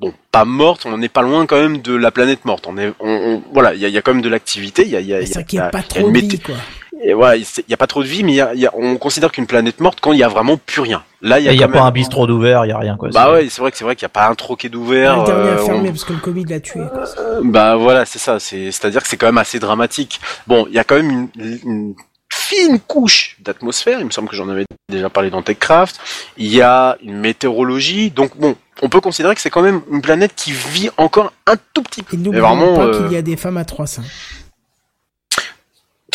bon, 0.00 0.12
pas 0.32 0.44
morte, 0.44 0.84
on 0.86 0.96
n'est 0.98 1.08
pas 1.08 1.22
loin 1.22 1.46
quand 1.46 1.60
même 1.60 1.80
de 1.82 1.94
la 1.94 2.10
planète 2.10 2.44
morte. 2.44 2.66
On 2.66 2.76
est, 2.78 2.92
on, 3.00 3.08
on- 3.08 3.42
voilà, 3.52 3.74
il 3.74 3.80
y 3.80 3.84
a, 3.84 3.88
il 3.88 3.94
y 3.94 3.98
a 3.98 4.02
quand 4.02 4.12
même 4.14 4.22
de 4.22 4.28
l'activité, 4.28 4.82
il 4.82 4.88
y 4.90 4.96
a, 4.96 5.00
il 5.00 5.06
y 5.06 5.14
a, 5.14 5.20
y 5.20 5.24
a- 5.24 5.26
ça 5.26 5.42
qui 5.42 5.56
il 5.56 5.58
y 5.58 5.62
a- 5.62 5.68
est 5.68 5.70
pas 5.70 5.78
il 5.78 5.82
y 5.82 5.84
a 5.84 5.88
trop 5.88 6.00
une 6.08 6.12
de 6.12 6.18
mété- 6.20 6.28
vie, 6.36 6.40
quoi. 6.40 6.54
Et 7.02 7.12
voilà, 7.14 7.36
il 7.36 7.44
n'y 7.68 7.74
a 7.74 7.76
pas 7.76 7.86
trop 7.86 8.02
de 8.02 8.08
vie, 8.08 8.24
mais 8.24 8.32
y 8.34 8.40
a- 8.40 8.54
y 8.54 8.66
a- 8.66 8.72
on 8.74 8.96
considère 8.96 9.30
qu'une 9.30 9.46
planète 9.46 9.80
morte 9.80 9.98
quand 10.00 10.12
il 10.12 10.18
y 10.18 10.22
a 10.22 10.28
vraiment 10.28 10.56
plus 10.56 10.80
rien. 10.80 11.02
Là, 11.22 11.38
il 11.38 11.44
y 11.44 11.48
a, 11.48 11.52
y 11.52 11.58
pas 11.68 11.82
un 11.82 11.90
bistrot 11.90 12.26
d'ouvert, 12.26 12.64
il 12.64 12.68
y 12.68 12.72
a 12.72 12.78
rien 12.78 12.96
quoi. 12.96 13.10
Bah 13.12 13.32
ouais, 13.32 13.48
c'est 13.50 13.60
vrai 13.60 13.70
que 13.70 13.76
c'est 13.76 13.84
vrai 13.84 13.96
qu'il 13.96 14.04
n'y 14.04 14.10
a 14.10 14.14
pas 14.20 14.28
un 14.28 14.34
troquet 14.34 14.68
d'ouvert. 14.68 15.18
le 15.20 15.24
dernier 15.26 15.48
euh, 15.50 15.64
on- 15.68 15.84
parce 15.84 16.04
que 16.04 16.12
le 16.14 16.18
Covid 16.20 16.44
l'a 16.46 16.60
tué. 16.60 16.80
quoi. 16.92 17.04
Bah 17.42 17.76
voilà, 17.76 18.04
c'est 18.06 18.18
ça. 18.18 18.38
C'est, 18.40 18.70
c'est-à-dire 18.72 19.02
que 19.02 19.08
c'est 19.08 19.16
quand 19.16 19.26
même 19.26 19.38
assez 19.38 19.58
dramatique. 19.58 20.20
Bon, 20.46 20.66
il 20.68 20.74
y 20.74 20.78
a 20.78 20.84
quand 20.84 20.96
même 20.96 21.10
une, 21.36 21.58
une 21.64 21.94
fine 22.32 22.80
couche 22.80 23.36
d'atmosphère. 23.40 23.98
Il 24.00 24.06
me 24.06 24.10
semble 24.10 24.28
que 24.28 24.36
j'en 24.36 24.48
avais 24.48 24.64
déjà 24.88 25.10
parlé 25.10 25.30
dans 25.30 25.42
TechCraft. 25.42 25.98
Il 26.38 26.52
y 26.54 26.62
a 26.62 26.96
une 27.02 27.16
météorologie. 27.18 28.10
Donc 28.10 28.36
bon, 28.38 28.56
on 28.82 28.88
peut 28.88 29.00
considérer 29.00 29.34
que 29.34 29.40
c'est 29.40 29.50
quand 29.50 29.62
même 29.62 29.80
une 29.90 30.02
planète 30.02 30.32
qui 30.36 30.52
vit 30.52 30.90
encore 30.96 31.32
un 31.46 31.56
tout 31.74 31.82
petit 31.82 32.02
peu. 32.02 32.16
Et 32.16 32.40
vraiment, 32.40 32.74
pas 32.76 32.82
euh, 32.84 33.02
qu'il 33.02 33.12
y 33.12 33.16
a 33.18 33.22
des 33.22 33.36
femmes 33.36 33.56
à 33.58 33.64
trois 33.64 33.86
seins. 33.86 34.04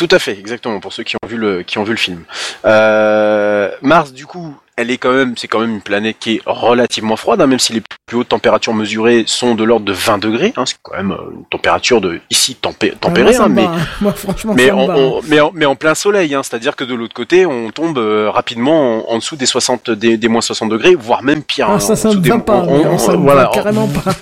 Tout 0.07 0.15
à 0.15 0.17
fait, 0.17 0.31
exactement, 0.31 0.79
pour 0.79 0.93
ceux 0.93 1.03
qui 1.03 1.15
ont 1.21 1.27
vu 1.27 1.37
le, 1.37 1.61
qui 1.61 1.77
ont 1.77 1.83
vu 1.83 1.91
le 1.91 1.97
film. 1.97 2.23
Euh, 2.65 3.69
Mars, 3.83 4.13
du 4.13 4.25
coup, 4.25 4.55
elle 4.75 4.89
est 4.89 4.97
quand 4.97 5.13
même, 5.13 5.35
c'est 5.37 5.47
quand 5.47 5.59
même 5.59 5.69
une 5.75 5.81
planète 5.81 6.15
qui 6.19 6.35
est 6.37 6.41
relativement 6.47 7.15
froide, 7.15 7.39
hein, 7.39 7.45
même 7.45 7.59
si 7.59 7.71
les 7.73 7.83
plus 8.07 8.17
hautes 8.17 8.29
températures 8.29 8.73
mesurées 8.73 9.25
sont 9.27 9.53
de 9.53 9.63
l'ordre 9.63 9.85
de 9.85 9.93
20 9.93 10.17
degrés. 10.17 10.53
Hein, 10.57 10.63
c'est 10.65 10.77
quand 10.81 10.95
même 10.97 11.11
euh, 11.11 11.17
une 11.35 11.45
température 11.45 12.01
de 12.01 12.19
ici 12.31 12.57
tempé- 12.59 12.95
tempérée, 12.99 13.35
hein, 13.35 13.47
mais 13.47 13.65
bat. 13.65 13.75
Moi, 14.01 14.11
franchement, 14.13 14.53
mais 14.55 14.69
ça 14.69 14.75
en, 14.75 14.81
me 14.81 14.87
bat. 14.87 14.97
en- 14.97 15.19
mais, 15.27 15.39
en, 15.39 15.51
mais 15.53 15.65
en 15.65 15.75
plein 15.75 15.93
soleil, 15.93 16.33
hein, 16.33 16.41
c'est-à-dire 16.41 16.75
que 16.75 16.83
de 16.83 16.95
l'autre 16.95 17.13
côté, 17.13 17.45
on 17.45 17.69
tombe 17.69 17.99
euh, 17.99 18.31
rapidement 18.31 19.07
en, 19.07 19.13
en 19.13 19.17
dessous 19.19 19.35
des 19.35 19.45
60, 19.45 19.91
des, 19.91 20.17
des 20.17 20.27
moins 20.29 20.41
60 20.41 20.69
degrés, 20.69 20.95
voire 20.95 21.21
même 21.21 21.43
pire. 21.43 21.67
Ah, 21.69 21.79
ça, 21.79 21.95
ça 21.95 22.09
me 22.11 22.27
va 22.27 22.39
pas. 22.39 22.53
on- 22.67 22.95
on- 22.97 23.17
voilà, 23.19 23.49
en- 23.49 23.53
carrément 23.53 23.87
pas. 23.87 24.11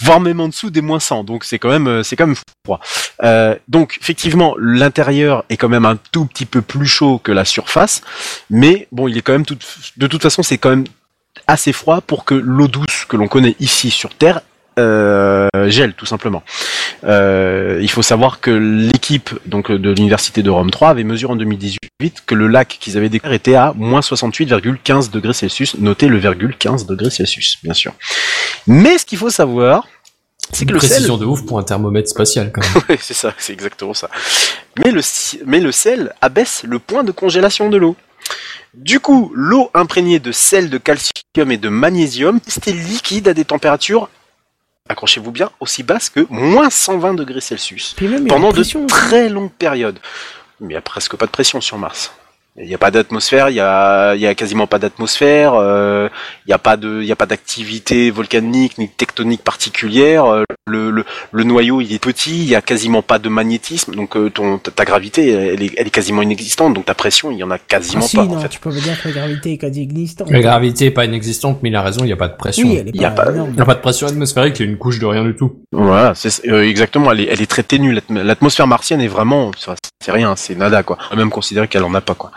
voire 0.00 0.20
même 0.20 0.40
en 0.40 0.48
dessous 0.48 0.70
des 0.70 0.80
moins 0.80 1.00
100. 1.00 1.24
Donc 1.24 1.44
c'est 1.44 1.58
quand 1.58 1.70
même, 1.70 1.86
euh, 1.86 2.02
c'est 2.02 2.16
quand 2.16 2.26
même 2.26 2.36
froid. 2.64 2.80
Euh, 3.22 3.54
donc 3.68 3.98
effectivement, 4.00 4.54
l'intérieur 4.58 5.44
est 5.48 5.56
quand 5.56 5.68
même 5.68 5.84
un 5.84 5.96
tout 6.12 6.26
petit 6.26 6.46
peu 6.46 6.62
plus 6.62 6.86
chaud 6.86 7.20
que 7.22 7.32
la 7.32 7.44
surface, 7.44 8.02
mais 8.50 8.88
bon, 8.92 9.08
il 9.08 9.16
est 9.16 9.22
quand 9.22 9.32
même 9.32 9.46
de 9.96 10.06
toute 10.06 10.22
façon, 10.22 10.42
c'est 10.42 10.58
quand 10.58 10.70
même 10.70 10.84
assez 11.46 11.72
froid 11.72 12.00
pour 12.00 12.24
que 12.24 12.34
l'eau 12.34 12.68
douce 12.68 13.04
que 13.08 13.16
l'on 13.16 13.28
connaît 13.28 13.56
ici 13.60 13.90
sur 13.90 14.14
Terre 14.14 14.40
euh, 14.78 15.48
gèle 15.66 15.94
tout 15.94 16.06
simplement. 16.06 16.42
Euh, 17.04 17.78
il 17.82 17.90
faut 17.90 18.02
savoir 18.02 18.40
que 18.40 18.50
l'équipe 18.50 19.30
donc 19.46 19.72
de 19.72 19.90
l'université 19.90 20.42
de 20.42 20.50
Rome 20.50 20.70
3 20.70 20.90
avait 20.90 21.04
mesuré 21.04 21.32
en 21.32 21.36
2018 21.36 21.78
que 22.26 22.34
le 22.34 22.46
lac 22.46 22.76
qu'ils 22.80 22.96
avaient 22.96 23.08
découvert 23.08 23.34
était 23.34 23.54
à 23.54 23.72
moins 23.76 24.00
68,15 24.00 25.10
degrés 25.10 25.32
Celsius. 25.32 25.76
Notez 25.78 26.06
le 26.06 26.18
virgule 26.18 26.56
15 26.56 26.86
degrés 26.86 27.10
Celsius, 27.10 27.58
bien 27.62 27.74
sûr. 27.74 27.92
Mais 28.68 28.98
ce 28.98 29.04
qu'il 29.04 29.18
faut 29.18 29.30
savoir, 29.30 29.86
c'est 30.52 30.64
que 30.64 30.70
Une 30.70 30.74
le 30.74 30.80
sel, 30.80 30.90
précision 30.90 31.16
de 31.16 31.24
ouf 31.26 31.44
pour 31.44 31.58
un 31.58 31.62
thermomètre 31.62 32.08
spatial, 32.08 32.52
quand 32.52 32.60
même. 32.62 32.82
Ouais, 32.88 32.98
c'est 33.00 33.14
ça, 33.14 33.34
c'est 33.38 33.52
exactement 33.52 33.94
ça. 33.94 34.08
Mais 34.78 34.90
le, 34.90 35.02
si- 35.02 35.40
mais 35.44 35.60
le 35.60 35.72
sel 35.72 36.14
abaisse 36.20 36.62
le 36.64 36.78
point 36.78 37.02
de 37.04 37.10
congélation 37.12 37.68
de 37.68 37.76
l'eau. 37.76 37.96
Du 38.74 39.00
coup, 39.00 39.32
l'eau 39.34 39.70
imprégnée 39.74 40.18
de 40.20 40.30
sel 40.32 40.70
de 40.70 40.78
calcium 40.78 41.50
et 41.50 41.56
de 41.56 41.68
magnésium 41.68 42.38
c'était 42.46 42.72
liquide 42.72 43.26
à 43.28 43.34
des 43.34 43.44
températures, 43.44 44.08
accrochez-vous 44.88 45.32
bien, 45.32 45.50
aussi 45.60 45.82
basses 45.82 46.10
que 46.10 46.26
moins 46.30 46.70
120 46.70 47.14
degrés 47.14 47.40
Celsius 47.40 47.94
pendant 48.28 48.48
de 48.48 48.54
pression. 48.54 48.86
très 48.86 49.28
longues 49.28 49.50
périodes. 49.52 49.98
Mais 50.60 50.66
il 50.66 50.70
n'y 50.70 50.76
a 50.76 50.80
presque 50.82 51.16
pas 51.16 51.26
de 51.26 51.30
pression 51.30 51.60
sur 51.60 51.78
Mars. 51.78 52.12
Il 52.60 52.66
n'y 52.68 52.74
a 52.74 52.78
pas 52.78 52.90
d'atmosphère, 52.90 53.50
il 53.50 53.54
y 53.56 53.60
a, 53.60 54.14
il 54.14 54.20
y 54.20 54.26
a 54.26 54.34
quasiment 54.34 54.66
pas 54.66 54.78
d'atmosphère, 54.78 55.54
euh, 55.54 56.08
il 56.46 56.48
n'y 56.50 56.54
a 56.54 56.58
pas 56.58 56.76
de, 56.76 57.00
il 57.02 57.06
y 57.06 57.12
a 57.12 57.16
pas 57.16 57.26
d'activité 57.26 58.10
volcanique 58.10 58.78
ni 58.78 58.88
tectonique 58.88 59.42
particulière. 59.42 60.24
euh, 60.26 60.44
Le, 60.66 60.90
le, 60.90 61.04
le 61.32 61.44
noyau 61.44 61.80
il 61.80 61.92
est 61.92 61.98
petit, 62.02 62.38
il 62.42 62.48
y 62.48 62.54
a 62.54 62.60
quasiment 62.60 63.00
pas 63.02 63.18
de 63.18 63.28
magnétisme, 63.28 63.94
donc 63.94 64.16
euh, 64.16 64.28
ton, 64.30 64.58
ta, 64.58 64.84
gravité 64.84 65.30
elle 65.30 65.62
est, 65.62 65.72
elle 65.76 65.86
est 65.86 65.90
quasiment 65.90 66.20
inexistante, 66.22 66.74
donc 66.74 66.84
ta 66.84 66.94
pression 66.94 67.30
il 67.30 67.38
y 67.38 67.42
en 67.44 67.50
a 67.50 67.54
Ah, 67.54 67.58
quasiment 67.66 68.02
si, 68.02 68.16
pas 68.16 68.24
non, 68.24 68.36
en 68.36 68.40
fait. 68.40 68.48
tu 68.48 68.60
peux 68.60 68.70
me 68.70 68.80
dire 68.80 69.00
que 69.00 69.08
la 69.08 69.14
gravité 69.14 69.52
est 69.52 69.58
quasi 69.58 69.82
inexistante. 69.84 70.30
La 70.30 70.40
gravité 70.40 70.86
est 70.86 70.90
pas 70.90 71.04
inexistante, 71.04 71.60
mais 71.62 71.68
il 71.70 71.76
a 71.76 71.82
raison, 71.82 72.00
il 72.02 72.06
n'y 72.06 72.12
a 72.12 72.16
pas 72.16 72.28
de 72.28 72.36
pression. 72.36 72.68
Oui, 72.68 72.82
Il 72.92 73.00
y 73.00 73.04
a 73.04 73.10
pas, 73.10 73.30
n'y 73.32 73.60
a 73.60 73.64
pas 73.64 73.74
de 73.74 73.80
pression 73.80 74.06
atmosphérique, 74.08 74.58
il 74.58 74.66
y 74.66 74.68
a 74.68 74.70
une 74.70 74.78
couche 74.78 74.98
de 74.98 75.06
rien 75.06 75.24
du 75.24 75.34
tout. 75.34 75.60
Voilà, 75.72 76.14
c'est 76.14 76.46
euh, 76.48 76.68
exactement. 76.68 77.12
Elle 77.12 77.20
est, 77.20 77.28
elle 77.30 77.40
est 77.42 77.46
très 77.50 77.62
ténue. 77.62 77.92
l'atm- 77.94 78.22
L'atmosphère 78.22 78.66
martienne 78.66 79.00
est 79.00 79.08
vraiment, 79.08 79.50
c'est 80.02 80.12
rien, 80.12 80.34
c'est 80.36 80.54
nada 80.56 80.82
quoi. 80.82 80.98
On 81.06 81.14
peut 81.14 81.16
même 81.20 81.30
considérer 81.30 81.66
qu'elle 81.68 81.84
en 81.84 81.94
a 81.94 82.00
pas 82.00 82.14
quoi. 82.14 82.30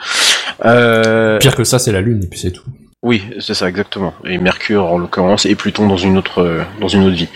Euh, 0.66 1.40
Pire 1.40 1.56
que 1.56 1.64
ça, 1.64 1.80
c'est 1.80 1.92
la 1.92 2.02
Lune, 2.02 2.22
et 2.24 2.28
puis 2.28 2.40
c'est 2.40 2.52
tout. 2.52 2.64
Oui, 3.04 3.24
c'est 3.40 3.56
ça 3.56 3.68
exactement. 3.68 4.14
Et 4.26 4.38
Mercure 4.38 4.86
en 4.86 4.98
l'occurrence 5.00 5.46
et 5.48 5.56
Pluton 5.56 5.88
dans 5.88 5.98
une 5.98 6.18
autre 6.18 6.42
euh, 6.42 6.64
dans 6.80 6.88
une 6.88 7.04
autre 7.04 7.16
vie. 7.16 7.30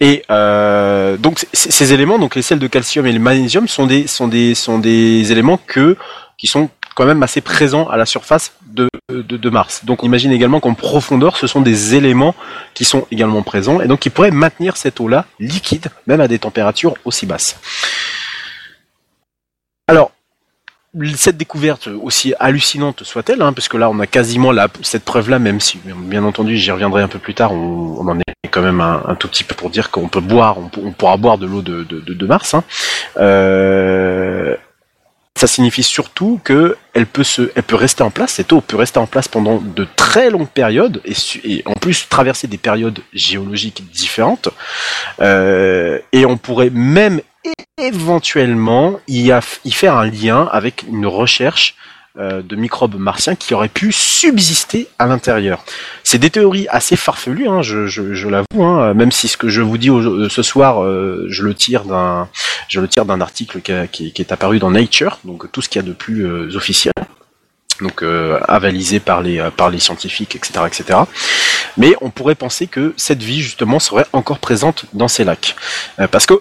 Et 0.00 0.24
euh, 0.28 1.16
donc 1.16 1.46
ces 1.52 1.92
éléments, 1.92 2.18
donc 2.18 2.34
les 2.34 2.42
sels 2.42 2.58
de 2.58 2.66
calcium 2.66 3.06
et 3.06 3.12
le 3.12 3.20
magnésium, 3.20 3.68
sont 3.68 3.86
des 3.86 4.08
sont 4.08 4.26
des 4.26 4.56
sont 4.56 4.80
des 4.80 5.30
éléments 5.30 5.58
que 5.64 5.96
qui 6.36 6.48
sont 6.48 6.68
quand 6.96 7.06
même 7.06 7.22
assez 7.22 7.40
présents 7.40 7.88
à 7.88 7.96
la 7.96 8.06
surface 8.06 8.54
de, 8.66 8.88
de, 9.08 9.36
de 9.36 9.50
Mars. 9.50 9.84
Donc 9.84 10.02
on 10.02 10.06
imagine 10.06 10.32
également 10.32 10.58
qu'en 10.58 10.74
profondeur, 10.74 11.36
ce 11.36 11.46
sont 11.46 11.60
des 11.60 11.94
éléments 11.94 12.34
qui 12.74 12.84
sont 12.84 13.06
également 13.12 13.42
présents 13.42 13.80
et 13.80 13.86
donc 13.86 14.00
qui 14.00 14.10
pourraient 14.10 14.30
maintenir 14.32 14.76
cette 14.76 14.98
eau-là 15.00 15.26
liquide, 15.38 15.88
même 16.06 16.20
à 16.20 16.28
des 16.28 16.40
températures 16.40 16.94
aussi 17.04 17.26
basses. 17.26 17.56
Cette 21.16 21.36
découverte, 21.36 21.88
aussi 21.88 22.34
hallucinante 22.38 23.02
soit-elle, 23.02 23.42
hein, 23.42 23.52
parce 23.52 23.68
que 23.68 23.76
là 23.76 23.90
on 23.90 23.98
a 23.98 24.06
quasiment 24.06 24.52
cette 24.82 25.04
preuve-là, 25.04 25.40
même 25.40 25.58
si 25.58 25.80
bien 25.84 26.22
entendu 26.22 26.56
j'y 26.56 26.70
reviendrai 26.70 27.02
un 27.02 27.08
peu 27.08 27.18
plus 27.18 27.34
tard, 27.34 27.52
on, 27.52 28.06
en 28.06 28.18
est 28.20 28.48
quand 28.50 28.62
même 28.62 28.80
un, 28.80 29.16
tout 29.16 29.26
petit 29.26 29.42
peu 29.42 29.56
pour 29.56 29.70
dire 29.70 29.90
qu'on 29.90 30.06
peut 30.06 30.20
boire, 30.20 30.56
on, 30.58 30.92
pourra 30.92 31.16
boire 31.16 31.38
de 31.38 31.46
l'eau 31.46 31.62
de, 31.62 32.26
Mars. 32.26 32.54
hein. 32.54 32.62
Euh, 33.16 34.54
ça 35.36 35.48
signifie 35.48 35.82
surtout 35.82 36.40
que 36.44 36.76
elle 36.92 37.06
peut 37.06 37.24
se, 37.24 37.50
elle 37.56 37.64
peut 37.64 37.74
rester 37.74 38.04
en 38.04 38.10
place. 38.10 38.34
Cette 38.34 38.52
eau 38.52 38.60
peut 38.60 38.76
rester 38.76 39.00
en 39.00 39.06
place 39.06 39.26
pendant 39.26 39.58
de 39.58 39.86
très 39.96 40.30
longues 40.30 40.48
périodes 40.48 41.00
et, 41.04 41.14
et 41.42 41.62
en 41.66 41.72
plus 41.72 42.08
traverser 42.08 42.46
des 42.46 42.56
périodes 42.56 43.00
géologiques 43.12 43.82
différentes. 43.90 44.48
Euh, 45.20 45.98
et 46.12 46.24
on 46.24 46.36
pourrait 46.36 46.70
même 46.70 47.20
éventuellement 47.78 49.00
y, 49.08 49.30
a- 49.32 49.40
faire 49.40 49.94
un 49.96 50.06
lien 50.06 50.48
avec 50.52 50.84
une 50.88 51.06
recherche 51.06 51.74
euh, 52.16 52.42
de 52.42 52.54
microbes 52.54 52.94
martiens 52.96 53.34
qui 53.34 53.54
auraient 53.54 53.68
pu 53.68 53.90
subsister 53.90 54.86
à 55.00 55.06
l'intérieur. 55.06 55.64
C'est 56.04 56.18
des 56.18 56.30
théories 56.30 56.68
assez 56.70 56.94
farfelues, 56.94 57.48
hein, 57.48 57.60
je, 57.62 57.86
je, 57.88 58.14
je 58.14 58.28
l'avoue, 58.28 58.62
hein, 58.64 58.94
même 58.94 59.10
si 59.10 59.26
ce 59.26 59.36
que 59.36 59.48
je 59.48 59.60
vous 59.62 59.78
dis 59.78 59.90
au- 59.90 59.98
euh, 60.00 60.28
ce 60.28 60.42
soir, 60.42 60.84
euh, 60.84 61.26
je 61.28 61.42
le 61.42 61.54
tire 61.54 61.84
d'un, 61.84 62.28
article 63.20 63.60
qui, 63.60 63.72
qui- 63.90 64.12
qui 64.12 64.22
est 64.22 64.30
apparu 64.30 64.60
dans 64.60 64.70
Nature, 64.70 65.18
donc 65.24 65.50
tout 65.50 65.60
ce 65.60 65.68
qu'il 65.68 65.82
y 65.82 65.84
a 65.84 65.88
de 65.88 65.92
plus 65.92 66.24
euh, 66.24 66.54
officiel, 66.54 66.92
donc 67.80 68.04
euh, 68.04 68.38
avalisé 68.46 69.00
par 69.00 69.20
les 69.20 69.40
euh, 69.40 69.50
par 69.50 69.68
les 69.70 69.80
scientifiques, 69.80 70.36
etc., 70.36 70.60
etc. 70.68 71.00
Mais 71.76 71.96
on 72.00 72.10
pourrait 72.10 72.36
penser 72.36 72.68
que 72.68 72.94
cette 72.96 73.24
vie 73.24 73.40
justement 73.42 73.80
serait 73.80 74.06
encore 74.12 74.38
présente 74.38 74.84
dans 74.92 75.08
ces 75.08 75.24
lacs, 75.24 75.56
Euh, 75.98 76.06
parce 76.06 76.26
que 76.26 76.34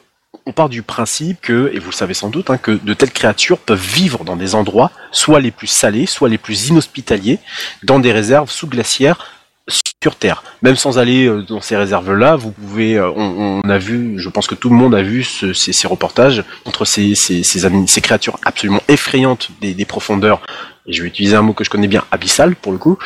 on 0.45 0.51
part 0.51 0.69
du 0.69 0.81
principe 0.81 1.41
que, 1.41 1.71
et 1.73 1.79
vous 1.79 1.91
le 1.91 1.95
savez 1.95 2.13
sans 2.13 2.29
doute, 2.29 2.49
hein, 2.49 2.57
que 2.57 2.71
de 2.71 2.93
telles 2.93 3.11
créatures 3.11 3.59
peuvent 3.59 3.79
vivre 3.79 4.23
dans 4.23 4.35
des 4.35 4.55
endroits 4.55 4.91
soit 5.11 5.39
les 5.39 5.51
plus 5.51 5.67
salés, 5.67 6.05
soit 6.05 6.29
les 6.29 6.37
plus 6.37 6.69
inhospitaliers, 6.69 7.39
dans 7.83 7.99
des 7.99 8.11
réserves 8.11 8.49
sous-glaciaires 8.49 9.39
sur 9.69 10.15
Terre. 10.15 10.43
Même 10.61 10.75
sans 10.75 10.99
aller 10.99 11.25
euh, 11.25 11.41
dans 11.43 11.61
ces 11.61 11.77
réserves-là, 11.77 12.35
vous 12.35 12.51
pouvez, 12.51 12.97
euh, 12.97 13.09
on, 13.15 13.61
a 13.61 13.77
vu, 13.77 14.15
je 14.17 14.27
pense 14.27 14.47
que 14.47 14.55
tout 14.55 14.69
le 14.69 14.75
monde 14.75 14.93
a 14.93 15.01
vu 15.01 15.23
ce- 15.23 15.53
ces, 15.53 15.87
reportages 15.87 16.43
entre 16.65 16.83
ces, 16.83 17.15
ces, 17.15 18.01
créatures 18.01 18.37
absolument 18.43 18.81
effrayantes 18.89 19.49
des, 19.61 19.85
profondeurs, 19.85 20.41
et 20.85 20.91
je 20.91 21.01
vais 21.01 21.07
utiliser 21.07 21.37
un 21.37 21.41
mot 21.41 21.53
que 21.53 21.63
je 21.63 21.69
connais 21.69 21.87
bien, 21.87 22.03
abyssal 22.11 22.57
pour 22.57 22.73
le 22.73 22.77
coup, 22.77 22.97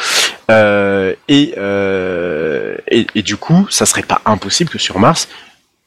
et, 0.50 0.54
euh, 1.58 2.76
et, 2.88 3.06
et 3.14 3.22
du 3.22 3.38
coup, 3.38 3.68
ça 3.70 3.86
serait 3.86 4.02
pas 4.02 4.22
impossible 4.26 4.72
que 4.72 4.80
sur 4.80 4.98
Mars, 4.98 5.28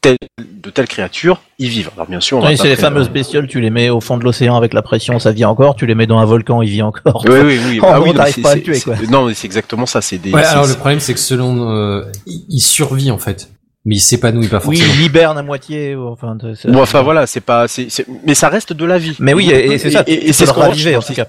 tel- 0.01 0.17
de 0.39 0.71
telles 0.71 0.89
créatures 0.89 1.43
y 1.59 1.69
vivent. 1.69 1.91
Alors 1.97 2.07
bien 2.09 2.21
sûr, 2.21 2.39
on 2.39 2.47
Oui, 2.47 2.57
c'est 2.57 2.69
les 2.69 2.77
fameuses 2.77 3.09
bestioles, 3.11 3.47
tu 3.47 3.61
les 3.61 3.71
mets 3.71 3.91
au 3.91 4.01
fond 4.01 4.17
de 4.19 4.25
l'océan 4.25 4.57
avec 4.57 4.73
la 4.75 4.83
pression, 4.83 5.19
ça 5.19 5.33
vit 5.33 5.45
encore, 5.45 5.77
tu 5.77 5.87
les 5.87 5.95
mets 5.95 6.07
dans 6.07 6.19
un 6.19 6.25
volcan, 6.25 6.63
il 6.63 6.71
vit 6.71 6.83
encore. 6.83 7.25
Oui, 7.29 7.39
oui, 7.43 7.61
oui. 7.69 7.81
En 7.83 7.89
Ah 7.89 7.95
gros, 7.97 8.05
oui, 8.05 8.09
non, 8.11 8.17
t'arrives 8.17 8.35
c'est- 8.35 8.43
pas 8.43 8.51
à 8.53 8.55
le 8.57 8.63
tuer, 8.63 8.81
quoi. 8.81 8.95
Non, 9.11 9.27
mais 9.27 9.35
c'est 9.35 9.47
exactement 9.47 9.87
ça. 9.87 10.01
C'est 10.01 10.19
des. 10.19 10.33
Ouais, 10.33 10.45
alors 10.45 10.67
le 10.67 10.75
problème, 10.75 11.01
c'est 11.01 11.15
que 11.15 11.21
selon, 11.21 11.71
euh, 11.71 12.05
il 12.27 12.61
survit, 12.61 13.11
en 13.11 13.19
fait. 13.19 13.49
Mais 13.87 13.97
il 13.97 14.01
s'épanouit 14.01 14.49
pas 14.49 14.61
Oui, 14.67 14.77
forcément. 14.79 14.95
il 14.99 15.05
hiberne 15.07 15.39
à 15.39 15.43
moitié, 15.43 15.97
enfin, 15.97 16.37
Bon, 16.65 16.83
enfin 16.83 17.01
voilà, 17.01 17.27
c'est 17.27 17.41
pas, 17.41 17.67
c'est, 17.67 17.89
c'est- 17.91 18.07
mais 18.27 18.35
ça 18.35 18.51
reste 18.51 18.75
de 18.75 18.85
la 18.85 18.99
vie. 18.99 19.17
Mais 19.21 19.33
oui, 19.33 19.51
et, 19.51 19.73
et 19.73 19.79
c'est 19.79 19.91
ça, 19.91 20.05
Et, 20.07 20.33
c'est 20.35 20.45
ce 20.45 20.51
le 20.51 20.55
qu'on 20.55 20.65
en 20.67 20.71
recherche 20.71 21.07
tout 21.07 21.15
cas. 21.15 21.27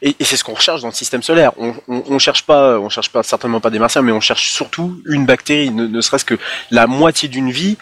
et, 0.00 0.16
et 0.18 0.24
c'est 0.24 0.38
ce 0.38 0.42
qu'on 0.44 0.54
recherche 0.54 0.80
dans 0.80 0.88
le 0.88 0.94
système 0.94 1.22
solaire. 1.22 1.52
On, 1.58 1.74
on, 1.88 2.02
on 2.08 2.18
cherche 2.18 2.44
pas, 2.44 2.78
on 2.80 2.88
cherche 2.88 3.10
pas 3.10 3.22
certainement 3.22 3.60
pas 3.60 3.68
des 3.68 3.78
martiens, 3.78 4.00
mais 4.00 4.10
on 4.12 4.20
cherche 4.20 4.50
surtout 4.52 5.02
une 5.06 5.26
bactérie. 5.26 5.70
Ne, 5.70 5.86
ne 5.86 6.00
serait-ce 6.00 6.24
que 6.24 6.38
la 6.70 6.86
moitié 6.86 7.28
d'une 7.28 7.50
vie. 7.50 7.76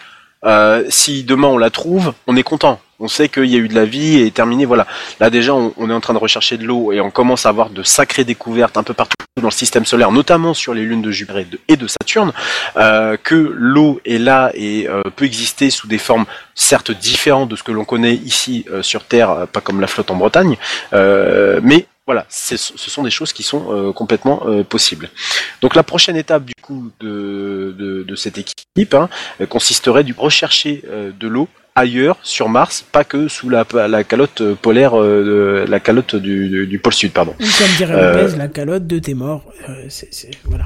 Euh, 0.45 0.83
si 0.89 1.23
demain 1.23 1.47
on 1.47 1.57
la 1.57 1.69
trouve, 1.69 2.13
on 2.27 2.35
est 2.35 2.43
content. 2.43 2.79
On 3.01 3.07
sait 3.07 3.29
qu'il 3.29 3.45
y 3.45 3.55
a 3.55 3.57
eu 3.57 3.67
de 3.67 3.73
la 3.73 3.85
vie 3.85 4.19
et 4.19 4.29
terminé. 4.29 4.65
Voilà. 4.65 4.85
Là 5.19 5.31
déjà, 5.31 5.55
on, 5.55 5.89
est 5.89 5.93
en 5.93 5.99
train 5.99 6.13
de 6.13 6.19
rechercher 6.19 6.57
de 6.57 6.65
l'eau 6.65 6.91
et 6.91 7.01
on 7.01 7.09
commence 7.09 7.47
à 7.47 7.49
avoir 7.49 7.71
de 7.71 7.81
sacrées 7.81 8.23
découvertes 8.23 8.77
un 8.77 8.83
peu 8.83 8.93
partout 8.93 9.15
dans 9.37 9.47
le 9.47 9.51
système 9.51 9.85
solaire, 9.85 10.11
notamment 10.11 10.53
sur 10.53 10.75
les 10.75 10.83
lunes 10.83 11.01
de 11.01 11.09
Jupiter 11.09 11.43
et 11.67 11.77
de, 11.77 11.87
Saturne, 11.87 12.31
euh, 12.77 13.17
que 13.21 13.53
l'eau 13.55 13.99
est 14.05 14.19
là 14.19 14.51
et 14.53 14.87
euh, 14.87 15.01
peut 15.15 15.25
exister 15.25 15.71
sous 15.71 15.87
des 15.87 15.97
formes 15.97 16.25
certes 16.53 16.91
différentes 16.91 17.49
de 17.49 17.55
ce 17.55 17.63
que 17.63 17.71
l'on 17.71 17.85
connaît 17.85 18.13
ici 18.13 18.65
euh, 18.69 18.83
sur 18.83 19.03
Terre, 19.05 19.31
euh, 19.31 19.45
pas 19.47 19.61
comme 19.61 19.81
la 19.81 19.87
flotte 19.87 20.11
en 20.11 20.15
Bretagne, 20.15 20.57
mais 20.91 21.87
voilà, 22.11 22.25
ce 22.29 22.57
sont 22.57 23.03
des 23.03 23.09
choses 23.09 23.31
qui 23.31 23.43
sont 23.43 23.63
euh, 23.71 23.93
complètement 23.93 24.43
euh, 24.45 24.63
possibles. 24.63 25.09
Donc 25.61 25.75
la 25.75 25.83
prochaine 25.83 26.17
étape 26.17 26.43
du 26.45 26.53
coup 26.61 26.91
de, 26.99 27.73
de, 27.79 28.03
de 28.03 28.15
cette 28.15 28.37
équipe 28.37 28.93
hein, 28.93 29.07
euh, 29.39 29.45
consisterait 29.45 30.03
du 30.03 30.13
rechercher 30.17 30.83
euh, 30.89 31.11
de 31.17 31.27
l'eau 31.29 31.47
ailleurs 31.75 32.17
sur 32.21 32.49
Mars, 32.49 32.83
pas 32.91 33.05
que 33.05 33.29
sous 33.29 33.47
la, 33.49 33.65
la 33.87 34.03
calotte 34.03 34.43
polaire, 34.55 34.93
euh, 35.01 35.63
de- 35.65 35.71
la 35.71 35.79
calotte 35.79 36.17
du, 36.17 36.49
du, 36.49 36.67
du 36.67 36.79
pôle 36.79 36.93
sud, 36.93 37.13
pardon. 37.13 37.33
Ou 37.39 37.45
comme 37.57 37.75
dirait 37.77 37.93
Euh, 37.95 38.23
Lopez, 38.23 38.35
la 38.37 38.47
calotte 38.49 38.85
de 38.87 38.99
tes 38.99 39.13
morts. 39.13 39.45
Euh, 39.69 39.87
voilà. 40.43 40.65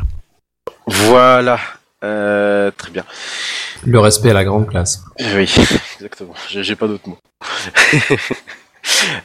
Voilà, 0.88 1.60
Euh, 2.04 2.72
très 2.76 2.90
bien. 2.92 3.06
Le 3.86 4.00
respect 4.00 4.32
à 4.32 4.34
la 4.34 4.44
grande 4.44 4.68
classe. 4.68 5.04
Oui, 5.20 5.54
exactement. 5.98 6.34
J'ai 6.50 6.76
pas 6.76 6.88
d'autres 6.88 7.08
mots. 7.08 7.20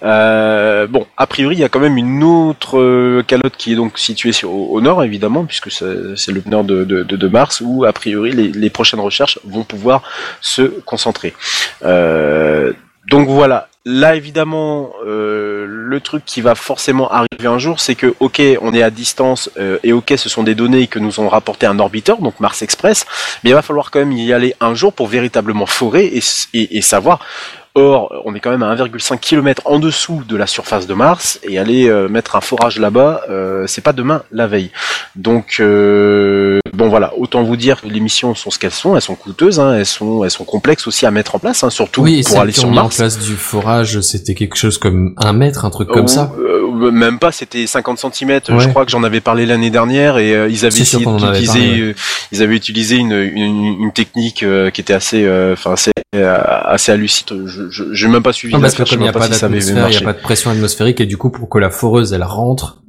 Euh, 0.03 0.87
bon, 0.87 1.07
a 1.17 1.27
priori, 1.27 1.57
il 1.57 1.61
y 1.61 1.65
a 1.65 1.69
quand 1.69 1.81
même 1.81 1.97
une 1.97 2.23
autre 2.23 2.79
euh, 2.79 3.23
calotte 3.27 3.57
qui 3.57 3.73
est 3.73 3.77
donc 3.77 3.99
située 3.99 4.33
au, 4.45 4.81
nord, 4.81 5.03
évidemment, 5.05 5.45
puisque 5.45 5.71
c'est 5.71 6.33
le 6.33 6.43
nord 6.47 6.65
de, 6.65 7.29
Mars, 7.29 7.63
où 7.65 7.85
a 7.85 7.93
priori 7.93 8.33
les, 8.33 8.71
prochaines 8.71 9.01
recherches 9.01 9.39
vont 9.45 9.65
pouvoir 9.65 10.03
se 10.41 10.63
concentrer. 10.63 11.35
Euh, 11.85 12.73
donc 13.09 13.29
voilà. 13.29 13.69
Là, 13.87 14.15
évidemment, 14.15 14.91
le 15.07 15.99
truc 16.01 16.25
qui 16.27 16.43
va 16.43 16.55
forcément 16.55 17.11
arriver 17.11 17.47
un 17.47 17.59
jour, 17.59 17.81
c'est 17.81 17.95
que, 17.95 18.15
ok, 18.21 18.43
on 18.61 18.75
est 18.75 18.83
à 18.83 18.91
distance, 18.91 19.51
et 19.83 19.95
ok, 19.95 20.13
ce 20.17 20.29
sont 20.29 20.43
des 20.43 20.55
données 20.55 20.87
que 20.87 20.99
nous 20.99 21.19
ont 21.19 21.29
rapporté 21.29 21.65
un 21.65 21.79
orbiteur, 21.79 22.19
donc 22.19 22.41
Mars 22.41 22.61
Express, 22.61 23.07
mais 23.43 23.51
il 23.51 23.55
va 23.55 23.63
falloir 23.63 23.91
quand 23.91 24.01
même 24.01 24.13
y 24.13 24.35
aller 24.35 24.55
un 24.61 24.75
jour 24.75 24.93
pour 24.93 25.07
véritablement 25.07 25.65
forer 25.65 26.13
et 26.53 26.83
savoir. 26.83 27.21
Or, 27.77 28.23
on 28.25 28.35
est 28.35 28.41
quand 28.41 28.51
même 28.51 28.65
à 28.65 28.75
1,5 28.75 29.21
km 29.21 29.63
en 29.65 29.79
dessous 29.79 30.23
de 30.29 30.37
la 30.37 30.49
surface 30.49 30.89
de 30.89 30.95
Mars 30.95 31.39
et 31.45 31.57
aller 31.57 31.89
euh, 31.89 32.09
mettre 32.09 32.35
un 32.35 32.41
forage 32.41 32.81
là-bas, 32.81 33.23
euh, 33.31 33.65
c'est 33.69 33.81
pas 33.81 33.93
demain, 33.93 34.25
la 34.33 34.49
veille. 34.49 34.73
Donc, 35.15 35.59
euh, 35.61 36.59
bon 36.73 36.89
voilà, 36.89 37.13
autant 37.17 37.45
vous 37.45 37.57
dire 37.57 37.81
que 37.83 37.87
les 37.87 38.01
missions 38.01 38.35
sont 38.35 38.51
ce 38.51 38.59
qu'elles 38.59 38.73
sont, 38.73 38.97
elles 38.97 39.03
sont 39.03 39.15
coûteuses, 39.15 39.61
hein, 39.61 39.77
elles 39.77 39.87
sont, 39.87 40.25
elles 40.25 40.33
sont 40.33 40.45
complexes 40.45 40.89
aussi 40.89 41.07
à 41.07 41.13
mettre 41.13 41.37
en 41.37 41.39
place, 41.39 41.63
hein, 41.63 41.71
surtout 41.71 42.03
oui, 42.03 42.19
et 42.19 42.23
pour 42.25 42.41
aller 42.41 42.51
sur 42.51 42.69
mis 42.69 42.77
en 42.77 42.83
Mars. 42.83 42.97
place 42.97 43.19
du 43.21 43.37
forage, 43.37 44.01
c'était 44.01 44.35
quelque 44.35 44.57
chose 44.57 44.77
comme 44.77 45.15
un 45.17 45.33
mètre, 45.33 45.65
un 45.65 45.71
truc 45.71 45.89
comme 45.91 46.09
ça. 46.09 46.33
Même 46.91 47.19
pas, 47.19 47.33
c'était 47.33 47.67
50 47.67 47.99
cm. 47.99 48.41
Je 48.59 48.69
crois 48.69 48.85
que 48.85 48.91
j'en 48.91 49.03
avais 49.03 49.21
parlé 49.21 49.47
l'année 49.47 49.71
dernière 49.71 50.19
et 50.19 50.35
euh, 50.35 50.49
ils 50.49 50.65
avaient 50.65 50.81
essayé 50.81 51.05
d'utiliser, 51.05 51.81
euh, 51.81 51.95
ils 52.33 52.43
avaient 52.43 52.57
utilisé 52.57 52.97
une, 52.97 53.13
une, 53.13 53.83
une 53.83 53.93
technique 53.93 54.43
euh, 54.43 54.71
qui 54.71 54.81
était 54.81 54.93
assez, 54.93 55.25
euh, 55.25 55.53
enfin 55.53 55.73
assez, 55.73 55.93
euh, 56.15 56.39
assez 56.65 56.93
hallucinante. 56.93 57.47
Je, 57.47 57.93
je, 57.93 58.07
même 58.07 58.23
pas 58.23 58.33
suivi. 58.33 58.55
Non, 58.55 58.61
parce 58.61 58.75
que 58.75 58.83
comme 58.83 59.01
il 59.01 59.03
n'y 59.03 59.09
a 59.09 59.13
pas 59.13 59.31
si 59.31 59.45
avait 59.45 59.59
d'atmosphère, 59.59 59.89
il 59.89 59.97
n'y 59.97 60.03
a 60.03 60.13
pas 60.13 60.13
de 60.13 60.23
pression 60.23 60.51
atmosphérique, 60.51 61.01
et 61.01 61.07
du 61.07 61.17
coup, 61.17 61.31
pour 61.31 61.49
que 61.49 61.59
la 61.59 61.71
foreuse, 61.71 62.13
elle 62.13 62.25
rentre, 62.25 62.80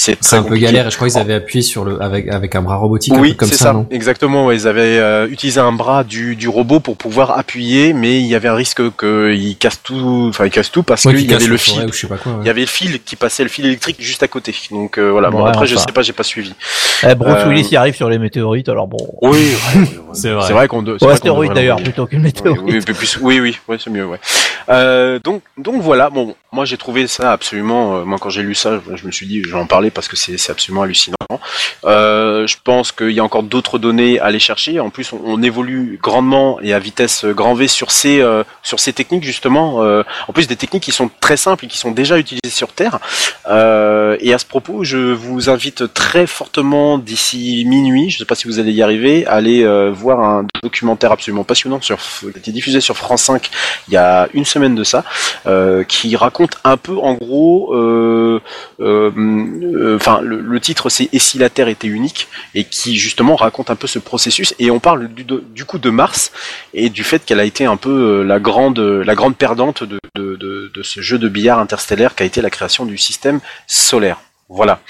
C'est 0.00 0.34
un 0.36 0.42
peu 0.44 0.56
galère, 0.56 0.86
et 0.86 0.90
je 0.92 0.96
crois 0.96 1.08
qu'ils 1.08 1.18
avaient 1.18 1.34
appuyé 1.34 1.60
sur 1.60 1.84
le, 1.84 2.00
avec, 2.00 2.28
avec 2.28 2.54
un 2.54 2.62
bras 2.62 2.76
robotique, 2.76 3.14
Oui, 3.18 3.36
c'est 3.40 3.46
ça, 3.46 3.56
ça, 3.56 3.72
non? 3.72 3.86
exactement. 3.90 4.46
ouais, 4.46 4.54
ils 4.54 4.68
avaient 4.68 4.96
euh, 4.98 5.26
utilisé 5.28 5.58
un 5.58 5.72
bras 5.72 6.04
du, 6.04 6.36
du 6.36 6.48
robot 6.48 6.78
pour 6.78 6.96
pouvoir 6.96 7.36
appuyer, 7.36 7.92
mais 7.94 8.20
il 8.20 8.26
y 8.26 8.36
avait 8.36 8.46
un 8.46 8.54
risque 8.54 8.80
qu'il 8.96 9.56
casse 9.58 9.82
tout, 9.82 10.26
enfin 10.28 10.44
il 10.46 10.52
casse 10.52 10.70
tout 10.70 10.84
parce 10.84 11.04
Ouais, 11.04 11.14
qu'il 11.14 11.26
qui 11.26 11.32
y 11.32 11.34
avait 11.34 11.46
le 11.46 11.56
fil. 11.56 11.84
ou 11.84 11.92
je 11.92 11.98
sais 11.98 12.06
pas 12.06 12.16
quoi, 12.16 12.30
ouais. 12.32 12.38
Il 12.42 12.46
y 12.46 12.50
avait 12.50 12.60
le 12.60 12.66
fil 12.68 13.02
qui 13.02 13.16
passait, 13.16 13.42
le 13.42 13.48
fil 13.48 13.66
électrique 13.66 13.96
juste 14.00 14.22
à 14.22 14.28
côté. 14.28 14.54
Donc 14.70 14.98
euh, 14.98 15.10
voilà. 15.10 15.30
Bon, 15.30 15.44
après, 15.44 15.66
je 15.66 15.74
sais 15.74 15.90
pas, 15.92 16.02
j'ai 16.02 16.12
pas 16.12 16.22
suivi. 16.22 16.54
Eh, 17.02 17.14
Bruce 17.16 17.34
Euh, 17.36 17.48
Willis 17.48 17.68
y 17.72 17.76
arrive 17.76 17.96
sur 17.96 18.08
les 18.08 18.18
météorites, 18.18 18.68
alors 18.68 18.86
bon. 18.86 18.98
Oui. 19.22 19.48
C'est 20.12 20.30
vrai. 20.30 20.44
C'est 20.46 20.52
vrai 20.52 20.68
qu'on. 20.68 20.80
Ou 20.82 20.90
vrai 20.90 20.98
qu'on 21.00 21.08
astéroïde 21.08 21.52
d'ailleurs, 21.54 21.82
plutôt 21.82 22.06
qu'une 22.06 22.20
Oui, 22.20 22.24
météorite. 22.26 22.62
oui, 22.88 22.94
plus- 22.94 23.18
oui, 23.20 23.40
oui, 23.40 23.58
ouais, 23.68 23.76
c'est 23.82 23.90
mieux, 23.90 24.06
ouais. 24.06 24.18
Euh, 24.68 25.18
donc, 25.22 25.42
donc 25.58 25.82
voilà. 25.82 26.08
Bon, 26.10 26.34
moi 26.52 26.64
j'ai 26.64 26.76
trouvé 26.76 27.06
ça 27.06 27.32
absolument. 27.32 28.04
moi, 28.06 28.18
quand 28.20 28.30
j'ai 28.30 28.42
lu 28.42 28.54
ça, 28.54 28.80
je 28.94 29.06
me 29.06 29.10
suis 29.12 29.26
dit, 29.26 29.42
je 29.42 29.48
vais 29.50 29.58
en 29.60 29.66
parce 29.90 30.08
que 30.08 30.16
c'est 30.16 30.50
absolument 30.50 30.82
hallucinant. 30.82 31.16
Euh, 31.84 32.46
je 32.46 32.56
pense 32.62 32.90
qu'il 32.92 33.10
y 33.10 33.20
a 33.20 33.24
encore 33.24 33.42
d'autres 33.42 33.78
données 33.78 34.18
à 34.18 34.26
aller 34.26 34.38
chercher. 34.38 34.80
En 34.80 34.90
plus, 34.90 35.12
on, 35.12 35.42
évolue 35.42 35.98
grandement 36.02 36.58
et 36.60 36.72
à 36.72 36.78
vitesse 36.78 37.24
grand 37.24 37.54
V 37.54 37.68
sur 37.68 37.90
ces 37.90 38.20
euh, 38.20 38.42
sur 38.62 38.80
ces 38.80 38.92
techniques 38.92 39.24
justement. 39.24 39.82
Euh, 39.82 40.02
en 40.26 40.32
plus, 40.32 40.48
des 40.48 40.56
techniques 40.56 40.82
qui 40.82 40.92
sont 40.92 41.10
très 41.20 41.36
simples 41.36 41.66
et 41.66 41.68
qui 41.68 41.78
sont 41.78 41.90
déjà 41.90 42.18
utilisées 42.18 42.50
sur 42.50 42.72
Terre. 42.72 42.98
Et 44.20 44.34
à 44.34 44.38
ce 44.38 44.44
propos, 44.44 44.84
je 44.84 44.96
vous 44.96 45.48
invite 45.48 45.92
très 45.94 46.26
fortement 46.26 46.98
d'ici 46.98 47.64
minuit, 47.66 48.10
je 48.10 48.16
ne 48.16 48.18
sais 48.20 48.24
pas 48.24 48.34
si 48.34 48.46
vous 48.46 48.58
allez 48.58 48.72
y 48.72 48.82
arriver, 48.82 49.26
à 49.26 49.34
aller 49.34 49.90
voir 49.90 50.20
un 50.20 50.46
documentaire 50.62 51.12
absolument 51.12 51.44
passionnant 51.44 51.80
sur, 51.80 51.98
qui 51.98 52.26
a 52.26 52.30
été 52.30 52.52
diffusé 52.52 52.80
sur 52.80 52.96
France 52.96 53.22
5 53.22 53.50
il 53.88 53.94
y 53.94 53.96
a 53.96 54.28
une 54.34 54.44
semaine 54.44 54.74
de 54.74 54.84
ça, 54.84 55.04
qui 55.88 56.16
raconte 56.16 56.58
un 56.64 56.76
peu 56.76 56.96
en 56.98 57.14
gros, 57.14 57.74
enfin 59.96 60.20
le, 60.22 60.60
titre 60.60 60.88
c'est 60.88 61.08
Et 61.12 61.18
si 61.18 61.38
la 61.38 61.50
Terre 61.50 61.68
était 61.68 61.86
unique 61.86 62.28
et 62.54 62.64
qui 62.64 62.96
justement 62.96 63.36
raconte 63.36 63.70
un 63.70 63.76
peu 63.76 63.86
ce 63.86 63.98
processus 63.98 64.54
et 64.58 64.70
on 64.70 64.80
parle 64.80 65.08
du, 65.08 65.64
coup 65.64 65.78
de 65.78 65.90
Mars 65.90 66.32
et 66.74 66.90
du 66.90 67.04
fait 67.04 67.24
qu'elle 67.24 67.40
a 67.40 67.44
été 67.44 67.64
un 67.64 67.76
peu 67.76 67.90
euh, 67.90 68.22
la 68.24 68.38
grande 68.40 69.36
perdante 69.36 69.84
de, 69.84 70.00
ce 70.82 71.00
jeu 71.00 71.18
de 71.18 71.28
billard 71.28 71.58
interstellaire 71.58 72.14
qui 72.14 72.22
a 72.22 72.26
été 72.26 72.40
la 72.40 72.50
création 72.50 72.86
du 72.86 72.98
système 72.98 73.40
solaire. 73.66 74.18
Voilà. 74.48 74.80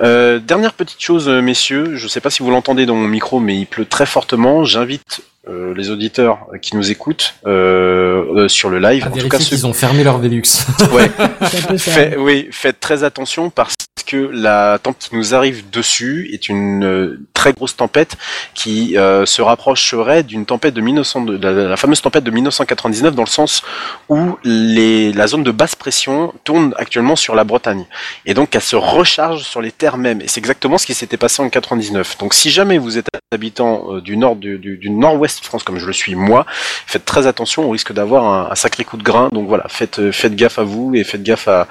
Euh, 0.00 0.38
dernière 0.38 0.72
petite 0.72 1.00
chose, 1.00 1.28
euh, 1.28 1.42
messieurs, 1.42 1.96
je 1.96 2.04
ne 2.04 2.08
sais 2.08 2.20
pas 2.20 2.30
si 2.30 2.42
vous 2.42 2.50
l'entendez 2.50 2.86
dans 2.86 2.94
mon 2.94 3.06
micro, 3.06 3.38
mais 3.38 3.56
il 3.56 3.66
pleut 3.66 3.84
très 3.84 4.06
fortement. 4.06 4.64
J'invite 4.64 5.20
euh, 5.48 5.74
les 5.76 5.90
auditeurs 5.90 6.46
qui 6.62 6.76
nous 6.76 6.90
écoutent 6.90 7.34
euh, 7.46 8.24
euh, 8.36 8.48
sur 8.48 8.70
le 8.70 8.78
live, 8.78 9.06
en 9.06 9.10
tout 9.16 9.28
cas 9.28 9.38
ceux 9.38 9.56
qu'ils 9.56 9.66
ont 9.66 9.72
fermé 9.74 10.02
leur 10.04 10.18
Velux. 10.18 10.42
ouais. 10.92 11.10
Fait- 11.78 12.16
oui, 12.16 12.48
faites 12.50 12.80
très 12.80 13.04
attention 13.04 13.50
parce 13.50 13.74
que 14.06 14.16
la 14.32 14.78
tempête 14.82 15.08
qui 15.10 15.16
nous 15.16 15.34
arrive 15.34 15.70
dessus 15.70 16.28
est 16.32 16.48
une 16.50 16.84
euh, 16.84 17.20
très 17.32 17.52
grosse 17.54 17.74
tempête 17.76 18.16
qui 18.52 18.96
euh, 18.98 19.24
se 19.24 19.40
rapprocherait 19.40 20.22
d'une 20.22 20.44
tempête 20.44 20.74
de 20.74 20.80
1900, 20.82 21.22
de 21.22 21.36
la, 21.38 21.52
la 21.68 21.76
fameuse 21.76 22.02
tempête 22.02 22.22
de 22.24 22.30
1999 22.30 23.14
dans 23.14 23.22
le 23.22 23.28
sens 23.28 23.62
où 24.10 24.36
les, 24.44 25.12
la 25.12 25.26
zone 25.26 25.42
de 25.42 25.50
basse 25.50 25.74
pression 25.74 26.34
tourne 26.44 26.74
actuellement 26.76 27.16
sur 27.16 27.34
la 27.34 27.44
Bretagne 27.44 27.86
et 28.26 28.34
donc 28.34 28.54
elle 28.54 28.60
se 28.60 28.76
recharge 28.76 29.42
sur 29.44 29.62
les 29.62 29.72
terres 29.72 29.96
mêmes 29.96 30.20
et 30.20 30.28
c'est 30.28 30.38
exactement 30.40 30.76
ce 30.78 30.84
qui 30.86 30.94
s'était 30.94 31.16
passé 31.16 31.42
en 31.42 31.48
99. 31.48 32.18
Donc 32.18 32.34
si 32.34 32.50
jamais 32.50 32.76
vous 32.78 32.98
êtes 32.98 33.06
habitant 33.32 33.98
du 33.98 34.16
nord 34.18 34.36
du, 34.36 34.58
du, 34.58 34.76
du 34.76 34.90
nord-ouest 34.90 35.33
France 35.42 35.62
comme 35.62 35.78
je 35.78 35.86
le 35.86 35.92
suis 35.92 36.14
moi, 36.14 36.46
faites 36.86 37.04
très 37.04 37.26
attention, 37.26 37.66
on 37.66 37.70
risque 37.70 37.92
d'avoir 37.92 38.50
un, 38.50 38.54
sacré 38.54 38.84
coup 38.84 38.96
de 38.96 39.02
grain. 39.02 39.28
Donc 39.32 39.48
voilà, 39.48 39.64
faites 39.68 39.98
euh, 39.98 40.12
faites 40.12 40.34
gaffe 40.34 40.58
à 40.58 40.62
vous 40.62 40.92
et 40.94 41.04
faites 41.04 41.22
gaffe 41.22 41.48
à 41.48 41.66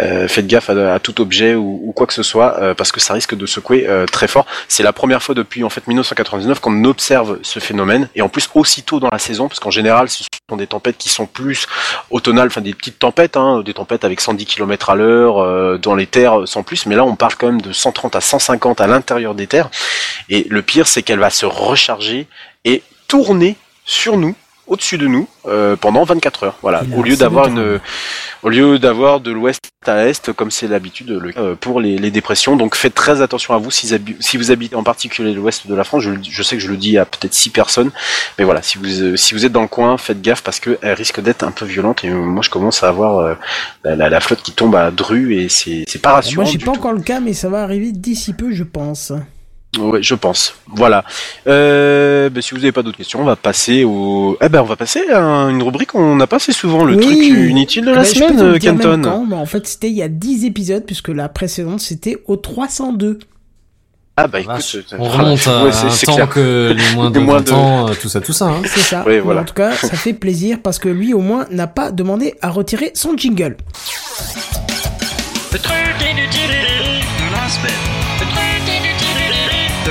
euh, 0.00 0.28
faites 0.28 0.46
gaffe 0.46 0.70
à, 0.70 0.98
tout 1.00 1.20
objet 1.20 1.54
ou, 1.54 1.92
quoi 1.94 2.06
que 2.06 2.14
ce 2.14 2.22
soit 2.22 2.56
euh, 2.60 2.74
parce 2.74 2.92
que 2.92 3.00
ça 3.00 3.14
risque 3.14 3.34
de 3.34 3.46
secouer 3.46 3.88
très 4.10 4.28
fort. 4.28 4.46
C'est 4.68 4.82
la 4.82 4.92
première 4.92 5.22
fois 5.22 5.34
depuis 5.34 5.64
en 5.64 5.70
fait 5.70 5.86
1999 5.86 6.60
qu'on 6.60 6.84
observe 6.84 7.38
ce 7.42 7.60
phénomène 7.60 8.08
et 8.14 8.22
en 8.22 8.28
plus 8.28 8.48
aussitôt 8.54 9.00
dans 9.00 9.08
la 9.10 9.18
saison 9.18 9.48
parce 9.48 9.60
qu'en 9.60 9.70
général 9.70 10.08
ce 10.08 10.24
sont 10.48 10.56
des 10.56 10.66
tempêtes 10.66 10.96
qui 10.96 11.08
sont 11.08 11.26
plus 11.26 11.66
automnales, 12.10 12.48
enfin 12.48 12.60
des 12.60 12.74
petites 12.74 12.98
tempêtes, 12.98 13.36
hein, 13.36 13.62
des 13.64 13.74
tempêtes 13.74 14.04
avec 14.04 14.20
110 14.20 14.46
km 14.46 14.90
à 14.90 14.94
l'heure 14.94 15.78
dans 15.78 15.94
les 15.94 16.06
terres 16.06 16.46
sans 16.46 16.62
plus, 16.62 16.86
mais 16.86 16.96
là 16.96 17.04
on 17.04 17.16
parle 17.16 17.34
quand 17.36 17.46
même 17.46 17.60
de 17.60 17.72
130 17.72 18.16
à 18.16 18.20
150 18.20 18.80
à 18.80 18.86
l'intérieur 18.86 19.34
des 19.34 19.46
terres 19.46 19.70
et 20.28 20.46
le 20.48 20.62
pire 20.62 20.86
c'est 20.86 21.02
qu'elle 21.02 21.18
va 21.18 21.30
se 21.30 21.46
recharger 21.46 22.26
et 22.64 22.82
tourner 23.08 23.56
sur 23.84 24.16
nous 24.16 24.34
au-dessus 24.66 24.98
de 24.98 25.06
nous 25.06 25.26
euh, 25.46 25.76
pendant 25.76 26.04
24 26.04 26.44
heures. 26.44 26.58
Voilà, 26.60 26.82
au 26.94 27.02
lieu 27.02 27.16
d'avoir 27.16 27.48
une 27.48 27.80
au 28.42 28.50
lieu 28.50 28.78
d'avoir 28.78 29.18
de 29.20 29.30
l'ouest 29.32 29.60
à 29.86 30.04
l'est 30.04 30.30
comme 30.34 30.50
c'est 30.50 30.68
l'habitude 30.68 31.08
le 31.08 31.32
euh, 31.38 31.54
pour 31.58 31.80
les, 31.80 31.96
les 31.96 32.10
dépressions. 32.10 32.54
Donc 32.54 32.74
faites 32.76 32.94
très 32.94 33.22
attention 33.22 33.54
à 33.54 33.56
vous 33.58 33.70
si, 33.70 33.88
si 34.20 34.36
vous 34.36 34.50
habitez 34.50 34.76
en 34.76 34.82
particulier 34.82 35.32
l'ouest 35.32 35.66
de 35.66 35.74
la 35.74 35.84
France. 35.84 36.02
Je, 36.02 36.10
je 36.22 36.42
sais 36.42 36.56
que 36.58 36.62
je 36.62 36.68
le 36.68 36.76
dis 36.76 36.98
à 36.98 37.06
peut-être 37.06 37.32
six 37.32 37.48
personnes, 37.48 37.90
mais 38.38 38.44
voilà, 38.44 38.60
si 38.60 38.76
vous 38.76 38.84
euh, 39.02 39.16
si 39.16 39.32
vous 39.32 39.46
êtes 39.46 39.52
dans 39.52 39.62
le 39.62 39.68
coin, 39.68 39.96
faites 39.96 40.20
gaffe 40.20 40.42
parce 40.42 40.60
que 40.60 40.78
elle 40.82 40.92
risque 40.92 41.20
d'être 41.20 41.44
un 41.44 41.50
peu 41.50 41.64
violente 41.64 42.04
et 42.04 42.10
euh, 42.10 42.14
moi 42.20 42.42
je 42.42 42.50
commence 42.50 42.82
à 42.84 42.88
avoir 42.88 43.20
euh, 43.20 43.34
la, 43.84 43.96
la- 43.96 44.10
la 44.10 44.20
flotte 44.20 44.42
qui 44.42 44.52
tombe 44.52 44.76
à 44.76 44.90
Dru 44.90 45.34
et 45.34 45.48
c'est 45.48 45.84
c'est 45.88 46.02
pas 46.02 46.12
rassurant. 46.12 46.42
Moi, 46.42 46.52
j'ai 46.52 46.58
pas 46.58 46.66
tout. 46.66 46.78
encore 46.78 46.92
le 46.92 47.00
cas, 47.00 47.20
mais 47.20 47.32
ça 47.32 47.48
va 47.48 47.62
arriver 47.62 47.92
d'ici 47.92 48.34
peu, 48.34 48.52
je 48.52 48.64
pense. 48.64 49.12
Ouais, 49.78 50.02
je 50.02 50.14
pense. 50.14 50.54
Voilà. 50.66 51.04
Euh, 51.46 52.30
ben, 52.30 52.40
si 52.42 52.50
vous 52.52 52.56
n'avez 52.56 52.72
pas 52.72 52.82
d'autres 52.82 52.96
questions, 52.96 53.20
on 53.20 53.24
va 53.24 53.36
passer 53.36 53.84
au. 53.84 54.36
Eh 54.40 54.48
ben, 54.48 54.62
on 54.62 54.64
va 54.64 54.76
passer 54.76 55.00
à 55.10 55.20
une 55.20 55.62
rubrique 55.62 55.90
qu'on 55.92 56.16
n'a 56.16 56.26
pas 56.26 56.36
assez 56.36 56.52
souvent, 56.52 56.84
le 56.84 56.96
Oui. 56.96 57.02
truc 57.04 57.16
inutile 57.50 57.84
de 57.84 57.90
la 57.90 57.98
Ben, 57.98 58.04
je 58.04 58.18
peux 58.20 58.28
semaine, 58.38 58.58
Kenton. 58.58 59.00
quand, 59.04 59.26
mais 59.26 59.36
en 59.36 59.44
fait, 59.46 59.66
c'était 59.66 59.88
il 59.88 59.96
y 59.96 60.02
a 60.02 60.08
10 60.08 60.46
épisodes, 60.46 60.84
puisque 60.86 61.08
la 61.08 61.28
précédente, 61.28 61.80
c'était 61.80 62.16
au 62.26 62.36
302. 62.36 63.18
Ah 64.16 64.26
bah 64.26 64.40
écoute, 64.40 64.52
Vache. 64.54 64.76
On 64.98 65.04
remonte 65.04 65.46
à 65.46 65.64
ouais, 65.64 65.70
c'est- 65.70 65.86
un 65.86 65.90
c'est 65.90 66.06
temps 66.06 66.14
clair. 66.16 66.28
que 66.30 66.74
les 66.76 66.90
moins 66.96 67.10
de 67.10 67.18
Les 67.20 67.24
moins 67.24 67.36
20 67.38 67.42
de- 67.46 67.52
ans, 67.52 67.88
euh, 67.88 67.92
tout 68.00 68.08
ça, 68.08 68.20
tout 68.20 68.32
ça. 68.32 68.46
Hein. 68.46 68.62
C'est 68.64 68.80
ça. 68.80 69.04
Oui, 69.06 69.18
voilà. 69.20 69.42
En 69.42 69.44
tout 69.44 69.54
cas, 69.54 69.72
ça 69.72 69.90
fait 69.96 70.12
plaisir 70.14 70.58
parce 70.64 70.78
que 70.80 70.88
lui, 70.88 71.14
au 71.14 71.20
moins, 71.20 71.46
n'a 71.52 71.68
pas 71.68 71.92
demandé 71.92 72.34
à 72.42 72.48
retirer 72.50 72.90
son 72.94 73.16
jingle. 73.16 73.56
Le 75.52 75.58
truc 75.58 75.76
inutile 76.10 76.50
de 76.50 77.32
la 77.32 77.48
semaine. 77.48 77.97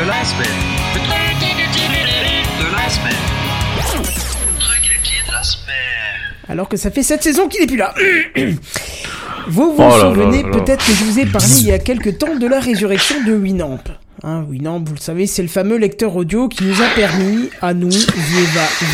La 0.07 0.23
semaine. 0.23 0.47
Le 0.93 0.99
truc 0.99 1.41
inutile 1.41 1.91
de 2.59 2.71
la 2.75 2.89
semaine. 2.89 3.13
Le 3.77 4.59
truc 4.59 4.85
inutile 4.85 5.23
de 5.27 5.31
la 5.34 5.43
semaine. 5.43 5.75
Alors 6.49 6.69
que 6.69 6.77
ça 6.77 6.91
fait 6.91 7.03
cette 7.03 7.23
saison 7.23 7.47
qu'il 7.47 7.61
n'est 7.61 7.67
plus 7.67 7.77
là. 7.77 7.93
Vous 9.47 9.73
vous 9.75 9.84
Oh 9.84 9.97
là 9.97 9.99
souvenez 9.99 10.43
peut-être 10.43 10.85
que 10.85 10.91
je 10.93 11.03
vous 11.03 11.19
ai 11.19 11.25
parlé 11.25 11.47
il 11.59 11.67
y 11.67 11.71
a 11.71 11.79
quelque 11.79 12.09
temps 12.09 12.35
de 12.35 12.47
la 12.47 12.59
résurrection 12.59 13.23
de 13.25 13.34
Winamp. 13.34 13.79
Hein, 14.23 14.44
Winamp, 14.49 14.80
vous 14.84 14.95
le 14.95 14.99
savez, 14.99 15.27
c'est 15.27 15.44
le 15.44 15.48
fameux 15.48 15.77
lecteur 15.77 16.15
audio 16.15 16.48
qui 16.48 16.64
nous 16.64 16.81
a 16.81 16.88
permis, 16.95 17.49
à 17.61 17.73
nous, 17.76 17.91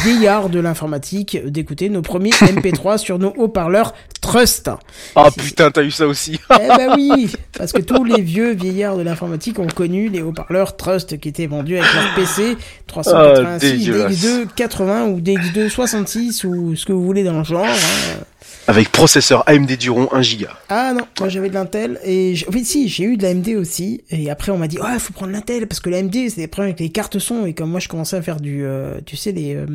vieillards, 0.03 0.49
de 0.49 0.59
l'informatique, 0.59 1.37
d'écouter 1.45 1.87
nos 1.89 2.01
premiers 2.01 2.29
MP3 2.41 2.97
sur 2.97 3.19
nos 3.19 3.29
haut-parleurs 3.37 3.93
Trust. 4.21 4.69
Ah 5.15 5.29
putain, 5.35 5.71
t'as 5.71 5.83
eu 5.83 5.91
ça 5.91 6.07
aussi. 6.07 6.39
Eh 6.61 6.67
ben 6.77 6.93
oui, 6.95 7.31
parce 7.57 7.71
que 7.71 7.81
tous 7.81 8.03
les 8.03 8.21
vieux 8.21 8.53
vieillards 8.53 8.97
de 8.97 9.01
l'informatique 9.03 9.59
ont 9.59 9.67
connu 9.67 10.09
les 10.09 10.21
haut-parleurs 10.21 10.75
Trust 10.77 11.17
qui 11.19 11.29
étaient 11.29 11.47
vendus 11.47 11.77
avec 11.77 11.93
leur 11.93 12.15
PC 12.15 12.57
386, 12.87 13.45
Ah, 13.55 13.59
dégueulasse. 13.77 14.11
DX2 14.13 14.47
80 14.55 15.05
ou 15.07 15.19
DX2 15.21 15.69
66 15.69 16.43
ou 16.45 16.75
ce 16.75 16.85
que 16.85 16.91
vous 16.93 17.03
voulez 17.03 17.23
dans 17.23 17.37
le 17.37 17.43
genre. 17.43 17.65
hein. 17.65 18.23
Avec 18.67 18.91
processeur 18.93 19.43
AMD 19.49 19.71
Duron 19.77 20.07
1 20.13 20.21
Go. 20.21 20.45
Ah 20.69 20.93
non, 20.93 21.05
moi 21.19 21.27
j'avais 21.27 21.49
de 21.49 21.53
l'Intel 21.53 21.99
et 22.05 22.33
j'- 22.35 22.45
oui 22.53 22.63
si 22.63 22.87
j'ai 22.87 23.03
eu 23.03 23.17
de 23.17 23.23
l'AMD 23.23 23.49
aussi 23.59 24.03
et 24.09 24.29
après 24.31 24.53
on 24.53 24.57
m'a 24.57 24.67
dit 24.69 24.79
ouais 24.79 24.99
faut 24.99 25.11
prendre 25.11 25.33
l'Intel 25.33 25.67
parce 25.67 25.81
que 25.81 25.89
l'AMD 25.89 26.13
c'est 26.29 26.37
des 26.37 26.47
problèmes 26.47 26.69
avec 26.69 26.79
les 26.79 26.89
cartes 26.89 27.19
son 27.19 27.45
et 27.45 27.53
comme 27.53 27.69
moi 27.71 27.81
je 27.81 27.89
commençais 27.89 28.15
à 28.15 28.21
faire 28.21 28.39
du 28.39 28.63
euh, 28.65 29.01
tu 29.05 29.17
sais 29.17 29.33
les 29.33 29.55
euh, 29.55 29.65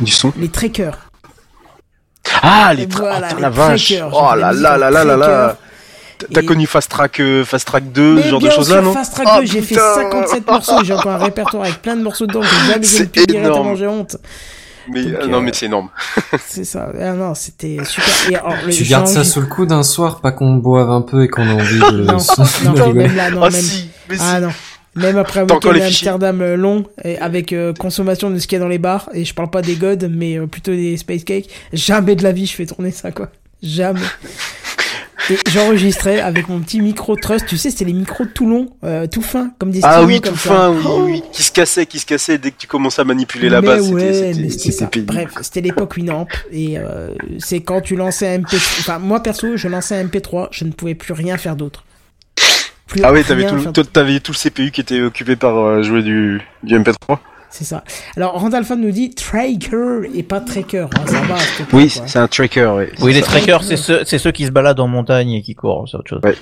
Du 0.00 0.10
son. 0.10 0.32
les 0.38 0.48
trackers. 0.48 1.10
Ah, 2.42 2.72
les 2.74 2.86
tra- 2.86 2.96
voilà, 2.98 3.26
Attends, 3.26 3.36
les 3.36 3.42
la 3.42 3.50
trackers. 3.50 4.10
Oh 4.14 4.34
là 4.34 4.52
là 4.52 4.78
là 4.78 4.90
là 4.90 5.04
là 5.04 5.16
là. 5.16 5.56
T'as 6.32 6.40
Et- 6.42 6.44
connu 6.46 6.66
Fast 6.66 6.90
Track, 6.90 7.18
euh, 7.20 7.44
Fast 7.46 7.66
Track 7.66 7.92
2, 7.92 8.14
Mais 8.16 8.22
ce 8.22 8.28
genre 8.28 8.40
de 8.40 8.50
choses 8.50 8.70
là, 8.70 8.82
non 8.82 8.92
Fast 8.92 9.14
Track 9.14 9.26
Oh, 9.36 9.40
2, 9.40 9.46
j'ai 9.46 9.62
fait 9.62 9.74
putain. 9.74 9.94
57 9.94 10.46
morceaux, 10.46 10.84
j'ai 10.84 10.92
encore 10.92 11.12
un 11.12 11.16
répertoire 11.24 11.62
avec 11.64 11.80
plein 11.80 11.96
de 11.96 12.02
morceaux 12.02 12.26
dedans 12.26 12.40
que 12.40 12.46
j'ai 12.46 12.72
jamais 12.72 13.06
pu 13.06 13.76
j'ai 13.78 13.86
honte. 13.86 14.16
Mais 14.92 15.02
Donc, 15.04 15.12
euh, 15.14 15.26
non, 15.26 15.38
euh, 15.38 15.40
mais 15.40 15.52
c'est 15.52 15.66
énorme. 15.66 15.88
C'est 16.46 16.64
ça. 16.64 16.90
Ah 17.00 17.12
non, 17.12 17.34
c'était 17.34 17.78
super. 17.84 18.30
Et 18.30 18.34
alors, 18.36 18.54
le- 18.66 18.72
Tu 18.72 18.84
gardes 18.84 19.06
ça 19.06 19.20
envie- 19.20 19.28
sous 19.28 19.40
le 19.40 19.46
coude 19.46 19.72
un 19.72 19.82
soir, 19.82 20.20
pas 20.20 20.32
qu'on 20.32 20.54
boive 20.54 20.90
un 20.90 21.02
peu 21.02 21.22
et 21.24 21.28
qu'on 21.28 21.48
a 21.48 21.52
envie 21.54 21.78
de, 21.78 22.00
Non, 22.04 22.16
non, 22.64 22.72
rigoler. 22.72 22.92
même 23.08 23.16
là, 23.16 23.30
non, 23.30 23.42
Ah 23.42 23.50
même. 23.50 23.60
si, 23.60 23.88
mais 24.08 24.16
si. 24.16 24.22
Ah 24.24 24.40
non. 24.40 24.50
Même 24.96 25.18
après 25.18 25.40
un 25.40 25.42
week-end 25.44 25.70
à. 25.70 25.84
Amsterdam 25.84 26.40
euh, 26.42 26.56
long, 26.56 26.84
et 27.04 27.16
avec 27.18 27.52
euh, 27.52 27.72
consommation 27.72 28.28
de 28.30 28.38
ce 28.40 28.48
qu'il 28.48 28.56
y 28.56 28.60
a 28.60 28.64
dans 28.64 28.68
les 28.68 28.78
bars, 28.78 29.08
et 29.14 29.24
je 29.24 29.32
parle 29.34 29.48
pas 29.50 29.62
des 29.62 29.76
gods, 29.76 30.08
mais 30.10 30.36
euh, 30.38 30.46
plutôt 30.46 30.72
des 30.72 30.96
space 30.96 31.22
cakes, 31.22 31.48
jamais 31.72 32.16
de 32.16 32.24
la 32.24 32.32
vie 32.32 32.46
je 32.46 32.54
fais 32.56 32.66
tourner 32.66 32.90
ça, 32.90 33.12
quoi. 33.12 33.28
Jamais. 33.62 34.00
J'enregistrais 35.50 36.20
avec 36.20 36.48
mon 36.48 36.60
petit 36.60 36.80
micro 36.80 37.16
Trust, 37.16 37.46
tu 37.46 37.56
sais, 37.56 37.70
c'était 37.70 37.84
les 37.84 37.92
micros 37.92 38.24
tout 38.26 38.48
longs, 38.48 38.70
euh, 38.84 39.06
tout 39.06 39.22
fins, 39.22 39.52
comme 39.58 39.70
des 39.70 39.80
Ah 39.82 40.02
oui, 40.02 40.20
tout 40.20 40.34
fin, 40.34 40.70
oui, 40.70 40.82
Oh 40.86 41.02
oui. 41.04 41.22
Qui 41.32 41.42
se 41.42 41.52
cassait, 41.52 41.86
qui 41.86 41.98
se 41.98 42.06
cassait 42.06 42.38
dès 42.38 42.50
que 42.50 42.56
tu 42.58 42.66
commençais 42.66 43.02
à 43.02 43.04
manipuler 43.04 43.48
la 43.48 43.60
base. 43.60 43.90
ouais, 43.92 44.32
c'était-. 44.48 45.00
Bref, 45.02 45.30
c'était 45.42 45.60
l'époque 45.60 45.96
Winamp 45.96 46.28
et 46.50 46.78
euh, 46.78 47.14
c'est 47.38 47.60
quand 47.60 47.80
tu 47.80 47.96
lançais 47.96 48.34
un 48.34 48.38
MP3. 48.38 48.56
Enfin, 48.80 48.98
moi 48.98 49.22
perso, 49.22 49.56
je 49.56 49.68
lançais 49.68 49.96
un 49.96 50.04
MP3, 50.04 50.48
je 50.50 50.64
ne 50.64 50.72
pouvais 50.72 50.94
plus 50.94 51.12
rien 51.12 51.36
faire 51.36 51.56
d'autre. 51.56 51.84
Ah 53.02 53.12
oui, 53.12 53.22
t'avais 53.24 53.46
tout, 53.46 53.72
tout 53.72 54.32
le 54.32 54.50
CPU 54.50 54.70
qui 54.72 54.80
était 54.80 55.00
occupé 55.00 55.36
par 55.36 55.56
euh, 55.58 55.82
jouer 55.82 56.02
du, 56.02 56.40
du 56.64 56.78
MP3. 56.78 57.18
C'est 57.50 57.64
ça. 57.64 57.82
Alors, 58.16 58.32
Randall 58.40 58.64
Fan 58.64 58.80
nous 58.80 58.92
dit 58.92 59.10
tracker 59.10 60.08
et 60.14 60.22
pas 60.22 60.40
tracker. 60.40 60.78
hein, 60.96 61.06
ça 61.06 61.20
va, 61.22 61.34
Oui, 61.72 61.88
c'est 61.90 62.18
un 62.18 62.28
tracker, 62.28 62.66
oui. 62.76 62.84
Oui, 63.00 63.12
les 63.12 63.22
trackers, 63.22 63.64
c'est 63.64 63.76
ceux, 63.76 64.02
c'est 64.04 64.18
ceux 64.18 64.30
qui 64.30 64.46
se 64.46 64.50
baladent 64.52 64.78
en 64.80 64.86
montagne 64.88 65.32
et 65.32 65.42
qui 65.42 65.54
courent, 65.54 65.88
c'est 65.90 65.96
autre 65.96 66.08
chose. 66.08 66.20
Ouais. 66.22 66.36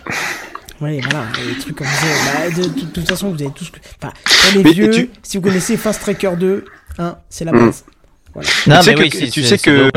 Ouais, 0.81 1.01
voilà, 1.03 1.25
des 1.53 1.59
trucs 1.59 1.77
comme 1.77 1.87
ça. 1.87 2.07
Bah, 2.27 2.51
de, 2.57 2.63
de- 2.63 2.69
de 2.69 2.87
toute 2.87 3.09
façon, 3.09 3.31
vous 3.31 3.43
avez 3.43 3.51
tous. 3.53 3.73
Enfin, 4.01 4.13
pour 4.25 4.59
les 4.59 4.63
Mais 4.65 4.73
vieux, 4.73 4.91
tu- 4.91 5.11
si 5.23 5.39
vous 5.39 5.43
connaissez 5.43 5.77
Fast 5.77 6.01
Tracker 6.03 6.33
2, 6.39 6.65
hein, 6.99 7.17
c'est 7.29 7.45
la 7.45 7.53
Mm. 7.53 7.67
base. 7.67 7.85
Non, 8.67 8.77
mais 8.87 8.97
oui, 8.97 9.09
tu 9.11 9.43
sais 9.43 9.59
que- 9.59 9.71
euh, 9.71 9.91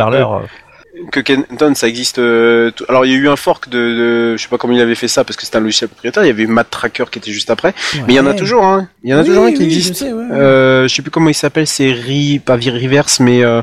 que 1.12 1.20
Kenton, 1.20 1.74
ça 1.76 1.88
existe. 1.88 2.20
euh, 2.20 2.72
tout- 2.72 2.86
Alors, 2.90 3.06
il 3.06 3.12
y 3.12 3.16
a 3.16 3.18
eu 3.18 3.28
un 3.30 3.36
fork 3.36 3.70
de, 3.70 3.78
de- 3.78 4.38
je 4.38 4.42
sais 4.44 4.50
pas 4.50 4.58
comment 4.58 4.74
il 4.74 4.82
avait 4.82 4.96
fait 4.96 5.08
ça 5.08 5.24
parce 5.24 5.36
que 5.38 5.44
c'était 5.46 5.58
un 5.58 5.62
logiciel 5.62 5.90
propriétaire. 5.90 6.24
Il 6.24 6.28
y 6.28 6.30
avait 6.32 6.46
Matt 6.46 6.70
Tracker 6.70 7.06
qui 7.12 7.20
était 7.20 7.32
juste 7.32 7.50
après. 7.50 7.74
Mais 8.08 8.14
il 8.14 8.16
y 8.16 8.20
en 8.20 8.26
a 8.28 8.34
toujours, 8.34 8.64
hein. 8.66 8.88
Il 9.04 9.10
y 9.10 9.14
en 9.14 9.18
a 9.18 9.22
Oui, 9.22 9.28
toujours 9.28 9.46
un 9.46 9.52
qui 9.52 9.60
oui, 9.60 9.66
existe. 9.66 9.94
Je 9.96 10.00
sais, 10.00 10.14
ouais. 10.14 10.26
Euh, 10.32 10.88
je 10.88 10.94
sais 10.96 11.02
plus 11.02 11.12
comment 11.12 11.30
il 11.30 11.34
s'appelle, 11.34 11.68
c'est 11.68 11.92
Ri, 11.92 12.40
pas 12.40 12.56
Reverse, 12.56 13.20
mais 13.20 13.44
euh, 13.44 13.62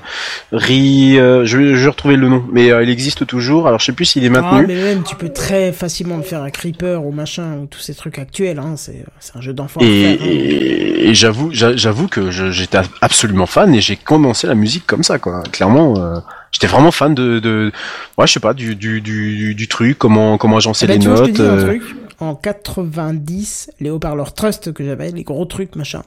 Ri, 0.52 1.18
euh, 1.18 1.44
je, 1.44 1.56
vais- 1.58 1.74
je 1.74 1.84
vais 1.84 1.88
retrouver 1.90 2.16
le 2.16 2.28
nom, 2.28 2.44
mais 2.50 2.70
euh, 2.70 2.82
il 2.82 2.90
existe 2.90 3.26
toujours. 3.26 3.66
Alors 3.68 3.80
je 3.80 3.86
sais 3.86 3.92
plus 3.92 4.04
s'il 4.04 4.24
est 4.24 4.28
Ah, 4.34 4.40
maintenu. 4.40 4.66
mais 4.66 4.74
même, 4.74 5.02
tu 5.02 5.14
peux 5.16 5.28
très 5.28 5.72
facilement 5.72 6.16
le 6.16 6.22
faire 6.22 6.42
à 6.42 6.50
Creeper 6.50 7.04
ou 7.04 7.12
machin, 7.12 7.58
ou 7.62 7.66
tous 7.66 7.80
ces 7.80 7.94
trucs 7.94 8.18
actuels, 8.18 8.58
hein. 8.58 8.74
C'est 8.76 9.04
c'est 9.20 9.36
un 9.36 9.40
jeu 9.40 9.52
d'enfant 9.52 9.80
Et, 9.80 10.06
hein. 10.06 10.16
et- 10.24 11.08
et 11.10 11.14
j'avoue, 11.14 11.50
j'a- 11.52 11.76
j'avoue 11.76 12.08
que 12.08 12.30
j'étais 12.30 12.78
absolument 13.00 13.46
fan 13.46 13.74
et 13.74 13.80
j'ai 13.80 13.96
commencé 13.96 14.46
la 14.46 14.54
musique 14.54 14.86
comme 14.86 15.02
ça, 15.02 15.18
quoi. 15.18 15.42
Clairement, 15.52 15.94
euh, 15.98 16.18
j'étais 16.52 16.66
vraiment 16.66 16.90
fan 16.90 17.14
de, 17.14 17.38
de, 17.38 17.72
ouais, 18.16 18.26
je 18.26 18.32
sais 18.32 18.40
pas, 18.40 18.54
du, 18.54 18.74
du, 18.76 19.00
du, 19.00 19.54
du 19.54 19.68
truc, 19.68 19.98
comment, 19.98 20.38
comment 20.38 20.56
agencer 20.56 20.84
Eh 20.84 20.88
ben, 20.88 20.94
les 20.94 21.00
tu 21.00 21.08
vois, 21.08 21.16
je 21.16 21.22
te 21.22 21.28
notes. 21.28 21.36
dis 21.36 21.42
un 21.42 21.58
euh, 21.58 21.66
truc. 21.78 21.82
En 22.20 22.34
90, 22.34 23.70
les 23.80 23.90
haut-parleurs 23.90 24.34
Trust 24.34 24.72
que 24.72 24.84
j'avais, 24.84 25.10
les 25.10 25.22
gros 25.24 25.44
trucs, 25.44 25.76
machin. 25.76 26.02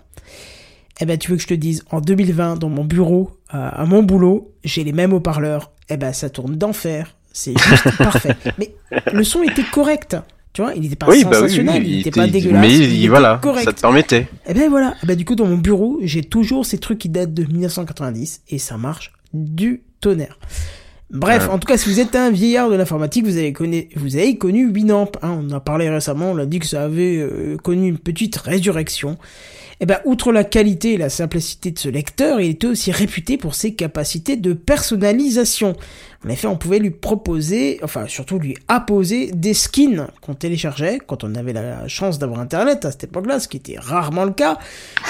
Eh 1.00 1.06
ben, 1.06 1.18
tu 1.18 1.32
veux 1.32 1.38
que 1.38 1.44
je 1.44 1.48
te 1.48 1.54
dise, 1.54 1.84
en 1.92 2.02
2020, 2.02 2.58
dans 2.58 2.70
mon 2.70 2.84
bureau, 2.84 3.32
euh, 3.54 3.70
à 3.72 3.86
mon 3.86 4.04
boulot, 4.04 4.52
j'ai 4.64 4.84
les 4.84 4.92
mêmes 4.94 5.14
haut-parleurs. 5.14 5.72
Eh 5.90 5.98
ben, 5.98 6.14
ça 6.14 6.30
tourne 6.30 6.56
d'enfer. 6.58 7.16
C'est 7.34 7.58
juste 7.58 7.98
parfait. 7.98 8.36
Mais 8.58 8.74
le 9.14 9.24
son 9.24 9.42
était 9.44 9.64
correct. 9.64 10.18
Tu 10.54 10.62
vois, 10.62 10.74
il 10.76 10.82
n'était 10.82 10.98
pas 10.98 11.08
oui, 11.08 11.24
bah 11.24 11.30
oui, 11.32 11.36
sensationnel, 11.38 11.82
oui, 11.82 11.88
il 11.88 11.92
il 11.94 11.98
n'était 12.00 12.10
était- 12.10 12.20
pas 12.20 12.28
dégueulasse. 12.28 12.62
mais 12.62 12.76
il 12.78 13.00
était 13.00 13.08
voilà, 13.08 13.40
correct. 13.42 13.64
ça 13.64 13.72
te 13.72 13.80
permettait. 13.80 14.28
Et 14.50 14.54
ben 14.54 14.70
voilà, 14.70 14.96
Eh 15.02 15.06
ben 15.06 15.16
du 15.16 15.24
coup 15.24 15.36
dans 15.36 15.46
mon 15.46 15.58
bureau, 15.58 15.98
j'ai 16.04 16.24
toujours 16.26 16.66
ces 16.66 16.78
trucs 16.78 17.00
qui 17.00 17.08
datent 17.08 17.34
de 17.34 17.46
1990 17.46 18.42
et 18.50 18.58
ça 18.58 18.76
marche 18.76 19.14
du 19.34 19.82
tonnerre. 20.02 20.38
Bref, 21.10 21.44
Ouais. 21.48 21.54
en 21.54 21.60
tout 21.60 21.68
cas, 21.68 21.78
si 21.78 21.90
vous 21.90 22.00
êtes 22.00 22.16
un 22.16 22.32
vieillard 22.32 22.70
de 22.70 22.76
l'informatique, 22.76 23.26
vous 23.26 23.36
avez 23.38 23.52
connu, 23.52 23.90
vous 23.98 24.16
avez 24.16 24.38
connu 24.38 24.70
Winamp. 24.70 25.12
Hein, 25.22 25.40
on 25.42 25.50
en 25.52 25.58
a 25.58 25.60
parlé 25.60 25.90
récemment, 25.90 26.32
on 26.32 26.38
a 26.38 26.46
dit 26.46 26.60
que 26.60 26.66
ça 26.68 26.84
avait 26.84 27.18
euh, 27.18 27.58
connu 27.58 27.90
une 27.90 27.98
petite 27.98 28.38
résurrection. 28.38 29.18
Et 29.82 29.86
ben, 29.86 30.00
outre 30.06 30.32
la 30.32 30.44
qualité 30.44 30.94
et 30.94 30.98
la 30.98 31.10
simplicité 31.10 31.72
de 31.72 31.80
ce 31.80 31.90
lecteur, 31.90 32.40
il 32.40 32.52
était 32.52 32.68
aussi 32.68 32.92
réputé 32.92 33.38
pour 33.38 33.56
ses 33.56 33.74
capacités 33.74 34.38
de 34.38 34.54
personnalisation. 34.54 35.76
En 36.24 36.30
effet, 36.30 36.46
on 36.46 36.56
pouvait 36.56 36.78
lui 36.78 36.92
proposer, 36.92 37.80
enfin 37.84 38.06
surtout 38.08 38.38
lui 38.38 38.56
apposer 38.68 39.32
des 39.32 39.56
skins 39.56 40.06
qu'on 40.22 40.36
téléchargeait 40.36 41.00
quand 41.06 41.24
on 41.24 41.34
avait 41.34 41.54
la 41.54 41.88
chance 41.88 42.20
d'avoir 42.20 42.40
Internet 42.40 42.86
à 42.86 42.92
cette 42.92 43.06
époque-là, 43.06 43.40
ce 43.40 43.48
qui 43.48 43.58
était 43.58 43.80
rarement 43.80 44.24
le 44.26 44.32
cas. 44.32 44.60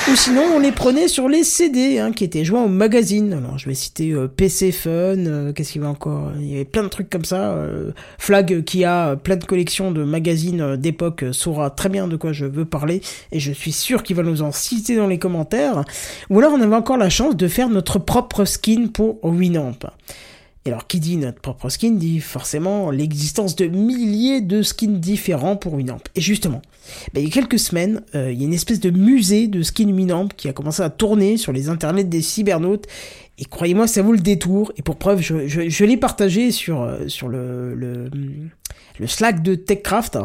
Ou 0.10 0.16
sinon, 0.16 0.44
on 0.56 0.60
les 0.60 0.72
prenait 0.72 1.10
sur 1.10 1.28
les 1.28 1.44
CD 1.44 2.00
hein, 2.00 2.14
qui 2.14 2.24
étaient 2.24 2.46
joints 2.46 2.64
au 2.64 2.70
magazine. 2.70 3.34
Alors, 3.34 3.58
je 3.58 3.68
vais 3.68 3.76
citer 3.76 4.12
euh, 4.12 4.30
PC 4.30 4.72
Fun, 4.72 4.90
euh, 4.90 5.52
qu'est-ce 5.52 5.74
qu'il 5.74 5.82
y 5.82 5.84
avait 5.84 5.92
encore? 5.92 6.32
Il 6.40 6.48
y 6.48 6.56
avait 6.56 6.66
plein 6.66 6.84
de 6.84 6.88
trucs 6.88 7.10
comme 7.10 7.26
ça. 7.26 7.52
euh, 7.52 7.92
Flag 8.18 8.64
qui 8.64 8.86
a 8.86 9.18
plein 9.18 9.36
de 9.36 9.44
collections 9.44 9.92
de 9.92 10.06
magazines 10.06 10.78
d'époque 10.78 11.26
saura 11.34 11.72
très 11.72 11.90
bien 11.90 12.08
de 12.08 12.16
quoi 12.16 12.32
je 12.32 12.46
veux 12.46 12.66
parler 12.66 13.02
et 13.32 13.40
je 13.40 13.52
suis 13.52 13.74
sûr 13.74 14.04
qu'il 14.04 14.16
va 14.16 14.24
nous 14.24 14.42
en 14.44 14.54
citer 14.54 14.96
dans 14.96 15.08
les 15.08 15.20
commentaires. 15.20 15.84
Ou 16.30 16.40
alors, 16.40 16.54
on 16.54 16.62
avait 16.62 16.76
encore 16.76 16.98
la 16.98 17.10
chance 17.10 17.36
de 17.36 17.48
faire 17.50 17.68
notre 17.68 18.00
propre 18.00 18.46
skin 18.46 18.88
pour 18.94 19.20
Winamp. 19.24 19.78
Et 20.66 20.70
alors, 20.70 20.86
qui 20.86 21.00
dit 21.00 21.18
notre 21.18 21.42
propre 21.42 21.70
skin 21.70 21.94
dit 21.94 22.20
forcément 22.20 22.92
l'existence 22.92 23.56
de 23.56 23.66
milliers 23.66 24.42
de 24.42 24.62
skins 24.62 25.00
différents 25.00 25.56
pour 25.56 25.74
Winamp. 25.74 26.02
Et 26.14 26.22
justement, 26.22 26.62
ben, 27.14 27.22
il 27.22 27.30
y 27.30 27.32
a 27.32 27.34
quelques 27.34 27.58
semaines, 27.58 28.04
euh, 28.14 28.32
il 28.32 28.40
y 28.40 28.44
a 28.44 28.46
une 28.46 28.54
espèce 28.54 28.80
de 28.80 28.92
musée 28.92 29.48
de 29.48 29.64
skins 29.64 29.92
Winamp 29.92 30.28
qui 30.38 30.50
a 30.50 30.54
commencé 30.54 30.84
à 30.84 30.92
tourner 30.92 31.38
sur 31.38 31.52
les 31.52 31.70
internets 31.70 32.04
des 32.04 32.22
cybernautes. 32.22 32.86
Et 33.40 33.46
croyez-moi, 33.46 33.88
ça 33.88 34.04
vaut 34.04 34.12
le 34.12 34.20
détour. 34.20 34.72
Et 34.78 34.84
pour 34.84 34.98
preuve, 34.98 35.22
je, 35.22 35.84
l'ai 35.84 35.98
partagé 35.98 36.52
sur, 36.52 36.84
euh, 36.84 37.08
le, 37.28 38.10
le 39.00 39.08
Slack 39.08 39.42
de 39.44 39.56
TechCraft. 39.56 40.20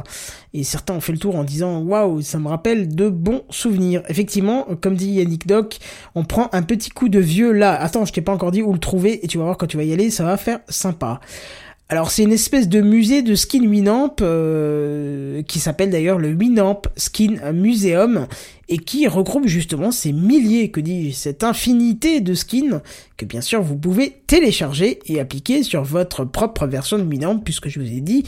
Et 0.54 0.64
certains 0.64 0.94
ont 0.94 1.00
fait 1.00 1.12
le 1.12 1.18
tour 1.18 1.36
en 1.36 1.44
disant 1.44 1.80
Waouh, 1.80 2.22
ça 2.22 2.38
me 2.38 2.48
rappelle 2.48 2.94
de 2.94 3.08
bons 3.08 3.42
souvenirs. 3.50 4.02
Effectivement, 4.08 4.66
comme 4.80 4.96
dit 4.96 5.12
Yannick 5.12 5.46
Doc, 5.46 5.78
on 6.14 6.24
prend 6.24 6.48
un 6.52 6.62
petit 6.62 6.90
coup 6.90 7.08
de 7.08 7.18
vieux 7.18 7.52
là. 7.52 7.74
Attends, 7.74 8.04
je 8.04 8.12
t'ai 8.12 8.22
pas 8.22 8.32
encore 8.32 8.50
dit 8.50 8.62
où 8.62 8.72
le 8.72 8.78
trouver. 8.78 9.24
Et 9.24 9.28
tu 9.28 9.38
vas 9.38 9.44
voir 9.44 9.56
quand 9.58 9.66
tu 9.66 9.76
vas 9.76 9.84
y 9.84 9.92
aller, 9.92 10.10
ça 10.10 10.24
va 10.24 10.36
faire 10.36 10.60
sympa. 10.68 11.20
Alors 11.88 12.10
c'est 12.10 12.24
une 12.24 12.32
espèce 12.32 12.68
de 12.68 12.80
musée 12.80 13.22
de 13.22 13.36
skin 13.36 13.64
Winamp 13.64 14.16
euh, 14.20 15.42
qui 15.44 15.60
s'appelle 15.60 15.90
d'ailleurs 15.90 16.18
le 16.18 16.32
Winamp 16.32 16.82
Skin 16.96 17.52
Museum 17.52 18.26
et 18.68 18.78
qui 18.78 19.06
regroupe 19.06 19.46
justement 19.46 19.92
ces 19.92 20.10
milliers, 20.10 20.72
que 20.72 20.80
dis 20.80 21.12
cette 21.12 21.44
infinité 21.44 22.20
de 22.20 22.34
skins 22.34 22.80
que 23.16 23.24
bien 23.24 23.40
sûr 23.40 23.62
vous 23.62 23.76
pouvez 23.76 24.16
télécharger 24.26 24.98
et 25.06 25.20
appliquer 25.20 25.62
sur 25.62 25.84
votre 25.84 26.24
propre 26.24 26.66
version 26.66 26.98
de 26.98 27.04
Winamp 27.04 27.38
puisque 27.38 27.68
je 27.68 27.78
vous 27.78 27.86
ai 27.86 28.00
dit 28.00 28.24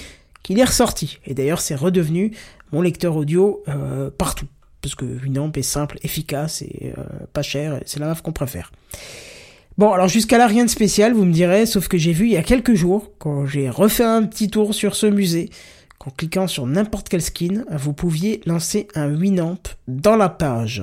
qu'il 0.49 0.59
est 0.59 0.65
ressorti. 0.65 1.19
Et 1.27 1.35
d'ailleurs 1.35 1.61
c'est 1.61 1.75
redevenu 1.75 2.33
mon 2.73 2.81
lecteur 2.81 3.15
audio 3.16 3.62
euh, 3.69 4.11
partout. 4.16 4.47
parce 4.81 4.95
que 4.95 5.05
Winamp 5.05 5.53
est 5.57 5.62
simple, 5.62 5.99
efficace 6.03 6.62
et 6.62 6.95
euh, 6.97 7.03
pas 7.35 7.43
cher, 7.43 7.81
c'est 7.85 8.01
la 8.01 8.07
MAF 8.07 8.23
qu'on 8.23 8.33
préfère. 8.33 8.73
Bon, 9.77 9.93
alors 9.93 10.09
jusqu'à 10.09 10.39
là, 10.39 10.47
rien 10.47 10.65
de 10.65 10.70
spécial, 10.70 11.12
vous 11.12 11.27
me 11.27 11.33
direz, 11.33 11.66
sauf 11.66 11.87
que 11.87 11.99
j'ai 11.99 12.12
vu 12.12 12.25
il 12.25 12.33
y 12.33 12.39
a 12.39 12.43
quelques 12.43 12.73
jours, 12.73 13.12
quand 13.19 13.45
j'ai 13.45 13.69
refait 13.69 14.05
un 14.05 14.23
petit 14.25 14.49
tour 14.49 14.75
sur 14.75 14.95
ce 14.95 15.05
musée, 15.05 15.51
qu'en 15.99 16.11
cliquant 16.11 16.47
sur 16.47 16.66
n'importe 16.66 17.11
quel 17.11 17.20
skin, 17.20 17.65
vous 17.70 17.93
pouviez 17.93 18.41
lancer 18.47 18.89
un 18.95 19.15
Winamp 19.15 19.61
dans 19.87 20.16
la 20.16 20.31
page. 20.31 20.83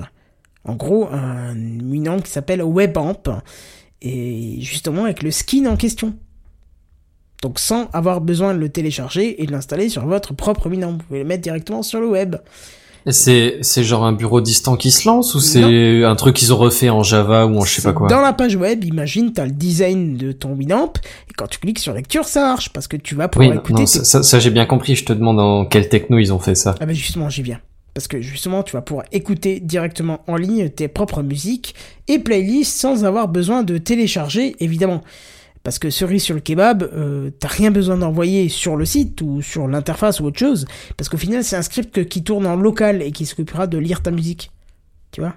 En 0.64 0.76
gros, 0.76 1.08
un 1.08 1.56
Winamp 1.56 2.20
qui 2.20 2.30
s'appelle 2.30 2.62
Webamp, 2.62 3.42
et 4.00 4.60
justement 4.60 5.04
avec 5.04 5.24
le 5.24 5.32
skin 5.32 5.66
en 5.66 5.76
question. 5.76 6.16
Donc 7.42 7.58
sans 7.58 7.88
avoir 7.92 8.20
besoin 8.20 8.54
de 8.54 8.58
le 8.58 8.68
télécharger 8.68 9.42
et 9.42 9.46
de 9.46 9.52
l'installer 9.52 9.88
sur 9.88 10.06
votre 10.06 10.34
propre 10.34 10.68
Winamp. 10.68 10.92
Vous 10.92 10.98
pouvez 10.98 11.18
le 11.20 11.24
mettre 11.26 11.42
directement 11.42 11.82
sur 11.82 12.00
le 12.00 12.08
web. 12.08 12.36
C'est 13.08 13.58
c'est 13.60 13.84
genre 13.84 14.04
un 14.04 14.12
bureau 14.12 14.40
distant 14.40 14.74
qui 14.74 14.90
se 14.90 15.06
lance 15.06 15.36
ou 15.36 15.40
c'est 15.40 16.02
un 16.02 16.16
truc 16.16 16.34
qu'ils 16.34 16.52
ont 16.52 16.56
refait 16.56 16.90
en 16.90 17.04
Java 17.04 17.46
ou 17.46 17.56
en 17.56 17.64
je 17.64 17.74
sais 17.74 17.82
pas 17.82 17.92
quoi? 17.92 18.08
Dans 18.08 18.20
la 18.20 18.32
page 18.32 18.56
web, 18.56 18.82
imagine, 18.82 19.32
tu 19.32 19.40
as 19.40 19.44
le 19.44 19.52
design 19.52 20.16
de 20.16 20.32
ton 20.32 20.54
Winamp, 20.54 20.94
et 21.28 21.32
quand 21.36 21.46
tu 21.46 21.60
cliques 21.60 21.78
sur 21.78 21.94
lecture, 21.94 22.24
ça 22.24 22.40
marche, 22.40 22.70
parce 22.72 22.88
que 22.88 22.96
tu 22.96 23.14
vas 23.14 23.28
pouvoir 23.28 23.54
écouter... 23.54 23.82
non, 23.82 23.86
ça, 23.86 24.02
ça, 24.02 24.24
ça, 24.24 24.40
j'ai 24.40 24.50
bien 24.50 24.66
compris. 24.66 24.96
Je 24.96 25.04
te 25.04 25.12
demande 25.12 25.38
en 25.38 25.66
quelle 25.66 25.88
techno 25.88 26.18
ils 26.18 26.32
ont 26.32 26.40
fait 26.40 26.56
ça. 26.56 26.74
Ah 26.80 26.86
ben 26.86 26.96
justement, 26.96 27.30
j'y 27.30 27.42
viens. 27.42 27.60
Parce 27.94 28.08
que 28.08 28.20
justement, 28.20 28.64
tu 28.64 28.72
vas 28.72 28.82
pouvoir 28.82 29.06
écouter 29.12 29.60
directement 29.60 30.24
en 30.26 30.34
ligne 30.34 30.68
tes 30.68 30.88
propres 30.88 31.22
musiques 31.22 31.76
et 32.08 32.18
playlists 32.18 32.76
sans 32.76 33.04
avoir 33.04 33.28
besoin 33.28 33.62
de 33.62 33.78
télécharger, 33.78 34.56
évidemment. 34.58 35.02
Parce 35.66 35.80
que 35.80 35.90
cerise 35.90 36.22
sur 36.22 36.36
le 36.36 36.40
kebab, 36.40 36.84
euh, 36.84 37.30
t'as 37.40 37.48
rien 37.48 37.72
besoin 37.72 37.96
d'envoyer 37.96 38.48
sur 38.48 38.76
le 38.76 38.84
site 38.84 39.20
ou 39.20 39.42
sur 39.42 39.66
l'interface 39.66 40.20
ou 40.20 40.26
autre 40.26 40.38
chose. 40.38 40.64
Parce 40.96 41.08
qu'au 41.08 41.16
final, 41.16 41.42
c'est 41.42 41.56
un 41.56 41.62
script 41.62 42.08
qui 42.08 42.22
tourne 42.22 42.46
en 42.46 42.54
local 42.54 43.02
et 43.02 43.10
qui 43.10 43.26
s'occupera 43.26 43.66
de 43.66 43.76
lire 43.76 44.00
ta 44.00 44.12
musique. 44.12 44.52
Tu 45.10 45.22
vois? 45.22 45.34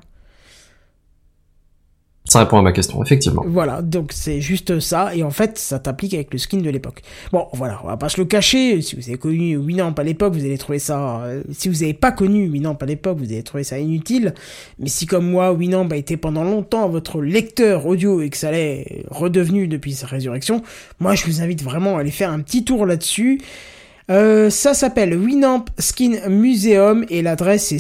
Ça 2.29 2.39
répond 2.39 2.59
à 2.59 2.61
ma 2.61 2.71
question, 2.71 3.03
effectivement. 3.03 3.43
Voilà, 3.47 3.81
donc 3.81 4.11
c'est 4.13 4.39
juste 4.39 4.79
ça, 4.79 5.15
et 5.15 5.23
en 5.23 5.31
fait, 5.31 5.57
ça 5.57 5.79
t'applique 5.79 6.13
avec 6.13 6.31
le 6.31 6.37
skin 6.37 6.59
de 6.59 6.69
l'époque. 6.69 7.01
Bon, 7.31 7.47
voilà, 7.53 7.79
on 7.83 7.87
va 7.87 7.97
pas 7.97 8.07
se 8.07 8.21
le 8.21 8.25
cacher, 8.25 8.81
si 8.81 8.95
vous 8.95 9.09
avez 9.09 9.17
connu 9.17 9.57
Winamp 9.57 9.95
à 9.97 10.03
l'époque, 10.03 10.33
vous 10.33 10.45
allez 10.45 10.59
trouver 10.59 10.77
ça... 10.77 11.21
euh, 11.23 11.41
si 11.51 11.69
vous 11.69 11.81
avez 11.81 11.95
pas 11.95 12.11
connu 12.11 12.47
Winamp 12.47 12.77
à 12.79 12.85
l'époque, 12.85 13.17
vous 13.17 13.25
allez 13.25 13.41
trouver 13.41 13.63
ça 13.63 13.79
inutile, 13.79 14.35
mais 14.77 14.89
si 14.89 15.07
comme 15.07 15.29
moi, 15.29 15.51
Winamp 15.51 15.89
a 15.89 15.95
été 15.95 16.17
pendant 16.17 16.43
longtemps 16.43 16.87
votre 16.87 17.21
lecteur 17.21 17.87
audio 17.87 18.21
et 18.21 18.29
que 18.29 18.37
ça 18.37 18.51
l'est 18.51 19.05
redevenu 19.09 19.67
depuis 19.67 19.93
sa 19.93 20.05
résurrection, 20.05 20.61
moi 20.99 21.15
je 21.15 21.25
vous 21.25 21.41
invite 21.41 21.63
vraiment 21.63 21.97
à 21.97 22.01
aller 22.01 22.11
faire 22.11 22.31
un 22.31 22.41
petit 22.41 22.63
tour 22.63 22.85
là-dessus. 22.85 23.41
Euh, 24.11 24.49
ça 24.49 24.73
s'appelle 24.73 25.15
Winamp 25.15 25.65
Skin 25.77 26.29
Museum 26.29 27.05
et 27.09 27.21
l'adresse 27.21 27.71
est 27.71 27.79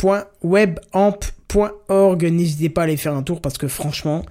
skins.webamp.org. 0.00 2.24
N'hésitez 2.24 2.68
pas 2.68 2.82
à 2.82 2.84
aller 2.84 2.96
faire 2.96 3.14
un 3.14 3.22
tour 3.22 3.40
parce 3.40 3.58
que 3.58 3.68
franchement, 3.68 4.24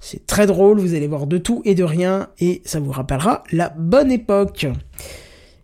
c'est 0.00 0.26
très 0.26 0.46
drôle. 0.46 0.78
Vous 0.80 0.94
allez 0.94 1.08
voir 1.08 1.26
de 1.26 1.38
tout 1.38 1.62
et 1.64 1.74
de 1.74 1.84
rien 1.84 2.28
et 2.40 2.62
ça 2.64 2.80
vous 2.80 2.92
rappellera 2.92 3.42
la 3.52 3.72
bonne 3.76 4.10
époque. 4.12 4.66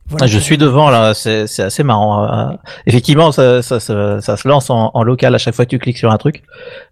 Voilà. 0.06 0.24
Ah, 0.24 0.26
je 0.26 0.38
suis 0.38 0.58
devant 0.58 0.90
là, 0.90 1.14
c'est 1.14 1.46
c'est 1.46 1.62
assez 1.62 1.82
marrant. 1.82 2.30
euh, 2.30 2.54
effectivement, 2.86 3.32
ça, 3.32 3.62
ça, 3.62 3.80
ça, 3.80 4.20
ça 4.20 4.36
se 4.36 4.46
lance 4.46 4.68
en, 4.68 4.90
en 4.92 5.02
local 5.02 5.34
à 5.34 5.38
chaque 5.38 5.54
fois 5.54 5.64
que 5.64 5.70
tu 5.70 5.78
cliques 5.78 5.96
sur 5.96 6.10
un 6.12 6.18
truc, 6.18 6.42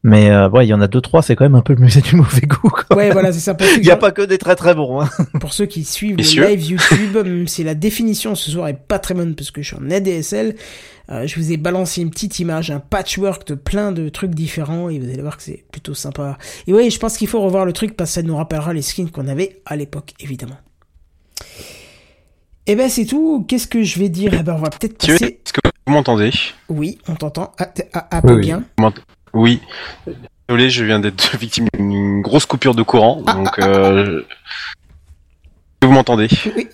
mais 0.02 0.30
euh, 0.30 0.48
ouais, 0.48 0.64
il 0.64 0.70
y 0.70 0.74
en 0.74 0.80
a 0.80 0.88
deux 0.88 1.02
trois, 1.02 1.20
c'est 1.20 1.36
quand 1.36 1.44
même 1.44 1.54
un 1.54 1.60
peu 1.60 1.74
le 1.74 1.80
musée 1.80 2.00
du 2.00 2.16
mauvais 2.22 2.46
goût. 2.46 2.72
Ouais, 2.96 3.10
voilà, 3.10 3.30
c'est 3.30 3.40
ça. 3.40 3.54
Il 3.76 3.82
n'y 3.82 3.90
a 3.90 3.98
pas 3.98 4.12
que 4.12 4.22
des 4.22 4.38
très 4.38 4.56
très 4.56 4.74
bons. 4.74 5.02
Hein. 5.02 5.10
pour 5.40 5.52
ceux 5.52 5.66
qui 5.66 5.84
suivent 5.84 6.16
Messieurs. 6.16 6.44
le 6.44 6.48
live 6.54 6.64
YouTube, 6.70 7.14
même 7.22 7.48
si 7.48 7.62
la 7.64 7.74
définition 7.74 8.34
ce 8.34 8.50
soir 8.50 8.68
est 8.68 8.80
pas 8.88 8.98
très 8.98 9.12
bonne 9.12 9.34
parce 9.34 9.50
que 9.50 9.60
je 9.60 9.66
suis 9.66 9.76
en 9.76 9.90
ADSL, 9.90 10.54
euh, 11.12 11.26
je 11.26 11.38
vous 11.38 11.52
ai 11.52 11.56
balancé 11.58 12.00
une 12.00 12.10
petite 12.10 12.38
image, 12.38 12.70
un 12.70 12.80
patchwork 12.80 13.46
de 13.46 13.54
plein 13.54 13.92
de 13.92 14.08
trucs 14.08 14.34
différents 14.34 14.88
et 14.88 14.98
vous 14.98 15.10
allez 15.10 15.20
voir 15.20 15.36
que 15.36 15.42
c'est 15.42 15.64
plutôt 15.70 15.94
sympa. 15.94 16.38
Et 16.66 16.72
oui, 16.72 16.90
je 16.90 16.98
pense 16.98 17.18
qu'il 17.18 17.28
faut 17.28 17.40
revoir 17.40 17.66
le 17.66 17.72
truc 17.74 17.96
parce 17.96 18.10
que 18.10 18.14
ça 18.14 18.22
nous 18.22 18.36
rappellera 18.36 18.72
les 18.72 18.82
skins 18.82 19.10
qu'on 19.10 19.28
avait 19.28 19.60
à 19.66 19.76
l'époque, 19.76 20.14
évidemment. 20.20 20.56
Et 22.66 22.76
ben 22.76 22.88
c'est 22.88 23.04
tout. 23.04 23.44
Qu'est-ce 23.46 23.66
que 23.66 23.82
je 23.82 23.98
vais 23.98 24.08
dire? 24.08 24.32
Eh 24.38 24.42
ben 24.42 24.54
on 24.54 24.58
va 24.58 24.70
peut-être 24.70 24.96
passer. 24.96 25.40
est-ce 25.44 25.52
que 25.52 25.60
vous 25.86 25.92
m'entendez? 25.92 26.30
Oui, 26.68 26.98
on 27.08 27.14
t'entend. 27.14 27.52
Ah, 27.58 27.68
ah, 27.92 28.08
ah, 28.10 28.22
peu 28.22 28.34
Oui, 28.34 28.40
bien. 28.40 28.64
Oui. 29.34 29.60
Désolé, 30.48 30.70
je 30.70 30.84
viens 30.84 31.00
d'être 31.00 31.36
victime 31.40 31.66
d'une 31.74 32.22
grosse 32.22 32.46
coupure 32.46 32.74
de 32.74 32.82
courant, 32.82 33.20
donc 33.22 33.58
euh, 33.58 34.20
est-ce 34.20 34.24
que 35.80 35.86
vous 35.86 35.92
m'entendez? 35.92 36.28
Oui, 36.56 36.68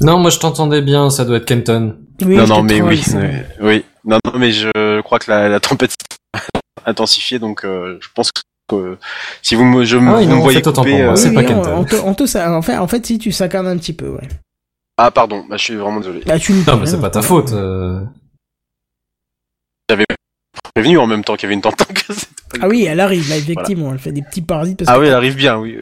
Non, 0.00 0.18
moi 0.18 0.30
je 0.30 0.38
t'entendais 0.38 0.80
bien, 0.82 1.10
ça 1.10 1.24
doit 1.24 1.38
être 1.38 1.44
Kenton. 1.44 1.96
Oui, 2.22 2.36
Non, 2.36 2.46
non, 2.46 2.62
mais 2.62 2.80
oui, 2.80 3.02
ouais, 3.14 3.46
oui. 3.60 3.84
Non, 4.04 4.18
non, 4.24 4.38
mais 4.38 4.52
je 4.52 5.00
crois 5.00 5.18
que 5.18 5.30
la, 5.30 5.48
la 5.48 5.60
tempête 5.60 5.90
s'est 5.92 6.40
intensifiée, 6.86 7.38
donc 7.38 7.64
euh, 7.64 7.98
je 8.00 8.08
pense 8.14 8.30
que 8.32 8.40
euh, 8.74 8.98
si 9.42 9.54
vous 9.54 9.64
me, 9.64 9.84
je 9.84 9.96
me, 9.96 10.10
Ah 10.12 10.16
oui, 10.18 10.24
vous 10.24 10.30
non, 10.30 10.36
me 10.36 10.42
voyez 10.42 10.62
couper, 10.62 10.74
pour 10.74 10.86
moi, 10.86 11.12
euh, 11.12 11.16
c'est 11.16 11.28
Oui, 11.30 11.44
pas 11.44 11.52
on, 11.52 11.80
on 11.80 11.84
te, 11.84 11.96
on 11.96 12.14
te 12.14 12.26
sa- 12.26 12.52
en 12.56 12.62
fait, 12.62 12.76
en 12.76 12.86
fait, 12.88 13.04
si 13.06 13.18
tu 13.18 13.30
saccanes 13.32 13.66
un 13.66 13.76
petit 13.78 13.92
peu, 13.92 14.08
ouais. 14.08 14.28
Ah, 14.96 15.10
pardon, 15.10 15.44
bah, 15.48 15.56
je 15.56 15.64
suis 15.64 15.74
vraiment 15.74 16.00
désolé. 16.00 16.22
Bah, 16.26 16.38
tu 16.38 16.52
Non, 16.52 16.76
mais 16.78 16.86
c'est 16.86 17.00
pas 17.00 17.10
ta 17.10 17.20
voilà. 17.20 17.46
faute. 17.46 17.52
euh. 17.54 18.00
Prévenu 20.74 20.98
en 20.98 21.06
même 21.06 21.22
temps 21.24 21.34
qu'il 21.36 21.44
y 21.44 21.46
avait 21.46 21.54
une 21.54 21.60
tempête. 21.60 22.04
Ah 22.60 22.68
oui, 22.68 22.84
elle 22.84 23.00
arrive, 23.00 23.28
là, 23.28 23.36
effectivement. 23.36 23.92
Elle 23.92 23.98
fait 23.98 24.12
des 24.12 24.22
petits 24.22 24.42
parasites 24.42 24.78
parce 24.78 24.90
Ah 24.90 24.94
que- 24.94 25.00
oui, 25.00 25.06
elle 25.08 25.14
arrive 25.14 25.36
bien, 25.36 25.56
oui. 25.58 25.78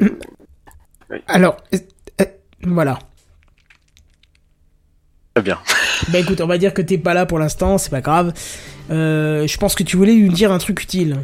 Alors, 1.29 1.57
euh, 1.75 1.79
euh, 2.21 2.25
voilà. 2.63 2.99
Très 5.35 5.43
bien. 5.43 5.59
Bah 6.09 6.19
écoute, 6.19 6.41
on 6.41 6.49
va 6.49 6.59
dire 6.59 6.75
que 6.75 6.83
t'es 6.83 6.99
pas 6.99 7.15
là 7.15 7.27
pour 7.27 7.39
l'instant, 7.39 7.79
c'est 7.79 7.91
pas 7.91 8.01
grave. 8.01 8.33
Euh, 8.91 9.47
je 9.47 9.57
pense 9.57 9.77
que 9.77 9.85
tu 9.85 9.97
voulais 9.97 10.15
lui 10.15 10.29
dire 10.31 10.51
un 10.51 10.59
truc 10.59 10.83
utile. 10.83 11.19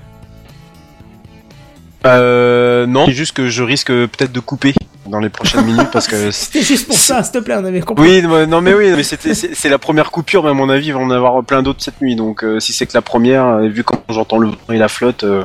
Euh, 2.07 2.87
non, 2.87 3.07
c'est 3.07 3.13
juste 3.13 3.37
que 3.37 3.49
je 3.49 3.65
risque 3.65 3.89
peut-être 3.89 4.31
de 4.31 4.39
couper 4.39 4.73
dans 5.11 5.19
les 5.19 5.31
prochaines 5.31 5.65
minutes 5.65 5.89
parce 5.93 6.07
que 6.07 6.31
C'était 6.31 6.63
juste 6.63 6.87
pour 6.87 6.97
ça, 6.97 7.25
s'il 7.25 7.33
te 7.33 7.39
plaît, 7.39 7.57
on 7.59 7.65
avait 7.65 7.81
compris. 7.81 8.09
Oui, 8.09 8.23
non, 8.23 8.47
non, 8.47 8.61
mais 8.61 8.73
oui, 8.73 8.93
mais 8.95 9.03
c'était 9.03 9.35
c'est 9.35 9.55
c'est 9.55 9.69
la 9.69 9.79
première 9.79 10.13
coupure, 10.13 10.45
mais 10.45 10.51
à 10.51 10.55
mon 10.55 10.69
avis, 10.69 10.87
il 10.87 10.93
va 10.93 11.01
en 11.01 11.11
avoir 11.11 11.43
plein 11.45 11.63
d'autres 11.63 11.83
cette 11.83 12.01
nuit. 12.01 12.15
Donc, 12.15 12.45
euh, 12.45 12.61
si 12.61 12.73
c'est 12.73 12.87
que 12.87 12.95
la 12.95 13.03
première, 13.03 13.47
euh, 13.47 13.69
vu 13.69 13.83
quand 13.83 14.01
j'entends 14.09 14.39
le 14.39 14.49
vent 14.51 14.57
et 14.73 14.79
la 14.79 14.89
flotte, 14.89 15.25
euh, 15.25 15.45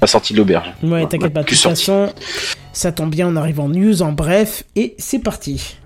la 0.00 0.06
sortie 0.06 0.34
de 0.34 0.38
l'auberge. 0.38 0.70
Ouais, 0.82 1.06
t'inquiète 1.06 1.32
pas, 1.32 1.42
de 1.42 1.46
toute 1.46 1.56
sorti. 1.56 1.86
façon, 1.86 2.12
ça 2.74 2.92
tombe 2.92 3.10
bien, 3.10 3.28
on 3.28 3.36
arrive 3.36 3.60
en 3.60 3.68
news, 3.68 4.02
en 4.02 4.12
bref, 4.12 4.64
et 4.76 4.94
c'est 4.98 5.20
parti. 5.20 5.78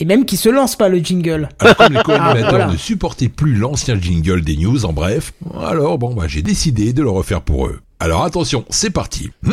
Et 0.00 0.04
même 0.06 0.24
qu'il 0.24 0.38
se 0.38 0.48
lance 0.48 0.76
pas 0.76 0.88
le 0.88 0.98
jingle. 0.98 1.48
Alors, 1.58 1.76
comme 1.76 1.92
les 1.92 2.02
co-animateurs 2.02 2.44
Ah, 2.46 2.50
voilà. 2.50 2.66
ne 2.68 2.76
supportaient 2.76 3.28
plus 3.28 3.54
l'ancien 3.54 4.00
jingle 4.00 4.40
des 4.40 4.56
news, 4.56 4.84
en 4.86 4.92
bref, 4.94 5.32
alors 5.62 5.98
bon, 5.98 6.14
bah, 6.14 6.24
j'ai 6.26 6.40
décidé 6.42 6.92
de 6.94 7.02
le 7.02 7.10
refaire 7.10 7.42
pour 7.42 7.66
eux. 7.66 7.80
Alors 8.00 8.24
attention, 8.24 8.64
c'est 8.70 8.90
parti. 8.90 9.30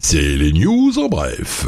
C'est 0.00 0.36
les 0.36 0.52
news 0.52 0.92
en 0.98 1.08
bref. 1.08 1.66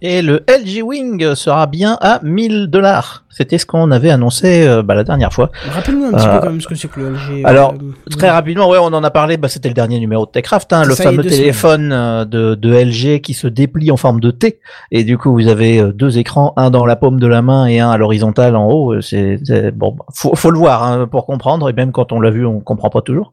Et 0.00 0.22
le 0.22 0.44
LG 0.48 0.82
Wing 0.84 1.34
sera 1.34 1.66
bien 1.66 1.98
à 2.00 2.20
1000 2.22 2.68
dollars. 2.68 3.24
C'était 3.30 3.58
ce 3.58 3.66
qu'on 3.66 3.90
avait 3.90 4.10
annoncé 4.10 4.66
euh, 4.66 4.82
bah, 4.82 4.94
la 4.94 5.02
dernière 5.04 5.32
fois. 5.32 5.50
Rappelle-nous 5.70 6.06
un 6.06 6.12
petit 6.12 6.26
Euh, 6.26 6.34
peu 6.34 6.40
quand 6.46 6.50
même 6.50 6.60
ce 6.60 6.66
que 6.68 6.74
c'est 6.76 6.88
que 6.88 7.00
le 7.00 7.10
LG. 7.14 7.44
alors, 7.44 7.74
euh, 7.74 7.92
Très 8.16 8.30
rapidement, 8.30 8.68
ouais, 8.68 8.78
on 8.80 8.86
en 8.86 9.02
a 9.04 9.10
parlé. 9.10 9.36
Bah, 9.36 9.48
c'était 9.48 9.68
le 9.68 9.74
dernier 9.74 9.98
numéro 10.00 10.24
de 10.26 10.30
Techcraft, 10.30 10.72
hein, 10.72 10.84
le 10.84 10.94
fameux 10.94 11.22
téléphone 11.24 11.90
euh, 11.92 12.24
de, 12.24 12.54
de 12.54 12.72
LG 12.74 13.20
qui 13.20 13.34
se 13.34 13.46
déplie 13.48 13.90
en 13.90 13.96
forme 13.96 14.20
de 14.20 14.30
T. 14.30 14.60
Et 14.92 15.02
du 15.04 15.18
coup, 15.18 15.32
vous 15.32 15.48
avez 15.48 15.80
euh, 15.80 15.92
deux 15.92 16.18
écrans, 16.18 16.52
un 16.56 16.70
dans 16.70 16.86
la 16.86 16.96
paume 16.96 17.18
de 17.20 17.26
la 17.26 17.42
main 17.42 17.66
et 17.66 17.80
un 17.80 17.90
à 17.90 17.96
l'horizontale 17.96 18.54
en 18.56 18.66
haut. 18.70 18.94
Euh, 18.94 19.00
C'est 19.00 19.38
c'est- 19.44 19.70
bon, 19.72 19.92
bah, 19.98 20.04
faut, 20.14 20.34
faut 20.36 20.50
le 20.50 20.58
voir 20.58 20.82
hein, 20.84 21.08
pour 21.10 21.26
comprendre. 21.26 21.68
Et 21.70 21.72
même 21.72 21.90
quand 21.92 22.12
on 22.12 22.20
l'a 22.20 22.30
vu, 22.30 22.46
on 22.46 22.60
comprend 22.60 22.90
pas 22.90 23.02
toujours. 23.02 23.32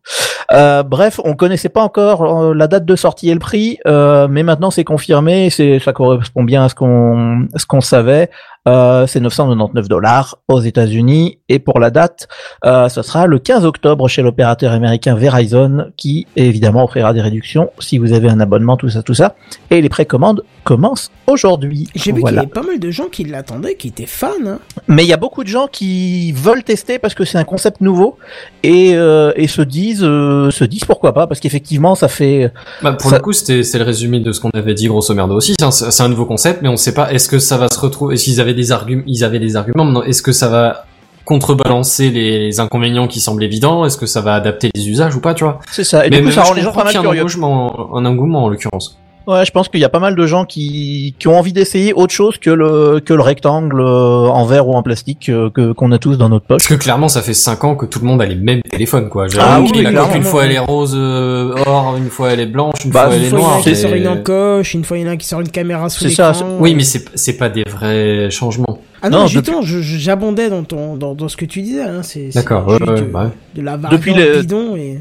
Euh, 0.52 0.84
bref, 0.84 1.20
on 1.24 1.34
connaissait 1.36 1.70
pas 1.70 1.82
encore 1.82 2.44
euh, 2.44 2.54
la 2.54 2.68
date 2.68 2.86
de 2.86 2.96
sortie 2.96 3.30
et 3.30 3.34
le 3.34 3.40
prix, 3.40 3.80
euh, 3.88 4.28
mais 4.30 4.44
maintenant 4.44 4.72
c'est 4.72 4.84
confirmé. 4.84 5.50
C'est 5.50 5.80
ça 5.80 5.94
correspond 5.94 6.44
bien 6.44 6.66
à 6.66 6.70
ce 6.70 6.76
qu'on 6.76 7.48
ce 7.56 7.66
qu'on 7.66 7.82
savait. 7.82 8.30
Euh, 8.68 9.06
c'est 9.06 9.20
999 9.20 9.88
dollars 9.88 10.40
aux 10.48 10.60
États-Unis 10.60 11.38
et 11.50 11.60
pour 11.60 11.80
la 11.80 11.92
date, 11.92 12.28
euh, 12.66 12.90
ce 12.90 13.04
sera 13.04 13.28
le 13.28 13.38
15 13.38 13.64
octobre 13.64 14.08
chez 14.08 14.24
l'opérateur 14.24 14.72
américain 14.72 15.14
Verizon 15.16 15.92
qui 15.98 16.26
évidemment 16.36 16.84
offrira 16.86 17.14
des 17.14 17.22
réductions 17.22 17.70
si 17.80 18.00
vous 18.00 18.12
avez 18.14 18.28
un 18.28 18.40
abonnement, 18.40 18.76
tout 18.76 18.90
ça, 18.90 19.04
tout 19.04 19.14
ça. 19.14 19.36
Et 19.70 19.82
les 19.82 19.90
précommandes 19.90 20.44
commencent 20.64 21.12
aujourd'hui. 21.28 21.88
J'ai 21.94 22.12
vu 22.12 22.22
Voilà. 22.22 22.42
qu'il 22.42 22.50
y 22.50 22.52
avait 22.54 22.62
pas 22.62 22.68
mal 22.68 22.80
de 22.80 22.90
gens 22.90 23.06
qui 23.06 23.24
l'attendaient, 23.26 23.76
qui 23.76 23.90
étaient 23.90 24.08
fans. 24.08 24.30
Hein. 24.48 24.58
Mais 24.88 25.04
il 25.04 25.10
y 25.10 25.14
a 25.14 25.18
beaucoup 25.18 25.44
de 25.44 25.50
gens 25.50 25.68
qui 25.72 26.32
veulent 26.32 26.64
tester 26.64 26.98
parce 26.98 27.14
que 27.14 27.24
c'est 27.24 27.38
un 27.38 27.44
concept 27.44 27.82
nouveau 27.82 28.18
et, 28.64 28.96
euh, 28.96 29.32
et 29.36 29.48
se 29.48 29.62
disent 29.62 30.04
euh, 30.04 30.50
se 30.50 30.64
disent 30.64 30.86
pourquoi 30.86 31.14
pas 31.14 31.28
parce 31.28 31.40
qu'effectivement 31.40 31.94
ça 31.94 32.08
fait 32.08 32.52
Bah, 32.82 32.94
pour 32.94 33.12
Ça- 33.12 33.18
le 33.18 33.22
coup, 33.22 33.32
c'était 33.34 33.62
c'est 33.62 33.78
le 33.78 33.84
résumé 33.84 34.20
de 34.22 34.32
ce 34.32 34.40
qu'on 34.40 34.50
avait 34.56 34.74
dit 34.74 34.88
grosso 34.88 35.14
merdo 35.14 35.36
aussi. 35.36 35.54
C'est 35.60 35.66
un, 35.66 35.70
c'est 35.72 36.02
un 36.02 36.10
nouveau 36.10 36.26
concept, 36.26 36.64
mais 36.64 36.70
on 36.70 36.78
sait 36.78 36.96
pas. 36.96 37.14
Est-ce 37.14 37.30
que 37.30 37.38
ça 37.38 37.58
va 37.58 37.68
se 37.72 37.80
retrouver 37.80 38.16
Est-ce 38.16 38.24
qu'ils 38.24 38.42
avaient 38.42 38.55
des 38.56 38.72
arguments 38.72 39.04
Ils 39.08 39.24
avaient 39.24 39.40
des 39.40 39.56
arguments. 39.56 39.84
Maintenant, 39.86 40.04
est-ce 40.04 40.22
que 40.22 40.32
ça 40.32 40.48
va 40.50 40.86
contrebalancer 41.26 42.10
les, 42.12 42.40
les 42.40 42.60
inconvénients 42.60 43.08
qui 43.08 43.20
semblent 43.20 43.44
évidents? 43.44 43.86
Est-ce 43.86 43.98
que 43.98 44.06
ça 44.06 44.22
va 44.22 44.36
adapter 44.36 44.70
les 44.76 44.90
usages 44.90 45.16
ou 45.16 45.22
pas 45.22 45.34
Tu 45.34 45.44
vois? 45.44 45.60
C'est 45.72 45.84
ça 45.84 46.06
et 46.06 46.10
Mais 46.10 46.18
du 46.18 46.22
coup 46.24 46.28
mais 46.30 46.34
ça 46.34 46.42
moi, 46.42 46.50
rend 46.50 46.54
les 46.56 46.62
gens 46.62 46.72
pas 46.72 46.84
mal 46.84 46.96
un 46.96 47.02
curieux. 47.02 47.22
engouement, 47.24 47.96
un 47.96 48.06
engouement 48.06 48.44
en 48.46 48.50
l'occurrence. 48.50 48.98
Ouais, 49.28 49.46
je 49.46 49.52
pense 49.52 49.70
qu'il 49.70 49.80
y 49.80 49.84
a 49.84 49.90
pas 49.90 50.00
mal 50.00 50.16
de 50.16 50.26
gens 50.26 50.46
qui, 50.46 51.16
qui 51.20 51.28
ont 51.28 51.38
envie 51.38 51.54
d'essayer 51.54 51.94
autre 51.94 52.14
chose 52.14 52.38
que 52.38 52.50
le, 52.52 53.00
que 53.04 53.14
le 53.14 53.22
rectangle 53.22 53.82
euh, 53.82 54.28
en 54.28 54.46
verre 54.46 54.68
ou 54.68 54.74
en 54.74 54.84
plastique 54.84 55.30
euh, 55.30 55.50
que 55.50 55.72
qu'on 55.74 55.92
a 55.92 55.98
tous 55.98 56.18
dans 56.18 56.30
notre 56.30 56.46
poche. 56.46 56.58
Parce 56.58 56.68
que 56.68 56.76
clairement, 56.76 57.08
ça 57.08 57.22
fait 57.22 57.34
5 57.34 57.64
ans 57.64 57.76
que 57.76 57.86
tout 57.86 58.00
le 58.00 58.06
monde 58.06 58.22
a 58.22 58.26
les 58.26 58.36
mêmes 58.36 58.62
téléphones, 58.62 59.10
quoi. 59.10 59.28
J'ai 59.28 59.40
Ah 59.42 59.60
oui, 59.62 59.70
la 59.82 59.90
clairement. 59.90 60.08
coque, 60.08 60.18
une 60.18 60.24
fois 60.24 60.46
elle 60.46 60.52
est 60.52 60.60
rose 60.60 60.94
euh, 60.96 61.56
or, 61.66 61.96
une 61.98 62.10
fois 62.10 62.32
elle 62.34 62.40
est 62.42 62.46
blanche, 62.46 62.86
une 62.86 62.92
Bah, 62.92 63.06
fois 63.08 63.16
elle 63.16 63.22
Une 63.22 63.26
est 63.26 63.30
fois, 63.30 63.40
il 63.40 63.42
y 63.42 63.46
en 63.46 63.48
a 63.48 63.50
noire. 63.50 63.58
un 63.58 63.62
qui 63.64 63.76
sort 63.76 63.94
une 63.94 64.08
encoche, 64.08 64.74
une 64.74 64.84
fois, 64.84 64.98
il 64.98 65.02
y 65.02 65.06
en 65.06 65.10
a 65.10 65.12
un 65.12 65.18
qui 65.18 65.28
sort 65.28 65.42
une 65.42 65.50
caméra 65.50 65.90
sous 65.90 66.04
C'est 66.04 66.10
ça, 66.12 66.32
l'écran. 66.32 66.58
Oui, 66.60 66.76
mais 66.76 66.84
c'est 66.84 67.06
c'est 67.16 67.38
pas 67.38 67.50
des 67.50 67.64
vrais 67.70 68.30
changements. 68.30 68.80
Ah 69.02 69.10
non, 69.10 69.26
Non, 69.28 69.62
j'abondais 69.62 70.50
dans, 70.50 70.64
ton, 70.64 70.96
dans, 70.98 71.14
dans 71.14 71.28
ce 71.28 71.38
que 71.38 71.46
tu 71.46 71.62
disais. 71.62 71.82
Hein. 71.84 72.02
C'est 72.02 72.32
c'est 72.32 72.40
D'accord, 72.40 72.68
ouais, 72.68 72.80
de, 72.80 73.02
bah 73.04 73.24
ouais. 73.26 73.30
de 73.56 73.62
la 73.62 73.78
Depuis 73.78 74.12
variante 74.12 74.36
le- 74.36 74.42
bidon 74.42 74.76
et... 74.76 75.00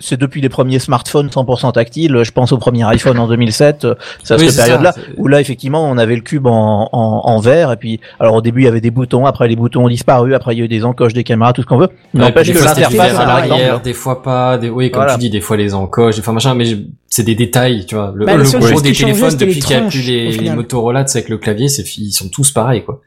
C'est 0.00 0.18
depuis 0.18 0.40
les 0.40 0.48
premiers 0.48 0.78
smartphones 0.78 1.28
100% 1.28 1.72
tactiles. 1.72 2.20
Je 2.22 2.30
pense 2.30 2.52
au 2.52 2.58
premier 2.58 2.84
iPhone 2.84 3.18
en 3.18 3.26
2007. 3.26 3.84
euh, 3.84 3.94
C'est 4.22 4.34
à 4.34 4.36
Oui, 4.36 4.44
cette 4.46 4.52
c'est 4.54 4.62
période-là 4.62 4.92
c'est- 4.94 5.14
où 5.16 5.26
là 5.28 5.40
effectivement 5.40 5.88
on 5.88 5.96
avait 5.98 6.14
le 6.16 6.20
cube 6.22 6.46
en, 6.46 6.88
en, 6.92 6.98
en 7.24 7.40
verre 7.40 7.72
et 7.72 7.76
puis 7.76 8.00
alors 8.20 8.34
au 8.34 8.40
début 8.42 8.62
il 8.62 8.64
y 8.64 8.68
avait 8.68 8.80
des 8.80 8.90
boutons, 8.90 9.26
après 9.26 9.48
les 9.48 9.56
boutons 9.56 9.84
ont 9.84 9.88
disparu, 9.88 10.34
après 10.34 10.54
il 10.54 10.58
y 10.58 10.62
a 10.62 10.64
eu 10.64 10.68
des 10.68 10.84
encoches, 10.84 11.12
des 11.14 11.24
caméras, 11.24 11.52
tout 11.52 11.62
ce 11.62 11.66
qu'on 11.66 11.78
veut. 11.78 11.88
Ouais, 12.14 12.20
N'empêche 12.20 12.50
puis 12.50 12.58
que 12.58 12.64
l'interface 12.64 13.14
à 13.18 13.24
l'arrière, 13.26 13.56
rectangle. 13.58 13.82
des 13.82 13.92
fois 13.94 14.22
pas, 14.22 14.58
des, 14.58 14.68
oui, 14.68 14.90
comme 14.90 15.00
Voilà. 15.02 15.14
tu 15.14 15.20
dis, 15.20 15.30
des 15.30 15.40
fois 15.40 15.56
les 15.56 15.72
encoches, 15.74 16.16
des 16.16 16.22
fois 16.22 16.34
machin, 16.34 16.54
mais 16.54 16.64
je- 16.66 16.76
c'est 17.08 17.22
des 17.24 17.34
détails, 17.34 17.86
tu 17.86 17.94
vois. 17.94 18.12
Le, 18.14 18.26
Bah, 18.26 18.36
le 18.36 18.42
gros 18.42 18.80
des 18.80 18.92
téléphones, 18.92 19.30
depuis 19.36 19.54
les 19.54 19.60
qu'il 19.60 19.76
n'y 19.76 19.82
a 19.82 19.88
plus 19.88 20.02
les, 20.06 20.30
les. 20.32 20.50
Motorola, 20.50 21.06
sais, 21.06 21.18
avec 21.18 21.30
le 21.30 21.38
clavier, 21.38 21.68
c'est, 21.68 21.84
ils 21.98 22.12
sont 22.12 22.28
tous 22.28 22.50
pareils, 22.52 22.84
quoi. 22.84 23.00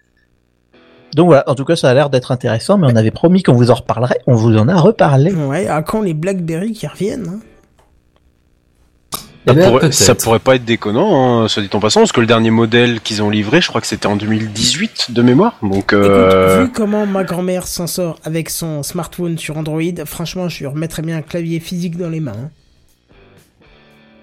Donc 1.16 1.28
voilà, 1.28 1.44
en 1.48 1.56
tout 1.56 1.66
cas 1.66 1.76
ça 1.76 1.90
a 1.90 1.94
l'air 1.94 2.10
d'être 2.10 2.32
intéressant, 2.32 2.78
mais 2.78 2.88
on 2.92 2.96
avait 2.96 3.12
promis 3.12 3.42
qu'on 3.44 3.54
vous 3.54 3.72
en 3.72 3.76
reparlerait, 3.76 4.20
on 4.28 4.36
vous 4.36 4.56
en 4.58 4.68
a 4.68 4.76
reparlé. 4.76 5.34
Ouais, 5.34 5.68
à 5.68 5.82
quand 5.82 6.02
les 6.02 6.14
BlackBerry 6.14 6.72
qui 6.74 6.86
reviennent 6.88 7.28
hein 7.28 7.40
Ça, 9.14 9.20
Eh 9.48 9.54
ben, 9.54 9.70
pourrait, 9.70 9.92
ça 9.92 10.14
pourrait 10.16 10.40
pas 10.40 10.56
être 10.56 10.66
déconnant, 10.66 11.42
hein, 11.44 11.48
soit 11.48 11.64
dit 11.64 11.70
en 11.74 11.80
passant, 11.80 12.02
parce 12.02 12.12
que 12.12 12.20
le 12.22 12.28
dernier 12.28 12.52
modèle 12.52 13.02
qu'ils 13.02 13.24
ont 13.24 13.30
livré, 13.32 13.60
je 13.62 13.68
crois 13.70 13.82
que 13.82 13.88
c'était 13.88 14.06
en 14.06 14.16
2018 14.18 15.12
de 15.12 15.22
mémoire. 15.24 15.56
Donc, 15.64 15.94
euh, 15.94 16.58
Écoute, 16.62 16.68
vu 16.68 16.72
comment 16.74 17.06
ma 17.08 17.24
grand-mère 17.24 17.66
s'en 17.66 17.88
sort 17.88 18.20
avec 18.24 18.50
son 18.52 18.84
smartphone 18.84 19.40
sur 19.40 19.58
Android, 19.58 19.82
franchement, 20.06 20.48
je 20.50 20.60
lui 20.60 20.68
remettrais 20.68 21.02
bien 21.02 21.18
un 21.18 21.22
clavier 21.24 21.60
physique 21.60 21.98
dans 21.98 22.10
les 22.10 22.20
mains. 22.20 22.34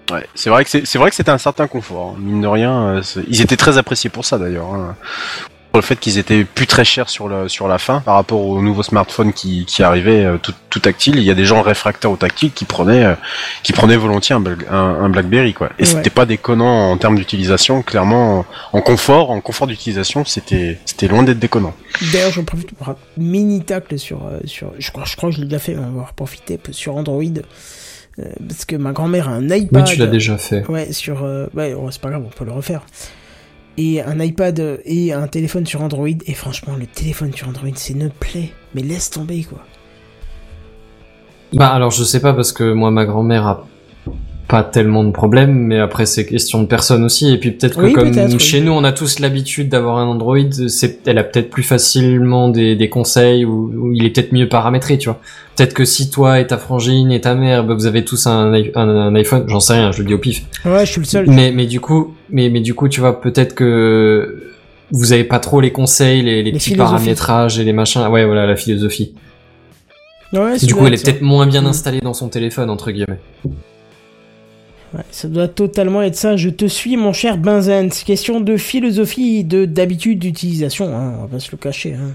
hein. 0.09 0.13
ouais, 0.15 0.25
c'est 0.35 0.49
vrai 0.49 0.63
que 0.63 0.69
c'est 0.69 0.85
c'est 0.85 0.97
vrai 0.97 1.09
que 1.09 1.15
c'était 1.17 1.31
un 1.31 1.37
certain 1.37 1.67
confort. 1.67 2.13
hein. 2.15 2.19
Mine 2.21 2.41
de 2.41 2.47
rien, 2.47 2.87
euh, 2.95 3.01
ils 3.27 3.41
étaient 3.41 3.57
très 3.57 3.77
appréciés 3.77 4.09
pour 4.09 4.23
ça 4.23 4.37
d'ailleurs. 4.37 4.67
Le 5.77 5.83
fait 5.83 5.97
qu'ils 5.99 6.17
étaient 6.17 6.43
plus 6.43 6.67
très 6.67 6.83
chers 6.85 7.09
sur 7.09 7.29
la 7.29 7.47
sur 7.49 7.67
la 7.67 7.77
fin 7.77 8.01
par 8.01 8.15
rapport 8.15 8.41
aux 8.41 8.61
nouveaux 8.61 8.83
smartphones 8.83 9.33
qui 9.33 9.65
qui 9.65 9.81
arrivaient 9.83 10.25
euh, 10.25 10.37
tout, 10.37 10.53
tout 10.69 10.79
tactile. 10.79 11.15
Il 11.17 11.23
y 11.23 11.31
a 11.31 11.33
des 11.33 11.45
gens 11.45 11.61
réfractaires 11.61 12.11
au 12.11 12.17
tactile 12.17 12.51
qui 12.51 12.65
prenaient 12.65 13.03
euh, 13.05 13.15
qui 13.63 13.73
prenaient 13.73 13.95
volontiers 13.97 14.35
un, 14.35 14.39
Bla- 14.39 14.55
un, 14.69 14.75
un 15.05 15.09
BlackBerry 15.09 15.53
quoi. 15.53 15.69
Et 15.79 15.83
Ouais. 15.83 15.85
c'était 15.87 16.09
pas 16.09 16.25
déconnant 16.25 16.91
en 16.91 16.97
termes 16.97 17.15
d'utilisation. 17.17 17.81
Clairement, 17.81 18.45
en 18.73 18.81
confort, 18.81 19.31
en 19.31 19.39
confort 19.41 19.67
d'utilisation, 19.67 20.25
c'était 20.25 20.77
c'était 20.85 21.07
loin 21.07 21.23
d'être 21.23 21.39
déconnant. 21.39 21.73
D'ailleurs, 22.11 22.31
j'en 22.31 22.43
profite 22.43 22.71
pour 22.73 22.89
un 22.89 22.95
mini 23.17 23.61
tacle 23.63 23.97
sur, 23.97 24.25
euh, 24.25 24.39
sur 24.45 24.71
je 24.77 24.91
crois, 24.91 25.05
je 25.05 25.15
crois 25.15 25.29
que 25.29 25.35
je 25.35 25.41
l'ai 25.41 25.47
déjà 25.47 25.59
fait, 25.59 25.75
on 25.77 25.91
va 25.97 26.01
en 26.01 26.09
profiter 26.15 26.59
sur 26.71 26.95
Android. 26.97 27.23
parce 28.47 28.65
que 28.65 28.75
ma 28.75 28.91
grand-mère 28.93 29.29
a 29.29 29.33
un 29.33 29.49
Oui, 29.49 29.59
iPad. 29.61 29.85
tu 29.85 29.95
l'as 29.97 30.07
déjà 30.07 30.37
fait. 30.37 30.65
Ouais, 30.67 30.91
sur. 30.91 31.23
euh, 31.23 31.47
ouais, 31.53 31.75
oh, 31.77 31.89
c'est 31.91 32.01
pas 32.01 32.09
grave, 32.09 32.23
on 32.25 32.29
peut 32.35 32.45
le 32.45 32.51
refaire. 32.51 32.81
Et 33.77 34.01
un 34.01 34.19
iPad 34.19 34.81
et 34.85 35.13
un 35.13 35.27
téléphone 35.27 35.65
sur 35.65 35.81
Android. 35.81 36.07
Et 36.25 36.33
franchement, 36.33 36.75
le 36.75 36.87
téléphone 36.87 37.31
sur 37.33 37.47
Android, 37.47 37.69
c'est 37.75 37.93
une 37.93 38.09
plaie. 38.09 38.49
Mais 38.73 38.81
laisse 38.81 39.09
tomber, 39.09 39.43
quoi. 39.43 39.59
Bah, 41.53 41.69
alors, 41.69 41.91
je 41.91 42.03
sais 42.03 42.19
pas, 42.19 42.33
parce 42.33 42.51
que 42.51 42.73
moi, 42.73 42.91
ma 42.91 43.05
grand-mère 43.05 43.45
a 43.45 43.67
pas 44.47 44.63
tellement 44.63 45.03
de 45.03 45.11
problèmes, 45.11 45.53
mais 45.53 45.77
après, 45.77 46.05
c'est 46.05 46.25
question 46.25 46.61
de 46.61 46.67
personne 46.67 47.03
aussi, 47.03 47.33
et 47.33 47.37
puis 47.37 47.51
peut-être 47.51 47.75
que 47.77 47.81
Oui, 47.85 47.93
comme 47.93 48.09
oui. 48.11 48.39
chez 48.39 48.61
nous, 48.61 48.71
on 48.71 48.83
a 48.85 48.93
tous 48.93 49.19
l'habitude 49.19 49.67
d'avoir 49.67 49.97
un 49.97 50.05
Android, 50.07 50.37
c'est, 50.69 51.05
elle 51.05 51.17
a 51.17 51.23
peut-être 51.25 51.49
plus 51.49 51.63
facilement 51.63 52.47
des, 52.47 52.75
des 52.77 52.87
conseils, 52.89 53.43
ou, 53.43 53.71
ou 53.75 53.93
il 53.93 54.05
est 54.05 54.09
peut-être 54.11 54.31
mieux 54.31 54.47
paramétré, 54.47 54.97
tu 54.97 55.09
vois. 55.09 55.19
Peut-être 55.57 55.73
que 55.73 55.83
si 55.85 56.09
toi 56.09 56.39
et 56.39 56.47
ta 56.47 56.57
frangine 56.57 57.11
et 57.11 57.19
ta 57.19 57.35
mère, 57.35 57.65
bah, 57.65 57.73
vous 57.73 57.87
avez 57.87 58.05
tous 58.05 58.25
un, 58.27 58.53
un, 58.53 58.75
un 58.89 59.15
iPhone, 59.15 59.43
j'en 59.47 59.59
sais 59.59 59.73
rien, 59.73 59.91
je 59.91 59.99
le 59.99 60.05
dis 60.07 60.13
au 60.13 60.17
pif. 60.19 60.43
Ouais, 60.65 60.85
je 60.85 60.91
suis 60.91 61.01
le 61.01 61.05
seul. 61.07 61.25
Mais, 61.29 61.51
mais 61.51 61.65
du 61.65 61.79
coup, 61.81 62.15
mais, 62.29 62.49
mais 62.49 62.61
du 62.61 62.73
coup, 62.73 62.87
tu 62.87 63.01
vois, 63.01 63.19
peut-être 63.19 63.53
que 63.55 64.43
vous 64.91 65.11
avez 65.11 65.25
pas 65.25 65.39
trop 65.39 65.59
les 65.59 65.71
conseils, 65.71 66.21
les, 66.21 66.35
les, 66.43 66.43
Les 66.43 66.51
petits 66.53 66.75
paramétrages 66.75 67.59
et 67.59 67.65
les 67.65 67.73
machins. 67.73 68.05
Ouais, 68.07 68.23
voilà, 68.25 68.45
la 68.45 68.55
philosophie. 68.55 69.13
Ouais, 70.31 70.57
Du 70.57 70.73
coup, 70.73 70.85
elle 70.87 70.93
est 70.93 71.03
peut-être 71.03 71.21
moins 71.21 71.47
bien 71.47 71.63
Mm. 71.63 71.67
installée 71.67 71.99
dans 72.01 72.13
son 72.13 72.29
téléphone, 72.29 72.69
entre 72.69 72.91
guillemets. 72.91 73.19
Ouais, 74.93 75.01
ça 75.11 75.27
doit 75.27 75.47
totalement 75.49 76.01
être 76.01 76.15
ça. 76.15 76.37
Je 76.37 76.49
te 76.49 76.65
suis, 76.65 76.95
mon 76.97 77.11
cher 77.13 77.37
Benzen. 77.37 77.91
C'est 77.91 78.05
question 78.05 78.39
de 78.39 78.55
philosophie, 78.57 79.43
de 79.43 79.65
d'habitude 79.65 80.19
d'utilisation. 80.19 80.95
Hein. 80.95 81.13
On 81.17 81.21
va 81.23 81.27
pas 81.27 81.39
se 81.39 81.51
le 81.51 81.57
cacher. 81.57 81.93
Hein. 81.95 82.13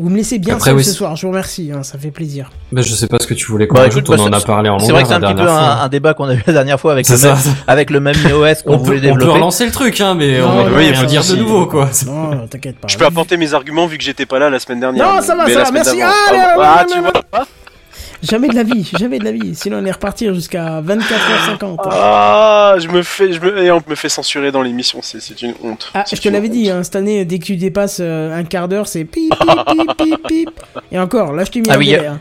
Vous 0.00 0.10
me 0.10 0.16
laissez 0.16 0.38
bien 0.38 0.54
Après, 0.54 0.70
seul 0.70 0.76
oui, 0.76 0.84
ce 0.84 0.90
c'est- 0.90 0.96
soir. 0.96 1.16
Je 1.16 1.22
vous 1.22 1.30
remercie. 1.32 1.72
Hein. 1.74 1.82
Ça 1.82 1.98
fait 1.98 2.12
plaisir. 2.12 2.50
Mais 2.70 2.82
je 2.82 2.92
sais 2.94 3.08
pas 3.08 3.16
ce 3.20 3.26
que 3.26 3.34
tu 3.34 3.46
voulais 3.46 3.66
qu'on 3.66 3.74
Bah, 3.74 3.82
rajoute, 3.82 4.08
on 4.08 4.16
bah, 4.16 4.22
en 4.22 4.32
a 4.32 4.38
c'est- 4.38 4.46
parlé 4.46 4.68
en 4.68 4.78
C'est 4.78 4.92
longueur 4.92 4.94
vrai 4.94 5.02
que 5.02 5.08
c'est 5.08 5.14
un 5.14 5.20
petit 5.34 5.42
peu 5.42 5.48
un, 5.48 5.88
débat 5.88 6.14
qu'on 6.14 6.28
a 6.28 6.34
eu 6.34 6.42
la 6.46 6.52
dernière 6.52 6.78
fois 6.78 6.92
avec 6.92 7.04
C'est 7.06 7.14
le, 7.14 7.18
ça. 7.18 7.34
même, 7.34 7.54
avec 7.66 7.90
le 7.90 7.98
même 7.98 8.14
iOS 8.24 8.62
qu'on 8.64 8.74
On 8.74 8.78
peut, 8.78 8.84
voulait 8.84 8.98
on 9.10 9.14
peut 9.14 9.18
développer. 9.20 9.32
relancer 9.32 9.66
le 9.66 9.72
truc, 9.72 10.00
hein, 10.00 10.14
mais 10.14 10.38
Non, 10.38 10.50
on 10.50 10.64
va 10.70 10.76
oui, 10.78 10.92
dire 11.06 11.24
de 11.24 11.36
nouveau, 11.36 11.66
quoi. 11.66 11.90
Non, 12.06 12.46
t'inquiète 12.46 12.78
pas. 12.78 12.86
Je 12.86 12.96
peux 12.96 13.06
apporter 13.06 13.36
mes 13.36 13.54
arguments 13.54 13.86
vu 13.86 13.98
que 13.98 14.04
j'étais 14.04 14.26
pas 14.26 14.38
là 14.38 14.50
la 14.50 14.60
semaine 14.60 14.78
dernière. 14.80 15.04
Non, 15.04 15.20
ça 15.20 15.34
va, 15.34 15.46
Mais 15.46 15.52
ça 15.54 15.58
la 15.58 15.64
va, 15.64 15.70
merci. 15.72 16.00
Ah, 16.00 16.12
Ah, 16.32 16.76
ah, 16.80 16.84
tu 16.92 17.00
vois 17.00 17.46
Jamais 18.22 18.48
de 18.48 18.54
la 18.56 18.64
vie, 18.64 18.90
jamais 18.98 19.18
de 19.18 19.24
la 19.24 19.32
vie. 19.32 19.54
Sinon, 19.54 19.78
on 19.80 19.84
est 19.84 19.90
reparti 19.92 20.26
jusqu'à 20.34 20.80
24h50. 20.82 21.76
Ah, 21.90 22.74
je 22.78 22.88
me 22.88 23.02
fais, 23.02 23.32
je 23.32 23.40
me, 23.40 23.58
et 23.62 23.70
on 23.70 23.80
me 23.86 23.94
fait 23.94 24.08
censurer 24.08 24.50
dans 24.50 24.62
l'émission, 24.62 25.00
c'est, 25.02 25.20
c'est 25.20 25.40
une 25.42 25.54
honte. 25.62 25.90
Ah, 25.94 26.02
C'est 26.06 26.16
je 26.16 26.22
te 26.22 26.28
l'avais 26.28 26.48
honte. 26.48 26.52
dit, 26.54 26.70
hein, 26.70 26.82
cette 26.82 26.96
année, 26.96 27.24
dès 27.24 27.38
que 27.38 27.44
tu 27.44 27.56
dépasses 27.56 27.98
euh, 28.00 28.36
un 28.36 28.44
quart 28.44 28.68
d'heure, 28.68 28.88
c'est 28.88 29.04
pip, 29.04 29.32
pip, 29.38 29.48
pip, 29.68 29.96
pip, 29.96 30.26
pip. 30.28 30.50
Et 30.90 30.98
encore, 30.98 31.32
là, 31.32 31.44
je 31.44 31.50
t'ai 31.52 31.60
mis 31.60 31.68
Ah 31.70 31.74
un 31.74 31.78
oui, 31.78 31.86
délai, 31.86 32.06
hein. 32.06 32.18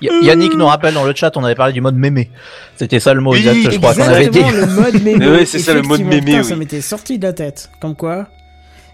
Yannick 0.00 0.54
nous 0.54 0.66
rappelle 0.66 0.94
dans 0.94 1.02
le 1.04 1.12
chat, 1.12 1.36
on 1.36 1.42
avait 1.44 1.56
parlé 1.56 1.72
du 1.72 1.80
mode 1.80 1.96
mémé. 1.96 2.30
C'était 2.76 3.00
ça 3.00 3.12
le 3.14 3.20
mot 3.20 3.32
Oui, 3.32 3.38
exact, 3.46 3.72
je 3.74 3.78
crois 3.78 3.94
qu'on 3.94 4.02
avait 4.02 4.28
dit. 4.28 4.38
Le 4.40 4.66
mode 4.66 5.02
mémé. 5.02 5.28
Ouais, 5.28 5.44
c'est 5.44 5.58
ça, 5.58 5.74
le 5.74 5.82
mode 5.82 6.02
mémé, 6.02 6.20
putain, 6.20 6.42
Ça 6.44 6.52
oui. 6.54 6.60
m'était 6.60 6.80
sorti 6.80 7.18
de 7.18 7.26
la 7.26 7.32
tête. 7.32 7.68
Comme 7.80 7.96
quoi, 7.96 8.28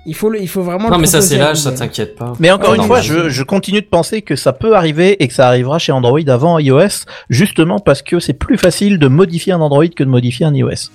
il 0.06 0.14
faut, 0.14 0.30
le, 0.30 0.40
il 0.40 0.48
faut 0.48 0.62
vraiment 0.62 0.88
Non, 0.88 0.96
le 0.96 1.00
mais 1.02 1.06
ça, 1.06 1.20
c'est 1.20 1.36
l'âge, 1.38 1.58
ça 1.58 1.72
t'inquiète 1.72 2.16
pas. 2.16 2.32
Mais 2.38 2.50
encore 2.50 2.70
Ouais, 2.70 2.76
une 2.76 2.82
non, 2.82 2.86
fois, 2.86 3.00
je, 3.00 3.28
je 3.28 3.42
continue 3.42 3.80
de 3.82 3.86
penser 3.86 4.22
que 4.22 4.36
ça 4.36 4.52
peut 4.52 4.74
arriver 4.76 5.22
et 5.22 5.28
que 5.28 5.34
ça 5.34 5.46
arrivera 5.48 5.78
chez 5.78 5.92
Android 5.92 6.20
avant 6.28 6.58
iOS, 6.58 7.04
justement 7.30 7.78
parce 7.78 8.02
que 8.02 8.18
c'est 8.20 8.32
plus 8.32 8.56
facile 8.58 8.98
de 8.98 9.08
modifier 9.08 9.52
un 9.52 9.60
Android 9.60 9.86
que 9.88 10.04
de 10.04 10.08
modifier 10.08 10.46
un 10.46 10.54
iOS. 10.54 10.90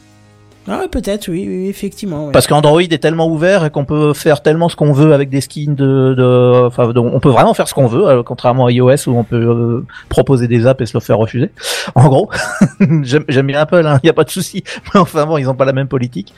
Ah, 0.66 0.84
peut-être, 0.90 1.28
oui, 1.28 1.46
oui, 1.46 1.68
effectivement. 1.68 2.28
ouais. 2.28 2.32
Parce 2.32 2.48
qu'Android 2.48 2.82
est 2.82 2.98
tellement 2.98 3.28
ouvert 3.28 3.66
et 3.66 3.70
qu'on 3.70 3.84
peut 3.84 4.14
faire 4.14 4.42
tellement 4.42 4.70
ce 4.70 4.78
qu'on 4.78 4.94
veut 4.94 5.14
avec 5.14 5.30
des 5.30 5.42
skins 5.42 5.76
de, 5.76 6.14
de, 6.18 6.66
enfin, 6.68 6.88
de- 6.94 7.00
on 7.02 7.20
peut 7.20 7.32
vraiment 7.32 7.54
faire 7.54 7.68
ce 7.68 7.74
qu'on 7.74 7.88
veut, 7.88 8.08
euh, 8.08 8.24
contrairement 8.24 8.68
à 8.68 8.72
iOS 8.72 9.08
où 9.10 9.18
on 9.18 9.26
peut 9.26 9.36
euh, 9.36 9.86
proposer 10.08 10.48
des 10.48 10.66
apps 10.66 10.80
et 10.82 10.86
se 10.86 10.94
le 10.98 11.02
faire 11.02 11.18
refuser. 11.18 11.50
En 11.96 12.08
gros, 12.08 12.30
j'aime 13.02 13.46
bien 13.48 13.60
Apple, 13.60 13.84
il 14.04 14.06
n'y 14.06 14.10
a 14.10 14.14
pas 14.14 14.24
de 14.24 14.30
souci. 14.30 14.64
Mais 14.94 15.02
enfin 15.02 15.26
bon, 15.26 15.38
ils 15.38 15.50
ont 15.50 15.54
pas 15.56 15.66
la 15.66 15.74
même 15.74 15.90
politique. 15.90 16.34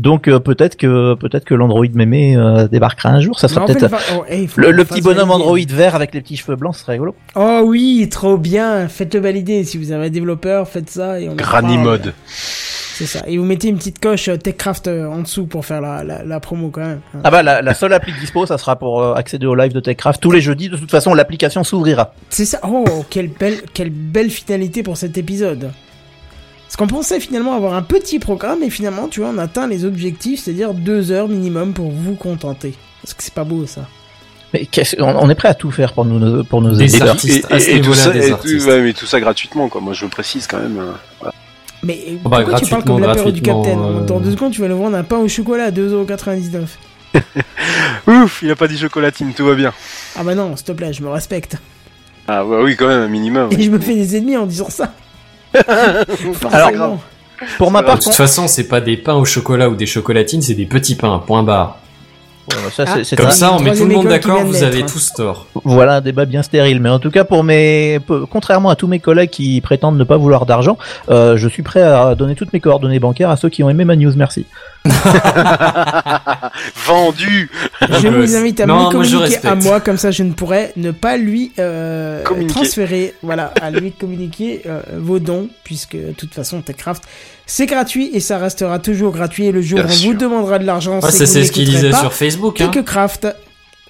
Donc 0.00 0.28
euh, 0.28 0.40
peut-être 0.40 0.76
que 0.76 1.14
peut-être 1.14 1.44
que 1.44 1.54
l'Android 1.54 1.84
mémé 1.92 2.34
euh, 2.34 2.66
débarquera 2.68 3.10
un 3.10 3.20
jour. 3.20 3.38
Ça 3.38 3.48
sera 3.48 3.66
peut-être 3.66 3.94
oh, 4.16 4.24
hey, 4.26 4.48
le, 4.56 4.84
petit 4.84 5.02
bonhomme 5.02 5.28
valider. 5.28 5.44
Android 5.44 5.58
vert 5.68 5.94
avec 5.94 6.14
les 6.14 6.22
petits 6.22 6.36
cheveux 6.38 6.56
blancs, 6.56 6.74
ce 6.74 6.80
serait 6.80 6.92
rigolo. 6.92 7.14
Oh 7.36 7.62
oui, 7.66 8.08
trop 8.10 8.38
bien. 8.38 8.88
Faites-le 8.88 9.20
valider. 9.20 9.62
Si 9.64 9.76
vous 9.76 9.92
avez 9.92 10.06
un 10.06 10.10
développeur, 10.10 10.66
faites 10.66 10.88
ça. 10.88 11.20
Et 11.20 11.28
on 11.28 11.34
Granny 11.34 11.74
parle. 11.74 11.86
mode. 11.86 12.14
C'est 13.00 13.06
ça. 13.06 13.20
Et 13.26 13.36
vous 13.36 13.44
mettez 13.44 13.68
une 13.68 13.76
petite 13.76 13.98
coche 13.98 14.28
euh, 14.28 14.36
TechCraft 14.36 14.88
euh, 14.88 15.06
en 15.06 15.20
dessous 15.20 15.46
pour 15.46 15.64
faire 15.64 15.80
la, 15.80 16.02
la, 16.04 16.22
la 16.22 16.40
promo 16.40 16.68
quand 16.70 16.82
même. 16.82 17.00
Ah 17.24 17.30
bah 17.30 17.42
la, 17.42 17.62
la 17.62 17.74
seule 17.74 17.94
appli 17.94 18.12
dispo, 18.20 18.44
ça 18.44 18.58
sera 18.58 18.76
pour 18.76 19.02
euh, 19.02 19.14
accéder 19.14 19.46
au 19.46 19.54
live 19.54 19.72
de 19.72 19.80
TechCraft 19.80 20.20
tous 20.20 20.30
les 20.30 20.40
jeudis. 20.42 20.68
De 20.68 20.76
toute 20.76 20.90
façon, 20.90 21.14
l'application 21.14 21.64
s'ouvrira. 21.64 22.12
C'est 22.28 22.44
ça. 22.44 22.60
Oh, 22.62 23.04
quelle 23.08 23.28
belle, 23.28 23.62
quelle 23.72 23.90
belle 23.90 24.30
finalité 24.30 24.82
pour 24.82 24.98
cet 24.98 25.16
épisode. 25.16 25.70
Parce 26.70 26.76
qu'on 26.76 26.86
pensait 26.86 27.18
finalement 27.18 27.54
avoir 27.54 27.74
un 27.74 27.82
petit 27.82 28.20
programme 28.20 28.62
et 28.62 28.70
finalement, 28.70 29.08
tu 29.08 29.18
vois, 29.18 29.30
on 29.30 29.38
atteint 29.38 29.66
les 29.66 29.84
objectifs, 29.84 30.38
c'est-à-dire 30.44 30.72
deux 30.72 31.10
heures 31.10 31.26
minimum 31.26 31.72
pour 31.72 31.90
vous 31.90 32.14
contenter. 32.14 32.74
Parce 33.02 33.12
que 33.12 33.24
c'est 33.24 33.34
pas 33.34 33.42
beau 33.42 33.66
ça. 33.66 33.88
Mais 34.54 34.66
qu'est-ce- 34.66 34.94
on, 35.02 35.16
on 35.16 35.28
est 35.28 35.34
prêt 35.34 35.48
à 35.48 35.54
tout 35.54 35.72
faire 35.72 35.92
pour 35.94 36.04
nous 36.04 36.44
pour 36.44 36.62
nos 36.62 36.76
Des 36.76 36.84
éditeurs. 36.84 37.08
artistes. 37.08 37.44
Et, 37.68 37.80
tout 37.80 37.92
ça, 37.94 38.10
des 38.10 38.24
et 38.24 38.28
tout- 38.28 38.34
artistes. 38.34 38.66
ouais, 38.68 38.82
mais 38.82 38.92
tout 38.92 39.06
ça 39.06 39.18
gratuitement, 39.18 39.68
quoi. 39.68 39.80
Moi, 39.80 39.94
je 39.94 40.04
le 40.04 40.10
précise 40.12 40.46
quand 40.46 40.58
même. 40.60 40.78
euh. 40.78 41.28
Mais 41.82 41.98
Oh 42.24 42.28
bah, 42.28 42.42
pourquoi 42.42 42.60
tu 42.60 42.66
parles 42.70 42.84
comme 42.84 43.00
l'apéro 43.02 43.32
du 43.32 43.42
Capitaine 43.42 43.80
euh, 43.82 44.00
Dans 44.04 44.20
deux 44.20 44.30
secondes, 44.30 44.52
tu 44.52 44.60
vas 44.60 44.68
le 44.68 44.74
vendre 44.74 44.96
un 44.96 45.02
pain 45.02 45.18
au 45.18 45.26
chocolat 45.26 45.64
à 45.64 45.70
2,99€. 45.72 46.66
Ouf, 48.06 48.40
il 48.44 48.50
a 48.52 48.54
pas 48.54 48.68
dit 48.68 48.78
chocolatine, 48.78 49.32
tout 49.34 49.44
va 49.44 49.56
bien. 49.56 49.72
Ah 50.16 50.22
bah 50.22 50.36
non, 50.36 50.54
s'il 50.54 50.66
te 50.66 50.72
plaît, 50.72 50.92
je 50.92 51.02
me 51.02 51.08
respecte. 51.08 51.56
Ah 52.28 52.44
bah 52.44 52.60
oui, 52.62 52.76
quand 52.76 52.86
même, 52.86 53.00
un 53.02 53.08
minimum. 53.08 53.48
Et 53.50 53.60
je 53.60 53.70
me 53.70 53.78
fais 53.80 53.94
des 53.96 54.16
ennemis 54.16 54.36
en 54.36 54.46
disant 54.46 54.70
ça. 54.70 54.92
Alors. 56.52 56.98
Pour 57.56 57.70
ma 57.70 57.82
part, 57.82 57.96
De 57.98 58.02
toute 58.02 58.12
façon, 58.12 58.48
c'est 58.48 58.68
pas 58.68 58.82
des 58.82 58.98
pains 58.98 59.14
au 59.14 59.24
chocolat 59.24 59.70
ou 59.70 59.74
des 59.74 59.86
chocolatines, 59.86 60.42
c'est 60.42 60.52
des 60.54 60.66
petits 60.66 60.94
pains, 60.94 61.22
point 61.26 61.42
barre. 61.42 61.78
Voilà, 62.52 62.70
ça, 62.70 62.84
Ah. 62.86 63.16
Comme 63.16 63.26
un- 63.26 63.30
ça, 63.30 63.52
on 63.54 63.60
met 63.60 63.72
tout 63.74 63.84
le 63.86 63.94
monde 63.94 64.08
d'accord, 64.08 64.44
vous 64.44 64.62
avez 64.62 64.84
tous 64.84 65.12
tort. 65.14 65.46
Voilà 65.64 65.96
un 65.96 66.00
débat 66.02 66.24
bien 66.26 66.42
stérile. 66.42 66.80
Mais 66.80 66.88
en 66.90 66.98
tout 66.98 67.10
cas, 67.10 67.24
pour 67.24 67.44
mes, 67.44 67.98
contrairement 68.30 68.68
à 68.70 68.76
tous 68.76 68.88
mes 68.88 68.98
collègues 68.98 69.30
qui 69.30 69.60
prétendent 69.62 69.96
ne 69.96 70.04
pas 70.04 70.16
vouloir 70.18 70.44
d'argent, 70.46 70.76
euh, 71.10 71.36
je 71.38 71.48
suis 71.48 71.62
prêt 71.62 71.82
à 71.82 72.14
donner 72.14 72.34
toutes 72.34 72.52
mes 72.52 72.60
coordonnées 72.60 72.98
bancaires 72.98 73.30
à 73.30 73.36
ceux 73.36 73.48
qui 73.48 73.62
ont 73.62 73.70
aimé 73.70 73.84
ma 73.86 73.96
news. 73.96 74.12
Merci. 74.16 74.44
Vendu 76.86 77.50
Je 77.82 78.08
vous 78.08 78.36
invite 78.36 78.60
à 78.60 78.66
Non, 78.66 78.76
me 78.76 78.80
moi, 78.82 78.90
communiquer 78.92 79.46
à 79.46 79.54
moi, 79.54 79.80
comme 79.80 79.96
ça 79.96 80.10
je 80.10 80.22
ne 80.22 80.32
pourrais 80.32 80.72
ne 80.76 80.90
pas 80.90 81.16
lui 81.16 81.52
euh, 81.58 82.22
transférer, 82.48 83.14
voilà, 83.22 83.52
à 83.60 83.70
lui 83.70 83.92
communiquer 83.92 84.62
euh, 84.66 84.80
vos 84.98 85.18
dons, 85.18 85.48
puisque 85.64 85.96
de 85.96 86.12
toute 86.12 86.34
façon 86.34 86.60
Techcraft 86.62 87.02
c'est 87.46 87.66
gratuit 87.66 88.10
et 88.12 88.20
ça 88.20 88.38
restera 88.38 88.78
toujours 88.78 89.12
gratuit. 89.12 89.46
Et 89.46 89.52
le 89.52 89.60
jour 89.62 89.80
Bien 89.82 89.88
où 89.88 89.90
on 89.92 90.06
vous 90.06 90.14
demandera 90.14 90.58
de 90.58 90.64
l'argent, 90.66 91.00
Ouais, 91.00 91.10
c'est 91.10 91.26
ce 91.26 91.50
qu'il 91.52 91.64
disait 91.64 91.90
pas 91.90 91.98
sur 92.00 92.12
Facebook. 92.12 92.60
Hein. 92.60 92.68
Quelques 92.72 92.86
craft. 92.86 93.26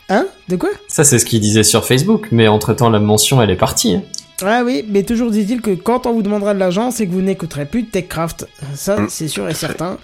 Hein? 0.09 0.27
De 0.49 0.57
quoi? 0.57 0.71
Ça, 0.89 1.05
c'est 1.05 1.19
ce 1.21 1.25
qu'il 1.25 1.41
disait 1.41 1.63
sur 1.63 1.85
Facebook, 1.85 2.29
mais 2.33 2.49
entre-temps, 2.49 2.91
la 2.91 2.99
mention, 2.99 3.41
elle 3.43 3.51
est 3.51 3.57
partie. 3.57 3.95
hein. 3.95 4.03
Ah 4.43 4.63
oui, 4.65 4.85
mais 4.89 5.03
toujours 5.03 5.31
dit-il 5.31 5.61
que 5.61 5.71
quand 5.73 6.07
on 6.07 6.15
vous 6.15 6.23
demandera 6.23 6.55
de 6.55 6.59
l'argent, 6.59 6.91
c'est 6.91 7.07
que 7.07 7.13
vous 7.13 7.21
n'écouterez 7.21 7.67
plus 7.67 7.83
de 7.83 7.89
Techcraft. 7.91 8.47
Ça, 8.75 8.97
Mm. 8.97 9.07
c'est 9.11 9.29
sûr 9.29 9.47
et 9.49 9.55
certain. 9.55 9.99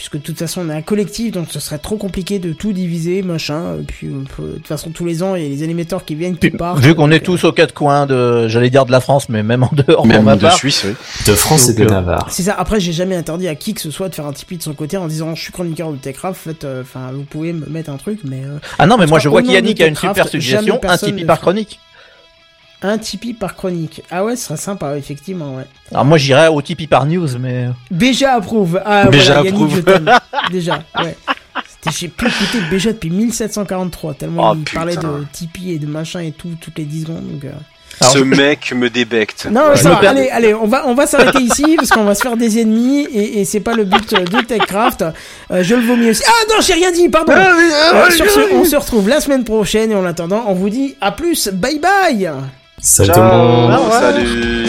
Puisque 0.00 0.16
de 0.16 0.22
toute 0.22 0.38
façon, 0.38 0.62
on 0.66 0.70
est 0.70 0.74
un 0.74 0.80
collectif, 0.80 1.30
donc 1.30 1.48
ce 1.50 1.60
serait 1.60 1.76
trop 1.76 1.98
compliqué 1.98 2.38
de 2.38 2.54
tout 2.54 2.72
diviser, 2.72 3.20
machin. 3.20 3.74
Et 3.78 3.82
puis, 3.82 4.06
euh, 4.06 4.22
de 4.38 4.54
toute 4.54 4.66
façon, 4.66 4.88
tous 4.88 5.04
les 5.04 5.22
ans, 5.22 5.34
il 5.34 5.42
y 5.42 5.44
a 5.44 5.48
les 5.50 5.62
animateurs 5.62 6.06
qui 6.06 6.14
viennent, 6.14 6.38
qui 6.38 6.48
partent. 6.48 6.78
Vu 6.78 6.94
qu'on 6.94 7.10
est 7.10 7.20
tous 7.20 7.44
aux 7.44 7.52
quatre 7.52 7.74
coins 7.74 8.06
de, 8.06 8.48
j'allais 8.48 8.70
dire 8.70 8.86
de 8.86 8.92
la 8.92 9.00
France, 9.00 9.28
mais 9.28 9.42
même 9.42 9.62
en 9.62 9.68
dehors, 9.74 10.06
Même 10.06 10.24
de 10.24 10.40
part. 10.40 10.54
Suisse, 10.54 10.84
oui. 10.86 10.94
De 11.26 11.34
France 11.34 11.68
et 11.68 11.74
de 11.74 11.82
euh, 11.84 11.90
Navarre. 11.90 12.28
C'est 12.30 12.44
ça. 12.44 12.54
Après, 12.58 12.80
j'ai 12.80 12.92
jamais 12.94 13.14
interdit 13.14 13.46
à 13.46 13.54
qui 13.54 13.74
que 13.74 13.80
ce 13.82 13.90
soit 13.90 14.08
de 14.08 14.14
faire 14.14 14.24
un 14.24 14.32
Tipeee 14.32 14.56
de 14.56 14.62
son 14.62 14.72
côté 14.72 14.96
en 14.96 15.06
disant 15.06 15.34
je 15.34 15.42
suis 15.42 15.52
chroniqueur 15.52 15.92
de 15.92 15.98
Techcraft. 15.98 16.40
Faites, 16.44 16.64
euh, 16.64 16.80
enfin, 16.80 17.10
vous 17.12 17.24
pouvez 17.24 17.52
me 17.52 17.66
mettre 17.66 17.90
un 17.90 17.98
truc, 17.98 18.20
mais 18.24 18.42
euh, 18.42 18.56
Ah 18.78 18.86
non, 18.86 18.96
mais 18.96 19.04
moi 19.04 19.18
je 19.18 19.28
vois 19.28 19.42
qu'Yannick 19.42 19.82
a 19.82 19.86
une 19.86 19.96
super 19.96 20.28
suggestion, 20.28 20.80
un 20.82 20.96
Tipeee 20.96 21.26
par 21.26 21.36
fait. 21.36 21.42
chronique. 21.42 21.78
Un 22.82 22.98
Tipeee 22.98 23.34
par 23.34 23.56
chronique. 23.56 24.02
Ah 24.10 24.24
ouais, 24.24 24.36
ce 24.36 24.44
serait 24.46 24.56
sympa, 24.56 24.96
effectivement. 24.96 25.56
Ouais. 25.56 25.64
Alors 25.92 26.04
moi 26.04 26.16
j'irais 26.18 26.48
au 26.48 26.60
Tipeee 26.62 26.86
par 26.86 27.06
news, 27.06 27.28
mais 27.38 27.66
Béja 27.90 28.34
approuve. 28.34 28.80
Ah, 28.84 29.06
Béja 29.06 29.34
voilà, 29.42 29.50
Yannick, 29.50 29.62
approuve. 29.78 29.82
t'aime. 29.84 30.10
Déjà, 30.50 30.82
ouais. 31.02 31.16
J'ai 31.96 32.08
plus 32.08 32.28
écouté 32.28 32.58
Béja 32.70 32.92
depuis 32.92 33.10
1743, 33.10 34.14
tellement 34.14 34.50
Oh, 34.50 34.54
il 34.56 34.64
parlait 34.74 34.94
putain. 34.96 35.08
de 35.18 35.24
Tipeee 35.32 35.72
et 35.74 35.78
de 35.78 35.86
machin 35.86 36.20
et 36.20 36.32
tout, 36.32 36.50
toutes 36.60 36.76
les 36.78 36.84
10 36.84 37.02
secondes. 37.02 37.26
Donc, 37.26 37.44
euh. 37.44 37.52
Alors, 38.02 38.12
Ce 38.14 38.18
je- 38.18 38.24
mec 38.24 38.72
me 38.74 38.88
débecte. 38.88 39.46
Non, 39.50 39.62
Je 39.74 39.80
ça 39.82 39.90
me 39.90 40.06
allez, 40.06 40.28
allez, 40.30 40.54
on 40.54 40.66
va, 40.66 40.86
on 40.86 40.94
va 40.94 41.06
s'arrêter 41.06 41.40
ici 41.42 41.76
parce 41.76 41.90
qu'on 41.90 42.04
va 42.04 42.14
se 42.14 42.22
faire 42.22 42.36
des 42.36 42.58
ennemis 42.60 43.00
et, 43.12 43.40
et 43.40 43.44
c'est 43.44 43.60
pas 43.60 43.74
le 43.74 43.84
but 43.84 44.12
euh, 44.14 44.24
de 44.24 44.40
Techcraft. 44.42 45.04
Euh, 45.50 45.62
je 45.62 45.74
le 45.74 45.82
vomis 45.82 46.10
aussi. 46.10 46.22
Ah 46.26 46.32
non, 46.48 46.60
j'ai 46.62 46.74
rien 46.74 46.92
dit, 46.92 47.08
pardon. 47.10 47.32
Euh, 47.32 48.10
sur 48.10 48.30
ce, 48.30 48.54
on 48.54 48.64
se 48.64 48.76
retrouve 48.76 49.08
la 49.08 49.20
semaine 49.20 49.44
prochaine 49.44 49.90
et 49.92 49.94
en 49.94 50.04
attendant, 50.06 50.44
on 50.48 50.54
vous 50.54 50.70
dit 50.70 50.96
à 51.00 51.12
plus, 51.12 51.48
bye 51.48 51.78
bye. 51.78 52.30
Salut 52.82 53.12
tout 53.12 53.20
le 53.20 53.26
monde. 53.26 53.70
Ciao, 53.72 53.90
salut. 53.90 54.68